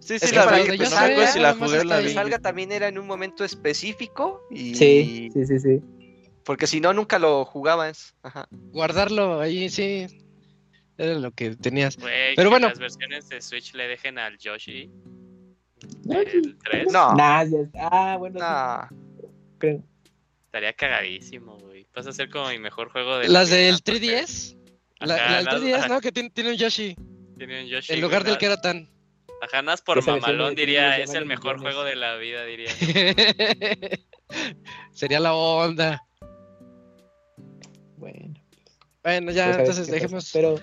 Sí, 0.00 0.14
Es 0.14 0.22
sí 0.22 0.30
que 0.30 0.36
la 0.36 0.46
vi, 0.56 0.62
que 0.64 0.76
pero 0.78 0.84
no 0.84 0.90
me 0.90 0.96
acuerdo 0.96 1.16
salga, 1.20 1.26
si 1.32 1.38
la 1.38 1.54
jugué 1.54 1.80
o 1.80 1.84
la 1.84 1.98
vi. 2.00 2.08
Salga 2.12 2.38
también 2.40 2.72
era 2.72 2.88
en 2.88 2.98
un 2.98 3.06
momento 3.06 3.44
específico 3.44 4.42
y 4.50 4.74
Sí, 4.74 5.30
sí, 5.32 5.46
sí, 5.46 5.60
sí. 5.60 5.80
porque 6.44 6.66
si 6.66 6.80
no 6.80 6.92
nunca 6.92 7.18
lo 7.20 7.44
jugabas. 7.44 8.14
Ajá. 8.22 8.48
Guardarlo 8.50 9.40
ahí, 9.40 9.68
sí. 9.70 10.06
Era 11.02 11.18
lo 11.18 11.32
que 11.32 11.56
tenías. 11.56 11.96
Pero 11.96 12.34
que 12.36 12.48
bueno. 12.48 12.68
las 12.68 12.78
versiones 12.78 13.28
de 13.28 13.40
Switch 13.42 13.74
le 13.74 13.88
dejen 13.88 14.18
al 14.18 14.38
Yoshi. 14.38 14.90
El 16.08 16.56
3. 16.62 16.92
No. 16.92 17.14
Nah, 17.14 17.42
ya- 17.44 17.58
ah, 17.80 18.16
bueno, 18.18 18.38
sí, 18.38 18.44
Nah. 18.44 18.88
creo. 19.58 19.82
Estaría 20.46 20.72
cagadísimo, 20.74 21.58
güey. 21.58 21.86
Vas 21.94 22.06
a 22.06 22.12
ser 22.12 22.30
como 22.30 22.48
mi 22.50 22.58
mejor 22.58 22.90
juego 22.90 23.18
de. 23.18 23.28
Las 23.28 23.50
la 23.50 23.56
del 23.56 23.74
porque 23.84 24.00
3DS. 24.00 24.56
La, 25.00 25.14
Ajá, 25.16 25.30
la 25.30 25.36
del 25.38 25.44
las- 25.46 25.54
3DS, 25.56 25.74
ajá, 25.78 25.88
¿no? 25.88 26.00
Que 26.00 26.12
tiene, 26.12 26.30
tiene 26.30 26.50
un 26.50 26.56
Yoshi. 26.56 26.94
Tiene 27.36 27.62
un 27.62 27.68
Yoshi. 27.68 27.94
En 27.94 28.00
lugar 28.00 28.22
del 28.22 28.32
nada- 28.34 28.38
que 28.38 28.46
era 28.46 28.60
tan. 28.60 28.88
Ajá, 29.40 29.60
nada 29.60 29.62
más 29.72 29.82
por 29.82 30.06
mamalón 30.06 30.54
diría, 30.54 30.98
es 31.00 31.12
el 31.14 31.26
mejor 31.26 31.56
millones. 31.58 31.74
juego 31.74 31.84
de 31.84 31.96
la 31.96 32.14
vida, 32.16 32.44
diría. 32.44 32.70
Sería 34.92 35.18
la 35.18 35.34
onda. 35.34 36.00
Bueno, 37.96 38.34
Bueno, 39.02 39.32
ya, 39.32 39.44
sabes 39.52 39.58
entonces 39.58 39.86
dejemos. 39.88 40.30
Pero 40.32 40.60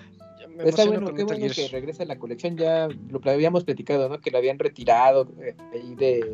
me 0.63 0.69
está 0.69 0.85
bueno, 0.85 1.13
qué 1.13 1.23
bueno 1.23 1.47
que 1.53 1.67
regrese 1.69 2.03
a 2.03 2.05
la 2.05 2.19
colección. 2.19 2.57
Ya 2.57 2.87
lo 2.87 3.21
habíamos 3.31 3.63
platicado, 3.63 4.09
¿no? 4.09 4.19
Que 4.19 4.31
lo 4.31 4.37
habían 4.37 4.59
retirado 4.59 5.27
eh, 5.41 5.55
ahí 5.73 5.95
de 5.95 6.25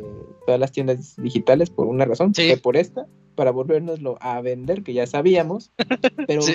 todas 0.46 0.60
las 0.60 0.72
tiendas 0.72 1.16
digitales 1.16 1.70
por 1.70 1.86
una 1.86 2.04
razón, 2.04 2.34
Sí. 2.34 2.46
fue 2.48 2.56
por 2.56 2.76
esta, 2.76 3.06
para 3.34 3.50
volvernoslo 3.50 4.18
a 4.20 4.40
vender, 4.40 4.82
que 4.82 4.92
ya 4.94 5.06
sabíamos. 5.06 5.72
Pero, 6.26 6.42
Sí. 6.42 6.54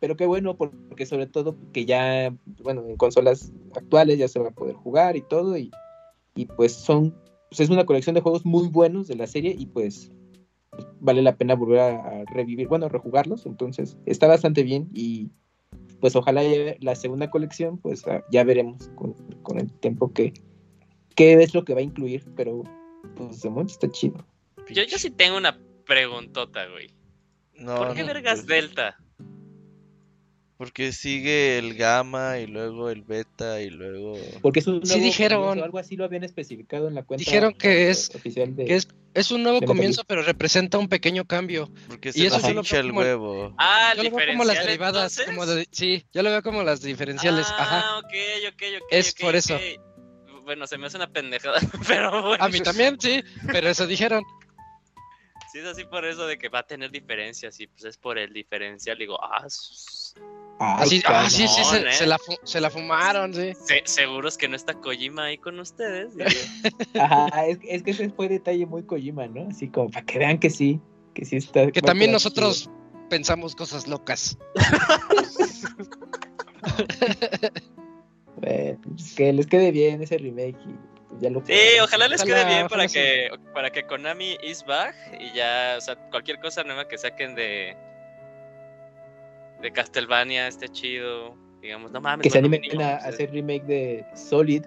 pero 0.00 0.16
qué 0.16 0.26
bueno, 0.26 0.56
porque 0.56 1.06
sobre 1.06 1.26
todo 1.26 1.56
que 1.72 1.84
ya, 1.84 2.34
bueno, 2.62 2.84
en 2.88 2.96
consolas 2.96 3.52
actuales 3.74 4.18
ya 4.18 4.28
se 4.28 4.38
va 4.38 4.48
a 4.48 4.52
poder 4.54 4.74
jugar 4.76 5.16
y 5.16 5.22
todo. 5.22 5.56
Y, 5.58 5.70
y 6.36 6.46
pues 6.46 6.72
son, 6.72 7.14
pues 7.50 7.60
es 7.60 7.70
una 7.70 7.84
colección 7.86 8.14
de 8.14 8.20
juegos 8.20 8.46
muy 8.46 8.68
buenos 8.68 9.08
de 9.08 9.16
la 9.16 9.26
serie 9.26 9.54
y 9.58 9.66
pues 9.66 10.12
vale 11.00 11.22
la 11.22 11.34
pena 11.36 11.54
volver 11.56 11.80
a, 11.80 12.20
a 12.20 12.24
revivir, 12.26 12.68
bueno, 12.68 12.86
a 12.86 12.88
rejugarlos. 12.90 13.44
Entonces 13.46 13.98
está 14.06 14.26
bastante 14.28 14.62
bien 14.62 14.88
y 14.94 15.30
pues 16.00 16.16
ojalá 16.16 16.42
ya 16.42 16.76
la 16.80 16.94
segunda 16.94 17.30
colección, 17.30 17.78
pues 17.78 18.06
ah, 18.06 18.24
ya 18.30 18.44
veremos 18.44 18.88
con, 18.94 19.14
con 19.42 19.58
el 19.58 19.72
tiempo 19.80 20.12
que 20.12 20.32
qué 21.16 21.34
es 21.34 21.52
lo 21.54 21.64
que 21.64 21.74
va 21.74 21.80
a 21.80 21.82
incluir, 21.82 22.24
pero 22.36 22.62
pues 23.16 23.42
de 23.42 23.50
momento 23.50 23.72
está 23.72 23.90
chido. 23.90 24.24
Yo, 24.70 24.84
yo 24.84 24.98
sí 24.98 25.10
tengo 25.10 25.36
una 25.36 25.58
preguntota, 25.84 26.66
güey. 26.68 26.94
No, 27.54 27.76
¿Por 27.76 27.94
qué 27.94 28.02
no, 28.02 28.08
vergas 28.08 28.40
pues, 28.40 28.46
Delta? 28.46 28.98
Porque 30.58 30.90
sigue 30.92 31.56
el 31.56 31.74
gamma 31.76 32.38
y 32.40 32.48
luego 32.48 32.90
el 32.90 33.02
beta 33.02 33.62
y 33.62 33.70
luego... 33.70 34.18
Porque 34.42 34.58
es 34.58 34.66
un 34.66 34.82
Sí 34.84 34.88
nuevo 34.94 35.04
dijeron. 35.04 35.40
comienzo, 35.40 35.64
algo 35.64 35.78
así 35.78 35.94
lo 35.96 36.04
habían 36.04 36.24
especificado 36.24 36.88
en 36.88 36.96
la 36.96 37.04
cuenta 37.04 37.20
Dijeron 37.24 37.54
que 37.54 37.88
es- 37.90 38.10
oficial 38.14 38.56
de 38.56 38.64
Que 38.64 38.74
es, 38.74 38.88
es 39.14 39.30
un 39.30 39.44
nuevo 39.44 39.62
comienzo, 39.62 40.02
pero 40.04 40.22
representa 40.22 40.76
un 40.78 40.88
pequeño 40.88 41.24
cambio. 41.26 41.70
Porque 41.86 42.08
Y 42.08 42.12
se 42.12 42.26
eso 42.26 42.38
nos 42.38 42.42
yo 42.42 42.54
lo 42.54 42.60
hincha 42.60 42.72
veo 42.74 42.80
el 42.82 42.88
como 42.88 43.00
huevo. 43.00 43.54
Ah, 43.56 43.92
Yo 43.96 44.02
lo 44.02 44.10
veo 44.16 44.26
como 44.26 44.44
las 44.44 44.64
derivadas, 44.66 45.18
entonces. 45.18 45.26
como 45.26 45.46
de- 45.46 45.68
sí, 45.70 46.04
yo 46.12 46.22
lo 46.24 46.30
veo 46.30 46.42
como 46.42 46.62
las 46.64 46.82
diferenciales, 46.82 47.46
ah, 47.50 47.62
ajá. 47.62 47.98
ok, 47.98 48.12
ok, 48.52 48.62
ok. 48.82 48.88
Es 48.90 49.14
por 49.14 49.36
eso. 49.36 49.56
Bueno, 50.42 50.66
se 50.66 50.76
me 50.76 50.86
hace 50.88 50.96
una 50.96 51.08
pendejada, 51.12 51.60
pero 51.86 52.22
bueno. 52.30 52.42
A 52.44 52.48
mí 52.48 52.58
también, 52.60 53.00
sí, 53.00 53.22
pero 53.46 53.68
eso 53.68 53.86
dijeron. 53.86 54.24
Si 55.52 55.58
es 55.60 55.64
así 55.64 55.84
por 55.84 56.04
eso 56.04 56.26
de 56.26 56.36
que 56.36 56.50
va 56.50 56.58
a 56.58 56.66
tener 56.66 56.90
diferencias 56.90 57.58
y 57.58 57.68
pues 57.68 57.84
es 57.84 57.96
por 57.96 58.18
el 58.18 58.34
diferencial, 58.34 58.98
digo, 58.98 59.18
ah, 59.22 59.46
Ay, 60.60 60.82
Así, 60.82 61.02
ah, 61.06 61.30
sí, 61.30 61.46
sí, 61.46 61.62
se, 61.64 61.88
¿eh? 61.88 61.92
se 61.92 62.04
la, 62.06 62.18
se 62.42 62.60
la 62.60 62.68
fumaron, 62.68 63.32
sí. 63.32 63.52
se- 63.64 63.82
seguros 63.84 64.36
que 64.36 64.48
no 64.48 64.56
está 64.56 64.74
Kojima 64.74 65.26
ahí 65.26 65.38
con 65.38 65.58
ustedes. 65.60 66.14
Ajá, 67.00 67.46
es, 67.46 67.58
es 67.62 67.82
que 67.84 67.92
ese 67.92 68.10
fue 68.10 68.28
detalle 68.28 68.66
muy 68.66 68.82
Kojima, 68.82 69.28
¿no? 69.28 69.48
Así 69.48 69.68
como 69.68 69.88
para 69.88 70.04
que 70.04 70.18
vean 70.18 70.38
que 70.38 70.50
sí, 70.50 70.80
que 71.14 71.24
sí 71.24 71.36
está. 71.36 71.70
Que 71.70 71.80
también 71.80 72.10
nosotros 72.10 72.68
pensamos 73.08 73.54
cosas 73.54 73.86
locas. 73.86 74.36
Bueno, 78.40 78.78
pues 78.82 79.14
que 79.14 79.32
les 79.32 79.46
quede 79.46 79.72
bien 79.72 80.02
ese 80.02 80.16
remake 80.18 80.58
y 80.64 80.74
pues 81.08 81.20
ya 81.20 81.30
lo 81.30 81.44
Sí, 81.44 81.54
ojalá 81.82 82.06
les 82.08 82.22
Ojalá, 82.22 82.44
quede 82.44 82.54
bien 82.54 82.68
para 82.68 82.86
que, 82.86 83.30
para 83.52 83.70
que 83.70 83.82
Konami 83.84 84.36
is 84.44 84.64
back 84.64 84.94
y 85.18 85.32
ya, 85.34 85.74
o 85.76 85.80
sea, 85.80 85.96
cualquier 86.10 86.38
cosa 86.38 86.62
nueva 86.62 86.86
que 86.86 86.98
saquen 86.98 87.34
de 87.34 87.76
de 89.62 89.72
Castlevania 89.72 90.48
esté 90.48 90.68
chido. 90.68 91.34
Digamos, 91.60 91.90
no 91.90 92.00
mames. 92.00 92.22
que 92.22 92.30
se 92.30 92.38
animen 92.38 92.60
mínimo, 92.60 92.82
a 92.84 92.96
hacer 92.96 93.32
remake 93.32 93.64
de 93.64 94.04
Solid, 94.14 94.62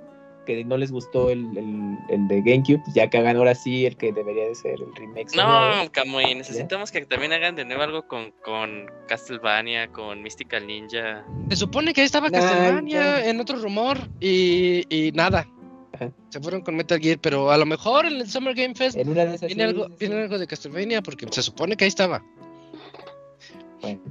que 0.45 0.65
no 0.65 0.75
les 0.75 0.91
gustó 0.91 1.29
el, 1.29 1.45
el, 1.57 1.97
el 2.09 2.27
de 2.27 2.41
GameCube, 2.41 2.81
ya 2.93 3.09
que 3.09 3.17
hagan 3.17 3.37
ahora 3.37 3.55
sí 3.55 3.85
el 3.85 3.95
que 3.95 4.11
debería 4.11 4.45
de 4.47 4.55
ser 4.55 4.73
el 4.73 4.93
remake. 4.95 5.33
No, 5.35 5.89
Kamui, 5.91 6.35
necesitamos 6.35 6.91
que 6.91 7.05
también 7.05 7.31
hagan 7.31 7.55
de 7.55 7.63
nuevo 7.63 7.83
algo 7.83 8.07
con, 8.07 8.31
con 8.43 8.91
Castlevania, 9.07 9.87
con 9.87 10.21
Mystical 10.21 10.67
Ninja. 10.67 11.23
Se 11.49 11.55
supone 11.55 11.93
que 11.93 12.01
ahí 12.01 12.05
estaba 12.05 12.29
Nah, 12.29 12.39
Castlevania 12.39 13.19
ya. 13.21 13.29
en 13.29 13.39
otro 13.39 13.57
rumor 13.57 13.97
y, 14.19 14.83
y 14.89 15.11
nada. 15.13 15.47
Ajá. 15.93 16.11
Se 16.29 16.41
fueron 16.41 16.61
con 16.61 16.75
Metal 16.75 16.99
Gear, 16.99 17.19
pero 17.21 17.51
a 17.51 17.57
lo 17.57 17.65
mejor 17.65 18.05
en 18.05 18.13
el 18.17 18.29
Summer 18.29 18.53
Game 18.53 18.75
Fest 18.75 18.97
viene 18.97 19.63
algo, 19.63 19.87
viene 19.97 20.23
algo 20.23 20.37
de 20.37 20.47
Castlevania 20.47 21.01
porque 21.01 21.25
se 21.31 21.41
supone 21.41 21.77
que 21.77 21.85
ahí 21.85 21.89
estaba. 21.89 22.21
Bueno, 23.81 24.01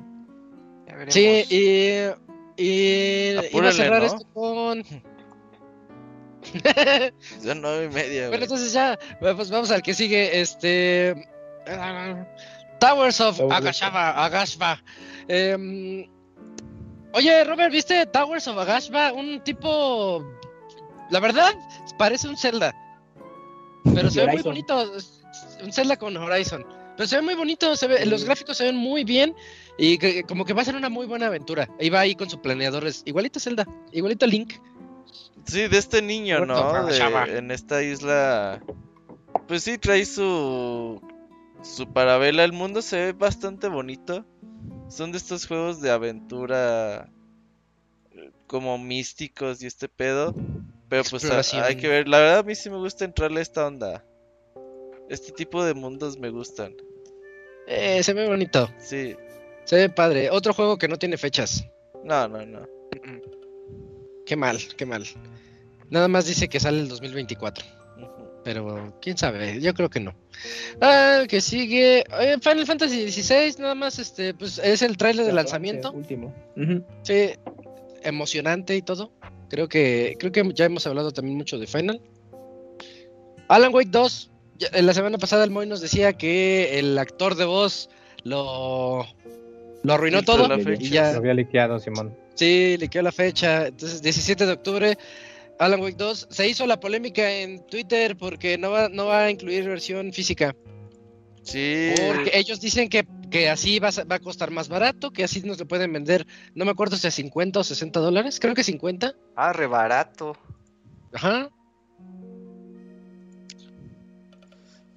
veremos. 1.06 1.14
Sí, 1.14 1.44
y, 1.48 2.62
y 2.62 3.30
iba 3.52 3.68
a 3.68 3.72
cerrar 3.72 4.00
¿no? 4.00 4.06
esto 4.06 4.26
con... 4.32 4.84
Son 7.42 7.60
nueve 7.60 7.84
y 7.86 7.94
media, 7.94 8.28
bueno, 8.28 8.44
entonces 8.44 8.72
ya, 8.72 8.98
pues 9.20 9.50
vamos 9.50 9.70
al 9.70 9.82
que 9.82 9.92
sigue, 9.94 10.40
este... 10.40 11.28
ah, 11.68 12.26
Towers 12.80 13.20
of 13.20 13.36
Towers 13.36 13.52
of- 13.52 13.60
Agashaba, 13.60 14.24
Agashba. 14.24 14.82
Em, 15.28 16.08
oye, 17.12 17.44
Robert, 17.44 17.70
¿viste 17.70 18.06
Towers 18.06 18.48
of 18.48 18.56
Agashba? 18.58 19.12
Un 19.12 19.42
tipo... 19.44 20.24
La 21.10 21.20
verdad, 21.20 21.52
parece 21.98 22.28
un 22.28 22.36
Zelda. 22.36 22.74
Pero 23.94 24.10
se 24.10 24.24
ve 24.24 24.32
muy 24.32 24.42
bonito. 24.42 24.92
Un 25.62 25.72
Zelda 25.72 25.96
con 25.96 26.16
Horizon. 26.16 26.64
Pero 27.00 27.08
se 27.08 27.16
ve 27.16 27.22
muy 27.22 27.34
bonito, 27.34 27.74
se 27.76 27.86
ve, 27.86 28.04
los 28.04 28.24
gráficos 28.26 28.58
se 28.58 28.64
ven 28.64 28.76
muy 28.76 29.04
bien 29.04 29.34
y 29.78 29.96
que- 29.96 30.22
como 30.24 30.44
que 30.44 30.52
va 30.52 30.60
a 30.60 30.64
ser 30.66 30.74
una 30.76 30.90
muy 30.90 31.06
buena 31.06 31.28
aventura. 31.28 31.66
Ahí 31.80 31.88
va 31.88 32.00
ahí 32.00 32.14
con 32.14 32.28
sus 32.28 32.40
planeadores. 32.40 33.00
Igualito 33.06 33.40
Zelda, 33.40 33.66
igualito 33.90 34.26
Link. 34.26 34.52
Sí, 35.46 35.66
de 35.66 35.78
este 35.78 36.02
niño, 36.02 36.44
¿no? 36.44 36.84
De- 36.84 37.38
en 37.38 37.50
esta 37.52 37.82
isla. 37.82 38.62
Pues 39.48 39.62
sí, 39.62 39.78
trae 39.78 40.04
su. 40.04 41.00
Su 41.62 41.90
parabela. 41.90 42.44
El 42.44 42.52
mundo 42.52 42.82
se 42.82 42.96
ve 42.98 43.12
bastante 43.14 43.68
bonito. 43.68 44.26
Son 44.90 45.10
de 45.10 45.16
estos 45.16 45.46
juegos 45.46 45.80
de 45.80 45.90
aventura. 45.92 47.10
eh, 48.12 48.30
Como 48.46 48.76
místicos 48.76 49.62
y 49.62 49.66
este 49.66 49.88
pedo. 49.88 50.34
Pero 50.90 51.04
pues 51.08 51.24
a- 51.24 51.38
hay 51.64 51.76
que 51.76 51.88
ver. 51.88 52.08
La 52.08 52.18
verdad, 52.18 52.38
a 52.40 52.42
mí 52.42 52.54
sí 52.54 52.68
me 52.68 52.76
gusta 52.76 53.06
entrarle 53.06 53.38
a 53.38 53.42
esta 53.42 53.66
onda. 53.66 54.04
Este 55.08 55.32
tipo 55.32 55.64
de 55.64 55.72
mundos 55.74 56.18
me 56.18 56.28
gustan. 56.28 56.74
Eh, 57.66 58.02
se 58.02 58.12
ve 58.12 58.26
bonito, 58.26 58.68
Sí. 58.78 59.14
se 59.64 59.76
ve 59.76 59.88
padre. 59.88 60.30
Otro 60.30 60.52
juego 60.54 60.76
que 60.78 60.88
no 60.88 60.96
tiene 60.98 61.16
fechas. 61.16 61.64
No, 62.04 62.26
no, 62.28 62.44
no. 62.44 62.66
Qué 64.26 64.36
mal, 64.36 64.58
qué 64.76 64.86
mal. 64.86 65.04
Nada 65.90 66.08
más 66.08 66.26
dice 66.26 66.48
que 66.48 66.60
sale 66.60 66.80
el 66.80 66.88
2024. 66.88 67.64
Ujú. 67.98 68.08
Pero 68.44 68.96
quién 69.02 69.18
sabe, 69.18 69.60
yo 69.60 69.74
creo 69.74 69.90
que 69.90 70.00
no. 70.00 70.14
Ah, 70.80 71.24
que 71.28 71.40
sigue. 71.40 72.04
eh, 72.20 72.36
Final 72.40 72.64
Fantasy 72.66 73.10
XVI, 73.10 73.56
nada 73.60 73.74
más, 73.74 73.98
este, 73.98 74.32
pues 74.34 74.58
es 74.58 74.82
el 74.82 74.96
tráiler 74.96 75.26
de 75.26 75.32
lanzamiento. 75.32 75.92
Último. 75.92 76.34
Sí, 77.02 77.30
emocionante 78.02 78.76
y 78.76 78.82
todo. 78.82 79.12
Creo 79.48 79.68
que, 79.68 80.16
creo 80.18 80.30
que 80.32 80.48
ya 80.54 80.64
hemos 80.64 80.86
hablado 80.86 81.10
también 81.12 81.36
mucho 81.36 81.58
de 81.58 81.66
Final. 81.66 82.00
Alan 83.48 83.74
Wake 83.74 83.90
2. 83.90 84.30
La 84.72 84.94
semana 84.94 85.18
pasada 85.18 85.44
el 85.44 85.50
Moy 85.50 85.66
nos 85.66 85.80
decía 85.80 86.12
que 86.12 86.78
el 86.78 86.98
actor 86.98 87.34
de 87.34 87.44
voz 87.44 87.88
lo, 88.24 89.06
lo 89.82 89.92
arruinó 89.92 90.22
todo. 90.22 90.48
Y 90.78 90.90
ya, 90.90 91.12
Lo 91.12 91.18
había 91.18 91.34
liqueado, 91.34 91.78
Simón. 91.78 92.14
Sí, 92.34 92.76
le 92.78 92.88
quedó 92.88 93.02
la 93.02 93.12
fecha. 93.12 93.66
Entonces, 93.66 94.02
17 94.02 94.46
de 94.46 94.52
octubre, 94.52 94.98
Alan 95.58 95.80
Wake 95.80 95.96
2. 95.96 96.28
Se 96.30 96.48
hizo 96.48 96.66
la 96.66 96.80
polémica 96.80 97.30
en 97.30 97.66
Twitter 97.66 98.16
porque 98.16 98.58
no 98.58 98.70
va, 98.70 98.88
no 98.88 99.06
va 99.06 99.24
a 99.24 99.30
incluir 99.30 99.68
versión 99.68 100.12
física. 100.12 100.54
Sí. 101.42 101.92
Porque 101.96 102.30
ellos 102.34 102.60
dicen 102.60 102.88
que, 102.88 103.06
que 103.30 103.48
así 103.48 103.78
va 103.78 103.88
a, 103.88 104.04
va 104.04 104.16
a 104.16 104.20
costar 104.20 104.50
más 104.50 104.68
barato, 104.68 105.10
que 105.10 105.24
así 105.24 105.40
nos 105.42 105.58
lo 105.58 105.66
pueden 105.66 105.92
vender. 105.92 106.26
No 106.54 106.64
me 106.64 106.70
acuerdo 106.70 106.96
si 106.96 107.06
a 107.06 107.10
50 107.10 107.60
o 107.60 107.64
60 107.64 108.00
dólares. 108.00 108.38
Creo 108.40 108.54
que 108.54 108.64
50. 108.64 109.14
Ah, 109.36 109.52
re 109.52 109.66
barato. 109.66 110.36
Ajá. 111.12 111.50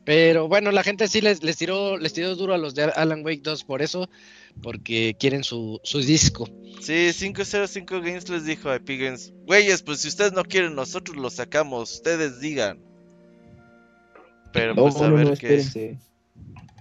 Pero 0.05 0.47
bueno, 0.49 0.71
la 0.71 0.83
gente 0.83 1.07
sí 1.07 1.21
les, 1.21 1.43
les 1.43 1.55
tiró 1.57 1.97
les 1.97 2.11
tiró 2.13 2.35
duro 2.35 2.53
a 2.53 2.57
los 2.57 2.75
de 2.75 2.83
Alan 2.83 3.23
Wake 3.25 3.41
2 3.41 3.63
por 3.63 3.81
eso, 3.81 4.09
porque 4.61 5.15
quieren 5.17 5.43
su, 5.43 5.79
su 5.83 5.99
disco. 6.01 6.49
Sí, 6.81 7.11
505 7.17 8.01
Games 8.01 8.27
les 8.27 8.43
dijo 8.45 8.69
a 8.69 8.75
Epic 8.75 8.99
Games, 9.01 9.31
güeyes, 9.45 9.81
pues 9.83 9.99
si 9.99 10.09
ustedes 10.09 10.33
no 10.33 10.43
quieren, 10.43 10.75
nosotros 10.75 11.15
lo 11.15 11.29
sacamos, 11.29 11.93
ustedes 11.93 12.41
digan. 12.41 12.79
Pero 14.51 14.75
No, 14.75 14.83
pues 14.83 14.95
a 14.97 15.09
no, 15.09 15.15
ver 15.15 15.27
no, 15.29 15.35
qué. 15.35 15.97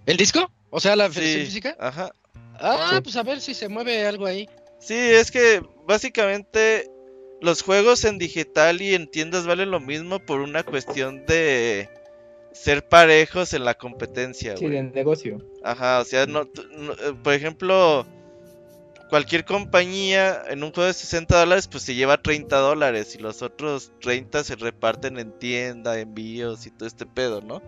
¿El 0.06 0.16
disco? 0.16 0.50
O 0.70 0.80
sea, 0.80 0.96
la 0.96 1.04
versión 1.08 1.24
Sí, 1.26 1.44
física. 1.46 1.76
ajá. 1.78 2.12
Ah, 2.54 2.92
Sí. 2.94 3.00
pues 3.02 3.16
a 3.16 3.22
ver 3.22 3.40
si 3.40 3.54
se 3.54 3.68
mueve 3.68 4.04
algo 4.06 4.26
ahí. 4.26 4.48
Sí, 4.80 4.94
es 4.94 5.30
que 5.30 5.62
básicamente 5.86 6.90
los 7.40 7.62
juegos 7.62 8.04
en 8.04 8.18
digital 8.18 8.82
y 8.82 8.94
en 8.94 9.08
tiendas 9.10 9.46
valen 9.46 9.70
lo 9.70 9.80
mismo 9.80 10.18
por 10.18 10.40
una 10.40 10.62
cuestión 10.64 11.24
de 11.26 11.88
ser 12.52 12.86
parejos 12.88 13.52
en 13.54 13.64
la 13.64 13.74
competencia, 13.74 14.56
Sí, 14.56 14.66
de 14.66 14.82
negocio. 14.82 15.38
Ajá, 15.62 16.00
o 16.00 16.04
sea, 16.04 16.26
no, 16.26 16.42
eh, 16.42 17.14
por 17.22 17.32
ejemplo, 17.32 18.06
cualquier 19.08 19.44
compañía 19.44 20.42
en 20.48 20.62
un 20.62 20.72
juego 20.72 20.86
de 20.86 20.94
60 20.94 21.38
dólares, 21.38 21.68
pues 21.68 21.82
se 21.82 21.94
lleva 21.94 22.20
30 22.22 22.56
dólares 22.58 23.14
y 23.14 23.18
los 23.18 23.42
otros 23.42 23.92
30 24.00 24.44
se 24.44 24.56
reparten 24.56 25.18
en 25.18 25.38
tienda, 25.38 25.98
envíos 25.98 26.66
y 26.66 26.70
todo 26.70 26.86
este 26.86 27.06
pedo, 27.06 27.40
¿no? 27.40 27.62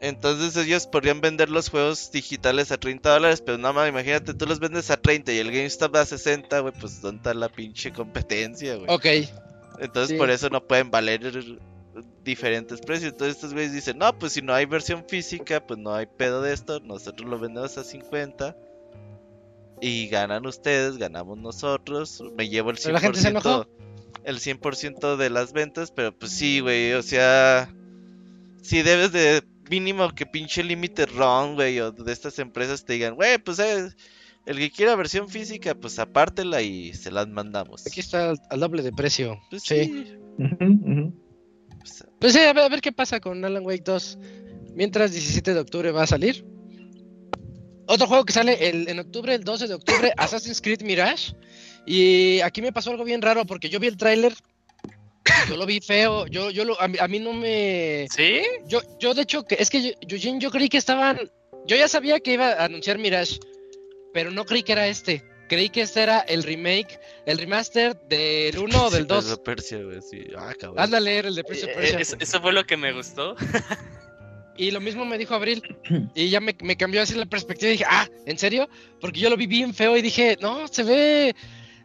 Entonces 0.00 0.56
ellos 0.64 0.86
podrían 0.86 1.20
vender 1.20 1.50
los 1.50 1.70
juegos 1.70 2.12
digitales 2.12 2.70
a 2.70 2.78
30 2.78 3.10
dólares, 3.10 3.42
pero 3.44 3.58
nada 3.58 3.72
más, 3.72 3.88
imagínate, 3.88 4.32
tú 4.32 4.46
los 4.46 4.60
vendes 4.60 4.90
a 4.90 4.96
30 4.96 5.32
y 5.32 5.38
el 5.38 5.50
GameStop 5.50 5.96
a 5.96 6.06
60, 6.06 6.60
güey, 6.60 6.72
pues 6.78 7.00
¿dónde 7.02 7.16
está 7.18 7.34
la 7.34 7.48
pinche 7.48 7.92
competencia, 7.92 8.76
güey? 8.76 8.86
Ok. 8.88 9.06
Entonces 9.80 10.10
Sí. 10.10 10.16
por 10.16 10.30
eso 10.30 10.50
no 10.50 10.64
pueden 10.64 10.90
valer 10.92 11.20
diferentes 12.24 12.80
precios. 12.80 13.12
Entonces 13.12 13.36
estos 13.36 13.52
güeyes 13.54 13.72
dicen, 13.72 13.98
no, 13.98 14.18
pues 14.18 14.32
si 14.32 14.42
no 14.42 14.54
hay 14.54 14.66
versión 14.66 15.04
física, 15.08 15.66
pues 15.66 15.78
no 15.78 15.94
hay 15.94 16.06
pedo 16.06 16.42
de 16.42 16.52
esto. 16.52 16.80
Nosotros 16.80 17.28
lo 17.28 17.38
vendemos 17.38 17.76
a 17.78 17.84
50. 17.84 18.56
Y 19.80 20.08
ganan 20.08 20.44
ustedes, 20.46 20.96
ganamos 20.96 21.38
nosotros. 21.38 22.22
Me 22.36 22.48
llevo 22.48 22.70
el 22.70 22.76
100%, 22.78 22.82
Pero 22.82 22.94
la 22.94 23.00
gente 23.00 23.20
se 23.20 23.28
enojó. 23.28 23.66
el 24.24 24.38
100% 24.40 25.16
de 25.16 25.30
las 25.30 25.52
ventas. 25.52 25.90
Pero 25.90 26.16
pues 26.16 26.32
sí, 26.32 26.60
güey, 26.60 26.92
o 26.92 27.02
sea... 27.02 27.72
Si 28.60 28.82
debes 28.82 29.12
de 29.12 29.42
mínimo 29.70 30.10
que 30.14 30.26
pinche 30.26 30.62
límite 30.64 31.06
ROM, 31.06 31.54
güey, 31.54 31.78
o 31.80 31.92
de 31.92 32.12
estas 32.12 32.38
empresas 32.38 32.84
te 32.84 32.94
digan, 32.94 33.14
güey, 33.14 33.38
pues 33.38 33.58
eh, 33.60 33.88
El 34.46 34.58
que 34.58 34.70
quiera 34.70 34.96
versión 34.96 35.28
física, 35.28 35.74
pues 35.74 35.98
apártela 35.98 36.60
y 36.60 36.92
se 36.92 37.10
las 37.10 37.28
mandamos. 37.28 37.86
Aquí 37.86 38.00
está 38.00 38.30
al, 38.30 38.38
al 38.50 38.60
doble 38.60 38.82
de 38.82 38.92
precio. 38.92 39.38
Pues 39.50 39.62
sí. 39.62 39.84
sí. 40.38 41.12
Pues, 41.78 42.04
Pues 42.20 42.32
sí, 42.32 42.40
a 42.40 42.52
ver, 42.52 42.64
a 42.64 42.68
ver 42.68 42.80
qué 42.80 42.92
pasa 42.92 43.20
con 43.20 43.44
Alan 43.44 43.64
Wake 43.64 43.82
2. 43.84 44.18
Mientras 44.74 45.12
17 45.12 45.54
de 45.54 45.60
octubre 45.60 45.90
va 45.90 46.02
a 46.02 46.06
salir. 46.06 46.44
Otro 47.86 48.06
juego 48.06 48.24
que 48.24 48.32
sale 48.32 48.68
el- 48.68 48.88
en 48.88 48.98
octubre, 48.98 49.34
el 49.34 49.44
12 49.44 49.66
de 49.66 49.74
octubre, 49.74 50.12
Assassin's 50.16 50.60
Creed 50.60 50.82
Mirage. 50.82 51.32
Y 51.86 52.40
aquí 52.42 52.60
me 52.60 52.72
pasó 52.72 52.90
algo 52.90 53.04
bien 53.04 53.22
raro 53.22 53.46
porque 53.46 53.68
yo 53.70 53.80
vi 53.80 53.86
el 53.86 53.96
tráiler. 53.96 54.34
Yo 55.48 55.56
lo 55.56 55.64
vi 55.66 55.80
feo. 55.80 56.26
Yo, 56.26 56.50
yo 56.50 56.64
lo, 56.64 56.80
a, 56.80 56.88
mí, 56.88 56.98
a 57.00 57.08
mí 57.08 57.18
no 57.18 57.32
me. 57.32 58.06
¿Sí? 58.14 58.42
Yo, 58.66 58.80
yo 59.00 59.14
de 59.14 59.22
hecho, 59.22 59.44
que 59.44 59.56
es 59.58 59.70
que 59.70 59.82
yo, 59.82 59.90
Eugene, 60.08 60.38
yo 60.40 60.50
creí 60.50 60.68
que 60.68 60.76
estaban. 60.78 61.18
Yo 61.66 61.76
ya 61.76 61.88
sabía 61.88 62.20
que 62.20 62.32
iba 62.34 62.48
a 62.52 62.64
anunciar 62.66 62.98
Mirage, 62.98 63.38
pero 64.12 64.30
no 64.30 64.44
creí 64.44 64.62
que 64.62 64.72
era 64.72 64.86
este. 64.88 65.22
Creí 65.48 65.68
que 65.70 65.80
este 65.82 66.02
era 66.02 66.20
el 66.20 66.42
remake, 66.42 67.00
el 67.26 67.38
remaster 67.38 67.96
del 68.08 68.58
1 68.58 68.84
o 68.86 68.90
del 68.90 69.06
Prince 69.06 69.28
2. 69.28 69.32
of 69.32 69.40
Persia, 69.44 69.78
güey, 69.82 70.00
sí. 70.02 70.24
Ah, 70.36 70.52
cabrón. 70.58 70.78
Anda 70.80 70.98
a 70.98 71.00
leer 71.00 71.26
el 71.26 71.34
de 71.34 71.44
Prince 71.44 71.64
of 71.64 71.70
Eh, 71.70 71.74
Persia. 71.76 71.98
eso, 71.98 72.16
eso 72.20 72.40
fue 72.40 72.52
lo 72.52 72.64
que 72.64 72.76
me 72.76 72.92
gustó. 72.92 73.34
Y 74.56 74.72
lo 74.72 74.80
mismo 74.80 75.04
me 75.04 75.18
dijo 75.18 75.34
Abril. 75.34 75.62
Y 76.14 76.30
ya 76.30 76.40
me, 76.40 76.56
me 76.60 76.76
cambió 76.76 77.00
así 77.02 77.14
la 77.14 77.26
perspectiva. 77.26 77.68
Y 77.70 77.72
dije, 77.72 77.84
ah, 77.88 78.08
¿en 78.26 78.38
serio? 78.38 78.68
Porque 79.00 79.20
yo 79.20 79.30
lo 79.30 79.36
vi 79.36 79.46
bien 79.46 79.72
feo 79.72 79.96
y 79.96 80.02
dije, 80.02 80.36
no, 80.40 80.66
se 80.68 80.82
ve. 80.82 81.34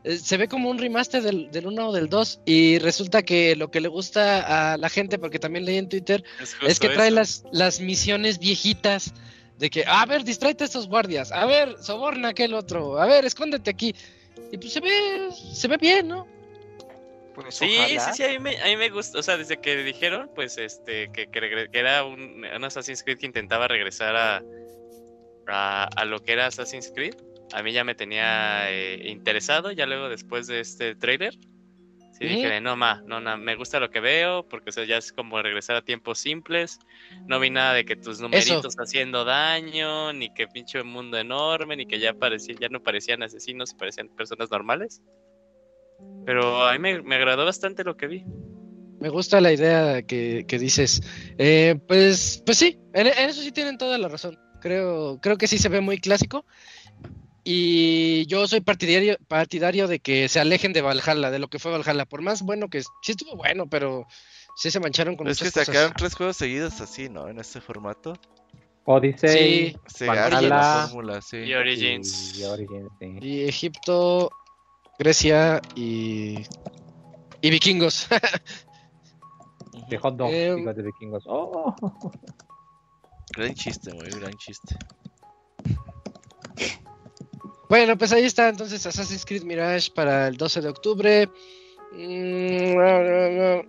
eh, 0.03 0.17
Se 0.17 0.37
ve 0.37 0.47
como 0.47 0.69
un 0.71 0.79
remaster 0.79 1.21
del, 1.21 1.51
del 1.51 1.67
1 1.67 1.89
o 1.89 1.93
del 1.93 2.09
2. 2.09 2.39
Y 2.45 2.79
resulta 2.79 3.21
que 3.21 3.55
lo 3.55 3.69
que 3.69 3.79
le 3.79 3.89
gusta 3.89 4.73
a 4.73 4.77
la 4.77 4.89
gente, 4.89 5.19
porque 5.19 5.37
también 5.37 5.65
leí 5.65 5.77
en 5.77 5.87
Twitter, 5.87 6.23
Es, 6.41 6.55
es 6.67 6.79
que 6.79 6.89
trae 6.89 7.11
las, 7.11 7.43
las 7.51 7.79
misiones 7.79 8.39
viejitas. 8.39 9.13
De 9.59 9.69
que, 9.69 9.83
a 9.87 10.05
ver, 10.05 10.23
distráete 10.23 10.63
a 10.63 10.67
estos 10.67 10.87
guardias. 10.87 11.31
A 11.31 11.45
ver, 11.45 11.77
soborna 11.81 12.29
a 12.29 12.31
aquel 12.31 12.53
otro. 12.53 12.99
A 12.99 13.05
ver, 13.05 13.25
escóndete 13.25 13.69
aquí. 13.69 13.95
Y 14.51 14.57
pues 14.57 14.73
se 14.73 14.79
ve, 14.79 15.29
se 15.31 15.67
ve 15.67 15.77
bien, 15.77 16.07
¿no? 16.07 16.27
Pues 17.35 17.55
Sí, 17.55 17.65
ojalá. 17.79 18.13
sí, 18.13 18.17
sí, 18.17 18.23
a 18.23 18.27
mí, 18.29 18.39
me, 18.39 18.61
a 18.61 18.65
mí 18.65 18.77
me 18.77 18.89
gusta, 18.89 19.19
o 19.19 19.23
sea, 19.23 19.37
desde 19.37 19.57
que 19.57 19.77
dijeron, 19.83 20.29
pues, 20.35 20.57
este, 20.57 21.11
que, 21.11 21.27
que, 21.27 21.69
que 21.71 21.79
era 21.79 22.03
un, 22.03 22.45
un 22.45 22.63
Assassin's 22.63 23.03
Creed 23.03 23.17
que 23.19 23.25
intentaba 23.25 23.67
regresar 23.67 24.15
a, 24.15 24.43
a, 25.47 25.83
a 25.85 26.05
lo 26.05 26.19
que 26.19 26.33
era 26.33 26.47
Assassin's 26.47 26.91
Creed, 26.93 27.15
a 27.53 27.63
mí 27.63 27.71
ya 27.71 27.83
me 27.83 27.95
tenía 27.95 28.69
eh, 28.71 29.07
interesado, 29.07 29.71
ya 29.71 29.85
luego 29.85 30.09
después 30.09 30.47
de 30.47 30.59
este 30.59 30.95
trailer, 30.95 31.35
sí 32.13 32.25
dije, 32.25 32.61
no, 32.61 32.75
ma, 32.75 33.01
no, 33.05 33.19
no, 33.19 33.37
me 33.37 33.55
gusta 33.55 33.79
lo 33.79 33.89
que 33.89 33.99
veo, 33.99 34.47
porque, 34.47 34.69
o 34.69 34.73
sea, 34.73 34.85
ya 34.85 34.97
es 34.97 35.11
como 35.11 35.41
regresar 35.41 35.75
a 35.75 35.81
tiempos 35.81 36.19
simples, 36.19 36.79
no 37.27 37.39
vi 37.39 37.49
nada 37.49 37.73
de 37.73 37.85
que 37.85 37.95
tus 37.95 38.19
numeritos 38.21 38.75
haciendo 38.77 39.25
daño, 39.25 40.13
ni 40.13 40.33
que 40.33 40.47
pinche 40.47 40.81
mundo 40.83 41.17
enorme, 41.17 41.75
ni 41.75 41.85
que 41.85 41.99
ya 41.99 42.13
parecía, 42.13 42.55
ya 42.59 42.69
no 42.69 42.81
parecían 42.81 43.23
asesinos, 43.23 43.73
parecían 43.73 44.09
personas 44.09 44.51
normales. 44.51 45.01
Pero 46.25 46.65
a 46.65 46.73
mí 46.73 46.79
me, 46.79 47.01
me 47.01 47.15
agradó 47.15 47.45
bastante 47.45 47.83
lo 47.83 47.97
que 47.97 48.07
vi. 48.07 48.25
Me 48.99 49.09
gusta 49.09 49.41
la 49.41 49.51
idea 49.51 50.01
que, 50.03 50.45
que 50.47 50.57
dices. 50.57 51.01
Eh, 51.37 51.75
pues, 51.87 52.41
pues 52.45 52.57
sí, 52.57 52.79
en, 52.93 53.07
en 53.07 53.29
eso 53.29 53.41
sí 53.41 53.51
tienen 53.51 53.77
toda 53.77 53.97
la 53.97 54.07
razón. 54.07 54.39
Creo, 54.61 55.19
creo 55.21 55.37
que 55.37 55.47
sí 55.47 55.57
se 55.57 55.67
ve 55.67 55.81
muy 55.81 55.97
clásico. 55.97 56.45
Y 57.43 58.25
yo 58.27 58.47
soy 58.47 58.61
partidario, 58.61 59.17
partidario 59.27 59.87
de 59.87 59.99
que 59.99 60.29
se 60.29 60.39
alejen 60.39 60.71
de 60.73 60.81
Valhalla, 60.81 61.29
de 61.29 61.39
lo 61.39 61.49
que 61.49 61.59
fue 61.59 61.71
Valhalla. 61.71 62.05
Por 62.05 62.21
más 62.21 62.41
bueno 62.41 62.69
que 62.69 62.81
sí 62.81 63.11
estuvo 63.11 63.35
bueno, 63.35 63.67
pero 63.67 64.07
sí 64.55 64.71
se 64.71 64.79
mancharon 64.79 65.15
con 65.17 65.27
Es 65.27 65.39
que 65.39 65.49
sacaron 65.51 65.89
cosas. 65.91 65.97
tres 65.97 66.15
juegos 66.15 66.37
seguidos 66.37 66.79
así, 66.81 67.09
¿no? 67.09 67.27
En 67.27 67.39
este 67.39 67.59
formato. 67.59 68.13
Odyssey. 68.85 69.71
Sí, 69.71 69.77
Se 69.87 70.05
Valhalla. 70.07 70.87
fórmula, 70.87 71.21
sí. 71.21 71.37
Y 71.37 71.53
Origins. 71.53 72.37
Y 72.37 72.43
Origins, 72.45 72.89
sí. 72.99 73.17
y 73.21 73.43
Egipto, 73.47 74.29
Grecia 74.99 75.61
y, 75.75 76.35
y 77.41 77.49
vikingos. 77.49 78.07
De 79.89 79.97
hot 79.97 80.15
dog, 80.15 80.29
digo, 80.31 80.73
de 80.73 80.81
vikingos. 80.83 81.23
Oh, 81.27 81.75
Gran 83.35 83.53
chiste, 83.55 83.91
muy 83.93 84.07
gran 84.09 84.33
chiste. 84.37 84.75
Bueno, 87.73 87.97
pues 87.97 88.13
ahí 88.13 88.23
está 88.23 88.49
entonces 88.49 88.85
Assassin's 88.85 89.25
Creed 89.25 89.41
Mirage 89.41 89.89
para 89.95 90.27
el 90.27 90.37
12 90.37 90.61
de 90.61 90.69
octubre. 90.69 91.27
Mm, 91.91 92.75
no, 92.75 93.03
no, 93.03 93.29
no. 93.57 93.63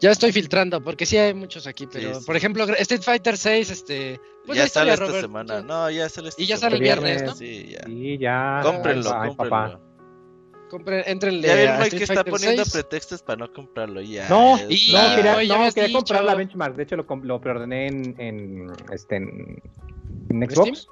Ya 0.00 0.10
estoy 0.10 0.32
filtrando 0.32 0.82
porque 0.82 1.06
sí 1.06 1.16
hay 1.16 1.34
muchos 1.34 1.68
aquí, 1.68 1.86
pero 1.86 2.14
Sí, 2.14 2.20
sí. 2.20 2.26
por 2.26 2.34
ejemplo 2.36 2.64
Street 2.64 3.02
Fighter 3.02 3.36
6, 3.36 3.70
este, 3.70 4.20
pues 4.44 4.58
ya 4.58 4.66
sale 4.66 4.92
esta 4.92 5.06
Robert, 5.06 5.20
semana. 5.22 5.54
ya- 5.60 5.62
No, 5.62 5.88
ya 5.88 6.08
sale 6.08 6.30
esta 6.30 6.42
Y 6.42 6.46
ya 6.46 6.56
sale 6.56 6.76
el 6.78 6.82
viernes, 6.82 7.22
¿no? 7.22 7.34
Sí, 7.36 7.68
ya. 7.70 7.84
sí, 7.86 8.18
ya. 8.18 8.58
Cómprenlo, 8.64 9.12
Ay, 9.14 9.30
papá. 9.36 9.78
cómprenlo. 9.78 9.88
compren- 10.68 11.04
entrenle 11.06 11.46
Ya 11.46 11.76
a 11.76 11.78
Mike 11.78 11.96
que 11.96 12.04
está 12.04 12.24
poniendo 12.24 12.64
6. 12.64 12.72
pretextos 12.72 13.22
para 13.22 13.36
no 13.38 13.52
comprarlo 13.52 14.00
ya. 14.00 14.28
No, 14.28 14.58
y- 14.68 14.90
No, 14.92 15.14
quería, 15.14 15.42
ya 15.44 15.48
no, 15.54 15.54
habías 15.60 15.74
quería 15.74 15.96
comprar 15.96 16.24
la 16.24 16.34
benchmark. 16.34 16.74
De 16.74 16.82
hecho, 16.82 16.96
lo, 16.96 17.06
lo 17.22 17.40
preordené 17.40 17.86
en, 17.86 18.14
en, 18.18 18.72
este, 18.92 19.14
en, 19.16 19.62
en 20.28 20.42
¿En 20.42 20.50
Xbox. 20.50 20.88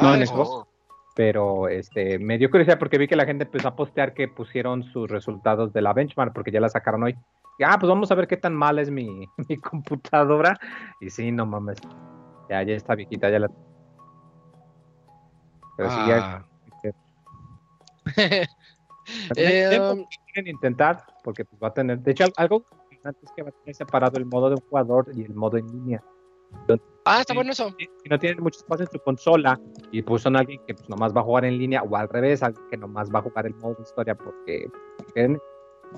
No, 0.00 0.08
Ah, 0.08 0.14
en 0.14 0.22
en 0.22 0.26
Xbox. 0.26 0.48
Oh, 0.50 0.68
Pero 1.16 1.68
este, 1.68 2.18
me 2.18 2.36
dio 2.36 2.50
curiosidad 2.50 2.78
porque 2.78 2.98
vi 2.98 3.08
que 3.08 3.16
la 3.16 3.24
gente 3.24 3.44
empezó 3.44 3.68
a 3.68 3.74
postear 3.74 4.12
que 4.12 4.28
pusieron 4.28 4.82
sus 4.82 5.10
resultados 5.10 5.72
de 5.72 5.80
la 5.80 5.94
benchmark 5.94 6.34
porque 6.34 6.50
ya 6.50 6.60
la 6.60 6.68
sacaron 6.68 7.02
hoy. 7.04 7.16
Y, 7.58 7.64
ah, 7.64 7.78
pues 7.80 7.88
vamos 7.88 8.10
a 8.12 8.14
ver 8.14 8.28
qué 8.28 8.36
tan 8.36 8.54
mal 8.54 8.78
es 8.78 8.90
mi, 8.90 9.26
mi 9.48 9.56
computadora. 9.56 10.58
Y 11.00 11.08
sí, 11.08 11.32
no 11.32 11.46
mames. 11.46 11.78
Ya, 12.50 12.62
ya 12.62 12.74
está 12.74 12.94
viejita, 12.94 13.30
ya 13.30 13.38
la. 13.38 13.50
Pero 15.78 15.90
sí, 15.90 15.96
ya. 16.06 16.46
Eh, 19.36 19.80
um, 19.80 20.04
quieren 20.32 20.54
intentar 20.54 21.02
porque 21.24 21.46
pues, 21.46 21.62
va 21.62 21.68
a 21.68 21.74
tener. 21.74 21.98
De 22.00 22.10
hecho, 22.10 22.24
al- 22.24 22.34
algo 22.36 22.64
importante 22.90 23.20
es 23.24 23.32
que 23.32 23.42
va 23.42 23.48
a 23.48 23.52
tener 23.52 23.74
separado 23.74 24.18
el 24.18 24.26
modo 24.26 24.50
de 24.50 24.56
un 24.56 24.60
jugador 24.68 25.06
y 25.14 25.22
el 25.22 25.34
modo 25.34 25.56
en 25.56 25.66
línea. 25.66 26.02
Ah, 27.04 27.20
está 27.20 27.34
bueno 27.34 27.52
eso. 27.52 27.74
si 27.78 27.86
si 28.02 28.08
no 28.08 28.18
tienen 28.18 28.42
mucho 28.42 28.60
espacio 28.60 28.84
en 28.86 28.92
su 28.92 28.98
consola 29.00 29.60
y 29.90 30.02
pues 30.02 30.22
son 30.22 30.36
alguien 30.36 30.60
que 30.66 30.74
pues, 30.74 30.88
nomás 30.88 31.14
va 31.14 31.20
a 31.20 31.24
jugar 31.24 31.44
en 31.44 31.58
línea 31.58 31.82
o 31.82 31.96
al 31.96 32.08
revés, 32.08 32.42
alguien 32.42 32.64
que 32.70 32.76
nomás 32.76 33.10
va 33.14 33.20
a 33.20 33.22
jugar 33.22 33.46
el 33.46 33.54
modo 33.54 33.76
historia 33.82 34.14
porque 34.14 34.68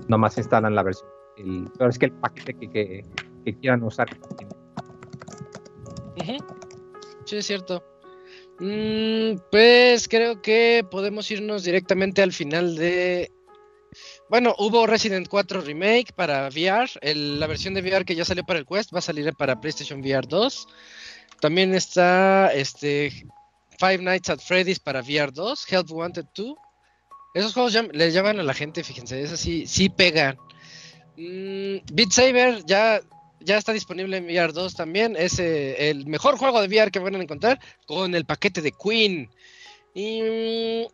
nomás 0.08 0.36
instalan 0.38 0.74
la 0.74 0.82
versión. 0.82 1.08
El, 1.36 1.70
pero 1.76 1.90
es 1.90 1.98
que 1.98 2.06
el 2.06 2.12
paquete 2.12 2.54
que, 2.54 2.70
que, 2.70 3.04
que 3.44 3.54
quieran 3.58 3.82
usar. 3.82 4.08
Ujú. 6.16 6.36
Sí, 7.24 7.36
es 7.36 7.46
cierto. 7.46 7.82
Mm, 8.60 9.36
pues 9.50 10.08
creo 10.08 10.42
que 10.42 10.84
podemos 10.90 11.30
irnos 11.30 11.64
directamente 11.64 12.22
al 12.22 12.32
final 12.32 12.74
de... 12.76 13.30
Bueno, 14.30 14.54
hubo 14.58 14.86
Resident 14.86 15.26
4 15.26 15.62
Remake 15.62 16.12
para 16.14 16.48
VR. 16.48 16.88
la 17.14 17.46
versión 17.46 17.72
de 17.72 17.80
VR 17.80 18.04
que 18.04 18.14
ya 18.14 18.26
salió 18.26 18.44
para 18.44 18.58
el 18.58 18.66
Quest 18.66 18.92
va 18.94 18.98
a 18.98 19.02
salir 19.02 19.32
para 19.34 19.58
PlayStation 19.58 20.00
VR 20.00 20.26
2. 20.28 20.68
También 21.40 21.74
está 21.74 22.52
este 22.52 23.10
Five 23.78 23.98
Nights 23.98 24.28
at 24.28 24.40
Freddy's 24.40 24.80
para 24.80 25.00
VR 25.00 25.32
2, 25.32 25.72
Help 25.72 25.90
Wanted 25.90 26.26
2. 26.34 26.54
Esos 27.34 27.54
juegos 27.54 27.72
ya 27.72 27.82
le 27.82 28.10
llaman 28.10 28.38
a 28.40 28.42
la 28.42 28.52
gente, 28.52 28.84
fíjense, 28.84 29.22
eso 29.22 29.36
sí, 29.36 29.66
sí 29.66 29.88
pegan. 29.88 30.36
Mm, 31.16 31.78
Beat 31.92 32.10
Saber 32.10 32.64
ya, 32.66 33.00
ya 33.40 33.56
está 33.56 33.72
disponible 33.72 34.16
en 34.18 34.24
VR 34.26 34.52
2 34.52 34.74
también. 34.74 35.16
Es 35.16 35.38
eh, 35.38 35.90
el 35.90 36.06
mejor 36.06 36.36
juego 36.36 36.60
de 36.60 36.68
VR 36.68 36.90
que 36.90 36.98
van 36.98 37.14
a 37.14 37.22
encontrar 37.22 37.60
con 37.86 38.14
el 38.14 38.26
paquete 38.26 38.60
de 38.60 38.72
Queen. 38.72 39.30
Y, 39.94 40.86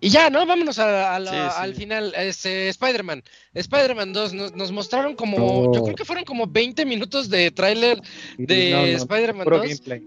y 0.00 0.08
ya, 0.10 0.30
¿no? 0.30 0.44
Vámonos 0.46 0.78
a- 0.78 1.14
a 1.16 1.18
la- 1.18 1.30
Sí, 1.30 1.36
sí. 1.56 1.62
al 1.62 1.74
final. 1.74 2.12
Este, 2.16 2.68
Spider-Man. 2.68 3.22
Spider-Man 3.54 4.12
2 4.12 4.32
nos, 4.34 4.54
nos 4.54 4.72
mostraron 4.72 5.14
como. 5.16 5.72
Yo 5.74 5.82
creo 5.84 5.96
que 5.96 6.04
fueron 6.04 6.24
como 6.24 6.46
20 6.46 6.84
minutos 6.86 7.28
de 7.30 7.50
tráiler 7.50 8.00
de 8.36 8.70
No, 8.70 8.78
no, 8.80 8.86
Spider-Man 8.86 9.44
puro 9.44 9.58
2. 9.58 9.66
gameplay. 9.66 10.02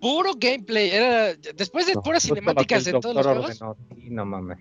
Puro 0.00 0.32
gameplay. 0.36 0.90
Era, 0.90 1.34
después 1.34 1.86
de 1.86 1.94
No, 1.94 2.02
puras 2.02 2.22
cinemáticas 2.22 2.86
en 2.86 3.00
todos 3.00 3.14
los 3.14 3.26
juegos, 3.26 3.60
ordenó. 3.62 3.76
Sí, 3.94 4.10
no 4.10 4.24
mames. 4.24 4.58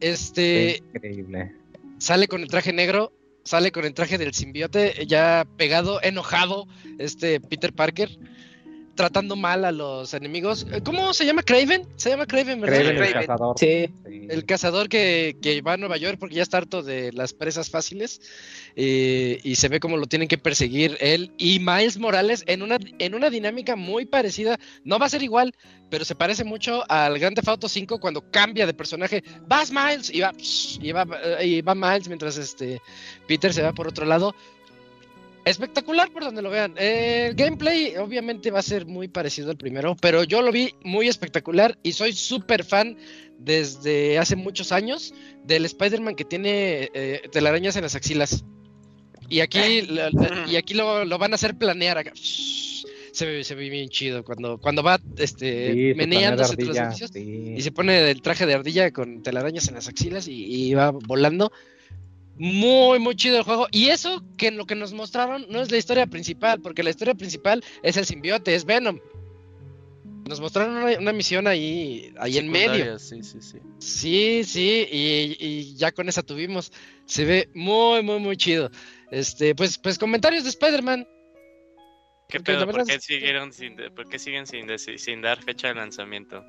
este, 0.00 0.82
Increíble. 0.94 1.54
sale 1.98 2.28
con 2.28 2.40
el 2.42 2.48
traje 2.48 2.72
negro, 2.72 3.12
sale 3.44 3.72
con 3.72 3.84
el 3.84 3.94
traje 3.94 4.16
del 4.18 4.32
simbiote, 4.34 5.06
ya 5.06 5.46
pegado, 5.56 6.00
enojado, 6.02 6.66
este 6.98 7.40
Peter 7.40 7.72
Parker, 7.72 8.16
tratando 8.98 9.36
mal 9.36 9.64
a 9.64 9.70
los 9.70 10.12
enemigos. 10.12 10.66
Eh, 10.72 10.82
¿Cómo 10.84 11.14
se 11.14 11.24
llama 11.24 11.44
Craven? 11.44 11.86
Se 11.94 12.10
llama 12.10 12.26
Craven, 12.26 12.60
¿verdad? 12.60 12.78
Craven 12.78 12.96
el 12.96 12.96
Craven. 12.96 13.26
cazador. 13.26 13.56
Sí. 13.56 13.88
Sí. 14.04 14.26
El 14.28 14.44
cazador 14.44 14.88
que, 14.88 15.36
que 15.40 15.62
va 15.62 15.74
a 15.74 15.76
Nueva 15.76 15.96
York 15.96 16.16
porque 16.18 16.34
ya 16.34 16.42
está 16.42 16.58
harto 16.58 16.82
de 16.82 17.12
las 17.12 17.32
presas 17.32 17.70
fáciles 17.70 18.20
eh, 18.74 19.38
y 19.44 19.54
se 19.54 19.68
ve 19.68 19.78
como 19.78 19.96
lo 19.96 20.06
tienen 20.06 20.26
que 20.26 20.36
perseguir 20.36 20.98
él 21.00 21.32
y 21.38 21.60
Miles 21.60 21.96
Morales 21.96 22.42
en 22.48 22.62
una, 22.62 22.78
en 22.98 23.14
una 23.14 23.30
dinámica 23.30 23.76
muy 23.76 24.04
parecida. 24.04 24.58
No 24.82 24.98
va 24.98 25.06
a 25.06 25.10
ser 25.10 25.22
igual, 25.22 25.54
pero 25.90 26.04
se 26.04 26.16
parece 26.16 26.42
mucho 26.42 26.82
al 26.90 27.20
Grand 27.20 27.36
Theft 27.36 27.48
Auto 27.48 27.68
5 27.68 28.00
cuando 28.00 28.28
cambia 28.32 28.66
de 28.66 28.74
personaje. 28.74 29.22
¡Vas, 29.46 29.70
Miles! 29.70 30.10
Y 30.12 30.20
va, 30.20 30.32
y 30.82 30.90
va, 30.90 31.06
y 31.40 31.62
va 31.62 31.74
Miles 31.76 32.08
mientras 32.08 32.36
este 32.36 32.82
Peter 33.28 33.54
se 33.54 33.62
va 33.62 33.72
por 33.72 33.86
otro 33.86 34.04
lado. 34.04 34.34
Espectacular 35.48 36.10
por 36.12 36.24
donde 36.24 36.42
lo 36.42 36.50
vean. 36.50 36.74
Eh, 36.78 37.26
el 37.30 37.34
gameplay 37.34 37.96
obviamente 37.96 38.50
va 38.50 38.58
a 38.60 38.62
ser 38.62 38.86
muy 38.86 39.08
parecido 39.08 39.50
al 39.50 39.56
primero, 39.56 39.96
pero 40.00 40.24
yo 40.24 40.42
lo 40.42 40.52
vi 40.52 40.74
muy 40.84 41.08
espectacular 41.08 41.78
y 41.82 41.92
soy 41.92 42.12
súper 42.12 42.64
fan 42.64 42.96
desde 43.38 44.18
hace 44.18 44.36
muchos 44.36 44.72
años 44.72 45.14
del 45.44 45.64
Spider-Man 45.64 46.14
que 46.16 46.24
tiene 46.24 46.90
eh, 46.94 47.22
telarañas 47.32 47.76
en 47.76 47.82
las 47.82 47.94
axilas. 47.94 48.44
Y 49.28 49.40
aquí, 49.40 49.82
la- 49.88 50.10
la- 50.10 50.46
y 50.48 50.56
aquí 50.56 50.74
lo, 50.74 51.04
lo 51.04 51.18
van 51.18 51.32
a 51.32 51.34
hacer 51.36 51.56
planear 51.56 51.98
acá. 51.98 52.12
Se 52.14 53.26
ve, 53.26 53.42
se 53.42 53.54
ve 53.56 53.68
bien 53.68 53.88
chido 53.88 54.22
cuando, 54.22 54.58
cuando 54.58 54.82
va 54.82 55.00
este, 55.16 55.72
Sí, 55.72 55.90
su 55.92 55.96
meneándose 55.96 56.54
planeta 56.56 56.62
entre 56.62 56.64
los 56.66 56.78
ardilla, 56.78 56.82
edificios 56.88 57.10
sí. 57.12 57.54
y 57.56 57.62
se 57.62 57.72
pone 57.72 58.10
el 58.10 58.22
traje 58.22 58.46
de 58.46 58.54
ardilla 58.54 58.92
con 58.92 59.22
telarañas 59.22 59.66
en 59.68 59.74
las 59.74 59.88
axilas 59.88 60.28
y, 60.28 60.44
y 60.44 60.74
va 60.74 60.90
volando. 60.92 61.50
Muy, 62.38 62.98
muy 63.00 63.16
chido 63.16 63.36
el 63.38 63.42
juego. 63.42 63.66
Y 63.72 63.88
eso 63.88 64.22
que 64.36 64.46
en 64.48 64.56
lo 64.56 64.64
que 64.66 64.74
nos 64.76 64.92
mostraron 64.92 65.46
no 65.50 65.60
es 65.60 65.70
la 65.70 65.76
historia 65.76 66.06
principal, 66.06 66.60
porque 66.60 66.82
la 66.82 66.90
historia 66.90 67.14
principal 67.14 67.64
es 67.82 67.96
el 67.96 68.06
simbiote, 68.06 68.54
es 68.54 68.64
Venom. 68.64 69.00
Nos 70.28 70.40
mostraron 70.40 70.76
una, 70.76 70.98
una 70.98 71.12
misión 71.12 71.46
ahí, 71.46 72.12
ahí 72.18 72.38
en 72.38 72.50
medio. 72.50 72.98
Sí, 72.98 73.22
sí, 73.22 73.40
sí. 73.40 73.58
Sí, 73.78 74.44
sí, 74.44 74.86
y, 74.92 75.36
y 75.40 75.74
ya 75.76 75.90
con 75.90 76.08
esa 76.08 76.22
tuvimos. 76.22 76.70
Se 77.06 77.24
ve 77.24 77.48
muy, 77.54 78.02
muy, 78.02 78.20
muy 78.20 78.36
chido. 78.36 78.70
Este, 79.10 79.54
pues, 79.54 79.78
pues 79.78 79.98
comentarios 79.98 80.44
de 80.44 80.50
Spider-Man. 80.50 81.08
¿Qué 82.28 82.40
pedo? 82.40 82.66
¿Por 82.70 82.84
qué, 82.84 82.94
es- 82.96 83.04
siguieron 83.04 83.52
sin, 83.54 83.74
¿Por 83.96 84.06
qué 84.08 84.18
siguen 84.18 84.46
sin, 84.46 84.68
sin 84.78 85.22
dar 85.22 85.42
fecha 85.42 85.68
de 85.68 85.74
lanzamiento? 85.76 86.44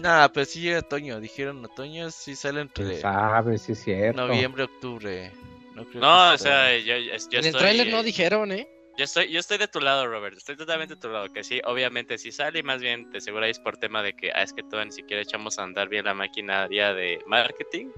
Nah, 0.00 0.28
pero 0.28 0.46
sí 0.46 0.60
llega 0.60 0.80
otoño. 0.80 1.20
Dijeron 1.20 1.64
otoño, 1.64 2.10
sí 2.10 2.36
sale 2.36 2.60
entre 2.60 2.84
¿Quién 2.84 3.00
sabe 3.00 3.54
es 3.54 3.62
cierto. 3.62 4.26
noviembre, 4.26 4.64
octubre. 4.64 5.32
No, 5.74 5.84
creo 5.84 6.00
No, 6.00 6.28
que 6.30 6.34
o 6.34 6.38
sea, 6.38 6.78
yo, 6.78 6.96
yo 6.96 7.14
estoy... 7.14 7.38
en 7.38 7.44
el 7.46 7.52
tráiler 7.54 7.88
no 7.88 8.00
eh, 8.00 8.04
dijeron, 8.04 8.52
¿eh? 8.52 8.68
Yo 8.96 9.04
estoy, 9.04 9.30
yo 9.30 9.40
estoy 9.40 9.58
de 9.58 9.68
tu 9.68 9.80
lado, 9.80 10.06
Robert. 10.06 10.36
Estoy 10.36 10.56
totalmente 10.56 10.94
de 10.94 11.00
tu 11.00 11.08
lado. 11.08 11.30
Que 11.30 11.44
sí, 11.44 11.60
obviamente 11.64 12.16
sí 12.16 12.32
sale 12.32 12.60
y 12.60 12.62
más 12.62 12.80
bien 12.80 13.10
te 13.10 13.18
aseguráis 13.18 13.58
por 13.58 13.76
tema 13.76 14.02
de 14.02 14.14
que 14.14 14.32
ah, 14.32 14.42
es 14.42 14.52
que 14.52 14.62
todavía 14.62 14.86
ni 14.86 14.92
siquiera 14.92 15.22
echamos 15.22 15.58
a 15.58 15.64
andar 15.64 15.88
bien 15.88 16.06
la 16.06 16.14
maquinaria 16.14 16.94
de 16.94 17.22
marketing. 17.26 17.88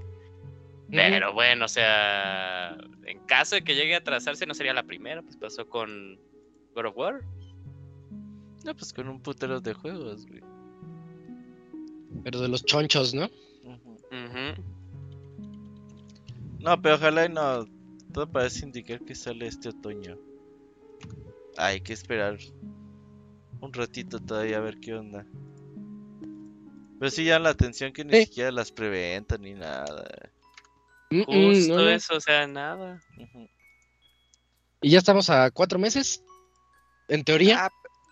Pero 0.90 1.34
bueno, 1.34 1.66
o 1.66 1.68
sea, 1.68 2.76
en 3.04 3.20
caso 3.26 3.56
de 3.56 3.62
que 3.62 3.74
llegue 3.74 3.94
a 3.94 3.98
atrasarse, 3.98 4.46
no 4.46 4.54
sería 4.54 4.72
la 4.72 4.82
primera. 4.82 5.22
Pues 5.22 5.36
pasó 5.36 5.68
con 5.68 6.18
God 6.74 6.86
of 6.86 6.96
War. 6.96 7.20
No, 8.64 8.74
pues 8.74 8.92
con 8.92 9.08
un 9.08 9.20
putero 9.22 9.60
de 9.60 9.74
juegos, 9.74 10.26
güey. 10.26 10.40
Pero 12.24 12.40
de 12.40 12.48
los 12.48 12.64
chonchos, 12.64 13.14
¿no? 13.14 13.28
No, 16.60 16.80
pero 16.82 16.96
ojalá 16.96 17.26
y 17.26 17.28
no. 17.28 17.66
Todo 18.12 18.30
parece 18.30 18.64
indicar 18.64 19.00
que 19.04 19.14
sale 19.14 19.46
este 19.46 19.68
otoño. 19.68 20.16
Hay 21.56 21.80
que 21.80 21.92
esperar 21.92 22.38
un 23.60 23.72
ratito 23.72 24.18
todavía 24.20 24.58
a 24.58 24.60
ver 24.60 24.78
qué 24.80 24.94
onda. 24.94 25.24
Pero 26.98 27.10
sí 27.10 27.24
llama 27.24 27.44
la 27.44 27.50
atención 27.50 27.92
que 27.92 28.04
ni 28.04 28.12
siquiera 28.24 28.50
las 28.50 28.72
preventan 28.72 29.42
ni 29.42 29.54
nada. 29.54 30.30
Mm, 31.10 31.20
mm, 31.20 31.24
Justo 31.24 31.76
no, 31.76 31.82
no. 31.84 31.90
eso, 31.90 32.16
o 32.16 32.20
sea, 32.20 32.46
nada. 32.46 33.00
Y 34.82 34.90
ya 34.90 34.98
estamos 34.98 35.30
a 35.30 35.50
cuatro 35.50 35.78
meses. 35.78 36.22
En 37.08 37.24
teoría. 37.24 37.66
Ah, 37.66 37.70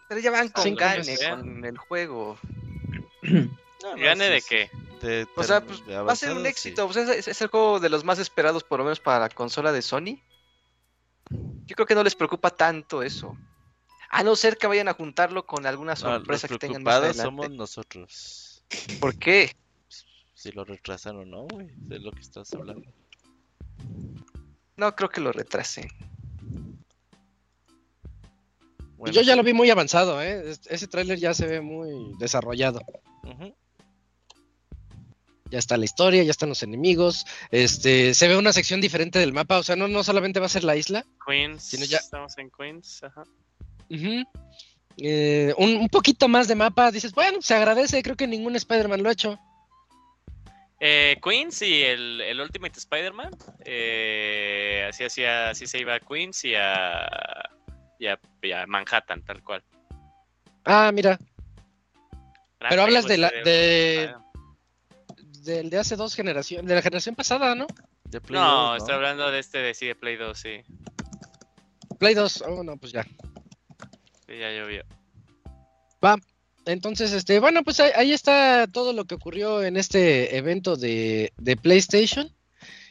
pero 0.09 0.21
ya 0.21 0.31
van 0.31 0.49
con 0.51 0.63
Cinco 0.65 0.81
gane 0.81 0.99
meses. 0.99 1.29
con 1.29 1.65
el 1.65 1.77
juego. 1.77 2.39
No, 3.87 3.97
no, 3.97 4.03
¿Gane 4.03 4.25
sí, 4.27 4.31
de 4.33 4.41
sí. 4.41 4.49
qué? 4.49 4.71
De 5.01 5.29
O 5.37 5.43
sea, 5.45 5.65
pues 5.65 5.85
de 5.87 5.97
va 5.97 6.13
a 6.13 6.17
ser 6.17 6.33
un 6.33 6.45
éxito. 6.45 6.87
pues, 6.87 6.97
es, 6.97 7.29
es 7.29 7.41
el 7.41 7.49
juego 7.49 7.79
de 7.79 7.89
los 7.89 8.03
más 8.03 8.19
esperados, 8.19 8.65
por 8.65 8.79
lo 8.81 8.85
menos 8.85 8.99
para 8.99 9.21
la 9.21 9.29
consola 9.29 9.71
de 9.71 9.81
Sony. 9.81 10.21
Yo 11.67 11.75
creo 11.77 11.87
que 11.87 11.95
no 11.95 12.03
les 12.03 12.17
preocupa 12.17 12.51
tanto 12.51 13.03
eso. 13.03 13.37
A 14.11 14.25
no 14.25 14.35
ser 14.35 14.57
que 14.57 14.67
vayan 14.67 14.89
a 14.89 14.95
juntarlo 14.95 15.47
con 15.47 15.67
alguna 15.67 15.95
sí. 15.95 16.03
No, 16.05 16.11
los 16.11 16.19
sorpresa 16.19 16.49
que 16.49 16.59
tengan 16.59 16.83
más 16.83 16.95
adelante. 16.97 17.23
somos 17.23 17.51
nosotros. 17.51 18.65
¿Por 19.01 19.15
qué? 19.17 19.53
Si 20.35 20.51
lo 20.51 20.65
retrasan 20.65 21.17
o 21.19 21.25
no, 21.25 21.43
güey. 21.45 21.69
De 21.77 22.01
lo 22.01 22.11
que 22.11 22.21
estás 22.23 22.53
hablando. 22.55 22.91
No 24.77 24.97
creo 24.97 25.09
que 25.09 25.21
lo 25.21 25.31
retrase. 25.33 25.89
Bueno, 28.97 29.13
Yo 29.15 29.21
ya 29.23 29.37
lo 29.37 29.43
vi 29.43 29.53
muy 29.53 29.71
avanzado, 29.71 30.21
¿eh? 30.23 30.51
Es- 30.51 30.67
Ese 30.69 30.87
tráiler 30.89 31.19
ya 31.19 31.35
se 31.35 31.47
ve 31.47 31.61
muy 31.61 32.15
desarrollado. 32.19 32.81
ujú. 33.23 33.55
Ya 35.51 35.59
está 35.61 35.77
la 35.77 35.85
historia, 35.85 36.23
ya 36.25 36.31
están 36.33 36.49
los 36.49 36.63
enemigos. 36.65 37.25
Este, 37.53 38.15
se 38.15 38.27
ve 38.29 38.37
una 38.37 38.53
sección 38.53 38.81
diferente 38.81 39.19
del 39.21 39.33
mapa. 39.33 39.59
O 39.59 39.63
sea, 39.63 39.77
no, 39.77 39.87
no 39.87 40.03
solamente 40.03 40.41
va 40.41 40.47
a 40.47 40.51
ser 40.51 40.65
la 40.65 40.75
isla. 40.77 41.05
Queens. 41.25 41.71
Ya- 41.89 41.99
Estamos 41.99 42.37
en 42.39 42.51
Queens. 42.51 43.03
Ajá. 43.05 43.23
Eh, 44.99 45.55
un, 45.59 45.77
un 45.77 45.89
poquito 45.89 46.27
más 46.29 46.49
de 46.49 46.57
mapa. 46.57 46.91
Dices, 46.91 47.13
bueno, 47.13 47.41
se 47.43 47.55
agradece. 47.55 48.03
Creo 48.03 48.17
que 48.17 48.27
ningún 48.27 48.57
Spider-Man 48.57 49.03
lo 49.03 49.09
ha 49.09 49.13
hecho. 49.13 49.39
Eh, 50.81 51.17
Queens 51.23 51.63
y 51.63 51.83
el, 51.83 52.21
el 52.21 52.41
Ultimate 52.41 52.79
Spider-Man. 52.79 53.31
eh, 53.65 54.87
así, 54.89 55.05
hacía, 55.05 55.51
así 55.51 55.67
se 55.67 55.79
iba 55.79 55.95
a 55.95 56.01
Queens 56.01 56.45
y 56.45 56.55
a, 56.57 57.09
y 57.99 58.07
a, 58.09 58.19
y 58.43 58.53
a 58.53 58.67
Manhattan, 58.67 59.25
tal 59.25 59.43
cual. 59.43 59.63
Ah, 60.65 60.91
mira, 60.93 61.19
Gran 62.59 62.71
Pero 62.71 62.83
hablas 62.83 63.05
juego 63.05 63.13
de 63.15 63.19
la- 63.19 63.31
de-. 63.45 64.15
Del 65.47 65.71
de 65.71 65.79
hace 65.79 65.97
dos 65.97 66.15
generaciones, 66.15 66.69
de 66.69 66.75
la 66.75 66.83
generación 66.83 67.15
pasada, 67.15 67.55
¿no? 67.55 67.67
De 68.05 68.21
Play 68.21 68.39
No, 68.39 68.73
2, 68.73 68.79
estoy 68.79 68.95
hablando 68.95 69.31
de 69.31 69.39
este 69.39 69.59
de 69.59 69.73
sí, 69.73 69.87
de 69.87 69.95
Play 69.95 70.17
2, 70.17 70.39
sí. 70.39 70.61
Play 71.99 72.15
2. 72.15 72.45
Oh, 72.47 72.63
no, 72.63 72.77
pues 72.77 72.93
ya. 72.93 73.05
Sí, 74.27 74.39
ya 74.39 74.51
llovió. 74.51 74.85
Entonces, 76.67 77.13
este, 77.13 77.39
bueno, 77.39 77.63
pues 77.63 77.79
ahí, 77.81 77.93
ahí 77.95 78.13
está 78.13 78.67
todo 78.67 78.93
lo 78.93 79.05
que 79.05 79.15
ocurrió 79.15 79.63
en 79.63 79.77
este 79.77 80.37
evento 80.37 80.77
de, 80.77 81.33
de 81.37 81.57
PlayStation. 81.57 82.33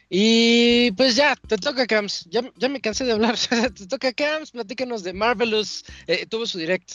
Y 0.09 0.91
pues 0.91 1.15
ya, 1.15 1.35
te 1.35 1.57
toca, 1.57 1.85
Cams. 1.85 2.25
Ya, 2.29 2.41
ya 2.55 2.69
me 2.69 2.79
cansé 2.79 3.03
de 3.03 3.11
hablar. 3.11 3.35
te 3.75 3.87
toca, 3.87 4.13
Cams. 4.13 4.51
Platícanos 4.51 5.03
de 5.03 5.13
Marvelous. 5.13 5.83
Eh, 6.07 6.25
tuvo 6.25 6.45
su 6.45 6.57
direct. 6.57 6.93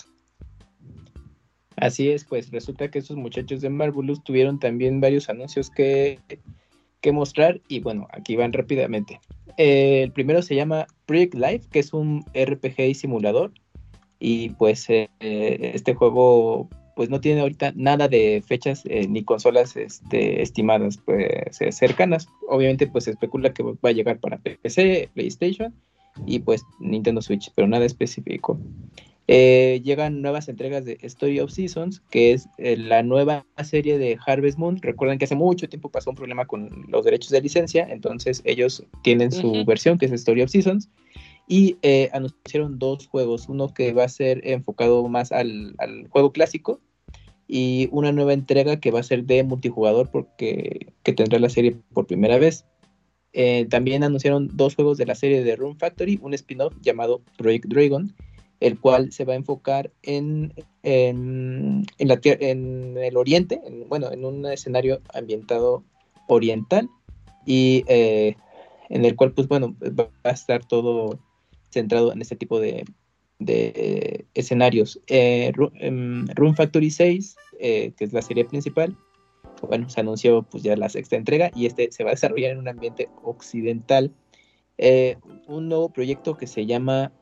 Así 1.81 2.11
es, 2.11 2.25
pues 2.25 2.51
resulta 2.51 2.91
que 2.91 2.99
esos 2.99 3.17
muchachos 3.17 3.61
de 3.61 3.71
Marvelous 3.71 4.23
tuvieron 4.23 4.59
también 4.59 5.01
varios 5.01 5.29
anuncios 5.29 5.71
que, 5.71 6.19
que 7.01 7.13
mostrar 7.13 7.61
y 7.69 7.81
bueno, 7.81 8.07
aquí 8.13 8.37
van 8.37 8.53
rápidamente. 8.53 9.21
Eh, 9.57 10.03
el 10.03 10.13
primero 10.13 10.43
se 10.43 10.55
llama 10.55 10.87
Project 11.07 11.35
Life, 11.35 11.69
que 11.71 11.81
es 11.81 11.93
un 11.93 12.25
RPG 12.35 12.95
simulador 12.95 13.53
y 14.19 14.51
pues 14.51 14.89
eh, 14.91 15.09
este 15.19 15.95
juego 15.95 16.69
pues 17.01 17.09
no 17.09 17.19
tiene 17.19 17.41
ahorita 17.41 17.73
nada 17.77 18.09
de 18.09 18.45
fechas 18.47 18.83
eh, 18.85 19.09
ni 19.09 19.25
consolas 19.25 19.75
este, 19.75 20.43
estimadas 20.43 20.99
pues 20.99 21.61
eh, 21.63 21.73
cercanas. 21.73 22.29
Obviamente 22.47 22.87
pues 22.87 23.05
se 23.05 23.13
especula 23.13 23.55
que 23.55 23.63
va 23.63 23.75
a 23.83 23.93
llegar 23.93 24.19
para 24.19 24.37
PC, 24.37 25.09
PlayStation 25.15 25.75
y 26.27 26.41
pues 26.41 26.63
Nintendo 26.79 27.23
Switch, 27.23 27.51
pero 27.55 27.69
nada 27.69 27.87
específico. 27.87 28.61
Eh, 29.33 29.81
llegan 29.85 30.23
nuevas 30.23 30.49
entregas 30.49 30.85
de 30.85 30.99
Story 31.03 31.39
of 31.39 31.53
Seasons, 31.53 32.03
que 32.11 32.33
es 32.33 32.49
eh, 32.59 32.77
la 32.77 33.05
nueva 33.05 33.47
serie 33.63 33.97
de 33.97 34.19
Harvest 34.27 34.59
Moon. 34.59 34.83
Recuerden 34.83 35.19
que 35.21 35.27
hace 35.27 35.37
mucho 35.37 35.69
tiempo 35.69 35.89
pasó 35.89 36.11
un 36.11 36.17
problema 36.17 36.47
con 36.47 36.87
los 36.89 37.05
derechos 37.05 37.31
de 37.31 37.41
licencia, 37.41 37.87
entonces 37.89 38.43
ellos 38.45 38.83
tienen 39.05 39.31
su 39.31 39.65
versión, 39.65 39.99
que 39.99 40.07
es 40.07 40.13
Story 40.13 40.43
of 40.43 40.51
Seasons, 40.51 40.91
y 41.47 41.77
eh, 41.83 42.11
anunciaron 42.13 42.81
dos 42.81 43.07
juegos, 43.07 43.49
uno 43.49 43.73
que 43.73 43.93
va 43.93 44.03
a 44.03 44.09
ser 44.09 44.41
enfocado 44.43 45.07
más 45.07 45.31
al, 45.31 45.77
al 45.79 46.09
juego 46.09 46.33
clásico 46.33 46.81
y 47.47 47.89
una 47.93 48.11
nueva 48.11 48.33
entrega 48.33 48.81
que 48.81 48.91
va 48.91 48.99
a 48.99 49.05
ser 49.05 49.27
de 49.27 49.45
multijugador 49.45 50.11
porque 50.11 50.93
que 51.05 51.13
tendrá 51.13 51.39
la 51.39 51.51
serie 51.51 51.77
por 51.93 52.09
primera 52.09 52.39
vez. 52.39 52.65
Eh, 53.33 53.67
también 53.71 54.03
anunciaron 54.03 54.51
dos 54.55 54.75
juegos 54.75 54.99
de 54.99 55.07
la 55.07 55.15
serie 55.15 55.45
de 55.45 55.55
Room 55.55 55.77
Factory, 55.79 56.19
un 56.21 56.35
spin-off 56.35 56.75
llamado 56.81 57.23
Project 57.39 57.67
Dragon, 57.67 58.13
el 58.61 58.79
cual 58.79 59.11
se 59.13 59.25
va 59.25 59.33
a 59.33 59.37
enfocar 59.37 59.91
en, 60.03 60.53
en, 60.83 61.85
en 61.99 62.09
la 62.09 62.21
en 62.23 62.97
el 62.99 63.17
oriente, 63.17 63.61
en- 63.65 63.89
bueno, 63.89 64.13
en 64.13 64.25
un 64.25 64.47
escenario 64.47 65.01
ambientado 65.15 65.83
oriental 66.29 66.89
y 67.47 67.85
eh, 67.89 68.37
en 68.91 69.05
el 69.05 69.17
cual, 69.17 69.33
pues 69.33 69.49
bueno, 69.49 69.75
va 69.99 70.11
a 70.25 70.31
estar 70.31 70.65
todo 70.65 71.19
centrado 71.71 72.13
en 72.13 72.21
este 72.21 72.37
tipo 72.37 72.61
de, 72.61 72.85
de 73.39 74.27
escenarios. 74.35 75.01
Eh, 75.07 75.53
Ru- 75.55 75.73
em, 75.81 76.27
Room 76.35 76.55
Factory 76.55 76.91
6, 76.91 77.37
eh, 77.59 77.93
que 77.97 78.05
es 78.05 78.13
la 78.13 78.23
serie 78.23 78.45
principal, 78.45 78.97
bueno, 79.67 79.89
se 79.89 80.01
anunció 80.01 80.43
pues 80.43 80.63
ya 80.63 80.77
la 80.77 80.89
sexta 80.89 81.17
entrega 81.17 81.51
y 81.55 81.67
este 81.67 81.91
se 81.93 82.03
va 82.05 82.11
a 82.11 82.15
desarrollar 82.15 82.53
en 82.53 82.59
un 82.59 82.69
ambiente 82.69 83.09
occidental. 83.23 84.13
Un 85.47 85.69
nuevo 85.69 85.91
proyecto 85.91 86.39
que 86.39 86.47
se 86.47 86.65
llama 86.65 87.13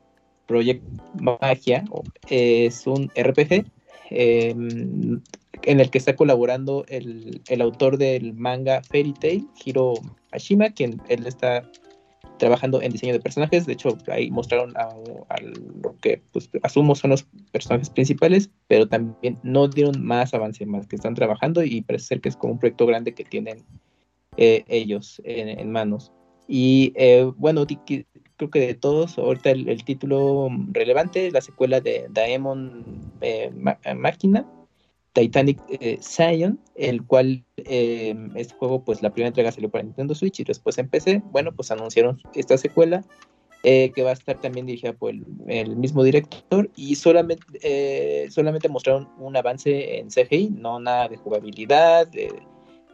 Project 0.49 0.83
Magia, 1.21 1.85
es 2.27 2.87
un 2.87 3.09
RPG 3.15 3.65
eh, 4.09 4.49
en 4.49 5.79
el 5.79 5.89
que 5.91 5.97
está 5.99 6.15
colaborando 6.15 6.85
el, 6.87 7.41
el 7.47 7.61
autor 7.61 7.97
del 7.97 8.33
manga 8.33 8.81
Fairy 8.81 9.13
Tail, 9.13 9.47
Hiro 9.63 9.93
Ashima, 10.31 10.71
quien 10.71 10.99
él 11.07 11.27
está 11.27 11.63
trabajando 12.39 12.81
en 12.81 12.91
diseño 12.91 13.13
de 13.13 13.19
personajes. 13.19 13.67
De 13.67 13.73
hecho, 13.73 13.95
ahí 14.07 14.31
mostraron 14.31 14.75
a, 14.75 14.89
lo 15.83 15.95
que 16.01 16.23
pues, 16.31 16.49
asumo 16.63 16.95
son 16.95 17.11
los 17.11 17.27
personajes 17.51 17.91
principales, 17.91 18.49
pero 18.67 18.87
también 18.87 19.37
no 19.43 19.67
dieron 19.67 20.03
más 20.03 20.33
avance, 20.33 20.65
más 20.65 20.87
que 20.87 20.95
están 20.95 21.13
trabajando 21.13 21.63
y 21.63 21.81
parece 21.81 22.05
ser 22.05 22.21
que 22.21 22.29
es 22.29 22.35
como 22.35 22.53
un 22.53 22.59
proyecto 22.59 22.87
grande 22.87 23.13
que 23.13 23.23
tienen 23.23 23.63
eh, 24.37 24.63
ellos 24.67 25.21
en, 25.25 25.71
manos. 25.71 26.11
Y 26.47 26.93
eh, 26.95 27.31
bueno, 27.37 27.67
creo 28.39 28.49
que 28.49 28.59
de 28.67 28.73
todos, 28.73 29.17
ahorita 29.17 29.51
el, 29.51 29.83
título 29.83 30.49
relevante, 30.71 31.29
la 31.29 31.41
secuela 31.41 31.81
de 31.81 32.07
Daemon 32.09 33.11
eh, 33.19 33.51
Ma- 33.53 33.77
Máquina, 33.95 34.47
Titanic 35.11 35.59
eh, 35.67 35.99
Zion, 36.01 36.57
el 36.75 37.05
cual 37.05 37.43
eh, 37.57 38.15
este 38.35 38.55
juego, 38.55 38.83
pues 38.85 39.01
la 39.01 39.11
primera 39.11 39.27
entrega 39.27 39.51
salió 39.51 39.69
para 39.69 39.83
Nintendo 39.83 40.15
Switch 40.15 40.39
y 40.39 40.45
después 40.45 40.77
en 40.77 40.87
PC. 40.87 41.21
Bueno, 41.31 41.51
pues 41.53 41.69
anunciaron 41.69 42.17
esta 42.33 42.57
secuela 42.57 43.03
eh, 43.63 43.91
que 43.93 44.03
va 44.03 44.11
a 44.11 44.13
estar 44.13 44.39
también 44.39 44.65
dirigida 44.65 44.93
por 44.93 45.09
el, 45.09 45.25
el 45.47 45.75
mismo 45.75 46.01
director 46.01 46.69
y 46.77 46.95
solamente, 46.95 47.43
eh, 47.61 48.29
solamente 48.31 48.69
mostraron 48.69 49.09
un 49.17 49.35
avance 49.35 49.99
en 49.99 50.09
CGI, 50.09 50.51
no 50.51 50.79
nada 50.79 51.09
de 51.09 51.17
jugabilidad 51.17 52.07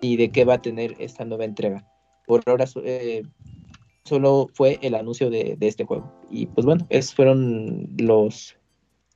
ni 0.02 0.18
de 0.18 0.32
qué 0.32 0.44
va 0.44 0.56
a 0.56 0.62
tener 0.62 0.96
esta 0.98 1.24
nueva 1.24 1.46
entrega. 1.46 1.86
Por 2.26 2.42
ahora 2.48 2.66
eh, 2.84 3.22
solo 4.06 4.49
fue 4.53 4.80
el 4.82 4.95
anuncio 4.95 5.30
de, 5.30 5.56
de 5.57 5.68
este 5.68 5.84
juego. 5.84 6.11
Y 6.30 6.45
pues 6.45 6.65
bueno, 6.65 6.86
esos 6.90 7.14
fueron 7.14 7.90
los 7.98 8.56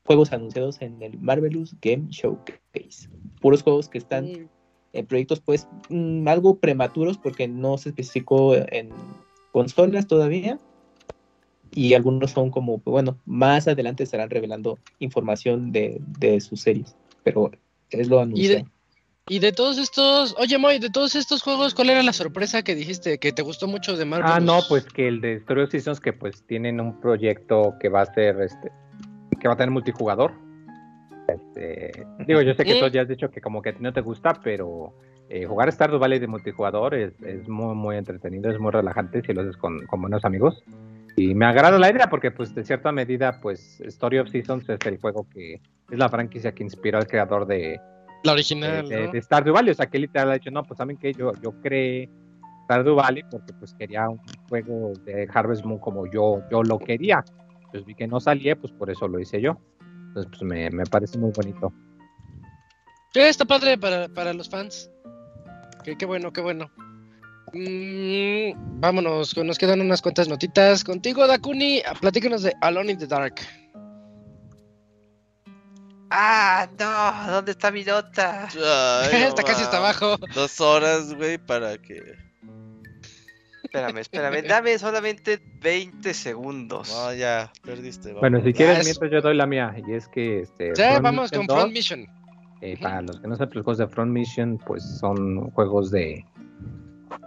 juegos 0.03 0.33
anunciados 0.33 0.81
en 0.81 1.01
el 1.01 1.17
Marvelous 1.19 1.75
Game 1.81 2.07
Showcase. 2.09 3.07
Puros 3.39 3.61
juegos 3.61 3.87
que 3.87 3.99
están 3.99 4.49
en 4.93 5.05
proyectos 5.05 5.39
pues 5.39 5.67
mm, 5.89 6.27
algo 6.27 6.57
prematuros 6.57 7.17
porque 7.17 7.47
no 7.47 7.77
se 7.77 7.89
especificó 7.89 8.55
en 8.55 8.89
consolas 9.51 10.07
todavía. 10.07 10.59
Y 11.75 11.93
algunos 11.93 12.31
son 12.31 12.49
como, 12.49 12.79
pues, 12.79 12.91
bueno, 12.91 13.19
más 13.27 13.67
adelante 13.67 14.03
estarán 14.03 14.31
revelando 14.31 14.79
información 14.97 15.71
de, 15.71 16.01
de 16.19 16.41
sus 16.41 16.61
series. 16.61 16.95
Pero 17.21 17.51
es 17.91 18.07
lo 18.07 18.19
anunciado. 18.19 18.65
Y 19.31 19.38
de 19.38 19.51
todos 19.51 19.77
estos, 19.77 20.35
oye 20.39 20.57
Moy, 20.57 20.80
de 20.80 20.89
todos 20.89 21.15
estos 21.15 21.43
juegos, 21.43 21.76
¿cuál 21.76 21.91
era 21.91 22.01
la 22.01 22.14
sorpresa 22.14 22.64
que 22.64 22.73
dijiste 22.73 23.19
que 23.19 23.31
te 23.31 23.43
gustó 23.43 23.68
mucho 23.68 23.95
de 23.95 24.03
Marvel? 24.03 24.27
Ah, 24.27 24.39
no, 24.39 24.61
pues 24.68 24.85
que 24.85 25.07
el 25.07 25.22
de 25.22 25.35
Story 25.35 25.61
of 25.61 25.69
Seasons 25.69 25.99
que 25.99 26.14
pues 26.14 26.43
tienen 26.47 26.81
un 26.81 26.99
proyecto 26.99 27.76
que 27.80 27.89
va 27.89 28.01
a 28.01 28.06
ser 28.07 28.41
este 28.41 28.72
que 29.39 29.47
va 29.47 29.53
a 29.53 29.57
tener 29.57 29.69
multijugador. 29.69 30.34
Este, 31.27 32.07
digo, 32.26 32.41
yo 32.41 32.56
sé 32.56 32.65
que 32.65 32.80
tú 32.80 32.88
ya 32.88 33.03
has 33.03 33.07
dicho 33.07 33.30
que 33.30 33.39
como 33.39 33.61
que 33.61 33.69
a 33.69 33.73
ti 33.73 33.77
no 33.81 33.93
te 33.93 34.01
gusta, 34.01 34.34
pero 34.43 34.95
eh, 35.30 35.45
jugar 35.45 35.72
Stardew 35.72 35.99
Valley 35.99 36.18
de 36.18 36.27
multijugador 36.27 36.95
es, 36.95 37.14
es 37.22 37.47
muy 37.47 37.76
muy 37.76 37.97
entretenido, 37.97 38.49
es 38.49 38.60
muy 38.60 38.72
relajante 38.72 39.22
si 39.22 39.31
lo 39.31 39.41
haces 39.41 39.57
con, 39.57 39.85
con 39.85 40.01
buenos 40.01 40.26
amigos. 40.26 40.64
Y 41.15 41.35
me 41.35 41.45
agrada 41.45 41.77
la 41.77 41.91
idea 41.91 42.10
porque 42.10 42.31
pues 42.31 42.56
de 42.56 42.64
cierta 42.64 42.91
medida 42.91 43.39
pues 43.41 43.80
Story 43.81 44.18
of 44.18 44.30
Seasons 44.30 44.68
es 44.69 44.80
el 44.88 44.97
juego 44.97 45.27
que 45.31 45.61
es 45.91 45.99
la 45.99 46.10
franquicia 46.10 46.51
que 46.53 46.64
inspiró 46.64 46.97
al 46.97 47.07
creador 47.07 47.45
de, 47.45 47.80
La 48.23 48.31
de, 48.31 48.33
original, 48.33 48.89
de- 48.89 49.05
¿no? 49.07 49.11
de 49.11 49.21
Stardew 49.21 49.53
Valley. 49.53 49.71
O 49.71 49.75
sea, 49.75 49.85
que 49.87 49.99
literal 49.99 50.31
ha 50.31 50.33
dicho, 50.33 50.51
no, 50.51 50.63
pues 50.63 50.77
saben 50.77 50.97
que 50.97 51.13
yo, 51.13 51.31
yo 51.41 51.51
creé 51.61 52.09
Stardew 52.65 52.95
Valley 52.95 53.23
porque 53.31 53.53
pues 53.53 53.73
quería 53.73 54.09
un 54.09 54.19
juego 54.49 54.93
de 55.05 55.27
Harvest 55.33 55.63
Moon 55.65 55.79
como 55.79 56.05
yo, 56.11 56.41
yo 56.51 56.63
lo 56.63 56.77
quería. 56.79 57.23
Pues 57.71 57.85
vi 57.85 57.95
que 57.95 58.07
no 58.07 58.19
salía, 58.19 58.55
pues 58.55 58.71
por 58.73 58.89
eso 58.89 59.07
lo 59.07 59.19
hice 59.19 59.41
yo. 59.41 59.57
Entonces, 60.07 60.29
pues 60.31 60.41
me, 60.43 60.69
me 60.71 60.85
parece 60.85 61.17
muy 61.17 61.31
bonito. 61.31 61.71
Sí, 63.13 63.19
está 63.21 63.45
padre 63.45 63.77
para, 63.77 64.07
para 64.09 64.33
los 64.33 64.49
fans. 64.49 64.89
Qué, 65.83 65.95
qué 65.97 66.05
bueno, 66.05 66.31
qué 66.33 66.41
bueno. 66.41 66.69
Mm, 67.53 68.79
vámonos, 68.79 69.35
nos 69.37 69.57
quedan 69.57 69.81
unas 69.81 70.01
cuantas 70.01 70.27
notitas. 70.27 70.83
Contigo, 70.83 71.25
Dakuni, 71.27 71.81
platícanos 71.99 72.43
de 72.43 72.53
Alone 72.61 72.91
in 72.91 72.97
the 72.99 73.07
Dark. 73.07 73.35
Ah, 76.11 76.68
no, 76.80 77.31
¿dónde 77.34 77.52
está 77.52 77.72
mi 77.72 77.84
nota? 77.84 78.48
Ay, 78.48 79.23
está 79.27 79.44
casi 79.44 79.64
hasta 79.64 79.77
abajo. 79.77 80.18
Dos 80.34 80.60
horas, 80.61 81.14
güey, 81.14 81.38
para 81.38 81.77
que. 81.77 82.02
Espérame, 83.64 83.99
espérame, 83.99 84.41
dame 84.48 84.80
solamente 84.80 85.40
20 85.61 86.14
segundos. 86.15 86.90
No, 86.91 87.14
ya, 87.14 87.52
perdiste. 87.64 88.07
vamos. 88.10 88.22
Bueno, 88.22 88.41
si 88.44 88.53
quieres, 88.53 88.80
es- 88.80 88.86
mientras 88.86 89.11
yo 89.11 89.22
doy 89.22 89.36
la 89.36 89.45
mía. 89.45 89.76
Y 89.88 89.94
es 89.94 90.07
que 90.07 90.40
este, 90.41 90.73
Ya, 90.76 90.90
Front 90.91 91.03
vamos 91.03 91.22
Mission 91.31 91.45
con 91.45 91.48
2, 91.48 91.57
Front 91.57 91.73
Mission. 91.73 92.07
eh, 92.61 92.77
para 92.81 93.02
los 93.03 93.19
que 93.19 93.27
no 93.27 93.36
saben, 93.36 93.53
los 93.53 93.64
juegos 93.64 93.77
de 93.77 93.88
Front 93.88 94.11
Mission, 94.11 94.57
pues 94.65 94.84
son 94.99 95.52
juegos 95.52 95.91
de, 95.91 96.26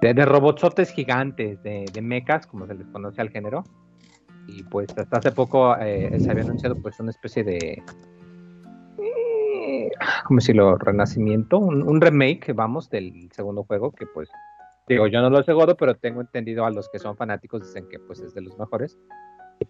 de, 0.00 0.14
de 0.14 0.24
robotsotes 0.24 0.90
gigantes, 0.90 1.62
de, 1.62 1.84
de 1.92 2.02
mechas, 2.02 2.48
como 2.48 2.66
se 2.66 2.74
les 2.74 2.88
conoce 2.88 3.20
al 3.20 3.30
género. 3.30 3.62
Y 4.48 4.64
pues 4.64 4.88
hasta 4.98 5.18
hace 5.18 5.30
poco 5.30 5.76
eh, 5.78 6.18
se 6.18 6.28
había 6.28 6.42
anunciado 6.42 6.74
pues 6.82 6.98
una 6.98 7.10
especie 7.12 7.44
de... 7.44 7.80
eh, 9.86 9.90
¿Cómo 10.26 10.38
decirlo? 10.38 10.76
Renacimiento, 10.76 11.58
un, 11.58 11.82
un 11.82 12.00
remake, 12.00 12.52
vamos, 12.52 12.90
del 12.90 13.30
segundo 13.32 13.64
juego, 13.64 13.92
que 13.92 14.06
pues, 14.06 14.30
digo, 14.88 15.06
yo 15.06 15.20
no 15.20 15.30
lo 15.30 15.42
jugado, 15.42 15.76
pero 15.76 15.94
tengo 15.94 16.20
entendido 16.20 16.64
a 16.64 16.70
los 16.70 16.88
que 16.88 16.98
son 16.98 17.16
fanáticos, 17.16 17.62
dicen 17.62 17.88
que 17.88 17.98
pues 17.98 18.20
es 18.20 18.34
de 18.34 18.42
los 18.42 18.58
mejores. 18.58 18.98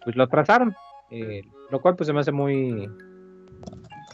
Pues 0.03 0.15
lo 0.15 0.27
trazaron, 0.27 0.75
eh, 1.11 1.43
lo 1.69 1.81
cual 1.81 1.95
pues 1.95 2.07
se 2.07 2.13
me 2.13 2.19
hace 2.19 2.31
muy, 2.31 2.89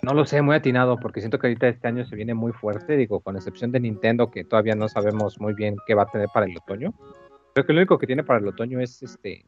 no 0.02 0.14
lo 0.14 0.26
sé, 0.26 0.42
muy 0.42 0.56
atinado, 0.56 0.98
porque 0.98 1.22
siento 1.22 1.40
que 1.40 1.48
ahorita 1.48 1.68
este 1.68 1.88
año 1.88 2.06
se 2.06 2.16
viene 2.16 2.34
muy 2.34 2.52
fuerte, 2.52 2.98
digo, 2.98 3.20
con 3.20 3.36
excepción 3.36 3.72
de 3.72 3.80
Nintendo, 3.80 4.30
que 4.32 4.44
todavía 4.44 4.76
no 4.76 4.88
sabemos 4.88 5.40
muy 5.40 5.54
bien 5.54 5.76
qué 5.88 5.94
va 5.94 6.04
a 6.04 6.12
tener 6.12 6.28
para 6.34 6.46
el 6.46 6.58
otoño. 6.58 6.94
Creo 7.54 7.66
que 7.66 7.74
lo 7.74 7.80
único 7.80 7.98
que 7.98 8.08
tiene 8.08 8.24
para 8.24 8.40
el 8.40 8.48
otoño 8.48 8.80
es 8.80 9.02
este. 9.02 9.46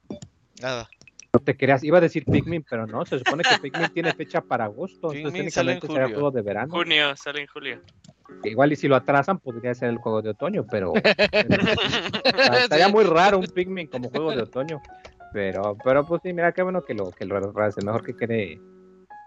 Nada. 0.61 0.87
No 1.33 1.39
te 1.39 1.55
creas, 1.55 1.83
iba 1.83 1.97
a 1.97 2.01
decir 2.01 2.25
Pikmin, 2.25 2.65
pero 2.69 2.85
no, 2.85 3.05
se 3.05 3.17
supone 3.19 3.43
que 3.43 3.57
Pikmin 3.61 3.89
tiene 3.93 4.13
fecha 4.13 4.41
para 4.41 4.65
agosto, 4.65 5.09
Pikmin 5.09 5.27
entonces 5.27 5.53
sale 5.53 5.73
en 5.73 5.81
será 5.81 6.09
juego 6.09 6.29
de 6.31 6.41
verano. 6.41 6.73
Junio, 6.73 7.15
sale 7.15 7.41
en 7.41 7.47
julio. 7.47 7.81
Igual 8.43 8.73
y 8.73 8.75
si 8.75 8.87
lo 8.87 8.97
atrasan 8.97 9.39
podría 9.39 9.73
ser 9.73 9.89
el 9.89 9.97
juego 9.97 10.21
de 10.21 10.31
otoño, 10.31 10.65
pero, 10.69 10.91
pero 10.93 11.03
estaría 12.59 12.89
muy 12.89 13.05
raro 13.05 13.39
un 13.39 13.45
Pikmin 13.45 13.87
como 13.87 14.09
juego 14.09 14.31
de 14.31 14.41
otoño. 14.41 14.81
Pero, 15.31 15.77
pero 15.81 16.05
pues 16.05 16.21
sí, 16.21 16.33
mira 16.33 16.51
qué 16.51 16.63
bueno 16.63 16.83
que 16.83 16.93
lo 16.93 17.11
que 17.11 17.25
lo 17.25 17.39
retrase, 17.39 17.85
mejor 17.85 18.03
que 18.03 18.15
quede 18.15 18.59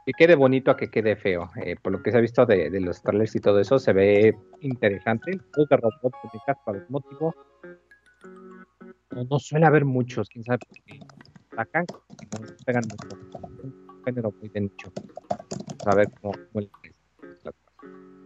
que 0.04 0.12
quede 0.12 0.34
bonito 0.34 0.70
a 0.70 0.76
que 0.76 0.90
quede 0.90 1.16
feo. 1.16 1.50
Eh, 1.64 1.76
por 1.80 1.92
lo 1.92 2.02
que 2.02 2.10
se 2.10 2.18
ha 2.18 2.20
visto 2.20 2.44
de, 2.44 2.68
de 2.68 2.80
los 2.80 3.02
trailers 3.02 3.34
y 3.34 3.40
todo 3.40 3.58
eso, 3.60 3.78
se 3.78 3.94
ve 3.94 4.36
interesante. 4.60 5.30
De 5.30 5.76
robots 5.76 6.18
de 6.32 6.54
para 6.66 6.78
el 6.78 6.84
motivo. 6.90 7.34
No, 9.10 9.24
no 9.24 9.38
suele 9.38 9.64
haber 9.64 9.86
muchos, 9.86 10.28
quién 10.28 10.44
sabe 10.44 10.58
por 10.58 10.76
qué. 10.84 11.00
Sacan, 11.56 11.86
no 11.88 12.46
pegan 12.66 12.84
mucho. 12.88 13.16
Un 13.62 14.02
género 14.04 14.32
muy 14.40 14.48
de 14.48 14.60
nicho. 14.62 14.92
A 15.86 15.94
ver 15.94 16.08
cómo, 16.20 16.32
cómo 16.52 16.60
les- 16.60 16.70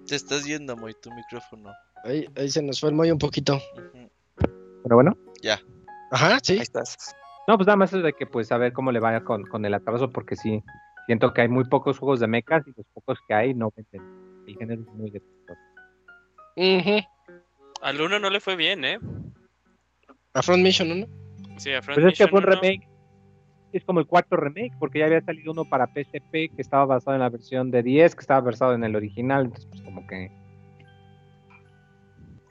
Te 0.07 0.15
estás 0.17 0.45
yendo, 0.45 0.77
muy 0.77 0.95
tu 0.95 1.11
micrófono. 1.13 1.71
Ahí, 2.05 2.27
ahí 2.37 2.49
se 2.49 2.63
nos 2.63 2.81
fue 2.81 2.89
el 2.91 2.95
Moy 2.97 3.11
un 3.11 3.19
poquito. 3.19 3.55
Ujú. 3.57 4.11
Pero 4.83 4.95
bueno. 4.97 5.17
Ajá, 6.11 6.39
sí. 6.43 6.55
Ahí 6.55 6.61
estás. 6.61 6.97
No, 7.47 7.57
pues 7.57 7.67
nada 7.67 7.77
más 7.77 7.93
es 7.93 8.03
de 8.03 8.13
que 8.15 8.27
pues 8.27 8.51
a 8.53 8.59
ver 8.59 8.73
cómo 8.73 8.93
le 8.93 9.01
vaya 9.01 9.23
con, 9.25 9.45
con 9.45 9.65
el 9.65 9.75
atraso, 9.75 10.11
porque 10.11 10.37
sí, 10.37 10.63
siento 11.07 11.33
que 11.35 11.43
hay 11.43 11.49
muy 11.49 11.65
pocos 11.65 11.99
juegos 11.99 12.21
de 12.21 12.27
mechas 12.27 12.67
y 12.67 12.73
los 12.77 12.87
pocos 12.95 13.19
que 13.27 13.35
hay 13.35 13.55
no 13.55 13.71
venden. 13.77 14.45
El 14.47 14.57
género 14.57 14.83
es 14.83 14.89
muy 14.95 15.11
de 15.11 15.23
Ujú. 16.57 17.07
Al 17.83 18.01
uno 18.01 18.19
no 18.19 18.31
le 18.31 18.41
fue 18.41 18.57
bien, 18.57 18.85
¿eh? 18.85 18.99
A 20.35 20.43
Front 20.43 20.63
Mission, 20.63 21.01
¿no? 21.01 21.07
Sí, 21.59 21.73
a 21.73 21.83
Front 21.83 22.01
Pues 22.01 22.13
es 22.13 22.19
que 22.19 22.25
Mission 22.25 22.31
fue 22.31 22.39
un 22.41 22.45
uno- 22.47 22.61
remake, 22.61 22.89
es 23.73 23.85
como 23.85 24.01
el 24.01 24.07
cuarto 24.07 24.37
remake, 24.37 24.73
porque 24.79 25.01
ya 25.01 25.07
había 25.07 25.21
salido 25.21 25.53
uno 25.53 25.65
para 25.65 25.87
PSP 25.87 26.33
que 26.33 26.55
estaba 26.59 26.87
basado 26.87 27.15
en 27.15 27.21
la 27.21 27.29
versión 27.29 27.71
de 27.71 27.83
10, 27.83 28.15
que 28.15 28.21
estaba 28.21 28.41
basado 28.41 28.75
en 28.75 28.85
el 28.85 28.97
original, 28.97 29.45
entonces 29.45 29.69
pues 29.71 29.83
como 29.83 30.07
que 30.07 30.31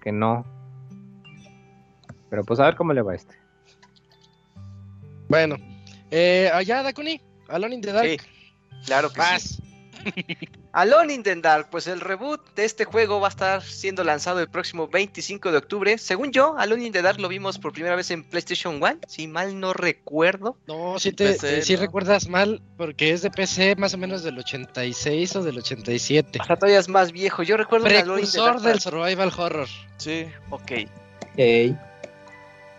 que 0.01 0.11
no. 0.11 0.45
Pero 2.29 2.43
pues 2.43 2.59
a 2.59 2.65
ver 2.65 2.75
cómo 2.75 2.93
le 2.93 3.01
va 3.01 3.13
a 3.13 3.15
este. 3.15 3.35
Bueno. 5.27 5.57
Eh, 6.11 6.49
allá, 6.53 6.83
Dakuni. 6.83 7.19
Alone 7.49 7.75
in 7.75 7.81
the 7.81 7.91
Dark. 7.91 8.07
Sí, 8.07 8.17
claro 8.85 9.09
que 9.09 9.21
sí. 9.39 9.66
Vas. 10.73 10.87
Alone 10.87 11.13
in 11.13 11.23
the 11.23 11.35
Dark, 11.35 11.69
pues 11.69 11.87
el 11.87 12.01
reboot 12.01 12.41
de 12.55 12.65
este 12.65 12.85
juego 12.85 13.19
va 13.19 13.27
a 13.27 13.29
estar 13.29 13.63
siendo 13.63 14.03
lanzado 14.03 14.39
el 14.39 14.49
próximo 14.49 14.87
25 14.87 15.51
de 15.51 15.57
octubre. 15.57 15.97
Según 15.97 16.31
yo, 16.31 16.57
Alone 16.57 16.85
in 16.85 16.93
the 16.93 17.01
Dark 17.01 17.19
lo 17.19 17.27
vimos 17.27 17.57
por 17.59 17.73
primera 17.73 17.95
vez 17.95 18.11
en 18.11 18.23
PlayStation 18.23 18.75
1, 18.81 18.99
si 19.07 19.27
mal 19.27 19.59
no 19.59 19.73
recuerdo. 19.73 20.57
No, 20.67 20.99
si 20.99 21.11
te, 21.11 21.33
PC, 21.33 21.59
eh, 21.59 21.75
¿no? 21.75 21.81
recuerdas 21.81 22.27
mal, 22.27 22.61
porque 22.77 23.11
es 23.11 23.21
de 23.21 23.31
PC 23.31 23.75
más 23.75 23.93
o 23.93 23.97
menos 23.97 24.23
del 24.23 24.37
86 24.37 25.35
o 25.35 25.43
del 25.43 25.57
87. 25.57 26.39
O 26.41 26.45
sea, 26.45 26.55
todavía 26.55 26.79
es 26.79 26.89
más 26.89 27.11
viejo. 27.11 27.43
Yo 27.43 27.57
recuerdo 27.57 27.87
un 27.87 27.95
Alone 27.95 28.21
in 28.21 28.27
the 28.27 28.31
Precursor 28.31 28.61
Dark 28.61 28.61
del 28.61 28.79
survival 28.79 29.31
horror. 29.37 29.67
Sí. 29.97 30.27
Ok, 30.49 30.71
Ey, 31.37 31.77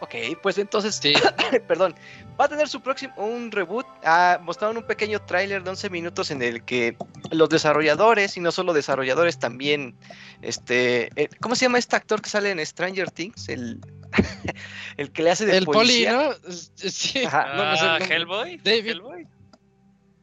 ok, 0.01 0.15
pues 0.43 0.59
entonces, 0.59 0.97
Sí. 0.97 1.13
perdón, 1.69 1.95
va 2.41 2.45
a 2.47 2.49
tener 2.49 2.69
su 2.69 2.81
próximo, 2.81 3.13
un 3.17 3.51
reboot. 3.51 3.87
Ah, 4.05 4.39
mostraron 4.43 4.77
un 4.77 4.83
pequeño 4.87 5.21
tráiler 5.21 5.63
de 5.63 5.71
11 5.71 5.91
minutos 5.91 6.31
en 6.31 6.43
el 6.43 6.65
que 6.65 6.97
los 7.31 7.49
desarrolladores, 7.49 8.37
y 8.37 8.41
no 8.41 8.53
solo 8.53 8.73
desarrolladores, 8.73 9.39
también, 9.39 9.95
este, 10.43 11.11
eh, 11.17 11.29
¿cómo 11.41 11.55
se 11.55 11.65
llama 11.67 11.79
este 11.79 11.97
actor 11.97 12.21
que 12.23 12.31
sale 12.31 12.51
en 12.51 12.65
Stranger 12.65 13.11
Things? 13.11 13.49
El, 13.49 13.81
el 14.97 15.13
que 15.13 15.23
le 15.23 15.31
hace 15.31 15.47
de 15.47 15.57
El 15.57 15.65
poli, 15.65 15.79
policía. 15.79 16.13
¿no? 16.13 16.33
Es- 16.51 16.73
es- 16.83 16.95
Sí. 16.95 17.25
Ajá. 17.25 17.55
No, 17.55 17.65
no 17.65 17.77
sé 17.77 17.85
Ah. 17.87 17.99
Hellboy. 17.99 18.57
David. 18.59 18.91
Hellboy. 18.91 19.27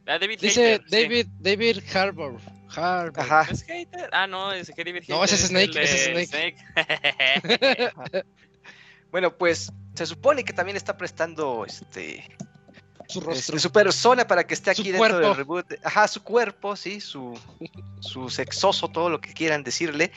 Ah, 0.08 0.18
David 0.18 0.38
Dice 0.40 0.74
Hater, 0.74 0.82
sí. 0.88 1.02
David, 1.02 1.26
David 1.40 1.78
Harbour. 1.94 2.40
Harbour. 2.74 3.20
Ajá. 3.20 3.48
¿Es 3.50 3.62
Hater? 3.64 4.08
Ah, 4.12 4.26
no, 4.26 4.52
es 4.52 4.70
que 4.70 4.84
David 4.84 5.02
No, 5.08 5.24
ese 5.24 5.34
es 5.34 5.50
Hater 5.50 5.70
Snake, 5.72 5.78
el 5.78 5.84
ese 5.84 6.12
es 6.12 6.28
Snake. 6.28 8.26
Bueno, 9.10 9.36
pues 9.36 9.72
se 9.94 10.06
supone 10.06 10.44
que 10.44 10.52
también 10.52 10.76
está 10.76 10.96
prestando 10.96 11.64
este, 11.66 12.24
Su 13.08 13.30
este, 13.30 13.58
su 13.58 13.70
persona 13.70 14.26
para 14.26 14.44
que 14.44 14.54
esté 14.54 14.74
Su 14.74 14.82
aquí 14.82 14.90
dentro 14.90 15.08
cuerpo. 15.08 15.28
del 15.28 15.36
reboot. 15.36 15.66
Ajá, 15.84 16.08
su 16.08 16.22
cuerpo, 16.22 16.76
sí, 16.76 17.00
su, 17.00 17.38
su 18.00 18.28
sexoso, 18.28 18.88
todo 18.88 19.08
lo 19.08 19.20
que 19.20 19.32
quieran 19.32 19.62
decirle. 19.62 20.10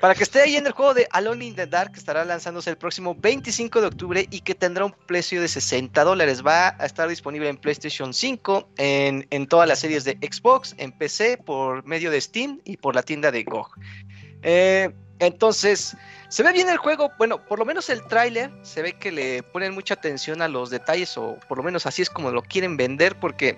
Para 0.00 0.14
que 0.14 0.22
esté 0.22 0.42
ahí 0.42 0.56
en 0.56 0.66
el 0.66 0.72
juego 0.72 0.92
de 0.92 1.08
Alone 1.10 1.46
in 1.46 1.54
the 1.56 1.66
Dark, 1.66 1.92
que 1.92 1.98
estará 1.98 2.24
lanzándose 2.24 2.68
el 2.70 2.76
próximo 2.76 3.14
25 3.14 3.80
de 3.80 3.86
octubre 3.86 4.28
y 4.30 4.40
que 4.40 4.54
tendrá 4.54 4.84
un 4.84 4.94
precio 5.06 5.40
de 5.40 5.48
60 5.48 6.04
dólares. 6.04 6.44
Va 6.46 6.76
a 6.78 6.84
estar 6.84 7.08
disponible 7.08 7.48
en 7.48 7.56
PlayStation 7.56 8.12
5, 8.12 8.68
en, 8.76 9.26
en 9.30 9.46
todas 9.46 9.66
las 9.66 9.78
series 9.78 10.04
de 10.04 10.12
Xbox, 10.20 10.74
en 10.76 10.92
PC, 10.92 11.38
por 11.38 11.84
medio 11.86 12.10
de 12.10 12.20
Steam 12.20 12.60
y 12.64 12.76
por 12.76 12.94
la 12.94 13.02
tienda 13.02 13.32
de 13.32 13.42
GOG. 13.42 13.74
Eh, 14.42 14.94
entonces, 15.20 15.96
se 16.34 16.42
ve 16.42 16.50
bien 16.50 16.68
el 16.68 16.78
juego, 16.78 17.12
bueno, 17.16 17.38
por 17.46 17.60
lo 17.60 17.64
menos 17.64 17.88
el 17.90 18.02
tráiler 18.08 18.50
se 18.62 18.82
ve 18.82 18.94
que 18.94 19.12
le 19.12 19.44
ponen 19.44 19.72
mucha 19.72 19.94
atención 19.94 20.42
a 20.42 20.48
los 20.48 20.68
detalles 20.68 21.16
o 21.16 21.38
por 21.46 21.58
lo 21.58 21.62
menos 21.62 21.86
así 21.86 22.02
es 22.02 22.10
como 22.10 22.32
lo 22.32 22.42
quieren 22.42 22.76
vender 22.76 23.14
porque 23.20 23.56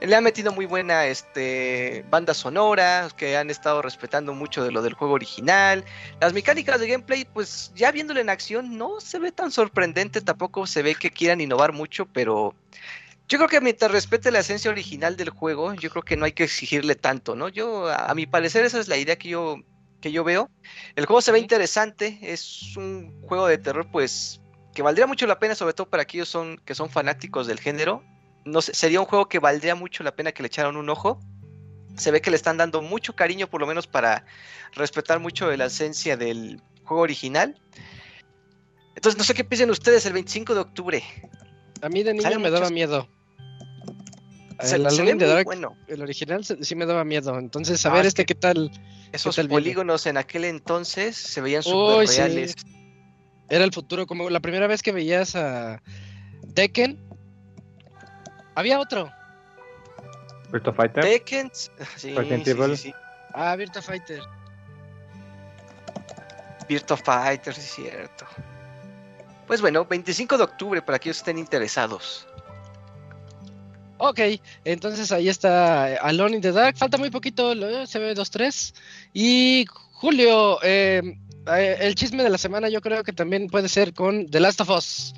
le 0.00 0.16
han 0.16 0.24
metido 0.24 0.50
muy 0.50 0.66
buena 0.66 1.06
este 1.06 2.04
banda 2.10 2.34
sonora, 2.34 3.06
que 3.16 3.36
han 3.36 3.50
estado 3.50 3.82
respetando 3.82 4.34
mucho 4.34 4.64
de 4.64 4.72
lo 4.72 4.82
del 4.82 4.94
juego 4.94 5.14
original. 5.14 5.84
Las 6.20 6.32
mecánicas 6.32 6.80
de 6.80 6.88
gameplay, 6.88 7.24
pues 7.24 7.70
ya 7.76 7.92
viéndolo 7.92 8.18
en 8.18 8.30
acción 8.30 8.76
no 8.76 9.00
se 9.00 9.20
ve 9.20 9.30
tan 9.30 9.52
sorprendente, 9.52 10.22
tampoco 10.22 10.66
se 10.66 10.82
ve 10.82 10.96
que 10.96 11.12
quieran 11.12 11.40
innovar 11.40 11.72
mucho, 11.72 12.06
pero 12.06 12.52
yo 13.28 13.38
creo 13.38 13.48
que 13.48 13.60
mientras 13.60 13.92
respete 13.92 14.32
la 14.32 14.40
esencia 14.40 14.72
original 14.72 15.16
del 15.16 15.30
juego, 15.30 15.72
yo 15.74 15.88
creo 15.90 16.02
que 16.02 16.16
no 16.16 16.24
hay 16.24 16.32
que 16.32 16.42
exigirle 16.42 16.96
tanto, 16.96 17.36
¿no? 17.36 17.48
Yo 17.48 17.88
a, 17.88 18.12
mi 18.16 18.26
parecer 18.26 18.64
esa 18.64 18.80
es 18.80 18.88
la 18.88 18.96
idea 18.96 19.14
que 19.14 19.28
yo 19.28 19.60
que 20.04 20.12
yo 20.12 20.22
veo. 20.22 20.50
El 20.96 21.06
juego 21.06 21.22
se 21.22 21.32
ve 21.32 21.38
interesante, 21.38 22.18
es 22.20 22.76
un 22.76 23.22
juego 23.22 23.46
de 23.46 23.56
terror 23.56 23.88
pues 23.90 24.38
que 24.74 24.82
valdría 24.82 25.06
mucho 25.06 25.26
la 25.26 25.38
pena, 25.38 25.54
sobre 25.54 25.72
todo 25.72 25.88
para 25.88 26.02
aquellos 26.02 26.28
son, 26.28 26.60
que 26.66 26.74
son 26.74 26.90
fanáticos 26.90 27.46
del 27.46 27.58
género. 27.58 28.04
No 28.44 28.60
sé, 28.60 28.74
sería 28.74 29.00
un 29.00 29.06
juego 29.06 29.30
que 29.30 29.38
valdría 29.38 29.74
mucho 29.74 30.04
la 30.04 30.14
pena 30.14 30.32
que 30.32 30.42
le 30.42 30.48
echaran 30.48 30.76
un 30.76 30.90
ojo. 30.90 31.18
Se 31.96 32.10
ve 32.10 32.20
que 32.20 32.28
le 32.28 32.36
están 32.36 32.58
dando 32.58 32.82
mucho 32.82 33.16
cariño, 33.16 33.48
por 33.48 33.62
lo 33.62 33.66
menos 33.66 33.86
para 33.86 34.26
respetar 34.74 35.20
mucho 35.20 35.48
de 35.48 35.56
la 35.56 35.66
esencia 35.66 36.18
del 36.18 36.60
juego 36.84 37.02
original. 37.02 37.58
Entonces, 38.96 39.16
no 39.16 39.24
sé 39.24 39.32
qué 39.32 39.42
piensan 39.42 39.70
ustedes 39.70 40.04
el 40.04 40.12
25 40.12 40.54
de 40.54 40.60
octubre. 40.60 41.02
A 41.80 41.88
mí 41.88 42.02
de 42.02 42.12
niño 42.12 42.40
me 42.40 42.50
daba 42.50 42.68
miedo. 42.68 43.08
Se, 44.60 44.76
El 44.76 44.82
se 44.82 44.86
Alone 44.88 45.02
ve 45.04 45.10
in 45.10 45.18
the 45.18 45.24
muy 45.26 45.34
Dark, 45.34 45.44
bueno. 45.46 45.76
el 45.88 46.02
original 46.02 46.44
sí 46.44 46.74
me 46.76 46.86
daba 46.86 47.04
miedo. 47.04 47.38
Entonces, 47.38 47.84
a 47.86 47.90
Ah, 47.90 47.94
ver 47.94 48.02
es 48.02 48.08
este 48.08 48.24
qué 48.24 48.34
tal. 48.34 48.70
Esos 49.12 49.34
tal 49.36 49.48
viene? 49.48 49.60
polígonos 49.62 50.06
en 50.06 50.16
aquel 50.16 50.44
entonces 50.44 51.16
se 51.16 51.40
veían 51.40 51.62
súper 51.62 52.06
sí. 52.08 52.16
reales. 52.18 52.54
Era 53.48 53.64
el 53.64 53.72
futuro, 53.72 54.06
como 54.06 54.30
la 54.30 54.40
primera 54.40 54.66
vez 54.66 54.82
que 54.82 54.92
veías 54.92 55.34
a 55.36 55.82
Tekken. 56.54 56.98
Había 58.54 58.78
otro. 58.78 59.10
Virtua 60.52 60.72
Fighter. 60.72 61.02
Tekken, 61.04 61.50
sí, 61.52 61.70
sí, 61.96 62.14
sí, 62.44 62.76
sí. 62.76 62.94
Ah, 63.32 63.56
Virtua 63.56 63.82
Fighter. 63.82 64.20
Virtua 66.68 66.96
Fighter, 66.96 67.54
sí 67.54 67.60
es 67.60 67.70
cierto. 67.90 68.24
Pues 69.46 69.60
bueno, 69.60 69.84
25 69.84 70.38
de 70.38 70.44
octubre 70.44 70.80
para 70.82 70.96
aquellos 70.96 71.16
que 71.18 71.20
estén 71.30 71.38
interesados. 71.38 72.26
Ok, 73.98 74.20
entonces 74.64 75.12
ahí 75.12 75.28
está 75.28 75.96
Alone 75.96 76.36
in 76.36 76.42
the 76.42 76.52
Dark. 76.52 76.76
Falta 76.76 76.98
muy 76.98 77.10
poquito, 77.10 77.54
se 77.86 77.98
ve 77.98 78.14
2-3. 78.14 78.74
Y 79.12 79.66
Julio, 79.92 80.58
eh, 80.62 81.16
eh, 81.46 81.76
el 81.80 81.94
chisme 81.94 82.22
de 82.22 82.30
la 82.30 82.38
semana 82.38 82.68
yo 82.68 82.80
creo 82.80 83.04
que 83.04 83.12
también 83.12 83.48
puede 83.48 83.68
ser 83.68 83.94
con 83.94 84.26
The 84.28 84.40
Last 84.40 84.60
of 84.60 84.70
Us. 84.70 85.14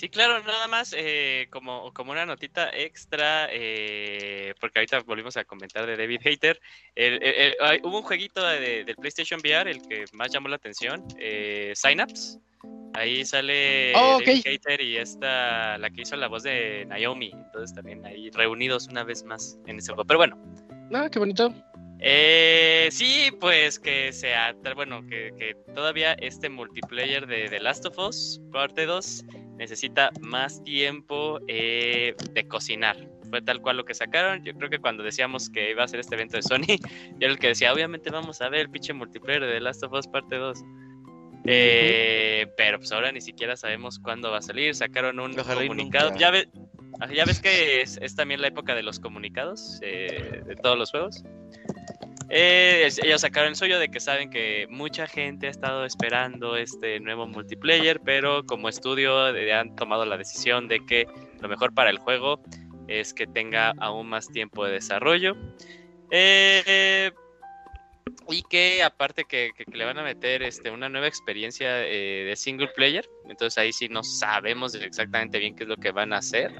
Sí, 0.00 0.08
claro, 0.08 0.42
nada 0.42 0.66
más 0.66 0.94
eh, 0.96 1.46
como, 1.50 1.92
como 1.92 2.12
una 2.12 2.24
notita 2.24 2.70
extra, 2.74 3.48
eh, 3.52 4.54
porque 4.58 4.78
ahorita 4.78 5.00
volvimos 5.00 5.36
a 5.36 5.44
comentar 5.44 5.84
de 5.84 5.94
David 5.94 6.20
Hater. 6.22 6.58
El- 6.94 7.22
el- 7.22 7.34
el- 7.34 7.54
hay- 7.60 7.80
hubo 7.82 7.98
un 7.98 8.02
jueguito 8.02 8.42
de- 8.46 8.84
del 8.84 8.96
PlayStation 8.96 9.40
VR, 9.40 9.70
el 9.70 9.82
que 9.86 10.06
más 10.12 10.32
llamó 10.32 10.48
la 10.48 10.56
atención, 10.56 11.06
eh, 11.18 11.72
Synapse. 11.74 12.38
Ahí 12.94 13.26
sale 13.26 13.92
Oh, 13.94 14.18
David. 14.24 14.42
Hater 14.42 14.80
y 14.80 14.96
esta, 14.96 15.76
la 15.76 15.90
que 15.90 16.00
hizo 16.00 16.16
la 16.16 16.28
voz 16.28 16.44
de 16.44 16.86
Naomi. 16.86 17.30
Entonces 17.34 17.74
también 17.74 18.02
ahí 18.06 18.30
reunidos 18.30 18.88
una 18.88 19.04
vez 19.04 19.22
más 19.24 19.58
en 19.66 19.80
ese 19.80 19.92
juego. 19.92 20.06
Pero 20.06 20.16
bueno, 20.16 20.38
Ah, 20.94 21.10
qué 21.12 21.18
bonito. 21.18 21.52
eh, 22.00 22.88
sí, 22.90 23.30
pues 23.38 23.78
que 23.78 24.14
sea, 24.14 24.54
bueno, 24.74 25.06
que, 25.06 25.32
que 25.38 25.54
todavía 25.74 26.14
este 26.14 26.48
multiplayer 26.48 27.26
de 27.26 27.50
The 27.50 27.60
Last 27.60 27.84
of 27.84 27.98
Us, 27.98 28.40
parte 28.50 28.86
2, 28.86 29.24
necesita 29.60 30.10
más 30.20 30.64
tiempo 30.64 31.38
eh, 31.46 32.14
de 32.32 32.48
cocinar. 32.48 32.96
Fue 33.28 33.42
tal 33.42 33.60
cual 33.60 33.76
lo 33.76 33.84
que 33.84 33.92
sacaron. 33.94 34.42
Yo 34.42 34.54
creo 34.54 34.70
que 34.70 34.78
cuando 34.78 35.02
decíamos 35.04 35.50
que 35.50 35.70
iba 35.70 35.84
a 35.84 35.88
ser 35.88 36.00
este 36.00 36.14
evento 36.14 36.36
de 36.38 36.42
Sony, 36.42 36.66
yo 37.10 37.18
era 37.20 37.30
el 37.32 37.38
que 37.38 37.48
decía, 37.48 37.72
obviamente 37.72 38.10
vamos 38.10 38.40
a 38.40 38.48
ver 38.48 38.62
el 38.62 38.70
pinche 38.70 38.94
multiplayer 38.94 39.42
de 39.44 39.52
The 39.52 39.60
Last 39.60 39.84
of 39.84 39.92
Us 39.92 40.08
parte 40.08 40.36
2. 40.36 40.58
Eh, 41.44 42.46
Pero 42.56 42.78
pues 42.78 42.90
ahora 42.92 43.12
ni 43.12 43.20
siquiera 43.20 43.54
sabemos 43.56 43.98
cuándo 43.98 44.30
va 44.30 44.38
a 44.38 44.42
salir. 44.42 44.74
Sacaron 44.74 45.20
un 45.20 45.38
Ojalá 45.38 45.60
comunicado. 45.60 46.10
Ya, 46.16 46.30
ve- 46.30 46.48
ah, 47.00 47.12
ya 47.12 47.24
ves 47.26 47.40
que 47.40 47.82
es, 47.82 47.98
es 48.00 48.14
también 48.16 48.40
la 48.40 48.48
época 48.48 48.74
de 48.74 48.82
los 48.82 48.98
comunicados 48.98 49.78
eh, 49.82 50.42
de 50.46 50.56
todos 50.56 50.78
los 50.78 50.90
juegos. 50.90 51.22
Eh, 52.32 52.88
ellos 53.02 53.22
sacaron 53.22 53.50
el 53.50 53.56
suyo 53.56 53.80
de 53.80 53.88
que 53.88 53.98
saben 53.98 54.30
que 54.30 54.66
mucha 54.70 55.08
gente 55.08 55.48
ha 55.48 55.50
estado 55.50 55.84
esperando 55.84 56.56
este 56.56 57.00
nuevo 57.00 57.26
multiplayer, 57.26 58.00
pero 58.04 58.46
como 58.46 58.68
estudio 58.68 59.24
han 59.24 59.74
tomado 59.74 60.04
la 60.06 60.16
decisión 60.16 60.68
de 60.68 60.86
que 60.86 61.06
lo 61.40 61.48
mejor 61.48 61.74
para 61.74 61.90
el 61.90 61.98
juego 61.98 62.40
es 62.86 63.12
que 63.14 63.26
tenga 63.26 63.72
aún 63.78 64.08
más 64.08 64.28
tiempo 64.28 64.64
de 64.64 64.72
desarrollo. 64.72 65.36
Eh, 66.12 66.62
eh, 66.66 67.10
y 68.28 68.42
que 68.42 68.82
aparte 68.82 69.24
que, 69.24 69.50
que- 69.56 69.64
que 69.64 69.76
le 69.76 69.84
van 69.84 69.98
a 69.98 70.02
meter 70.02 70.42
este, 70.42 70.70
una 70.70 70.88
nueva 70.88 71.06
experiencia 71.06 71.86
eh, 71.86 72.24
de 72.28 72.36
single 72.36 72.68
player. 72.74 73.08
Entonces 73.28 73.56
ahí 73.58 73.72
sí 73.72 73.88
no 73.88 74.02
sabemos 74.02 74.74
exactamente 74.74 75.38
bien 75.38 75.54
qué 75.54 75.64
es 75.64 75.68
lo 75.68 75.76
que 75.76 75.90
van 75.92 76.12
a 76.12 76.18
hacer. 76.18 76.52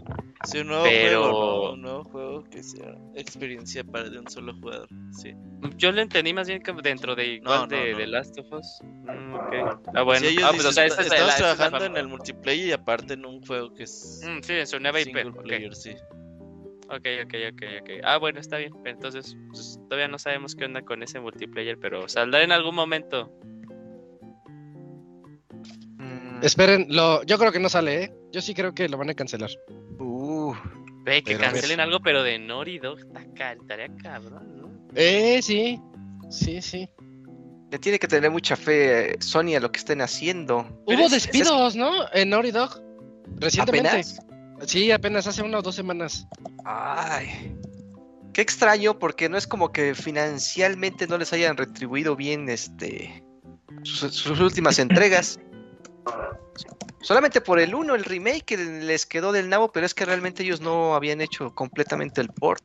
Sí, 0.45 0.59
un 0.61 0.69
nuevo 0.69 0.85
Pero- 0.85 1.23
juego, 1.23 1.63
¿no? 1.69 1.73
Un 1.75 1.83
nuevo 1.83 2.05
juego 2.05 2.45
que 2.45 2.63
sea 2.63 2.95
experiencia 3.15 3.85
para 3.85 4.09
de 4.09 4.19
un 4.19 4.29
solo 4.31 4.55
jugador. 4.55 4.89
Sí. 5.13 5.35
Yo 5.77 5.93
lo 5.93 6.01
entendí 6.01 6.33
más 6.33 6.49
bien 6.49 6.63
que 6.63 6.73
dentro 6.83 7.15
de 7.15 7.27
igual 7.27 7.61
No, 7.61 7.77
no, 7.77 7.83
de, 7.83 7.95
de 7.95 8.07
Last 8.07 8.39
of 8.39 8.51
Us. 8.53 8.79
Mm, 8.83 9.35
ok. 9.35 9.83
Ah, 9.95 10.03
bueno. 10.03 10.27
Sí, 10.27 10.37
Ah, 10.43 10.51
pues, 10.53 10.65
o 10.65 10.73
sea, 10.73 10.85
dicen, 10.85 11.01
esta 11.01 11.03
es 11.03 11.09
la- 11.11 11.15
estamos 11.17 11.31
esta 11.35 11.35
es 11.35 11.41
la 11.41 11.57
trabajando 11.69 11.85
en 11.87 11.97
el 12.05 12.09
multiplayer 12.09 12.67
y 12.69 12.73
aparte 12.73 13.15
en 13.15 13.27
un 13.27 13.43
juego 13.45 13.75
que 13.75 13.83
es 13.83 14.21
Mm, 14.25 14.41
sí, 14.43 14.53
en 14.55 14.67
su 14.67 14.81
nueva 14.81 15.01
IP. 15.01 15.13
player, 15.43 15.75
sí. 15.75 15.95
Ok, 16.93 17.07
ok, 17.25 17.35
ok, 17.53 17.63
ok. 17.83 17.91
Ah, 18.05 18.17
bueno, 18.19 18.41
está 18.41 18.57
bien. 18.59 18.73
Entonces, 18.85 19.37
pues, 19.49 19.79
todavía 19.89 20.09
no 20.09 20.19
sabemos 20.19 20.55
qué 20.57 20.65
onda 20.65 20.83
con 20.83 21.03
ese 21.03 21.21
multiplayer, 21.21 21.79
pero 21.79 22.09
saldrá 22.09 22.43
en 22.43 22.51
algún 22.53 22.75
momento. 22.75 23.31
Mm, 25.99 26.43
Esperen, 26.45 26.87
lo, 26.89 27.23
yo 27.25 27.39
creo 27.39 27.53
que 27.53 27.61
no 27.61 27.69
sale, 27.69 28.05
¿eh? 28.05 28.13
Yo 28.33 28.41
sí 28.41 28.55
creo 28.55 28.75
que 28.75 28.89
lo 28.89 28.97
van 28.99 29.11
a 29.11 29.15
cancelar. 29.15 29.51
uh, 29.99 30.53
Ve, 31.05 31.23
que 31.23 31.37
cancelen 31.37 31.81
algo, 31.81 32.01
pero 32.01 32.23
de 32.23 32.39
Naughty 32.39 32.79
Dog 32.79 32.99
estaría 32.99 33.89
cabrón, 34.03 34.57
¿no? 34.61 34.71
Eh, 34.95 35.41
sí. 35.43 35.81
Sí, 36.31 36.63
sí. 36.63 36.89
le 37.73 37.79
tiene 37.79 37.99
que 38.01 38.09
tener 38.09 38.31
mucha 38.33 38.57
fe 38.57 39.13
eh, 39.13 39.17
Sony 39.21 39.55
a 39.57 39.61
lo 39.61 39.71
que 39.71 39.79
estén 39.79 40.01
haciendo. 40.01 40.67
Hubo 40.87 40.93
es- 41.07 41.13
es- 41.13 41.23
despidos, 41.25 41.77
¿no? 41.77 41.91
En 42.13 42.31
Naughty 42.31 42.51
Dog. 42.51 42.83
Recientemente. 43.37 43.89
¿Apenas? 43.89 44.21
Sí, 44.67 44.91
apenas 44.91 45.27
hace 45.27 45.43
una 45.43 45.59
o 45.59 45.63
dos 45.63 45.75
semanas. 45.75 46.27
Ay, 46.65 47.57
qué 48.33 48.43
extraño 48.43 48.99
porque 48.99 49.29
no 49.29 49.37
es 49.37 49.47
como 49.47 49.73
que 49.73 49.95
financialmente 49.95 51.07
no 51.07 51.19
les 51.19 51.33
hayan 51.33 51.57
retribuido 51.57 52.17
bien 52.17 52.49
este 52.49 53.23
sus, 53.83 54.15
sus 54.15 54.41
últimas 54.41 54.79
entregas. 54.79 55.41
Solamente 57.03 57.41
por 57.41 57.59
el 57.59 57.75
1, 57.75 57.95
el 57.95 58.05
remake 58.05 58.45
que 58.45 58.57
les 58.57 59.07
quedó 59.07 59.33
del 59.33 59.49
nabo, 59.49 59.73
pero 59.73 59.87
es 59.87 59.95
que 59.95 60.05
realmente 60.05 60.43
ellos 60.43 60.61
no 60.61 60.95
habían 60.95 61.21
hecho 61.21 61.55
completamente 61.55 62.21
el 62.21 62.29
port. 62.29 62.63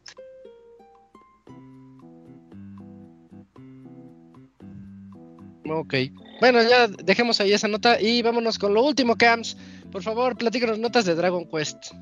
Ok. 5.70 5.94
Bueno, 6.42 6.62
ya 6.64 6.88
dejemos 6.88 7.40
ahí 7.40 7.54
esa 7.54 7.68
nota 7.68 8.00
y 8.00 8.22
vámonos 8.22 8.60
con 8.60 8.74
lo 8.74 8.84
último, 8.84 9.16
Cams. 9.16 9.58
Por 9.96 10.04
favor, 10.04 10.36
platícanos 10.36 10.78
notas 10.78 11.06
de 11.06 11.16
Dragon 11.16 11.46
Quest. 11.46 11.94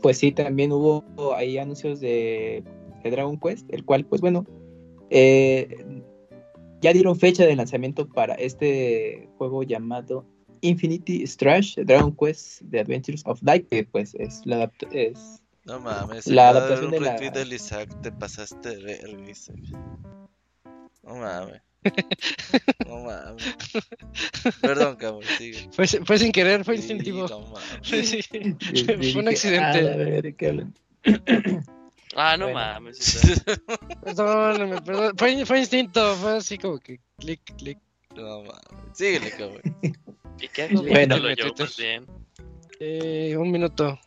Pues 0.00 0.16
sí, 0.16 0.32
también 0.32 0.72
hubo 0.72 1.04
ahí 1.36 1.58
anuncios 1.58 2.00
de, 2.00 2.64
de 3.02 3.10
Dragon 3.10 3.38
Quest, 3.38 3.70
el 3.70 3.84
cual, 3.84 4.06
pues 4.06 4.22
bueno, 4.22 4.46
eh, 5.10 5.84
ya 6.80 6.94
dieron 6.94 7.14
fecha 7.20 7.44
de 7.44 7.54
lanzamiento 7.54 8.08
para 8.08 8.36
este 8.36 9.28
juego 9.36 9.64
llamado 9.64 10.24
Infinity 10.62 11.26
Strash 11.26 11.76
Dragon 11.84 12.16
Quest 12.16 12.62
The 12.70 12.80
Adventures 12.80 13.22
of 13.26 13.42
Light, 13.42 13.68
que 13.68 13.84
pues 13.84 14.14
es 14.14 14.40
la 14.46 14.72
es 14.92 15.42
No 15.66 15.78
mames, 15.78 16.26
La 16.26 16.48
adaptación 16.48 16.90
de 16.90 17.00
la- 17.00 17.12
retweet 17.18 17.32
del 17.32 17.52
Isaac, 17.52 18.00
te 18.00 18.10
pasaste 18.10 18.78
de 18.78 18.82
verga, 18.82 19.30
Isaac. 19.30 19.58
No 21.02 21.16
mames. 21.16 21.60
No 22.86 22.98
mames. 23.00 23.44
Perdón, 24.60 24.96
cabrón, 24.96 25.22
sigue. 25.36 25.68
Fue, 25.72 25.86
fue 25.86 26.18
sin 26.18 26.32
querer, 26.32 26.64
fue 26.64 26.76
Sí, 26.76 26.82
instintivo. 26.82 27.26
no 27.28 27.40
mames. 27.40 27.66
Sí, 27.82 28.22
sí. 28.22 28.22
Fue 29.12 29.20
un 29.20 29.28
"Ah, 29.28 29.30
accidente. 29.30 29.82
verga, 29.82 30.22
¿de 30.22 30.34
qué 30.34 30.48
hablan?". 30.48 30.74
Ah, 32.16 32.36
no 32.36 32.44
Bueno. 32.46 32.60
mames. 32.60 33.44
Perdóname, 34.04 34.80
perdón. 34.82 35.16
Fue, 35.18 35.44
fue 35.44 35.58
instinto, 35.58 36.14
fue 36.14 36.36
así 36.36 36.58
como 36.58 36.78
que 36.78 37.00
clic, 37.18 37.40
clic. 37.56 37.78
No 38.14 38.42
mames. 38.42 38.62
Síguele, 38.92 39.32
cabrón. 39.32 39.62
¿Y 40.40 40.48
qué 40.48 40.62
hago 40.62 40.82
Bueno. 40.82 40.84
viéndolo 41.16 41.34
yo 41.34 41.52
más 41.58 41.76
bien? 41.76 42.06
Eh, 42.78 43.36
un 43.36 43.50
minuto. 43.50 43.98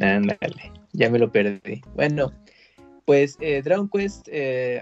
Ándale, 0.00 0.72
ya 0.92 1.10
me 1.10 1.18
lo 1.18 1.30
perdí. 1.32 1.82
Bueno, 1.94 2.32
pues 3.04 3.36
eh, 3.40 3.62
Dragon 3.62 3.88
Quest 3.88 4.28
eh, 4.30 4.80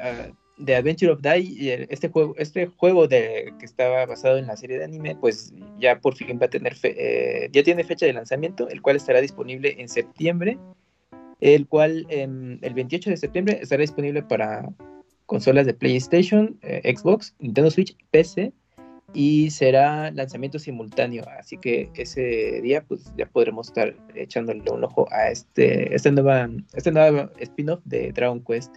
The 0.65 0.77
Adventure 0.77 1.13
of 1.13 1.21
el- 1.25 1.87
este 1.91 2.09
juego, 2.09 2.35
este 2.39 2.67
juego 2.67 3.09
de, 3.09 3.53
que 3.59 3.65
estaba 3.65 4.07
basado 4.07 4.39
en 4.39 4.47
la 4.47 4.57
serie 4.57 4.79
de 4.79 4.85
anime, 4.85 5.17
pues 5.17 5.53
ya 5.79 5.99
por 6.01 6.15
fin 6.17 6.39
va 6.41 6.47
a 6.47 6.51
tener, 6.51 6.75
fe- 6.75 6.95
eh, 7.45 7.49
ya 7.53 7.63
tiene 7.63 7.85
fecha 7.85 8.07
de 8.07 8.13
lanzamiento, 8.13 8.69
el 8.69 8.83
cual 8.83 8.97
estará 8.97 9.21
disponible 9.21 9.77
en 9.79 9.89
septiembre, 9.89 10.59
el 11.41 11.67
cual 11.67 12.07
em, 12.11 12.59
el 12.63 12.75
28 12.75 13.11
de 13.11 13.17
septiembre 13.17 13.59
estará 13.63 13.81
disponible 13.81 14.23
para 14.23 14.69
consolas 15.27 15.67
de 15.67 15.75
PlayStation, 15.75 16.59
eh, 16.63 16.93
Xbox, 16.97 17.35
Nintendo 17.39 17.71
Switch, 17.71 17.97
PC 18.11 18.53
y 19.13 19.51
será 19.51 20.11
lanzamiento 20.13 20.59
simultáneo, 20.61 21.25
así 21.39 21.57
que 21.59 21.91
ese 21.97 22.61
día 22.63 22.85
pues 22.87 23.13
ya 23.17 23.27
podremos 23.27 23.67
estar 23.69 23.93
echándole 24.15 24.63
un 24.71 24.85
ojo 24.85 25.09
a 25.11 25.31
este 25.31 25.93
esta 25.95 26.13
nueva 26.13 26.49
este 26.75 26.93
nuevo 26.93 27.29
spin-off 27.41 27.81
de 27.85 28.13
Dragon 28.13 28.41
Quest 28.45 28.77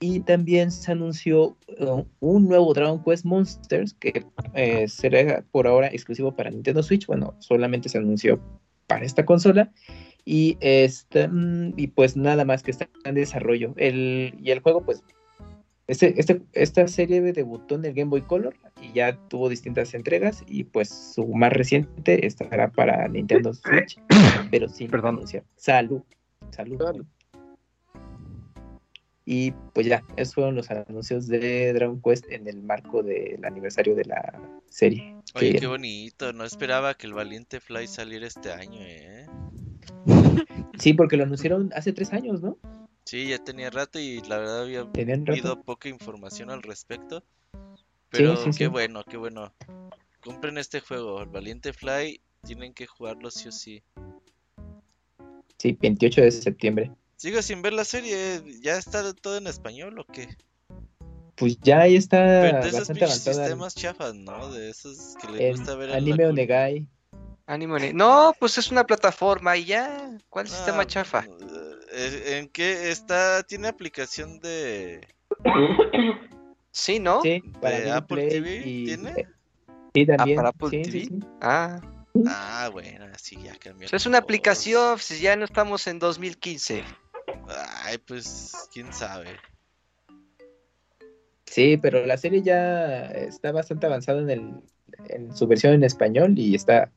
y 0.00 0.20
también 0.20 0.70
se 0.70 0.90
anunció 0.90 1.58
uh, 1.78 2.04
un 2.20 2.48
nuevo 2.48 2.72
Dragon 2.72 3.02
Quest 3.04 3.26
Monsters 3.26 3.92
que 3.94 4.24
eh, 4.54 4.88
será 4.88 5.44
por 5.52 5.66
ahora 5.66 5.88
exclusivo 5.88 6.34
para 6.34 6.50
Nintendo 6.50 6.82
Switch, 6.82 7.06
bueno, 7.06 7.34
solamente 7.38 7.90
se 7.90 7.98
anunció 7.98 8.40
para 8.86 9.04
esta 9.04 9.26
consola 9.26 9.70
y 10.24 10.56
este 10.60 11.28
mm, 11.28 11.74
y 11.76 11.88
pues 11.88 12.16
nada 12.16 12.44
más 12.46 12.62
que 12.62 12.70
está 12.70 12.88
en 13.04 13.14
desarrollo. 13.14 13.74
El 13.76 14.34
y 14.42 14.50
el 14.50 14.60
juego 14.60 14.82
pues 14.84 15.04
este, 15.86 16.18
este, 16.18 16.40
esta 16.52 16.86
serie 16.88 17.20
debutó 17.20 17.74
en 17.74 17.84
el 17.84 17.92
Game 17.92 18.10
Boy 18.10 18.22
Color 18.22 18.54
y 18.80 18.92
ya 18.92 19.18
tuvo 19.28 19.48
distintas 19.48 19.92
entregas 19.92 20.42
y 20.46 20.64
pues 20.64 20.88
su 20.88 21.26
más 21.26 21.52
reciente 21.52 22.26
estará 22.26 22.70
para 22.70 23.06
Nintendo 23.08 23.52
Switch, 23.52 24.00
pero 24.50 24.68
sin 24.68 24.88
Perdón. 24.88 25.16
anunciar. 25.16 25.44
Salud, 25.56 26.02
salud. 26.52 26.78
Salud. 26.78 27.06
Y 29.32 29.52
pues 29.74 29.86
ya, 29.86 30.02
esos 30.16 30.34
fueron 30.34 30.56
los 30.56 30.68
anuncios 30.72 31.28
de 31.28 31.72
Dragon 31.72 32.02
Quest 32.02 32.24
en 32.32 32.48
el 32.48 32.60
marco 32.64 33.04
del 33.04 33.44
aniversario 33.44 33.94
de 33.94 34.04
la 34.04 34.42
serie. 34.68 35.14
Oye, 35.36 35.54
qué 35.54 35.68
bonito. 35.68 36.32
No 36.32 36.44
esperaba 36.44 36.94
que 36.94 37.06
el 37.06 37.14
Valiente 37.14 37.60
Fly 37.60 37.86
saliera 37.86 38.26
este 38.26 38.50
año, 38.50 38.80
eh. 38.80 39.26
Sí, 40.80 40.94
porque 40.94 41.16
lo 41.16 41.22
anunciaron 41.22 41.70
hace 41.76 41.92
tres 41.92 42.12
años, 42.12 42.42
¿no? 42.42 42.58
Sí, 43.04 43.28
ya 43.28 43.38
tenía 43.38 43.70
rato 43.70 44.00
y 44.00 44.20
la 44.22 44.38
verdad 44.38 44.62
había 44.62 44.80
habido 44.80 45.62
poca 45.62 45.88
información 45.88 46.50
al 46.50 46.64
respecto. 46.64 47.22
Pero 48.08 48.36
sí, 48.36 48.46
qué 48.46 48.64
sí. 48.64 48.66
bueno, 48.66 49.04
qué 49.04 49.16
bueno. 49.16 49.52
Compren 50.18 50.58
este 50.58 50.80
juego, 50.80 51.22
el 51.22 51.28
Valiente 51.28 51.72
Fly. 51.72 52.20
Tienen 52.44 52.74
que 52.74 52.86
jugarlo 52.88 53.30
sí 53.30 53.46
o 53.46 53.52
sí. 53.52 53.80
Sí, 55.56 55.78
28 55.80 56.22
de 56.22 56.30
septiembre. 56.32 56.90
Sigo 57.20 57.42
sin 57.42 57.60
ver 57.60 57.74
la 57.74 57.84
serie. 57.84 58.42
¿Ya 58.62 58.78
está 58.78 59.12
todo 59.12 59.36
en 59.36 59.46
español 59.46 59.98
o 59.98 60.06
qué? 60.06 60.26
Pues 61.36 61.60
ya 61.60 61.80
ahí 61.82 61.94
está 61.94 62.16
Pero 62.16 62.62
de 62.62 62.68
esos 62.68 62.72
bastante 62.78 63.00
pinches 63.00 63.10
avanzada. 63.10 63.44
sistemas 63.44 63.74
chafas, 63.74 64.14
¿no? 64.14 64.50
De 64.50 64.70
esos 64.70 65.16
que 65.20 65.50
en 65.50 65.56
gusta 65.58 65.74
ver 65.74 65.90
Anime 65.92 66.24
Onegai. 66.26 66.88
Anime. 67.44 67.92
No, 67.92 68.32
pues 68.40 68.56
es 68.56 68.70
una 68.70 68.84
plataforma 68.84 69.54
y 69.58 69.66
ya. 69.66 70.16
¿Cuál 70.30 70.48
sistema 70.48 70.80
Ah, 70.80 70.86
chafa? 70.86 71.26
eh, 71.92 72.38
¿En 72.38 72.48
qué 72.48 72.90
está? 72.90 73.42
¿Tiene 73.42 73.68
aplicación 73.68 74.40
de, 74.40 75.06
Sí, 76.72 77.00
¿no? 77.00 77.20
Sí, 77.20 77.42
para 77.60 77.80
de 77.80 77.90
Apple 77.90 78.16
Play 78.16 78.28
TV? 78.30 78.62
y- 78.66 78.84
¿Tiene? 78.86 79.10
eh, 79.10 79.28
Sí, 79.94 80.06
también. 80.06 80.36
para 80.36 80.48
Apple 80.48 80.70
sí, 80.70 80.82
TV. 80.84 81.00
sí. 81.04 81.20
Ah, 81.42 81.80
Ah, 82.26 82.70
bueno, 82.72 83.06
sí, 83.18 83.36
ya 83.42 83.56
cambió. 83.56 83.88
pues 83.90 83.92
es 84.02 84.06
una 84.06 84.18
aplicación, 84.18 84.98
si 84.98 85.20
ya 85.20 85.36
no 85.36 85.44
estamos 85.44 85.86
en 85.86 85.98
2015. 85.98 86.82
Ay, 87.84 87.98
pues, 87.98 88.52
quién 88.72 88.92
sabe. 88.92 89.28
Sí, 91.50 91.76
pero 91.76 92.06
la 92.06 92.16
serie 92.16 92.42
ya 92.42 93.06
está 93.06 93.50
bastante 93.50 93.86
avanzada 93.86 94.20
en, 94.20 94.30
el, 94.30 94.54
en 95.08 95.36
su 95.36 95.48
versión 95.48 95.74
en 95.74 95.82
español 95.82 96.38
y 96.38 96.54
está 96.54 96.92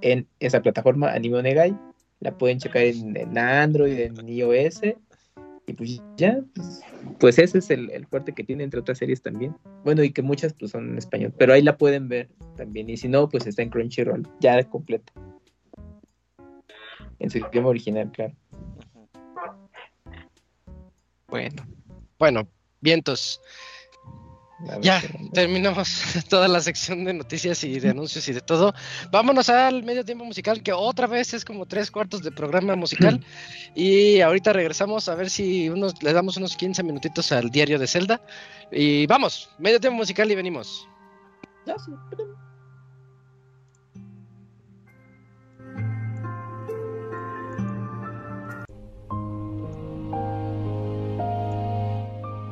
en 0.00 0.26
esa 0.40 0.62
plataforma 0.62 1.12
Anime 1.12 1.38
Onegai. 1.38 1.76
La 2.20 2.38
pueden 2.38 2.58
checar 2.58 2.84
en, 2.84 3.36
Android, 3.36 3.98
en 3.98 4.28
iOS. 4.28 4.80
Y 5.66 5.72
pues 5.74 6.00
ya, 6.16 6.40
pues, 6.54 6.80
pues 7.20 7.38
ese 7.38 7.58
es 7.58 7.70
el, 7.70 7.90
el 7.90 8.06
fuerte 8.06 8.32
que 8.32 8.44
tiene 8.44 8.64
entre 8.64 8.80
otras 8.80 8.96
series 8.96 9.20
también. 9.20 9.54
Bueno, 9.84 10.02
y 10.02 10.10
que 10.10 10.22
muchas 10.22 10.54
pues 10.54 10.70
son 10.70 10.92
en 10.92 10.98
español, 10.98 11.34
pero 11.36 11.52
ahí 11.52 11.62
la 11.62 11.76
pueden 11.76 12.08
ver 12.08 12.30
también. 12.56 12.88
Y 12.88 12.96
si 12.96 13.08
no, 13.08 13.28
pues 13.28 13.46
está 13.46 13.62
en 13.62 13.68
Crunchyroll, 13.68 14.26
ya 14.40 14.62
completa. 14.70 15.12
En 17.18 17.28
su 17.28 17.38
idioma 17.38 17.68
original, 17.68 18.10
claro. 18.10 18.34
Bueno, 21.32 21.64
Bueno, 22.18 22.46
vientos. 22.82 23.40
Ya, 24.82 25.02
terminamos 25.32 25.88
toda 26.28 26.46
la 26.46 26.60
sección 26.60 27.04
de 27.04 27.14
noticias 27.14 27.64
y 27.64 27.80
de 27.80 27.88
anuncios 27.88 28.28
y 28.28 28.34
de 28.34 28.42
todo. 28.42 28.74
Vámonos 29.10 29.48
al 29.48 29.82
medio 29.82 30.04
tiempo 30.04 30.26
musical, 30.26 30.62
que 30.62 30.74
otra 30.74 31.06
vez 31.06 31.32
es 31.32 31.46
como 31.46 31.64
tres 31.64 31.90
cuartos 31.90 32.22
de 32.22 32.32
programa 32.32 32.76
musical. 32.76 33.24
y 33.74 34.20
ahorita 34.20 34.52
regresamos 34.52 35.08
a 35.08 35.14
ver 35.14 35.30
si 35.30 35.70
unos, 35.70 36.02
le 36.02 36.12
damos 36.12 36.36
unos 36.36 36.54
15 36.54 36.82
minutitos 36.82 37.32
al 37.32 37.48
diario 37.48 37.78
de 37.78 37.86
Zelda. 37.86 38.20
Y 38.70 39.06
vamos, 39.06 39.48
medio 39.58 39.80
tiempo 39.80 39.96
musical 39.96 40.30
y 40.30 40.34
venimos. 40.34 40.86
Ya, 41.64 41.78
sí, 41.78 41.92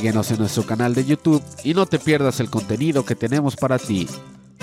Síguenos 0.00 0.30
en 0.30 0.38
nuestro 0.38 0.64
canal 0.64 0.94
de 0.94 1.04
YouTube 1.04 1.44
y 1.62 1.74
no 1.74 1.84
te 1.84 1.98
pierdas 1.98 2.40
el 2.40 2.48
contenido 2.48 3.04
que 3.04 3.14
tenemos 3.14 3.54
para 3.54 3.78
ti. 3.78 4.08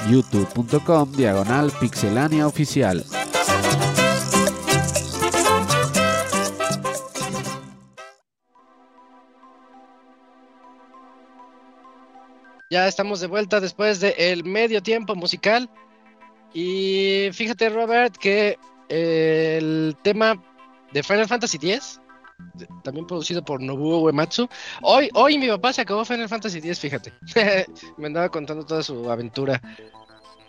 youtube.com 0.09 1.11
diagonal 1.11 1.71
pixelania 1.79 2.47
oficial. 2.47 3.05
Ya 12.71 12.87
estamos 12.87 13.19
de 13.19 13.27
vuelta 13.27 13.59
después 13.59 13.99
del 13.99 14.43
medio 14.43 14.81
tiempo 14.81 15.13
musical. 15.13 15.69
Y 16.51 17.29
fíjate, 17.31 17.69
Robert, 17.69 18.17
que 18.17 18.57
eh, 18.89 19.57
el 19.59 19.95
tema 20.01 20.43
de 20.93 21.03
Final 21.03 21.27
Fantasy 21.27 21.57
X, 21.57 22.01
también 22.83 23.05
producido 23.07 23.43
por 23.43 23.61
Nobuo 23.61 23.99
Uematsu, 24.01 24.47
hoy, 24.81 25.09
hoy 25.13 25.37
mi 25.37 25.47
papá 25.47 25.73
se 25.73 25.81
acabó 25.81 26.05
Final 26.05 26.29
Fantasy 26.29 26.59
X, 26.59 26.79
fíjate. 26.79 27.13
Me 27.97 28.07
andaba 28.07 28.29
contando 28.29 28.65
toda 28.65 28.83
su 28.83 29.09
aventura. 29.11 29.61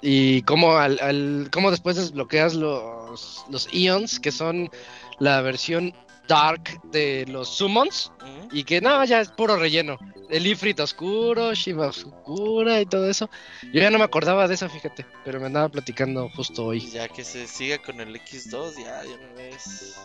Y 0.00 0.42
cómo, 0.42 0.76
al, 0.76 0.98
al- 1.00 1.48
cómo 1.52 1.70
después 1.70 1.96
desbloqueas 1.96 2.54
los, 2.54 3.44
los 3.50 3.68
Eons, 3.72 4.20
que 4.20 4.30
son 4.30 4.70
la 5.18 5.40
versión 5.40 5.92
Dark 6.28 6.80
de 6.92 7.24
los 7.28 7.48
Summons. 7.48 8.12
Y 8.52 8.64
que 8.64 8.80
no, 8.80 9.04
ya 9.04 9.20
es 9.20 9.30
puro 9.30 9.56
relleno. 9.56 9.98
El 10.30 10.46
Ifrit 10.46 10.78
oscuro, 10.78 11.52
Shiva 11.54 11.88
oscura 11.88 12.80
y 12.80 12.86
todo 12.86 13.08
eso. 13.08 13.28
Yo 13.72 13.80
ya 13.80 13.90
no 13.90 13.98
me 13.98 14.04
acordaba 14.04 14.46
de 14.46 14.54
eso, 14.54 14.68
fíjate. 14.68 15.04
Pero 15.24 15.40
me 15.40 15.46
andaba 15.46 15.68
platicando 15.68 16.28
justo 16.36 16.66
hoy. 16.66 16.80
Ya 16.90 17.08
que 17.08 17.24
se 17.24 17.46
siga 17.48 17.78
con 17.78 17.98
el 18.00 18.14
X2, 18.14 18.74
ya, 18.76 19.02
ya 19.04 19.16
no 19.16 19.34
ves. 19.36 19.98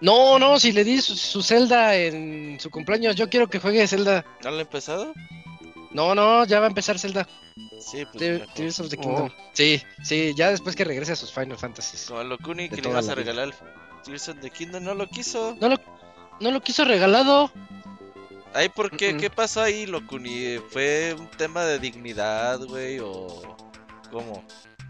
No, 0.00 0.38
no, 0.38 0.58
si 0.58 0.72
le 0.72 0.84
di 0.84 1.00
su, 1.00 1.16
su 1.16 1.42
Zelda 1.42 1.96
en 1.96 2.58
su 2.60 2.70
cumpleaños, 2.70 3.16
yo 3.16 3.28
quiero 3.28 3.48
que 3.48 3.58
juegue 3.58 3.86
Zelda. 3.86 4.24
¿No 4.42 4.50
lo 4.50 4.58
he 4.58 4.62
empezado? 4.62 5.14
No, 5.92 6.14
no, 6.14 6.44
ya 6.44 6.58
va 6.58 6.66
a 6.66 6.68
empezar 6.68 6.98
Zelda. 6.98 7.26
Sí, 7.78 8.04
pues. 8.12 8.52
Tears 8.54 8.80
of 8.80 8.88
the 8.88 8.96
Kingdom. 8.96 9.30
Sí, 9.52 9.80
sí, 10.02 10.32
ya 10.36 10.50
después 10.50 10.74
que 10.74 10.84
regrese 10.84 11.12
a 11.12 11.16
sus 11.16 11.32
Final 11.32 11.56
Fantasies. 11.56 12.06
Como 12.06 12.20
a 12.20 12.24
Locuni 12.24 12.68
De 12.68 12.76
que 12.76 12.82
le 12.82 12.92
la 12.92 12.98
a 12.98 13.14
regalar 13.14 13.48
el 13.48 13.54
Tears 14.04 14.28
of 14.28 14.40
the 14.40 14.50
Kingdom, 14.50 14.82
no 14.82 14.94
lo 14.94 15.08
quiso. 15.08 15.56
No 15.60 15.68
lo, 15.68 15.76
no 16.40 16.50
lo 16.50 16.60
quiso 16.60 16.84
regalado. 16.84 17.50
Ay, 18.54 18.68
¿por 18.68 18.96
qué? 18.96 19.16
¿Qué 19.16 19.30
pasó 19.30 19.62
ahí, 19.62 19.86
Locuni? 19.86 20.58
¿Fue 20.70 21.14
un 21.18 21.28
tema 21.28 21.64
de 21.64 21.78
dignidad, 21.78 22.60
güey? 22.64 22.98
¿O 23.00 23.56
cómo? 24.10 24.44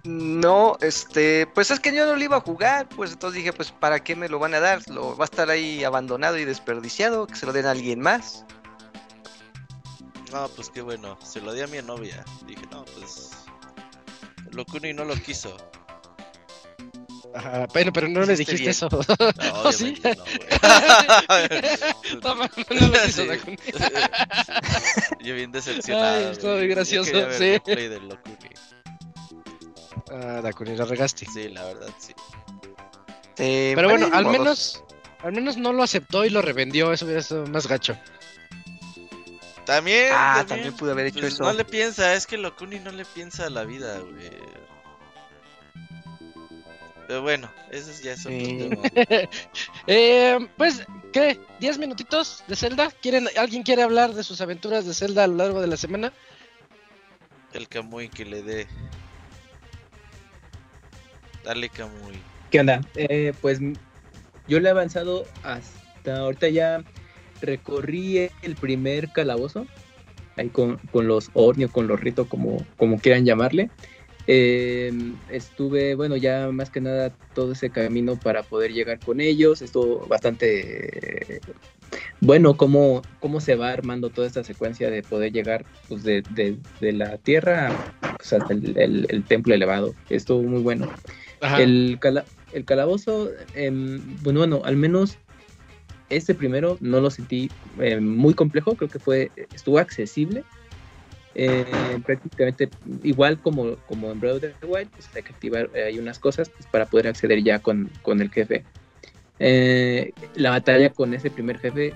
No, 0.04 0.76
este, 0.82 1.46
pues 1.54 1.70
es 1.70 1.80
que 1.80 1.94
yo 1.94 2.04
no 2.04 2.14
lo 2.14 2.22
iba 2.22 2.36
a 2.36 2.40
jugar, 2.40 2.86
pues 2.90 3.12
entonces 3.12 3.38
dije, 3.38 3.54
pues 3.54 3.72
¿para 3.72 4.04
qué 4.04 4.14
me 4.14 4.28
lo 4.28 4.38
van 4.38 4.52
a 4.54 4.60
dar? 4.60 4.82
Lo 4.90 5.16
va 5.16 5.24
a 5.24 5.26
estar 5.26 5.48
ahí 5.48 5.82
abandonado 5.82 6.36
y 6.38 6.44
desperdiciado, 6.44 7.26
que 7.26 7.36
se 7.36 7.46
lo 7.46 7.54
den 7.54 7.64
a 7.64 7.70
alguien 7.70 8.00
más. 8.00 8.44
No, 10.30 10.48
pues 10.48 10.68
qué 10.68 10.82
bueno. 10.82 11.16
Se 11.24 11.40
lo 11.40 11.54
di 11.54 11.62
a 11.62 11.66
mi 11.68 11.80
novia. 11.80 12.22
Dije, 12.46 12.62
no, 12.70 12.84
pues. 12.84 13.30
Locuni 14.50 14.92
no 14.92 15.04
lo 15.04 15.14
quiso. 15.14 15.56
Ajá, 17.34 17.66
bueno, 17.72 17.92
pero 17.92 18.08
no 18.08 18.20
le 18.22 18.34
Hiciste 18.34 18.52
dijiste 18.56 18.62
bien. 18.62 18.70
eso. 18.70 18.88
No, 19.52 19.62
¿Oh, 19.64 19.72
sí? 19.72 20.00
no, 22.22 22.34
no 22.34 22.42
lo 22.44 22.48
quiso 22.50 23.22
Sí. 23.22 23.26
Dakuni. 23.26 23.56
Yo 25.24 25.34
bien 25.34 25.50
decepcionado. 25.50 26.30
Ay, 26.30 26.36
Yo 26.42 26.56
gracioso, 26.68 27.10
sí. 27.32 27.58
gameplay 27.64 27.88
del 27.88 28.08
Locuni. 28.08 28.36
Ah, 30.10 30.40
Dakuni, 30.42 30.76
la 30.76 30.84
regaste. 30.84 31.26
Sí, 31.32 31.48
la 31.48 31.64
verdad, 31.64 31.88
sí. 31.98 32.12
Eh, 33.38 33.72
Pero 33.74 33.88
bueno, 33.88 34.08
al 34.12 34.24
modos. 34.24 34.38
menos, 34.38 34.84
al 35.22 35.32
menos 35.32 35.56
no 35.56 35.72
lo 35.72 35.82
aceptó 35.82 36.24
y 36.24 36.30
lo 36.30 36.42
revendió. 36.42 36.92
Eso 36.92 37.04
hubiera 37.06 37.22
sido 37.22 37.46
más 37.46 37.66
gacho. 37.66 37.96
También. 39.64 40.10
Ah, 40.12 40.44
también 40.46 40.74
pude 40.76 40.92
haber 40.92 41.06
hecho 41.06 41.20
pues, 41.20 41.34
eso. 41.34 41.44
No 41.44 41.52
le 41.52 41.64
piensa, 41.64 42.12
es 42.14 42.26
que 42.26 42.36
Locuni 42.36 42.78
no 42.80 42.92
le 42.92 43.04
piensa 43.06 43.46
a 43.46 43.50
la 43.50 43.64
vida, 43.64 43.98
güey. 43.98 44.30
Pero 47.06 47.20
bueno, 47.22 47.50
eso 47.70 47.90
ya 48.02 48.12
es 48.12 48.20
otro 48.26 48.38
Sí. 48.38 48.58
tema. 48.58 48.82
Eh, 49.86 50.38
pues, 50.56 50.86
¿qué? 51.12 51.38
¿10 51.60 51.78
minutitos 51.78 52.42
de 52.48 52.56
Zelda? 52.56 52.90
¿Quieren, 53.02 53.28
¿Alguien 53.36 53.62
quiere 53.62 53.82
hablar 53.82 54.14
de 54.14 54.22
sus 54.24 54.40
aventuras 54.40 54.86
de 54.86 54.94
Zelda 54.94 55.24
a 55.24 55.26
lo 55.26 55.34
largo 55.36 55.60
de 55.60 55.66
la 55.66 55.76
semana? 55.76 56.12
El 57.52 57.68
Kamui 57.68 58.08
que 58.08 58.24
le 58.24 58.42
dé. 58.42 58.66
Dale, 61.44 61.68
Kamui. 61.68 62.16
¿Qué 62.50 62.60
onda? 62.60 62.80
Eh, 62.94 63.32
pues 63.40 63.58
yo 64.46 64.60
le 64.60 64.68
he 64.68 64.70
avanzado 64.70 65.24
hasta 65.42 66.18
ahorita 66.18 66.48
ya 66.48 66.82
recorrí 67.40 68.30
el 68.42 68.56
primer 68.56 69.10
calabozo, 69.12 69.66
ahí 70.36 70.48
con, 70.48 70.78
con 70.90 71.06
los 71.06 71.30
Orni 71.34 71.64
o 71.64 71.70
con 71.70 71.86
los 71.86 72.00
Rito, 72.00 72.28
como, 72.28 72.64
como 72.76 72.98
quieran 72.98 73.24
llamarle. 73.24 73.70
Eh, 74.26 74.90
estuve, 75.28 75.94
bueno, 75.96 76.16
ya 76.16 76.48
más 76.50 76.70
que 76.70 76.80
nada 76.80 77.12
todo 77.34 77.52
ese 77.52 77.68
camino 77.68 78.16
para 78.18 78.42
poder 78.42 78.72
llegar 78.72 78.98
con 79.00 79.20
ellos. 79.20 79.60
Estuvo 79.60 80.06
bastante 80.06 81.40
bueno 82.20 82.56
cómo, 82.56 83.02
cómo 83.20 83.40
se 83.40 83.54
va 83.54 83.70
armando 83.70 84.08
toda 84.08 84.26
esta 84.26 84.42
secuencia 84.42 84.90
de 84.90 85.02
poder 85.02 85.30
llegar 85.32 85.66
pues, 85.88 86.04
de, 86.04 86.22
de- 86.30 86.92
la 86.92 87.18
tierra 87.18 87.70
pues, 88.16 88.32
hasta 88.32 88.54
el- 88.54 89.06
el 89.10 89.24
templo 89.24 89.54
elevado. 89.54 89.94
Estuvo 90.08 90.42
muy 90.42 90.62
bueno. 90.62 90.88
El, 91.58 91.98
el 92.52 92.64
calabozo, 92.64 93.30
em, 93.54 94.00
bueno, 94.22 94.40
bueno, 94.40 94.62
al 94.64 94.76
menos 94.76 95.18
este 96.10 96.34
primero 96.34 96.76
no 96.80 97.00
lo 97.00 97.10
sentí 97.10 97.50
eh, 97.80 98.00
muy 98.00 98.34
complejo, 98.34 98.74
creo 98.74 98.88
que 98.88 98.98
fue, 98.98 99.30
estuvo 99.52 99.78
accesible. 99.78 100.44
Eh, 101.36 101.64
prácticamente 102.06 102.68
igual 103.02 103.40
como, 103.40 103.74
como 103.88 104.12
en 104.12 104.20
Breath 104.20 104.36
of 104.36 104.60
the 104.60 104.66
Wild, 104.66 104.88
pues 104.90 105.10
hay 105.16 105.22
que 105.24 105.32
activar 105.32 105.68
eh, 105.74 105.82
hay 105.82 105.98
unas 105.98 106.20
cosas 106.20 106.48
pues, 106.48 106.64
para 106.68 106.86
poder 106.86 107.08
acceder 107.08 107.42
ya 107.42 107.58
con, 107.58 107.90
con 108.02 108.20
el 108.20 108.30
jefe. 108.30 108.64
Eh, 109.40 110.12
la 110.36 110.50
batalla 110.50 110.90
con 110.90 111.12
ese 111.12 111.30
primer 111.30 111.58
jefe 111.58 111.92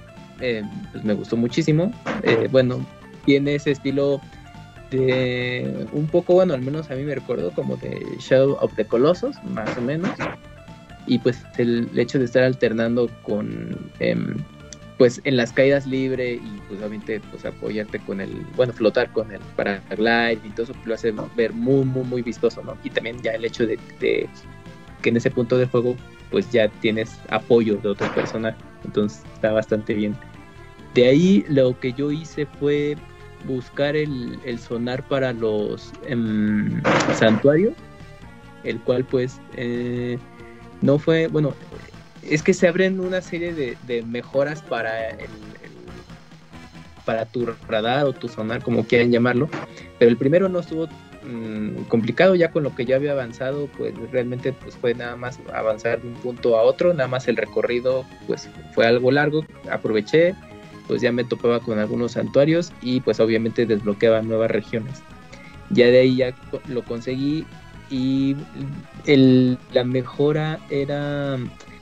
pues 0.92 1.04
me 1.04 1.14
gustó 1.14 1.36
muchísimo. 1.36 1.92
Eh, 2.22 2.48
bueno, 2.50 2.84
tiene 3.24 3.54
ese 3.54 3.72
estilo 3.72 4.20
un 4.92 6.08
poco, 6.10 6.34
bueno, 6.34 6.54
al 6.54 6.62
menos 6.62 6.90
a 6.90 6.94
mí 6.94 7.02
me 7.02 7.14
recuerdo 7.14 7.50
como 7.52 7.76
de 7.76 8.04
Shadow 8.18 8.56
of 8.60 8.74
the 8.74 8.84
Colossus, 8.84 9.36
más 9.44 9.76
o 9.76 9.80
menos. 9.80 10.10
Y 11.06 11.18
pues 11.18 11.42
el 11.56 11.88
hecho 11.98 12.18
de 12.18 12.26
estar 12.26 12.42
alternando 12.42 13.10
con, 13.22 13.90
em, 13.98 14.36
pues 14.98 15.20
en 15.24 15.36
las 15.36 15.52
caídas 15.52 15.86
libre 15.86 16.34
y 16.34 16.60
pues 16.66 16.80
obviamente 16.80 17.20
pues 17.30 17.44
apoyarte 17.44 18.00
con 18.00 18.20
el, 18.20 18.32
bueno, 18.56 18.72
flotar 18.72 19.10
con 19.12 19.32
el 19.32 19.40
paraglide 19.56 20.40
y 20.44 20.50
todo 20.50 20.64
eso 20.64 20.74
lo 20.84 20.94
hace 20.94 21.14
ver 21.36 21.52
muy, 21.52 21.84
muy, 21.84 22.04
muy 22.04 22.22
vistoso, 22.22 22.62
¿no? 22.62 22.76
Y 22.82 22.90
también 22.90 23.22
ya 23.22 23.32
el 23.32 23.44
hecho 23.44 23.66
de, 23.66 23.78
que 24.00 24.28
en 25.04 25.16
ese 25.16 25.30
punto 25.30 25.56
del 25.56 25.68
juego 25.68 25.96
pues 26.30 26.50
ya 26.50 26.68
tienes 26.68 27.16
apoyo 27.30 27.76
de 27.76 27.88
otros 27.90 28.10
personajes, 28.10 28.62
entonces 28.84 29.22
está 29.34 29.52
bastante 29.52 29.94
bien. 29.94 30.16
De 30.94 31.06
ahí 31.06 31.44
lo 31.48 31.78
que 31.78 31.92
yo 31.92 32.10
hice 32.10 32.46
fue 32.58 32.96
buscar 33.44 33.96
el, 33.96 34.38
el 34.44 34.58
sonar 34.58 35.06
para 35.06 35.32
los 35.32 35.92
em, 36.06 36.82
santuarios, 37.14 37.74
el 38.64 38.80
cual 38.80 39.04
pues 39.04 39.40
eh, 39.56 40.18
no 40.82 40.98
fue, 40.98 41.28
bueno, 41.28 41.54
es 42.22 42.42
que 42.42 42.54
se 42.54 42.68
abren 42.68 43.00
una 43.00 43.20
serie 43.20 43.52
de, 43.52 43.76
de 43.86 44.02
mejoras 44.02 44.62
para 44.62 45.10
el, 45.10 45.30
para 47.04 47.24
tu 47.24 47.46
radar 47.66 48.04
o 48.04 48.12
tu 48.12 48.28
sonar, 48.28 48.62
como 48.62 48.84
quieran 48.84 49.10
llamarlo, 49.10 49.48
pero 49.98 50.10
el 50.10 50.18
primero 50.18 50.50
no 50.50 50.58
estuvo 50.58 50.88
mm, 51.24 51.84
complicado 51.88 52.34
ya 52.34 52.50
con 52.50 52.62
lo 52.62 52.74
que 52.74 52.84
ya 52.84 52.96
había 52.96 53.12
avanzado, 53.12 53.66
pues 53.78 53.94
realmente 54.12 54.52
pues 54.52 54.76
fue 54.76 54.94
nada 54.94 55.16
más 55.16 55.40
avanzar 55.54 56.02
de 56.02 56.08
un 56.08 56.14
punto 56.16 56.58
a 56.58 56.62
otro, 56.62 56.92
nada 56.92 57.08
más 57.08 57.26
el 57.26 57.36
recorrido 57.36 58.04
pues 58.26 58.50
fue 58.74 58.86
algo 58.86 59.10
largo, 59.10 59.42
aproveché, 59.70 60.34
pues 60.88 61.02
ya 61.02 61.12
me 61.12 61.22
topaba 61.22 61.60
con 61.60 61.78
algunos 61.78 62.12
santuarios 62.12 62.72
y 62.80 63.00
pues 63.00 63.20
obviamente 63.20 63.66
desbloqueaba 63.66 64.22
nuevas 64.22 64.50
regiones. 64.50 65.02
Ya 65.70 65.86
de 65.86 66.00
ahí 66.00 66.16
ya 66.16 66.34
lo 66.66 66.82
conseguí 66.82 67.46
y 67.90 68.34
el, 69.06 69.58
la 69.72 69.84
mejora 69.84 70.58
era 70.70 71.36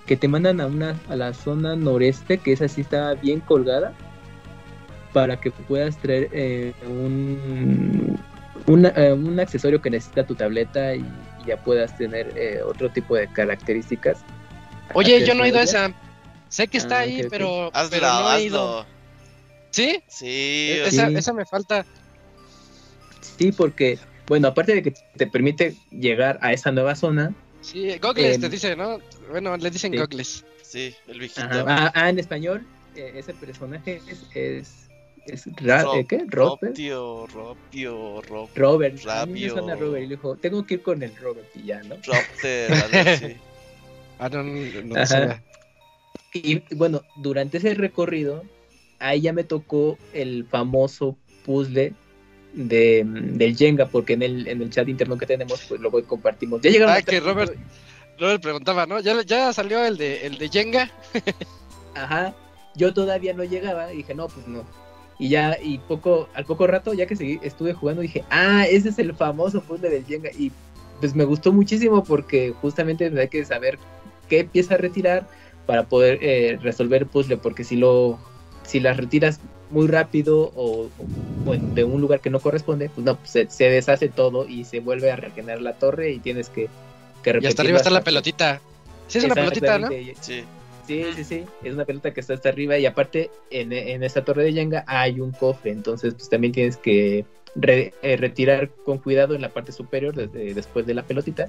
que 0.07 0.16
te 0.16 0.28
mandan 0.28 0.61
a 0.61 0.66
una 0.66 0.95
a 1.09 1.16
la 1.16 1.33
zona 1.33 1.74
noreste 1.77 2.39
que 2.39 2.53
esa 2.53 2.69
sí 2.69 2.81
estaba 2.83 3.15
bien 3.15 3.41
colgada 3.41 3.93
para 5.12 5.41
que 5.41 5.51
puedas 5.51 5.97
traer 5.99 6.28
eh, 6.33 6.73
un 6.87 8.19
una- 8.66 8.89
eh, 8.97 9.12
un 9.12 9.39
accesorio 9.39 9.81
que 9.81 9.91
necesita 9.91 10.24
tu 10.27 10.35
tableta 10.35 10.95
y, 10.97 11.01
y 11.43 11.47
ya 11.47 11.57
puedas 11.57 11.97
tener 11.97 12.33
eh, 12.37 12.61
otro 12.66 12.91
tipo 12.91 13.15
de 13.15 13.28
características. 13.28 14.19
Oye, 14.95 15.24
yo 15.24 15.35
no 15.35 15.45
he 15.45 15.49
ido 15.51 15.59
a 15.59 15.62
esa. 15.62 15.93
Sé 16.49 16.66
que 16.69 16.78
está 16.78 16.99
Ah, 16.99 17.01
ahí, 17.03 17.27
pero, 17.31 17.70
Hazlo, 17.73 17.91
pero 17.91 18.07
no 18.12 18.33
he 18.33 18.43
ido. 18.43 18.87
¿Sí? 19.77 20.03
Sí, 20.09 20.27
E- 20.70 20.86
Esa, 20.86 21.09
Sí. 21.09 21.15
esa 21.16 21.32
me 21.35 21.44
falta. 21.44 21.85
Sí, 23.39 23.53
porque 23.53 23.98
bueno, 24.27 24.48
aparte 24.48 24.74
de 24.74 24.82
que 24.82 24.94
te 25.19 25.27
permite 25.27 25.74
llegar 25.90 26.39
a 26.40 26.55
esa 26.55 26.73
nueva 26.73 26.94
zona, 26.94 27.35
Sí, 27.61 27.98
Gogles 27.98 28.36
Em, 28.36 28.40
te 28.40 28.48
dice, 28.48 28.74
¿no? 28.77 28.98
Bueno, 29.28 29.55
le 29.57 29.70
dicen 29.70 29.93
sí. 29.93 29.98
Gogles. 29.98 30.44
Sí, 30.62 30.94
el 31.09 31.19
viejito. 31.19 31.43
Ah, 31.66 31.90
ah, 31.94 32.09
en 32.09 32.19
español, 32.19 32.66
eh, 32.94 33.12
ese 33.16 33.35
personaje 33.35 34.01
es, 34.09 34.24
es 34.35 34.89
es 35.27 35.47
Ra- 35.57 35.82
Ro- 35.82 35.94
eh, 35.97 36.07
¿qué? 36.07 36.24
Robert. 36.28 36.78
Rop, 37.35 37.59
Robert. 38.55 39.07
A 39.09 39.27
mí 39.27 39.32
me 39.32 39.48
Rabio. 39.48 39.53
suena 39.53 39.74
Robert 39.74 40.05
y 40.05 40.07
le 40.07 40.15
dijo, 40.16 40.36
tengo 40.36 40.65
que 40.65 40.74
ir 40.74 40.82
con 40.82 41.03
el 41.03 41.15
Robert 41.16 41.48
y 41.55 41.65
ya, 41.65 41.82
¿no? 41.82 41.97
Ropter, 42.07 42.73
algo 42.73 43.11
así. 43.11 43.36
Ah, 44.19 44.31
no, 44.31 44.43
no, 44.43 44.82
no. 44.82 45.40
Y 46.32 46.62
bueno, 46.74 47.03
durante 47.16 47.59
ese 47.59 47.74
recorrido, 47.74 48.43
ahí 48.98 49.20
ya 49.23 49.32
me 49.32 49.44
tocó 49.44 49.98
el 50.12 50.44
famoso 50.44 51.16
puzzle 51.44 51.93
de, 52.55 53.05
del 53.06 53.56
Jenga, 53.56 53.86
porque 53.86 54.14
en 54.14 54.23
el, 54.23 54.48
en 54.48 54.62
el 54.62 54.70
chat 54.70 54.89
interno 54.89 55.18
que 55.18 55.27
tenemos, 55.27 55.62
pues 55.68 55.81
luego 55.81 56.02
compartimos. 56.05 56.60
Ya 56.62 56.70
llegaron 56.70 56.94
Ah, 56.97 57.02
que 57.02 57.20
Robert- 57.20 57.56
le 58.18 58.39
preguntaba, 58.39 58.86
¿no? 58.86 58.98
¿Ya, 59.01 59.20
ya 59.23 59.52
salió 59.52 59.85
el 59.85 59.97
de, 59.98 60.27
el 60.27 60.39
de 60.39 60.48
Jenga? 60.48 60.90
Ajá. 61.94 62.35
Yo 62.74 62.93
todavía 62.93 63.32
no 63.35 63.44
llegaba 63.44 63.93
y 63.93 63.98
dije, 63.98 64.14
no, 64.14 64.28
pues 64.28 64.47
no. 64.47 64.64
Y 65.18 65.31
ya, 65.31 65.56
y 65.62 65.78
poco, 65.78 66.28
al 66.35 66.44
poco 66.44 66.66
rato, 66.66 66.93
ya 66.93 67.06
que 67.06 67.16
seguí, 67.16 67.39
estuve 67.43 67.73
jugando, 67.73 68.02
dije, 68.02 68.23
ah, 68.31 68.66
ese 68.68 68.90
es 68.90 68.98
el 68.98 69.14
famoso 69.14 69.62
puzzle 69.62 69.89
del 69.89 70.05
Jenga. 70.05 70.31
Y 70.39 70.52
pues 71.01 71.14
me 71.14 71.24
gustó 71.24 71.52
muchísimo 71.52 72.05
porque 72.05 72.55
justamente 72.60 73.10
hay 73.18 73.28
que 73.28 73.44
saber 73.44 73.78
qué 74.28 74.44
pieza 74.44 74.77
retirar 74.77 75.27
para 75.66 75.85
poder 75.85 76.18
eh, 76.23 76.59
resolver 76.62 77.02
el 77.02 77.09
puzzle, 77.09 77.36
porque 77.39 77.64
si 77.64 77.77
lo, 77.77 78.18
si 78.66 78.80
las 78.80 78.97
retiras 78.97 79.40
muy 79.70 79.86
rápido 79.88 80.52
o, 80.55 80.84
o, 80.84 80.90
bueno, 81.44 81.64
de 81.74 81.84
un 81.84 82.01
lugar 82.01 82.20
que 82.20 82.30
no 82.30 82.40
corresponde, 82.40 82.88
pues 82.88 83.05
no, 83.05 83.16
pues 83.16 83.30
se, 83.30 83.51
se 83.51 83.68
deshace 83.70 84.09
todo 84.09 84.47
y 84.48 84.64
se 84.64 84.80
vuelve 84.80 85.10
a 85.10 85.16
regenerar 85.16 85.60
la 85.62 85.72
torre 85.74 86.10
y 86.12 86.18
tienes 86.18 86.48
que, 86.51 86.68
que 87.22 87.30
Y 87.30 87.32
repetirlo 87.32 87.48
hasta 87.48 87.62
arriba 87.62 87.78
está 87.78 87.90
la 87.90 88.02
pelotita. 88.02 88.60
Sí, 89.09 89.18
es 89.18 89.24
una 89.24 89.34
pelotita, 89.34 89.78
¿no? 89.78 89.88
Exactamente, 89.88 90.16
Sí. 90.20 90.44
Sí, 90.86 91.02
sí, 91.16 91.24
sí, 91.24 91.44
es 91.64 91.74
una 91.74 91.84
pelota 91.84 92.14
que 92.14 92.20
está 92.20 92.34
hasta 92.34 92.48
arriba 92.48 92.78
y 92.78 92.86
aparte 92.86 93.28
en, 93.51 93.72
en 93.72 94.05
esa 94.05 94.22
torre 94.24 94.44
de 94.44 94.52
Jenga 94.52 94.84
hay 94.86 95.18
un 95.18 95.32
cofre, 95.32 95.72
entonces 95.72 96.14
pues 96.14 96.28
también 96.28 96.52
tienes 96.52 96.76
que 96.76 97.24
re- 97.56 97.93
eh, 98.02 98.16
retirar 98.16 98.70
con 98.84 98.98
cuidado 98.98 99.34
en 99.34 99.40
la 99.43 99.48
parte 99.48 99.72
superior 99.72 100.14
desde, 100.14 100.55
después 100.55 100.86
de 100.86 100.94
la 100.94 101.02
pelotita 101.02 101.48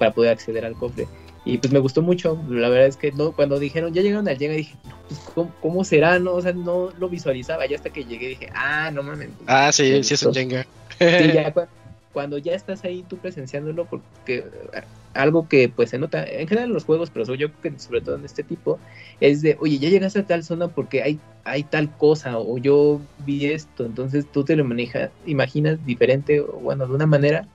para 0.00 0.12
poder 0.12 0.32
acceder 0.32 0.64
al 0.64 0.74
cofre. 0.74 1.06
Y 1.44 1.58
pues 1.58 1.72
me 1.72 1.78
gustó 1.78 2.00
mucho, 2.00 2.42
la 2.48 2.68
verdad 2.70 2.86
es 2.86 2.96
que 2.96 3.12
no 3.12 3.32
cuando 3.32 3.58
dijeron 3.58 3.92
ya 3.92 4.00
llegaron 4.02 4.26
al 4.28 4.38
Jenga 4.38 4.54
dije, 4.54 4.74
no, 4.88 4.96
pues 5.08 5.20
¿cómo, 5.34 5.52
cómo 5.60 5.84
será? 5.84 6.18
No, 6.18 6.32
o 6.32 6.40
sea, 6.42 6.52
no 6.54 6.90
lo 6.98 7.08
visualizaba, 7.08 7.66
ya 7.66 7.76
hasta 7.76 7.90
que 7.90 8.04
llegué 8.04 8.28
dije, 8.28 8.48
ah, 8.54 8.90
no 8.90 9.02
mames. 9.02 9.28
Ah, 9.46 9.70
sí, 9.70 10.02
sí 10.02 10.14
es 10.14 10.22
un. 10.22 10.32
Jenga. 10.34 10.66
Sí, 10.98 11.32
ya 11.32 11.52
cua- 11.54 11.68
cuando 12.12 12.38
ya 12.38 12.54
estás 12.54 12.84
ahí 12.84 13.02
tú 13.08 13.18
presenciándolo, 13.18 13.84
porque 13.84 14.36
eh, 14.38 14.82
algo 15.12 15.46
que 15.48 15.68
pues 15.68 15.90
se 15.90 15.98
nota 15.98 16.24
en 16.24 16.48
general 16.48 16.68
en 16.70 16.74
los 16.74 16.84
juegos, 16.84 17.10
pero 17.10 17.26
sobre- 17.26 17.40
yo 17.40 17.50
creo 17.52 17.74
que 17.74 17.78
sobre 17.78 18.00
todo 18.00 18.16
en 18.16 18.24
este 18.24 18.42
tipo, 18.42 18.78
es 19.20 19.42
de, 19.42 19.56
oye, 19.60 19.78
ya 19.78 19.90
llegaste 19.90 20.20
a 20.20 20.26
tal 20.26 20.44
zona 20.44 20.68
porque 20.68 21.02
hay, 21.02 21.20
hay 21.44 21.62
tal 21.64 21.94
cosa, 21.98 22.38
o 22.38 22.56
yo 22.56 23.00
vi 23.26 23.46
esto, 23.46 23.84
entonces 23.84 24.24
tú 24.32 24.44
te 24.44 24.56
lo 24.56 24.64
manejas, 24.64 25.10
imaginas 25.26 25.84
diferente, 25.84 26.40
o 26.40 26.46
bueno, 26.52 26.86
de 26.86 26.94
una 26.94 27.06
manera, 27.06 27.46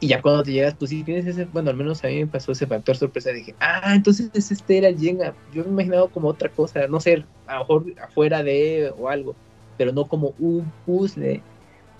y 0.00 0.08
ya 0.08 0.20
cuando 0.20 0.42
te 0.42 0.52
llegas, 0.52 0.74
pues 0.78 0.90
sí 0.90 1.02
tienes 1.02 1.26
ese, 1.26 1.46
bueno, 1.46 1.70
al 1.70 1.76
menos 1.76 2.04
a 2.04 2.08
mí 2.08 2.20
me 2.20 2.26
pasó 2.26 2.52
ese 2.52 2.66
factor 2.66 2.96
sorpresa, 2.96 3.30
dije, 3.30 3.54
ah, 3.60 3.94
entonces 3.94 4.30
este 4.34 4.78
era 4.78 4.88
el 4.88 4.98
Jenga, 4.98 5.34
yo 5.52 5.64
me 5.64 5.70
imaginaba 5.70 6.08
como 6.08 6.28
otra 6.28 6.48
cosa, 6.48 6.86
no 6.88 7.00
sé, 7.00 7.24
a 7.46 7.54
lo 7.54 7.60
mejor 7.60 7.84
afuera 8.02 8.42
de 8.42 8.92
o 8.98 9.08
algo, 9.08 9.34
pero 9.78 9.92
no 9.92 10.06
como 10.06 10.34
un 10.38 10.70
puzzle 10.84 11.42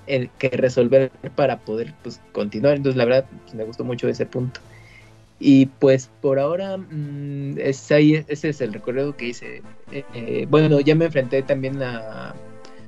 el 0.06 0.30
que 0.38 0.48
resolver 0.50 1.10
para 1.34 1.58
poder 1.60 1.94
pues 2.02 2.20
continuar. 2.32 2.76
Entonces 2.76 2.96
la 2.96 3.04
verdad 3.04 3.26
pues, 3.42 3.54
me 3.54 3.64
gustó 3.64 3.84
mucho 3.84 4.08
ese 4.08 4.26
punto. 4.26 4.60
Y 5.40 5.66
pues 5.66 6.10
por 6.20 6.38
ahora 6.38 6.76
mm, 6.76 7.58
es 7.58 7.90
ahí, 7.90 8.24
ese 8.28 8.50
es 8.50 8.60
el 8.60 8.72
recorrido 8.72 9.16
que 9.16 9.28
hice. 9.28 9.62
Eh, 9.92 10.04
eh, 10.14 10.46
bueno, 10.48 10.80
ya 10.80 10.94
me 10.94 11.06
enfrenté 11.06 11.42
también 11.42 11.82
a, 11.82 12.34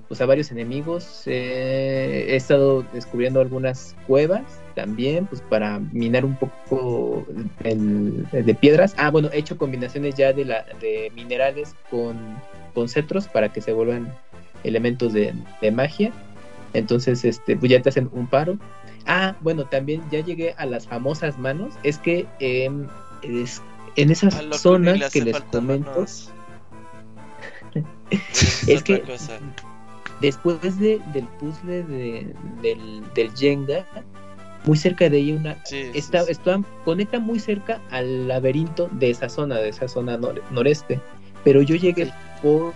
pues, 0.09 0.21
a 0.21 0.27
varios 0.27 0.51
enemigos. 0.51 1.23
Eh, 1.27 2.27
he 2.29 2.37
estado 2.37 2.85
descubriendo 2.93 3.41
algunas 3.41 3.95
cuevas 4.07 4.43
también, 4.75 5.27
pues 5.27 5.41
para 5.43 5.79
minar 5.79 6.25
un 6.25 6.37
poco 6.37 7.27
el- 7.65 8.27
el 8.33 8.45
de 8.47 8.55
piedras. 8.55 8.95
Ah, 8.99 9.11
bueno, 9.11 9.31
he 9.33 9.39
hecho 9.39 9.57
combinaciones 9.57 10.15
ya 10.15 10.33
de, 10.33 10.45
la, 10.45 10.65
de 10.81 11.11
minerales 11.15 11.75
con, 11.91 12.17
con 12.75 12.89
cetros 12.89 13.27
para 13.29 13.53
que 13.53 13.61
se 13.61 13.73
vuelvan 13.73 14.13
elementos 14.65 15.13
de, 15.13 15.33
de 15.61 15.71
magia. 15.71 16.13
Entonces, 16.75 17.25
este, 17.25 17.57
pues 17.57 17.71
ya 17.71 17.81
te 17.81 17.89
hacen 17.89 18.11
un 18.13 18.27
paro. 18.27 18.59
Ah, 19.07 19.37
bueno, 19.41 19.65
también 19.67 20.03
ya 20.11 20.21
llegué 20.21 20.55
a 20.59 20.67
las 20.67 20.87
famosas 20.87 21.39
manos. 21.39 21.75
Es 21.83 21.97
que 21.99 22.27
em, 22.41 22.87
es- 23.23 23.63
en 23.97 24.11
esas 24.11 24.35
que 24.37 24.59
zonas 24.59 25.11
que 25.13 25.23
les 25.23 25.41
comento, 25.41 25.91
manos. 25.91 26.31
es 28.11 28.69
Es 28.69 28.83
que 28.83 29.01
cosa. 29.01 29.39
Después 30.21 30.61
de, 30.79 31.01
del 31.13 31.25
puzzle 31.39 31.83
de, 31.85 32.35
del, 32.63 33.03
del 33.15 33.31
Jenga, 33.37 33.85
muy 34.65 34.77
cerca 34.77 35.09
de 35.09 35.19
ahí 35.19 35.33
una, 35.33 35.57
Sí, 35.65 35.91
está, 35.95 36.23
sí. 36.25 36.33
está- 36.33 36.61
conecta 36.85 37.19
muy 37.21 37.39
cerca 37.39 37.81
al 37.91 38.27
laberinto 38.29 38.89
de 38.93 39.11
esa 39.11 39.29
zona, 39.29 39.57
de 39.57 39.69
esa 39.69 39.87
zona 39.89 40.19
nor- 40.19 40.43
noreste. 40.51 41.01
Pero 41.45 41.63
yo 41.63 41.77
llegué 41.77 42.11
por, 42.43 42.73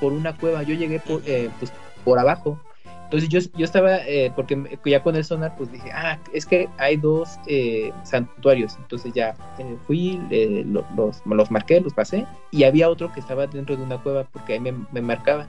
por 0.00 0.12
una 0.12 0.36
cueva, 0.36 0.62
yo 0.64 0.74
llegué 0.74 0.98
por, 0.98 1.22
eh, 1.26 1.48
pues, 1.60 1.72
por 2.04 2.18
abajo. 2.18 2.58
Entonces 3.04 3.28
yo, 3.28 3.38
yo 3.58 3.64
estaba, 3.66 3.98
eh, 3.98 4.32
porque 4.34 4.58
ya 4.86 5.02
con 5.02 5.14
el 5.14 5.22
sonar, 5.22 5.54
pues 5.58 5.70
dije, 5.70 5.92
ah, 5.92 6.18
es 6.32 6.46
que 6.46 6.68
hay 6.78 6.96
dos 6.96 7.28
eh, 7.46 7.92
santuarios. 8.04 8.74
Entonces 8.78 9.12
ya 9.12 9.36
eh, 9.58 9.76
fui, 9.86 10.18
eh, 10.30 10.64
lo- 10.66 10.84
los, 10.96 11.20
los 11.26 11.50
marqué, 11.50 11.80
los 11.80 11.92
pasé, 11.92 12.26
y 12.50 12.64
había 12.64 12.88
otro 12.88 13.12
que 13.12 13.20
estaba 13.20 13.46
dentro 13.46 13.76
de 13.76 13.82
una 13.82 13.98
cueva, 13.98 14.24
porque 14.32 14.54
ahí 14.54 14.60
me, 14.60 14.72
me 14.90 15.02
marcaba. 15.02 15.46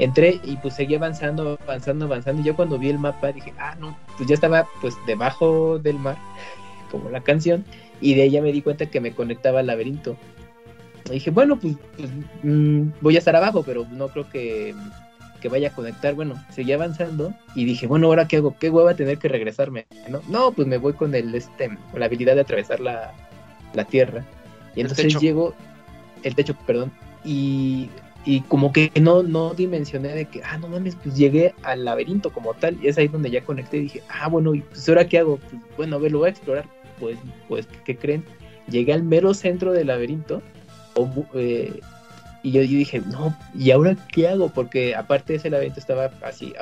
Entré 0.00 0.40
y 0.44 0.56
pues 0.56 0.74
seguí 0.74 0.94
avanzando, 0.94 1.58
avanzando, 1.62 2.06
avanzando. 2.06 2.40
Y 2.40 2.46
yo 2.46 2.56
cuando 2.56 2.78
vi 2.78 2.88
el 2.88 2.98
mapa 2.98 3.32
dije, 3.32 3.52
ah, 3.58 3.76
no, 3.78 3.96
pues 4.16 4.26
ya 4.26 4.34
estaba 4.34 4.66
pues 4.80 4.94
debajo 5.06 5.78
del 5.78 5.98
mar, 5.98 6.16
como 6.90 7.10
la 7.10 7.20
canción. 7.20 7.66
Y 8.00 8.14
de 8.14 8.24
ella 8.24 8.40
me 8.40 8.50
di 8.50 8.62
cuenta 8.62 8.86
que 8.86 8.98
me 8.98 9.12
conectaba 9.12 9.60
al 9.60 9.66
laberinto. 9.66 10.16
Y 11.10 11.12
dije, 11.12 11.30
bueno, 11.30 11.60
pues, 11.60 11.76
pues, 11.98 12.08
mm, 12.42 12.92
voy 13.02 13.16
a 13.16 13.18
estar 13.18 13.36
abajo, 13.36 13.62
pero 13.62 13.86
no 13.90 14.08
creo 14.08 14.30
que, 14.30 14.74
que 15.42 15.50
vaya 15.50 15.68
a 15.68 15.74
conectar. 15.74 16.14
Bueno, 16.14 16.42
seguí 16.48 16.72
avanzando 16.72 17.34
y 17.54 17.66
dije, 17.66 17.86
bueno, 17.86 18.06
¿ahora 18.06 18.26
qué 18.26 18.38
hago? 18.38 18.56
¿Qué 18.58 18.70
hueva 18.70 18.94
tener 18.94 19.18
que 19.18 19.28
regresarme? 19.28 19.86
No, 20.08 20.22
no 20.28 20.52
pues 20.52 20.66
me 20.66 20.78
voy 20.78 20.94
con 20.94 21.14
el 21.14 21.34
este, 21.34 21.76
con 21.90 22.00
la 22.00 22.06
habilidad 22.06 22.36
de 22.36 22.40
atravesar 22.40 22.80
la, 22.80 23.12
la 23.74 23.84
tierra. 23.84 24.24
Y 24.74 24.80
entonces 24.80 25.20
llego, 25.20 25.54
el 26.22 26.34
techo, 26.34 26.56
perdón, 26.66 26.90
y, 27.22 27.90
y 28.24 28.42
como 28.42 28.72
que 28.72 28.92
no, 29.00 29.22
no 29.22 29.54
dimensioné 29.54 30.08
de 30.08 30.26
que, 30.26 30.42
ah, 30.44 30.58
no 30.58 30.68
mames, 30.68 30.96
pues 30.96 31.16
llegué 31.16 31.54
al 31.62 31.84
laberinto 31.84 32.30
como 32.32 32.54
tal, 32.54 32.78
y 32.82 32.88
es 32.88 32.98
ahí 32.98 33.08
donde 33.08 33.30
ya 33.30 33.42
conecté 33.42 33.78
y 33.78 33.82
dije, 33.82 34.02
ah, 34.08 34.28
bueno, 34.28 34.54
¿y 34.54 34.60
pues 34.60 34.88
ahora 34.88 35.06
qué 35.06 35.18
hago? 35.18 35.38
Pues, 35.38 35.62
bueno, 35.76 35.96
a 35.96 35.98
ver, 35.98 36.12
lo 36.12 36.18
voy 36.18 36.28
a 36.28 36.30
explorar. 36.30 36.66
Pues, 36.98 37.18
pues, 37.48 37.66
¿qué 37.84 37.96
creen? 37.96 38.24
Llegué 38.68 38.92
al 38.92 39.02
mero 39.02 39.32
centro 39.32 39.72
del 39.72 39.86
laberinto, 39.86 40.42
eh, 41.34 41.80
y 42.42 42.52
yo, 42.52 42.60
dije, 42.62 43.00
no, 43.00 43.36
¿y 43.54 43.70
ahora 43.70 43.96
qué 44.12 44.28
hago? 44.28 44.48
Porque 44.48 44.94
aparte 44.94 45.34
ese 45.34 45.50
laberinto 45.50 45.80
estaba 45.80 46.10
así, 46.22 46.54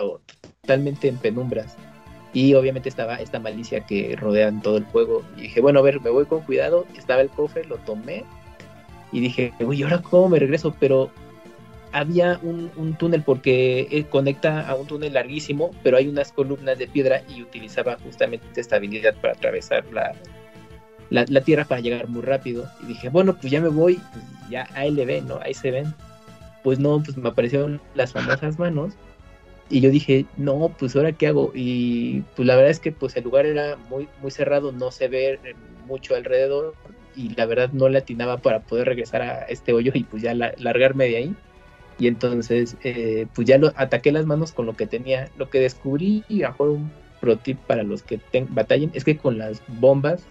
totalmente 0.62 1.09
en 1.09 1.16
penumbras. 1.16 1.76
Y 2.32 2.55
obviamente 2.55 2.89
estaba 2.89 3.16
esta 3.16 3.39
malicia 3.39 3.80
que 3.86 4.14
rodean 4.16 4.60
todo 4.60 4.76
el 4.76 4.85
juego. 4.85 5.22
Y 5.36 5.43
dije, 5.43 5.60
bueno, 5.60 5.78
a 5.78 5.82
ver, 5.82 6.01
me 6.01 6.10
voy 6.10 6.26
con 6.26 6.43
cuidado. 6.43 6.85
Estaba 6.97 7.20
el 7.22 7.30
cofre, 7.30 7.64
lo 7.64 7.76
tomé. 7.78 8.24
Y 9.12 9.20
dije, 9.20 9.55
uy, 9.60 9.82
¿ahora 9.82 10.02
cómo 10.02 10.28
me 10.28 10.39
regreso? 10.39 10.74
Pero 10.78 11.10
había 11.93 12.39
un, 12.43 12.70
un 12.77 12.97
túnel 12.97 13.23
porque 13.23 13.89
eh, 13.90 14.05
conecta 14.09 14.69
a 14.69 14.74
un 14.74 14.86
túnel 14.86 15.15
larguísimo, 15.15 15.70
pero 15.82 15.97
hay 15.97 16.09
unas 16.09 16.32
columnas 16.32 16.78
de 16.78 16.86
piedra 16.86 17.23
y 17.35 17.43
utilizaba 17.43 17.97
justamente 18.02 18.47
esta 18.60 18.77
habilidad 18.77 19.15
para 19.20 19.35
atravesar 19.35 19.85
la, 19.93 20.15
la, 21.10 21.24
la 21.28 21.40
tierra 21.40 21.65
para 21.65 21.81
llegar 21.81 22.09
muy 22.09 22.23
rápido. 22.23 22.69
Y 22.82 22.86
dije, 22.86 23.09
bueno, 23.09 23.36
pues 23.39 23.51
ya 23.51 23.60
me 23.60 23.69
voy, 23.69 24.01
ya 24.51 24.69
ahí 24.74 24.90
le 24.90 25.05
ven, 25.06 25.27
¿no? 25.28 25.39
Ahí 25.43 25.55
se 25.55 25.70
ven. 25.70 25.94
Pues 26.62 26.78
no, 26.78 27.02
pues 27.02 27.16
me 27.16 27.28
aparecieron 27.28 27.81
las 27.94 28.12
famosas 28.12 28.59
manos. 28.59 28.94
Y 29.70 29.81
yo 29.81 29.90
dije, 29.90 30.24
no, 30.36 30.74
pues 30.78 30.97
ahora 30.97 31.12
qué 31.12 31.27
hago. 31.28 31.52
Y 31.55 32.23
pues 32.36 32.47
la 32.47 32.56
verdad 32.56 32.70
es 32.70 32.81
que 32.81 32.90
pues 32.93 33.16
el 33.16 33.24
lugar 33.24 33.47
era 33.47 33.77
muy, 33.89 34.09
muy 34.20 34.31
cerrado, 34.31 34.73
no 34.73 34.90
se 34.90 35.09
ve 35.09 35.39
eh, 35.44 35.55
mucho 35.86 36.15
alrededor. 36.15 36.74
Y 37.15 37.35
la 37.35 37.47
verdad 37.47 37.70
no 37.73 37.89
le 37.89 37.98
atinaba 37.98 38.39
para 38.39 38.60
poder 38.60 38.86
regresar 38.89 39.23
a 39.23 39.43
este 39.43 39.73
hoyo 39.73 39.93
y 39.94 40.05
pues 40.05 40.23
ya 40.23 40.35
la- 40.35 40.55
largarme 40.59 41.06
de 41.09 41.16
ahí. 41.16 41.35
Y 41.98 42.06
entonces, 42.06 42.76
eh, 42.84 43.26
pues 43.34 43.46
ya 43.48 43.58
lo 43.58 43.72
ataqué 43.74 44.12
las 44.12 44.24
manos 44.26 44.52
con 44.52 44.66
lo 44.66 44.74
que 44.76 44.86
tenía. 44.86 45.30
Lo 45.36 45.50
que 45.50 45.58
descubrí, 45.60 46.24
y 46.28 46.42
a 46.44 46.50
mejor 46.50 46.70
un 46.70 46.92
pro 47.20 47.36
tip 47.36 47.58
para 47.66 47.82
los 47.82 48.02
que 48.02 48.18
ten- 48.18 48.46
batallen, 48.54 48.90
es 48.94 49.04
que 49.04 49.16
con 49.18 49.38
las 49.38 49.60
bombas 49.66 50.22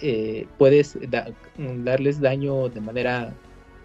eh, 0.00 0.46
puedes 0.58 0.98
da- 1.08 1.30
darles 1.56 2.20
daño 2.20 2.68
de 2.68 2.80
manera 2.80 3.32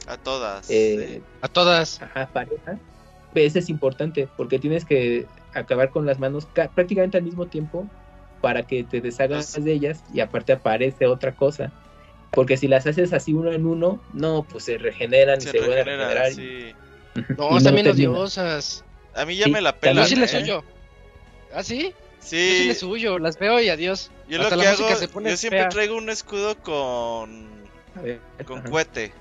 A 0.07 0.17
todas. 0.17 0.69
eh, 0.69 1.21
A 1.41 1.47
todas. 1.47 2.01
ajá, 2.01 2.27
pareja. 2.33 2.77
Ese 3.35 3.59
es 3.59 3.69
importante 3.69 4.27
porque 4.35 4.57
tienes 4.59 4.83
que 4.85 5.27
acabar 5.53 5.91
con 5.91 6.05
las 6.05 6.19
manos 6.19 6.47
ca- 6.51 6.69
prácticamente 6.73 7.17
al 7.17 7.23
mismo 7.23 7.45
tiempo 7.45 7.87
para 8.41 8.63
que 8.63 8.83
te 8.83 9.01
deshagas 9.01 9.53
Pues- 9.53 9.63
de 9.63 9.71
ellas 9.71 10.03
y 10.13 10.19
aparte 10.19 10.51
aparece 10.51 11.05
otra 11.05 11.31
cosa. 11.33 11.71
Porque 12.31 12.57
si 12.57 12.67
las 12.67 12.85
haces 12.87 13.13
así 13.13 13.33
uno 13.33 13.51
en 13.53 13.65
uno, 13.65 14.01
no, 14.13 14.45
pues 14.51 14.63
se 14.65 14.77
regeneran 14.77 15.37
y 15.39 15.41
Se 15.41 15.51
vuelven 15.59 15.79
a 15.79 15.83
regenera, 15.83 16.23
regenerar. 16.25 16.33
sí. 16.33 16.75
No, 17.37 17.57
están 17.57 17.75
bien 17.75 17.87
odiosas. 17.87 18.83
A 19.15 19.25
mí 19.25 19.35
ya 19.37 19.45
Sí, 19.45 19.51
me 19.51 19.61
la 19.61 19.71
también- 19.73 19.95
pelan. 19.95 20.03
Yo 20.05 20.09
sí 20.09 20.15
le 20.15 20.25
¿eh? 20.25 20.27
suyo. 20.27 20.63
¿Ah, 21.53 21.63
sí? 21.63 21.83
Yo 21.83 21.91
sí 22.21 22.27
Sí, 22.27 22.67
le 22.67 22.75
suyo, 22.75 23.17
las 23.19 23.39
veo 23.39 23.59
y 23.61 23.69
adiós. 23.69 24.11
yo 24.27 24.37
lo 24.37 24.49
que 24.49 24.53
hago, 24.67 24.81
música 24.83 24.95
se 24.97 25.07
pone 25.07 25.29
yo 25.31 25.37
siempre 25.37 25.61
fea. 25.61 25.69
traigo 25.69 25.95
un 25.97 26.09
escudo 26.09 26.55
con, 26.61 27.63
ver, 27.95 28.19
con 28.45 28.59
ajá. 28.59 28.69
cohete. 28.69 29.13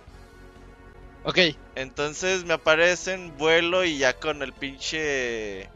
Ok, 1.24 1.38
Entonces 1.74 2.44
me 2.44 2.54
aparecen 2.54 3.36
vuelo 3.36 3.84
y 3.84 3.98
ya 3.98 4.14
con 4.14 4.42
el 4.42 4.52
pinche 4.52 5.68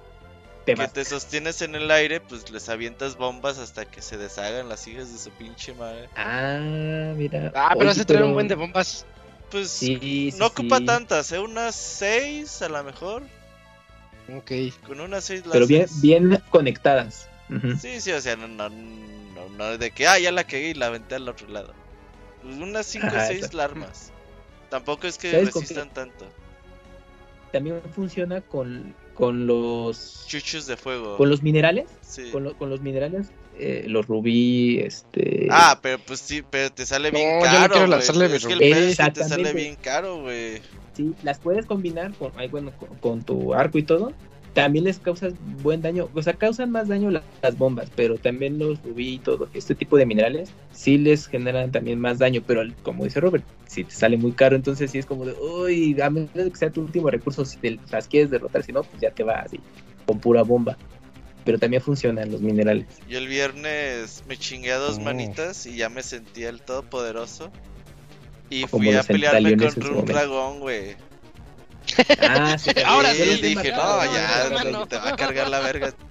Te 0.64 0.74
que 0.74 0.82
vas. 0.82 0.92
te 0.92 1.04
sostienes 1.04 1.60
en 1.62 1.74
el 1.74 1.90
aire, 1.90 2.20
pues 2.20 2.50
les 2.50 2.68
avientas 2.68 3.16
bombas 3.16 3.58
hasta 3.58 3.84
que 3.84 4.00
se 4.02 4.16
deshagan 4.16 4.68
las 4.68 4.86
hijas 4.88 5.12
de 5.12 5.18
su 5.18 5.30
pinche 5.30 5.74
madre. 5.74 6.08
Ah, 6.16 7.12
mira. 7.16 7.52
ah, 7.54 7.74
pero 7.76 7.90
hace 7.90 8.04
traer 8.04 8.24
un 8.24 8.32
buen 8.34 8.48
de 8.48 8.54
bombas. 8.54 9.04
Pues 9.52 9.70
Sí, 9.70 9.98
sí, 10.32 10.34
no 10.38 10.46
ocupa 10.46 10.78
sí. 10.78 10.86
tantas, 10.86 11.30
¿eh? 11.30 11.38
Unas 11.38 11.76
seis 11.76 12.60
a 12.62 12.68
lo 12.68 12.82
mejor. 12.82 13.22
Ok. 14.36 14.50
Con 14.86 15.00
unas 15.00 15.24
seis 15.24 15.42
las 15.44 15.52
Pero 15.52 15.66
bien, 15.68 15.86
bien 16.00 16.42
conectadas. 16.50 17.28
Sí, 17.80 18.00
sí, 18.00 18.10
o 18.12 18.20
sea, 18.20 18.34
no, 18.34 18.48
no, 18.48 18.70
no, 18.70 19.48
no 19.58 19.76
de 19.78 19.90
que, 19.90 20.06
ah, 20.06 20.18
ya 20.18 20.32
la 20.32 20.44
cagué 20.44 20.70
y 20.70 20.74
la 20.74 20.86
aventé 20.86 21.16
al 21.16 21.28
otro 21.28 21.46
lado. 21.48 21.74
Pues 22.42 22.56
unas 22.56 22.86
cinco 22.86 23.08
o 23.08 23.26
seis 23.26 23.52
larmas. 23.52 24.10
Tampoco 24.70 25.06
es 25.06 25.18
que 25.18 25.30
¿Sabes 25.30 25.50
con 25.50 25.60
resistan 25.62 25.90
tanto. 25.90 26.26
También 27.52 27.82
funciona 27.94 28.40
con, 28.40 28.94
con 29.12 29.46
los 29.46 30.24
Chuchos 30.26 30.66
de 30.66 30.78
fuego. 30.78 31.18
con 31.18 31.28
los 31.28 31.42
minerales. 31.42 31.90
Sí. 32.00 32.30
Con, 32.30 32.44
lo- 32.44 32.56
con 32.56 32.70
los 32.70 32.80
minerales, 32.80 33.26
eh, 33.62 33.84
los 33.88 34.06
rubí, 34.06 34.78
este. 34.78 35.46
Ah, 35.50 35.78
pero 35.82 35.98
pues 36.04 36.20
sí, 36.20 36.42
pero 36.48 36.70
te 36.70 36.84
sale 36.84 37.10
bien 37.10 37.28
No, 37.38 37.44
yo 37.44 37.52
no 37.52 37.56
caro. 37.58 37.72
quiero 37.72 37.86
lanzarle 37.86 38.28
mi 38.28 38.34
es 38.36 38.46
que 38.46 38.52
el 38.54 39.12
te 39.12 39.24
sale 39.24 39.52
bien 39.52 39.76
caro, 39.76 40.20
güey. 40.22 40.60
Sí, 40.94 41.14
las 41.22 41.38
puedes 41.38 41.64
combinar 41.66 42.12
con, 42.14 42.32
ay, 42.36 42.48
bueno, 42.48 42.72
con, 42.78 42.88
con 42.98 43.22
tu 43.22 43.54
arco 43.54 43.78
y 43.78 43.82
todo. 43.82 44.12
También 44.52 44.84
les 44.84 44.98
causas 44.98 45.32
buen 45.62 45.80
daño, 45.80 46.10
o 46.12 46.22
sea, 46.22 46.34
causan 46.34 46.70
más 46.70 46.86
daño 46.86 47.10
la- 47.10 47.22
las 47.40 47.56
bombas, 47.56 47.88
pero 47.96 48.18
también 48.18 48.58
los 48.58 48.82
rubí 48.82 49.14
y 49.14 49.18
todo, 49.18 49.48
este 49.54 49.74
tipo 49.74 49.96
de 49.96 50.04
minerales, 50.04 50.50
sí 50.72 50.98
les 50.98 51.26
generan 51.26 51.72
también 51.72 51.98
más 51.98 52.18
daño, 52.18 52.42
pero 52.46 52.60
el- 52.60 52.74
como 52.82 53.04
dice 53.04 53.18
Robert, 53.20 53.44
si 53.66 53.84
te 53.84 53.92
sale 53.92 54.18
muy 54.18 54.32
caro, 54.32 54.54
entonces 54.54 54.90
sí 54.90 54.98
es 54.98 55.06
como 55.06 55.24
de, 55.24 55.32
uy, 55.32 55.98
a 56.02 56.10
menos 56.10 56.28
que 56.34 56.50
sea 56.54 56.68
tu 56.70 56.82
último 56.82 57.08
recurso, 57.08 57.46
si 57.46 57.56
te 57.56 57.78
las 57.90 58.06
quieres 58.06 58.28
derrotar, 58.30 58.62
si 58.62 58.72
no, 58.72 58.82
pues 58.82 59.00
ya 59.00 59.10
te 59.10 59.24
va 59.24 59.36
así, 59.36 59.58
con 60.04 60.18
pura 60.20 60.42
bomba. 60.42 60.76
Pero 61.44 61.58
también 61.58 61.82
funcionan 61.82 62.30
los 62.30 62.40
minerales. 62.40 62.86
Yo 63.08 63.18
el 63.18 63.26
viernes 63.28 64.22
me 64.28 64.36
chingué 64.36 64.72
a 64.72 64.78
dos 64.78 64.98
Oh. 64.98 65.00
manitas 65.00 65.66
y 65.66 65.76
ya 65.76 65.88
me 65.88 66.02
sentía 66.02 66.48
el 66.48 66.60
todopoderoso. 66.62 67.50
Y 68.50 68.62
Como 68.66 68.84
fui 68.84 68.94
a 68.94 69.02
pelearme 69.02 69.56
contra 69.56 69.84
un 69.88 69.90
momento. 69.96 70.12
dragón, 70.12 70.60
güey. 70.60 70.96
Ah, 72.20 72.56
sí, 72.58 72.70
Ahora 72.86 73.12
sí, 73.14 73.22
dije, 73.42 73.70
matado, 73.72 74.04
no, 74.04 74.12
ya, 74.12 74.46
he 74.46 74.86
te, 74.86 74.96
va 74.98 75.08
a 75.10 75.16
cargar 75.16 75.48
la 75.48 75.60
verga. 75.60 75.92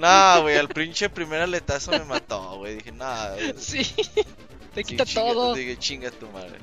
No, 0.00 0.42
güey, 0.42 0.56
al 0.56 0.68
pinche 0.68 1.08
primer 1.10 1.40
aletazo 1.40 1.90
me 1.90 2.04
mató, 2.04 2.58
güey. 2.58 2.76
Dije, 2.76 2.92
no, 2.92 3.04
Sí. 3.56 3.82
Te 4.74 4.84
sí, 4.84 4.90
quita 4.90 5.04
chinga- 5.04 5.14
todo. 5.32 5.54
Dije, 5.54 5.76
chinga 5.76 6.10
tu 6.12 6.28
madre. 6.28 6.58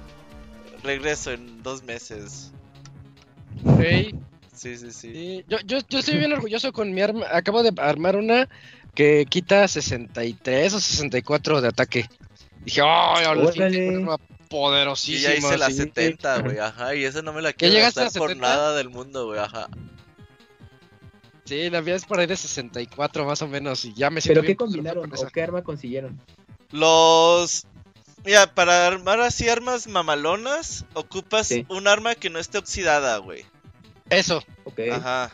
Regreso 0.84 1.31
en 1.31 1.61
dos 1.61 1.84
meses. 1.84 2.51
Ok. 3.65 4.15
Sí, 4.56 4.77
sí, 4.77 4.91
sí. 4.91 5.11
Sí, 5.14 5.45
Yo, 5.48 5.57
yo, 5.65 5.80
yo 5.90 5.99
estoy 5.99 6.18
bien 6.18 6.32
orgulloso 6.34 6.72
con 6.73 6.94
mi 6.94 7.02
arma. 7.02 7.26
Acabo 7.32 7.61
de 7.64 7.72
armar 7.82 8.15
una 8.15 8.48
que 8.94 9.26
quita 9.30 9.68
63 9.68 10.73
o 10.73 10.80
64 10.80 11.61
de 11.61 11.68
ataque. 11.68 12.10
Dije, 12.64 12.82
¡ay, 12.82 13.26
ahora 13.26 13.52
tengo 13.52 13.99
una 13.99 14.14
arma 14.15 14.18
Y 14.23 14.48
poderosísima! 14.48 15.30
ya 15.30 15.36
hice 15.36 15.57
la 15.57 15.68
sí". 15.68 15.73
70, 15.73 16.40
güey, 16.41 16.60
ajá. 16.60 16.95
Y 16.95 17.03
esa 17.03 17.22
no 17.22 17.34
me 17.34 17.41
la 17.41 17.53
quiero 17.53 17.76
gastar 17.76 18.11
por 18.14 18.30
70? 18.30 18.48
nada 18.48 18.73
del 18.76 18.90
mundo, 18.90 19.26
güey, 19.27 19.40
ajá. 19.40 19.68
Sí, 21.44 21.69
la 21.69 21.82
mía 21.82 21.95
es 21.95 22.06
por 22.06 22.19
ahí 22.19 22.26
de 22.26 22.36
64 22.38 23.26
más 23.26 23.41
o 23.41 23.48
menos. 23.48 23.86
Y 23.86 23.94
ya 23.94 24.10
me 24.10 24.19
siento 24.22 24.40
¿Pero 24.40 24.41
bien 24.48 24.53
qué 24.53 24.57
combinaron 24.57 25.11
o 25.15 25.27
qué 25.27 25.44
arma 25.44 25.64
consiguieron? 25.64 26.19
Los. 26.72 27.68
Mira, 28.26 28.52
para 28.56 28.88
armar 28.88 29.22
así 29.22 29.48
armas 29.48 29.86
mamalonas, 29.88 30.86
ocupas 30.95 31.48
Sí. 31.48 31.65
un 31.69 31.88
arma 31.88 32.15
que 32.15 32.32
no 32.32 32.40
esté 32.40 32.57
oxidada, 32.57 33.18
güey. 33.18 33.45
Eso. 34.10 34.44
Ok. 34.65 34.80
Ajá. 34.91 35.32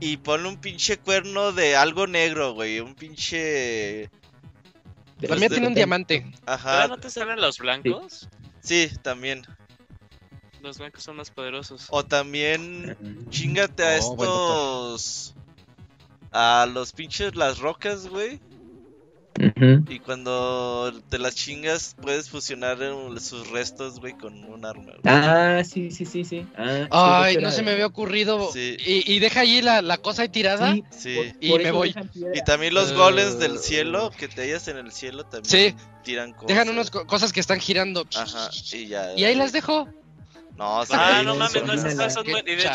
Y 0.00 0.16
ponle 0.18 0.48
un 0.48 0.56
pinche 0.60 0.98
cuerno 0.98 1.52
de 1.52 1.76
algo 1.76 2.06
negro, 2.06 2.54
güey. 2.54 2.80
Un 2.80 2.94
pinche. 2.94 4.10
De- 5.18 5.48
tiene 5.48 5.68
un 5.68 5.74
diamante. 5.74 6.20
¿Todavía 6.44 6.82
Ajá. 6.82 6.88
no 6.88 6.98
te 6.98 7.08
salen 7.10 7.40
los 7.40 7.58
blancos? 7.58 8.28
Sí, 8.60 8.90
también. 9.02 9.46
Los 10.60 10.78
blancos 10.78 11.02
son 11.04 11.16
más 11.16 11.30
poderosos. 11.30 11.86
O 11.90 12.04
también. 12.04 12.96
Chingate 13.30 13.82
a 13.84 13.98
Oh, 14.00 14.94
estos. 14.94 15.34
A 16.32 16.66
los 16.72 16.92
pinches 16.92 17.36
las 17.36 17.58
rocas, 17.58 18.08
güey. 18.08 18.40
Y 19.88 19.98
cuando 20.00 20.92
te 21.08 21.18
las 21.18 21.34
chingas, 21.34 21.96
puedes 22.00 22.28
fusionar 22.28 22.78
eh, 22.82 22.92
sus 23.18 23.48
restos, 23.50 23.98
güey, 23.98 24.12
con 24.12 24.44
un 24.44 24.64
arma. 24.64 24.84
güey. 24.84 25.00
Ah, 25.04 25.62
sí, 25.64 25.90
sí, 25.90 26.04
sí, 26.04 26.24
sí. 26.24 26.46
Ah, 26.56 27.22
Ay, 27.24 27.34
no 27.36 27.40
era 27.40 27.52
se 27.52 27.62
me 27.62 27.70
había 27.72 27.86
ocurrido. 27.86 28.52
Sí. 28.52 28.76
Y, 28.84 29.10
y 29.12 29.18
deja 29.20 29.40
allí 29.40 29.62
la, 29.62 29.80
la 29.82 29.96
cosa 29.98 30.22
ahí 30.22 30.28
tirada. 30.28 30.74
Sí, 30.74 30.84
Sí. 30.90 31.14
por- 31.16 31.26
Y 31.40 31.50
por 31.50 31.62
me 31.62 31.70
voy. 31.70 31.94
Y 32.34 32.42
también 32.44 32.74
los 32.74 32.90
Eh, 32.90 32.94
golems 32.94 33.38
del 33.38 33.58
cielo, 33.58 34.10
que 34.16 34.28
te 34.28 34.42
hallas 34.42 34.68
en 34.68 34.76
el 34.76 34.92
cielo, 34.92 35.24
también 35.24 35.70
Sí. 35.70 35.76
tiran 36.04 36.32
cosas. 36.32 36.48
Dejan 36.48 36.68
unas 36.68 36.90
co- 36.90 37.06
cosas 37.06 37.32
que 37.32 37.40
están 37.40 37.58
girando. 37.60 38.06
Ajá, 38.14 38.50
y 38.72 38.86
ya. 38.86 39.14
Y 39.16 39.24
ahí 39.24 39.34
las 39.34 39.52
dejo. 39.52 39.88
No, 40.58 40.84
sí, 40.84 40.92
Ah, 40.94 41.22
no 41.24 41.34
mames, 41.36 41.64
no, 41.64 41.72
esas 41.72 41.94
cosas 41.94 42.14
son. 42.14 42.26
Y 42.28 42.32
de 42.42 42.52
hecho, 42.54 42.70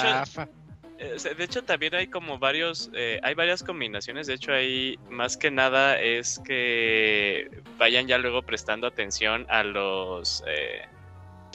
Eh, 1.00 1.18
de 1.38 1.44
hecho, 1.44 1.64
también 1.64 1.94
hay 1.96 2.08
como 2.08 2.40
varios, 2.40 2.90
eh, 2.94 3.20
hay 3.24 3.36
varias 3.36 3.64
combinaciones. 3.64 4.28
De 4.28 4.34
hecho, 4.34 4.52
ahí 4.52 4.98
más 5.10 5.38
que 5.38 5.52
nada 5.52 6.00
es 6.00 6.40
que 6.40 7.50
vayan 7.78 8.08
ya 8.08 8.18
luego 8.18 8.42
prestando 8.42 8.88
atención 8.88 9.46
a 9.50 9.64
los 9.64 10.44
eh, 10.48 10.82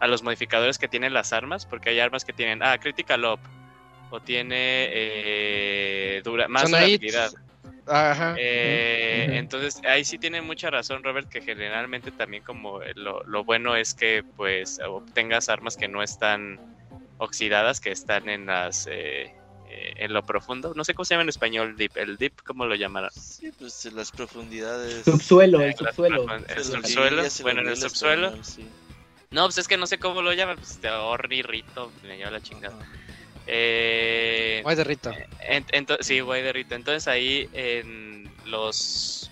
a 0.01 0.07
los 0.07 0.23
modificadores 0.23 0.79
que 0.79 0.89
tienen 0.89 1.13
las 1.15 1.33
armas, 1.33 1.67
porque 1.67 1.91
hay 1.91 2.01
armas 2.01 2.25
que 2.25 2.33
tienen, 2.33 2.63
ah, 2.63 2.79
critical 2.79 3.25
up 3.25 3.41
o 4.11 4.21
tiene 4.21 4.89
eh, 4.93 6.23
dura, 6.25 6.49
más 6.49 6.71
durabilidad. 6.71 7.33
Ajá. 7.87 8.35
Eh. 8.39 9.29
Entonces, 9.33 9.81
ahí 9.85 10.05
sí 10.05 10.19
tiene 10.19 10.41
mucha 10.41 10.71
razón, 10.71 11.03
Robert, 11.03 11.29
que 11.29 11.41
generalmente 11.41 12.11
también 12.11 12.43
como 12.43 12.81
lo, 12.95 13.25
lo 13.25 13.45
bueno 13.45 13.75
es 13.75 13.95
que 13.95 14.25
pues 14.37 14.81
obtengas 14.87 15.49
armas 15.49 15.77
que 15.77 15.89
no 15.89 16.03
están 16.03 16.61
oxidadas, 17.23 17.81
que 17.81 17.91
están 17.91 18.29
en 18.29 18.47
las 18.47 18.87
eh, 18.91 19.33
eh, 19.69 19.93
en 19.97 20.13
lo 20.13 20.23
profundo. 20.23 20.73
No 20.75 20.85
sé 20.85 20.95
cómo 20.95 21.05
se 21.05 21.15
llama 21.15 21.23
en 21.23 21.29
español, 21.31 21.77
deep. 21.77 21.97
El 21.97 22.17
deep, 22.17 22.35
¿cómo 22.45 22.67
lo 22.67 22.75
llamarán? 22.75 23.11
Sí, 23.13 23.51
pues 23.59 23.87
en 23.87 23.97
las 23.97 24.11
profundidades. 24.11 25.05
Subsuelo, 25.05 25.61
Eh, 25.61 25.69
el 25.69 25.77
subsuelo. 25.77 26.23
el 26.35 26.65
subsuelo. 26.65 27.23
lo 27.23 27.29
Bueno, 27.43 27.61
en 27.63 27.69
el 27.69 27.77
subsuelo. 27.77 28.27
español, 28.29 28.45
sí. 28.45 28.69
No, 29.31 29.45
pues 29.45 29.59
es 29.59 29.69
que 29.69 29.79
no 29.79 29.87
sé 29.87 29.99
cómo 29.99 30.21
lo 30.21 30.33
llaman, 30.35 30.57
pues 30.59 30.79
te 30.79 30.89
ahorri, 30.89 31.41
rito, 31.43 31.91
me 32.03 32.19
lleva 32.19 32.31
la 32.31 32.43
chingada. 32.43 32.77
Ajá. 32.77 32.87
Eh, 33.47 34.61
Guay 34.63 34.77
de 34.77 34.85
Rito. 34.85 35.11
En- 35.41 35.67
ento- 35.69 35.99
sí, 36.01 36.21
güey 36.21 36.43
de 36.43 36.53
Rito. 36.53 36.75
Entonces 36.75 37.09
ahí 37.09 37.49
en 37.53 38.31
los 38.47 39.31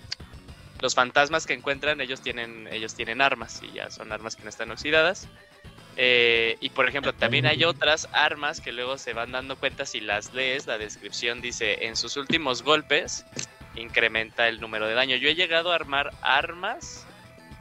los 0.81 0.95
fantasmas 0.95 1.45
que 1.45 1.53
encuentran, 1.53 2.01
ellos 2.01 2.21
tienen 2.21 2.67
ellos 2.71 2.95
tienen 2.95 3.21
armas 3.21 3.61
y 3.63 3.71
ya 3.73 3.91
son 3.91 4.11
armas 4.11 4.35
que 4.35 4.43
no 4.43 4.49
están 4.49 4.71
oxidadas. 4.71 5.27
Eh, 5.97 6.57
y 6.61 6.69
por 6.69 6.87
ejemplo, 6.87 7.13
también 7.13 7.45
hay 7.45 7.63
otras 7.63 8.07
armas 8.11 8.61
que 8.61 8.71
luego 8.71 8.97
se 8.97 9.13
van 9.13 9.31
dando 9.31 9.57
cuenta 9.57 9.85
si 9.85 9.99
las 9.99 10.33
lees. 10.33 10.67
La 10.67 10.77
descripción 10.77 11.41
dice 11.41 11.85
en 11.85 11.95
sus 11.95 12.17
últimos 12.17 12.63
golpes 12.63 13.25
incrementa 13.75 14.47
el 14.47 14.59
número 14.59 14.87
de 14.87 14.93
daño. 14.93 15.15
Yo 15.15 15.29
he 15.29 15.35
llegado 15.35 15.71
a 15.71 15.75
armar 15.75 16.11
armas 16.21 17.05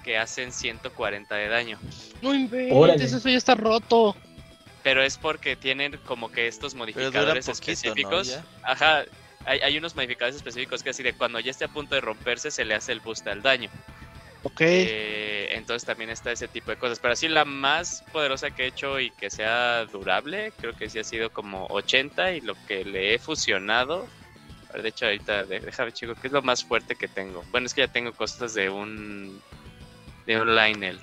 que 0.04 0.18
hacen 0.18 0.52
140 0.52 1.34
de 1.34 1.48
daño. 1.48 1.78
No 2.22 2.34
inventes, 2.34 3.12
eso 3.12 3.28
ya 3.28 3.36
está 3.36 3.54
roto. 3.54 4.16
Pero 4.82 5.02
es 5.02 5.18
porque 5.18 5.56
tienen 5.56 5.98
como 6.06 6.30
que 6.30 6.46
estos 6.46 6.74
modificadores 6.74 7.48
específicos. 7.48 8.38
Ajá, 8.62 9.04
hay, 9.44 9.60
hay 9.60 9.76
unos 9.76 9.94
modificadores 9.94 10.36
específicos 10.36 10.82
que 10.82 10.90
así 10.90 11.02
de 11.02 11.12
cuando 11.12 11.38
ya 11.40 11.50
esté 11.50 11.64
a 11.64 11.68
punto 11.68 11.94
de 11.94 12.00
romperse 12.00 12.50
se 12.50 12.64
le 12.64 12.74
hace 12.74 12.92
el 12.92 13.00
boost 13.00 13.26
al 13.26 13.42
daño. 13.42 13.70
Ok. 14.42 14.60
Eh, 14.62 15.48
entonces 15.52 15.84
también 15.86 16.10
está 16.10 16.32
ese 16.32 16.48
tipo 16.48 16.70
de 16.70 16.76
cosas. 16.78 16.98
Pero 16.98 17.12
así 17.12 17.28
la 17.28 17.44
más 17.44 18.04
poderosa 18.12 18.50
que 18.50 18.64
he 18.64 18.66
hecho 18.68 18.98
y 18.98 19.10
que 19.10 19.30
sea 19.30 19.84
durable, 19.84 20.52
creo 20.58 20.74
que 20.74 20.88
sí 20.88 20.98
ha 20.98 21.04
sido 21.04 21.30
como 21.30 21.66
80 21.66 22.32
y 22.32 22.40
lo 22.40 22.54
que 22.66 22.84
le 22.84 23.14
he 23.14 23.18
fusionado. 23.18 24.06
a 24.70 24.72
ver, 24.74 24.82
De 24.82 24.88
hecho, 24.88 25.06
ahorita 25.06 25.44
déjame 25.44 25.92
chico, 25.92 26.14
¿qué 26.14 26.28
es 26.28 26.32
lo 26.32 26.42
más 26.42 26.64
fuerte 26.64 26.94
que 26.96 27.08
tengo? 27.08 27.44
Bueno, 27.50 27.66
es 27.66 27.74
que 27.74 27.82
ya 27.82 27.88
tengo 27.88 28.12
cosas 28.12 28.54
de 28.54 28.70
un 28.70 29.40
de 30.26 30.40
un 30.40 30.54
Lionel. 30.54 30.98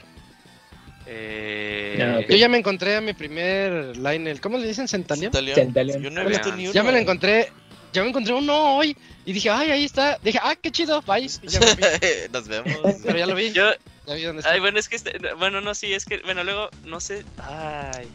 Eh. 1.05 2.26
Yo 2.30 2.35
ya 2.35 2.49
me 2.49 2.57
encontré 2.57 2.95
a 2.95 3.01
mi 3.01 3.14
primer 3.14 3.95
Lionel. 3.97 4.41
¿Cómo 4.41 4.57
le 4.57 4.68
dicen? 4.68 4.88
¿Centalion? 4.88 5.31
Centalion. 5.31 5.55
Centalion. 5.55 6.01
Yo 6.03 6.09
no 6.09 6.22
he 6.22 6.26
Vean. 6.26 6.41
visto 6.41 6.55
ni 6.55 6.64
uno. 6.65 6.73
Ya 6.73 6.84
me 6.84 6.91
lo 6.91 6.97
encontré. 6.97 7.49
Ya 7.97 8.03
me 8.03 8.09
encontré 8.09 8.31
uno 8.33 8.77
hoy. 8.77 8.95
Y 9.25 9.33
dije, 9.33 9.49
ay, 9.49 9.71
ahí 9.71 9.83
está. 9.85 10.19
Dije, 10.23 10.39
ah, 10.41 10.55
qué 10.55 10.71
chido, 10.71 11.01
bye. 11.01 11.25
Y 11.41 11.47
ya 11.47 11.59
me 11.59 11.65
fui. 11.67 11.83
Nos 12.31 12.47
vemos. 12.47 12.77
Pero 13.03 13.17
ya 13.17 13.25
lo 13.25 13.33
vi. 13.35 13.51
Yo, 13.51 13.71
Ya 14.05 14.13
vi 14.13 14.21
dónde 14.23 14.41
está. 14.41 14.51
Ay, 14.53 14.59
bueno, 14.59 14.77
es 14.79 14.87
que 14.87 14.95
este- 14.97 15.17
bueno, 15.39 15.61
no, 15.61 15.73
sí, 15.73 15.93
es 15.93 16.05
que, 16.05 16.19
bueno, 16.19 16.43
luego, 16.43 16.69
no 16.85 16.99
sé, 16.99 17.25
ay, 17.39 18.07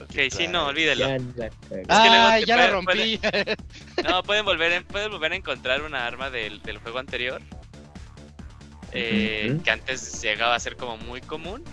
Ok, 0.00 0.30
sí, 0.30 0.46
no, 0.48 0.66
olvídelo. 0.66 1.06
Ya 1.08 1.18
la 1.36 1.50
cagué. 1.68 1.84
Ah, 1.88 2.06
luego 2.08 2.40
te 2.40 2.46
ya 2.46 2.56
la 2.56 2.66
rompí. 2.70 3.20
No, 4.08 4.22
pueden 4.22 4.44
volver, 4.44 4.72
en- 4.72 4.84
pueden 4.84 5.10
volver 5.10 5.32
a 5.32 5.36
encontrar 5.36 5.82
una 5.82 6.06
arma 6.06 6.30
del, 6.30 6.60
del 6.62 6.78
juego 6.78 6.98
anterior. 6.98 7.40
eh. 8.92 9.58
Que 9.64 9.70
antes 9.70 10.20
llegaba 10.22 10.54
a 10.54 10.60
ser 10.60 10.76
como 10.76 10.96
muy 10.98 11.20
común. 11.20 11.64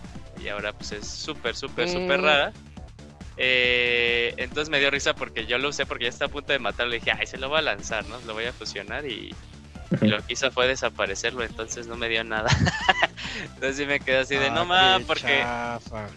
Y 0.44 0.50
ahora 0.50 0.74
pues 0.74 0.92
es 0.92 1.08
súper, 1.08 1.56
súper, 1.56 1.88
súper 1.90 2.20
Mm. 2.20 2.24
rara. 2.24 2.54
Eh, 3.38 4.34
entonces 4.38 4.70
me 4.70 4.80
dio 4.80 4.90
risa 4.92 5.14
porque 5.14 5.46
yo 5.46 5.58
lo 5.58 5.70
usé 5.70 5.86
porque 5.86 6.06
ya 6.06 6.10
está 6.10 6.26
a 6.26 6.30
punto 6.30 6.54
de 6.54 6.60
matarlo. 6.60 6.92
Le 6.92 7.00
dije, 7.00 7.12
ay, 7.12 7.28
se 7.28 7.38
lo 7.38 7.50
voy 7.50 7.60
a 7.60 7.62
lanzar, 7.64 8.06
¿no? 8.08 8.20
Lo 8.22 8.34
voy 8.34 8.46
a 8.46 8.54
fusionar 8.54 9.06
y, 9.06 9.34
y 10.02 10.08
lo 10.08 10.18
que 10.26 10.34
hizo 10.34 10.50
fue 10.52 10.68
desaparecerlo. 10.68 11.44
Entonces 11.44 11.88
no 11.88 11.96
me 11.98 12.08
dio 12.10 12.24
nada. 12.24 12.50
entonces 13.56 13.78
sí 13.78 13.86
me 13.86 14.00
quedé 14.00 14.18
así 14.20 14.36
de 14.36 14.48
Ah, 14.48 14.52
no 14.52 14.66
más, 14.66 15.00
qué 15.00 15.06
porque 15.06 15.40
chafa. 15.42 16.08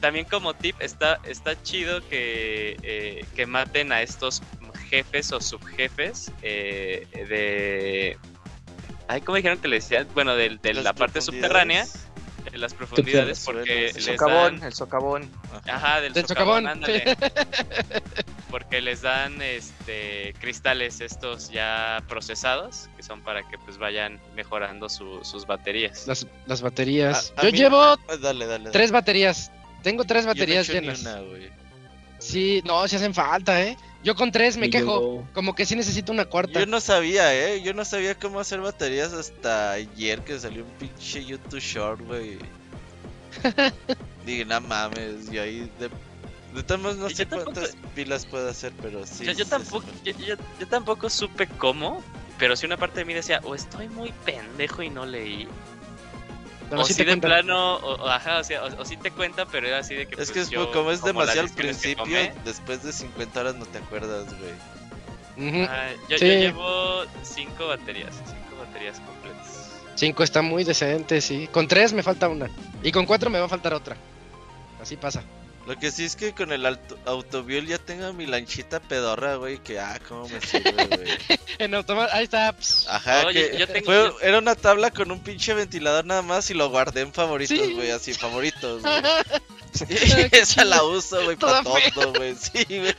también 0.00 0.24
como 0.26 0.54
tip 0.54 0.76
está, 0.80 1.18
está 1.24 1.60
chido 1.62 2.00
que, 2.08 2.76
eh, 2.82 3.24
que 3.34 3.46
maten 3.46 3.92
a 3.92 4.02
estos 4.02 4.42
jefes 4.88 5.32
o 5.32 5.40
subjefes 5.40 6.32
eh, 6.42 7.06
de... 7.28 8.18
Ay, 9.10 9.22
¿cómo 9.22 9.36
dijeron 9.36 9.58
que 9.58 9.68
le 9.68 9.76
decían? 9.76 10.06
Bueno, 10.14 10.36
de, 10.36 10.58
de 10.62 10.74
la 10.74 10.92
parte 10.92 11.20
subterránea, 11.22 11.86
de 12.50 12.58
las 12.58 12.74
profundidades, 12.74 13.42
porque 13.44 13.88
El 13.88 13.94
les 13.94 14.04
socavón, 14.04 14.58
dan... 14.60 14.66
el 14.68 14.72
socavón. 14.74 15.30
Ajá, 15.66 16.00
del, 16.00 16.12
Del 16.12 16.26
socavón, 16.26 16.64
socavón. 16.64 16.66
ándale. 16.68 17.16
porque 18.50 18.80
les 18.80 19.02
dan 19.02 19.40
este 19.42 20.34
cristales 20.40 21.00
estos 21.00 21.50
ya 21.50 22.02
procesados, 22.08 22.88
que 22.96 23.02
son 23.02 23.20
para 23.22 23.46
que 23.48 23.58
pues 23.58 23.78
vayan 23.78 24.20
mejorando 24.34 24.88
su- 24.88 25.22
sus 25.24 25.46
baterías. 25.46 26.06
Las, 26.06 26.26
las 26.46 26.62
baterías. 26.62 27.32
A- 27.36 27.40
a 27.40 27.44
Yo 27.44 27.52
mí- 27.52 27.58
llevo 27.58 27.80
Ah, 27.82 27.96
Dale, 28.08 28.18
dale. 28.20 28.46
dale. 28.46 28.70
tres 28.70 28.90
baterías. 28.90 29.52
Tengo 29.82 30.04
tres 30.04 30.22
Yo 30.24 30.26
no 30.28 30.32
he 30.32 30.34
baterías 30.34 30.68
llenas. 30.68 31.00
una. 31.02 31.20
Sí, 32.18 32.62
no, 32.64 32.88
si 32.88 32.96
hacen 32.96 33.14
falta, 33.14 33.62
¿eh? 33.62 33.76
Yo 34.04 34.14
con 34.14 34.30
tres 34.30 34.56
me 34.56 34.66
Y 34.66 34.70
quejo. 34.70 35.18
yo- 35.18 35.28
Como 35.34 35.54
que 35.54 35.66
sí 35.66 35.74
necesito 35.76 36.12
una 36.12 36.24
cuarta. 36.24 36.60
Yo 36.60 36.66
no 36.66 36.80
sabía, 36.80 37.34
eh. 37.34 37.60
Yo 37.62 37.74
no 37.74 37.84
sabía 37.84 38.14
cómo 38.14 38.38
hacer 38.40 38.60
baterías 38.60 39.12
hasta 39.12 39.72
ayer 39.72 40.20
que 40.22 40.38
salió 40.38 40.64
un 40.64 40.70
pinche 40.72 41.24
YouTube 41.24 41.58
Short, 41.60 42.00
güey. 42.06 42.38
Dije, 44.26 44.44
no 44.44 44.60
mames, 44.60 45.30
y 45.32 45.38
ahí 45.38 45.70
de. 45.78 45.90
De 46.54 46.62
todos 46.62 46.80
modos, 46.80 46.96
no 46.96 47.08
sé 47.10 47.24
yo 47.24 47.28
tampoco- 47.28 47.52
cuántas 47.52 47.76
pilas 47.94 48.24
puedo 48.24 48.48
hacer, 48.48 48.72
pero 48.80 49.06
sí. 49.06 49.26
yo, 49.26 49.32
yo 49.32 49.44
sí, 49.44 49.50
tampoco, 49.50 49.84
sí, 50.02 50.14
yo, 50.18 50.26
yo- 50.26 50.36
yo 50.58 50.66
tampoco 50.66 51.10
supe 51.10 51.46
cómo, 51.46 52.02
pero 52.38 52.56
sí 52.56 52.64
una 52.64 52.78
parte 52.78 53.00
de 53.00 53.04
mí 53.04 53.12
decía, 53.12 53.40
o 53.44 53.54
estoy 53.54 53.86
muy 53.88 54.12
pendejo 54.24 54.82
y 54.82 54.88
no 54.88 55.04
leí, 55.04 55.46
No, 56.70 56.82
o 56.82 56.84
sí 56.84 56.92
sí 56.94 57.04
te 57.04 57.10
de 57.10 57.16
plano, 57.16 57.76
o, 57.76 57.94
o- 58.04 58.08
ajá, 58.08 58.38
o 58.38 58.44
sea, 58.44 58.64
o, 58.64 58.82
o 58.82 58.84
sí 58.84 58.96
te 58.96 59.10
cuenta, 59.10 59.46
pero 59.46 59.66
era 59.66 59.78
así 59.78 59.94
de 59.94 60.06
que 60.06 60.12
Es 60.12 60.16
pues, 60.16 60.30
que 60.32 60.40
es 60.40 60.50
yo, 60.50 60.70
como 60.72 60.90
es 60.90 61.00
como 61.00 61.20
demasiado 61.20 61.46
al 61.48 61.54
principio, 61.54 62.04
tomé, 62.04 62.32
después 62.44 62.82
de 62.82 62.92
50 62.92 63.40
horas 63.40 63.54
no 63.54 63.64
te 63.66 63.78
acuerdas, 63.78 64.26
güey. 64.38 65.48
Ujú. 65.48 65.66
ah, 65.70 65.90
yo, 66.08 66.18
Sí. 66.18 66.26
yo 66.26 66.32
llevo 66.34 67.02
cinco 67.22 67.68
baterías, 67.68 68.14
cinco 68.26 68.60
baterías 68.60 69.00
completas. 69.00 69.70
Cinco 69.94 70.22
está 70.22 70.42
muy 70.42 70.62
decente, 70.64 71.20
sí. 71.20 71.48
Con 71.50 71.66
tres 71.68 71.92
me 71.92 72.02
falta 72.02 72.28
una. 72.28 72.48
Y 72.82 72.92
con 72.92 73.06
cuatro 73.06 73.30
me 73.30 73.38
va 73.38 73.46
a 73.46 73.48
faltar 73.48 73.72
otra. 73.74 73.96
Así 74.80 74.96
pasa. 74.96 75.22
Lo 75.68 75.78
que 75.78 75.90
sí 75.90 76.04
es 76.04 76.16
que 76.16 76.34
con 76.34 76.50
el 76.50 76.64
auto 76.66 76.98
autobiol 77.04 77.66
ya 77.66 77.76
tengo 77.78 78.10
mi 78.14 78.24
lanchita 78.26 78.80
pedorra, 78.80 79.36
güey, 79.36 79.58
que 79.58 79.78
ah, 79.78 80.00
cómo 80.08 80.26
me 80.28 80.40
sirve, 80.40 80.72
güey. 80.86 81.38
En 81.58 81.74
automático, 81.74 82.16
ahí 82.16 82.24
está. 82.24 82.52
pss. 82.52 82.86
Ajá, 82.88 83.30
que 83.32 83.54
yo 83.58 83.66
tengo- 83.68 83.84
fue- 83.84 83.94
yo- 83.96 84.20
era 84.22 84.38
una 84.38 84.54
tabla 84.54 84.90
con 84.90 85.10
un 85.12 85.20
pinche 85.22 85.52
ventilador 85.52 86.06
nada 86.06 86.22
más 86.22 86.48
y 86.50 86.54
lo 86.54 86.70
guardé 86.70 87.02
en 87.02 87.12
favoritos, 87.12 87.56
Sí. 87.58 87.74
güey, 87.74 87.90
así, 87.90 88.14
favoritos, 88.14 88.80
güey. 88.82 88.94
Esa 90.32 90.64
la 90.64 90.82
uso, 90.82 91.22
güey, 91.24 91.36
para 91.36 91.62
todo, 91.62 92.12
güey, 92.14 92.34
sí, 92.34 92.64
güey. 92.68 92.94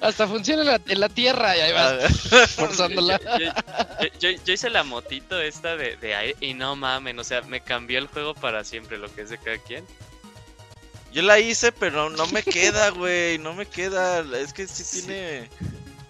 Hasta 0.00 0.26
funciona 0.28 0.62
en 0.62 0.68
la, 0.68 0.80
en 0.86 1.00
la 1.00 1.08
tierra 1.08 1.56
y 1.56 1.60
ahí 1.60 1.72
va 1.72 1.90
Ah, 1.90 2.46
forzándola. 2.46 3.20
Yo, 3.38 3.46
yo- 3.46 4.08
yo- 4.30 4.42
yo 4.44 4.52
hice 4.52 4.70
la 4.70 4.84
motito 4.84 5.40
esta 5.40 5.76
de, 5.76 5.96
de 5.96 6.14
aire 6.14 6.36
y 6.40 6.54
no 6.54 6.76
mamen, 6.76 7.18
o 7.18 7.24
sea, 7.24 7.42
me 7.42 7.60
cambió 7.62 7.98
el 7.98 8.06
juego 8.06 8.34
para 8.34 8.62
siempre, 8.64 8.96
lo 8.98 9.12
que 9.12 9.22
es 9.22 9.30
de 9.30 9.38
cada 9.38 9.58
quien. 9.58 9.84
Yo 11.12 11.22
la 11.22 11.38
hice, 11.40 11.72
pero 11.72 12.10
no 12.10 12.26
me 12.28 12.42
queda, 12.42 12.90
güey, 12.90 13.38
no 13.38 13.54
me 13.54 13.66
queda. 13.66 14.20
Es 14.38 14.52
que 14.52 14.66
sí 14.66 14.84
tiene 15.00 15.48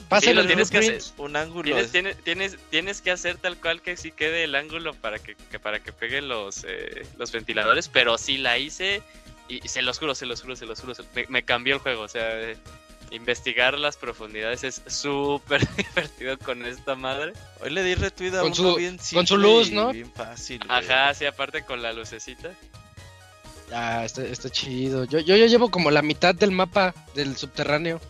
Pásale 0.09 0.35
lo 0.35 0.41
el 0.43 0.47
tienes 0.47 0.71
que 0.71 0.79
hacer. 0.79 1.01
un 1.19 1.37
ángulo. 1.37 1.65
Tienes, 1.65 1.87
es- 1.87 1.91
tienes, 1.93 2.17
tienes, 2.23 2.57
tienes 2.71 3.01
que 3.01 3.11
hacer 3.11 3.37
tal 3.39 3.57
cual 3.59 3.81
que 3.81 3.97
sí 3.97 4.13
quede 4.13 4.45
el 4.45 4.55
ángulo 4.55 4.93
para 4.95 5.19
que, 5.19 5.35
que 5.35 5.59
para 5.59 5.81
que 5.83 5.93
peguen 5.93 6.29
los, 6.29 6.65
eh, 6.69 7.07
los 7.17 7.33
ventiladores, 7.33 7.89
pero 7.89 8.19
sí 8.19 8.37
la 8.37 8.59
hice 8.59 9.03
y, 9.49 9.65
y 9.65 9.69
se 9.69 9.81
los 9.83 9.99
juro, 9.99 10.15
se 10.15 10.27
los 10.27 10.43
juro, 10.43 10.55
se 10.55 10.67
los 10.67 10.81
juro, 10.81 10.95
se- 10.95 11.03
me, 11.15 11.27
me 11.29 11.43
cambió 11.45 11.75
el 11.77 11.81
juego, 11.81 12.03
o 12.03 12.09
sea, 12.09 12.41
eh, 12.43 12.57
investigar 13.11 13.79
las 13.79 13.97
profundidades 13.97 14.65
es 14.65 14.83
súper 14.87 15.61
divertido 15.77 16.39
con 16.39 16.65
esta 16.67 16.95
madre. 16.95 17.33
Hoy 17.61 17.71
le 17.71 17.83
di 17.83 17.95
retweet 17.95 18.35
a 18.35 18.41
Con 18.43 18.47
uno 18.53 18.55
su- 18.55 18.77
bien 18.77 18.99
con 19.15 19.27
su 19.27 19.37
luz, 19.39 19.71
¿no? 19.71 19.93
Bien 19.93 20.13
fácil. 20.13 20.61
Ajá, 20.69 21.13
sí, 21.15 21.25
aparte 21.25 21.63
con 21.65 21.81
la 21.83 21.93
lucecita. 21.95 22.53
Ah, 23.73 24.05
está, 24.05 24.23
está 24.25 24.51
chido. 24.51 25.05
Yo, 25.05 25.19
yo 25.21 25.37
ya 25.37 25.47
llevo 25.47 25.71
como 25.71 25.91
la 25.91 26.03
mitad 26.03 26.35
del 26.35 26.51
mapa 26.51 26.95
del 27.15 27.37
subterráneo. 27.37 28.01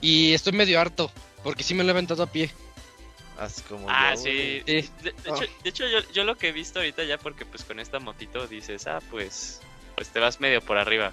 Y 0.00 0.32
estoy 0.32 0.52
medio 0.52 0.80
harto. 0.80 1.10
Porque 1.44 1.62
sí 1.64 1.74
me 1.74 1.82
lo 1.84 1.90
he 1.90 1.92
aventado 1.92 2.22
a 2.22 2.26
pie. 2.26 2.50
Así 3.38 3.62
como 3.62 3.86
Ah, 3.90 4.14
yo, 4.14 4.22
sí. 4.22 4.62
Sí. 4.66 4.90
De, 5.02 5.12
de 5.12 5.30
hecho, 5.30 5.44
de 5.64 5.70
hecho, 5.70 5.84
yo, 5.88 5.98
yo 6.12 6.24
lo 6.24 6.36
que 6.36 6.48
he 6.48 6.52
visto 6.52 6.78
ahorita 6.78 7.02
ya, 7.04 7.18
porque 7.18 7.44
pues 7.44 7.64
con 7.64 7.80
esta 7.80 7.98
motito 7.98 8.46
dices, 8.46 8.86
ah, 8.86 9.00
pues, 9.10 9.60
pues 9.96 10.08
te 10.08 10.20
vas 10.20 10.40
medio 10.40 10.60
por 10.60 10.78
arriba. 10.78 11.12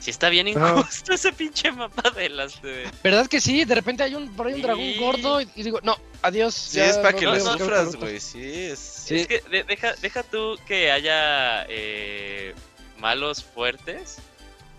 Si 0.00 0.10
está 0.10 0.30
bien 0.30 0.46
Ah. 0.48 0.50
injusto 0.78 1.12
ese 1.14 1.32
pinche 1.32 1.70
mapa 1.70 2.10
de 2.10 2.28
las 2.28 2.60
de... 2.62 2.88
¿Verdad 3.04 3.26
que 3.28 3.40
sí? 3.40 3.64
De 3.64 3.74
repente 3.74 4.02
hay 4.02 4.14
un, 4.14 4.34
por 4.34 4.46
ahí 4.46 4.54
un 4.54 4.62
dragón 4.62 4.84
Sí. 4.84 4.98
gordo 4.98 5.40
y, 5.40 5.48
y 5.54 5.62
digo, 5.62 5.80
no, 5.82 5.96
adiós. 6.22 6.54
Sí, 6.54 6.78
ya 6.78 6.86
es 6.86 6.96
para 6.96 7.12
no 7.12 7.18
que 7.18 7.26
le 7.26 7.32
qué 7.34 7.40
sufras, 7.40 7.96
güey. 7.96 8.18
Sí, 8.20 8.40
es. 8.42 8.78
Sí. 8.78 9.16
Es 9.16 9.26
que 9.26 9.40
de- 9.50 9.64
deja, 9.64 9.94
deja 10.00 10.22
tú 10.22 10.56
que 10.66 10.90
haya 10.90 11.66
eh, 11.68 12.54
malos 13.02 13.44
fuertes. 13.44 14.18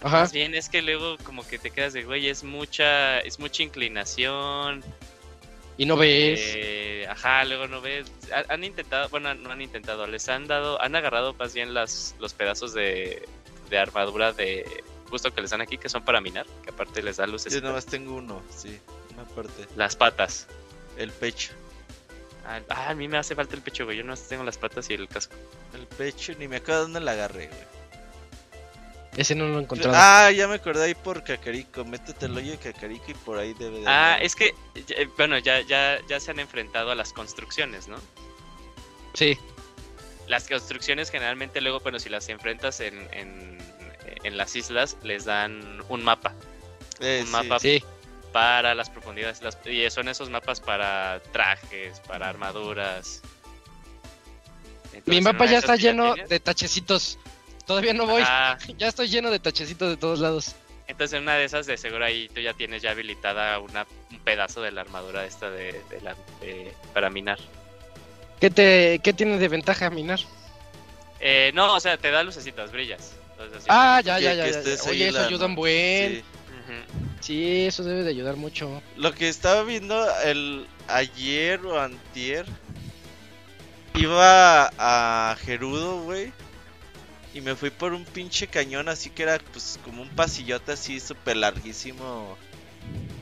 Ajá. 0.02 0.22
Más 0.22 0.34
bien 0.34 0.56
es 0.56 0.68
que 0.70 0.82
luego 0.82 1.18
como 1.24 1.46
que 1.48 1.60
te 1.60 1.70
quedas 1.70 1.94
de, 1.94 2.04
güey, 2.04 2.28
es 2.28 2.44
mucha, 2.44 3.20
es 3.20 3.38
mucha 3.40 3.62
inclinación. 3.64 4.84
Y 5.78 5.86
no 5.86 5.96
ves. 5.98 6.40
Eh, 6.56 7.08
ajá, 7.10 7.44
luego 7.46 7.68
no 7.68 7.82
ves. 7.82 8.12
Ha- 8.34 8.52
Han 8.54 8.64
intentado, 8.64 9.10
bueno, 9.10 9.34
no 9.36 9.52
han 9.52 9.62
intentado, 9.62 10.06
les 10.08 10.28
han 10.30 10.48
dado, 10.48 10.82
han 10.82 10.96
agarrado 10.96 11.34
más 11.36 11.54
bien 11.54 11.74
las, 11.74 12.16
los 12.20 12.34
pedazos 12.34 12.74
de, 12.74 13.28
de 13.70 13.78
armadura 13.78 14.34
de 14.34 14.66
justo 15.10 15.34
que 15.34 15.42
les 15.42 15.52
dan 15.52 15.62
aquí, 15.62 15.78
que 15.78 15.90
son 15.90 16.04
para 16.04 16.20
minar, 16.22 16.46
que 16.64 16.70
aparte 16.72 17.02
les 17.04 17.18
da 17.18 17.28
luces. 17.28 17.54
Yo 17.54 17.62
nada 17.62 17.74
más 17.76 17.86
tengo 17.86 18.16
uno, 18.16 18.42
sí. 18.56 18.80
Una 19.14 19.24
parte. 19.26 19.66
Las 19.76 19.96
patas. 19.96 20.48
El 20.98 21.12
pecho. 21.12 21.54
Ah, 22.46 22.60
ah, 22.70 22.90
a 22.90 22.94
mí 22.96 23.08
me 23.08 23.18
hace 23.18 23.36
falta 23.36 23.56
el 23.56 23.62
pecho, 23.62 23.86
güey. 23.86 23.98
Yo 23.98 24.04
no 24.04 24.16
tengo 24.18 24.44
las 24.44 24.58
patas 24.58 24.90
y 24.90 24.94
el 24.96 25.08
casco. 25.08 25.34
El 25.74 25.88
pecho, 25.88 26.34
ni 26.38 26.48
me 26.48 26.58
acuerdo 26.58 26.82
dónde 26.84 27.00
la 27.00 27.12
agarré, 27.14 27.48
güey. 27.48 27.60
Ese 29.16 29.36
no 29.36 29.48
lo 29.48 29.60
he 29.60 29.62
encontrado. 29.64 29.96
Ah, 30.00 30.32
ya 30.32 30.48
me 30.48 30.56
acordé 30.56 30.86
ahí 30.86 30.96
por 30.96 31.24
Cacarico. 31.24 31.86
Métete 31.86 32.26
el 32.26 32.36
hoyo 32.36 32.52
de 32.52 32.58
Cacarico 32.58 33.06
y 33.12 33.14
por 33.14 33.38
ahí 33.38 33.54
debe 33.54 33.80
de. 33.82 33.88
Ah, 33.88 34.18
es 34.22 34.36
que, 34.36 34.56
eh, 34.76 35.08
bueno, 35.18 35.38
ya, 35.38 35.62
ya, 35.62 36.00
ya 36.08 36.20
se 36.20 36.32
han 36.32 36.40
enfrentado 36.40 36.90
a 36.92 36.96
las 36.96 37.14
construcciones, 37.14 37.88
¿no? 37.88 37.98
Sí. 39.14 39.38
Las 40.28 40.48
construcciones 40.48 41.12
generalmente 41.12 41.62
luego, 41.62 41.80
bueno, 41.82 42.00
si 42.00 42.10
las 42.10 42.28
enfrentas 42.30 42.80
en, 42.80 43.08
en, 43.12 43.60
en 44.24 44.38
las 44.38 44.56
islas, 44.56 44.98
les 45.04 45.26
dan 45.26 45.84
un 45.90 46.04
mapa 46.04 46.34
Eh, 47.00 47.20
un 47.22 47.28
sí. 47.28 47.32
mapa 47.32 47.60
Sí. 47.60 47.84
para 48.32 48.74
las 48.74 48.90
profundidades. 48.90 49.44
Las, 49.44 49.60
y 49.68 49.88
son 49.92 50.08
esos 50.08 50.30
mapas 50.32 50.60
para 50.60 51.22
trajes, 51.32 52.00
para 52.00 52.30
armaduras. 52.30 53.22
Entonces, 54.86 55.04
Mi 55.08 55.22
mapa 55.22 55.46
ya 55.46 55.58
está 55.60 55.76
lleno 55.76 56.14
tienes- 56.16 56.30
de 56.30 56.40
tachecitos. 56.40 57.20
Todavía 57.66 57.94
no 57.94 58.06
voy. 58.06 58.24
Ah, 58.26 58.58
Ya 58.78 58.88
estoy 58.88 59.08
lleno 59.08 59.32
de 59.32 59.40
tachecitos 59.40 59.90
de 59.90 59.98
todos 59.98 60.20
lados. 60.20 60.56
entonces 60.88 61.18
en 61.18 61.24
una 61.24 61.36
de 61.36 61.46
esas 61.46 61.66
de 61.66 61.78
seguro 61.78 62.04
ahí 62.06 62.28
tú 62.34 62.42
ya 62.42 62.54
tienes 62.54 62.82
ya 62.82 62.92
habilitada 62.92 63.58
una, 63.60 63.86
un 64.12 64.20
pedazo 64.20 64.62
de 64.62 64.72
la 64.72 64.82
armadura 64.82 65.26
esta 65.26 65.50
de, 65.50 65.82
de 65.90 66.02
la, 66.02 66.16
de- 66.42 66.74
para 66.94 67.10
minar. 67.10 67.40
¿Qué, 68.40 68.50
te, 68.50 69.00
¿Qué 69.04 69.14
tiene 69.14 69.38
de 69.38 69.48
ventaja 69.48 69.90
minar? 69.90 70.20
Eh, 71.22 71.52
no, 71.54 71.74
o 71.74 71.80
sea, 71.80 71.96
te 71.98 72.12
da 72.12 72.22
lucecitas, 72.24 72.72
brillas. 72.74 73.14
Entonces, 73.32 73.64
Ah, 73.70 74.02
ya, 74.04 74.20
ya, 74.20 74.34
ya. 74.34 74.44
ahí 74.44 74.52
Oye, 74.90 75.08
eso 75.08 75.20
la- 75.20 75.28
ayuda 75.28 75.46
un 75.46 75.56
buen. 75.56 76.24
Sí, 77.22 77.66
eso 77.66 77.86
debe 77.86 78.04
de 78.04 78.10
ayudar 78.10 78.36
mucho. 78.36 78.82
Lo 78.98 79.14
que 79.14 79.30
estaba 79.30 79.64
viendo 79.64 80.06
el 80.26 80.68
ayer 80.90 81.66
o 81.66 81.80
antier 81.80 82.46
iba 83.96 84.70
a 84.78 85.36
Gerudo, 85.40 86.02
güey. 86.04 86.34
Y 87.34 87.42
me 87.42 87.56
fui 87.56 87.72
por 87.72 87.94
un 87.94 88.06
pinche 88.06 88.48
cañón 88.48 88.90
así 88.90 89.10
que 89.10 89.24
era 89.24 89.40
pues 89.52 89.80
como 89.84 90.02
un 90.02 90.10
pasillote 90.10 90.74
así 90.74 91.00
súper 91.00 91.38
larguísimo. 91.38 92.38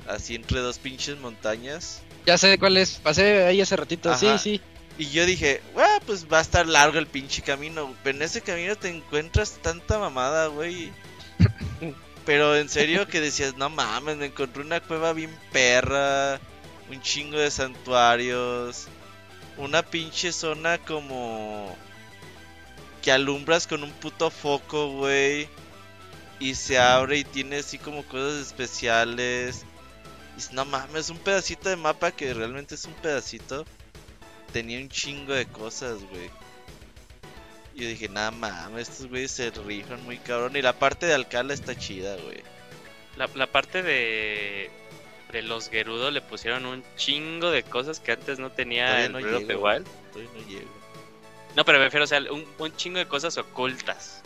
Así 0.08 0.36
entre 0.36 0.60
dos 0.60 0.80
pinches 0.80 1.18
montañas. 1.18 2.02
Ya 2.26 2.38
sé 2.38 2.58
cuál 2.58 2.78
es. 2.78 2.96
Pasé 2.96 3.46
ahí 3.46 3.62
hace 3.62 3.76
ratito. 3.76 4.16
Sí, 4.18 4.28
sí. 4.38 4.62
Y 4.98 5.10
yo 5.10 5.26
dije, 5.26 5.62
ah, 5.78 6.00
pues 6.06 6.28
va 6.32 6.40
a 6.40 6.42
estar 6.42 6.68
largo 6.68 7.00
el 7.00 7.08
pinche 7.08 7.42
camino. 7.42 7.96
Pero 8.04 8.18
en 8.18 8.24
ese 8.24 8.42
camino 8.42 8.76
te 8.76 8.90
encuentras 8.90 9.60
tanta 9.62 9.98
mamada, 9.98 10.48
güey. 10.48 10.92
Pero 12.26 12.56
en 12.56 12.70
serio 12.70 13.08
que 13.08 13.22
decías, 13.22 13.58
no 13.58 13.70
mames, 13.70 14.18
me 14.18 14.28
encontré 14.28 14.62
una 14.62 14.80
cueva 14.80 15.14
bien 15.14 15.36
perra, 15.52 16.40
un 16.90 17.02
chingo 17.02 17.40
de 17.40 17.50
santuarios, 17.50 18.88
una 19.58 19.82
pinche 19.82 20.32
zona 20.32 20.78
como 20.78 21.76
que 23.02 23.12
alumbras 23.12 23.68
con 23.68 23.84
un 23.84 23.92
puto 23.92 24.30
foco, 24.30 24.92
güey, 24.92 25.48
y 26.40 26.56
se 26.56 26.78
abre 26.80 27.18
y 27.20 27.24
tiene 27.24 27.58
así 27.58 27.78
como 27.78 28.04
cosas 28.06 28.42
especiales. 28.42 29.66
Y 30.38 30.56
no 30.56 30.66
mames, 30.66 31.10
un 31.10 31.18
pedacito 31.18 31.70
de 31.70 31.76
mapa 31.76 32.12
que 32.12 32.34
realmente 32.34 32.76
es 32.76 32.86
un 32.86 32.94
pedacito. 32.94 33.66
Tenía 34.54 34.80
un 34.80 34.90
chingo 34.90 35.34
de 35.34 35.46
cosas, 35.46 36.00
güey. 36.10 36.30
Y 37.74 37.84
yo 37.84 37.88
dije, 37.88 38.10
nada 38.10 38.32
mames, 38.32 38.90
estos 38.90 39.08
güeyes 39.08 39.32
se 39.32 39.50
rifan 39.52 40.04
muy 40.04 40.18
cabrón. 40.18 40.56
Y 40.56 40.62
la 40.62 40.74
parte 40.74 41.06
de 41.06 41.14
Alcala 41.14 41.54
está 41.54 41.78
chida, 41.78 42.16
güey. 42.18 42.44
La, 43.18 43.30
la 43.36 43.48
parte 43.48 43.84
de, 43.84 44.70
de 45.32 45.42
los 45.42 45.70
Gerudo 45.70 46.12
le 46.12 46.22
pusieron 46.22 46.66
un 46.66 46.84
chingo 46.96 47.52
de 47.52 47.64
cosas 47.64 48.00
que 48.00 48.14
antes 48.14 48.40
no 48.40 48.52
tenía 48.52 48.88
Todavía 48.88 49.06
en 49.06 49.12
no 49.12 49.20
Breath 49.20 49.34
of 49.36 49.42
the 49.42 49.48
llego. 49.48 49.64
Wild. 49.68 49.88
Todavía 50.12 50.32
no 50.34 50.48
llego. 50.50 50.81
No, 51.56 51.66
pero 51.66 51.80
me 51.80 51.86
refiero, 51.86 52.06
o 52.06 52.08
sea, 52.08 52.22
un, 52.32 52.76
chingo 52.76 53.00
de 53.00 53.08
cosas 53.08 53.38
ocultas. 53.38 54.22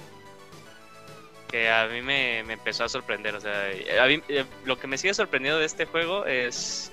Que 1.50 1.70
a 1.70 1.88
mí 1.88 2.02
me, 2.02 2.40
empezó 2.40 2.84
a 2.84 2.90
sorprender. 2.90 3.36
O 3.36 3.42
sea, 3.42 3.70
a 4.02 4.08
mí, 4.08 4.22
eh, 4.28 4.46
lo 4.66 4.78
que 4.78 4.88
me 4.88 4.98
sigue 4.98 5.14
sorprendiendo 5.14 5.60
de 5.60 5.66
este 5.66 5.86
juego 5.86 6.26
es 6.26 6.92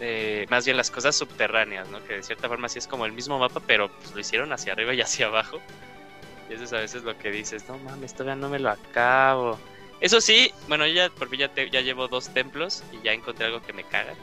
eh, 0.00 0.46
más 0.50 0.64
bien 0.64 0.76
las 0.76 0.90
cosas 0.90 1.16
subterráneas, 1.16 1.88
¿no? 1.88 2.04
Que 2.04 2.14
de 2.14 2.22
cierta 2.22 2.48
forma 2.48 2.68
sí 2.68 2.78
es 2.78 2.86
como 2.86 3.06
el 3.06 3.12
mismo 3.12 3.38
mapa, 3.38 3.60
pero 3.66 3.88
pues, 3.88 4.12
lo 4.12 4.20
hicieron 4.20 4.52
hacia 4.52 4.72
arriba 4.72 4.94
y 4.94 5.00
hacia 5.00 5.26
abajo. 5.26 5.60
Y 6.50 6.54
eso 6.54 6.64
es 6.64 6.72
a 6.72 6.78
veces 6.78 7.04
lo 7.04 7.16
que 7.16 7.30
dices, 7.30 7.66
no 7.68 7.78
mames, 7.78 8.12
todavía 8.12 8.36
no 8.36 8.48
me 8.48 8.58
lo 8.58 8.70
acabo. 8.70 9.58
Eso 10.00 10.20
sí, 10.20 10.52
bueno, 10.68 10.86
ya 10.86 11.08
por 11.08 11.28
fin 11.28 11.40
ya, 11.40 11.48
te- 11.48 11.70
ya 11.70 11.80
llevo 11.80 12.08
dos 12.08 12.28
templos 12.34 12.82
y 12.92 13.02
ya 13.04 13.12
encontré 13.12 13.46
algo 13.46 13.62
que 13.62 13.72
me 13.72 13.84
caga. 13.84 14.14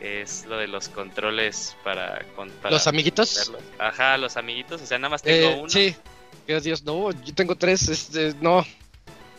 Es 0.00 0.44
lo 0.46 0.56
de 0.58 0.68
los 0.68 0.88
controles 0.88 1.76
para... 1.82 2.20
con- 2.36 2.50
para 2.50 2.70
¿Los 2.74 2.86
amiguitos? 2.86 3.50
verlos. 3.50 3.62
Ajá, 3.78 4.16
los 4.16 4.36
amiguitos, 4.36 4.80
o 4.80 4.86
sea, 4.86 4.98
nada 4.98 5.10
más 5.10 5.22
tengo 5.22 5.48
Eh, 5.48 5.58
uno. 5.60 5.68
Sí. 5.68 5.94
Dios, 6.46 6.62
Dios, 6.62 6.82
no, 6.84 7.10
yo 7.10 7.34
tengo 7.34 7.56
tres, 7.56 7.88
este, 7.88 8.34
no. 8.40 8.64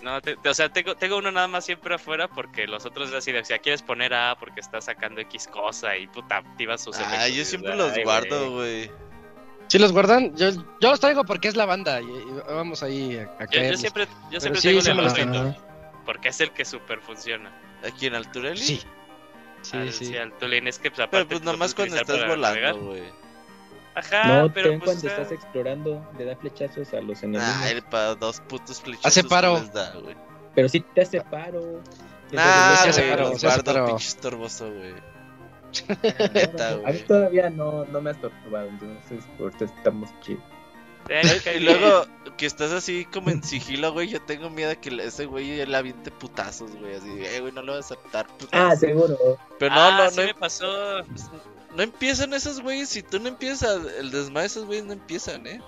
No, 0.01 0.21
te- 0.21 0.35
te- 0.37 0.49
o 0.49 0.53
sea, 0.53 0.69
tengo, 0.69 0.95
tengo 0.95 1.17
uno 1.17 1.31
nada 1.31 1.47
más 1.47 1.65
siempre 1.65 1.95
afuera 1.95 2.27
porque 2.29 2.67
los 2.67 2.85
otros 2.85 3.09
es 3.09 3.15
así 3.15 3.31
de, 3.31 3.39
o 3.39 3.45
sea, 3.45 3.59
quieres 3.59 3.81
poner 3.81 4.13
A 4.13 4.35
porque 4.39 4.59
está 4.59 4.79
sacando 4.81 5.19
X 5.21 5.47
cosa 5.47 5.97
y 5.97 6.07
puta, 6.07 6.37
activas 6.37 6.81
sus 6.83 6.97
Ah, 6.99 7.27
yo 7.27 7.43
siempre 7.45 7.75
los 7.75 7.91
"Ay, 7.93 8.03
guardo, 8.03 8.51
güey". 8.51 8.91
Si 9.67 9.77
los 9.77 9.91
guardan, 9.91 10.35
yo, 10.35 10.49
yo 10.51 10.89
los 10.89 10.99
traigo 10.99 11.23
porque 11.25 11.47
es 11.47 11.55
la 11.55 11.65
banda 11.65 12.01
y, 12.01 12.05
y 12.05 12.25
vamos 12.47 12.81
ahí 12.81 13.17
a, 13.17 13.43
a 13.43 13.45
Yo, 13.49 13.61
yo 13.61 13.77
siempre, 13.77 14.07
yo 14.31 14.39
siempre 14.39 14.61
sí, 14.61 14.67
tengo 14.69 14.81
sí 14.81 14.89
el 14.89 15.13
tengo. 15.31 15.55
porque 16.05 16.29
es 16.29 16.41
el 16.41 16.51
que 16.51 16.65
super 16.65 16.99
funciona. 17.01 17.51
Aquí 17.83 18.07
en 18.07 18.15
Altureli. 18.15 18.57
Sí. 18.57 18.81
Sí, 19.61 19.77
Al- 19.77 19.91
sí. 19.91 20.15
al 20.17 20.31
Tulin, 20.37 20.67
es 20.67 20.79
que 20.79 20.89
pues, 20.89 20.95
Pero 20.97 21.05
aparte 21.23 21.25
pues 21.35 21.45
lo 21.45 21.51
nomás 21.51 21.73
puedes 21.75 21.93
cuando 21.93 22.13
estás 22.13 22.27
volando, 22.27 22.79
güey. 22.87 23.03
Ajá, 23.95 24.27
no, 24.27 24.53
pero 24.53 24.69
también 24.69 24.79
pues, 24.79 24.91
cuando 25.01 25.07
ah, 25.07 25.11
estás 25.11 25.31
explorando, 25.31 26.11
le 26.17 26.25
da 26.25 26.35
flechazos 26.37 26.93
a 26.93 27.01
los 27.01 27.21
enemigos. 27.23 27.47
Ah, 27.57 27.69
el 27.69 27.81
para 27.81 28.15
dos 28.15 28.39
putos 28.41 28.81
flechazos 28.81 29.05
Hace 29.05 29.23
paro. 29.23 29.59
les 29.59 29.73
da, 29.73 29.91
güey. 29.95 30.15
Pero 30.55 30.69
sí 30.69 30.79
te 30.79 31.01
hace 31.01 31.21
paro. 31.21 31.81
Nah, 32.31 32.85
güey, 32.91 33.09
paro, 33.09 33.29
los 33.29 33.43
paro. 33.43 33.85
pinche 33.87 34.07
estorboso, 34.07 34.71
güey. 34.71 34.93
Neta, 36.33 36.79
A 36.85 36.91
mí 36.91 36.99
todavía 37.07 37.49
no, 37.49 37.85
no 37.85 38.01
me 38.01 38.11
has 38.11 38.15
estorbado, 38.17 38.67
entonces 38.69 39.23
ahorita 39.39 39.65
estamos 39.65 40.09
chidos. 40.21 40.43
Eh, 41.09 41.57
Y 41.57 41.59
luego 41.59 42.05
que 42.37 42.45
estás 42.45 42.71
así 42.71 43.05
como 43.05 43.29
en 43.31 43.43
sigilo, 43.43 43.91
güey, 43.91 44.07
yo 44.07 44.21
tengo 44.21 44.49
miedo 44.49 44.69
de 44.69 44.77
que 44.79 44.89
ese 45.03 45.25
güey 45.25 45.65
le 45.65 45.75
aviente 45.77 46.09
putazos, 46.11 46.71
güey, 46.77 46.95
así, 46.95 47.09
eh, 47.25 47.39
güey, 47.41 47.51
no 47.51 47.61
lo 47.61 47.73
vas 47.73 47.91
a 47.91 47.95
aceptar 47.95 48.27
Ah, 48.51 48.75
seguro. 48.75 49.17
Pero 49.57 49.75
no, 49.75 49.81
ah, 49.81 49.97
no, 50.05 50.09
sí 50.11 50.17
no, 50.21 50.23
me 50.27 50.33
pasó. 50.35 50.99
no 51.75 51.83
empiezan 51.83 52.33
esos 52.33 52.61
güeyes, 52.61 52.87
si 52.89 53.03
tú 53.03 53.19
no 53.19 53.27
empiezas 53.27 53.79
el 53.99 54.11
desmadre, 54.11 54.47
esos 54.47 54.65
güeyes 54.65 54.85
no 54.85 54.93
empiezan, 54.93 55.45
¿eh? 55.47 55.61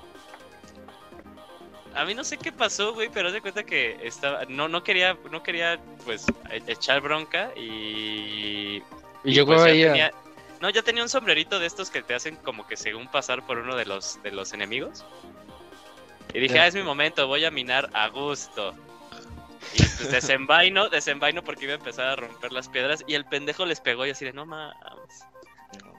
A 1.93 2.05
mí 2.05 2.13
no 2.13 2.23
sé 2.23 2.37
qué 2.37 2.53
pasó, 2.53 2.93
güey, 2.93 3.09
pero 3.13 3.27
haz 3.27 3.33
de 3.33 3.41
cuenta 3.41 3.63
que 3.63 3.97
estaba, 4.07 4.45
no, 4.47 4.69
no 4.69 4.81
quería, 4.81 5.17
no 5.29 5.43
quería, 5.43 5.77
pues, 6.05 6.25
e- 6.49 6.63
echar 6.71 7.01
bronca 7.01 7.51
y 7.57 8.81
Y 9.25 9.33
llegó 9.33 9.55
pues, 9.55 9.77
ya 9.77 9.87
tenía- 9.91 10.13
No, 10.61 10.69
ya 10.69 10.83
tenía 10.83 11.01
un 11.03 11.09
sombrerito 11.09 11.59
de 11.59 11.65
estos 11.65 11.89
que 11.89 12.03
te 12.03 12.13
hacen 12.13 12.35
como 12.37 12.67
que 12.67 12.77
según 12.77 13.07
pasar 13.07 13.45
por 13.45 13.57
uno 13.57 13.75
de 13.75 13.85
los, 13.85 14.21
de 14.23 14.31
los 14.31 14.53
enemigos. 14.53 15.03
Y 16.33 16.39
dije, 16.39 16.55
Ya. 16.55 16.63
ah, 16.63 16.67
es 16.67 16.75
mi 16.75 16.83
momento, 16.83 17.27
voy 17.27 17.43
a 17.45 17.51
minar 17.51 17.89
a 17.93 18.07
gusto. 18.09 18.73
Y 19.73 19.79
pues 19.79 20.11
desenvaino, 20.11 20.89
desenvaino 20.89 21.43
porque 21.43 21.65
iba 21.65 21.73
a 21.73 21.77
empezar 21.77 22.07
a 22.07 22.15
romper 22.15 22.51
las 22.51 22.69
piedras 22.69 23.03
y 23.07 23.15
el 23.15 23.25
pendejo 23.25 23.65
les 23.65 23.79
pegó 23.81 24.05
y 24.05 24.11
así 24.11 24.23
de, 24.25 24.33
no 24.33 24.45
mames. 24.45 24.75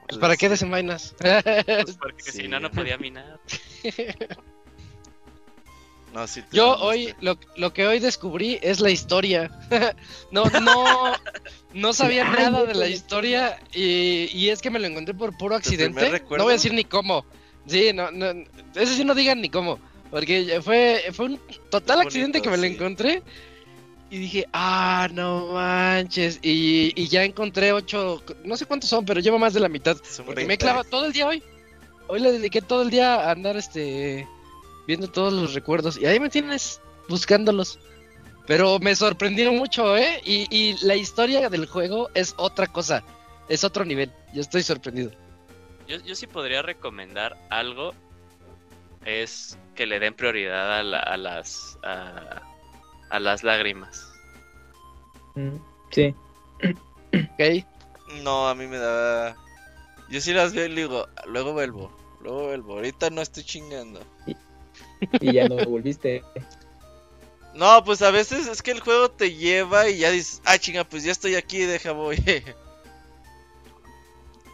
Pues, 0.07 0.17
¿Para 0.19 0.35
qué 0.37 0.49
desenvainas? 0.49 1.15
Pues 1.19 1.97
porque 1.97 2.23
Sí. 2.23 2.31
si 2.43 2.47
no, 2.47 2.59
no 2.59 2.71
podía 2.71 2.97
minar. 2.97 3.39
No, 6.13 6.27
sí 6.27 6.43
te 6.43 6.55
Yo 6.55 6.75
hoy, 6.77 7.13
lo, 7.21 7.37
lo 7.55 7.73
que 7.73 7.87
hoy 7.87 7.99
descubrí 7.99 8.59
es 8.61 8.79
la 8.79 8.91
historia. 8.91 9.49
no, 10.31 10.45
no, 10.45 11.13
no 11.73 11.93
sabía 11.93 12.23
nada 12.25 12.65
de 12.65 12.75
la 12.75 12.87
historia 12.87 13.59
y, 13.73 14.29
y 14.31 14.49
es 14.49 14.61
que 14.61 14.69
me 14.69 14.79
lo 14.79 14.85
encontré 14.87 15.15
por 15.15 15.35
puro 15.35 15.55
accidente. 15.55 16.21
No 16.29 16.43
voy 16.43 16.51
a 16.51 16.57
decir 16.57 16.73
ni 16.73 16.83
cómo. 16.83 17.25
Sí, 17.65 17.91
no, 17.93 18.11
no, 18.11 18.27
eso 18.75 18.93
sí 18.93 19.03
no 19.03 19.15
digan 19.15 19.41
ni 19.41 19.49
cómo. 19.49 19.79
Porque 20.11 20.61
fue, 20.63 21.05
fue 21.11 21.25
un 21.25 21.39
total 21.71 22.01
accidente 22.01 22.41
que 22.41 22.49
me 22.49 22.57
lo 22.57 22.65
encontré. 22.65 23.23
Y 24.11 24.19
dije, 24.19 24.47
ah, 24.53 25.07
no 25.11 25.53
manches. 25.53 26.37
Y, 26.43 26.93
y 26.95 27.07
ya 27.07 27.23
encontré 27.23 27.73
ocho, 27.73 28.21
no 28.45 28.55
sé 28.55 28.67
cuántos 28.67 28.91
son, 28.91 29.05
pero 29.05 29.19
llevo 29.19 29.39
más 29.39 29.55
de 29.55 29.59
la 29.59 29.69
mitad. 29.69 29.97
Son 30.03 30.27
Porque 30.27 30.41
me 30.41 30.49
20. 30.49 30.63
clava 30.63 30.83
todo 30.83 31.05
el 31.05 31.13
día 31.13 31.25
hoy. 31.25 31.41
Hoy 32.07 32.19
le 32.19 32.31
dediqué 32.31 32.61
todo 32.61 32.83
el 32.83 32.91
día 32.91 33.15
a 33.15 33.31
andar 33.31 33.57
este 33.57 34.27
viendo 34.87 35.07
todos 35.07 35.33
los 35.33 35.53
recuerdos. 35.53 35.97
Y 35.97 36.05
ahí 36.05 36.19
me 36.19 36.29
tienes 36.29 36.81
buscándolos. 37.09 37.79
Pero 38.45 38.77
me 38.79 38.95
sorprendieron 38.95 39.55
mucho, 39.57 39.95
¿eh? 39.95 40.21
Y, 40.25 40.47
y 40.49 40.75
la 40.85 40.95
historia 40.95 41.49
del 41.49 41.65
juego 41.65 42.09
es 42.13 42.33
otra 42.37 42.67
cosa. 42.67 43.03
Es 43.47 43.63
otro 43.63 43.85
nivel. 43.85 44.11
Yo 44.33 44.41
estoy 44.41 44.63
sorprendido. 44.63 45.11
Yo, 45.87 45.97
yo 46.01 46.13
sí 46.15 46.27
podría 46.27 46.61
recomendar 46.61 47.37
algo. 47.49 47.93
Es 49.05 49.57
que 49.75 49.85
le 49.85 49.99
den 49.99 50.13
prioridad 50.13 50.79
a, 50.79 50.83
la- 50.83 50.99
a 50.99 51.17
las 51.17 51.77
a, 51.83 52.41
a 53.09 53.19
las 53.19 53.43
lágrimas. 53.43 54.09
Mm, 55.35 55.57
Sí. 55.91 56.13
¿Ok? 57.13 57.65
No, 58.23 58.47
a 58.47 58.55
mí 58.55 58.65
me 58.67 58.77
da. 58.77 59.35
Yo 60.09 60.19
sí 60.21 60.33
las 60.33 60.53
veo 60.53 60.65
y 60.65 60.69
le 60.69 60.81
digo, 60.81 61.07
luego 61.27 61.53
vuelvo, 61.53 61.91
luego 62.21 62.43
vuelvo. 62.47 62.73
Ahorita 62.73 63.09
no 63.09 63.21
estoy 63.21 63.43
chingando. 63.43 63.99
Y 65.21 65.33
ya 65.33 65.47
no 65.47 65.57
volviste. 65.57 66.23
No, 67.55 67.83
pues 67.83 68.01
a 68.01 68.11
veces 68.11 68.47
es 68.47 68.61
que 68.61 68.71
el 68.71 68.79
juego 68.79 69.11
te 69.11 69.35
lleva 69.35 69.87
y 69.89 69.99
ya 69.99 70.09
dices, 70.11 70.41
ah, 70.45 70.57
chinga, 70.57 70.83
pues 70.83 71.03
ya 71.03 71.11
estoy 71.11 71.35
aquí, 71.35 71.59
deja 71.59 71.91
voy. 71.91 72.17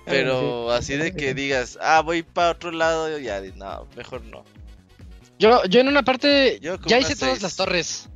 Pero 0.05 0.67
sí. 0.69 0.77
así 0.77 0.97
de 0.97 1.13
que 1.13 1.34
digas, 1.34 1.77
ah, 1.81 2.01
voy 2.01 2.23
para 2.23 2.51
otro 2.51 2.71
lado, 2.71 3.17
ya, 3.19 3.41
no, 3.55 3.88
mejor 3.95 4.23
no. 4.26 4.43
Yo, 5.38 5.63
yo 5.65 5.80
en 5.80 5.88
una 5.88 6.03
parte 6.03 6.59
Yo 6.61 6.77
ya 6.85 6.99
hice 6.99 7.15
todas 7.15 7.41
las 7.41 7.55
torres. 7.55 8.09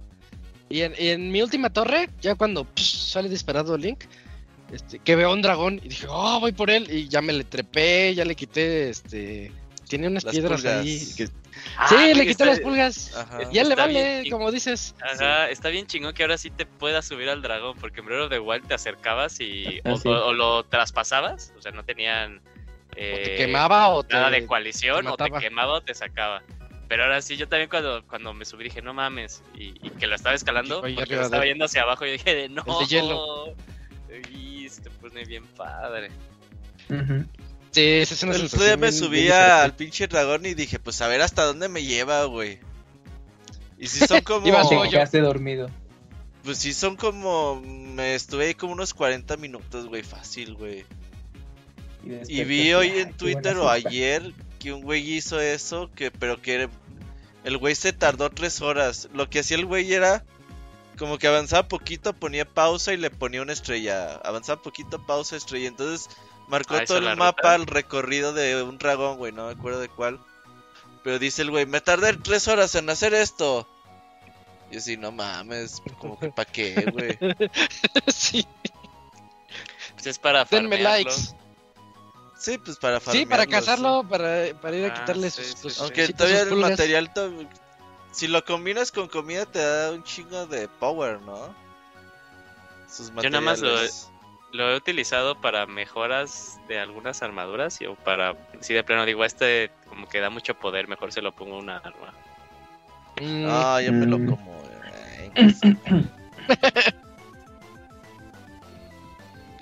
Y 0.70 0.82
en, 0.82 0.94
y 0.98 1.10
en 1.10 1.32
mi 1.32 1.42
última 1.42 1.72
torre, 1.72 2.10
ya 2.22 2.36
cuando 2.36 2.66
psh, 2.66 3.12
sale 3.12 3.30
disparado 3.30 3.78
Link, 3.78 4.06
este, 4.72 5.00
que 5.00 5.16
veo 5.16 5.32
un 5.32 5.42
dragón 5.42 5.80
y 5.84 5.90
dije, 5.90 6.08
oh, 6.10 6.40
voy 6.40 6.52
por 6.52 6.72
él. 6.72 6.88
Y 6.92 7.08
ya 7.08 7.22
me 7.22 7.32
le 7.32 7.44
trepé, 7.44 8.14
ya 8.16 8.26
le 8.26 8.36
quité, 8.36 8.90
este... 8.90 9.52
Tiene 9.88 10.08
unas 10.08 10.24
Las 10.24 10.34
piedras 10.34 10.62
pulgas. 10.62 10.82
ahí. 10.84 11.14
que- 11.16 11.30
Ah, 11.78 11.88
sí, 11.88 12.14
le 12.14 12.30
está- 12.30 12.46
las 12.46 12.60
pulgas. 12.60 13.16
Ajá. 13.16 13.40
Ya 13.52 13.64
le 13.64 13.76
vale, 13.76 14.24
como 14.30 14.52
dices. 14.52 14.96
Ajá, 15.02 15.50
está 15.50 15.70
bien 15.70 15.88
chingón 15.88 16.14
que 16.14 16.24
ahora 16.24 16.38
sí 16.38 16.50
te 16.52 16.66
puedas 16.66 17.06
subir 17.06 17.30
al 17.30 17.42
dragón, 17.42 17.76
porque 17.80 18.02
en 18.02 18.06
Breath 18.06 18.22
of 18.24 18.30
the 18.30 18.40
Wild 18.40 18.68
te 18.68 18.74
acercabas 18.74 19.40
y 19.40 19.80
Ah, 19.86 19.94
o, 19.94 19.98
sí. 19.98 20.08
o- 20.08 20.26
o 20.28 20.34
lo 20.34 20.64
traspasabas, 20.64 21.54
o 21.58 21.62
sea, 21.62 21.72
no 21.72 21.84
tenían 21.84 22.38
O 22.92 22.96
te 22.96 23.34
eh, 23.34 23.38
quemaba 23.38 23.90
o 23.90 24.04
te... 24.04 24.14
nada 24.14 24.30
de 24.30 24.46
coalición, 24.46 25.06
te 25.06 25.12
o 25.12 25.18
te 25.18 25.32
quemaba 25.32 25.74
o 25.74 25.82
te 25.82 25.94
sacaba. 25.96 26.44
Pero 26.88 27.04
ahora 27.06 27.22
sí, 27.24 27.38
yo 27.38 27.48
también 27.48 27.70
cuando, 27.70 28.06
cuando 28.08 28.34
me 28.36 28.46
subí 28.46 28.66
dije, 28.66 28.82
no 28.84 28.94
mames, 28.94 29.42
y, 29.56 29.70
y 29.86 29.90
que 30.00 30.06
lo 30.06 30.14
estaba 30.16 30.36
escalando, 30.36 30.82
Oye, 30.82 30.94
porque 30.96 31.16
lo 31.16 31.24
estaba 31.24 31.42
de- 31.42 31.50
yendo 31.50 31.66
hacia 31.66 31.82
abajo 31.82 32.06
y 32.06 32.12
dije, 32.12 32.36
de, 32.36 32.50
no, 32.50 32.64
de 32.64 32.86
hielo. 32.86 33.56
Y 34.32 34.70
se 34.70 34.82
te 34.82 34.90
pone 34.92 35.26
bien 35.26 35.44
padre. 35.58 36.12
Ujú. 36.90 37.26
Sí, 37.74 37.82
esa 37.82 38.14
es 38.14 38.24
una 38.24 38.36
El 38.36 38.46
otro 38.46 38.64
día 38.64 38.78
me 38.78 38.92
subí 38.92 39.30
al 39.30 39.76
pinche 39.76 40.08
dragón 40.08 40.46
y 40.46 40.54
dije, 40.54 40.80
pues 40.80 41.02
a 41.02 41.08
ver 41.08 41.22
hasta 41.22 41.44
dónde 41.44 41.68
me 41.70 41.84
lleva, 41.84 42.24
güey. 42.26 42.60
Y 43.80 43.88
si 43.88 44.06
son 44.06 44.22
como... 44.24 44.46
Te 44.70 44.90
quedaste 44.90 45.20
dormido. 45.22 45.70
Pues 46.44 46.60
sí 46.60 46.74
son 46.74 46.96
como... 46.96 47.62
Me 47.62 48.16
estuve 48.16 48.46
ahí 48.48 48.54
como 48.54 48.74
unos 48.74 48.94
40 48.94 49.38
minutos, 49.38 49.88
güey, 49.88 50.04
fácil, 50.04 50.54
güey. 50.54 50.86
Y, 52.28 52.42
Y 52.42 52.44
vi 52.44 52.74
hoy 52.74 52.92
"Ay, 52.92 53.00
en 53.02 53.14
Twitter 53.14 53.58
o 53.58 53.72
siesta". 53.72 53.90
ayer 53.90 54.34
que 54.60 54.72
un 54.74 54.82
güey 54.82 55.10
hizo 55.14 55.40
eso, 55.40 55.90
que 55.96 56.12
pero 56.12 56.42
que 56.42 56.70
el 57.44 57.58
güey 57.58 57.76
se 57.76 57.92
tardó 57.92 58.30
tres 58.30 58.62
horas. 58.62 59.10
Lo 59.14 59.30
que 59.30 59.40
hacía 59.40 59.58
el 59.58 59.66
güey 59.66 59.92
era 59.94 60.24
como 60.98 61.18
que 61.18 61.28
avanzaba 61.28 61.68
poquito, 61.68 62.14
ponía 62.14 62.46
pausa 62.46 62.94
y 62.94 62.98
le 62.98 63.10
ponía 63.10 63.42
una 63.42 63.54
estrella. 63.54 64.16
Avanzaba 64.18 64.62
poquito, 64.62 65.06
pausa, 65.06 65.36
estrella. 65.36 65.68
Entonces 65.68 66.08
marcó 66.54 66.76
Ah, 66.76 66.86
todo 66.86 66.98
¿hizo 67.00 67.06
la 67.06 67.12
el 67.14 67.18
mapa, 67.18 67.56
el 67.56 67.66
recorrido 67.66 68.32
de 68.34 68.62
un 68.64 68.78
dragón, 68.78 69.18
güey. 69.18 69.32
No 69.32 69.48
me 69.48 69.54
acuerdo 69.54 69.80
de 69.80 69.90
cuál. 69.90 70.20
Pero 71.04 71.20
dice 71.20 71.42
el 71.42 71.50
güey, 71.52 71.66
me 71.66 71.82
tardé 71.82 72.14
tres 72.14 72.48
horas 72.48 72.76
en 72.76 72.90
hacer 72.90 73.14
esto. 73.14 73.68
Y 74.72 74.78
así, 74.78 74.96
no 74.98 75.12
mames, 75.12 75.82
como 76.00 76.18
que 76.20 76.30
pa' 76.30 76.46
qué, 76.46 76.86
güey. 76.92 77.18
sí, 78.08 78.48
Pues 79.96 80.08
es 80.08 80.20
para 80.20 80.46
denme 80.46 80.78
farmearlo. 80.78 80.90
likes. 81.12 81.36
Sí, 82.40 82.58
pues 82.58 82.78
para 82.78 83.00
Sí, 83.00 83.26
para 83.26 83.44
farmearlo, 83.44 83.50
cazarlo, 83.50 84.08
para, 84.10 84.60
para 84.62 84.76
ir 84.78 84.86
a 84.86 84.88
Ah, 84.90 85.00
quitarle 85.00 85.30
sí, 85.32 85.44
sus, 85.44 85.52
sí, 85.54 85.58
sus. 85.62 85.82
Aunque 85.82 86.08
todavía 86.14 86.40
sus 86.40 86.48
el 86.48 86.54
pulgas. 86.54 86.70
material, 86.72 87.14
to- 87.14 87.32
si 88.12 88.28
lo 88.28 88.44
combinas 88.46 88.92
con 88.92 89.08
comida 89.08 89.46
te 89.46 89.60
da 89.60 89.92
un 89.92 90.04
chingo 90.04 90.46
de 90.48 90.68
power, 90.68 91.20
¿no? 91.22 91.56
Sus 92.90 93.08
Yo 93.16 93.30
nada 93.30 93.42
más 93.42 93.60
lo- 93.60 93.70
materiales. 93.70 94.10
Lo 94.54 94.70
he 94.72 94.76
utilizado 94.76 95.42
para 95.42 95.66
mejoras 95.66 96.60
de 96.68 96.80
algunas 96.80 97.22
armaduras 97.24 97.82
y 97.82 97.88
o 97.88 97.96
para, 97.96 98.36
si 98.62 98.74
de 98.74 98.84
plano 98.84 99.06
digo, 99.06 99.26
este 99.26 99.72
como 99.90 100.08
que 100.08 100.20
da 100.20 100.30
mucho 100.30 100.54
poder, 100.56 100.88
mejor 100.88 101.12
se 101.12 101.22
lo 101.22 101.32
pongo 101.34 101.56
a 101.56 101.60
una 101.60 101.78
arma. 101.78 102.14
Mm, 103.22 103.46
Ah, 103.48 103.82
yo 103.84 103.92
me 103.94 104.06
lo 104.06 104.20
Mm. 104.20 104.30
como. 104.30 104.64
eh. 104.86 105.32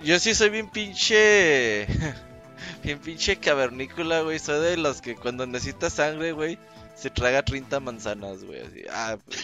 Yo 0.03 0.19
sí 0.19 0.33
soy 0.33 0.49
bien 0.49 0.69
pinche. 0.69 1.85
Bien 2.83 2.97
pinche 2.99 3.35
cavernícola, 3.37 4.21
güey. 4.21 4.39
Soy 4.39 4.59
de 4.59 4.77
los 4.77 5.01
que 5.01 5.15
cuando 5.15 5.45
necesita 5.45 5.89
sangre, 5.91 6.31
güey, 6.31 6.57
se 6.95 7.11
traga 7.11 7.43
30 7.43 7.79
manzanas, 7.79 8.43
güey. 8.43 8.61
Así, 8.61 8.83
ah, 8.91 9.17
pues. 9.23 9.43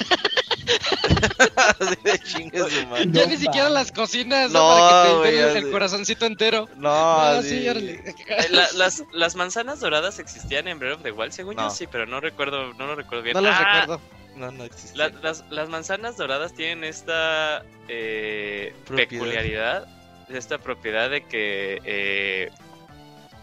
de 2.03 2.17
su 2.25 3.11
ya 3.11 3.25
ni 3.25 3.37
siquiera 3.37 3.69
las 3.69 3.91
cocinas, 3.91 4.51
¿no? 4.51 4.59
No, 4.59 4.67
Para 4.67 5.23
que 5.23 5.29
te 5.31 5.35
ya 5.37 5.51
el 5.53 5.71
corazoncito 5.71 6.25
entero. 6.25 6.67
No, 6.75 6.89
Ah, 6.89 7.39
sí, 7.41 7.67
órale. 7.67 8.01
Eh, 8.27 8.47
la- 8.49 8.71
las, 8.73 9.03
las 9.13 9.35
manzanas 9.35 9.79
doradas 9.79 10.19
existían 10.19 10.67
en 10.67 10.79
Breath 10.79 10.97
of 10.97 11.03
the 11.03 11.11
Wild, 11.11 11.31
según 11.31 11.55
No. 11.55 11.63
yo 11.63 11.69
sí, 11.69 11.87
pero 11.87 12.05
no 12.05 12.19
recuerdo, 12.19 12.73
no 12.73 12.87
lo 12.87 12.95
recuerdo 12.95 13.23
bien. 13.23 13.33
No 13.35 13.41
los 13.41 13.53
Ah, 13.55 13.81
recuerdo. 13.81 14.01
No, 14.35 14.51
no 14.51 14.65
la- 14.93 15.09
las, 15.09 15.43
las 15.49 15.69
manzanas 15.69 16.17
doradas 16.17 16.53
tienen 16.53 16.83
esta 16.83 17.63
eh, 17.87 18.75
peculiaridad, 18.95 19.87
esta 20.29 20.57
propiedad 20.59 21.09
de 21.09 21.23
que 21.25 21.81
eh, 21.85 22.51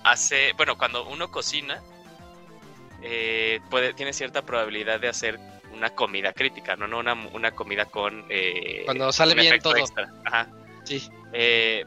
hace, 0.04 0.52
bueno, 0.56 0.78
cuando 0.78 1.04
uno 1.08 1.30
cocina, 1.30 1.82
eh, 3.02 3.60
puede, 3.70 3.92
tiene 3.94 4.12
cierta 4.12 4.42
probabilidad 4.42 5.00
de 5.00 5.08
hacer 5.08 5.40
una 5.74 5.90
comida 5.94 6.32
crítica, 6.32 6.76
no, 6.76 6.86
no 6.86 6.98
una, 6.98 7.14
una 7.32 7.50
comida 7.52 7.84
con 7.86 8.24
eh, 8.28 8.82
Cuando 8.84 9.12
sale 9.12 9.34
bien 9.34 9.46
efecto 9.48 9.70
todo. 9.70 9.78
extra. 9.78 10.12
Ajá. 10.24 10.48
Sí. 10.84 11.02
Eh, 11.32 11.84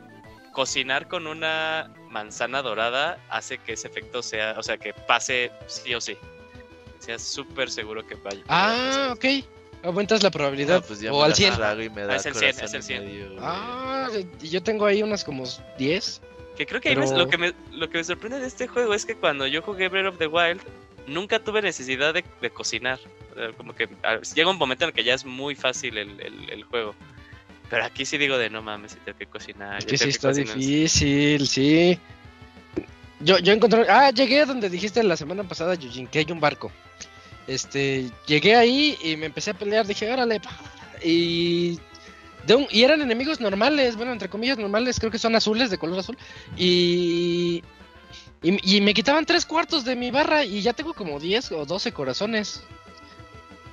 cocinar 0.53 1.07
con 1.07 1.27
una 1.27 1.91
manzana 2.09 2.61
dorada 2.61 3.19
hace 3.30 3.57
que 3.59 3.73
ese 3.73 3.88
efecto 3.88 4.22
sea, 4.23 4.55
o 4.57 4.64
sea, 4.64 4.77
que 4.77 4.93
pase 4.93 5.51
sí 5.68 5.93
o 5.93 6.01
sí. 6.01 6.18
Sea 6.99 7.19
súper 7.19 7.69
seguro 7.69 8.05
que 8.05 8.15
vaya. 8.15 8.41
Ah, 8.47 9.14
ok. 9.15 9.26
Aumentas 9.84 10.23
la 10.23 10.31
probabilidad. 10.31 10.81
No, 10.81 10.81
pues 10.81 10.99
ya 10.99 11.14
o 11.14 11.18
me 11.19 11.23
al 11.26 11.30
la 11.30 11.35
100. 11.35 11.55
trago 11.55 11.81
y 11.84 11.89
me 11.91 12.01
da 12.01 12.15
es 12.15 12.26
el 12.26 12.34
100, 12.34 12.55
corazón 12.55 12.65
es 12.65 12.72
el 12.73 12.77
en 12.77 12.84
100. 12.84 13.05
medio, 13.05 13.26
güey. 13.34 13.39
Ah, 13.41 14.09
y 14.41 14.49
yo 14.49 14.64
tengo 14.64 14.85
ahí 14.88 15.03
unas 15.03 15.23
como 15.23 15.43
10. 15.77 16.22
Que 16.57 16.65
creo 16.65 16.81
que 16.81 16.89
ahí 16.89 16.95
Pero- 16.95 17.11
me- 17.11 17.18
lo, 17.18 17.27
que 17.30 17.38
me, 17.38 17.53
lo 17.72 17.88
que 17.89 17.99
me 17.99 18.03
sorprende 18.03 18.39
de 18.39 18.47
este 18.47 18.68
juego 18.68 18.95
es 18.95 19.05
que 19.05 19.15
cuando 19.15 19.45
yo 19.45 19.61
jugué 19.61 19.89
Breath 19.89 20.07
of 20.14 20.18
the 20.18 20.26
Wild, 20.26 20.59
nunca 21.05 21.38
tuve 21.39 21.61
necesidad 21.61 22.15
de, 22.15 22.26
de 22.41 22.49
cocinar. 22.49 22.99
Eh, 23.38 23.53
Como 23.55 23.73
que 23.76 23.88
llega 24.35 24.49
un 24.49 24.57
momento 24.57 24.84
en 24.85 24.89
el 24.89 24.93
que 24.95 25.03
ya 25.03 25.14
es 25.14 25.23
muy 25.26 25.55
fácil 25.55 25.97
el, 25.97 26.19
el- 26.22 26.49
el 26.49 26.64
juego. 26.64 26.95
Pero 27.69 27.84
aquí 27.85 28.05
sí 28.05 28.18
digo 28.18 28.38
de 28.38 28.49
no 28.49 28.61
mames, 28.61 28.93
si 28.93 28.97
tengo 28.99 29.18
que 29.18 29.26
cocinar. 29.26 29.80
Es 29.80 29.85
que 29.85 29.97
sí 29.97 30.09
está 30.09 30.30
cocinar". 30.30 30.55
difícil, 30.57 31.47
sí. 31.47 31.99
Yo, 33.19 33.39
yo 33.39 33.51
encontré. 33.53 33.85
Ah, 33.89 34.11
llegué 34.11 34.41
a 34.41 34.45
donde 34.45 34.69
dijiste 34.69 35.03
la 35.03 35.18
semana 35.18 35.43
pasada, 35.43 35.76
Yujin, 35.76 36.07
que 36.07 36.19
hay 36.19 36.31
un 36.31 36.39
barco. 36.39 36.72
Este, 37.47 38.09
llegué 38.26 38.55
ahí 38.55 38.97
y 39.03 39.15
me 39.18 39.26
empecé 39.26 39.51
a 39.51 39.53
pelear. 39.53 39.85
Dije, 39.88 40.11
órale, 40.11 40.39
pa", 40.39 40.51
y. 41.03 41.80
De 42.45 42.55
un, 42.55 42.65
y 42.72 42.84
eran 42.84 43.01
enemigos 43.01 43.41
normales, 43.41 43.97
bueno, 43.97 44.14
entre 44.14 44.30
comillas 44.30 44.57
normales, 44.57 44.99
creo 44.99 45.11
que 45.11 45.19
son 45.19 45.35
azules, 45.35 45.69
de 45.69 45.77
color 45.77 45.99
azul. 45.99 46.18
Y. 46.55 47.64
Y, 48.43 48.77
y 48.77 48.81
me 48.81 48.93
quitaban 48.93 49.26
tres 49.26 49.45
cuartos 49.45 49.84
de 49.84 49.95
mi 49.95 50.11
barra 50.11 50.45
y 50.45 50.61
ya 50.61 50.72
tengo 50.72 50.93
como 50.93 51.19
10 51.19 51.51
o 51.53 51.65
12 51.65 51.91
corazones. 51.91 52.61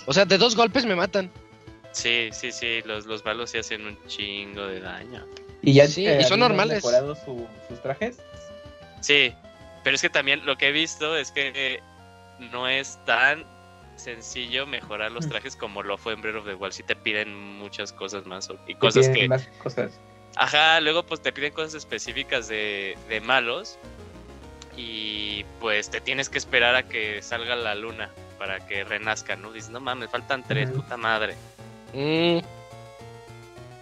O 0.06 0.12
sea, 0.12 0.24
de 0.24 0.38
dos 0.38 0.54
golpes 0.56 0.84
me 0.84 0.94
matan. 0.94 1.30
Sí, 1.92 2.28
sí, 2.32 2.50
sí, 2.52 2.82
los, 2.84 3.06
los 3.06 3.24
malos 3.24 3.50
sí 3.50 3.58
hacen 3.58 3.86
un 3.86 3.96
chingo 4.06 4.66
de 4.66 4.80
daño. 4.80 5.24
Y 5.62 5.74
ya 5.74 5.86
Sí, 5.86 6.06
eh, 6.06 6.18
y 6.20 6.22
son 6.24 6.34
¿habían 6.34 6.40
normales. 6.40 6.76
mejorado 6.76 7.14
su- 7.14 7.46
sus 7.68 7.80
trajes? 7.82 8.18
Sí, 9.00 9.32
pero 9.82 9.96
es 9.96 10.02
que 10.02 10.10
también 10.10 10.44
lo 10.44 10.56
que 10.56 10.68
he 10.68 10.72
visto 10.72 11.16
es 11.16 11.30
que 11.30 11.52
eh, 11.54 11.80
no 12.52 12.68
es 12.68 12.98
tan 13.06 13.44
sencillo 13.96 14.66
mejorar 14.66 15.12
los 15.12 15.26
Mm. 15.26 15.30
trajes 15.30 15.56
como 15.56 15.82
lo 15.82 15.96
fue 15.96 16.14
en 16.14 16.20
Breath 16.20 16.36
of 16.36 16.46
the 16.46 16.54
Wild. 16.54 16.72
Sí 16.72 16.82
te 16.82 16.96
piden 16.96 17.34
muchas 17.58 17.92
cosas 17.92 18.26
más 18.26 18.48
y 18.66 18.74
cosas 18.74 19.08
que... 19.08 19.28
más 19.28 19.46
cosas. 19.62 20.00
Ajá, 20.36 20.80
luego 20.80 21.04
pues 21.06 21.22
te 21.22 21.32
piden 21.32 21.52
cosas 21.52 21.74
específicas 21.74 22.48
de, 22.48 22.98
de 23.08 23.20
malos 23.20 23.78
y 24.76 25.44
pues 25.60 25.90
te 25.90 26.00
tienes 26.00 26.28
que 26.28 26.38
esperar 26.38 26.74
a 26.74 26.88
que 26.88 27.22
salga 27.22 27.54
la 27.54 27.76
luna 27.76 28.10
para 28.38 28.66
que 28.66 28.84
renazca, 28.84 29.36
¿no? 29.36 29.52
Dices, 29.52 29.70
no 29.70 29.80
mames, 29.80 30.10
faltan 30.10 30.42
tres, 30.42 30.70
puta 30.70 30.96
madre. 30.96 31.34
Mm, 31.92 32.38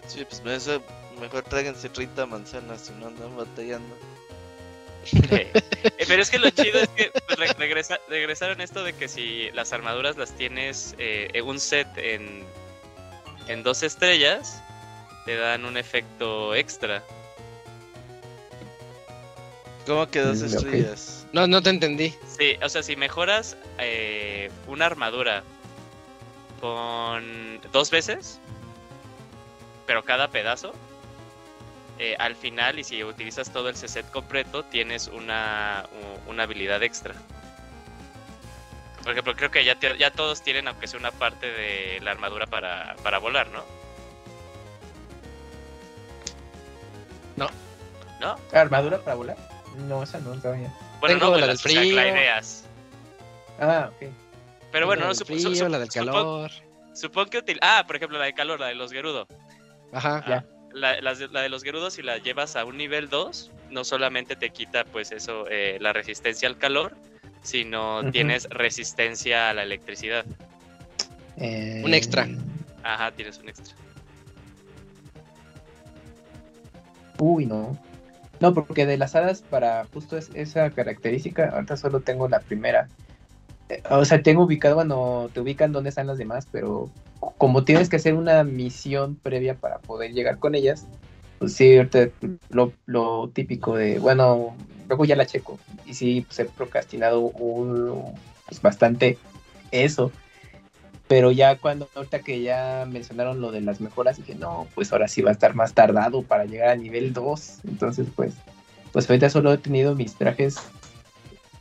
Sí, 0.09 0.25
pues 0.29 0.43
eso- 0.45 0.83
mejor 1.21 1.43
tráiganse 1.45 1.89
30 1.89 2.27
manzanas 2.27 2.81
si 2.83 2.93
no 2.95 3.07
andan 3.07 3.37
batallando. 3.37 3.97
Eh, 5.13 5.51
pero 6.07 6.23
es 6.23 6.31
que 6.31 6.39
lo 6.39 6.51
chido 6.51 6.79
es 6.81 6.89
que 6.91 7.11
pues, 7.27 7.39
re- 7.39 7.53
regresa, 7.55 7.99
regresaron 8.09 8.61
esto 8.61 8.85
de 8.85 8.93
que 8.93 9.09
si 9.09 9.51
las 9.53 9.73
armaduras 9.73 10.17
las 10.17 10.33
tienes 10.37 10.95
eh, 10.99 11.29
en 11.33 11.45
un 11.47 11.59
set 11.59 11.89
en, 11.97 12.45
en 13.49 13.63
dos 13.63 13.83
estrellas, 13.83 14.61
te 15.25 15.37
dan 15.37 15.65
un 15.65 15.77
efecto 15.77 16.55
extra. 16.55 17.03
¿Cómo 19.87 20.07
que 20.09 20.21
dos 20.21 20.39
Mm, 20.43 20.57
ok. 20.57 21.22
No, 21.33 21.47
no 21.47 21.63
te 21.63 21.71
entendí. 21.71 22.15
Sí, 22.27 22.57
o 22.63 22.69
sea, 22.69 22.83
si 22.83 22.97
mejoras 22.97 23.57
eh, 23.79 24.51
una 24.67 24.87
armadura 24.87 25.43
con 26.61 27.61
dos 27.73 27.91
veces, 27.91 28.39
pero 29.87 30.05
cada 30.05 30.29
pedazo, 30.29 30.73
eh, 31.99 32.17
al 32.19 32.37
final, 32.37 32.79
y 32.79 32.85
si 32.85 33.03
utilizas 33.05 33.53
todo 33.53 33.69
el 33.69 33.77
set 33.77 34.09
completo, 34.11 34.63
tienes 34.65 35.09
una, 35.09 35.87
una 36.27 36.45
habilidad 36.45 36.83
extra. 36.83 37.15
Por 39.03 39.13
ejemplo, 39.13 39.35
creo 39.35 39.51
que 39.51 39.65
ya, 39.65 39.75
te- 39.79 39.99
ya 39.99 40.13
todos 40.13 40.43
tienen, 40.43 40.69
aunque 40.69 40.87
sea 40.87 41.01
una 41.01 41.11
parte 41.11 41.51
de 41.51 41.99
la 42.03 42.13
armadura 42.13 42.47
para, 42.47 42.95
para 43.03 43.19
volar, 43.19 43.49
¿no? 43.49 43.65
No. 47.37 47.49
¿No? 48.21 48.37
¿Armadura 48.53 48.99
para 48.99 49.17
volar? 49.17 49.37
No, 49.89 50.03
esa 50.05 50.19
no 50.21 50.41
sabía. 50.41 50.73
Bueno, 51.03 51.19
Tengo 51.19 51.33
no, 51.33 51.39
la 51.39 51.39
pues 51.39 51.41
del 51.41 51.49
las- 51.49 51.59
o 51.65 51.69
sea, 51.69 51.81
frío. 51.83 52.63
Ah, 53.59 53.91
ok. 53.93 54.13
Pero 54.71 54.87
bueno, 54.87 55.01
la 55.01 55.07
no, 55.09 55.15
del 55.15 55.17
supo- 55.19 55.35
su- 55.35 55.49
frío, 55.51 55.65
su- 55.65 55.69
la 55.69 55.79
del 55.81 55.89
calor. 55.89 56.51
Supongo 56.95 57.29
que 57.31 57.39
util- 57.45 57.59
Ah, 57.61 57.83
por 57.87 57.97
ejemplo, 57.97 58.19
la 58.21 58.25
de 58.27 58.35
calor, 58.35 58.61
la 58.61 58.69
de 58.69 58.77
los 58.77 58.93
Gerudo. 58.93 59.27
Ajá. 59.93 60.25
Ya. 60.29 60.45
La, 60.73 60.95
de- 60.95 61.27
la 61.29 61.43
de 61.43 61.49
los 61.49 61.65
Gerudos, 61.65 61.95
si 61.95 62.03
la 62.03 62.19
llevas 62.19 62.55
a 62.55 62.65
un 62.65 62.77
nivel 62.77 63.09
2, 63.09 63.51
no 63.71 63.83
solamente 63.83 64.37
te 64.37 64.51
quita, 64.51 64.85
pues 64.85 65.11
eso, 65.11 65.47
eh, 65.51 65.77
la 65.81 65.93
resistencia 65.93 66.49
al 66.49 66.57
calor, 66.57 66.95
sino 67.43 68.09
tienes 68.13 68.45
resistencia 68.51 69.51
a 69.51 69.55
la 69.55 69.65
electricidad. 69.65 70.25
Eh, 71.37 71.83
Un 71.85 71.95
extra. 71.95 72.29
Ajá, 72.85 73.11
tienes 73.11 73.39
un 73.39 73.49
extra. 73.49 73.75
Uy, 77.19 77.45
no. 77.47 77.77
No, 78.43 78.53
porque 78.55 78.87
de 78.87 78.99
las 78.99 79.15
hadas 79.15 79.41
para 79.41 79.87
justo 79.95 80.19
es- 80.19 80.31
esa 80.35 80.69
característica, 80.71 81.51
ahorita 81.51 81.77
solo 81.77 82.01
tengo 82.01 82.29
la 82.29 82.41
primera. 82.41 82.89
Eh, 83.69 83.81
O 83.89 84.05
sea, 84.05 84.21
tengo 84.21 84.43
ubicado, 84.43 84.75
bueno, 84.75 85.31
te 85.33 85.41
ubican 85.41 85.71
dónde 85.71 85.91
están 85.91 86.09
las 86.09 86.19
demás, 86.19 86.49
pero 86.51 86.91
como 87.39 87.63
tienes 87.63 87.89
que 87.89 87.97
hacer 87.97 88.15
una 88.15 88.43
misión 88.43 89.15
previa 89.15 89.55
para 89.55 89.79
poder 89.79 90.13
llegar 90.13 90.39
con 90.39 90.57
ellas, 90.57 90.89
pues 91.39 91.55
sí, 91.55 91.77
ahorita 91.77 92.09
lo, 92.51 93.29
típico 93.33 93.77
de, 93.77 94.01
bueno, 94.01 94.57
luego 94.89 95.05
ya 95.05 95.15
la 95.15 95.27
checo. 95.27 95.61
Y 95.87 95.95
sí, 95.95 96.23
pues 96.23 96.41
he 96.41 96.45
procrastinado 96.47 97.21
un, 97.21 98.03
pues, 98.49 98.61
bastante 98.61 99.19
eso. 99.71 100.11
Pero 101.13 101.31
ya 101.31 101.57
cuando, 101.59 101.91
ahorita 101.95 102.21
que 102.21 102.41
ya 102.41 102.87
mencionaron 102.91 103.39
lo 103.43 103.51
de 103.53 103.61
las 103.61 103.83
mejoras, 103.83 104.17
dije, 104.17 104.35
no, 104.35 104.67
pues 104.75 104.93
ahora 104.93 105.09
sí 105.09 105.21
va 105.21 105.29
a 105.29 105.35
estar 105.35 105.55
más 105.55 105.75
tardado 105.75 106.23
para 106.23 106.47
llegar 106.47 106.71
a 106.71 106.77
nivel 106.77 107.13
2. 107.13 107.59
Entonces, 107.69 108.07
pues, 108.17 108.33
pues 108.93 109.11
ahorita 109.11 109.29
solo 109.29 109.53
he 109.53 109.59
tenido 109.59 109.95
mis 109.95 110.15
trajes 110.15 110.57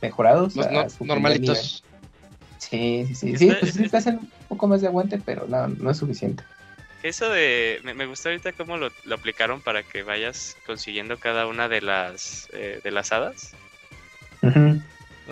mejorados. 0.00 0.56
No- 0.56 0.86
normalitos. 1.00 1.84
Sí, 2.56 3.04
sí, 3.08 3.14
sí. 3.14 3.36
Sí, 3.36 3.52
pues 3.60 3.74
sí 3.74 3.84
es- 3.84 3.90
te 3.90 3.96
hacen 3.98 4.14
un 4.20 4.30
poco 4.48 4.68
más 4.68 4.80
de 4.80 4.86
aguante, 4.86 5.20
pero 5.22 5.46
no, 5.46 5.68
no 5.68 5.90
es 5.90 5.98
suficiente. 5.98 6.42
Eso 7.02 7.28
de. 7.28 7.80
Me, 7.84 7.92
me 7.92 8.06
gustó 8.06 8.30
ahorita 8.30 8.52
cómo 8.52 8.78
lo, 8.78 8.88
lo 9.04 9.14
aplicaron 9.16 9.60
para 9.60 9.82
que 9.82 10.02
vayas 10.02 10.56
consiguiendo 10.64 11.18
cada 11.18 11.46
una 11.46 11.68
de 11.68 11.82
las 11.82 12.48
eh, 12.54 12.80
de 12.82 12.90
las 12.90 13.12
hadas. 13.12 13.50
Las 14.40 14.82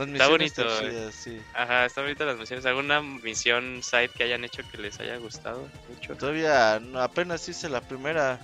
Está 0.04 0.28
misiones 0.28 0.54
bonito, 0.56 0.62
están 0.74 0.86
eh. 0.86 0.90
chidas, 0.90 1.14
sí. 1.14 1.40
Ajá, 1.54 1.86
está 1.86 2.02
bonita 2.02 2.24
las 2.24 2.38
misiones. 2.38 2.66
¿Alguna 2.66 3.00
misión 3.02 3.80
side 3.82 4.08
que 4.08 4.24
hayan 4.24 4.44
hecho 4.44 4.62
que 4.70 4.78
les 4.78 4.98
haya 5.00 5.16
gustado 5.16 5.66
mucho? 5.88 6.14
Todavía 6.16 6.80
no, 6.80 7.00
apenas 7.00 7.48
hice 7.48 7.68
la 7.68 7.80
primera. 7.80 8.38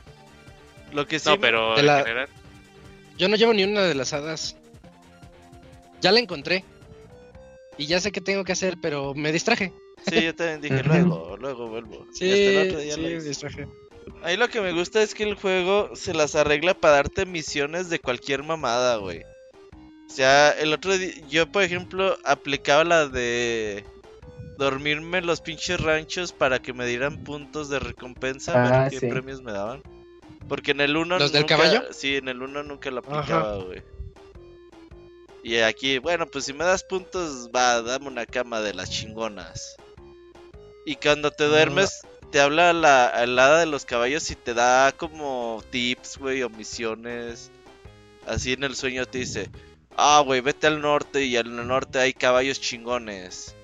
Lo 0.92 1.06
que 1.06 1.18
sí. 1.18 1.28
No, 1.28 1.38
pero 1.40 1.78
en 1.78 1.86
la- 1.86 1.98
general. 1.98 2.28
Yo 3.18 3.28
no 3.28 3.36
llevo 3.36 3.54
ni 3.54 3.64
una 3.64 3.82
de 3.82 3.94
las 3.94 4.12
hadas. 4.12 4.56
Ya 6.00 6.12
la 6.12 6.20
encontré. 6.20 6.64
Y 7.78 7.86
ya 7.86 8.00
sé 8.00 8.12
qué 8.12 8.20
tengo 8.20 8.44
que 8.44 8.52
hacer, 8.52 8.76
pero 8.80 9.14
me 9.14 9.32
distraje. 9.32 9.72
Sí, 10.08 10.22
yo 10.22 10.34
también 10.34 10.60
dije 10.60 10.82
luego, 10.84 11.36
luego 11.38 11.68
vuelvo. 11.68 12.06
Sí, 12.12 12.30
hasta 12.30 12.60
el 12.62 12.68
otro 12.68 12.80
día 12.80 12.94
sí, 12.94 13.00
lo 13.02 13.08
me 13.08 13.20
distraje. 13.22 13.68
Ahí 14.22 14.36
lo 14.36 14.48
que 14.48 14.60
me 14.60 14.72
gusta 14.72 15.02
es 15.02 15.14
que 15.14 15.24
el 15.24 15.34
juego 15.34 15.90
se 15.96 16.14
las 16.14 16.34
arregla 16.36 16.74
para 16.74 16.94
darte 16.96 17.26
misiones 17.26 17.88
de 17.90 17.98
cualquier 17.98 18.42
mamada, 18.44 18.96
güey. 18.96 19.22
O 20.06 20.10
sea, 20.10 20.50
el 20.50 20.72
otro 20.72 20.96
día, 20.96 21.12
yo 21.28 21.50
por 21.50 21.62
ejemplo 21.62 22.16
aplicaba 22.24 22.84
la 22.84 23.08
de 23.08 23.84
dormirme 24.56 25.18
en 25.18 25.26
los 25.26 25.40
pinches 25.40 25.80
ranchos 25.80 26.32
para 26.32 26.60
que 26.60 26.72
me 26.72 26.86
dieran 26.86 27.22
puntos 27.24 27.68
de 27.68 27.78
recompensa, 27.78 28.54
Ah, 28.54 28.70
ver 28.82 28.90
qué 28.90 29.00
sí. 29.00 29.08
premios 29.08 29.42
me 29.42 29.52
daban. 29.52 29.82
Porque 30.48 30.70
en 30.70 30.80
el 30.80 30.96
1 30.96 31.18
¿Los 31.18 31.32
del 31.32 31.44
caballo? 31.44 31.82
Sí, 31.92 32.16
en 32.16 32.28
el 32.28 32.40
1 32.40 32.62
nunca 32.62 32.90
lo 32.90 33.00
aplicaba, 33.00 33.56
güey. 33.56 33.82
Y 35.42 35.58
aquí, 35.58 35.98
bueno, 35.98 36.26
pues 36.26 36.44
si 36.46 36.52
me 36.52 36.64
das 36.64 36.82
puntos, 36.82 37.50
va, 37.54 37.80
dame 37.82 38.08
una 38.08 38.26
cama 38.26 38.60
de 38.60 38.74
las 38.74 38.90
chingonas. 38.90 39.76
Y 40.84 40.96
cuando 40.96 41.30
te 41.30 41.44
duermes, 41.44 42.02
te 42.30 42.40
habla 42.40 42.72
la, 42.72 43.06
hada 43.06 43.60
de 43.60 43.66
los 43.66 43.84
caballos 43.84 44.30
y 44.30 44.36
te 44.36 44.54
da 44.54 44.92
como 44.92 45.62
tips, 45.70 46.18
güey, 46.18 46.42
o 46.42 46.50
misiones. 46.50 47.50
Así 48.26 48.52
en 48.52 48.64
el 48.64 48.74
sueño 48.74 49.06
te 49.06 49.18
dice, 49.18 49.50
ah, 49.96 50.22
güey, 50.24 50.40
vete 50.40 50.66
al 50.66 50.80
norte 50.80 51.24
y 51.24 51.36
al 51.36 51.66
norte 51.66 51.98
hay 51.98 52.12
caballos 52.12 52.60
chingones. 52.60 53.54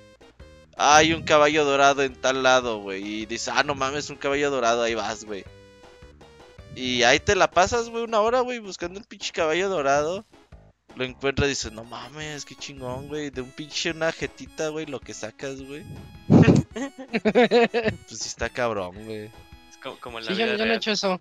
Ah, 0.76 0.96
hay 0.96 1.12
un 1.12 1.22
caballo 1.22 1.64
dorado 1.64 2.02
en 2.02 2.14
tal 2.14 2.42
lado, 2.42 2.78
güey. 2.80 3.02
Y 3.04 3.26
dice, 3.26 3.50
ah, 3.54 3.62
no 3.62 3.74
mames, 3.74 4.10
un 4.10 4.16
caballo 4.16 4.50
dorado, 4.50 4.82
ahí 4.82 4.94
vas, 4.94 5.24
güey. 5.24 5.44
Y 6.74 7.02
ahí 7.02 7.20
te 7.20 7.36
la 7.36 7.50
pasas, 7.50 7.90
güey, 7.90 8.02
una 8.04 8.20
hora, 8.20 8.40
güey, 8.40 8.58
buscando 8.58 8.98
el 8.98 9.04
pinche 9.06 9.32
caballo 9.32 9.68
dorado. 9.68 10.24
Lo 10.94 11.04
encuentras 11.04 11.46
y 11.46 11.50
dices, 11.50 11.72
no 11.72 11.84
mames, 11.84 12.44
qué 12.44 12.54
chingón, 12.54 13.08
güey. 13.08 13.30
De 13.30 13.40
un 13.42 13.50
pinche 13.50 13.90
una 13.90 14.12
jetita, 14.12 14.68
güey, 14.68 14.86
lo 14.86 15.00
que 15.00 15.14
sacas, 15.14 15.62
güey. 15.62 15.84
Pues 16.72 18.18
sí 18.20 18.28
está 18.28 18.48
cabrón, 18.48 18.94
güey. 19.04 19.30
Es 19.70 19.76
como, 19.82 19.98
como 19.98 20.18
en 20.18 20.24
la 20.24 20.32
Sí, 20.32 20.38
yo, 20.38 20.44
vida 20.44 20.56
yo 20.56 20.66
no 20.66 20.72
he 20.72 20.76
hecho 20.76 20.92
eso. 20.92 21.20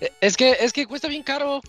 Eh, 0.00 0.12
Es 0.20 0.36
que, 0.36 0.56
es 0.60 0.72
que 0.72 0.86
cuesta 0.86 1.08
bien 1.08 1.22
caro. 1.22 1.60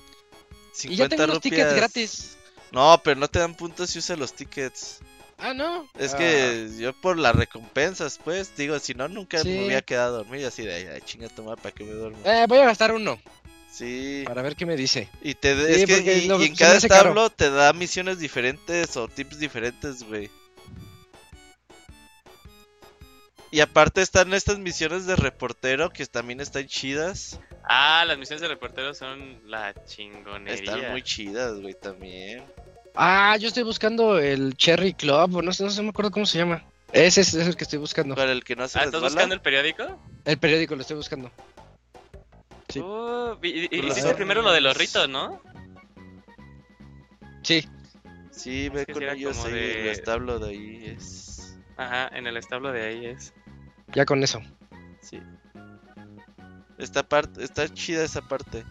Y 0.83 0.95
ya 0.95 1.07
50 1.07 1.09
tengo 1.15 1.27
los 1.27 1.41
tickets 1.41 1.75
gratis. 1.75 2.37
No, 2.71 3.01
pero 3.03 3.19
no 3.19 3.27
te 3.27 3.39
dan 3.39 3.53
puntos 3.55 3.89
si 3.89 3.99
usas 3.99 4.17
los 4.17 4.33
tickets. 4.33 4.99
Ah, 5.37 5.53
no. 5.53 5.87
Es 5.97 6.13
Ah, 6.13 6.17
que 6.17 6.69
yo 6.79 6.93
por 6.93 7.17
las 7.17 7.35
recompensas, 7.35 8.19
pues, 8.23 8.55
digo, 8.55 8.77
si 8.79 8.93
no, 8.93 9.07
nunca 9.07 9.39
Sí. 9.39 9.49
me 9.49 9.65
hubiera 9.65 9.81
quedado 9.81 10.15
a 10.15 10.17
dormir 10.19 10.45
así 10.45 10.63
de, 10.63 10.89
ay, 10.93 11.01
chinga 11.01 11.27
tu 11.29 11.43
madre, 11.43 11.61
¿para 11.61 11.73
que 11.73 11.83
me 11.83 11.91
duermo? 11.93 12.17
eh, 12.23 12.45
voy 12.47 12.59
a 12.59 12.65
gastar 12.65 12.93
uno 12.93 13.19
Sí, 13.71 14.23
para 14.27 14.41
ver 14.43 14.55
qué 14.55 14.65
me 14.65 14.75
dice. 14.75 15.09
y 15.21 15.33
te 15.33 15.55
de- 15.55 15.73
Sí, 15.85 15.91
es 15.93 16.01
que 16.01 16.17
y, 16.19 16.27
lo- 16.27 16.37
y 16.37 16.41
se 16.41 16.45
en 16.47 16.55
cada 16.55 16.73
caro. 16.79 16.85
establo 16.95 17.29
te 17.31 17.49
da 17.49 17.73
misiones 17.73 18.19
diferentes 18.19 18.95
o 18.97 19.07
tips 19.07 19.39
diferentes, 19.39 20.03
güey. 20.03 20.29
Y 23.53 23.59
aparte 23.59 24.01
están 24.01 24.33
estas 24.33 24.59
misiones 24.59 25.05
de 25.05 25.15
reportero 25.17 25.89
que 25.89 26.05
también 26.05 26.39
están 26.39 26.67
chidas. 26.67 27.37
Ah, 27.63 28.05
las 28.07 28.17
misiones 28.17 28.41
de 28.41 28.47
reportero 28.47 28.93
son 28.93 29.41
la 29.49 29.73
chingonería. 29.85 30.73
Están 30.75 30.91
muy 30.91 31.01
chidas, 31.01 31.59
güey, 31.59 31.73
también. 31.73 32.43
Ah, 32.95 33.37
yo 33.37 33.47
estoy 33.47 33.63
buscando 33.63 34.17
el 34.19 34.55
Cherry 34.57 34.93
Club, 34.93 35.35
o 35.37 35.41
no 35.41 35.53
sé, 35.53 35.63
no 35.63 35.69
sé, 35.69 35.81
me 35.81 35.89
acuerdo 35.89 36.11
cómo 36.11 36.25
se 36.25 36.37
llama. 36.37 36.63
Ese 36.91 37.21
es, 37.21 37.33
es 37.33 37.47
el 37.47 37.55
que 37.55 37.63
estoy 37.63 37.79
buscando. 37.79 38.15
Para 38.15 38.31
el 38.33 38.43
que 38.43 38.55
no 38.55 38.67
se 38.67 38.79
Ah, 38.79 38.83
¿estás 38.83 39.01
buscando 39.01 39.33
el 39.33 39.41
periódico? 39.41 39.97
El 40.25 40.37
periódico 40.37 40.75
lo 40.75 40.81
estoy 40.81 40.97
buscando. 40.97 41.31
Sí. 42.67 42.79
Uh, 42.79 43.37
y- 43.41 43.73
hiciste 43.87 44.13
primero 44.15 44.41
lo 44.41 44.51
de 44.51 44.61
los 44.61 44.75
ritos, 44.77 45.07
¿no? 45.09 45.41
Sí. 47.43 47.67
Sí, 48.31 48.69
ve 48.69 48.85
que 48.85 48.93
con 48.93 49.03
ellos 49.03 49.43
ahí, 49.45 49.53
el 49.53 49.87
establo 49.87 50.39
de 50.39 50.49
ahí 50.49 50.83
es... 50.97 51.57
Ajá, 51.77 52.09
en 52.15 52.27
el 52.27 52.37
establo 52.37 52.71
de 52.71 52.85
ahí 52.85 53.05
es. 53.05 53.33
Ya 53.93 54.05
con 54.05 54.23
eso. 54.23 54.41
Sí. 55.01 55.19
Esta 56.77 57.03
parte, 57.03 57.43
está 57.43 57.67
chida 57.73 58.03
esa 58.03 58.21
parte. 58.21 58.63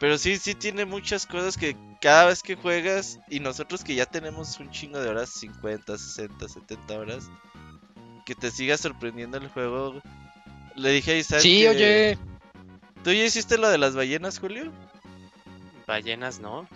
Pero 0.00 0.18
sí, 0.18 0.36
sí 0.36 0.54
tiene 0.54 0.84
muchas 0.84 1.26
cosas 1.26 1.56
que 1.56 1.76
cada 2.04 2.26
vez 2.26 2.42
que 2.42 2.54
juegas 2.54 3.18
y 3.30 3.40
nosotros 3.40 3.82
que 3.82 3.94
ya 3.94 4.04
tenemos 4.04 4.60
un 4.60 4.70
chingo 4.70 5.00
de 5.00 5.08
horas, 5.08 5.30
50, 5.30 5.96
60, 5.96 6.48
70 6.50 6.94
horas, 6.98 7.30
que 8.26 8.34
te 8.34 8.50
siga 8.50 8.76
sorprendiendo 8.76 9.38
el 9.38 9.48
juego. 9.48 10.02
Le 10.76 10.90
dije 10.90 11.12
a 11.12 11.16
Isaac 11.16 11.40
Sí, 11.40 11.60
que- 11.62 11.68
oye. 11.70 12.18
¿Tú 13.02 13.10
ya 13.10 13.24
hiciste 13.24 13.56
lo 13.56 13.70
de 13.70 13.78
las 13.78 13.94
ballenas, 13.94 14.38
Julio? 14.38 14.70
Ballenas, 15.86 16.40
¿no? 16.40 16.68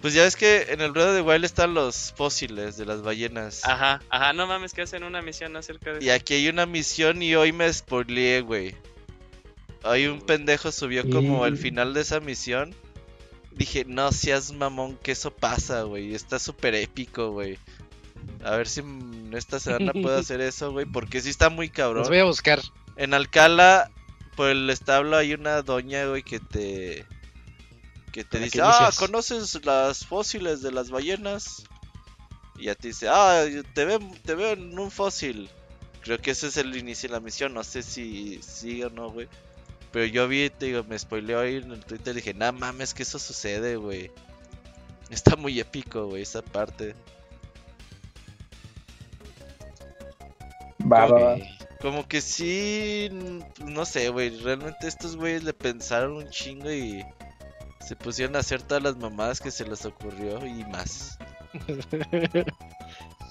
Pues 0.00 0.14
ya 0.14 0.22
ves 0.22 0.36
que 0.36 0.68
en 0.70 0.80
el 0.80 0.90
of 0.96 1.14
the 1.14 1.20
Wild 1.20 1.44
están 1.44 1.74
los 1.74 2.14
fósiles 2.16 2.78
de 2.78 2.86
las 2.86 3.02
ballenas. 3.02 3.62
Ajá, 3.66 4.00
ajá, 4.08 4.32
no 4.32 4.46
mames, 4.46 4.72
que 4.72 4.80
hacen 4.82 5.04
una 5.04 5.20
misión 5.20 5.54
acerca 5.56 5.92
de 5.92 6.02
Y 6.02 6.08
aquí 6.08 6.32
hay 6.32 6.48
una 6.48 6.64
misión 6.64 7.20
y 7.20 7.34
hoy 7.34 7.52
me 7.52 7.70
spoileé, 7.70 8.40
güey. 8.40 8.74
Hoy 9.84 10.06
un 10.06 10.22
pendejo 10.22 10.72
subió 10.72 11.08
como 11.10 11.44
el 11.44 11.54
Y- 11.54 11.58
final 11.58 11.92
de 11.92 12.00
esa 12.00 12.20
misión. 12.20 12.74
Dije, 13.58 13.84
no 13.84 14.12
seas 14.12 14.52
mamón, 14.52 14.96
que 15.02 15.10
eso 15.10 15.32
pasa, 15.32 15.82
güey. 15.82 16.14
Está 16.14 16.38
súper 16.38 16.76
épico, 16.76 17.32
güey. 17.32 17.58
A 18.44 18.52
ver 18.52 18.68
si 18.68 18.84
esta 19.32 19.58
semana 19.58 19.92
puedo 19.92 20.16
hacer 20.18 20.40
eso, 20.40 20.70
güey. 20.70 20.86
Porque 20.86 21.20
sí 21.20 21.28
está 21.28 21.50
muy 21.50 21.68
cabrón. 21.68 21.98
Los 21.98 22.08
voy 22.08 22.20
a 22.20 22.24
buscar. 22.24 22.60
En 22.94 23.14
Alcala, 23.14 23.90
por 24.36 24.50
el 24.50 24.70
establo 24.70 25.16
hay 25.16 25.34
una 25.34 25.62
doña, 25.62 26.06
güey, 26.06 26.22
que 26.22 26.38
te... 26.38 27.04
Que 28.12 28.22
te 28.22 28.38
dice, 28.38 28.62
ah, 28.62 28.66
inicias". 28.66 28.96
¿conoces 28.96 29.64
las 29.64 30.06
fósiles 30.06 30.62
de 30.62 30.70
las 30.70 30.90
ballenas? 30.90 31.64
Y 32.56 32.66
ya 32.66 32.76
te 32.76 32.88
dice, 32.88 33.08
ah, 33.10 33.44
te 33.74 33.84
veo, 33.84 33.98
te 34.24 34.36
veo 34.36 34.52
en 34.52 34.78
un 34.78 34.92
fósil. 34.92 35.50
Creo 36.02 36.18
que 36.18 36.30
ese 36.30 36.46
es 36.46 36.56
el 36.56 36.76
inicio 36.76 37.08
de 37.08 37.16
la 37.16 37.20
misión, 37.20 37.54
no 37.54 37.64
sé 37.64 37.82
si 37.82 38.40
sigue 38.40 38.84
o 38.84 38.90
no, 38.90 39.10
güey. 39.10 39.28
Pero 39.92 40.04
yo 40.06 40.28
vi, 40.28 40.50
te 40.50 40.66
digo, 40.66 40.84
me 40.84 40.98
spoileó 40.98 41.40
ahí 41.40 41.56
en 41.56 41.72
el 41.72 41.84
Twitter 41.84 42.12
y 42.12 42.16
dije, 42.16 42.34
nah 42.34 42.52
mames, 42.52 42.94
que 42.94 43.02
eso 43.02 43.18
sucede, 43.18 43.76
güey. 43.76 44.10
Está 45.10 45.36
muy 45.36 45.58
épico, 45.58 46.06
güey, 46.06 46.22
esa 46.22 46.42
parte. 46.42 46.94
Va, 50.80 51.06
va, 51.06 51.18
va. 51.20 51.36
Como 51.80 52.06
que 52.08 52.20
sí, 52.20 53.08
no 53.64 53.84
sé, 53.84 54.08
güey. 54.08 54.40
Realmente 54.40 54.88
estos 54.88 55.16
güeyes 55.16 55.44
le 55.44 55.52
pensaron 55.52 56.16
un 56.16 56.28
chingo 56.28 56.70
y 56.70 57.04
se 57.86 57.96
pusieron 57.96 58.36
a 58.36 58.40
hacer 58.40 58.62
todas 58.62 58.82
las 58.82 58.96
mamadas 58.96 59.40
que 59.40 59.50
se 59.50 59.64
les 59.64 59.86
ocurrió 59.86 60.44
y 60.44 60.64
más. 60.64 61.18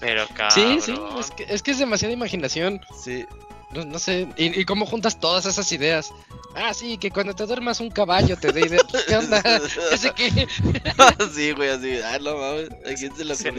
Pero 0.00 0.26
cabrón. 0.34 0.50
Sí, 0.50 0.80
sí, 0.80 0.98
es 1.18 1.30
que, 1.30 1.44
es 1.48 1.62
que 1.62 1.70
es 1.72 1.78
demasiada 1.78 2.14
imaginación. 2.14 2.80
Sí, 3.02 3.24
No, 3.70 3.84
no 3.84 3.98
sé. 3.98 4.26
¿Y, 4.36 4.60
y 4.60 4.64
cómo 4.64 4.86
juntas 4.86 5.20
todas 5.20 5.44
esas 5.46 5.70
ideas? 5.72 6.12
Ah, 6.54 6.72
sí, 6.72 6.96
que 6.96 7.10
cuando 7.10 7.34
te 7.34 7.44
duermas 7.44 7.78
un 7.80 7.90
caballo 7.90 8.36
te 8.38 8.50
dé 8.50 8.62
idea. 8.62 8.80
¿Qué 9.06 9.16
onda? 9.16 9.42
¿Ese 9.92 10.10
qué? 10.12 10.30
sí, 11.34 11.52
güey, 11.52 11.68
así. 11.68 12.00
Ah, 12.02 12.18
no 12.20 12.36
mames, 12.36 12.70
¿a 12.70 12.94
quién 12.94 13.14
se 13.14 13.24
le 13.24 13.34
Se, 13.36 13.52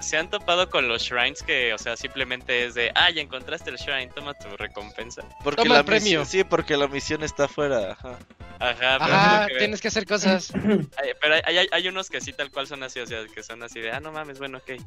se- 0.00 0.16
han 0.16 0.30
topado 0.30 0.70
con 0.70 0.86
los 0.88 1.02
shrines 1.02 1.42
que, 1.42 1.74
o 1.74 1.78
sea, 1.78 1.96
simplemente 1.96 2.64
es 2.66 2.74
de, 2.74 2.92
ah, 2.94 3.10
ya 3.10 3.20
encontraste 3.20 3.70
el 3.70 3.76
shrine, 3.76 4.08
toma 4.14 4.34
tu 4.34 4.56
recompensa. 4.56 5.22
Porque 5.42 5.62
Toma 5.62 5.74
la 5.74 5.80
el 5.80 5.86
premio. 5.86 6.20
misión- 6.20 6.26
sí, 6.26 6.44
porque 6.44 6.76
la 6.76 6.86
misión 6.86 7.22
está 7.24 7.44
afuera. 7.44 7.92
Ajá. 7.92 8.18
Ajá, 8.60 8.98
pero, 8.98 9.14
Ajá, 9.14 9.42
lo 9.42 9.48
que- 9.48 9.58
tienes 9.58 9.80
que 9.80 9.88
hacer 9.88 10.06
cosas. 10.06 10.52
hay, 10.96 11.10
pero 11.20 11.34
hay, 11.44 11.58
hay- 11.58 11.68
hay 11.72 11.88
unos 11.88 12.08
que 12.08 12.20
sí 12.20 12.32
tal 12.32 12.50
cual 12.52 12.68
son 12.68 12.82
así, 12.84 13.00
o 13.00 13.06
sea, 13.06 13.26
que 13.34 13.42
son 13.42 13.62
así 13.64 13.80
de, 13.80 13.90
ah, 13.90 13.98
no 14.00 14.12
mames, 14.12 14.38
bueno, 14.38 14.58
ok. 14.58 14.80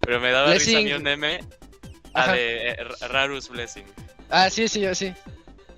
Pero 0.00 0.20
me 0.20 0.30
daba 0.30 0.54
risa 0.54 0.78
a 0.78 0.82
mí 0.82 0.92
un 0.92 1.02
meme, 1.02 1.40
ah, 2.16 2.22
Ajá. 2.22 2.32
de 2.32 2.68
eh, 2.70 2.76
Ra- 2.84 3.08
Rarus 3.08 3.48
Blessing. 3.48 3.84
Ah, 4.30 4.50
sí, 4.50 4.66
sí, 4.68 4.80
yo 4.80 4.94
sí. 4.94 5.12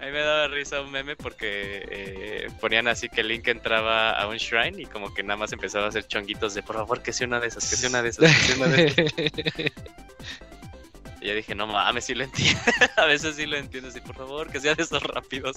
A 0.01 0.05
mí 0.07 0.13
me 0.13 0.21
daba 0.21 0.47
risa 0.49 0.81
un 0.81 0.93
meme 0.93 1.17
porque 1.17 1.85
eh, 1.91 2.49
ponían 2.61 2.87
así 2.87 3.09
que 3.09 3.25
Link 3.25 3.49
entraba 3.49 4.13
a 4.13 4.29
un 4.29 4.37
shrine 4.37 4.83
y 4.83 4.87
como 4.87 5.13
que 5.13 5.25
nada 5.25 5.37
más 5.37 5.53
empezaba 5.53 5.87
a 5.87 5.89
hacer 5.89 6.07
chonguitos 6.07 6.55
de 6.55 6.63
por 6.63 6.77
favor 6.77 7.03
que 7.03 7.13
sea 7.13 7.27
una 7.27 7.41
de 7.41 7.49
esas, 7.49 7.69
que 7.69 7.75
sea 7.77 7.89
una 7.91 8.03
de 8.03 8.09
esas, 8.11 8.25
que 8.33 8.43
sea 8.47 8.57
una 8.57 8.69
de 8.69 8.85
esas. 8.87 9.73
Y 11.21 11.27
yo 11.27 11.35
dije, 11.35 11.53
no 11.57 11.67
mames, 11.67 12.05
sí 12.05 12.15
lo 12.15 12.23
entiendo. 12.23 12.61
a 12.97 13.05
veces 13.07 13.35
sí 13.35 13.45
lo 13.45 13.57
entiendo, 13.57 13.91
sí, 13.91 14.01
por 14.01 14.15
favor, 14.15 14.49
que 14.53 14.61
sea 14.61 14.77
de 14.77 14.85
esos 14.85 15.03
rápidos. 15.03 15.57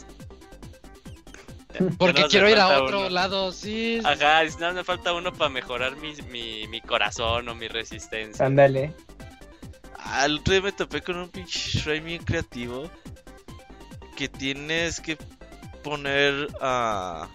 Porque 2.00 2.22
no 2.22 2.28
quiero 2.28 2.50
ir 2.50 2.58
a 2.58 2.82
otro 2.82 3.00
uno. 3.02 3.10
lado, 3.12 3.52
sí. 3.52 4.02
Ajá, 4.04 4.44
nada, 4.60 4.74
me 4.74 4.84
falta 4.84 5.14
uno 5.14 5.32
para 5.32 5.50
mejorar 5.52 5.96
mi, 5.98 6.14
mi, 6.32 6.68
mi 6.68 6.82
corazón 6.82 7.48
o 7.48 7.54
mi 7.54 7.68
resistencia. 7.68 8.44
Ándale. 8.46 8.92
Al 10.04 10.40
otro 10.40 10.54
día 10.54 10.62
me 10.64 10.72
topé 10.72 11.02
con 11.02 11.18
un 11.18 11.30
pinche 11.30 11.80
shrine 11.80 12.02
bien 12.06 12.24
creativo. 12.24 12.90
Que 14.18 14.28
tienes 14.30 15.00
que 15.00 15.18
poner 15.84 16.48
a. 16.62 17.28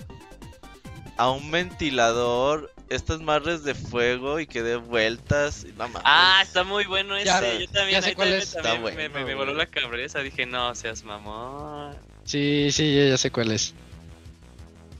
a 1.17 1.31
un 1.31 1.51
ventilador 1.51 2.73
estas 2.89 3.21
marres 3.21 3.65
de 3.65 3.75
fuego 3.75 4.39
y 4.39 4.47
que 4.47 4.63
dé 4.63 4.77
vueltas. 4.77 5.65
y 5.69 5.73
No. 5.73 5.89
Ah, 6.05 6.41
está 6.43 6.63
muy 6.65 6.85
bueno 6.85 7.17
ese. 7.17 7.27
Ya, 7.27 7.41
yo 7.59 7.67
también, 7.69 8.01
ya 8.01 8.03
sé 8.03 8.15
cuál 8.15 8.33
es. 8.33 8.53
también 8.53 8.77
me, 8.77 8.81
bueno, 8.83 8.99
me- 8.99 9.09
me 9.09 9.23
güey. 9.25 9.35
voló 9.35 9.55
la 9.55 9.67
cabeza. 9.67 10.21
Dije, 10.21 10.47
no, 10.47 10.75
seas 10.75 11.03
mamón. 11.03 11.97
Sí, 12.25 12.69
sí, 12.73 12.95
ya, 12.95 13.09
ya 13.11 13.17
sé 13.19 13.31
cuál 13.31 13.53
es. 13.53 13.75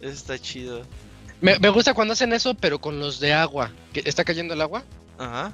Eso 0.01 0.13
está 0.13 0.39
chido. 0.39 0.83
Me, 1.41 1.59
me 1.59 1.69
gusta 1.69 1.93
cuando 1.95 2.13
hacen 2.15 2.33
eso, 2.33 2.55
pero 2.55 2.79
con 2.81 2.99
los 2.99 3.21
de 3.21 3.33
agua. 3.35 3.71
Que 3.93 4.03
está 4.05 4.25
cayendo 4.25 4.55
el 4.55 4.61
agua 4.63 4.83
Ajá. 5.19 5.53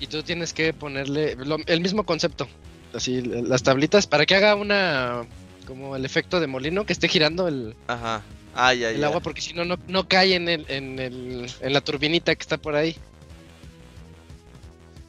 Y 0.00 0.06
tú 0.06 0.22
tienes 0.22 0.52
que 0.52 0.72
ponerle 0.72 1.34
lo- 1.36 1.58
el 1.66 1.80
mismo 1.80 2.04
concepto. 2.04 2.48
Así, 2.94 3.20
las 3.22 3.62
tablitas 3.62 4.06
para 4.06 4.24
que 4.26 4.34
haga 4.36 4.54
una. 4.54 5.26
como 5.66 5.94
el 5.96 6.04
efecto 6.06 6.40
de 6.40 6.46
molino, 6.46 6.86
que 6.86 6.94
esté 6.94 7.08
girando 7.08 7.46
el, 7.46 7.74
Ajá. 7.88 8.22
Ah, 8.54 8.72
ya, 8.72 8.88
el 8.90 9.00
ya. 9.00 9.06
agua, 9.08 9.20
porque 9.20 9.42
si 9.42 9.52
no, 9.52 9.66
no, 9.66 9.76
no 9.86 10.08
cae 10.08 10.34
en, 10.34 10.48
el, 10.48 10.64
en, 10.68 10.98
el, 10.98 11.50
en 11.60 11.72
la 11.74 11.80
turbinita 11.82 12.34
que 12.34 12.40
está 12.42 12.56
por 12.56 12.74
ahí. 12.74 12.96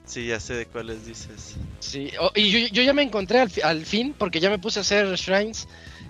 Sí, 0.06 0.28
ya 0.28 0.40
sé 0.40 0.56
de 0.56 0.66
cuáles 0.66 1.06
dices. 1.06 1.56
Sí, 1.80 2.12
oh, 2.20 2.32
y 2.36 2.50
yo, 2.52 2.60
yo 2.74 2.84
ya 2.84 2.94
me 2.94 3.04
encontré 3.04 3.40
al, 3.40 3.50
fi- 3.50 3.62
al 3.62 3.86
fin, 3.86 4.14
porque 4.18 4.40
ya 4.42 4.50
me 4.50 4.60
puse 4.60 4.80
a 4.80 4.82
hacer 4.82 5.08
shrines 5.16 5.68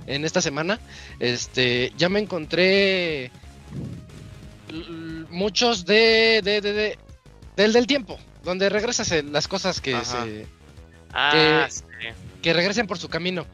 en 0.07 0.25
esta 0.25 0.41
semana. 0.41 0.79
Este, 1.19 1.93
ya 1.97 2.09
me 2.09 2.19
encontré 2.19 3.29
muchos 5.29 5.85
de, 5.85 6.41
de, 6.43 6.61
de, 6.61 6.73
de- 6.73 6.97
del 7.55 7.73
del 7.73 7.87
tiempo, 7.87 8.17
donde 8.43 8.69
regresas 8.69 9.11
el- 9.11 9.31
las 9.31 9.47
cosas 9.47 9.81
que 9.81 9.95
Ajá. 9.95 10.23
se, 10.25 10.47
Ah, 11.11 11.65
Que- 11.67 11.71
sí. 11.71 11.83
que 12.41 12.53
regresen 12.53 12.85
por 12.87 12.99
su 12.99 13.09
camino. 13.09 13.45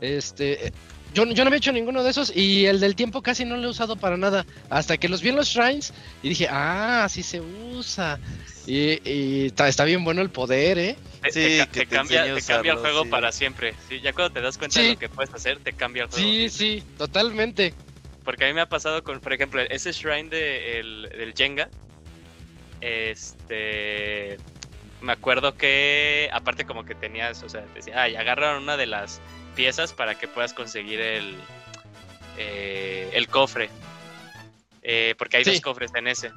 Este, 0.00 0.72
yo, 1.14 1.24
yo 1.24 1.44
no 1.44 1.48
había 1.48 1.58
hecho 1.58 1.72
ninguno 1.72 2.02
de 2.02 2.10
esos 2.10 2.34
y 2.34 2.66
el 2.66 2.80
del 2.80 2.96
tiempo 2.96 3.22
casi 3.22 3.44
no 3.44 3.56
lo 3.56 3.68
he 3.68 3.70
usado 3.70 3.96
para 3.96 4.16
nada. 4.16 4.44
Hasta 4.70 4.96
que 4.98 5.08
los 5.08 5.22
vi 5.22 5.28
en 5.30 5.36
los 5.36 5.48
shrines 5.48 5.92
y 6.22 6.30
dije, 6.30 6.48
ah, 6.50 7.04
así 7.04 7.22
se 7.22 7.40
usa. 7.40 8.18
Y, 8.66 9.00
y 9.08 9.46
está, 9.46 9.68
está 9.68 9.84
bien 9.84 10.02
bueno 10.04 10.20
el 10.20 10.30
poder, 10.30 10.78
¿eh? 10.78 10.96
Te, 11.22 11.30
Sí, 11.30 11.40
te 11.40 11.58
que 11.58 11.66
te 11.66 11.86
te 11.86 11.86
cambia, 11.86 12.34
te 12.34 12.42
cambia 12.42 12.72
el 12.72 12.78
juego 12.78 13.04
sí. 13.04 13.08
para 13.10 13.30
siempre. 13.32 13.74
Sí, 13.88 14.00
ya 14.00 14.12
cuando 14.12 14.32
te 14.34 14.40
das 14.40 14.58
cuenta 14.58 14.80
de 14.80 14.86
Sí. 14.86 14.92
lo 14.94 14.98
que 14.98 15.08
puedes 15.08 15.32
hacer, 15.32 15.60
te 15.60 15.72
cambia 15.72 16.02
el 16.04 16.08
juego. 16.10 16.24
Sí, 16.28 16.48
sí, 16.50 16.82
totalmente. 16.98 17.72
Porque 18.24 18.44
a 18.44 18.48
mí 18.48 18.54
me 18.54 18.60
ha 18.62 18.68
pasado 18.68 19.04
con, 19.04 19.20
por 19.20 19.32
ejemplo, 19.32 19.62
ese 19.62 19.92
shrine 19.92 20.28
de, 20.28 20.80
el- 20.80 21.08
del 21.16 21.32
Jenga. 21.34 21.68
Este. 22.86 24.38
Me 25.00 25.12
acuerdo 25.12 25.56
que, 25.56 26.30
aparte, 26.32 26.64
como 26.64 26.84
que 26.84 26.94
tenías, 26.94 27.42
o 27.42 27.48
sea, 27.48 27.62
te 27.66 27.74
decía, 27.74 28.00
ay, 28.02 28.16
agarraron 28.16 28.62
una 28.62 28.76
de 28.76 28.86
las 28.86 29.20
piezas 29.54 29.92
para 29.92 30.14
que 30.18 30.26
puedas 30.28 30.54
conseguir 30.54 31.00
el, 31.00 31.36
eh, 32.38 33.10
el 33.12 33.28
cofre. 33.28 33.68
Eh, 34.82 35.14
porque 35.18 35.38
hay 35.38 35.44
Sí. 35.44 35.50
dos 35.52 35.60
cofres 35.60 35.90
en 35.94 36.08
ese. 36.08 36.30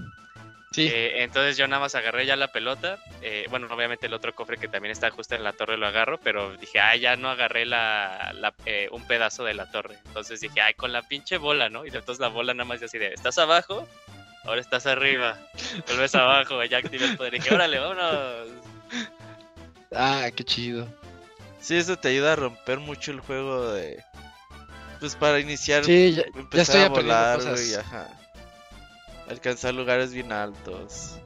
Sí. 0.71 0.87
Eh, 0.91 1.23
entonces 1.23 1.57
yo 1.57 1.67
nada 1.67 1.79
más 1.81 1.95
agarré 1.95 2.25
ya 2.25 2.35
la 2.35 2.49
pelota. 2.51 2.99
eh, 3.21 3.45
bueno, 3.49 3.67
obviamente 3.69 4.05
el 4.05 4.13
otro 4.13 4.33
cofre 4.33 4.57
que 4.57 4.67
también 4.69 4.91
está 4.91 5.09
justo 5.09 5.35
en 5.35 5.43
la 5.43 5.51
torre 5.53 5.75
lo 5.77 5.87
agarro, 5.87 6.19
pero 6.19 6.55
dije, 6.57 6.79
ay, 6.79 7.01
ya 7.01 7.15
no 7.17 7.29
agarré 7.29 7.65
la, 7.65 8.31
la, 8.33 8.53
eh, 8.65 8.87
un 8.91 9.05
pedazo 9.07 9.43
de 9.43 9.53
la 9.53 9.69
torre. 9.71 9.97
Entonces 10.07 10.39
dije, 10.41 10.61
ay, 10.61 10.73
con 10.75 10.91
la 10.93 11.01
pinche 11.01 11.37
bola, 11.37 11.69
¿no? 11.69 11.85
Y 11.85 11.89
entonces 11.89 12.19
la 12.19 12.27
bola 12.29 12.53
nada 12.53 12.65
más 12.67 12.81
así 12.81 12.97
de, 12.97 13.13
¿estás 13.13 13.37
abajo? 13.37 13.87
Ahora 14.49 14.61
estás 14.61 14.87
arriba. 14.87 15.37
Vuelves 15.85 16.15
abajo, 16.15 16.63
ya 16.63 16.79
activé 16.79 17.05
el 17.05 17.17
poder. 17.17 17.35
Y 17.35 17.37
dije, 17.39 17.53
órale, 17.53 17.77
vámonos. 17.77 18.47
Ah, 19.95 20.27
qué 20.35 20.43
chido. 20.43 20.87
Sí, 21.59 21.75
eso 21.77 21.97
te 21.97 22.07
ayuda 22.09 22.33
a 22.33 22.35
romper 22.35 22.79
mucho 22.79 23.11
el 23.11 23.19
juego 23.19 23.71
de. 23.73 24.03
Pues 24.99 25.15
para 25.15 25.39
iniciar, 25.39 25.85
Sí, 25.85 26.13
ya, 26.13 26.23
empezar 26.35 26.51
ya 26.51 26.61
estoy 26.61 26.81
a 26.81 26.89
volar, 26.89 27.37
cosas. 27.37 27.59
güey, 27.61 27.75
ajá. 27.75 28.07
Alcanzar 29.29 29.73
lugares 29.75 30.13
bien 30.13 30.31
altos. 30.31 31.17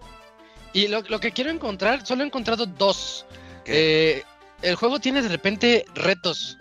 Y 0.74 0.88
lo, 0.90 1.02
lo 1.03 1.19
que 1.19 1.32
quiero 1.32 1.50
encontrar, 1.50 2.06
solo 2.06 2.24
he 2.24 2.27
encontrado 2.27 2.66
dos. 2.66 3.26
¿Qué? 3.64 4.18
Eh, 4.19 4.24
el 4.64 4.76
juego 4.76 5.00
tiene 5.00 5.22
de 5.22 5.30
repente 5.30 5.85
retos 5.95 6.58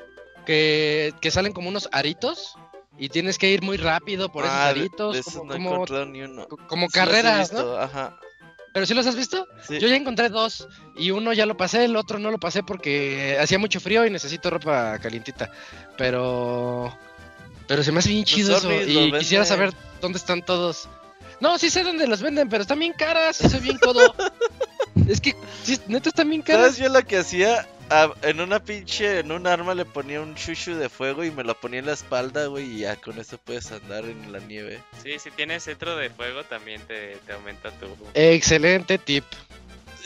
que, 0.47 1.13
que 1.21 1.31
salen 1.33 1.53
como 1.53 1.69
unos 1.69 1.89
aritos 1.93 2.57
y 3.05 3.09
tienes 3.09 3.39
que 3.39 3.51
ir 3.51 3.63
muy 3.63 3.77
rápido 3.79 4.31
por 4.31 4.45
esos 4.45 4.57
Ah, 4.57 4.65
de- 4.73 4.81
aritos, 4.81 5.15
de 5.15 5.21
esos 5.21 5.35
como, 5.35 5.55
no 5.55 5.87
como, 5.87 6.05
ni 6.07 6.23
uno. 6.23 6.47
como 6.69 6.87
Sí 6.87 6.93
carreras, 6.93 7.53
¿no? 7.53 7.77
Ajá. 7.77 8.19
Pero 8.73 8.87
sí 8.87 8.95
los 8.95 9.07
has 9.07 9.17
visto? 9.17 9.47
Sí. 9.67 9.79
Yo 9.79 9.89
ya 9.89 9.97
encontré 9.97 10.29
dos 10.31 10.67
y 10.97 11.11
uno 11.11 11.33
ya 11.33 11.45
lo 11.45 11.57
pasé, 11.57 11.85
el 11.85 11.97
otro 11.97 12.19
no 12.19 12.31
lo 12.31 12.39
pasé 12.39 12.63
porque 12.63 13.37
hacía 13.41 13.59
mucho 13.59 13.81
frío 13.81 14.07
y 14.07 14.11
necesito 14.11 14.49
ropa 14.51 14.99
calientita. 14.99 15.51
Pero 15.99 16.97
pero 17.67 17.83
se 17.83 17.93
me 17.93 17.99
hace 18.01 18.11
bien 18.11 18.25
chido 18.25 18.57
eso 18.57 18.73
y 18.73 19.13
quisiera 19.19 19.45
saber 19.45 19.73
dónde 20.01 20.19
están 20.19 20.43
todos. 20.43 20.89
No, 21.41 21.59
sí 21.59 21.71
sé 21.71 21.83
dónde 21.83 22.07
los 22.07 22.23
venden, 22.23 22.49
pero 22.49 22.63
están 22.63 22.79
bien 22.79 22.93
caras, 22.93 23.37
soy 23.37 23.61
bien 23.61 23.79
codo. 23.83 24.15
es 25.09 25.21
que 25.21 25.35
sí, 25.65 25.79
neta 25.89 26.09
están 26.09 26.29
bien 26.31 26.43
¿Sabes 26.47 26.61
caras. 26.63 26.77
yo 26.79 26.89
lo 26.89 27.03
que 27.07 27.19
hacía? 27.19 27.67
Ah, 27.91 28.11
en 28.23 28.41
una 28.41 28.59
pinche, 28.59 29.19
en 29.19 29.31
un 29.33 29.47
arma 29.47 29.75
le 29.75 29.85
ponía 29.85 30.21
un 30.23 30.35
shushu 30.35 30.75
de 30.77 30.89
fuego 30.89 31.25
y 31.25 31.31
me 31.31 31.45
lo 31.45 31.55
ponía 31.61 31.81
en 31.81 31.87
la 31.87 31.93
espalda, 31.93 32.47
güey, 32.47 32.65
y 32.77 32.79
ya 32.81 32.97
con 32.97 33.19
eso 33.19 33.37
puedes 33.39 33.71
andar 33.71 34.05
en 34.05 34.33
la 34.33 34.39
nieve. 34.39 34.81
Sí, 35.03 35.19
si 35.19 35.31
tienes 35.31 35.65
cetro 35.65 35.95
de 35.97 36.09
fuego, 36.09 36.43
también 36.45 36.81
te, 36.83 37.17
te 37.27 37.33
aumenta 37.35 37.71
tu. 37.73 37.87
Excelente 38.15 38.97
tip. 38.97 39.25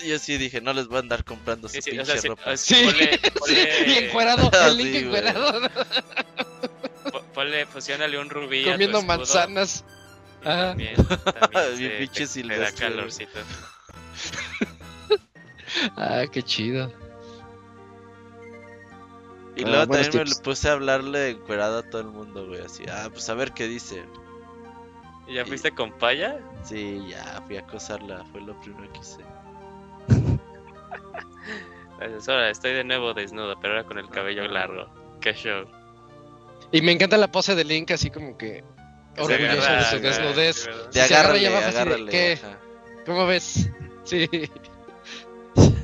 Yo 0.04 0.18
sí 0.18 0.36
dije, 0.36 0.60
no 0.60 0.72
les 0.72 0.88
voy 0.88 0.96
a 0.96 1.00
andar 1.00 1.24
comprando 1.24 1.68
su 1.68 1.74
Sí, 1.76 1.82
sí, 1.82 1.90
pinche 1.92 2.02
o 2.02 2.06
sea, 2.06 2.20
sí, 2.22 2.28
ropa. 2.28 2.56
Sí, 2.56 2.74
ponle- 2.74 3.20
sí, 3.22 3.30
ponle- 3.30 3.86
y 3.86 3.92
encuerado, 4.04 4.50
Ah, 4.52 4.66
el 4.70 4.76
link 4.78 4.90
sí, 4.90 4.96
encuerado, 4.98 5.70
Ponle, 7.34 7.66
fusiónale 7.66 8.18
un 8.18 8.30
rubí. 8.30 8.62
a 8.62 8.64
tu 8.64 8.70
comiendo 8.72 9.02
manzanas. 9.02 9.84
y 10.42 10.48
Ajá. 10.48 10.68
También, 10.70 10.96
también 10.96 11.76
Bien 11.78 11.90
se- 11.92 11.98
pinche 11.98 12.12
te- 12.12 12.14
te 12.14 12.20
da 12.24 12.26
silvestre, 12.26 12.86
calorcito. 12.88 13.38
Ah, 15.96 16.24
qué 16.32 16.42
chido. 16.42 16.92
Y 19.56 19.64
Ah, 19.64 19.68
luego 19.68 19.86
también 19.86 20.12
me 20.14 20.24
tips. 20.24 20.40
puse 20.40 20.68
a 20.68 20.72
hablarle 20.72 21.30
encuerado 21.30 21.78
a 21.78 21.82
todo 21.82 22.02
el 22.02 22.08
mundo, 22.08 22.46
güey, 22.46 22.60
así, 22.60 22.84
ah, 22.92 23.08
pues 23.10 23.28
a 23.30 23.34
ver 23.34 23.52
qué 23.52 23.66
dice. 23.66 24.04
¿Y 25.26 25.34
ya 25.34 25.44
fuiste 25.44 25.72
con 25.72 25.90
paya? 25.92 26.38
Sí, 26.62 27.02
ya, 27.08 27.42
fui 27.46 27.56
a 27.56 27.60
acosarla, 27.60 28.24
fue 28.32 28.42
lo 28.42 28.58
primero 28.60 28.92
que 28.92 29.00
hice. 29.00 29.24
Pues, 31.98 32.28
ahora 32.28 32.50
estoy 32.50 32.74
de 32.74 32.84
nuevo 32.84 33.14
desnudo, 33.14 33.58
pero 33.60 33.72
ahora 33.74 33.86
con 33.86 33.98
el 33.98 34.08
cabello 34.10 34.46
largo. 34.48 34.86
Qué 35.20 35.32
show. 35.32 35.64
Y 36.70 36.82
me 36.82 36.92
encanta 36.92 37.16
la 37.16 37.32
pose 37.32 37.54
de 37.54 37.64
Link, 37.64 37.90
así 37.90 38.10
como 38.10 38.36
que 38.36 38.62
orgulloso 39.16 39.62
agarra, 39.62 39.78
de 39.78 39.84
su 39.84 39.98
desnudez. 40.00 40.66
¿verdad? 40.66 40.86
De 40.86 40.92
Se 40.92 41.00
agarra 41.00 41.16
agárrale, 41.30 41.40
y 41.42 41.46
abajo 41.46 41.64
así 41.64 41.72
de, 41.72 41.80
agárrale. 41.80 42.10
¿qué? 42.12 42.32
ajá. 42.42 42.58
¿Cómo 43.06 43.26
ves? 43.26 43.70
Sí. 44.04 44.28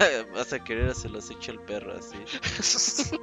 Vas 0.35 0.53
a 0.53 0.63
querer 0.63 0.95
se 0.95 1.09
los 1.09 1.31
echo 1.31 1.53
el 1.53 1.61
perro 1.61 1.95
así. 1.97 2.17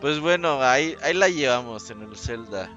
Pues 0.00 0.18
bueno, 0.20 0.62
ahí, 0.62 0.96
ahí 1.02 1.12
la 1.14 1.28
llevamos 1.28 1.90
en 1.90 2.02
el 2.02 2.16
Zelda. 2.16 2.70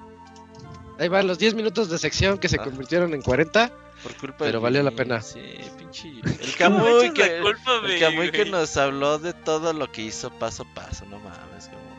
Ahí 1.00 1.08
van 1.08 1.26
los 1.28 1.40
10 1.40 1.54
minutos 1.56 1.90
de 1.90 1.98
sección 1.98 2.38
que 2.38 2.50
se 2.50 2.58
Ah. 2.60 2.64
convirtieron 2.64 3.14
en 3.14 3.22
40. 3.22 3.72
Por 4.04 4.16
culpa 4.18 4.38
Pero 4.40 4.60
de 4.60 4.64
valió 4.64 4.84
la 4.84 4.92
mí, 4.92 4.98
pena. 4.98 5.22
Sí, 5.22 5.40
pinche. 5.78 6.10
El 6.42 6.56
Camuy 6.58 7.08
la 7.08 7.14
que, 7.14 7.40
culpa 7.42 7.72
el 7.86 8.00
Camuy 8.00 8.32
que 8.32 8.46
nos 8.46 8.76
habló 8.76 9.18
de 9.20 9.34
todo 9.34 9.72
lo 9.72 9.90
que 9.92 10.02
hizo 10.02 10.30
paso 10.32 10.64
a 10.64 10.74
paso, 10.76 11.06
no 11.06 11.20
mames, 11.20 11.70
como 11.70 11.94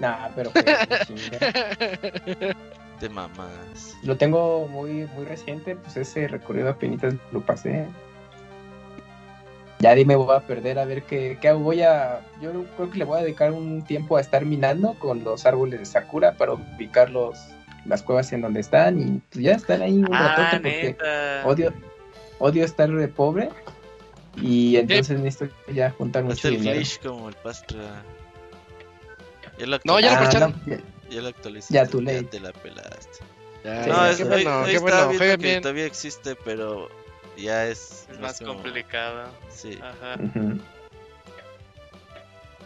Nah, 0.00 0.28
pero 0.34 0.50
pues, 0.52 0.64
mamás. 3.08 3.96
Lo 4.02 4.16
tengo 4.16 4.66
muy, 4.66 5.06
muy 5.14 5.24
reciente, 5.24 5.76
pues 5.76 5.96
ese 5.96 6.26
recorrido 6.26 6.70
apenas 6.70 7.14
lo 7.32 7.40
pasé. 7.40 7.86
Ya 9.80 9.94
dime, 9.94 10.16
voy 10.16 10.34
a 10.34 10.40
perder 10.40 10.78
a 10.80 10.84
ver 10.84 11.04
qué, 11.04 11.38
qué 11.40 11.48
hago. 11.48 11.60
Voy 11.60 11.82
a, 11.82 12.20
yo 12.40 12.50
creo 12.76 12.90
que 12.90 12.98
le 12.98 13.04
voy 13.04 13.20
a 13.20 13.22
dedicar 13.22 13.52
un 13.52 13.84
tiempo 13.84 14.16
a 14.16 14.20
estar 14.20 14.44
minando 14.44 14.94
con 14.94 15.22
los 15.22 15.46
árboles 15.46 15.78
de 15.78 15.86
Sakura 15.86 16.32
para 16.32 16.54
ubicar 16.54 17.10
los, 17.10 17.38
las 17.86 18.02
cuevas 18.02 18.32
en 18.32 18.40
donde 18.40 18.58
están 18.60 18.98
y 19.00 19.20
pues 19.30 19.44
ya 19.44 19.52
están 19.52 19.82
ahí 19.82 19.98
un 19.98 20.08
Ah, 20.12 20.50
porque 20.60 20.96
odio, 21.44 21.72
odio 22.40 22.64
estar 22.64 22.90
de 22.90 23.06
pobre 23.06 23.50
y 24.42 24.76
entonces 24.76 25.20
necesito 25.20 25.54
ya 25.72 25.90
juntar 25.92 26.22
Es 26.24 26.28
mucho 26.30 26.48
el 26.48 26.58
dinero. 26.58 26.76
glitch 26.76 27.00
como 27.00 27.28
el 27.28 27.36
pastra. 27.36 28.02
Ya 29.58 29.66
lo 29.66 29.78
No, 29.84 30.00
ya 30.00 30.10
lo 30.10 30.16
Ah, 30.26 30.32
no, 30.40 30.54
ya- 30.66 30.78
Ya 31.10 31.22
lo 31.22 31.28
actualizaste. 31.28 31.74
Ya, 31.74 31.86
too 31.86 32.00
late. 32.00 32.24
te 32.24 32.40
la 32.40 32.52
pelaste. 32.52 33.18
Ya, 33.64 33.84
Sí, 33.84 33.90
no, 33.90 33.96
ya, 33.96 34.10
es, 34.10 34.16
qué 34.18 34.22
hoy- 34.24 34.28
bueno, 34.28 34.60
hoy 34.60 34.70
qué 34.72 34.78
bueno. 34.78 35.08
que 35.10 35.36
bien. 35.36 35.62
todavía 35.62 35.86
existe, 35.86 36.36
pero 36.36 36.88
ya 37.36 37.66
es. 37.66 38.06
Es 38.10 38.18
más 38.20 38.38
como- 38.38 38.54
complicado. 38.54 39.30
Sí. 39.50 39.78
Ajá. 39.82 40.16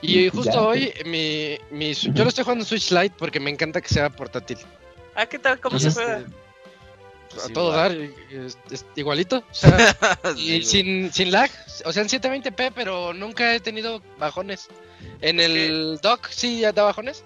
Y 0.00 0.28
justo 0.30 0.50
pues. 0.50 0.56
hoy, 0.56 0.92
mi, 1.06 1.58
mi, 1.70 1.94
yo 1.94 2.24
lo 2.24 2.28
estoy 2.28 2.42
jugando 2.44 2.62
en 2.64 2.68
Switch 2.68 2.90
Lite 2.90 3.14
porque 3.16 3.38
me 3.38 3.50
encanta 3.50 3.80
que 3.80 3.88
sea 3.88 4.10
portátil. 4.10 4.58
Ah, 5.14 5.26
¿qué 5.26 5.38
tal? 5.38 5.60
¿Cómo 5.60 5.78
se 5.78 5.90
juega? 5.92 6.16
a 7.36 7.40
Sí, 7.46 7.52
todo 7.54 7.70
igual. 7.70 8.10
dar, 8.30 8.42
es- 8.44 8.58
es 8.70 8.84
igualito. 8.96 9.38
O 9.38 9.54
sea, 9.54 9.70
Sí, 10.36 10.56
y 10.56 10.64
sin, 10.64 11.12
sin 11.12 11.30
lag, 11.30 11.50
o 11.84 11.92
sea, 11.92 12.02
en 12.02 12.08
720p, 12.08 12.72
pero 12.74 13.14
nunca 13.14 13.54
he 13.54 13.60
tenido 13.60 14.02
bajones. 14.18 14.68
En 15.20 15.40
el 15.40 15.98
dock 16.02 16.28
sí 16.30 16.60
ya 16.60 16.72
da 16.72 16.82
bajones. 16.82 17.24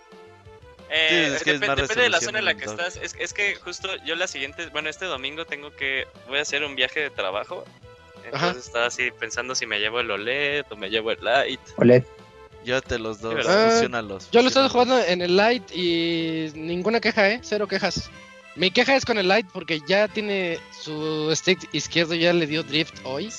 Eh, 0.90 1.26
Sí, 1.30 1.34
es 1.36 1.42
que 1.44 1.50
es 1.52 1.60
depe- 1.60 1.66
más 1.66 1.76
depende 1.76 2.02
de 2.04 2.10
la 2.10 2.20
zona 2.20 2.38
en 2.38 2.44
la 2.44 2.54
que 2.54 2.64
estás. 2.64 2.96
Es, 2.96 3.14
es 3.18 3.32
que 3.32 3.56
justo 3.56 3.88
yo 4.04 4.14
la 4.14 4.26
siguiente, 4.26 4.66
bueno, 4.68 4.88
este 4.88 5.04
domingo 5.06 5.44
tengo 5.44 5.70
que, 5.74 6.06
voy 6.28 6.38
a 6.38 6.42
hacer 6.42 6.64
un 6.64 6.76
viaje 6.76 7.00
de 7.00 7.10
trabajo. 7.10 7.64
Ajá. 8.32 8.46
Entonces 8.48 8.66
estaba 8.66 8.86
así 8.86 9.10
pensando 9.12 9.54
si 9.54 9.66
me 9.66 9.78
llevo 9.78 10.00
el 10.00 10.10
OLED 10.10 10.64
o 10.70 10.76
me 10.76 10.90
llevo 10.90 11.10
el 11.12 11.18
Lite. 11.20 11.62
OLED. 11.76 12.04
Llévate 12.64 12.98
los 12.98 13.20
dos, 13.20 13.34
¿verdad? 13.34 13.70
fusiónalos. 13.70 14.28
Yo 14.32 14.40
lo 14.42 14.48
fusiónalos. 14.48 14.72
jugando 14.72 14.98
en 15.00 15.22
el 15.22 15.36
light 15.36 15.62
y 15.72 16.50
ninguna 16.54 17.00
queja, 17.00 17.30
¿eh? 17.30 17.40
Cero 17.42 17.68
quejas. 17.68 18.10
Mi 18.56 18.70
queja 18.72 18.96
es 18.96 19.04
con 19.04 19.18
el 19.18 19.28
light 19.28 19.46
porque 19.52 19.80
ya 19.86 20.08
tiene 20.08 20.58
su 20.72 21.30
stick 21.36 21.68
izquierdo, 21.72 22.14
ya 22.14 22.32
le 22.32 22.46
dio 22.46 22.62
drift 22.64 22.94
hoy. 23.04 23.30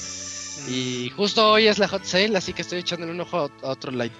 Y 0.70 1.10
justo 1.16 1.50
hoy 1.52 1.68
es 1.68 1.78
la 1.80 1.88
hot 1.90 2.04
sale, 2.06 2.38
así 2.38 2.54
que 2.54 2.62
estoy 2.62 2.80
echándole 2.80 3.12
un 3.12 3.20
ojo 3.20 3.50
a 3.64 3.68
otro 3.68 3.92
light. 3.92 4.14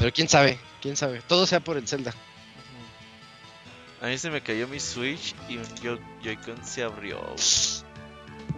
Pero 0.00 0.12
quién 0.12 0.28
sabe, 0.28 0.58
quién 0.84 0.96
sabe. 0.98 1.22
Todo 1.26 1.46
sea 1.46 1.60
por 1.60 1.78
el 1.78 1.88
Zelda. 1.88 2.12
A 4.02 4.06
mí 4.08 4.18
se 4.18 4.28
me 4.30 4.42
cayó 4.42 4.68
mi 4.68 4.78
Switch 4.78 5.34
y 5.48 5.56
un 5.56 5.64
Joy-Con 6.22 6.62
se 6.62 6.82
abrió. 6.82 7.22
güey. 7.22 7.36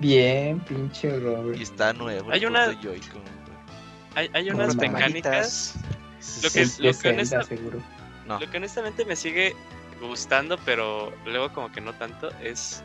Bien, 0.01 0.59
pinche 0.59 1.07
Y 1.07 1.21
Robert. 1.21 1.61
está 1.61 1.93
nuevo. 1.93 2.33
Hay 2.33 2.45
una-. 2.45 2.77
Hay, 4.17 4.29
hay 4.33 4.51
unas 4.51 4.75
mecánicas. 4.75 5.77
Lo 6.43 6.51
que, 6.51 7.09
honesta- 7.11 7.45
seguro. 7.45 7.81
No. 8.27 8.41
lo 8.41 8.51
que 8.51 8.57
honestamente 8.57 9.05
me 9.05 9.15
sigue 9.15 9.55
gustando, 10.01 10.59
pero 10.65 11.15
luego 11.25 11.53
como 11.53 11.71
que 11.71 11.81
no 11.81 11.95
tanto, 11.95 12.31
es 12.43 12.83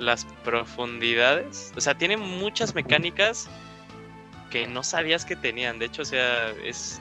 las 0.00 0.24
profundidades. 0.42 1.72
O 1.76 1.80
sea, 1.80 1.96
tiene 1.96 2.16
muchas 2.16 2.74
mecánicas 2.74 3.48
que 4.50 4.66
no 4.66 4.82
sabías 4.82 5.24
que 5.24 5.36
tenían. 5.36 5.78
De 5.78 5.84
hecho, 5.86 6.02
o 6.02 6.04
sea, 6.04 6.50
es... 6.64 7.00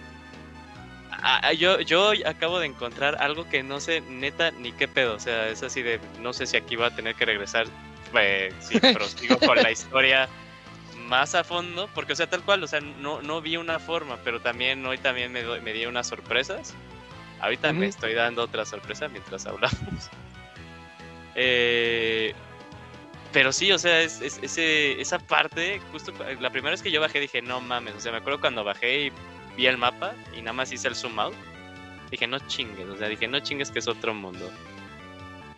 Ah, 1.28 1.40
ah, 1.42 1.54
yo, 1.54 1.80
yo 1.82 2.12
acabo 2.28 2.60
de 2.60 2.68
encontrar 2.68 3.18
algo 3.20 3.50
que 3.50 3.64
no 3.64 3.80
sé 3.80 4.02
neta 4.02 4.52
ni 4.52 4.72
qué 4.72 4.88
pedo. 4.88 5.16
O 5.16 5.20
sea, 5.20 5.48
es 5.50 5.64
así 5.64 5.82
de... 5.82 6.00
No 6.22 6.34
sé 6.34 6.46
si 6.46 6.56
aquí 6.56 6.76
va 6.76 6.88
a 6.88 6.96
tener 6.96 7.16
que 7.16 7.26
regresar. 7.26 7.66
eh, 8.20 8.54
si 8.60 8.80
prosigo 8.94 9.40
con 9.40 9.56
la 9.58 9.72
historia 9.72 10.30
más 11.08 11.34
a 11.34 11.44
fondo. 11.44 11.90
Porque, 11.96 12.14
o 12.14 12.16
sea, 12.16 12.28
tal 12.28 12.44
cual, 12.44 12.64
o 12.64 12.68
sea, 12.68 12.80
no, 12.80 13.24
no 13.24 13.42
vi 13.42 13.58
una 13.58 13.80
forma. 13.80 14.18
Pero 14.24 14.40
también 14.40 14.86
hoy 14.86 15.00
también 15.00 15.32
me, 15.32 15.42
doy- 15.42 15.62
me 15.62 15.74
di 15.74 15.88
unas 15.88 16.06
sorpresas. 16.08 16.76
Ahorita 17.42 17.72
me 17.74 17.80
Ujú. 17.80 17.90
estoy 17.90 18.14
dando 18.14 18.44
otra 18.44 18.64
sorpresa 18.64 19.08
mientras 19.08 19.48
hablamos. 19.48 19.80
Eh, 21.36 22.34
pero 23.34 23.52
sí, 23.52 23.72
o 23.72 23.78
sea, 23.78 24.02
es, 24.02 24.22
es- 24.22 24.40
ese, 24.42 25.02
esa 25.02 25.20
parte, 25.20 25.82
justo 25.92 26.14
la 26.40 26.50
primera 26.50 26.72
vez 26.72 26.82
que 26.82 26.92
yo 26.92 27.02
bajé 27.02 27.20
dije, 27.20 27.42
no 27.42 27.60
mames, 27.60 27.96
o 27.96 28.00
sea, 28.00 28.14
me 28.14 28.20
acuerdo 28.20 28.40
cuando 28.40 28.64
bajé 28.64 29.08
y 29.08 29.12
vi 29.56 29.68
el 29.68 29.78
mapa 29.78 30.14
y 30.36 30.42
nada 30.42 30.54
más 30.54 30.72
hice 30.72 30.88
el 30.88 30.96
zoom 30.96 31.20
out. 31.20 31.36
Dije, 32.12 32.28
no 32.28 32.40
chingues, 32.48 32.88
o 32.88 32.98
sea, 32.98 33.08
dije, 33.08 33.28
no 33.28 33.40
chingues 33.40 33.72
que 33.72 33.80
es 33.80 33.88
otro 33.88 34.14
mundo. 34.14 34.50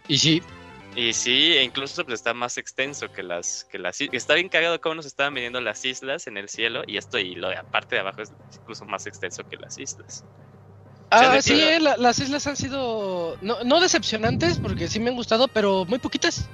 Y 0.08 0.17
sí, 0.17 0.42
Y 0.95 1.14
sí, 1.14 1.53
e 1.58 1.64
incluso 1.64 2.03
pues, 2.06 2.16
está 2.16 2.34
más 2.34 2.58
extenso 2.58 3.11
que 3.11 3.22
las, 3.22 3.66
que 3.66 3.77
las 3.77 4.00
is- 4.01 4.09
Está 4.11 4.34
bien 4.34 4.50
cagado 4.50 4.80
cómo 4.82 4.95
nos 4.95 5.06
estaban 5.06 5.34
midiendo 5.34 5.61
las 5.61 5.84
islas 5.85 6.26
en 6.27 6.38
el 6.38 6.50
cielo 6.50 6.84
y 6.88 6.98
esto 6.98 7.19
y 7.19 7.35
lo 7.35 7.50
de 7.50 7.58
aparte 7.58 7.95
de 7.95 8.01
abajo 8.01 8.22
es 8.22 8.32
incluso 8.59 8.85
más 8.85 9.06
extenso 9.06 9.43
que 9.43 9.58
las 9.58 9.77
islas. 9.77 10.24
Ah, 11.11 11.40
sí, 11.42 11.53
eh, 11.61 11.80
la- 11.80 11.98
las 11.98 12.19
islas 12.19 12.48
han 12.48 12.58
sido 12.58 13.38
no, 13.42 13.64
no 13.64 13.80
decepcionantes 13.80 14.58
porque 14.58 14.88
sí 14.88 15.00
me 15.00 15.09
han 15.09 15.16
gustado, 15.16 15.48
pero 15.48 15.85
muy 15.85 16.00
poquitas. 16.00 16.50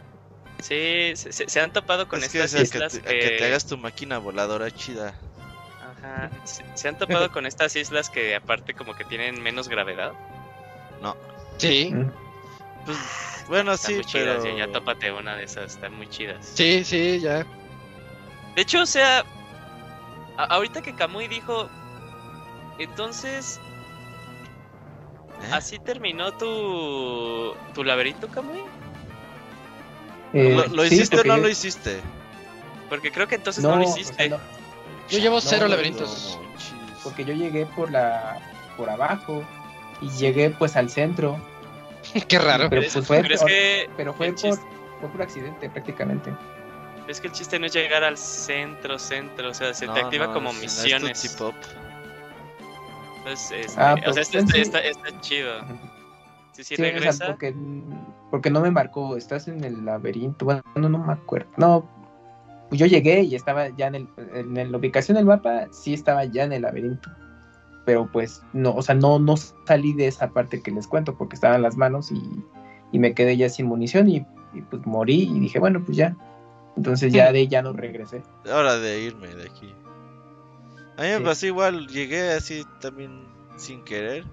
Sí, 0.59 1.13
se, 1.15 1.31
se- 1.31 1.49
se 1.49 1.59
han 1.59 1.72
topado 1.72 2.07
con 2.07 2.22
es 2.22 2.30
que, 2.30 2.39
estas 2.43 2.53
que, 2.53 2.77
islas 2.77 2.93
te, 2.93 3.01
que 3.01 3.38
te 3.38 3.45
hagas 3.45 3.65
tu 3.65 3.77
máquina 3.77 4.17
voladora 4.17 4.69
chida. 4.72 5.17
Ajá, 6.03 6.30
se, 6.43 6.65
se 6.75 6.88
han 6.90 6.98
topado 6.98 7.32
con 7.32 7.45
estas 7.45 7.75
islas 7.77 8.09
que 8.09 8.35
aparte 8.35 8.73
como 8.73 8.93
que 8.93 9.06
tienen 9.06 9.41
menos 9.41 9.69
gravedad. 9.69 10.14
Sí, 11.57 11.93
Mm. 11.93 12.09
Pues, 12.85 12.98
bueno, 13.48 13.73
Están 13.73 13.91
sí, 13.91 13.95
muy 13.95 14.06
chidas, 14.06 14.43
pero... 14.43 14.57
ya, 14.57 14.65
ya 14.65 14.72
tópate 14.73 15.11
una 15.11 15.38
de 15.38 15.45
esas, 15.45 15.73
están 15.75 15.93
muy 15.95 16.07
chidas. 16.09 16.45
sí, 16.45 16.83
sí, 16.83 17.19
ya. 17.22 17.45
De 18.56 18.61
hecho, 18.61 18.82
o 18.82 18.85
sea, 18.85 19.23
a- 20.38 20.43
ahorita 20.45 20.82
que 20.82 20.93
Kamui 20.93 21.27
dijo, 21.30 21.69
entonces, 22.77 23.59
¿Eh? 25.43 25.49
¿así 25.53 25.80
terminó 25.80 26.32
tu, 26.33 27.56
tu 27.73 27.83
laberinto, 27.85 28.27
Kamui? 28.27 28.61
Eh, 30.33 30.56
¿Lo, 30.56 30.75
lo 30.75 30.85
sí, 30.90 30.95
hiciste 30.95 31.22
o 31.22 31.23
no 31.23 31.38
yo- 31.38 31.43
lo 31.43 31.49
hiciste? 31.49 32.01
Porque 32.90 33.11
creo 33.11 33.27
que 33.27 33.35
entonces 33.35 33.64
no, 33.64 33.75
lo 33.75 33.82
o 33.83 33.85
sea, 33.88 34.01
hiciste. 34.01 34.30
no, 34.30 34.40
Yo 35.14 35.19
llevo 35.19 35.42
cero 35.42 35.64
no, 35.64 35.69
laberintos. 35.69 36.40
No, 36.42 37.01
porque 37.03 37.24
yo 37.25 37.33
llegué 37.33 37.66
por 37.66 37.92
la 37.92 38.40
por 38.77 38.90
abajo 38.90 39.43
y 40.01 40.09
llegué 40.09 40.50
pues 40.50 40.75
al 40.75 40.90
centro, 40.90 41.38
Qué 42.27 42.40
raro. 42.40 42.69
pero 42.69 42.82
Pero 42.82 42.93
pues 42.93 43.08
fue 43.08 43.19
es 43.19 43.40
por, 43.40 43.48
que 43.50 43.90
pero 43.95 44.14
fue 44.14 44.33
por, 44.33 44.58
fue 45.00 45.09
por 45.09 45.22
accidente 45.22 45.69
prácticamente. 45.69 46.33
Es 47.08 47.19
que 47.19 47.27
el 47.27 47.33
chiste 47.33 47.59
no 47.59 47.66
es 47.66 47.74
llegar 47.74 48.03
al 48.03 48.17
centro, 48.17 48.98
centro, 48.98 49.50
o 49.50 49.53
sea, 49.53 49.74
se 49.74 49.85
No, 49.88 49.93
te 49.93 50.00
activa 50.01 50.27
no, 50.27 50.33
como 50.33 50.51
si 50.51 50.59
no 50.59 50.64
es 50.64 50.83
misiones. 50.83 51.35
Pop. 51.38 51.53
Entonces, 53.19 53.51
este, 53.67 53.82
Ah, 53.82 53.93
o 53.93 53.98
sea, 53.98 54.06
pues, 54.14 54.17
está, 54.17 54.40
en 54.40 54.48
sí- 54.48 54.59
está, 54.61 54.80
está 54.80 55.22
chido. 55.22 55.61
Sí, 56.53 56.64
sí, 56.64 56.64
Sí, 56.64 56.74
o 56.74 56.77
sea, 56.77 56.85
regresa. 56.93 57.25
porque, 57.27 57.56
porque 58.32 58.50
no 58.50 58.61
me 58.61 58.69
marcó, 58.72 59.17
estás 59.17 59.48
en 59.48 59.64
el 59.64 59.85
laberinto, 59.85 60.45
bueno, 60.45 60.61
no, 60.75 60.88
no 60.90 60.98
me 61.00 61.14
acuerdo. 61.14 61.50
No, 61.58 61.90
pues 62.74 62.80
yo 62.80 62.85
llegué 62.88 63.22
y 63.22 63.35
estaba 63.35 63.69
ya 63.69 63.85
en, 63.88 63.95
el, 63.95 64.08
en 64.34 64.58
el- 64.58 64.72
la 64.72 64.77
ubicación 64.80 65.16
del 65.16 65.26
mapa, 65.26 65.68
sí 65.72 65.93
estaba 65.93 66.26
ya 66.26 66.43
en 66.43 66.53
el 66.53 66.64
laberinto. 66.64 67.10
Pero 67.85 68.10
pues 68.11 68.42
no, 68.53 68.74
o 68.74 68.82
sea, 68.82 68.95
no, 68.95 69.19
no 69.19 69.35
salí 69.38 69.93
de 69.93 70.08
esa 70.08 70.30
parte 70.32 70.61
que 70.61 70.72
les 70.72 70.88
cuento 70.88 71.16
porque 71.16 71.35
estaban 71.35 71.61
las 71.61 71.76
manos 71.77 72.11
y, 72.11 72.22
y 72.92 72.98
me 73.00 73.14
quedé 73.14 73.38
ya 73.38 73.48
sin 73.50 73.68
munición 73.68 74.10
y, 74.10 74.26
y, 74.53 74.61
pues 74.69 74.85
morí 74.88 75.24
y 75.24 75.40
dije, 75.40 75.60
bueno, 75.60 75.84
pues 75.85 75.98
ya. 75.98 76.16
Entonces 76.76 77.14
ya 77.14 77.32
de 77.32 77.48
ya 77.48 77.61
no 77.61 77.74
regresé. 77.74 78.24
Hora 78.52 78.77
de 78.80 79.02
irme 79.03 79.27
de 79.27 79.43
aquí. 79.50 79.72
A 80.98 81.02
mí 81.03 81.08
me 81.10 81.18
Sí. 81.18 81.24
pasó 81.24 81.45
igual, 81.48 81.88
llegué 81.88 82.32
así 82.32 82.64
también 82.82 83.26
sin 83.58 83.84
querer. 83.84 84.24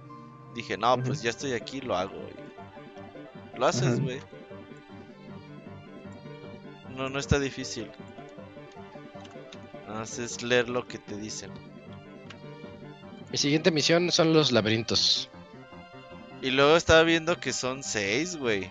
Dije, 0.54 0.78
no, 0.78 0.96
pues 1.02 1.20
ya 1.22 1.30
estoy 1.30 1.52
aquí, 1.52 1.80
lo 1.82 1.96
hago. 1.96 2.14
y 3.54 3.58
Lo 3.58 3.66
haces, 3.66 4.00
güey. 4.00 4.18
No, 6.96 7.08
no 7.08 7.18
está 7.18 7.38
difícil. 7.38 7.90
Nada 9.90 10.02
más 10.02 10.20
es 10.20 10.40
leer 10.40 10.68
lo 10.68 10.86
que 10.86 10.98
te 10.98 11.16
dicen. 11.16 11.50
Mi 13.32 13.36
siguiente 13.36 13.72
misión 13.72 14.12
son 14.12 14.32
los 14.32 14.52
laberintos. 14.52 15.28
Y 16.42 16.50
luego 16.50 16.76
estaba 16.76 17.02
viendo 17.02 17.40
que 17.40 17.52
son 17.52 17.82
seis, 17.82 18.36
güey. 18.36 18.70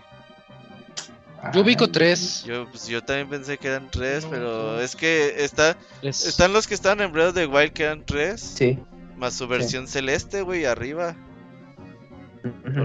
Yo 1.54 1.60
ubico 1.62 1.84
Ay, 1.86 1.92
tres. 1.92 2.44
Yo, 2.46 2.70
pues, 2.70 2.88
yo 2.88 3.04
también 3.04 3.28
pensé 3.30 3.58
que 3.58 3.68
eran 3.68 3.92
tres, 3.92 4.24
No, 4.24 4.30
pero 4.32 4.72
no. 4.76 4.80
es 4.80 4.96
que 4.96 5.44
está, 5.44 5.76
Tres. 6.00 6.26
están 6.26 6.54
los 6.54 6.68
que 6.68 6.74
están 6.74 7.02
en 7.02 7.12
Breath 7.12 7.30
of 7.30 7.36
the 7.36 7.46
Wild 7.48 7.74
que 7.74 7.84
eran 7.84 8.06
tres. 8.06 8.40
Sí. 8.40 8.80
Más 9.18 9.34
su 9.34 9.46
versión 9.46 9.90
celeste, 9.90 10.42
güey, 10.42 10.64
arriba. 10.64 11.18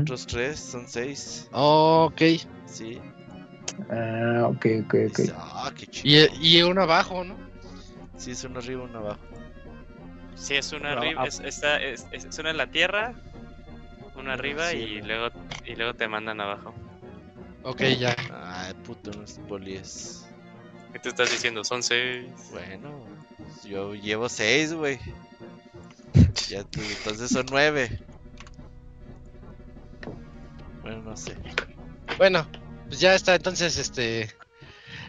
Otros 0.01 0.27
tres, 0.27 0.59
son 0.59 0.89
seis. 0.89 1.49
Ok. 1.53 2.21
Sí. 2.67 2.99
Ah, 3.91 4.49
ok, 4.49 4.67
ok, 4.87 4.95
ok. 5.11 5.21
Ah, 5.37 5.73
qué 5.77 5.87
chido. 5.87 6.27
Y, 6.41 6.59
y 6.59 6.63
uno 6.63 6.83
abajo, 6.83 7.23
¿no? 7.23 7.44
Sí, 8.17 8.31
es 8.33 8.45
uno 8.45 8.59
arriba, 8.61 8.85
uno 8.85 8.99
abajo. 8.99 9.21
Sí, 10.37 10.55
es 10.55 10.73
una 10.73 10.91
Pero, 10.91 11.01
arriba, 11.03 11.23
ah, 11.23 11.27
es, 11.27 11.41
está, 11.41 11.77
es, 11.79 12.07
es- 12.13 12.39
una 12.39 12.51
en 12.51 12.57
la 12.57 12.67
tierra, 12.71 13.15
una 14.17 14.33
arriba 14.35 14.71
sí, 14.71 14.79
y 14.79 15.03
luego 15.03 15.31
y 15.65 15.75
luego 15.77 15.95
te 15.95 16.09
mandan 16.09 16.41
abajo. 16.41 16.75
Ok, 17.63 17.83
ya. 17.99 18.17
Ay, 18.31 18.75
puto, 18.85 19.11
no 19.13 19.23
es 19.25 19.39
polies. 19.49 20.27
¿Qué 20.93 20.99
te 20.99 21.09
estás 21.09 21.31
diciendo? 21.31 21.65
Son 21.65 21.83
seis. 21.83 22.31
Bueno, 22.51 23.07
pues, 23.37 23.65
yo 23.65 23.95
llevo 23.95 24.29
seis, 24.29 24.73
güey. 24.75 24.99
Ya, 26.49 26.63
tú- 26.65 26.81
entonces 26.83 27.31
son 27.31 27.47
nueve. 27.51 27.89
Bueno, 30.83 31.03
no 31.03 31.17
sé. 31.17 31.35
Bueno, 32.19 32.47
pues 32.89 33.01
ya 33.01 33.15
está 33.15 33.35
entonces 33.35 33.79
este 33.79 34.31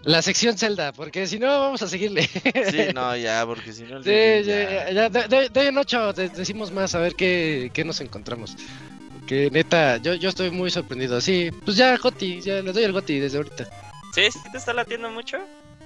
la 0.03 0.21
sección 0.21 0.57
Zelda, 0.57 0.91
porque 0.93 1.27
si 1.27 1.39
no 1.39 1.47
vamos 1.47 1.81
a 1.81 1.87
seguirle. 1.87 2.23
Sí, 2.27 2.93
no, 2.93 3.15
ya, 3.17 3.43
porque 3.45 3.73
si 3.73 3.83
no 3.83 3.97
el 3.97 4.03
Sí, 4.03 4.09
Didi 4.09 4.43
ya, 4.49 4.91
ya, 4.91 5.09
de, 5.09 5.27
de- 5.27 5.49
de 5.49 5.67
en 5.67 5.77
ocho 5.77 6.13
de- 6.13 6.29
decimos 6.29 6.71
más 6.71 6.93
a 6.95 6.99
ver 6.99 7.15
qué, 7.15 7.71
qué 7.73 7.83
nos 7.83 8.01
encontramos. 8.01 8.55
Que 9.27 9.49
neta, 9.49 9.97
yo, 9.97 10.13
yo 10.13 10.29
estoy 10.29 10.51
muy 10.51 10.69
sorprendido. 10.69 11.19
Sí, 11.19 11.49
pues 11.65 11.75
ya 11.77 11.97
Goti, 11.97 12.41
ya 12.41 12.61
le 12.61 12.71
doy 12.71 12.83
el 12.83 12.91
Goti 12.91 13.19
desde 13.19 13.37
ahorita. 13.37 13.67
¿Sí? 14.13 14.29
¿Sí 14.31 14.39
te 14.51 14.57
está 14.59 14.71
latiendo 14.73 15.09
mucho? 15.09 15.37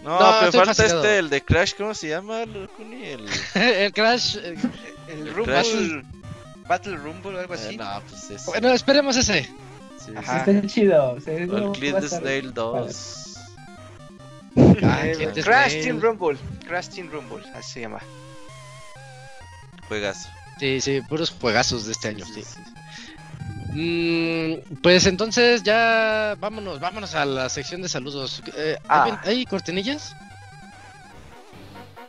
No, 0.03 0.19
No, 0.19 0.35
pero 0.39 0.51
falta 0.51 0.73
fascinado. 0.73 1.03
este, 1.03 1.17
el 1.19 1.29
de 1.29 1.41
Crash, 1.41 1.73
¿cómo 1.77 1.93
se 1.93 2.09
llama? 2.09 2.43
El... 2.43 3.25
el 3.55 3.93
Crash. 3.93 4.35
eh, 4.37 4.55
El 5.07 5.19
El 5.19 5.33
Rumble. 5.33 5.53
Crash. 5.53 6.03
Battle 6.67 6.97
Rumble 6.97 7.35
o 7.37 7.39
algo 7.39 7.53
Eh, 7.55 7.57
así. 7.57 7.77
no, 7.77 8.01
pues 8.09 8.29
es... 8.29 8.45
Bueno, 8.45 8.69
esperemos 8.69 9.15
ese. 9.17 9.43
Sí, 10.05 10.11
Ajá. 10.15 10.43
sí. 10.45 10.51
Está 10.51 10.67
chido. 10.67 11.11
O 11.11 11.15
el 11.17 11.49
a 11.95 11.99
estar- 11.99 12.19
Snail 12.19 12.53
2. 12.53 13.18
Ah, 14.83 15.05
Eh, 15.05 15.31
Crash. 15.43 15.81
Team 15.83 15.99
Rumble. 16.01 16.37
Crash 16.67 16.87
Team 16.89 17.09
Rumble, 17.11 17.43
así 17.55 17.73
se 17.73 17.81
llama. 17.81 17.99
Juegazo. 19.87 20.29
Sí, 20.59 20.81
sí, 20.81 21.01
puros 21.07 21.31
juegazos 21.31 21.85
de 21.85 21.93
este 21.93 22.09
año, 22.09 22.25
sí. 22.25 22.43
Mm, 23.71 24.77
pues 24.81 25.05
entonces 25.05 25.63
ya 25.63 26.35
vámonos, 26.39 26.79
vámonos 26.79 27.13
a 27.15 27.23
la 27.25 27.49
sección 27.49 27.81
de 27.81 27.89
saludos. 27.89 28.41
Eh, 28.57 28.77
Ah. 28.87 29.03
¿hay, 29.03 29.11
ven- 29.11 29.19
¿Hay 29.25 29.45
cortinillas? 29.45 30.15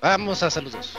Vamos 0.02 0.42
a 0.42 0.50
saludos. 0.50 0.96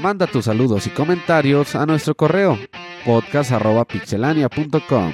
Manda 0.00 0.26
tus 0.26 0.46
saludos 0.46 0.86
y 0.86 0.90
comentarios 0.90 1.74
a 1.74 1.84
nuestro 1.84 2.14
correo 2.14 2.58
podcast.pixelania.com. 3.04 5.12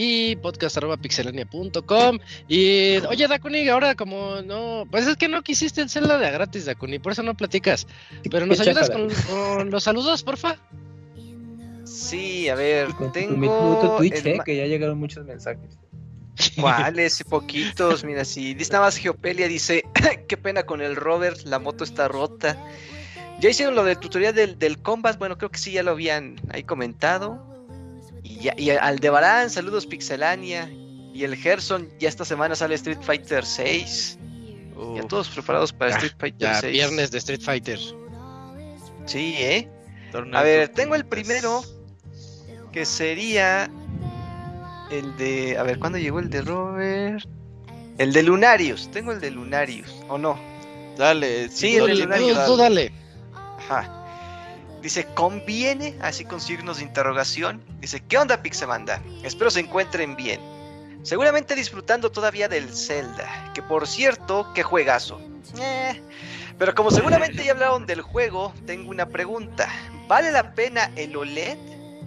y 0.00 0.36
podcast.pixelania.com. 0.36 2.18
Y 2.46 2.98
oye, 2.98 3.26
Dakuni, 3.26 3.68
ahora 3.68 3.96
como 3.96 4.42
no, 4.42 4.84
pues 4.88 5.08
es 5.08 5.16
que 5.16 5.26
no 5.26 5.42
quisiste 5.42 5.88
Zelda 5.88 6.18
de 6.18 6.26
a 6.28 6.30
gratis, 6.30 6.66
Dakuni, 6.66 7.00
por 7.00 7.10
eso 7.10 7.24
no 7.24 7.36
platicas. 7.36 7.88
Pero 8.30 8.46
nos 8.46 8.60
ayudas 8.60 8.90
con, 8.90 9.08
con 9.28 9.70
los 9.70 9.82
saludos, 9.82 10.22
porfa. 10.22 10.56
Sí, 11.98 12.48
a 12.48 12.54
ver, 12.54 12.94
con 12.94 13.10
tengo. 13.12 13.96
Twitch, 13.96 14.24
el 14.24 14.26
eh, 14.26 14.40
que 14.44 14.56
ya 14.56 14.66
llegaron 14.66 14.98
muchos 14.98 15.24
mensajes. 15.24 15.78
¿Cuáles? 16.60 17.24
Poquitos, 17.28 18.04
mira, 18.04 18.24
si 18.24 18.54
dice 18.54 18.72
nada 18.72 18.84
más 18.84 18.96
Geopelia, 18.96 19.48
dice, 19.48 19.84
qué 20.28 20.36
pena 20.36 20.62
con 20.62 20.80
el 20.80 20.94
Robert, 20.94 21.40
la 21.44 21.58
moto 21.58 21.82
está 21.84 22.06
rota. 22.08 22.56
Ya 23.40 23.50
hicieron 23.50 23.74
lo 23.74 23.84
del 23.84 23.98
tutorial 23.98 24.34
del, 24.34 24.58
del 24.58 24.78
Combat, 24.80 25.18
bueno, 25.18 25.38
creo 25.38 25.50
que 25.50 25.58
sí, 25.58 25.72
ya 25.72 25.82
lo 25.82 25.92
habían 25.92 26.36
ahí 26.50 26.62
comentado. 26.62 27.44
Y, 28.22 28.40
ya, 28.40 28.54
y 28.56 28.70
Aldebarán, 28.70 29.50
saludos 29.50 29.86
Pixelania. 29.86 30.70
Y 31.12 31.24
el 31.24 31.34
Gerson, 31.36 31.88
ya 31.98 32.08
esta 32.08 32.24
semana 32.24 32.54
sale 32.54 32.76
Street 32.76 32.98
Fighter 33.00 33.44
6. 33.44 34.18
Ya 34.94 35.02
todos 35.08 35.28
preparados 35.28 35.72
para 35.72 35.90
Ya, 35.90 35.96
Street 35.96 36.14
Fighter 36.18 36.48
Ya, 36.48 36.60
6. 36.60 36.72
viernes 36.72 37.10
de 37.10 37.18
Street 37.18 37.40
Fighter. 37.40 37.78
Sí, 39.06 39.34
¿eh? 39.38 39.68
A 40.32 40.42
ver, 40.42 40.68
tengo 40.68 40.94
el 40.94 41.04
primero, 41.04 41.62
que 42.72 42.84
sería 42.84 43.70
el 44.90 45.16
de... 45.16 45.58
A 45.58 45.62
ver, 45.62 45.78
¿cuándo 45.78 45.98
llegó 45.98 46.18
el 46.18 46.30
de 46.30 46.42
Robert? 46.42 47.24
El 47.98 48.12
de 48.12 48.22
Lunarius, 48.22 48.90
tengo 48.90 49.12
el 49.12 49.20
de 49.20 49.30
Lunarius, 49.30 49.92
¿o 50.08 50.18
no? 50.18 50.38
Dale, 50.96 51.48
Sí, 51.48 51.72
sí, 51.72 51.76
el 51.76 52.08
de 52.08 52.44
tú 52.46 52.56
dale. 52.56 52.92
Ajá. 53.58 53.94
Dice, 54.82 55.06
¿conviene? 55.14 55.96
Así 56.00 56.24
con 56.24 56.40
signos 56.40 56.78
de 56.78 56.84
interrogación. 56.84 57.62
Dice, 57.80 58.00
¿qué 58.08 58.18
onda 58.18 58.42
Pixabanda? 58.42 59.02
Espero 59.24 59.50
se 59.50 59.60
encuentren 59.60 60.14
bien. 60.14 60.40
Seguramente 61.02 61.54
disfrutando 61.54 62.10
todavía 62.10 62.48
del 62.48 62.68
Zelda. 62.68 63.52
Que 63.54 63.62
por 63.62 63.86
cierto, 63.86 64.46
qué 64.54 64.62
juegazo. 64.62 65.20
Eh, 65.60 66.00
Pero 66.58 66.74
como 66.74 66.90
seguramente 66.90 67.44
ya 67.44 67.52
hablaron 67.52 67.86
del 67.86 68.02
juego, 68.02 68.52
tengo 68.66 68.90
una 68.90 69.06
pregunta. 69.06 69.68
¿Vale 70.06 70.30
la 70.32 70.54
pena 70.54 70.90
el 70.96 71.16
OLED? 71.16 71.56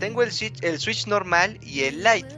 Tengo 0.01 0.21
el 0.23 0.31
Switch, 0.33 0.61
el 0.63 0.80
Switch 0.80 1.07
normal 1.07 1.57
y 1.61 1.81
el 1.83 2.03
Lite. 2.03 2.35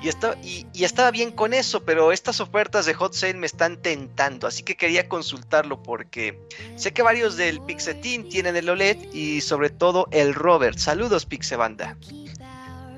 Y, 0.00 0.08
está, 0.08 0.36
y, 0.44 0.64
y 0.72 0.84
estaba 0.84 1.10
bien 1.10 1.32
con 1.32 1.52
eso, 1.52 1.82
pero 1.84 2.12
estas 2.12 2.40
ofertas 2.40 2.86
de 2.86 2.94
Hot 2.94 3.14
Sale 3.14 3.34
me 3.34 3.46
están 3.46 3.82
tentando. 3.82 4.46
Así 4.46 4.62
que 4.62 4.76
quería 4.76 5.08
consultarlo 5.08 5.82
porque 5.82 6.38
Sé 6.76 6.92
que 6.92 7.02
varios 7.02 7.36
del 7.36 7.60
Pixeteam 7.62 8.28
tienen 8.28 8.54
el 8.54 8.68
OLED 8.68 9.12
y 9.12 9.40
sobre 9.40 9.70
todo 9.70 10.06
el 10.12 10.34
Robert. 10.34 10.78
Saludos 10.78 11.26
Pixebanda. 11.26 11.96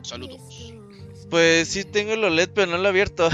Saludos. 0.02 0.74
Pues 1.30 1.68
sí 1.68 1.84
tengo 1.84 2.12
el 2.12 2.24
OLED, 2.24 2.50
pero 2.54 2.70
no 2.70 2.76
lo 2.76 2.84
he 2.84 2.88
abierto. 2.88 3.30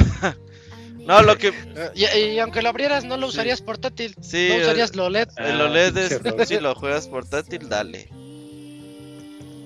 no, 0.99 1.23
lo 1.23 1.37
que... 1.39 1.53
Y, 1.95 2.05
y 2.05 2.39
aunque 2.39 2.63
lo 2.63 2.69
abrieras, 2.69 3.05
no 3.05 3.17
lo 3.17 3.27
Sí. 3.29 3.35
usarías 3.35 3.63
portátil. 3.63 4.15
Sí, 4.21 4.49
no 4.51 4.59
usarías 4.63 4.95
lo 4.95 5.09
LED. 5.11 5.29
El 5.39 5.61
Ah, 5.61 5.65
OLED 5.65 5.95
pinche 5.95 6.15
es... 6.17 6.23
Robert. 6.23 6.49
Si 6.49 6.61
lo 6.61 6.75
juegas 6.77 7.09
portátil, 7.09 7.69
dale. 7.69 8.11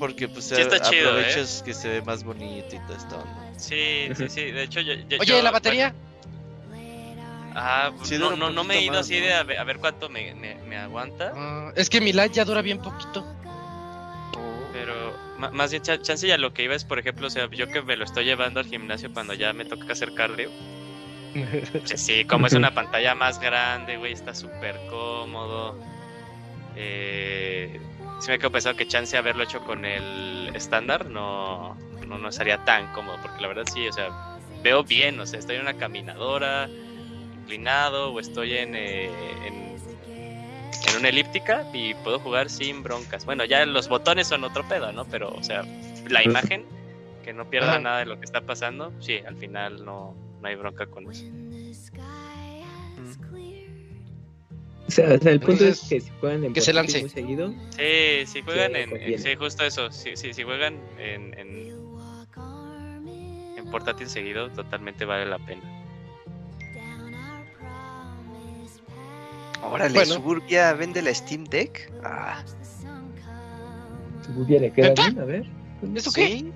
Porque 0.00 0.26
pues 0.28 0.46
Sí 0.46 0.54
está 0.56 0.80
chido, 0.80 1.10
¿eh? 1.10 1.22
aprovechas 1.26 1.62
que 1.64 1.72
se 1.74 1.88
ve 1.88 2.02
más 2.02 2.24
bonito 2.24 2.74
y 2.74 2.78
todo 2.80 2.96
esto. 2.96 3.24
Sí, 3.56 4.08
sí, 4.16 4.28
sí. 4.28 4.50
De 4.50 4.62
hecho, 4.64 4.80
yo. 4.80 4.94
yo- 4.94 5.18
Oye, 5.20 5.26
yo- 5.36 5.42
¿la 5.42 5.50
batería? 5.52 5.94
Ah, 7.54 7.92
Sí, 8.02 8.16
no, 8.18 8.34
no, 8.36 8.50
no 8.50 8.64
me 8.64 8.74
he 8.76 8.82
ido 8.82 8.92
más, 8.92 9.00
así 9.02 9.18
¿no? 9.20 9.26
de 9.26 9.34
a 9.34 9.42
ver, 9.42 9.58
a 9.58 9.64
ver 9.64 9.78
cuánto 9.78 10.08
me, 10.08 10.34
me, 10.34 10.54
me 10.66 10.76
aguanta. 10.76 11.32
Ah, 11.36 11.72
es 11.76 11.90
que 11.90 12.00
mi 12.00 12.12
Lite 12.12 12.30
ya 12.34 12.44
dura 12.44 12.62
bien 12.62 12.78
poquito. 12.80 13.24
Pero 14.72 15.14
más 15.52 15.70
bien, 15.70 15.82
cha- 15.82 16.00
chance 16.00 16.26
ya 16.26 16.38
lo 16.38 16.54
que 16.54 16.62
iba 16.62 16.74
es, 16.74 16.84
por 16.84 16.98
ejemplo, 16.98 17.26
o 17.26 17.30
sea, 17.30 17.48
yo 17.50 17.66
que 17.68 17.82
me 17.82 17.96
lo 17.96 18.04
estoy 18.04 18.24
llevando 18.24 18.60
al 18.60 18.66
gimnasio 18.66 19.12
cuando 19.12 19.34
ya 19.34 19.52
me 19.52 19.64
toca 19.64 19.92
hacer 19.92 20.14
cardio. 20.14 20.50
Pues 21.72 22.00
sí, 22.00 22.24
como 22.24 22.46
es 22.46 22.54
una 22.54 22.72
pantalla 22.74 23.14
más 23.14 23.38
grande, 23.40 23.96
güey, 23.98 24.12
está 24.12 24.34
súper 24.34 24.76
cómodo. 24.88 25.76
Eh, 26.76 27.80
sí 28.20 28.31
me 28.31 28.39
quedo 28.39 28.50
pensando 28.50 28.76
que 28.76 28.86
chance 28.86 29.16
haberlo 29.16 29.42
hecho 29.42 29.60
con 29.60 29.84
el 29.84 30.55
estándar 30.55 31.07
no, 31.07 31.76
no, 32.07 32.18
no 32.18 32.32
sería 32.32 32.65
tan 32.65 32.92
cómodo, 32.92 33.16
porque 33.23 33.40
la 33.40 33.49
verdad 33.49 33.65
sí, 33.73 33.86
o 33.89 33.92
sea, 33.92 34.39
veo 34.62 34.84
bien, 34.84 35.18
o 35.20 35.26
sea, 35.26 35.39
estoy 35.39 35.57
en 35.57 35.62
una 35.62 35.74
caminadora, 35.74 36.68
inclinado, 37.40 38.12
o 38.12 38.20
estoy 38.20 38.57
en, 38.57 38.76
eh, 38.76 39.10
en, 39.47 39.76
en 40.89 40.97
una 40.99 41.08
elíptica 41.08 41.66
y 41.73 41.94
puedo 41.94 42.18
jugar 42.18 42.50
sin 42.50 42.82
broncas. 42.82 43.24
Bueno, 43.24 43.44
ya 43.44 43.65
los 43.66 43.89
botones 43.89 44.28
son 44.28 44.44
otro 44.44 44.66
pedo, 44.68 44.92
¿no? 44.92 45.05
Pero, 45.07 45.31
o 45.31 45.42
sea, 45.42 45.65
la 46.08 46.23
imagen, 46.23 46.65
que 47.24 47.32
no 47.32 47.49
pierda 47.49 47.78
nada 47.78 48.00
de 48.00 48.07
lo 48.07 48.18
que 48.18 48.24
está 48.24 48.42
pasando, 48.42 48.92
sí, 49.00 49.18
al 49.26 49.36
final 49.36 49.84
no, 49.84 50.15
no 50.40 50.49
hay 50.49 50.55
bronca 50.57 50.86
con 50.86 51.10
eso. 51.10 51.24
O 54.90 54.92
sea, 54.92 55.14
o 55.14 55.18
sea, 55.18 55.30
el 55.30 55.38
punto 55.38 55.62
Entonces, 55.64 55.82
es 55.84 55.88
que 55.88 56.00
si 56.00 56.10
juegan 56.18 56.44
en 56.44 56.52
que 56.52 56.60
se 56.60 56.72
portátil 56.72 56.92
lance. 56.94 57.00
muy 57.00 57.10
seguido, 57.10 57.54
Sí, 57.76 58.26
si 58.26 58.42
juegan 58.42 58.74
en, 58.74 59.18
sí, 59.20 59.36
justo 59.38 59.64
eso, 59.64 59.92
si, 59.92 60.16
si, 60.16 60.34
si 60.34 60.42
juegan 60.42 60.80
en, 60.98 61.32
en, 61.38 61.70
en 63.56 63.70
portátil 63.70 64.08
seguido, 64.08 64.50
totalmente 64.50 65.04
vale 65.04 65.26
la 65.26 65.38
pena. 65.38 65.62
Órale, 69.62 69.94
Bueno. 69.94 70.14
Suburbia 70.14 70.72
vende 70.72 71.02
la 71.02 71.14
Steam 71.14 71.44
Deck. 71.44 71.92
Ah, 72.02 72.42
Suburbia 74.26 74.58
le 74.58 74.72
queda 74.72 74.92
bien, 74.94 75.20
a 75.20 75.24
ver. 75.24 75.46
¿Eso 75.94 76.10
qué? 76.12 76.26
sí. 76.26 76.52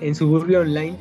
En 0.00 0.14
Suburbia 0.14 0.60
Online, 0.60 0.96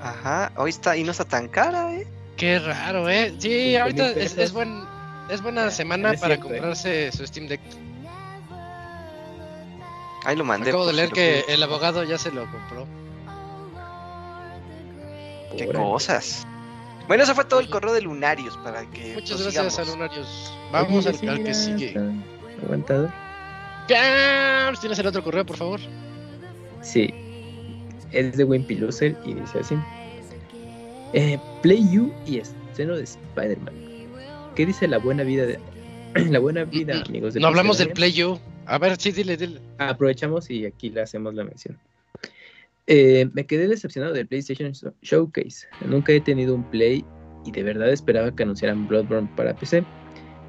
Ajá, 0.00 0.52
hoy 0.56 0.70
está 0.70 0.96
y 0.96 1.02
no 1.02 1.10
está 1.10 1.24
tan 1.24 1.48
cara, 1.48 1.92
¿eh? 1.94 2.06
Qué 2.36 2.58
raro, 2.58 3.08
¿eh? 3.08 3.32
Sí, 3.38 3.70
Cinco 3.70 3.82
ahorita 3.82 4.10
es, 4.10 4.52
buen, 4.52 4.82
es 5.30 5.40
buena 5.42 5.70
semana 5.70 6.12
es 6.12 6.20
para 6.20 6.34
¿eh? 6.34 6.40
comprarse 6.40 7.12
su 7.12 7.26
Steam 7.26 7.46
Deck. 7.48 7.60
Ahí 10.24 10.36
lo 10.36 10.44
mandé. 10.44 10.70
Acabo 10.70 10.86
de 10.86 10.94
leer 10.94 11.10
que 11.10 11.44
el 11.48 11.62
abogado 11.62 12.02
ya 12.02 12.18
se 12.18 12.32
lo 12.32 12.50
compró. 12.50 12.86
Qué 15.56 15.68
cosas. 15.68 16.46
Bueno, 17.06 17.22
eso 17.22 17.34
fue 17.34 17.44
todo 17.44 17.60
el 17.60 17.68
correo 17.68 17.92
de 17.92 18.00
Lunarios 18.00 18.56
para 18.58 18.88
que 18.90 19.14
Muchas 19.14 19.42
gracias, 19.42 19.78
Alunarios. 19.78 20.52
Vamos 20.72 21.06
al, 21.06 21.28
al 21.28 21.44
que 21.44 21.54
sigue. 21.54 21.88
está 21.88 22.00
Aguantador. 22.64 23.10
Gams, 23.88 24.80
¿Tienes 24.80 24.98
el 24.98 25.06
otro 25.06 25.22
correo, 25.22 25.44
por 25.44 25.56
favor? 25.56 25.80
Sí. 26.80 27.12
Es 28.12 28.36
de 28.36 28.44
Wimpy 28.44 28.76
Loser 28.76 29.16
y 29.24 29.34
dice 29.34 29.58
así. 29.60 29.76
Eh, 31.14 31.38
Play 31.62 31.88
You 31.90 32.12
y 32.26 32.38
estreno 32.38 32.96
de 32.96 33.04
Spider-Man. 33.04 33.72
¿Qué 34.56 34.66
dice 34.66 34.86
la 34.88 34.98
buena 34.98 35.22
vida 35.22 35.46
de 35.46 35.58
la 36.30 36.38
buena 36.38 36.64
vida, 36.64 37.02
amigos 37.06 37.34
de 37.34 37.40
No 37.40 37.48
hablamos 37.48 37.78
del? 37.78 37.90
Play 37.90 38.22
U. 38.22 38.38
A 38.66 38.78
ver, 38.78 38.96
sí, 38.98 39.12
dile, 39.12 39.36
dile. 39.36 39.60
Aprovechamos 39.78 40.50
y 40.50 40.64
aquí 40.66 40.90
le 40.90 41.02
hacemos 41.02 41.34
la 41.34 41.44
mención. 41.44 41.78
Eh, 42.86 43.28
me 43.32 43.46
quedé 43.46 43.66
decepcionado 43.68 44.12
del 44.12 44.26
PlayStation 44.26 44.72
Show- 44.72 44.94
Showcase. 45.02 45.66
Nunca 45.86 46.12
he 46.12 46.20
tenido 46.20 46.54
un 46.54 46.64
Play 46.70 47.04
y 47.44 47.50
de 47.50 47.62
verdad 47.62 47.90
esperaba 47.90 48.34
que 48.34 48.42
anunciaran 48.42 48.86
Bloodborne 48.88 49.28
para 49.36 49.54
PC. 49.54 49.84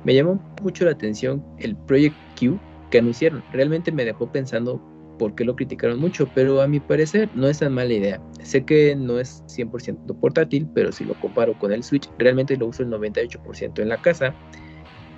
Me 0.04 0.14
llamó 0.14 0.36
mucho 0.62 0.86
la 0.86 0.92
atención 0.92 1.44
el 1.60 1.76
Project 1.76 2.16
Q 2.40 2.60
que 2.92 3.00
anunciaron. 3.00 3.44
Realmente 3.52 3.92
me 3.92 4.06
dejó 4.06 4.32
pensando 4.32 4.82
por 5.18 5.36
qué 5.36 5.46
lo 5.46 5.56
criticaron 5.56 6.00
mucho, 6.00 6.28
pero 6.34 6.62
a 6.62 6.68
mi 6.68 6.80
parecer 6.80 7.30
no 7.36 7.48
es 7.48 7.60
tan 7.60 7.74
mala 7.74 7.94
idea. 7.94 8.22
Sé 8.44 8.64
que 8.64 8.96
no 8.96 9.20
es 9.20 9.44
100% 9.48 10.14
portátil, 10.20 10.68
pero 10.74 10.92
si 10.92 11.04
lo 11.06 11.14
comparo 11.20 11.58
con 11.58 11.72
el 11.72 11.84
Switch, 11.84 12.10
realmente 12.18 12.58
lo 12.58 12.68
uso 12.68 12.84
el 12.84 12.90
98% 12.90 13.82
en 13.82 13.90
la 13.90 14.02
casa. 14.02 14.36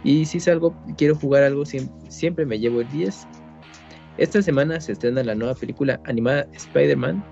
Y 0.03 0.25
si 0.25 0.39
salgo, 0.39 0.75
quiero 0.97 1.15
jugar 1.15 1.43
algo, 1.43 1.63
siem- 1.63 1.89
siempre 2.09 2.45
me 2.45 2.59
llevo 2.59 2.81
el 2.81 2.87
10. 2.89 3.27
Esta 4.17 4.41
semana 4.41 4.79
se 4.79 4.93
estrena 4.93 5.23
la 5.23 5.35
nueva 5.35 5.53
película 5.55 5.99
animada 6.05 6.47
Spider-Man 6.53 7.23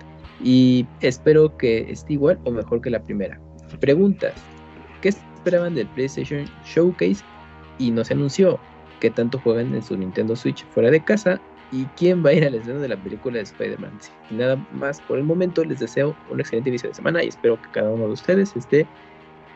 y 0.42 0.86
espero 1.00 1.56
que 1.56 1.90
esté 1.90 2.12
igual 2.14 2.38
o 2.44 2.50
mejor 2.50 2.80
que 2.80 2.90
la 2.90 3.02
primera. 3.02 3.40
Preguntas. 3.80 4.34
¿Qué 5.00 5.08
esperaban 5.10 5.74
del 5.74 5.86
PlayStation 5.88 6.44
Showcase 6.64 7.24
y 7.78 7.90
no 7.90 8.04
se 8.04 8.14
anunció? 8.14 8.58
¿Qué 9.00 9.10
tanto 9.10 9.38
juegan 9.38 9.74
en 9.74 9.82
su 9.82 9.96
Nintendo 9.96 10.36
Switch 10.36 10.64
fuera 10.68 10.90
de 10.90 11.02
casa? 11.04 11.40
¿Y 11.72 11.86
quién 11.96 12.24
va 12.24 12.30
a 12.30 12.32
ir 12.32 12.44
al 12.44 12.54
estreno 12.54 12.78
de 12.80 12.88
la 12.88 12.96
película 12.96 13.38
de 13.38 13.42
Spider-Man? 13.44 13.98
Nada 14.30 14.56
más 14.70 15.00
por 15.00 15.18
el 15.18 15.24
momento 15.24 15.64
les 15.64 15.80
deseo 15.80 16.16
un 16.30 16.38
excelente 16.40 16.68
inicio 16.70 16.88
de 16.88 16.94
semana 16.94 17.24
y 17.24 17.28
espero 17.28 17.60
que 17.60 17.68
cada 17.70 17.90
uno 17.90 18.06
de 18.06 18.12
ustedes 18.12 18.54
esté, 18.54 18.86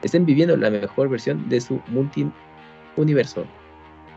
estén 0.02 0.26
viviendo 0.26 0.56
la 0.56 0.70
mejor 0.70 1.08
versión 1.08 1.48
de 1.48 1.60
su 1.60 1.80
multi-universo. 1.86 3.46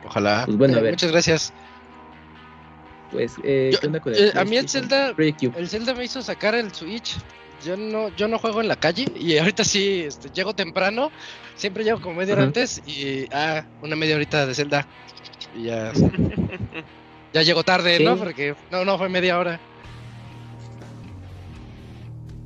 Ojalá. 0.05 0.43
Pues 0.45 0.57
bueno, 0.57 0.75
a 0.75 0.79
Eh, 0.79 0.83
ver. 0.83 0.91
Muchas 0.93 1.11
gracias. 1.11 1.53
Pues, 3.11 3.35
eh, 3.43 3.69
Yo- 3.73 3.79
¿qué 3.79 3.87
onda 3.87 3.99
con 3.99 4.13
eh, 4.15 4.31
a 4.35 4.43
mí 4.43 4.57
el 4.57 4.67
Zelda-? 4.67 5.13
El 5.17 5.69
Zelda 5.69 5.93
me 5.93 6.03
hizo 6.03 6.21
sacar 6.23 6.55
el 6.55 6.73
Switch. 6.73 7.19
Yo 7.63 7.77
no, 7.77 8.09
yo 8.17 8.27
no 8.27 8.39
juego 8.39 8.59
en 8.59 8.67
la 8.67 8.75
calle 8.75 9.05
y 9.15 9.37
ahorita 9.37 9.63
sí 9.63 10.01
este, 10.01 10.29
llego 10.31 10.53
temprano. 10.53 11.11
Siempre 11.55 11.83
llego 11.83 12.01
como 12.01 12.15
media 12.15 12.33
hora 12.33 12.41
Ujú. 12.41 12.47
antes 12.47 12.81
y 12.85 13.25
ah, 13.31 13.65
una 13.81 13.95
media 13.95 14.15
horita 14.15 14.45
de 14.47 14.55
Zelda. 14.55 14.87
Y 15.53 15.65
ya, 15.65 15.91
ya 17.33 17.41
llego 17.41 17.63
tarde, 17.63 17.97
Sí. 17.97 18.03
¿no? 18.03 18.17
Porque 18.17 18.55
no, 18.69 18.85
no 18.85 18.97
fue 18.97 19.09
media 19.09 19.37
hora. 19.37 19.59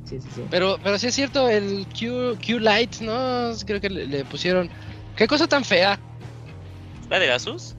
Sí, 0.06 0.22
sí, 0.22 0.30
sí. 0.34 0.42
Pero, 0.50 0.80
pero 0.82 0.98
sí 0.98 1.08
es 1.08 1.16
cierto, 1.16 1.50
el 1.50 1.86
Q, 1.88 2.38
Q 2.44 2.60
Lite, 2.60 3.04
¿no? 3.04 3.52
Creo 3.66 3.82
que 3.82 3.90
le, 3.90 4.08
le 4.08 4.24
pusieron. 4.24 4.72
¿Qué 5.16 5.28
cosa 5.28 5.48
tan 5.48 5.66
fea? 5.66 6.00
¿La 7.10 7.20
de 7.20 7.32
Asus? 7.32 7.76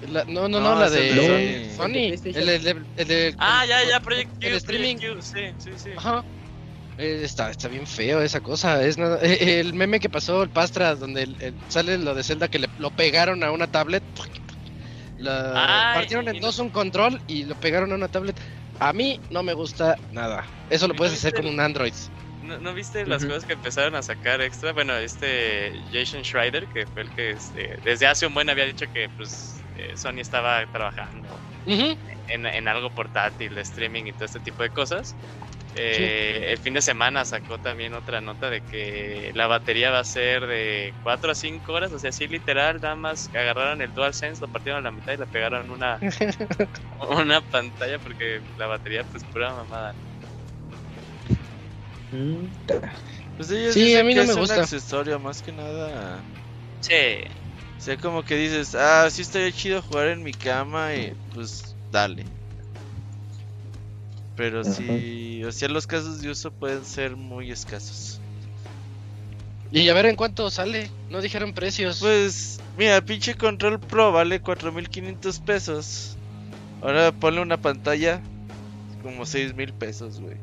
La- 0.00 0.24
no, 0.26 0.48
no, 0.48 0.60
no, 0.60 0.74
No, 0.74 0.80
la 0.80 0.90
de 0.90 1.74
Sony. 1.76 1.76
Sony. 1.76 2.30
El, 2.34 2.48
el, 2.48 2.86
el- 2.96 3.34
Ah, 3.38 3.64
ya, 3.68 3.88
ya, 3.88 4.00
Project 4.00 4.30
Q. 4.32 4.46
el 4.48 4.54
streaming. 4.54 4.96
Project 4.96 5.16
Q, 5.16 5.22
Sí, 5.22 5.40
sí, 5.58 5.70
sí. 5.78 5.90
Ajá. 5.96 6.24
Eh, 6.96 7.22
Está, 7.24 7.50
está 7.50 7.68
bien 7.68 7.86
feo 7.86 8.20
esa 8.20 8.40
cosa. 8.40 8.84
Es 8.84 8.98
nada, 8.98 9.18
eh, 9.22 9.60
el 9.60 9.72
meme 9.72 10.00
que 10.00 10.10
pasó 10.10 10.42
el 10.42 10.50
Pastra, 10.50 10.94
donde 10.96 11.22
el- 11.22 11.36
el- 11.40 11.62
sale 11.68 11.96
lo 11.98 12.14
de 12.14 12.24
Zelda 12.24 12.48
que 12.48 12.58
le, 12.58 12.68
lo 12.76 12.90
pegaron 12.90 13.42
a 13.44 13.52
una 13.52 13.66
tablet. 13.68 14.02
La, 15.20 15.90
Ay, 15.92 15.94
partieron 15.94 16.28
en 16.28 16.40
dos 16.40 16.58
un 16.58 16.70
control 16.70 17.20
y 17.26 17.44
lo 17.44 17.54
pegaron 17.54 17.92
a 17.92 17.94
una 17.94 18.08
tablet. 18.08 18.40
A 18.78 18.92
mí 18.92 19.20
no 19.30 19.42
me 19.42 19.52
gusta 19.54 19.96
nada. 20.10 20.46
Eso 20.70 20.88
lo 20.88 20.94
¿Y 20.94 20.96
puedes 20.96 21.12
no 21.12 21.18
hacer 21.18 21.32
viste 21.32 21.42
con 21.42 21.52
un 21.52 21.60
Android. 21.60 21.94
¿No, 22.40 22.58
no 22.58 22.72
viste 22.74 23.04
las 23.06 23.22
Ujú. 23.22 23.32
cosas 23.32 23.44
que 23.44 23.52
empezaron 23.52 23.94
a 23.94 24.02
sacar 24.02 24.40
extra? 24.40 24.72
Bueno, 24.72 24.96
este 24.96 25.72
Jason 25.92 26.22
Schreider, 26.24 26.68
que 26.68 26.86
fue 26.86 27.02
el 27.02 27.10
que 27.12 27.30
este, 27.32 27.76
desde 27.82 28.06
hace 28.06 28.26
un 28.26 28.32
buen 28.34 28.48
había 28.48 28.64
dicho 28.64 28.86
que 28.92 29.08
pues 29.10 29.62
eh, 29.74 29.94
Sony 29.96 30.20
estaba 30.20 30.66
trabajando 30.66 31.42
Ujú. 31.66 31.98
en, 32.28 32.46
en 32.46 32.68
algo 32.68 32.90
portátil, 32.94 33.54
de 33.54 33.60
streaming 33.60 34.04
y 34.06 34.12
todo 34.14 34.24
este 34.24 34.40
tipo 34.40 34.62
de 34.62 34.70
cosas. 34.70 35.16
Eh, 35.74 36.46
El 36.52 36.58
fin 36.58 36.74
de 36.74 36.82
semana 36.82 37.24
sacó 37.24 37.58
también 37.58 37.94
otra 37.94 38.20
nota 38.20 38.50
de 38.50 38.62
que 38.62 39.30
la 39.34 39.46
batería 39.46 39.90
va 39.90 40.00
a 40.00 40.04
ser 40.04 40.46
de 40.46 40.96
4 41.00 41.30
a 41.32 41.34
5 41.34 41.72
horas, 41.74 41.92
o 41.92 41.98
sea, 41.98 42.10
así 42.10 42.26
literal, 42.28 42.80
nada 42.80 42.96
más 42.96 43.30
agarraron 43.34 43.80
el 43.82 43.92
DualSense, 43.94 44.40
lo 44.44 44.48
partieron 44.50 44.80
a 44.80 44.90
la 44.90 44.92
mitad 44.92 45.12
y 45.14 45.18
le 45.18 45.26
pegaron 45.26 45.70
una, 45.70 46.00
una 47.10 47.40
pantalla 47.42 47.98
porque 48.00 48.42
la 48.56 48.66
batería 48.66 49.04
pues 49.04 49.24
pura 49.24 49.54
mamada. 49.54 49.96
Pues 53.36 53.50
ellos 53.50 53.74
Sí, 53.74 53.80
dicen 53.80 54.02
a 54.02 54.04
mí 54.04 54.14
que 54.14 54.14
no 54.14 54.24
me 54.24 54.34
es 54.34 54.34
gusta. 54.34 54.50
un 54.56 54.62
accesorio 54.62 55.18
más 55.20 55.42
que 55.42 55.52
nada. 55.52 56.24
Sí. 56.80 56.94
O 57.78 57.82
sea, 57.82 57.96
como 57.96 58.22
que 58.24 58.36
dices, 58.36 58.74
ah, 58.74 59.08
sí 59.10 59.22
estaría 59.22 59.52
chido 59.52 59.82
jugar 59.82 60.08
en 60.08 60.22
mi 60.22 60.34
cama 60.34 60.94
y 60.94 61.14
pues 61.30 61.76
dale. 61.90 62.26
Pero 64.36 64.60
Ajá. 64.60 64.72
sí, 64.72 65.42
o 65.44 65.52
sea, 65.52 65.68
los 65.68 65.86
casos 65.86 66.20
de 66.22 66.30
uso 66.30 66.50
pueden 66.50 66.84
ser 66.84 67.16
muy 67.16 67.50
escasos. 67.50 68.20
Y 69.72 69.88
a 69.88 69.94
ver 69.94 70.06
en 70.06 70.16
cuánto 70.16 70.50
sale. 70.50 70.90
No 71.10 71.20
dijeron 71.20 71.52
precios. 71.52 72.00
Pues, 72.00 72.60
mira, 72.76 73.00
pinche 73.04 73.34
Control 73.34 73.78
Pro 73.78 74.12
vale 74.12 74.40
4500 74.40 75.38
pesos. 75.40 76.16
Ahora 76.82 77.12
ponle 77.12 77.40
una 77.40 77.60
pantalla 77.60 78.20
como 79.02 79.26
6000 79.26 79.72
pesos, 79.74 80.20
güey. 80.20 80.36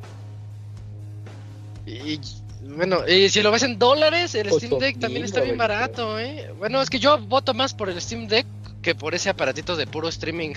Y 1.85 2.19
bueno, 2.61 3.07
y 3.07 3.29
si 3.29 3.41
lo 3.41 3.51
ves 3.51 3.63
en 3.63 3.79
dólares, 3.79 4.35
el 4.35 4.47
Ocho 4.47 4.59
Steam 4.59 4.79
Deck 4.79 4.99
también 4.99 5.23
está 5.23 5.41
bien 5.41 5.57
barato, 5.57 6.19
¿eh? 6.19 6.51
Bueno, 6.57 6.81
es 6.81 6.89
que 6.89 6.99
yo 6.99 7.17
voto 7.17 7.53
más 7.53 7.73
por 7.73 7.89
el 7.89 7.99
Steam 8.01 8.27
Deck 8.27 8.45
que 8.81 8.95
por 8.95 9.15
ese 9.15 9.29
aparatito 9.29 9.75
de 9.75 9.87
puro 9.87 10.09
streaming. 10.09 10.53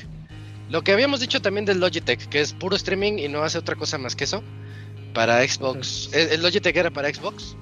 Lo 0.70 0.82
que 0.82 0.92
habíamos 0.92 1.20
dicho 1.20 1.42
también 1.42 1.64
del 1.66 1.80
Logitech, 1.80 2.28
que 2.28 2.40
es 2.40 2.52
puro 2.52 2.76
streaming 2.76 3.18
y 3.18 3.28
no 3.28 3.42
hace 3.42 3.58
otra 3.58 3.74
cosa 3.76 3.98
más 3.98 4.14
que 4.16 4.24
eso. 4.24 4.42
Para 5.12 5.46
Xbox. 5.46 6.10
El, 6.12 6.28
el 6.30 6.42
Logitech 6.42 6.76
era 6.76 6.90
para 6.90 7.12
Xbox. 7.12 7.56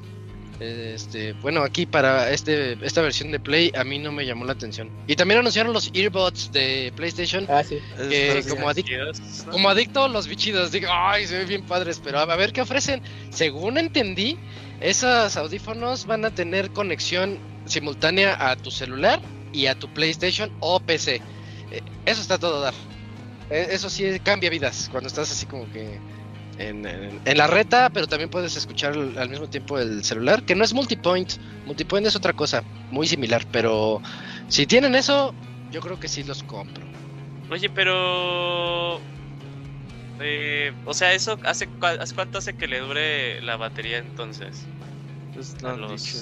Este, 0.60 1.34
bueno, 1.34 1.62
aquí 1.62 1.86
para 1.86 2.32
este 2.32 2.76
esta 2.84 3.00
versión 3.00 3.30
de 3.30 3.38
Play 3.38 3.70
a 3.76 3.84
mí 3.84 3.98
no 4.00 4.10
me 4.10 4.26
llamó 4.26 4.44
la 4.44 4.52
atención. 4.52 4.90
Y 5.06 5.14
también 5.14 5.38
anunciaron 5.38 5.72
los 5.72 5.90
earbuds 5.94 6.50
de 6.52 6.92
PlayStation. 6.96 7.46
Ah, 7.48 7.62
sí. 7.62 7.78
Que 8.08 8.42
como 8.48 8.68
adic- 8.68 8.84
como 9.52 9.68
adicto 9.70 10.08
los 10.08 10.26
bichidos, 10.26 10.72
digo, 10.72 10.88
ay, 10.90 11.26
se 11.28 11.38
ven 11.38 11.48
bien 11.48 11.62
padres, 11.62 12.00
pero 12.02 12.18
a 12.18 12.26
ver 12.36 12.52
qué 12.52 12.60
ofrecen. 12.60 13.00
Según 13.30 13.78
entendí, 13.78 14.36
esos 14.80 15.36
audífonos 15.36 16.06
van 16.06 16.24
a 16.24 16.34
tener 16.34 16.70
conexión 16.70 17.38
simultánea 17.66 18.50
a 18.50 18.56
tu 18.56 18.70
celular 18.72 19.20
y 19.52 19.66
a 19.66 19.78
tu 19.78 19.88
PlayStation 19.94 20.50
o 20.60 20.80
PC. 20.80 21.22
Eh, 21.70 21.82
Eso 22.04 22.20
está 22.20 22.34
a 22.34 22.38
todo 22.38 22.60
dar. 22.60 22.74
Eh, 23.50 23.68
Eso 23.70 23.88
sí 23.90 24.18
cambia 24.20 24.50
vidas 24.50 24.88
cuando 24.90 25.06
estás 25.08 25.30
así 25.32 25.46
como 25.46 25.70
que 25.70 26.00
en, 26.58 26.84
en- 26.86 27.20
en 27.24 27.38
la 27.38 27.46
reta, 27.46 27.88
pero 27.90 28.06
también 28.06 28.28
puedes 28.30 28.56
escuchar 28.56 28.92
al 28.92 29.28
mismo 29.30 29.46
tiempo 29.48 29.78
el 29.78 30.02
celular, 30.04 30.42
que 30.42 30.54
no 30.54 30.64
es 30.64 30.74
multipoint. 30.74 31.32
Multipoint 31.66 32.06
es 32.06 32.16
otra 32.16 32.32
cosa, 32.32 32.64
muy 32.90 33.06
similar, 33.06 33.46
pero 33.52 34.02
si 34.48 34.66
tienen 34.66 34.94
eso, 34.94 35.34
yo 35.70 35.80
creo 35.80 35.98
que 36.00 36.08
sí 36.08 36.24
los 36.24 36.42
compro. 36.42 36.86
Oye, 37.50 37.70
pero. 37.70 39.00
eh, 40.20 40.72
o 40.84 40.92
sea, 40.94 41.12
¿eso 41.14 41.38
hace, 41.44 41.68
cuánto 42.14 42.38
hace 42.38 42.54
que 42.54 42.66
le 42.68 42.80
dure 42.80 43.40
la 43.42 43.56
batería 43.56 43.98
entonces? 43.98 44.66
pues, 45.32 45.54
no 45.62 45.68
a 45.70 45.76
los- 45.76 46.02
dicho. 46.02 46.18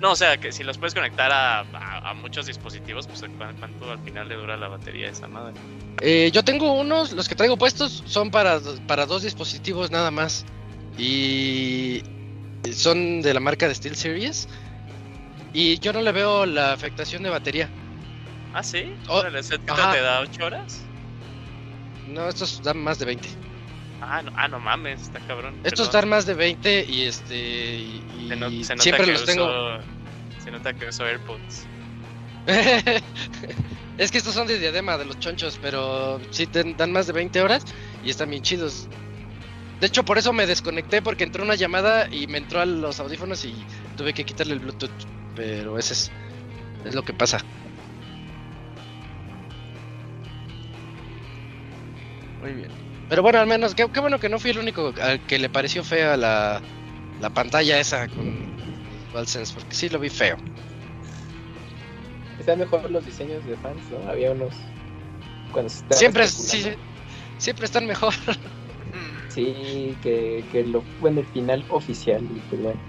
No, 0.00 0.12
o 0.12 0.16
sea, 0.16 0.36
que 0.36 0.52
si 0.52 0.62
los 0.62 0.76
puedes 0.78 0.92
conectar 0.94 1.30
a, 1.32 1.60
a- 1.60 2.10
a 2.10 2.14
muchos 2.14 2.46
dispositivos, 2.46 3.06
pues 3.06 3.20
¿cu- 3.22 3.28
¿cuánto 3.58 3.90
al 3.90 3.98
final 4.00 4.28
le 4.28 4.34
dura 4.34 4.56
la 4.56 4.68
batería 4.68 5.08
esa 5.08 5.26
madre? 5.28 5.54
Eh, 6.02 6.30
yo 6.32 6.42
tengo 6.42 6.72
unos, 6.72 7.12
los 7.12 7.26
que 7.28 7.34
traigo 7.34 7.56
puestos 7.56 8.02
son 8.06 8.30
para, 8.30 8.60
para 8.86 9.06
dos 9.06 9.22
dispositivos 9.22 9.90
nada 9.90 10.10
más. 10.10 10.44
Y 10.98 12.02
son 12.74 13.22
de 13.22 13.32
la 13.34 13.40
marca 13.40 13.68
de 13.68 13.74
SteelSeries. 13.74 14.48
Y 15.52 15.78
yo 15.78 15.92
no 15.94 16.02
le 16.02 16.12
veo 16.12 16.44
la 16.44 16.72
afectación 16.72 17.22
de 17.22 17.30
batería. 17.30 17.70
Ah, 18.52 18.62
sí. 18.62 18.92
Oh, 19.08 19.18
Órale, 19.20 19.38
¿eso 19.40 19.56
¿qué 19.58 19.70
ajá. 19.72 19.92
te 19.92 20.00
da 20.02 20.20
8 20.20 20.44
horas? 20.44 20.82
No, 22.06 22.28
estos 22.28 22.62
dan 22.62 22.78
más 22.78 22.98
de 22.98 23.06
20. 23.06 23.28
Ah, 24.00 24.22
no, 24.22 24.30
ah, 24.34 24.48
no 24.48 24.60
mames, 24.60 25.02
está 25.02 25.20
cabrón. 25.20 25.54
Estos 25.64 25.90
dan 25.90 26.08
más 26.08 26.26
de 26.26 26.34
20 26.34 26.84
y 26.88 27.02
este. 27.04 27.78
Y, 27.78 28.26
Se, 28.28 28.36
no- 28.36 28.50
se 28.50 28.74
nota 28.74 28.82
siempre 28.82 29.04
que 29.06 29.12
los 29.12 29.22
uso, 29.22 29.32
tengo. 29.32 29.78
Se 30.38 30.50
nota 30.50 30.72
que 30.74 30.86
uso 30.88 31.04
AirPods. 31.04 31.66
es 33.98 34.10
que 34.12 34.18
estos 34.18 34.34
son 34.34 34.46
de 34.46 34.58
diadema 34.58 34.96
de 34.98 35.04
los 35.04 35.18
chonchos, 35.18 35.58
pero 35.60 36.20
sí 36.30 36.46
te 36.46 36.62
dan 36.74 36.92
más 36.92 37.06
de 37.06 37.12
20 37.14 37.40
horas 37.40 37.64
y 38.04 38.10
están 38.10 38.30
bien 38.30 38.42
chidos. 38.42 38.88
De 39.80 39.86
hecho, 39.88 40.04
por 40.04 40.16
eso 40.18 40.32
me 40.32 40.46
desconecté 40.46 41.02
porque 41.02 41.24
entró 41.24 41.42
una 41.42 41.54
llamada 41.54 42.08
y 42.10 42.26
me 42.28 42.38
entró 42.38 42.60
a 42.60 42.66
los 42.66 43.00
audífonos 43.00 43.44
y 43.44 43.54
tuve 43.96 44.14
que 44.14 44.24
quitarle 44.24 44.54
el 44.54 44.60
Bluetooth. 44.60 44.90
Pero 45.34 45.78
ese 45.78 45.94
es, 45.94 46.12
es 46.84 46.94
lo 46.94 47.02
que 47.02 47.12
pasa. 47.12 47.44
Muy 52.40 52.52
bien. 52.52 52.85
Pero 53.08 53.22
bueno, 53.22 53.38
al 53.38 53.46
menos, 53.46 53.74
qué, 53.74 53.88
qué 53.92 54.00
bueno 54.00 54.18
que 54.18 54.28
no 54.28 54.38
fui 54.38 54.50
el 54.50 54.58
único 54.58 54.92
al 55.00 55.20
que 55.20 55.38
le 55.38 55.48
pareció 55.48 55.84
fea 55.84 56.16
la, 56.16 56.60
la 57.20 57.30
pantalla 57.30 57.78
esa 57.78 58.08
con 58.08 58.46
DualSense, 59.12 59.54
porque 59.54 59.74
sí 59.74 59.88
lo 59.88 59.98
vi 59.98 60.10
feo. 60.10 60.36
Están 62.38 62.58
mejor 62.58 62.90
los 62.90 63.04
diseños 63.06 63.44
de 63.46 63.56
fans, 63.56 63.80
¿no? 63.90 64.08
Había 64.10 64.32
unos. 64.32 64.54
Cuando 65.52 65.70
se 65.70 65.84
Siempre, 65.90 66.26
sí, 66.26 66.76
siempre 67.38 67.66
están 67.66 67.86
mejor. 67.86 68.14
Sí, 69.28 69.94
que, 70.02 70.46
que 70.50 70.64
lo 70.64 70.82
bueno, 70.98 71.20
el 71.20 71.26
final 71.26 71.62
oficial, 71.68 72.22
y 72.22 72.40
pues 72.48 72.62
bueno. 72.62 72.80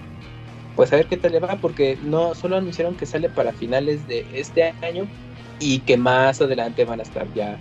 Pues 0.78 0.94
a 0.94 0.96
ver 0.96 1.08
qué 1.08 1.18
tal 1.18 1.34
le 1.34 1.40
va, 1.40 1.58
porque 1.58 1.98
no 2.02 2.36
solo 2.36 2.56
anunciaron 2.56 2.96
que 2.96 3.06
sale 3.06 3.28
para 3.30 3.52
finales 3.52 4.08
de 4.08 4.26
este 4.34 4.74
año 4.82 5.10
y 5.60 5.80
que 5.80 5.98
más 5.98 6.40
adelante 6.40 6.86
van 6.86 7.02
a 7.02 7.04
estar 7.04 7.28
ya 7.34 7.60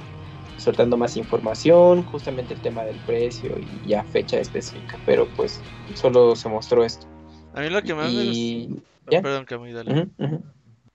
soltando 0.58 0.96
más 0.96 1.16
información, 1.16 2.02
justamente 2.04 2.54
el 2.54 2.60
tema 2.60 2.84
del 2.84 2.96
precio 3.00 3.56
y 3.84 3.88
ya 3.88 4.02
fecha 4.04 4.38
específica, 4.38 4.98
pero 5.06 5.28
pues 5.36 5.60
solo 5.94 6.34
se 6.36 6.48
mostró 6.48 6.84
esto. 6.84 7.06
A 7.54 7.60
mí 7.60 7.70
lo 7.70 7.82
que 7.82 7.94
más 7.94 8.12
me 8.12 8.24
Y 8.24 8.66
gusta. 8.68 8.82
¿Ya? 9.10 9.22
Perdón, 9.22 9.46
dale. 9.72 10.08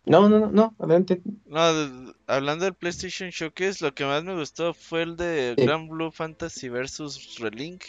No, 0.06 0.28
no, 0.28 0.40
no, 0.40 0.52
no, 0.52 0.76
adelante. 0.80 1.22
No, 1.46 1.60
hablando 2.28 2.66
del 2.66 2.74
PlayStation 2.74 3.30
Showcase, 3.30 3.84
lo 3.84 3.94
que 3.94 4.04
más 4.04 4.24
me 4.24 4.36
gustó 4.36 4.74
fue 4.74 5.04
el 5.04 5.16
de 5.16 5.54
Sí. 5.58 5.64
Grand 5.66 5.90
Blue 5.90 6.12
Fantasy 6.12 6.70
vs 6.70 7.38
Relink. 7.40 7.84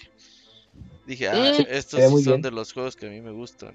Dije, 1.06 1.28
ah, 1.28 1.48
estos 1.68 2.00
sí 2.00 2.06
son 2.06 2.24
bien. 2.24 2.42
de 2.42 2.50
los 2.50 2.72
juegos 2.72 2.96
que 2.96 3.06
a 3.06 3.10
mí 3.10 3.20
me 3.20 3.32
gustan. 3.32 3.74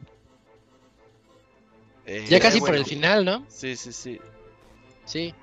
Eh, 2.05 2.25
Ya 2.29 2.39
casi 2.39 2.59
por 2.59 2.69
bueno. 2.69 2.83
el 2.83 2.85
final, 2.85 3.25
¿no? 3.25 3.43
Sí, 3.49 3.75
sí, 3.75 3.91
sí. 3.91 4.19
Sí. 5.05 5.33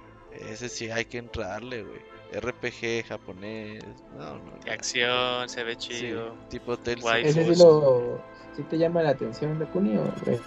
Ese 0.51 0.69
sí 0.69 0.91
hay 0.91 1.05
que 1.05 1.19
entrarle, 1.19 1.83
güey. 1.83 2.01
RPG 2.41 3.07
japonés. 3.09 3.83
No, 4.19 4.35
no. 4.39 4.73
Acción, 4.73 5.49
se 5.49 5.65
ve 5.65 5.73
Sí, 5.79 5.89
chido. 5.89 6.35
tipo 6.51 6.77
Tales. 6.79 7.05
Ese 7.23 7.55
sí 7.55 7.63
lo. 7.63 8.21
¿Sí 8.57 8.63
te 8.65 8.79
llama 8.79 9.03
la 9.03 9.11
atención, 9.11 9.59
Dakuni? 9.59 9.97
O... 9.97 10.05
X? 10.27 10.41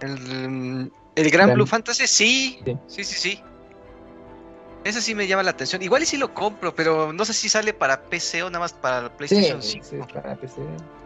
El, 0.00 0.90
el 1.16 1.30
Gran 1.30 1.54
Blue 1.54 1.66
Fantasy, 1.66 2.06
sí. 2.06 2.60
Sí. 2.64 2.76
Sí, 2.86 3.04
sí, 3.04 3.14
sí. 3.14 3.42
Ese 4.84 5.00
sí 5.00 5.14
me 5.14 5.26
llama 5.26 5.42
la 5.42 5.50
atención. 5.52 5.82
Igual 5.82 6.02
y 6.02 6.06
sí 6.06 6.16
lo 6.18 6.34
compro, 6.34 6.74
pero 6.74 7.12
no 7.12 7.24
sé 7.24 7.32
si 7.32 7.48
sale 7.48 7.72
para 7.72 8.02
PC 8.02 8.42
o 8.42 8.50
nada 8.50 8.60
más 8.60 8.72
para 8.74 9.06
Sí, 9.08 9.12
PlayStation 9.16 9.62
sí, 9.62 9.80
5. 9.82 10.06
para 10.12 10.36
PC. 10.36 10.60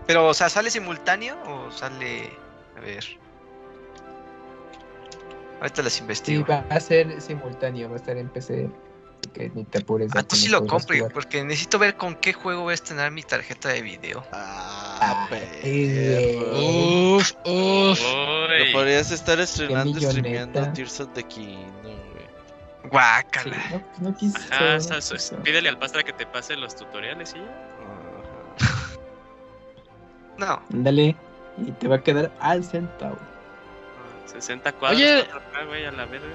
Pero, 0.06 0.26
o 0.28 0.34
sea, 0.34 0.48
¿sale 0.48 0.70
simultáneo 0.70 1.36
o 1.46 1.70
sale...? 1.70 2.30
A 2.76 2.80
ver... 2.80 3.04
Ahorita 5.60 5.82
las 5.82 5.92
Sí, 5.94 6.00
investigo. 6.02 6.44
va 6.48 6.64
a 6.70 6.80
ser 6.80 7.20
simultáneo, 7.20 7.88
va 7.88 7.94
a 7.94 7.98
estar 7.98 8.16
en 8.16 8.28
PC. 8.28 8.68
Que 9.32 9.50
ni 9.54 9.64
te 9.64 9.78
apures. 9.78 10.10
Ah, 10.14 10.22
tú 10.22 10.36
sí 10.36 10.48
lo 10.48 10.66
compro, 10.66 10.96
jugar. 10.96 11.12
porque 11.12 11.42
necesito 11.44 11.78
ver 11.78 11.96
con 11.96 12.14
qué 12.16 12.32
juego 12.32 12.62
voy 12.62 12.72
a 12.72 12.74
estrenar 12.74 13.10
mi 13.10 13.22
tarjeta 13.22 13.68
de 13.68 13.82
video. 13.82 14.24
Ah, 14.32 14.74
Ah, 15.00 15.26
perro. 15.30 17.16
Uf, 17.16 17.32
uf. 17.44 18.00
Lo 18.02 18.72
podrías 18.72 19.10
estar 19.12 19.38
estrenando, 19.38 19.94
milloneta. 19.94 20.10
streameando 20.20 20.72
Tears 20.72 21.00
of 21.00 21.12
the 21.14 21.22
Kingdom, 21.22 21.82
güey. 21.82 22.26
Sí, 22.82 22.88
Guácala. 22.90 23.56
no, 24.00 24.10
no. 24.10 24.16
Ajá, 24.50 24.78
pídele 25.44 25.68
al 25.68 25.78
pastra 25.78 26.02
que 26.02 26.12
te 26.12 26.26
pase 26.26 26.56
los 26.56 26.74
tutoriales 26.74 27.32
y 27.34 27.38
ya. 27.38 27.44
Ajá. 28.60 28.90
No. 30.36 30.62
Ándale. 30.72 31.16
Y 31.64 31.70
te 31.72 31.88
va 31.88 31.96
a 31.96 32.02
quedar 32.02 32.32
al 32.40 32.64
centavo. 32.64 33.18
60 34.26 34.72
cuadros. 34.72 35.00
Oye. 35.00 35.26
4K, 35.28 35.66
güey, 35.66 35.84
a 35.86 35.92
la 35.92 36.04
verga. 36.06 36.26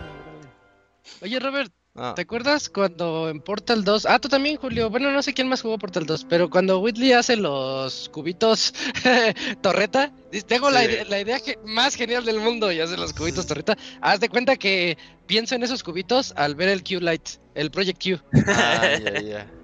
Oye, 1.22 1.40
Robert, 1.40 1.72
Ah, 1.96 2.14
¿te 2.16 2.24
acuerdas 2.24 2.70
cuando 2.70 3.30
en 3.30 3.40
Portal 3.40 3.84
2? 3.84 4.08
Ah, 4.08 4.18
tú 4.18 4.28
también, 4.28 4.58
Julio. 4.58 4.90
Bueno, 4.90 5.12
no 5.12 5.22
sé 5.22 5.34
quién 5.34 5.48
más 5.48 5.62
jugó 5.62 5.78
Portal 5.78 6.08
2, 6.08 6.26
pero 6.28 6.50
cuando 6.50 6.80
Whitley 6.80 7.12
hace 7.14 7.36
los 7.36 8.10
cubitos 8.10 8.74
torreta, 9.62 10.12
tengo 10.48 10.72
la, 10.72 10.86
idea, 10.86 11.06
la 11.06 11.20
idea 11.22 11.40
que- 11.40 11.58
más 11.66 11.94
genial 11.96 12.26
del 12.26 12.40
mundo 12.40 12.72
y 12.72 12.80
hace 12.80 12.98
los 12.98 13.14
cubitos 13.14 13.46
torreta. 13.46 13.78
Haz 14.02 14.20
de 14.20 14.30
cuenta 14.30 14.56
que 14.56 14.98
pienso 15.28 15.54
en 15.54 15.62
esos 15.62 15.84
cubitos 15.84 16.34
al 16.36 16.56
ver 16.56 16.70
el 16.70 16.84
Q-Light, 16.84 17.30
el 17.54 17.70
Project 17.70 18.02
Q. 18.04 18.20
ah, 18.48 18.98
ya, 19.04 19.22
ya. 19.22 19.52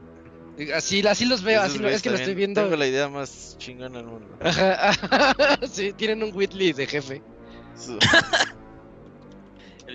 Así, 0.75 1.01
así 1.07 1.23
los 1.23 1.41
veo, 1.41 1.61
Esos 1.61 1.69
así 1.75 1.79
lo- 1.79 1.87
es 1.89 2.01
que 2.01 2.09
lo 2.09 2.17
estoy 2.17 2.35
viendo. 2.35 2.61
Tengo 2.61 2.75
la 2.75 2.85
idea 2.85 3.07
más 3.07 3.55
chingona 3.59 3.99
del 3.99 4.07
mundo. 4.07 4.27
Ajá, 4.41 4.91
sí, 5.71 5.93
tienen 5.93 6.21
un 6.21 6.35
Whitley 6.35 6.73
de 6.73 6.85
jefe. 6.85 7.21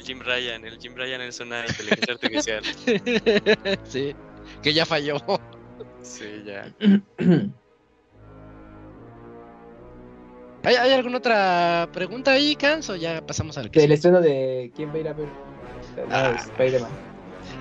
Jim 0.04 0.20
Ryan, 0.20 0.64
el 0.64 0.78
Jim 0.78 0.94
Ryan 0.94 1.20
es 1.22 1.40
una 1.40 1.64
inteligencia 1.66 2.14
artificial. 2.14 3.78
sí, 3.84 4.14
que 4.62 4.72
ya 4.72 4.84
falló. 4.86 5.16
Sí, 6.02 6.42
ya. 6.46 6.70
¿Hay, 10.62 10.76
hay 10.76 10.92
alguna 10.92 11.18
otra 11.18 11.88
pregunta 11.92 12.32
ahí, 12.32 12.56
Cans? 12.56 12.88
¿O 12.90 12.96
ya 12.96 13.24
pasamos 13.26 13.58
al 13.58 13.70
que 13.70 13.80
Del 13.80 13.92
estreno 13.92 14.20
de 14.20 14.72
quién 14.74 14.90
va 14.90 14.94
a 14.94 14.98
ir 14.98 15.08
a 15.08 15.12
ver 15.12 15.28
Ah. 16.10 16.34
Spider-Man. 16.36 16.90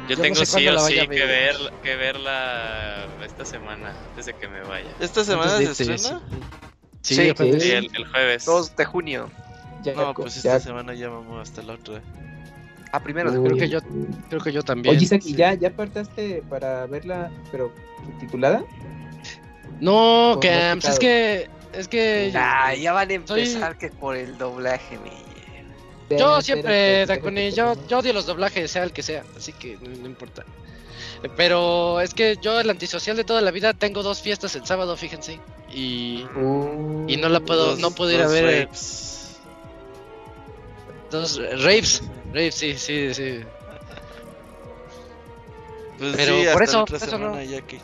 Yo, 0.03 0.09
Yo 0.09 0.15
no 0.17 0.21
tengo 0.23 0.35
sé 0.35 0.45
sí 0.45 0.67
o 0.67 0.79
sí 0.79 1.07
que 1.07 1.25
ver. 1.25 1.55
que 1.83 1.95
verla 1.95 3.05
esta 3.25 3.45
semana, 3.45 3.93
antes 4.09 4.25
de 4.25 4.33
que 4.33 4.47
me 4.47 4.61
vaya. 4.61 4.89
¿Esta 4.99 5.23
semana 5.23 5.51
se 5.57 5.65
de- 5.65 5.71
estrena? 5.71 6.21
Sí, 7.01 7.15
Sí, 7.15 7.21
el 7.27 7.35
jueves. 7.35 7.63
Sí, 7.63 7.71
el, 7.71 7.89
el 7.93 8.05
jueves. 8.07 8.45
2 8.45 8.75
de 8.77 8.85
junio. 8.85 9.29
Ya, 9.83 9.93
No, 9.93 10.13
pues 10.13 10.41
ya- 10.41 10.55
esta 10.55 10.69
semana 10.69 10.93
ya 10.93 11.09
vamos 11.09 11.41
hasta 11.47 11.61
la 11.61 11.73
otra. 11.73 12.01
A 12.93 12.99
primero 13.01 13.31
de 13.31 13.39
Uy. 13.39 13.45
Creo 13.47 13.57
que 13.57 13.69
yo, 13.69 13.79
creo 14.29 14.41
que 14.41 14.51
yo 14.51 14.61
también. 14.63 14.95
Oye, 14.95 15.03
Isaac, 15.03 15.21
¿y 15.25 15.29
sí. 15.29 15.35
ya, 15.35 15.53
ya 15.55 15.69
apartaste 15.69 16.43
para 16.47 16.85
verla, 16.85 17.31
pero 17.51 17.73
subtitulada? 18.05 18.63
No, 19.79 20.39
Cams, 20.41 20.85
no 20.85 20.91
es 20.91 20.99
que, 20.99 21.49
es 21.73 21.87
que 21.87 22.31
Ah, 22.35 22.73
ya 22.75 22.93
van 22.93 23.07
a 23.11 23.27
Soy- 23.27 23.41
empezar 23.41 23.77
que 23.77 23.89
por 23.89 24.15
el 24.15 24.37
doblaje 24.37 24.97
me 24.99 25.23
yo 26.15 26.39
siempre, 26.41 27.01
espera, 27.01 27.17
Dakuni, 27.17 27.49
yo, 27.51 27.73
yo 27.87 27.97
odio 27.97 28.13
los 28.13 28.27
doblajes, 28.27 28.69
sea 28.69 28.83
el 28.83 28.91
que 28.93 29.01
sea, 29.01 29.23
así 29.35 29.51
que 29.53 29.77
no, 29.81 29.89
no 29.89 30.05
importa. 30.05 30.45
Pero 31.35 31.99
es 32.01 32.13
que 32.13 32.37
yo, 32.39 32.59
el 32.59 32.69
antisocial 32.69 33.17
de 33.17 33.23
toda 33.23 33.41
la 33.41 33.49
vida, 33.49 33.73
tengo 33.73 34.03
dos 34.03 34.21
fiestas 34.21 34.55
el 34.55 34.63
sábado, 34.67 34.95
fíjense. 34.95 35.39
Y, 35.73 36.23
Uh, 36.35 37.05
y 37.07 37.17
no 37.17 37.29
la 37.29 37.39
puedo, 37.39 37.71
Dos- 37.71 37.79
no 37.79 37.89
puedo 37.89 38.11
ir 38.11 38.21
a 38.21 38.27
ver 38.27 38.45
eh, 38.45 38.63
rapes. 38.65 39.39
dos 41.09 41.41
raves. 41.63 42.03
Sí, 42.33 42.73
sí, 42.77 43.13
sí. 43.13 43.39
Pues 45.99 46.15
Pero 46.15 46.37
sí, 46.39 46.43
por 46.51 46.63
hasta 46.63 46.95
eso- 46.95 47.11
por 47.11 47.19
no. 47.19 47.41
ya 47.43 47.61
que. 47.61 47.79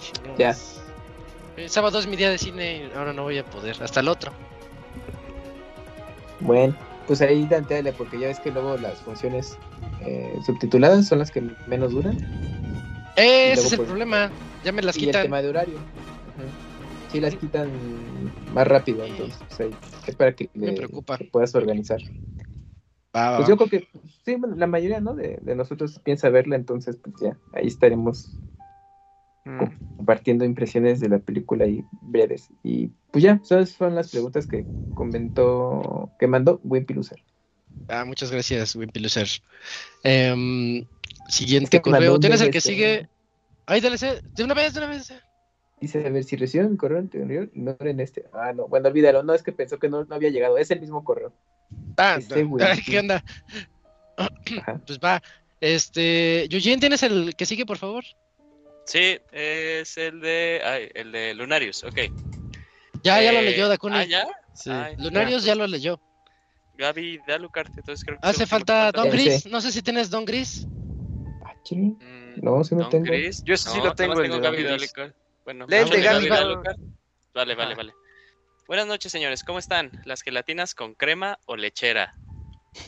El 1.57 1.69
sábado 1.69 1.99
es 1.99 2.07
mi 2.07 2.15
día 2.15 2.29
de 2.31 2.37
cine, 2.37 2.89
ahora 2.95 3.13
no 3.13 3.23
voy 3.23 3.37
a 3.37 3.43
poder, 3.45 3.81
hasta 3.83 3.99
el 3.99 4.07
otro. 4.07 4.31
Bueno, 6.39 6.75
pues 7.05 7.21
ahí 7.21 7.45
danteale, 7.45 7.91
porque 7.93 8.17
ya 8.19 8.27
ves 8.27 8.39
que 8.39 8.49
luego 8.51 8.77
las 8.77 8.99
funciones 9.01 9.57
eh, 10.01 10.39
subtituladas 10.45 11.05
son 11.07 11.19
las 11.19 11.29
que 11.31 11.43
menos 11.67 11.91
duran. 11.91 12.17
Ese 13.17 13.55
luego, 13.55 13.61
es 13.67 13.71
el 13.73 13.77
pues, 13.77 13.87
problema, 13.89 14.31
ya 14.63 14.71
me 14.71 14.81
las 14.81 14.95
y 14.95 15.01
el 15.01 15.05
quitan. 15.07 15.23
tema 15.23 15.41
de 15.41 15.49
horario. 15.49 15.75
Ujú. 15.75 16.47
Sí, 17.11 17.19
las 17.19 17.35
quitan 17.35 17.69
más 18.53 18.65
rápido, 18.67 19.03
entonces 19.05 19.37
pues, 19.49 19.59
ahí 19.59 19.75
es 20.07 20.15
para 20.15 20.33
que 20.33 20.49
Me 20.53 20.67
le- 20.67 20.73
preocupa. 20.73 21.17
te 21.17 21.25
puedas 21.25 21.53
organizar. 21.55 21.99
Pues 23.38 23.48
yo 23.48 23.57
creo 23.57 23.69
que, 23.69 23.88
sí, 24.25 24.35
bueno, 24.35 24.56
la 24.56 24.67
mayoría, 24.67 24.99
¿no? 24.99 25.15
De, 25.15 25.39
de 25.41 25.56
nosotros 25.56 25.99
piensa 26.03 26.30
verla, 26.30 26.56
entonces 26.56 26.98
pues 26.98 27.15
ya, 27.22 27.38
ahí 27.53 27.67
estaremos 27.67 28.35
Mm. 29.45 29.65
compartiendo 29.98 30.45
impresiones 30.45 30.99
de 30.99 31.09
la 31.09 31.19
película 31.19 31.65
y 31.65 31.83
breves. 32.01 32.49
Y 32.64 32.89
pues 33.11 33.23
ya, 33.23 33.39
esas 33.43 33.69
son 33.69 33.95
las 33.95 34.11
preguntas 34.11 34.48
que 34.48 34.65
comentó, 34.93 36.09
que 36.19 36.27
mandó 36.27 36.59
Wimpy 36.64 36.93
Loser. 36.93 37.23
Ah, 37.88 38.06
muchas 38.06 38.31
gracias, 38.31 38.75
Wimpy 38.75 38.99
Loser. 38.99 39.27
Em, 40.03 40.77
Es 40.77 41.35
siguiente 41.35 41.81
que 41.81 41.89
mandó 41.89 42.06
correo. 42.06 42.19
¿Tienes 42.19 42.41
el 42.41 42.51
que 42.51 42.61
sigue? 42.61 43.09
Ay, 43.65 43.81
DLC. 43.81 44.22
De 44.35 44.43
una 44.43 44.53
vez, 44.53 44.73
de 44.73 44.80
una 44.80 44.89
vez. 44.89 45.14
Dice, 45.81 46.06
a 46.06 46.09
ver, 46.09 46.23
si 46.23 46.35
reciben 46.35 46.72
mi 46.72 46.77
correo 46.77 46.99
anterior, 46.99 47.49
ignoren 47.53 47.99
este. 47.99 48.25
Ah, 48.33 48.51
no, 48.53 48.67
bueno, 48.67 48.89
olvídalo, 48.89 49.23
no, 49.23 49.33
es 49.33 49.43
que 49.43 49.53
pensó 49.53 49.80
que 49.80 49.89
no, 49.89 50.03
no 50.03 50.15
había 50.15 50.30
llegado, 50.30 50.57
es 50.57 50.69
el 50.72 50.81
mismo 50.81 51.03
correo. 51.03 51.31
Ah, 51.98 52.17
Este 52.19 52.43
no. 52.43 52.57
¿qué 52.85 52.99
onda? 52.99 53.23
Ajá. 54.17 54.30
Pues 54.85 54.99
va. 54.99 55.22
Este, 55.61 56.45
Eugene, 56.53 56.80
¿tienes 56.80 57.03
el 57.03 57.35
que 57.35 57.45
sigue, 57.45 57.65
por 57.65 57.77
favor? 57.77 58.03
Sí, 58.85 59.19
es 59.31 59.98
el 59.98 60.22
de. 60.22 60.61
Ay, 60.64 60.89
el 60.93 61.11
de 61.11 61.33
Lunarius, 61.35 61.83
ok. 61.83 61.98
Ya, 63.03 63.22
ya 63.22 63.31
lo 63.31 63.39
Eh, 63.39 63.43
leyó, 63.43 63.67
Dakuni. 63.67 63.98
Ah, 63.98 64.03
ya. 64.06 64.27
Sí. 64.53 64.69
Ay, 64.72 64.95
Lunarius 64.98 65.43
ya 65.43 65.56
lo 65.56 65.67
leyó. 65.67 65.99
Gaby 66.77 67.19
de 67.27 67.33
Alucard, 67.33 67.67
entonces 67.75 68.06
creo 68.06 68.19
que. 68.19 68.27
Hace 68.27 68.48
falta 68.48 68.91
Don 68.91 69.09
Gris. 69.09 69.45
No 69.45 69.59
sé 69.61 69.72
si 69.72 69.81
tienes 69.81 70.09
Don 70.09 70.25
Gris. 70.25 70.65
Ah. 71.45 71.53
Mm, 71.72 71.95
No, 72.41 72.64
sí 72.64 72.73
no 72.75 72.81
Don 72.83 72.89
tengo. 72.89 73.06
Gris. 73.06 73.43
Yo 73.43 73.57
sí 73.57 73.77
No, 73.77 73.85
lo 73.85 73.95
tengo, 73.95 74.15
nomás 74.15 74.25
el 74.25 74.41
de 74.41 74.65
Gaby. 74.65 74.88
Bueno, 75.43 75.67
Gaby. 75.67 76.30
Vale, 77.33 77.56
vale, 77.56 77.75
vale. 77.75 77.93
Buenas 78.69 78.85
noches, 78.85 79.11
señores. 79.11 79.43
¿Cómo 79.43 79.57
están? 79.57 79.91
¿Las 80.06 80.22
gelatinas 80.22 80.75
con 80.75 80.93
crema 80.93 81.39
o 81.48 81.56
lechera? 81.56 82.14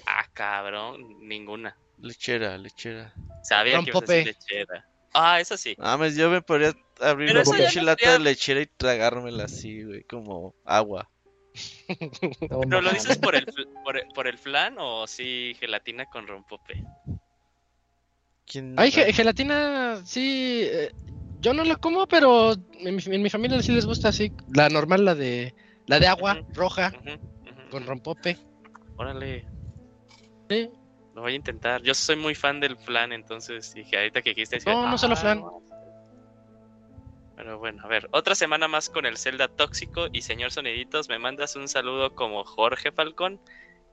Ah, 0.06 0.28
cabrón, 0.32 1.28
ninguna. 1.28 1.76
Lechera, 1.98 2.56
lechera. 2.60 3.12
Sabía 3.42 3.82
que 3.82 3.90
ibas 3.90 4.04
a 4.08 4.14
decir 4.14 4.26
lechera. 4.28 4.86
Ah, 5.12 5.40
eso 5.42 5.58
sí. 5.58 5.74
Mames, 5.80 6.16
yo 6.16 6.30
me 6.30 6.44
podría 6.44 6.76
abrir 7.00 7.30
Pero 7.30 7.42
una 7.42 7.58
pinche 7.58 7.82
lata 7.82 8.14
de 8.14 8.20
lechera 8.20 8.62
y 8.62 8.68
tragármela 8.68 9.46
así, 9.46 9.84
güey, 9.84 10.04
como 10.04 10.54
agua. 10.66 11.10
No, 12.48 12.60
¿Pero 12.70 12.82
lo 12.82 12.94
dices 12.94 13.18
por 13.18 13.34
el, 13.34 13.48
por, 13.84 13.98
el- 13.98 14.08
por 14.14 14.28
el 14.28 14.38
flan 14.38 14.76
o 14.78 15.08
sí 15.08 15.56
gelatina 15.60 16.06
con 16.06 16.28
rompope? 16.28 16.76
¿Quién 18.46 18.76
Ay, 18.78 18.92
ge- 18.92 19.12
gelatina, 19.14 20.00
sí. 20.06 20.62
eh, 20.64 20.92
yo 21.40 21.56
no 21.56 21.64
la 21.64 21.76
como, 21.76 22.06
pero 22.06 22.54
en 22.54 22.96
mi, 22.96 23.02
en 23.04 23.24
mi 23.24 23.32
familia 23.32 23.64
sí 23.64 23.72
les 23.72 23.88
gusta 23.88 24.10
así. 24.10 24.32
La 24.54 24.70
normal, 24.70 25.06
la 25.06 25.16
de 25.16 25.56
la 25.88 26.00
de 26.00 26.08
agua 26.08 26.42
roja 26.54 26.92
con 27.70 27.86
rompope. 27.86 28.38
Órale, 28.98 29.46
Sí. 30.50 30.70
lo 31.16 31.22
voy 31.22 31.34
a 31.34 31.36
intentar. 31.36 31.82
Yo 31.82 31.94
soy 31.94 32.16
muy 32.18 32.36
fan 32.36 32.60
del 32.60 32.78
flan, 32.78 33.12
entonces 33.14 33.74
dije, 33.74 33.98
ahorita 33.98 34.22
que 34.22 34.32
dijiste... 34.32 34.58
dije, 34.58 34.70
No, 34.72 34.90
no 34.90 34.98
solo 34.98 35.14
"Ah, 35.14 35.18
flan". 35.18 35.44
Pero 37.36 37.58
bueno, 37.58 37.82
a 37.84 37.88
ver, 37.88 38.08
otra 38.12 38.36
semana 38.36 38.68
más 38.68 38.90
con 38.90 39.06
el 39.06 39.18
Zelda 39.18 39.48
tóxico 39.48 40.08
y 40.12 40.22
señor 40.22 40.52
Soniditos, 40.52 41.10
me 41.10 41.18
mandas 41.18 41.56
un 41.56 41.68
saludo 41.68 42.14
como 42.14 42.44
Jorge 42.44 42.92
Falcón 42.92 43.40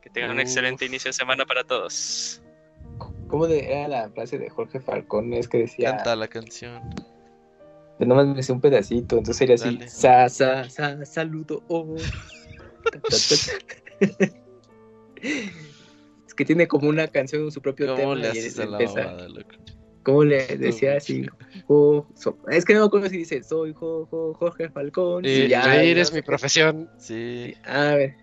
Que 0.02 0.10
tengan 0.10 0.33
un 0.33 0.41
excelente 0.41 0.84
inicio 0.84 1.08
de 1.08 1.12
semana 1.15 1.44
para 1.47 1.65
todos. 1.65 2.42
¿Cómo 3.28 3.47
de- 3.47 3.73
era 3.73 3.89
la 3.89 4.10
frase 4.10 4.39
de 4.39 4.49
Jorge 4.50 4.81
Falcón? 4.81 5.33
Es 5.34 5.49
que 5.49 5.58
decía, 5.58 5.97
Canta 5.97 6.15
la 6.17 6.28
canción. 6.28 6.83
Pues 7.99 8.09
nomás 8.09 8.27
me 8.28 8.43
sé 8.43 8.52
un 8.52 8.60
pedacito, 8.60 9.18
entonces 9.18 9.36
sería 9.36 9.57
así, 9.57 9.77
Dale. 9.77 9.89
sa, 9.89 10.28
sa, 10.28 10.70
sa, 10.70 11.05
saludo, 11.05 11.62
oh. 11.68 11.97
Ta, 12.93 13.01
ta, 13.01 13.17
ta. 13.18 14.27
Es 16.27 16.35
que 16.35 16.44
tiene 16.44 16.68
como 16.68 16.89
una 16.89 17.09
canción 17.09 17.43
en 17.43 17.51
su 17.51 17.60
propio 17.60 17.86
¿Cómo 17.86 17.97
tema 17.99 18.15
le 18.15 18.35
y 18.35 18.60
a 18.60 18.65
la 18.67 19.28
loco? 19.28 19.49
¿cómo 20.05 20.25
le 20.25 20.57
decía 20.57 20.97
así? 20.97 21.27
Jo, 21.67 22.07
so- 22.15 22.39
es 22.49 22.65
que 22.65 22.73
no 22.73 22.81
me 22.81 22.86
acuerdo 22.86 23.09
si 23.10 23.18
dice, 23.18 23.43
soy 23.43 23.75
Jo- 23.75 24.07
Jo- 24.07 24.33
Jorge 24.35 24.70
Falcón. 24.70 25.25
Y 25.27 25.28
y 25.28 25.49
ya, 25.49 25.67
reír 25.67 25.97
no 25.97 26.02
es 26.02 26.12
mi 26.12 26.23
profesión. 26.23 26.89
Sí. 26.99 27.55
A 27.65 27.94
ver. 27.94 28.15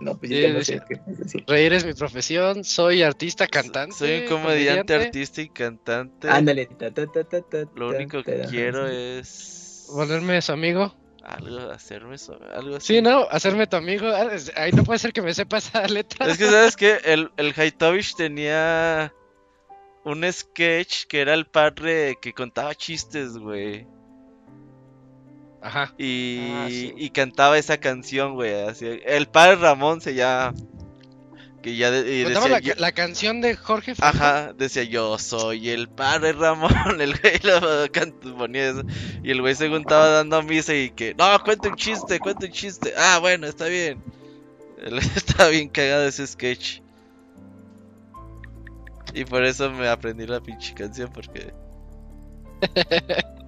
No, 0.00 0.16
pues 0.18 0.30
yo 0.30 0.36
Sí, 0.36 0.42
ya 0.42 0.48
no 0.52 0.58
decía- 0.58 0.78
sé 0.78 0.84
qué 0.88 1.10
es 1.10 1.18
decir. 1.18 1.44
Reír 1.46 1.72
es 1.72 1.84
mi 1.86 1.94
profesión. 1.94 2.64
Soy 2.64 3.02
artista, 3.02 3.46
cantante. 3.46 3.94
Soy 3.96 4.20
un 4.20 4.26
comediante, 4.28 4.94
artista 4.94 5.40
y 5.40 5.48
cantante. 5.48 6.28
Ándale. 6.28 6.66
ta, 6.66 6.90
ta, 6.90 7.06
ta, 7.06 7.24
ta, 7.24 7.40
ta, 7.42 7.58
Lo 7.74 7.88
único 7.88 8.22
que 8.22 8.42
quiero 8.50 8.86
es. 8.88 9.86
Volverme 9.92 10.40
su 10.42 10.52
amigo. 10.52 10.94
Algo, 11.22 11.58
hacerme 11.72 12.14
eso, 12.16 12.38
algo 12.54 12.76
así. 12.76 12.94
Sí, 12.96 13.02
¿no? 13.02 13.22
Hacerme 13.30 13.66
tu 13.66 13.76
amigo. 13.76 14.06
Ah, 14.08 14.30
Ay, 14.54 14.70
no 14.72 14.84
puede 14.84 14.98
ser 15.00 15.12
que 15.12 15.22
me 15.22 15.34
sepa 15.34 15.58
esa 15.58 15.86
letra. 15.88 16.26
Es 16.30 16.38
que, 16.38 16.44
¿sabes 16.46 16.76
qué? 16.76 16.98
El, 17.04 17.30
el 17.36 17.52
Haitovich 17.56 18.14
tenía 18.14 19.12
un 20.04 20.30
sketch 20.32 21.06
que 21.06 21.20
era 21.22 21.34
el 21.34 21.46
padre 21.46 22.16
que 22.22 22.32
contaba 22.32 22.74
chistes, 22.76 23.32
güey. 23.38 23.86
Ajá. 25.66 25.92
Y, 25.98 26.48
Ah, 26.52 26.66
sí. 26.68 26.94
y 26.96 27.10
cantaba 27.10 27.58
esa 27.58 27.78
canción, 27.78 28.34
güey. 28.34 28.54
Así, 28.68 28.86
el 29.04 29.26
padre 29.26 29.56
Ramón 29.56 30.00
se 30.00 30.14
llama. 30.14 30.54
Que 31.62 31.74
ya 31.74 31.90
de- 31.90 32.08
y 32.14 32.22
decía, 32.22 32.48
la, 32.48 32.58
yo- 32.60 32.74
la 32.76 32.92
canción 32.92 33.40
de 33.40 33.56
Jorge 33.56 33.96
Falcón. 33.96 34.20
Ajá, 34.22 34.52
decía 34.52 34.84
yo 34.84 35.18
soy 35.18 35.70
el 35.70 35.88
padre 35.88 36.32
Ramón, 36.32 36.70
el 37.00 37.18
güey 37.18 37.40
lo 37.42 38.36
ponía 38.38 38.68
eso, 38.70 38.82
y 39.24 39.32
el 39.32 39.40
güey 39.40 39.56
según 39.56 39.80
estaba 39.80 40.06
dando 40.08 40.40
misa 40.44 40.72
y 40.74 40.90
que, 40.90 41.14
no, 41.18 41.26
cuenta 41.42 41.68
un 41.68 41.74
chiste, 41.74 42.20
cuenta 42.20 42.46
un 42.46 42.52
chiste, 42.52 42.92
ah, 42.96 43.18
bueno, 43.20 43.48
está 43.48 43.66
bien, 43.66 44.00
Él 44.80 44.96
estaba 45.16 45.48
bien 45.48 45.68
cagado 45.68 46.06
ese 46.06 46.24
sketch, 46.28 46.78
y 49.12 49.24
por 49.24 49.44
eso 49.44 49.68
me 49.68 49.88
aprendí 49.88 50.24
la 50.24 50.40
pinche 50.40 50.72
canción, 50.72 51.10
porque, 51.12 51.52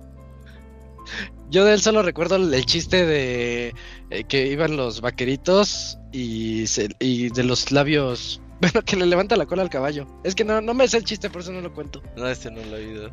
Yo 1.50 1.64
de 1.64 1.74
él 1.74 1.80
solo 1.80 2.02
recuerdo 2.02 2.36
el, 2.36 2.66
chiste 2.66 3.06
de 3.06 3.74
eh, 4.10 4.24
que 4.24 4.46
iban 4.48 4.76
los 4.76 5.00
vaqueritos 5.00 5.98
y, 6.12 6.66
se- 6.66 6.90
y 6.98 7.30
de 7.30 7.44
los 7.44 7.70
labios. 7.72 8.40
Bueno, 8.60 8.82
que 8.84 8.96
le 8.96 9.06
levanta 9.06 9.36
la 9.36 9.46
cola 9.46 9.62
al 9.62 9.70
caballo. 9.70 10.04
Es 10.24 10.34
que 10.34 10.42
no, 10.44 10.60
no 10.60 10.74
me 10.74 10.88
sé 10.88 10.96
el 10.96 11.04
chiste, 11.04 11.30
por 11.30 11.42
eso 11.42 11.52
no 11.52 11.60
lo 11.60 11.72
cuento. 11.72 12.02
no, 12.16 12.26
este 12.28 12.50
no 12.50 12.60
lo 12.64 12.76
he 12.76 12.86
oído. 12.88 13.10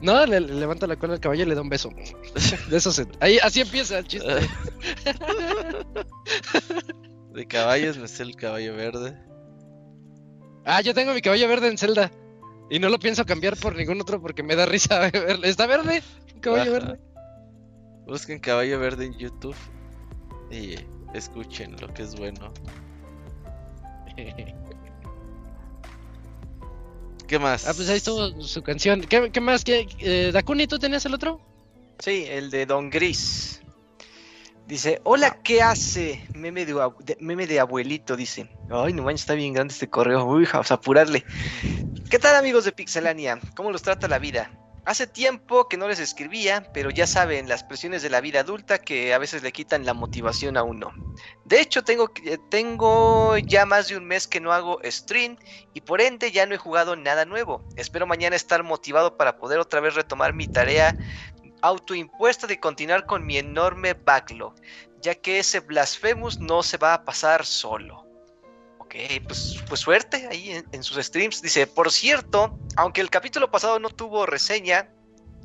No, 0.00 0.26
le, 0.26 0.40
le 0.40 0.52
levanta 0.54 0.88
la 0.88 0.96
cola 0.96 1.12
al 1.14 1.20
caballo 1.20 1.44
y 1.44 1.46
le 1.46 1.54
da 1.54 1.60
un 1.60 1.68
beso. 1.68 1.90
De 2.68 2.76
eso 2.76 2.90
se- 2.90 3.06
ahí, 3.20 3.38
así 3.40 3.60
empieza 3.60 3.98
el 3.98 4.08
chiste. 4.08 4.26
De 7.32 7.46
caballos 7.46 7.98
me 7.98 8.08
sé 8.08 8.22
el 8.24 8.34
caballo 8.36 8.74
verde, 8.74 9.16
Ah, 10.66 10.80
yo 10.80 10.94
tengo 10.94 11.12
mi 11.12 11.20
caballo 11.20 11.46
verde 11.46 11.68
en 11.68 11.76
Zelda. 11.78 12.10
Y 12.70 12.78
no 12.78 12.88
lo 12.88 12.98
pienso 12.98 13.26
cambiar 13.26 13.54
por 13.56 13.76
ningún 13.76 14.00
otro 14.00 14.20
porque 14.22 14.42
me 14.42 14.56
da 14.56 14.64
risa 14.66 14.98
verlo. 15.12 15.46
¿Está 15.46 15.66
verde? 15.66 16.02
Un 16.34 16.40
caballo 16.40 16.74
Ajá. 16.76 16.86
verde. 16.86 17.00
Busquen 18.06 18.38
caballo 18.38 18.78
verde 18.78 19.06
en 19.06 19.14
YouTube, 19.14 19.56
y 20.50 20.74
escuchen 21.14 21.76
lo 21.80 21.92
que 21.92 22.02
es 22.02 22.14
bueno. 22.16 22.52
¿Qué 27.26 27.38
más? 27.38 27.66
Ah, 27.66 27.72
pues 27.74 27.88
ahí 27.88 27.96
estuvo 27.96 28.42
su 28.42 28.62
canción. 28.62 29.00
¿Qué, 29.00 29.30
qué 29.32 29.40
más? 29.40 29.64
¿Qué, 29.64 29.86
eh, 30.00 30.30
Dakuni, 30.32 30.66
¿tú 30.66 30.78
tenías 30.78 31.06
el 31.06 31.14
otro? 31.14 31.40
Sí, 31.98 32.26
el 32.28 32.50
de 32.50 32.66
Don 32.66 32.90
Gris. 32.90 33.62
Dice, 34.66 35.00
hola, 35.04 35.38
¿qué 35.42 35.62
hace? 35.62 36.22
Meme 36.34 36.64
de- 36.66 37.16
meme 37.20 37.46
de 37.46 37.60
abuelito, 37.60 38.16
dice. 38.16 38.48
Ay, 38.70 38.92
no 38.92 39.02
manches, 39.02 39.22
está 39.22 39.34
bien 39.34 39.52
grande 39.54 39.72
este 39.72 39.88
correo. 39.88 40.24
Uy, 40.24 40.46
vamos 40.52 40.70
a 40.70 40.74
apurarle. 40.74 41.24
¿Qué 42.10 42.18
tal 42.18 42.36
amigos 42.36 42.64
de 42.64 42.72
Pixelania? 42.72 43.38
¿Cómo 43.56 43.70
los 43.70 43.82
trata 43.82 44.06
la 44.08 44.18
vida? 44.18 44.50
Hace 44.86 45.06
tiempo 45.06 45.66
que 45.66 45.78
no 45.78 45.88
les 45.88 45.98
escribía, 45.98 46.70
pero 46.74 46.90
ya 46.90 47.06
saben, 47.06 47.48
las 47.48 47.64
presiones 47.64 48.02
de 48.02 48.10
la 48.10 48.20
vida 48.20 48.40
adulta 48.40 48.78
que 48.78 49.14
a 49.14 49.18
veces 49.18 49.42
le 49.42 49.50
quitan 49.50 49.86
la 49.86 49.94
motivación 49.94 50.58
a 50.58 50.62
uno. 50.62 50.92
De 51.44 51.60
hecho, 51.60 51.82
tengo, 51.84 52.08
que- 52.08 52.36
tengo 52.50 53.38
ya 53.38 53.64
más 53.64 53.88
de 53.88 53.96
un 53.96 54.04
mes 54.04 54.26
que 54.26 54.40
no 54.40 54.52
hago 54.52 54.80
stream 54.84 55.38
y 55.72 55.80
por 55.80 56.02
ende 56.02 56.32
ya 56.32 56.44
no 56.44 56.54
he 56.54 56.58
jugado 56.58 56.96
nada 56.96 57.24
nuevo. 57.24 57.64
Espero 57.76 58.06
mañana 58.06 58.36
estar 58.36 58.62
motivado 58.62 59.16
para 59.16 59.38
poder 59.38 59.58
otra 59.58 59.80
vez 59.80 59.94
retomar 59.94 60.34
mi 60.34 60.48
tarea 60.48 60.96
autoimpuesta 61.62 62.46
de 62.46 62.60
continuar 62.60 63.06
con 63.06 63.24
mi 63.24 63.38
enorme 63.38 63.94
backlog, 63.94 64.54
ya 65.00 65.14
que 65.14 65.38
ese 65.38 65.60
Blasphemous 65.60 66.40
no 66.40 66.62
se 66.62 66.76
va 66.76 66.92
a 66.92 67.04
pasar 67.04 67.46
solo. 67.46 68.03
Ok, 68.84 68.94
pues, 69.26 69.62
pues 69.68 69.80
suerte 69.80 70.28
ahí 70.30 70.50
en, 70.50 70.64
en 70.72 70.82
sus 70.82 71.04
streams. 71.04 71.42
Dice, 71.42 71.66
por 71.66 71.90
cierto, 71.90 72.58
aunque 72.76 73.00
el 73.00 73.10
capítulo 73.10 73.50
pasado 73.50 73.78
no 73.78 73.90
tuvo 73.90 74.26
reseña, 74.26 74.88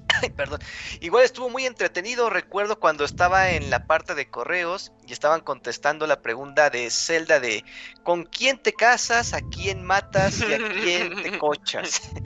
ay, 0.22 0.30
perdón, 0.30 0.60
igual 1.02 1.24
estuvo 1.24 1.50
muy 1.50 1.66
entretenido. 1.66 2.30
Recuerdo 2.30 2.80
cuando 2.80 3.06
estaba 3.06 3.52
en 3.52 3.70
la 3.70 3.86
parte 3.86 4.16
de 4.16 4.30
correos 4.30 4.92
y 5.08 5.14
estaban 5.14 5.42
contestando 5.42 6.08
la 6.08 6.22
pregunta 6.22 6.70
de 6.70 6.90
Zelda 6.90 7.40
de 7.40 7.64
¿con 8.04 8.26
quién 8.26 8.58
te 8.62 8.74
casas? 8.74 9.34
¿A 9.34 9.42
quién 9.42 9.84
matas? 9.84 10.40
¿Y 10.40 10.54
a 10.54 10.58
quién 10.58 11.22
te 11.22 11.38
cochas? 11.40 12.02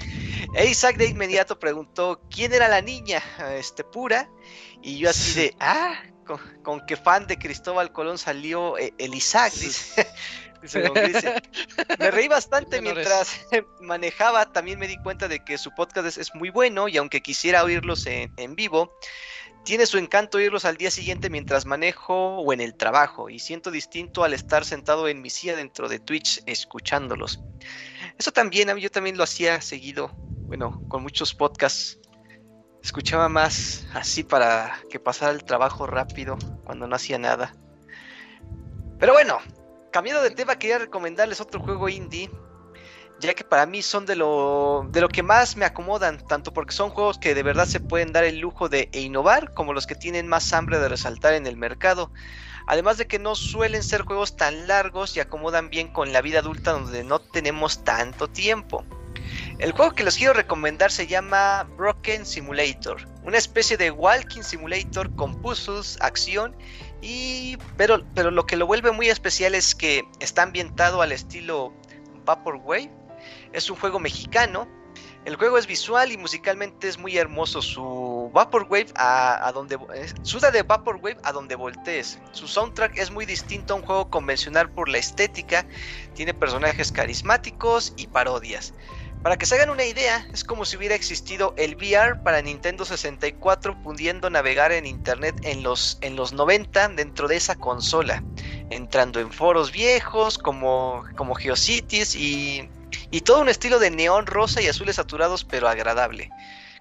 E 0.56 0.68
Isaac 0.68 0.98
de 0.98 1.08
inmediato 1.08 1.58
preguntó 1.58 2.22
quién 2.30 2.54
era 2.54 2.68
la 2.68 2.82
niña, 2.82 3.24
este 3.58 3.84
pura, 3.84 4.30
y 4.84 5.00
yo 5.00 5.10
así 5.10 5.34
de, 5.34 5.56
ah, 5.60 5.96
con, 6.26 6.38
con 6.62 6.86
qué 6.86 6.96
fan 6.96 7.26
de 7.26 7.40
Cristóbal 7.40 7.92
Colón 7.92 8.20
salió 8.20 8.78
eh, 8.78 8.94
el 9.00 9.16
Isaac, 9.16 9.54
dice. 9.54 10.08
Dice 10.64 10.82
Don 10.82 10.94
Gris. 10.94 11.24
Me 12.00 12.10
reí 12.10 12.30
bastante 12.30 12.82
mientras 12.82 13.46
manejaba, 13.82 14.52
también 14.52 14.80
me 14.80 14.88
di 14.88 14.98
cuenta 14.98 15.28
de 15.28 15.44
que 15.44 15.58
su 15.58 15.72
podcast 15.76 16.08
es, 16.08 16.18
es 16.18 16.36
muy 16.36 16.50
bueno 16.50 16.88
y 16.88 16.98
aunque 16.98 17.22
quisiera 17.22 17.64
oírlos 17.64 18.08
en, 18.08 18.34
en 18.38 18.56
vivo, 18.56 18.98
tiene 19.64 19.86
su 19.86 19.98
encanto 19.98 20.38
oírlos 20.38 20.64
al 20.66 20.78
día 20.78 20.90
siguiente 20.90 21.30
mientras 21.30 21.66
manejo 21.66 22.38
o 22.38 22.54
en 22.54 22.62
el 22.62 22.76
trabajo 22.76 23.30
y 23.30 23.40
siento 23.40 23.72
distinto 23.72 24.24
al 24.24 24.34
estar 24.34 24.64
sentado 24.64 25.08
en 25.10 25.22
mi 25.22 25.30
silla 25.30 25.56
dentro 25.56 25.90
de 25.90 26.00
Twitch 26.00 26.42
escuchándolos. 26.46 27.42
Eso 28.18 28.32
también, 28.32 28.76
yo 28.78 28.90
también 28.90 29.18
lo 29.18 29.24
hacía 29.24 29.60
seguido, 29.62 30.12
bueno, 30.48 30.82
con 30.88 31.04
muchos 31.04 31.34
podcasts. 31.34 32.00
Escuchaba 32.82 33.28
más 33.30 33.86
así 33.94 34.24
para 34.24 34.80
que 34.90 35.00
pasara 35.00 35.32
el 35.32 35.44
trabajo 35.44 35.88
rápido 35.88 36.38
cuando 36.64 36.88
no 36.88 36.96
hacía 36.96 37.18
nada. 37.18 37.54
Pero 39.00 39.14
bueno, 39.14 39.40
cambiando 39.94 40.24
de 40.24 40.32
tema, 40.32 40.58
quería 40.58 40.80
recomendarles 40.80 41.40
otro 41.40 41.60
juego 41.60 41.88
indie, 41.88 42.30
ya 43.20 43.36
que 43.36 43.44
para 43.44 43.68
mí 43.68 43.84
son 43.84 44.08
de 44.08 44.16
lo, 44.16 44.88
de 44.92 45.00
lo 45.00 45.08
que 45.08 45.22
más 45.22 45.56
me 45.56 45.66
acomodan, 45.66 46.18
tanto 46.28 46.52
porque 46.52 46.74
son 46.74 46.90
juegos 46.90 47.20
que 47.20 47.36
de 47.36 47.44
verdad 47.44 47.68
se 47.68 47.80
pueden 47.80 48.12
dar 48.12 48.24
el 48.24 48.40
lujo 48.40 48.70
de 48.70 48.90
innovar, 48.92 49.54
como 49.54 49.72
los 49.72 49.86
que 49.86 49.94
tienen 49.94 50.28
más 50.28 50.52
hambre 50.52 50.80
de 50.80 50.90
resaltar 50.90 51.36
en 51.36 51.46
el 51.46 51.58
mercado. 51.58 52.12
Además 52.66 52.98
de 52.98 53.06
que 53.06 53.20
no 53.20 53.36
suelen 53.36 53.84
ser 53.84 54.02
juegos 54.02 54.36
tan 54.36 54.68
largos 54.68 55.16
y 55.16 55.20
acomodan 55.20 55.70
bien 55.70 55.90
con 55.90 56.12
la 56.12 56.22
vida 56.22 56.40
adulta 56.40 56.72
donde 56.72 57.04
no 57.04 57.20
tenemos 57.20 57.84
tanto 57.84 58.28
tiempo. 58.28 58.84
El 59.60 59.74
juego 59.74 59.94
que 59.94 60.04
les 60.04 60.18
quiero 60.18 60.34
recomendar 60.34 60.92
se 60.92 61.06
llama 61.06 61.68
Broken 61.78 62.26
Simulator, 62.26 63.08
una 63.24 63.38
especie 63.38 63.78
de 63.78 63.92
walking 63.92 64.42
simulator 64.42 65.14
con 65.16 65.40
puzzles, 65.42 65.98
acción 66.02 66.56
y 67.04 67.58
pero 67.76 68.02
pero 68.16 68.32
lo 68.32 68.46
que 68.46 68.56
lo 68.56 68.66
vuelve 68.66 68.92
muy 68.92 69.10
especial 69.10 69.56
es 69.56 69.76
que 69.76 70.08
está 70.22 70.44
ambientado 70.44 71.02
al 71.02 71.12
estilo 71.12 71.74
Vaporwave. 72.26 72.90
Es 73.52 73.70
un 73.70 73.76
juego 73.76 74.00
mexicano. 74.00 74.68
El 75.26 75.36
juego 75.38 75.58
es 75.58 75.68
visual 75.68 76.12
y 76.12 76.18
musicalmente 76.18 76.88
es 76.88 76.98
muy 76.98 77.18
hermoso. 77.18 77.62
Su 77.62 78.30
Vaporwave 78.34 78.88
a, 78.96 79.46
a 79.46 79.52
donde 79.52 79.76
eh, 79.96 80.08
suda 80.22 80.50
de 80.52 80.64
Vaporwave 80.64 81.18
a 81.24 81.34
donde 81.34 81.56
voltees. 81.56 82.20
Su 82.32 82.48
soundtrack 82.48 82.98
es 82.98 83.12
muy 83.12 83.26
distinto 83.26 83.74
a 83.74 83.78
un 83.78 83.84
juego 83.84 84.10
convencional 84.10 84.70
por 84.70 84.88
la 84.88 84.98
estética. 84.98 85.66
Tiene 86.14 86.34
personajes 86.34 86.92
carismáticos 86.92 87.94
y 87.98 88.08
parodias. 88.08 88.74
Para 89.24 89.38
que 89.38 89.46
se 89.46 89.56
hagan 89.56 89.70
una 89.70 89.86
idea, 89.86 90.28
es 90.34 90.44
como 90.44 90.66
si 90.66 90.76
hubiera 90.76 90.96
existido 90.96 91.54
el 91.58 91.76
VR 91.76 92.18
para 92.24 92.42
Nintendo 92.42 92.84
64 92.84 93.82
pudiendo 93.82 94.30
navegar 94.30 94.74
en 94.74 94.86
internet 94.86 95.40
en 95.44 95.64
los, 95.64 95.98
en 96.02 96.18
los 96.18 96.34
90 96.34 96.90
dentro 96.90 97.30
de 97.30 97.38
esa 97.38 97.56
consola, 97.56 98.22
entrando 98.70 99.22
en 99.22 99.32
foros 99.32 99.72
viejos 99.72 100.38
como, 100.38 101.06
como 101.16 101.36
Geocities 101.36 102.16
y, 102.16 102.70
y 103.12 103.22
todo 103.22 103.40
un 103.40 103.48
estilo 103.48 103.80
de 103.80 103.92
neón 103.92 104.26
rosa 104.26 104.62
y 104.62 104.68
azules 104.68 104.98
saturados 104.98 105.46
pero 105.46 105.70
agradable. 105.70 106.30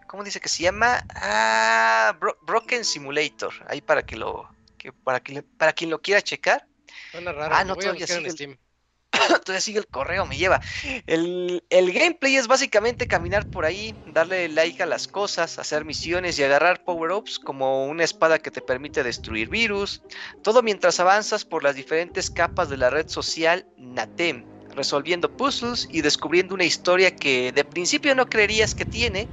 ¿Cómo 0.09 0.25
dice 0.25 0.41
que 0.41 0.49
se 0.49 0.65
llama? 0.65 1.05
Ah, 1.15 2.15
Bro- 2.19 2.37
Broken 2.43 2.85
Simulator. 2.85 3.53
Ahí 3.69 3.81
para 3.81 4.05
que 4.05 4.17
lo 4.17 4.51
que 4.77 4.93
para 4.93 5.21
que 5.21 5.43
para 5.43 5.73
quien 5.73 5.91
lo 5.91 6.03
quiera 6.03 6.21
checar. 6.21 6.67
Suena 7.13 7.33
raro. 7.33 7.55
Ah, 7.55 7.65
no, 7.65 7.77
voy 7.77 7.85
a 7.85 7.95
todavía 7.95 8.07
buscar 8.07 8.25
en 8.25 8.31
Steam. 8.33 8.59
Todavía 9.45 9.61
sigue 9.61 9.79
el 9.79 9.87
correo, 9.87 10.27
me 10.27 10.37
lleva. 10.37 10.61
El, 11.07 11.63
el 11.71 11.93
gameplay 11.93 12.37
es 12.37 12.47
básicamente 12.47 13.07
caminar 13.07 13.49
por 13.51 13.65
ahí, 13.65 13.95
darle 14.07 14.49
like 14.49 14.83
a 14.83 14.87
las 14.87 15.07
cosas, 15.07 15.59
hacer 15.59 15.85
misiones 15.85 16.39
y 16.39 16.43
agarrar 16.43 16.85
power-ups 16.85 17.39
como 17.39 17.87
una 17.87 18.05
espada 18.05 18.39
que 18.39 18.51
te 18.51 18.61
permite 18.61 19.03
destruir 19.03 19.49
virus. 19.49 20.03
Todo 20.43 20.63
mientras 20.63 21.01
avanzas 21.01 21.45
por 21.45 21.63
las 21.63 21.77
diferentes 21.77 22.31
capas 22.31 22.69
de 22.71 22.77
la 22.77 22.91
red 22.91 23.09
social 23.09 23.67
Natem, 23.77 24.45
resolviendo 24.75 25.35
puzzles 25.37 25.89
y 25.91 26.01
descubriendo 26.01 26.55
una 26.55 26.65
historia 26.65 27.15
que 27.15 27.53
de 27.53 27.65
principio 27.65 28.15
no 28.15 28.27
creerías 28.27 28.75
que 28.75 28.85
tiene 28.85 29.29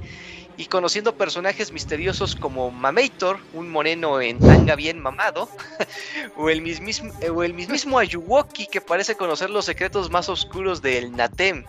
y 0.60 0.66
conociendo 0.66 1.14
personajes 1.14 1.72
misteriosos 1.72 2.36
como 2.36 2.70
Mamator, 2.70 3.38
un 3.54 3.70
moreno 3.70 4.20
en 4.20 4.38
tanga 4.38 4.76
bien 4.76 5.00
mamado, 5.00 5.48
o, 6.36 6.50
el 6.50 6.60
mismismo, 6.60 7.14
o 7.34 7.42
el 7.42 7.54
mismísimo 7.54 7.98
Ayuwoki 7.98 8.66
que 8.66 8.82
parece 8.82 9.14
conocer 9.14 9.48
los 9.48 9.64
secretos 9.64 10.10
más 10.10 10.28
oscuros 10.28 10.82
del 10.82 11.12
Natem. 11.12 11.64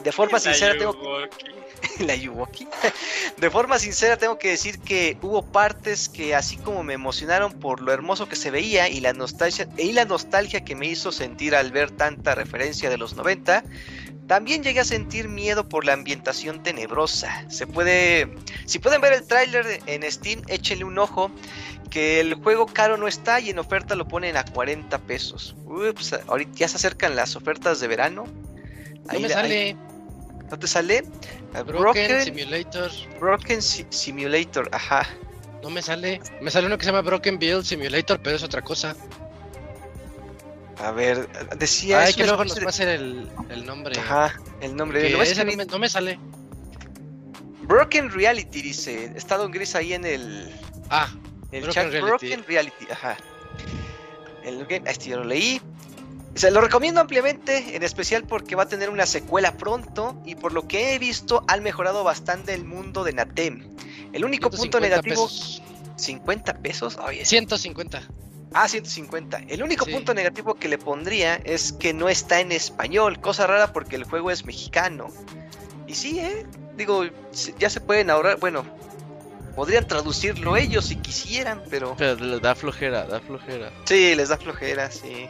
De 0.00 0.10
forma 0.10 0.40
sincera 0.40 0.76
tengo 0.76 0.92
la 1.98 2.14
Ayuwoki. 2.14 2.66
De 3.38 3.50
forma 3.50 3.78
sincera 3.78 4.16
tengo 4.16 4.38
que 4.38 4.50
decir 4.50 4.80
que 4.80 5.16
hubo 5.22 5.42
partes 5.42 6.08
que 6.08 6.34
así 6.34 6.56
como 6.56 6.82
me 6.82 6.94
emocionaron 6.94 7.52
por 7.52 7.80
lo 7.80 7.92
hermoso 7.92 8.28
que 8.28 8.36
se 8.36 8.50
veía 8.50 8.88
y 8.88 9.00
la 9.00 9.12
nostalgia 9.12 9.68
y 9.76 9.92
la 9.92 10.04
nostalgia 10.04 10.64
que 10.64 10.74
me 10.74 10.86
hizo 10.86 11.12
sentir 11.12 11.54
al 11.54 11.72
ver 11.72 11.90
tanta 11.90 12.34
referencia 12.34 12.90
de 12.90 12.98
los 12.98 13.14
90, 13.14 13.64
también 14.30 14.62
llegué 14.62 14.78
a 14.78 14.84
sentir 14.84 15.28
miedo 15.28 15.68
por 15.68 15.84
la 15.84 15.92
ambientación 15.92 16.62
tenebrosa. 16.62 17.44
Se 17.50 17.66
puede, 17.66 18.28
si 18.64 18.78
pueden 18.78 19.00
ver 19.00 19.12
el 19.12 19.26
tráiler 19.26 19.80
en 19.86 20.08
Steam, 20.08 20.42
échenle 20.46 20.84
un 20.84 20.98
ojo. 20.98 21.32
Que 21.90 22.20
el 22.20 22.34
juego 22.34 22.66
caro 22.66 22.96
no 22.96 23.08
está 23.08 23.40
y 23.40 23.50
en 23.50 23.58
oferta 23.58 23.96
lo 23.96 24.06
ponen 24.06 24.36
a 24.36 24.44
40 24.44 24.96
pesos. 24.98 25.56
Ups, 25.64 26.12
ahorita 26.28 26.52
ya 26.54 26.68
se 26.68 26.76
acercan 26.76 27.16
las 27.16 27.34
ofertas 27.34 27.80
de 27.80 27.88
verano. 27.88 28.26
No 29.12 29.18
me 29.18 29.28
sale. 29.28 29.74
¿No 29.74 29.89
te 30.58 30.66
sale? 30.66 31.04
Broken, 31.66 32.24
Simulator. 32.24 32.90
Broken 33.18 33.62
Simulator, 33.62 34.68
ajá. 34.72 35.06
No 35.62 35.70
me 35.70 35.82
sale. 35.82 36.20
Me 36.40 36.50
sale 36.50 36.66
uno 36.66 36.78
que 36.78 36.84
se 36.84 36.90
llama 36.90 37.02
Broken 37.02 37.38
Build 37.38 37.64
Simulator, 37.64 38.20
pero 38.22 38.36
es 38.36 38.42
otra 38.42 38.62
cosa. 38.62 38.96
A 40.78 40.90
ver, 40.92 41.28
decía. 41.58 42.00
Ay, 42.00 42.14
que 42.14 42.24
luego 42.24 42.44
nos 42.44 42.64
va 42.64 42.70
a 42.70 42.72
ser 42.72 42.88
el, 42.88 43.28
el 43.50 43.66
nombre. 43.66 43.98
Ajá, 43.98 44.34
el 44.60 44.74
nombre. 44.74 45.10
No, 45.10 45.22
ese 45.22 45.44
no, 45.44 45.52
me, 45.54 45.66
no, 45.66 45.78
me, 45.78 45.88
sale. 45.88 46.18
Broken 47.62 48.10
Reality 48.10 48.62
dice. 48.62 49.12
Estado 49.14 49.44
en 49.44 49.50
gris 49.50 49.74
ahí 49.74 49.92
en 49.92 50.06
el. 50.06 50.50
Ah, 50.88 51.08
el 51.52 51.64
Broken 51.64 51.72
chat. 51.74 51.92
Reality. 51.92 52.08
Broken 52.28 52.44
Reality, 52.46 52.86
ajá. 52.90 53.16
El 54.42 54.64
game, 54.64 54.90
este 54.90 55.10
yo 55.10 55.18
lo 55.18 55.24
leí. 55.24 55.60
Se 56.34 56.50
lo 56.50 56.60
recomiendo 56.60 57.00
ampliamente, 57.00 57.76
en 57.76 57.82
especial 57.82 58.24
porque 58.24 58.54
va 58.54 58.64
a 58.64 58.68
tener 58.68 58.88
una 58.88 59.06
secuela 59.06 59.56
pronto 59.56 60.20
y 60.24 60.36
por 60.36 60.52
lo 60.52 60.68
que 60.68 60.94
he 60.94 60.98
visto 60.98 61.44
han 61.48 61.62
mejorado 61.62 62.04
bastante 62.04 62.54
el 62.54 62.64
mundo 62.64 63.04
de 63.04 63.12
Natem. 63.12 63.68
El 64.12 64.24
único 64.24 64.50
punto 64.50 64.80
negativo... 64.80 65.26
Pesos. 65.26 65.62
50 65.96 66.58
pesos. 66.58 66.96
Oye, 66.96 67.24
150. 67.24 68.02
Ah, 68.52 68.68
150. 68.68 69.44
El 69.48 69.62
único 69.62 69.84
sí. 69.84 69.92
punto 69.92 70.14
negativo 70.14 70.54
que 70.54 70.68
le 70.68 70.78
pondría 70.78 71.36
es 71.36 71.72
que 71.72 71.92
no 71.92 72.08
está 72.08 72.40
en 72.40 72.52
español, 72.52 73.20
cosa 73.20 73.46
rara 73.46 73.72
porque 73.72 73.96
el 73.96 74.04
juego 74.04 74.30
es 74.30 74.44
mexicano. 74.44 75.08
Y 75.86 75.94
sí, 75.94 76.18
¿eh? 76.18 76.46
Digo, 76.76 77.04
ya 77.58 77.70
se 77.70 77.80
pueden 77.80 78.10
ahorrar, 78.10 78.40
bueno, 78.40 78.64
podrían 79.54 79.86
traducirlo 79.86 80.56
ellos 80.56 80.86
si 80.86 80.96
quisieran, 80.96 81.62
pero... 81.68 81.94
Pero 81.96 82.14
les 82.24 82.40
da 82.40 82.54
flojera, 82.54 83.04
da 83.04 83.20
flojera. 83.20 83.70
Sí, 83.84 84.14
les 84.14 84.30
da 84.30 84.36
flojera, 84.36 84.90
sí. 84.90 85.28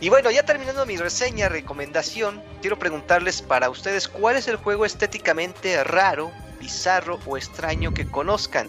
Y 0.00 0.08
bueno, 0.08 0.30
ya 0.30 0.44
terminando 0.44 0.86
mi 0.86 0.96
reseña, 0.96 1.48
recomendación, 1.48 2.42
quiero 2.60 2.78
preguntarles 2.78 3.42
para 3.42 3.70
ustedes 3.70 4.08
cuál 4.08 4.36
es 4.36 4.48
el 4.48 4.56
juego 4.56 4.84
estéticamente 4.84 5.82
raro, 5.84 6.32
bizarro 6.60 7.18
o 7.26 7.36
extraño 7.36 7.94
que 7.94 8.06
conozcan. 8.06 8.68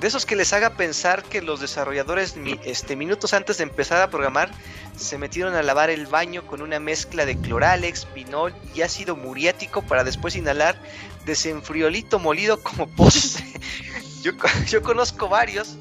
De 0.00 0.06
esos 0.06 0.24
que 0.24 0.36
les 0.36 0.52
haga 0.52 0.70
pensar 0.76 1.24
que 1.24 1.42
los 1.42 1.60
desarrolladores 1.60 2.36
este, 2.64 2.94
minutos 2.94 3.34
antes 3.34 3.58
de 3.58 3.64
empezar 3.64 4.00
a 4.00 4.10
programar 4.10 4.48
se 4.96 5.18
metieron 5.18 5.56
a 5.56 5.62
lavar 5.62 5.90
el 5.90 6.06
baño 6.06 6.46
con 6.46 6.62
una 6.62 6.78
mezcla 6.78 7.26
de 7.26 7.36
cloralex, 7.36 8.04
pinol 8.04 8.54
y 8.76 8.82
ácido 8.82 9.16
muriático 9.16 9.82
para 9.82 10.04
después 10.04 10.36
inhalar 10.36 10.76
desenfriolito 11.26 12.20
molido 12.20 12.62
como 12.62 12.86
postre. 12.86 13.44
yo, 14.22 14.32
yo 14.68 14.82
conozco 14.82 15.28
varios, 15.28 15.76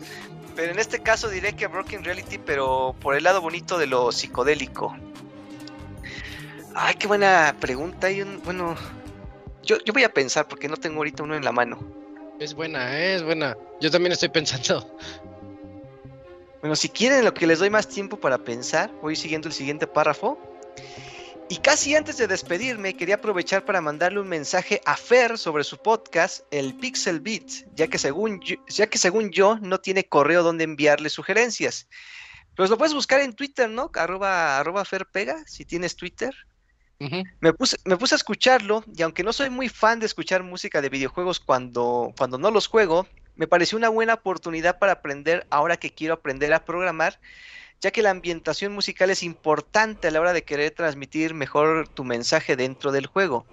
pero 0.57 0.71
en 0.71 0.79
este 0.79 1.03
caso 1.03 1.29
diré 1.29 1.53
que 1.53 1.67
Broken 1.67 2.03
Reality, 2.03 2.39
pero 2.39 2.95
por 2.99 3.15
el 3.15 3.23
lado 3.23 3.41
bonito 3.41 3.77
de 3.77 3.85
lo 3.85 4.11
psicodélico. 4.11 4.97
Ay, 6.73 6.95
qué 6.95 7.05
buena 7.05 7.55
pregunta. 7.59 8.07
Hay 8.07 8.23
un, 8.23 8.41
bueno, 8.43 8.75
yo, 9.61 9.77
yo 9.85 9.93
voy 9.93 10.03
a 10.03 10.11
pensar 10.11 10.47
porque 10.47 10.67
no 10.67 10.75
tengo 10.75 10.97
ahorita 10.97 11.21
uno 11.21 11.35
en 11.35 11.45
la 11.45 11.51
mano. 11.51 11.77
Es 12.39 12.55
buena, 12.55 12.99
¿eh? 12.99 13.17
es 13.17 13.23
buena. 13.23 13.55
Yo 13.79 13.91
también 13.91 14.13
estoy 14.13 14.29
pensando. 14.29 14.97
Bueno, 16.61 16.75
si 16.75 16.89
quieren 16.89 17.23
lo 17.23 17.35
que 17.35 17.45
les 17.45 17.59
doy 17.59 17.69
más 17.69 17.87
tiempo 17.87 18.17
para 18.17 18.39
pensar, 18.39 18.89
voy 19.03 19.15
siguiendo 19.15 19.47
el 19.47 19.53
siguiente 19.53 19.85
párrafo. 19.85 20.39
Y 21.49 21.57
casi 21.59 21.95
antes 21.95 22.17
de 22.17 22.27
despedirme, 22.27 22.97
quería 22.97 23.15
aprovechar 23.15 23.63
para 23.63 23.79
mandarle 23.79 24.19
un 24.19 24.27
mensaje 24.27 24.81
a 24.85 24.97
Fer 24.97 25.37
sobre 25.37 25.63
su 25.63 25.77
podcast, 25.77 26.41
el 26.51 26.75
Pixel 26.75 27.21
Beat, 27.21 27.73
ya 27.73 27.87
que 27.87 27.97
según 27.97 28.41
yo, 28.41 28.57
ya 28.67 28.87
que 28.87 28.97
según 28.97 29.31
yo 29.31 29.57
no 29.61 29.79
tiene 29.79 30.03
correo 30.03 30.43
donde 30.43 30.65
enviarle 30.65 31.09
sugerencias. 31.09 31.87
Pues 32.57 32.69
lo 32.69 32.77
puedes 32.77 32.93
buscar 32.93 33.21
en 33.21 33.33
Twitter, 33.33 33.69
¿no? 33.69 33.89
Arroba, 33.93 34.59
arroba 34.59 34.83
Fer 34.83 35.05
Pega, 35.05 35.41
si 35.47 35.63
tienes 35.63 35.95
Twitter. 35.95 36.35
Uh 36.99 37.05
-huh. 37.05 37.23
me, 37.39 37.53
puse, 37.53 37.77
me 37.85 37.95
puse 37.95 38.15
a 38.15 38.17
escucharlo 38.17 38.83
y 38.93 39.03
aunque 39.03 39.23
no 39.23 39.31
soy 39.31 39.49
muy 39.49 39.69
fan 39.69 39.99
de 39.99 40.07
escuchar 40.07 40.43
música 40.43 40.81
de 40.81 40.89
videojuegos 40.89 41.39
cuando, 41.39 42.11
cuando 42.17 42.37
no 42.39 42.51
los 42.51 42.67
juego, 42.67 43.07
me 43.35 43.47
pareció 43.47 43.77
una 43.77 43.89
buena 43.89 44.15
oportunidad 44.15 44.79
para 44.79 44.93
aprender 44.93 45.45
ahora 45.49 45.77
que 45.77 45.93
quiero 45.93 46.15
aprender 46.15 46.53
a 46.53 46.65
programar, 46.65 47.19
ya 47.81 47.91
que 47.91 48.01
la 48.01 48.09
ambientación 48.09 48.73
musical 48.73 49.09
es 49.09 49.23
importante 49.23 50.07
a 50.07 50.11
la 50.11 50.21
hora 50.21 50.33
de 50.33 50.43
querer 50.43 50.71
transmitir 50.71 51.33
mejor 51.33 51.87
tu 51.87 52.03
mensaje 52.03 52.55
dentro 52.55 52.91
del 52.91 53.05
juego. 53.05 53.45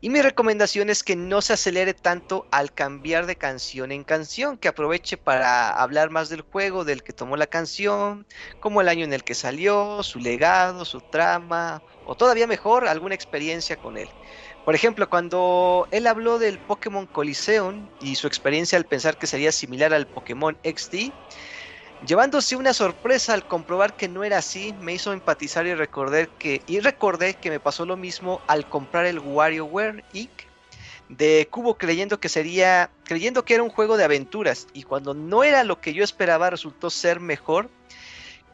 Y 0.00 0.10
mi 0.10 0.20
recomendación 0.20 0.90
es 0.90 1.02
que 1.02 1.16
no 1.16 1.40
se 1.40 1.54
acelere 1.54 1.94
tanto 1.94 2.46
al 2.50 2.74
cambiar 2.74 3.24
de 3.24 3.36
canción 3.36 3.90
en 3.90 4.04
canción, 4.04 4.58
que 4.58 4.68
aproveche 4.68 5.16
para 5.16 5.70
hablar 5.70 6.10
más 6.10 6.28
del 6.28 6.42
juego, 6.42 6.84
del 6.84 7.02
que 7.02 7.14
tomó 7.14 7.38
la 7.38 7.46
canción, 7.46 8.26
como 8.60 8.82
el 8.82 8.88
año 8.88 9.04
en 9.04 9.14
el 9.14 9.24
que 9.24 9.34
salió, 9.34 10.02
su 10.02 10.18
legado, 10.18 10.84
su 10.84 11.00
trama, 11.00 11.82
o 12.04 12.14
todavía 12.16 12.46
mejor, 12.46 12.86
alguna 12.86 13.14
experiencia 13.14 13.76
con 13.76 13.96
él. 13.96 14.10
Por 14.66 14.74
ejemplo, 14.74 15.08
cuando 15.08 15.88
él 15.90 16.06
habló 16.06 16.38
del 16.38 16.58
Pokémon 16.58 17.06
Coliseum 17.06 17.88
y 18.02 18.16
su 18.16 18.26
experiencia 18.26 18.76
al 18.76 18.84
pensar 18.84 19.16
que 19.16 19.26
sería 19.26 19.52
similar 19.52 19.94
al 19.94 20.06
Pokémon 20.06 20.58
XD, 20.64 21.12
llevándose 22.06 22.56
una 22.56 22.74
sorpresa 22.74 23.34
al 23.34 23.46
comprobar 23.46 23.94
que 23.96 24.08
no 24.08 24.24
era 24.24 24.38
así, 24.38 24.74
me 24.80 24.94
hizo 24.94 25.12
empatizar 25.12 25.66
y 25.66 25.74
recordar 25.74 26.28
que 26.28 26.62
y 26.66 26.80
recordé 26.80 27.34
que 27.34 27.50
me 27.50 27.60
pasó 27.60 27.86
lo 27.86 27.96
mismo 27.96 28.40
al 28.46 28.68
comprar 28.68 29.06
el 29.06 29.18
WarioWare 29.18 30.04
Inc. 30.12 30.30
de 31.08 31.48
Cubo 31.50 31.76
creyendo 31.76 32.20
que 32.20 32.28
sería 32.28 32.90
creyendo 33.04 33.44
que 33.44 33.54
era 33.54 33.62
un 33.62 33.70
juego 33.70 33.96
de 33.96 34.04
aventuras 34.04 34.66
y 34.72 34.82
cuando 34.82 35.14
no 35.14 35.44
era 35.44 35.64
lo 35.64 35.80
que 35.80 35.94
yo 35.94 36.04
esperaba 36.04 36.50
resultó 36.50 36.90
ser 36.90 37.20
mejor 37.20 37.68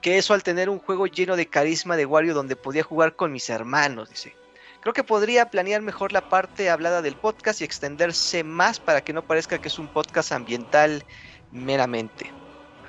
que 0.01 0.19
eso 0.19 0.35
al 0.35 0.43
tener 0.43 0.70
un 0.70 0.79
juego 0.79 1.07
lleno 1.07 1.37
de 1.37 1.47
carisma 1.47 1.97
de 1.97 2.07
Wario 2.07 2.35
donde 2.35 2.57
podía 2.57 2.83
jugar 2.83 3.17
con 3.17 3.33
mis 3.33 3.51
hermanos, 3.51 4.09
dice. 4.09 4.35
Creo 4.81 4.95
que 4.95 5.05
podría 5.05 5.51
planear 5.51 5.83
mejor 5.83 6.11
la 6.12 6.27
parte 6.31 6.70
hablada 6.70 7.03
del 7.03 7.15
podcast 7.15 7.61
y 7.61 7.65
extenderse 7.65 8.45
más 8.45 8.81
para 8.81 9.03
que 9.03 9.12
no 9.12 9.20
parezca 9.20 9.59
que 9.59 9.69
es 9.69 9.79
un 9.79 9.89
podcast 9.89 10.33
ambiental 10.33 11.05
meramente. 11.53 12.40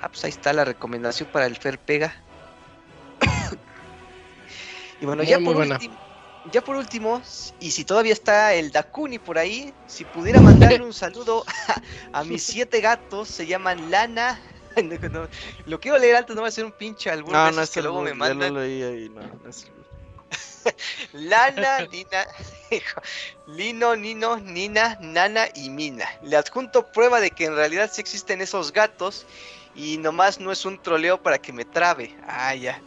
Ah, 0.02 0.08
pues 0.08 0.24
ahí 0.24 0.30
está 0.30 0.52
la 0.52 0.64
recomendación 0.64 1.28
para 1.30 1.46
el 1.46 1.56
Fer 1.56 1.78
Pega. 1.78 2.12
y 5.00 5.06
bueno, 5.06 5.22
muy, 5.22 5.30
ya, 5.30 5.38
muy 5.38 5.46
por 5.46 5.56
buena. 5.56 5.78
ya 6.52 6.60
por 6.60 6.74
último, 6.74 7.22
y 7.60 7.70
si 7.70 7.84
todavía 7.84 8.12
está 8.12 8.52
el 8.52 8.72
Dakuni 8.72 9.20
por 9.20 9.38
ahí, 9.38 9.72
si 9.86 10.04
pudiera 10.04 10.40
mandarle 10.40 10.82
un 10.82 10.92
saludo 10.92 11.44
a, 12.12 12.18
a 12.18 12.24
mis 12.24 12.42
siete 12.42 12.80
gatos, 12.80 13.28
se 13.28 13.46
llaman 13.46 13.92
Lana, 13.92 14.40
no, 14.82 15.08
no, 15.08 15.28
lo 15.66 15.80
quiero 15.80 15.98
leer 15.98 16.16
antes, 16.16 16.34
no 16.34 16.42
va 16.42 16.48
a 16.48 16.52
ser 16.52 16.64
un 16.64 16.72
pinche 16.72 17.08
albur 17.08 17.32
no, 17.32 17.46
de 17.46 17.52
no 17.52 17.62
es 17.62 17.70
que 17.70 17.80
luego 17.82 18.02
me 18.02 18.10
ya 18.10 18.16
mandan. 18.16 18.54
lo 18.54 18.60
leí 18.60 18.82
ahí, 18.82 19.08
no, 19.08 19.20
no 19.22 19.48
es 19.48 19.70
Lana, 21.12 21.86
Nina, 21.86 22.26
Lino, 23.46 23.96
Nino, 23.96 24.36
Nina, 24.38 24.96
Nana 25.00 25.48
y 25.54 25.70
Mina. 25.70 26.08
Le 26.22 26.36
adjunto 26.36 26.90
prueba 26.90 27.20
de 27.20 27.30
que 27.30 27.46
en 27.46 27.56
realidad 27.56 27.90
sí 27.92 28.00
existen 28.00 28.40
esos 28.40 28.72
gatos 28.72 29.26
y 29.74 29.98
nomás 29.98 30.40
no 30.40 30.52
es 30.52 30.64
un 30.64 30.80
troleo 30.80 31.22
para 31.22 31.38
que 31.38 31.52
me 31.52 31.64
trabe. 31.64 32.14
Ah, 32.26 32.54
ya. 32.54 32.80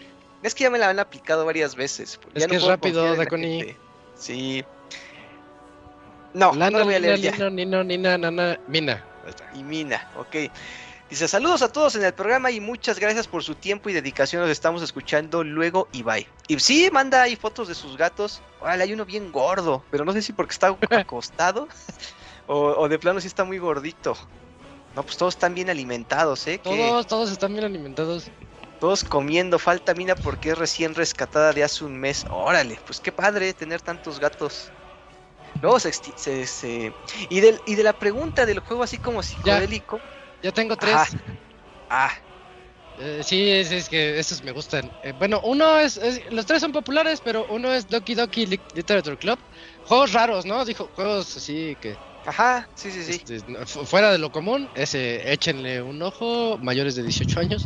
Es 0.43 0.53
que 0.53 0.63
ya 0.63 0.69
me 0.69 0.77
la 0.77 0.89
han 0.89 0.99
aplicado 0.99 1.45
varias 1.45 1.75
veces. 1.75 2.19
Es 2.33 2.41
ya 2.41 2.47
que 2.47 2.55
no 2.55 2.61
es 2.61 2.67
rápido, 2.67 3.15
la 3.15 3.25
gente. 3.25 3.75
Sí. 4.15 4.63
No, 6.33 6.53
no 6.53 6.69
lo 6.69 6.85
voy 6.85 6.95
a 6.95 6.99
leer 6.99 7.19
ya. 7.19 7.49
Nino, 7.49 7.83
Nina, 7.83 8.17
Nana, 8.17 8.59
Mina. 8.67 9.03
Y 9.55 9.63
Mina, 9.63 10.07
ok. 10.17 10.51
Dice 11.09 11.27
saludos 11.27 11.61
a 11.61 11.71
todos 11.71 11.95
en 11.95 12.03
el 12.03 12.13
programa 12.13 12.49
y 12.49 12.59
muchas 12.59 12.99
gracias 12.99 13.27
por 13.27 13.43
su 13.43 13.55
tiempo 13.55 13.89
y 13.89 13.93
dedicación. 13.93 14.41
Nos 14.41 14.51
estamos 14.51 14.81
escuchando 14.81 15.43
luego 15.43 15.87
y 15.91 16.03
bye. 16.03 16.27
Y 16.47 16.59
sí, 16.59 16.89
manda 16.91 17.21
ahí 17.21 17.35
fotos 17.35 17.67
de 17.67 17.75
sus 17.75 17.95
gatos. 17.95 18.41
Órale, 18.59 18.83
hay 18.83 18.93
uno 18.93 19.05
bien 19.05 19.31
gordo, 19.31 19.83
pero 19.91 20.03
no 20.03 20.13
sé 20.13 20.21
si 20.21 20.33
porque 20.33 20.53
está 20.53 20.75
acostado 20.91 21.67
o, 22.47 22.57
o 22.57 22.89
de 22.89 22.99
plano 22.99 23.19
sí 23.21 23.27
está 23.27 23.43
muy 23.43 23.59
gordito. 23.59 24.17
No, 24.95 25.03
pues 25.03 25.17
todos 25.17 25.33
están 25.33 25.53
bien 25.53 25.69
alimentados, 25.69 26.47
¿eh? 26.47 26.57
Que 26.59 26.61
Todos, 26.63 27.07
todos 27.07 27.31
están 27.31 27.53
bien 27.53 27.65
alimentados. 27.65 28.31
todos 28.79 29.03
comiendo. 29.03 29.59
Falta 29.59 29.93
Mina 29.93 30.15
porque 30.15 30.51
es 30.51 30.57
recién 30.57 30.95
rescatada 30.95 31.51
de 31.53 31.63
hace 31.63 31.83
un 31.83 31.97
mes. 31.99 32.23
Órale, 32.29 32.77
pues 32.85 32.99
qué 32.99 33.11
padre 33.11 33.53
tener 33.53 33.81
tantos 33.81 34.19
gatos. 34.19 34.71
Luego 35.61 35.79
se, 35.79 35.91
se- 35.93 36.47
se- 36.47 36.95
Y, 37.29 37.39
del, 37.41 37.61
y 37.65 37.75
de 37.75 37.83
la 37.83 37.93
pregunta 37.93 38.45
del 38.45 38.59
juego 38.59 38.83
así 38.83 38.97
como 38.97 39.21
psicodélico. 39.23 40.01
Ya 40.41 40.51
tengo 40.51 40.75
tres. 40.75 40.93
Ajá. 40.95 41.07
Ah, 41.89 42.11
Eh, 42.97 43.21
sí, 43.25 43.49
es, 43.49 43.71
es 43.71 43.89
que 43.89 44.17
estos 44.19 44.41
me 44.43 44.53
gustan. 44.53 44.89
Eh, 45.01 45.11
bueno, 45.13 45.41
uno 45.43 45.77
es, 45.79 45.97
es- 45.97 46.31
Los 46.31 46.45
tres 46.45 46.61
son 46.61 46.71
populares, 46.71 47.19
pero 47.21 47.45
uno 47.49 47.73
es 47.73 47.87
Doki 47.87 48.15
Doki 48.15 48.45
Li- 48.45 48.63
Literature 48.73 49.17
Club. 49.17 49.37
Juegos 49.83 50.13
raros, 50.13 50.45
¿no? 50.45 50.63
Dijo, 50.63 50.89
juegos 50.93 51.35
así 51.35 51.75
que. 51.81 51.97
Ajá, 52.25 52.69
sí, 52.75 52.91
sí, 52.91 53.03
sí. 53.03 53.11
este, 53.25 53.65
fuera 53.65 54.11
de 54.11 54.17
lo 54.17 54.31
común. 54.31 54.69
Ese, 54.73 55.31
échenle 55.31 55.81
un 55.81 56.01
ojo. 56.01 56.57
Mayores 56.59 56.95
de 56.95 57.03
18 57.03 57.39
años. 57.39 57.65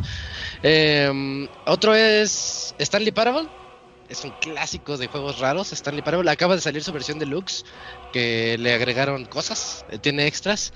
Eh, 0.62 1.48
otro 1.66 1.94
es 1.94 2.74
Stanley 2.78 3.12
Parable. 3.12 3.48
Es 4.08 4.24
un 4.24 4.32
clásico 4.32 4.96
de 4.98 5.08
juegos 5.08 5.38
raros. 5.38 5.72
Stanley 5.72 6.02
Parable. 6.02 6.30
Acaba 6.30 6.54
de 6.56 6.60
salir 6.60 6.82
su 6.84 6.92
versión 6.92 7.18
deluxe. 7.18 7.64
Que 8.12 8.56
le 8.58 8.74
agregaron 8.74 9.24
cosas. 9.26 9.84
eh, 9.88 9.98
tiene 9.98 10.26
extras. 10.26 10.72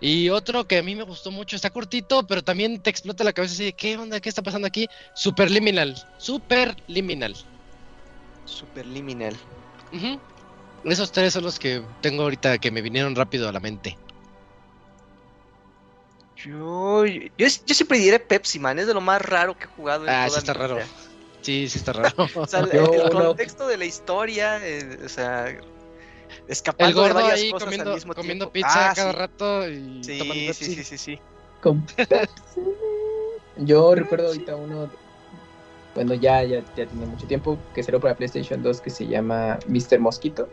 Y 0.00 0.28
otro 0.30 0.66
que 0.66 0.78
a 0.78 0.82
mí 0.82 0.94
me 0.94 1.04
gustó 1.04 1.30
mucho, 1.30 1.56
está 1.56 1.70
cortito, 1.70 2.26
pero 2.26 2.42
también 2.44 2.82
te 2.82 2.90
explota 2.90 3.24
la 3.24 3.32
cabeza 3.32 3.54
así 3.54 3.64
de 3.64 3.72
¿qué 3.74 3.96
onda? 3.96 4.20
¿Qué 4.20 4.28
está 4.28 4.42
pasando 4.42 4.66
aquí? 4.68 4.88
Superliminal. 5.14 5.96
Superliminal. 6.18 7.34
Superliminal. 8.44 9.36
Ujú. 9.92 10.22
Esos 10.86 11.10
tres 11.12 11.32
son 11.32 11.42
los 11.44 11.58
que 11.58 11.82
tengo 12.00 12.22
ahorita 12.22 12.58
que 12.58 12.70
me 12.70 12.80
vinieron 12.80 13.14
rápido 13.16 13.48
a 13.48 13.52
la 13.52 13.60
mente. 13.60 13.96
Yo, 16.36 17.04
yo, 17.06 17.26
yo 17.38 17.74
siempre 17.74 17.98
diré 17.98 18.20
Pepsi 18.20 18.58
Man, 18.58 18.78
es 18.78 18.86
de 18.86 18.94
lo 18.94 19.00
más 19.00 19.20
raro 19.22 19.56
que 19.58 19.64
he 19.64 19.68
jugado. 19.68 20.04
en 20.06 20.12
Ah, 20.12 20.26
toda 20.26 20.40
sí 20.40 20.46
está 20.46 20.52
mi 20.54 20.60
raro. 20.60 20.74
vida. 20.76 20.86
Sí, 21.42 21.68
sí 21.68 21.78
está 21.78 21.92
raro. 21.92 22.12
O 22.36 22.46
sea, 22.46 22.60
el, 22.60 22.70
Yo 22.72 22.92
el 22.92 23.10
contexto 23.10 23.66
de 23.66 23.76
la 23.78 23.84
historia, 23.84 24.58
eh, 24.66 24.98
o 25.04 25.08
sea, 25.08 25.48
El 25.48 25.60
escapando 26.48 27.02
de 27.02 27.08
gordo 27.08 27.14
varias 27.20 27.40
ahí 27.40 27.50
cosas 27.50 27.62
al 27.62 27.66
comiendo, 27.68 27.94
mismo 27.94 28.14
comiendo 28.14 28.44
tiempo. 28.50 28.52
pizza 28.52 28.90
Ah, 28.90 28.94
cada 28.94 29.12
sí. 29.12 29.18
rato 29.18 29.68
y 29.68 30.04
Sí, 30.04 30.18
tomando 30.18 30.34
sí, 30.34 30.46
Pepsi. 30.46 30.74
sí, 30.74 30.84
sí, 30.84 30.98
sí. 30.98 31.18
Con 31.62 31.82
Pepsi. 31.86 32.60
Yo 33.58 33.94
recuerdo 33.94 34.26
ahorita 34.28 34.54
uno, 34.54 34.90
bueno, 35.94 36.14
ya, 36.14 36.42
ya, 36.44 36.60
ya 36.76 36.86
tiene 36.86 37.06
mucho 37.06 37.26
tiempo, 37.26 37.58
que 37.74 37.82
salió 37.82 37.98
para 38.00 38.14
PlayStation 38.14 38.62
2 38.62 38.80
que 38.82 38.90
se 38.90 39.06
llama 39.06 39.58
Mr. 39.66 39.98
Mosquito. 39.98 40.48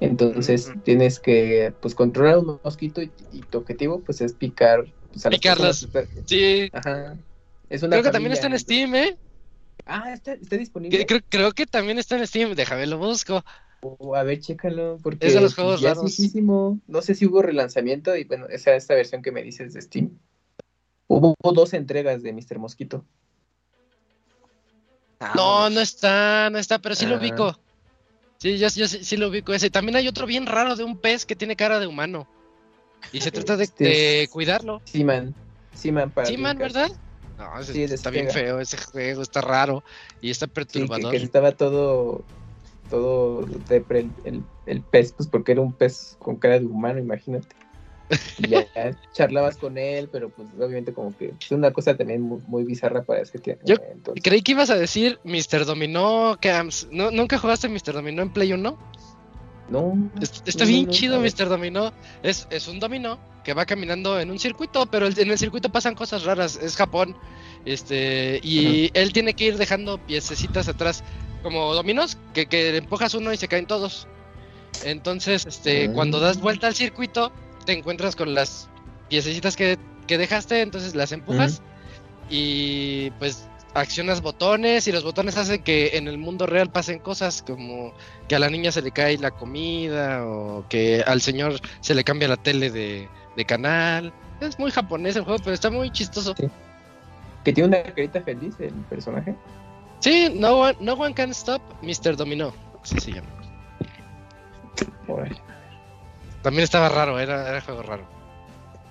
Entonces 0.00 0.70
tienes 0.82 1.20
que 1.20 1.72
pues 1.80 1.94
controlar 1.94 2.38
un 2.38 2.60
mosquito 2.62 3.00
y, 3.02 3.12
y 3.32 3.40
tu 3.42 3.58
objetivo 3.58 4.00
pues 4.00 4.20
es 4.20 4.32
picar 4.34 4.84
pues, 5.12 5.26
a 5.26 5.30
Picarlas. 5.30 5.88
Sí, 6.26 6.68
Ajá. 6.72 7.16
Es 7.68 7.82
una 7.82 7.90
creo 7.96 8.02
que 8.02 8.10
también 8.10 8.32
está 8.32 8.46
en 8.48 8.58
Steam, 8.58 8.94
¿eh? 8.94 9.16
Ah, 9.86 10.12
está, 10.12 10.34
está 10.34 10.56
disponible. 10.56 11.04
Creo, 11.06 11.20
creo 11.28 11.52
que 11.52 11.66
también 11.66 11.98
está 11.98 12.16
en 12.16 12.26
Steam. 12.26 12.54
Déjame 12.54 12.86
lo 12.86 12.98
busco. 12.98 13.42
Oh, 13.80 14.14
a 14.14 14.22
ver, 14.22 14.40
chécalo, 14.40 14.98
porque 15.02 15.26
Es 15.26 15.34
de 15.34 15.40
los 15.40 15.54
juegos 15.54 15.80
ya 15.80 15.90
raros. 15.94 16.18
es. 16.18 16.34
No 16.34 17.02
sé 17.02 17.14
si 17.14 17.26
hubo 17.26 17.42
relanzamiento 17.42 18.16
y 18.16 18.24
bueno, 18.24 18.46
esa 18.48 18.74
esta 18.74 18.94
versión 18.94 19.22
que 19.22 19.30
me 19.32 19.42
dices 19.42 19.74
de 19.74 19.82
Steam. 19.82 20.18
Hubo, 21.06 21.34
hubo 21.42 21.52
dos 21.52 21.74
entregas 21.74 22.22
de 22.22 22.32
Mr. 22.32 22.58
Mosquito. 22.58 23.04
Ah, 25.20 25.32
No, 25.36 25.70
no 25.70 25.80
está, 25.80 26.48
no 26.50 26.58
está, 26.58 26.78
pero 26.78 26.94
sí 26.94 27.06
lo 27.06 27.16
Ah. 27.16 27.18
ubico. 27.18 27.60
Sí, 28.38 28.58
yo, 28.58 28.68
yo 28.68 28.86
sí, 28.88 29.04
sí 29.04 29.16
lo 29.16 29.28
ubico 29.28 29.54
ese. 29.54 29.70
También 29.70 29.96
hay 29.96 30.08
otro 30.08 30.26
bien 30.26 30.46
raro 30.46 30.76
de 30.76 30.84
un 30.84 30.98
pez 30.98 31.24
que 31.24 31.36
tiene 31.36 31.56
cara 31.56 31.80
de 31.80 31.86
humano. 31.86 32.26
Y 33.12 33.20
se 33.20 33.30
trata 33.30 33.56
de, 33.56 33.64
Este 33.64 33.84
de 33.84 34.28
cuidarlo. 34.30 34.82
Seaman. 34.84 35.34
Seaman 35.72 36.10
para 36.10 36.26
Sí. 36.28 36.36
¿verdad? 36.36 36.88
No, 37.38 37.60
ese- 37.60 37.72
Sí, 37.72 37.82
está 37.82 38.10
bien 38.10 38.30
feo 38.30 38.60
ese 38.60 38.76
juego, 38.78 39.22
está 39.22 39.40
raro 39.40 39.82
y 40.20 40.30
está 40.30 40.46
Sí, 40.46 40.50
que, 40.52 40.54
perturbador. 40.54 41.10
que 41.10 41.16
estaba 41.18 41.52
todo 41.52 42.24
todo 42.88 43.44
depre 43.68 44.00
el, 44.00 44.12
el, 44.24 44.44
el 44.66 44.82
pez, 44.82 45.12
pues 45.12 45.28
porque 45.28 45.52
era 45.52 45.60
un 45.62 45.72
pez 45.72 46.16
con 46.20 46.36
cara 46.36 46.60
de 46.60 46.66
humano, 46.66 47.00
imagínate. 47.00 47.48
Y 48.38 48.48
ya, 48.48 48.66
ya 48.74 48.96
charlabas 49.12 49.56
con 49.56 49.78
él, 49.78 50.08
pero 50.12 50.28
pues 50.30 50.48
obviamente 50.56 50.92
como 50.92 51.16
que 51.16 51.32
es 51.40 51.50
una 51.50 51.72
cosa 51.72 51.96
también 51.96 52.20
muy, 52.22 52.40
muy 52.46 52.64
bizarra 52.64 53.02
para 53.02 53.22
ese 53.22 53.38
tiempo. 53.38 53.62
Yo 53.66 53.76
entonces. 53.90 54.22
Creí 54.22 54.42
que 54.42 54.52
ibas 54.52 54.70
a 54.70 54.76
decir 54.76 55.18
Mr. 55.24 55.64
Dominó 55.64 56.36
Camps. 56.40 56.88
¿No, 56.90 57.10
¿Nunca 57.10 57.38
jugaste 57.38 57.68
Mr. 57.68 57.92
Dominó 57.94 58.22
en 58.22 58.30
Play 58.32 58.52
1? 58.52 58.78
No, 59.70 60.10
Es- 60.20 60.42
Está 60.44 60.64
no, 60.64 60.68
bien 60.70 60.86
no, 60.86 60.92
chido. 60.92 61.20
Mr. 61.20 61.48
Dominó. 61.48 61.92
Es, 62.22 62.46
es 62.50 62.68
un 62.68 62.78
dominó 62.80 63.18
que 63.44 63.54
va 63.54 63.64
caminando 63.64 64.20
en 64.20 64.30
un 64.30 64.38
circuito, 64.38 64.84
pero 64.86 65.06
en 65.06 65.30
el 65.30 65.38
circuito 65.38 65.70
pasan 65.70 65.94
cosas 65.94 66.24
raras. 66.24 66.56
Es 66.62 66.76
Japón. 66.76 67.16
Este, 67.64 68.40
y 68.42 68.90
él 68.92 69.12
tiene 69.14 69.32
que 69.34 69.44
ir 69.46 69.56
dejando 69.56 69.96
piececitas 69.98 70.68
atrás, 70.68 71.02
como 71.42 71.72
dominos, 71.74 72.18
que, 72.34 72.44
que 72.46 72.76
empujas 72.76 73.14
uno 73.14 73.32
y 73.32 73.38
se 73.38 73.48
caen 73.48 73.66
todos. 73.66 74.06
Entonces, 74.84 75.46
este, 75.46 75.86
Ah. 75.86 75.92
cuando 75.94 76.20
das 76.20 76.40
vuelta 76.40 76.66
al 76.66 76.74
circuito, 76.74 77.32
te 77.64 77.72
encuentras 77.72 78.16
con 78.16 78.34
las 78.34 78.68
piececitas 79.08 79.56
que, 79.56 79.78
que 80.06 80.18
dejaste, 80.18 80.60
entonces 80.60 80.94
las 80.94 81.12
empujas 81.12 81.62
y 82.30 83.10
pues 83.12 83.48
accionas 83.74 84.22
botones 84.22 84.86
y 84.86 84.92
los 84.92 85.04
botones 85.04 85.36
hacen 85.36 85.62
que 85.62 85.96
en 85.96 86.08
el 86.08 86.16
mundo 86.16 86.46
real 86.46 86.70
pasen 86.70 87.00
cosas 87.00 87.42
como 87.42 87.92
que 88.28 88.36
a 88.36 88.38
la 88.38 88.48
niña 88.48 88.70
se 88.72 88.82
le 88.82 88.92
cae 88.92 89.18
la 89.18 89.32
comida 89.32 90.24
o 90.24 90.64
que 90.68 91.02
al 91.06 91.20
señor 91.20 91.60
se 91.80 91.94
le 91.94 92.04
cambia 92.04 92.28
la 92.28 92.36
tele 92.36 92.70
de, 92.70 93.08
de 93.36 93.44
canal. 93.44 94.12
Es 94.40 94.58
muy 94.58 94.70
japonés 94.70 95.16
el 95.16 95.24
juego, 95.24 95.40
pero 95.42 95.54
está 95.54 95.70
muy 95.70 95.90
chistoso. 95.90 96.34
Sí. 96.36 96.48
que 97.44 97.52
tiene 97.52 97.68
una 97.68 97.82
carita 97.82 98.22
feliz 98.22 98.54
el 98.60 98.72
personaje. 98.88 99.34
Sí, 100.00 100.32
no 100.34 100.58
one, 100.58 100.76
no 100.80 100.94
one 100.94 101.14
can 101.14 101.30
stop 101.30 101.62
Mr. 101.82 102.16
Domino. 102.16 102.54
Así 102.82 103.00
se 103.00 103.12
llama. 103.12 103.28
También 106.44 106.64
estaba 106.64 106.90
raro, 106.90 107.18
era, 107.18 107.48
era 107.48 107.62
juego 107.62 107.82
raro. 107.82 108.06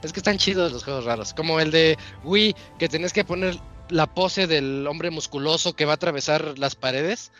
Es 0.01 0.11
que 0.11 0.19
están 0.19 0.40
chidos 0.40 0.72
los 0.72 0.83
juegos 0.83 1.06
raros. 1.06 1.35
Como 1.35 1.59
el 1.59 1.69
de 1.69 1.99
Wii, 2.23 2.56
que 2.80 2.90
tenés 2.90 3.14
que 3.14 3.23
poner 3.23 3.56
la 3.90 4.07
pose 4.07 4.48
del 4.48 4.88
hombre 4.88 5.11
musculoso 5.11 5.73
que 5.75 5.85
va 5.85 5.91
a 5.91 5.95
atravesar 5.95 6.57
las 6.57 6.73
paredes. 6.73 7.32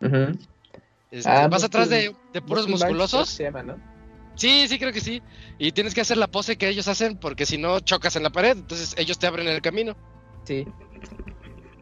Ujú. 0.00 0.36
Este, 1.12 1.30
Ah, 1.30 1.46
vas 1.46 1.62
atrás 1.62 1.88
de, 1.88 2.12
de 2.32 2.42
puros 2.42 2.66
musculosos. 2.66 3.30
Se 3.30 3.44
llama, 3.44 3.62
¿no? 3.62 3.76
Sí, 4.34 4.66
sí, 4.66 4.76
creo 4.76 4.92
que 4.92 5.00
sí. 5.00 5.22
Y 5.56 5.70
tienes 5.70 5.94
que 5.94 6.00
hacer 6.00 6.16
la 6.16 6.26
pose 6.26 6.56
que 6.56 6.68
ellos 6.68 6.88
hacen 6.88 7.16
porque 7.16 7.46
si 7.46 7.56
no 7.56 7.78
chocas 7.78 8.16
en 8.16 8.24
la 8.24 8.30
pared, 8.30 8.56
entonces 8.56 8.96
ellos 8.98 9.20
te 9.20 9.28
abren 9.28 9.46
el 9.46 9.62
camino. 9.62 9.96
Sí. 10.42 10.66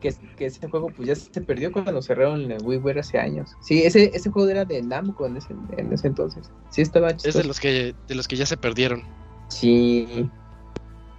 Que, 0.03 0.09
es- 0.09 0.21
que 0.37 0.47
ese 0.47 0.69
juego 0.69 0.91
pues 0.91 1.07
ya 1.09 1.15
se 1.15 1.41
perdió 1.41 1.71
cuando 1.73 2.03
cerraron 2.03 2.51
el 2.51 2.61
WiiWare 2.63 2.99
hace 3.01 3.19
años. 3.19 3.57
Sí, 3.61 3.85
ese, 3.85 4.11
ese 4.13 4.31
juego 4.31 4.49
era 4.51 4.65
de 4.65 4.83
Namco 4.83 5.25
en 5.27 5.37
ese, 5.37 5.55
en 5.79 5.93
ese 5.93 6.09
entonces. 6.09 6.51
Sí, 6.71 6.83
estaba 6.83 7.11
Es 7.11 7.19
chistoso. 7.23 7.39
de 7.39 7.45
los 7.45 7.61
que 7.61 7.95
de 8.09 8.15
los 8.17 8.27
que 8.29 8.37
ya 8.37 8.45
se 8.45 8.57
perdieron. 8.57 9.05
Sí. 9.49 10.29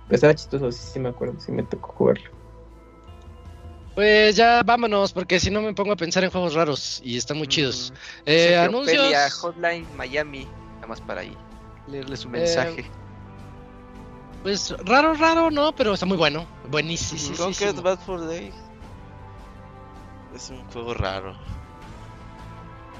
Pero 0.07 0.15
estaba 0.15 0.35
chistoso, 0.35 0.69
sí, 0.71 0.81
sí 0.93 0.99
me 0.99 1.09
acuerdo, 1.09 1.39
sí 1.39 1.51
me 1.53 1.63
tocó 1.63 1.93
jugarlo. 1.93 2.29
Pues 3.95 4.35
ya 4.35 4.63
vámonos, 4.63 5.13
porque 5.13 5.39
si 5.39 5.49
no 5.51 5.61
me 5.61 5.73
pongo 5.73 5.93
a 5.93 5.95
pensar 5.95 6.23
en 6.23 6.31
juegos 6.31 6.53
raros 6.55 6.99
y 7.05 7.15
están 7.15 7.37
muy 7.37 7.47
chidos. 7.47 7.91
Mm, 7.91 7.95
Eh, 8.25 8.39
Sergio 8.49 8.61
anuncios. 8.61 9.03
Pelia, 9.03 9.29
Hotline 9.29 9.87
Miami, 9.95 10.45
nada 10.75 10.87
más 10.87 10.99
para 10.99 11.21
ahí 11.21 11.37
leerle 11.87 12.17
su 12.17 12.27
mensaje. 12.27 12.83
Pues 14.41 14.75
raro, 14.85 15.13
raro, 15.13 15.49
no, 15.51 15.73
pero 15.73 15.93
está 15.93 16.05
muy 16.05 16.17
bueno. 16.17 16.45
Buenísimo. 16.69 17.37
Conquered 17.37 17.79
Bad 17.81 17.99
for 17.99 18.19
Day. 18.27 18.51
Es 20.35 20.49
un 20.49 20.63
juego 20.71 20.93
raro. 20.93 21.35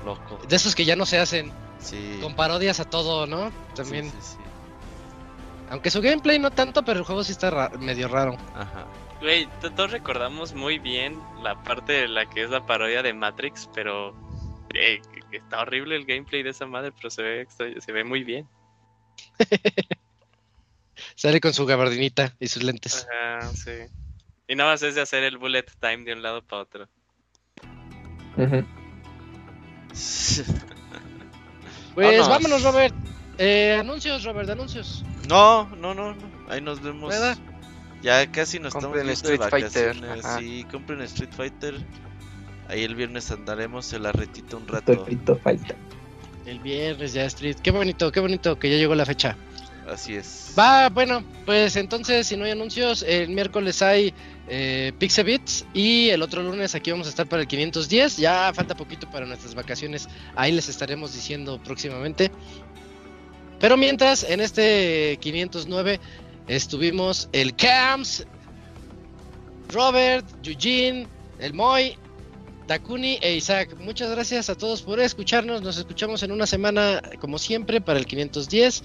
Loco. 0.06 0.40
De 0.48 0.56
esos 0.56 0.76
que 0.76 0.86
ya 0.86 0.96
no 0.96 1.06
se 1.06 1.18
hacen, 1.20 1.52
Sí. 1.80 2.20
con 2.22 2.36
parodias 2.36 2.80
a 2.80 2.86
todo, 2.86 3.26
¿no? 3.26 3.50
Sí, 3.50 3.56
También. 3.76 4.10
sí, 4.12 4.18
sí. 4.22 4.38
Aunque 5.70 5.90
su 5.90 6.02
gameplay 6.02 6.40
no 6.40 6.52
tanto, 6.52 6.84
pero 6.84 7.00
el 7.00 7.06
juego 7.06 7.24
sí 7.24 7.32
está 7.32 7.50
ra- 7.50 7.70
medio 7.80 8.08
raro. 8.08 8.38
Ajá. 8.54 8.86
Güey, 9.22 9.48
to- 9.62 9.72
todos 9.72 9.92
recordamos 9.92 10.54
muy 10.54 10.78
bien 10.80 11.20
la 11.42 11.62
parte 11.64 11.94
de 11.94 12.08
la 12.08 12.30
que 12.30 12.44
es 12.44 12.50
la 12.50 12.66
parodia 12.66 13.02
de 13.02 13.14
Matrix, 13.14 13.70
pero 13.74 14.14
eh, 14.74 15.02
está 15.32 15.62
horrible 15.62 15.96
el 15.96 16.06
gameplay 16.06 16.44
de 16.44 16.50
esa 16.50 16.66
madre, 16.66 16.92
pero 16.92 17.10
se 17.10 17.22
ve, 17.24 17.48
se 17.80 17.92
ve 17.92 18.04
muy 18.04 18.24
bien. 18.24 18.48
Sale 21.16 21.40
con 21.40 21.54
su 21.54 21.66
gabardinita 21.66 22.36
y 22.40 22.48
sus 22.48 22.64
lentes. 22.64 23.08
Ajá, 23.12 23.48
sí. 23.54 23.72
Y 24.48 24.56
nada 24.56 24.72
más 24.72 24.84
es 24.84 24.96
de 24.96 25.02
hacer 25.02 25.24
el 25.24 25.38
bullet 25.38 25.66
time 25.80 26.04
de 26.04 26.14
un 26.14 26.22
lado 26.22 26.44
para 26.44 26.62
otro. 26.64 26.90
Pues 31.96 32.06
Vámonos. 32.18 32.30
vámonos, 32.30 32.64
Robert. 32.64 32.96
Eh, 33.38 33.78
anuncios, 33.80 34.24
Robert, 34.24 34.50
anuncios. 34.50 35.04
No, 35.30 35.68
no, 35.76 35.94
no, 35.94 36.14
no. 36.14 36.32
Ahí 36.50 36.60
nos 36.62 36.82
vemos 36.82 37.10
¿Verdad? 37.12 37.38
Ya 38.02 38.32
casi 38.32 38.60
nos 38.60 38.74
Compren 38.74 39.08
estamos 39.10 39.24
de 39.24 39.38
Street 39.38 39.50
Fighter, 39.50 39.88
vacaciones. 39.96 40.26
ajá. 40.26 40.40
Sí, 40.40 40.66
compren 40.72 41.02
Street 41.02 41.30
Fighter. 41.36 41.76
Ahí 42.68 42.84
el 42.84 42.96
viernes 42.96 43.30
andaremos 43.32 43.94
en 43.94 44.04
la 44.04 44.12
retita 44.12 44.58
un 44.58 44.68
rato. 44.68 44.94
Topito 44.98 45.36
falta. 45.38 45.76
El 46.46 46.60
viernes 46.60 47.14
ya 47.14 47.26
Street. 47.26 47.58
Qué 47.62 47.72
bonito, 47.72 48.12
qué 48.12 48.20
bonito 48.20 48.58
que 48.58 48.70
ya 48.72 48.78
llegó 48.78 48.96
la 48.96 49.06
fecha. 49.06 49.38
Así 49.88 50.16
es. 50.16 50.54
Va, 50.58 50.90
bueno, 50.90 51.24
pues 51.46 51.76
entonces 51.76 52.26
si 52.28 52.36
no 52.38 52.46
hay 52.46 52.52
anuncios, 52.52 53.04
el 53.08 53.30
miércoles 53.30 53.82
hay 53.82 54.14
eh, 54.48 54.92
Pixel 55.00 55.26
Beats 55.26 55.66
y 55.74 56.10
el 56.10 56.22
otro 56.22 56.44
lunes 56.44 56.76
aquí 56.76 56.92
vamos 56.92 57.08
a 57.08 57.10
estar 57.10 57.28
para 57.28 57.42
el 57.42 57.48
510. 57.48 58.18
Ya 58.18 58.52
falta 58.54 58.76
poquito 58.76 59.10
para 59.10 59.26
nuestras 59.26 59.56
vacaciones, 59.56 60.08
ahí 60.36 60.52
les 60.52 60.70
estaremos 60.70 61.14
diciendo 61.14 61.60
próximamente. 61.64 62.32
Pero 63.60 63.78
mientras, 63.78 64.24
en 64.24 64.42
este 64.42 65.18
509 65.22 66.00
estuvimos 66.48 67.30
el 67.32 67.56
Camps, 67.56 68.26
Robert, 69.70 70.26
Eugene, 70.46 71.08
el 71.40 71.54
Moy, 71.54 71.98
Takuni 72.68 73.18
e 73.22 73.36
Isaac. 73.36 73.76
Muchas 73.80 74.12
gracias 74.12 74.50
a 74.50 74.56
todos 74.56 74.82
por 74.82 75.00
escucharnos. 75.00 75.62
Nos 75.62 75.78
escuchamos 75.78 76.24
en 76.24 76.32
una 76.32 76.46
semana, 76.46 77.02
como 77.20 77.38
siempre, 77.38 77.82
para 77.82 78.00
el 78.00 78.06
510. 78.06 78.84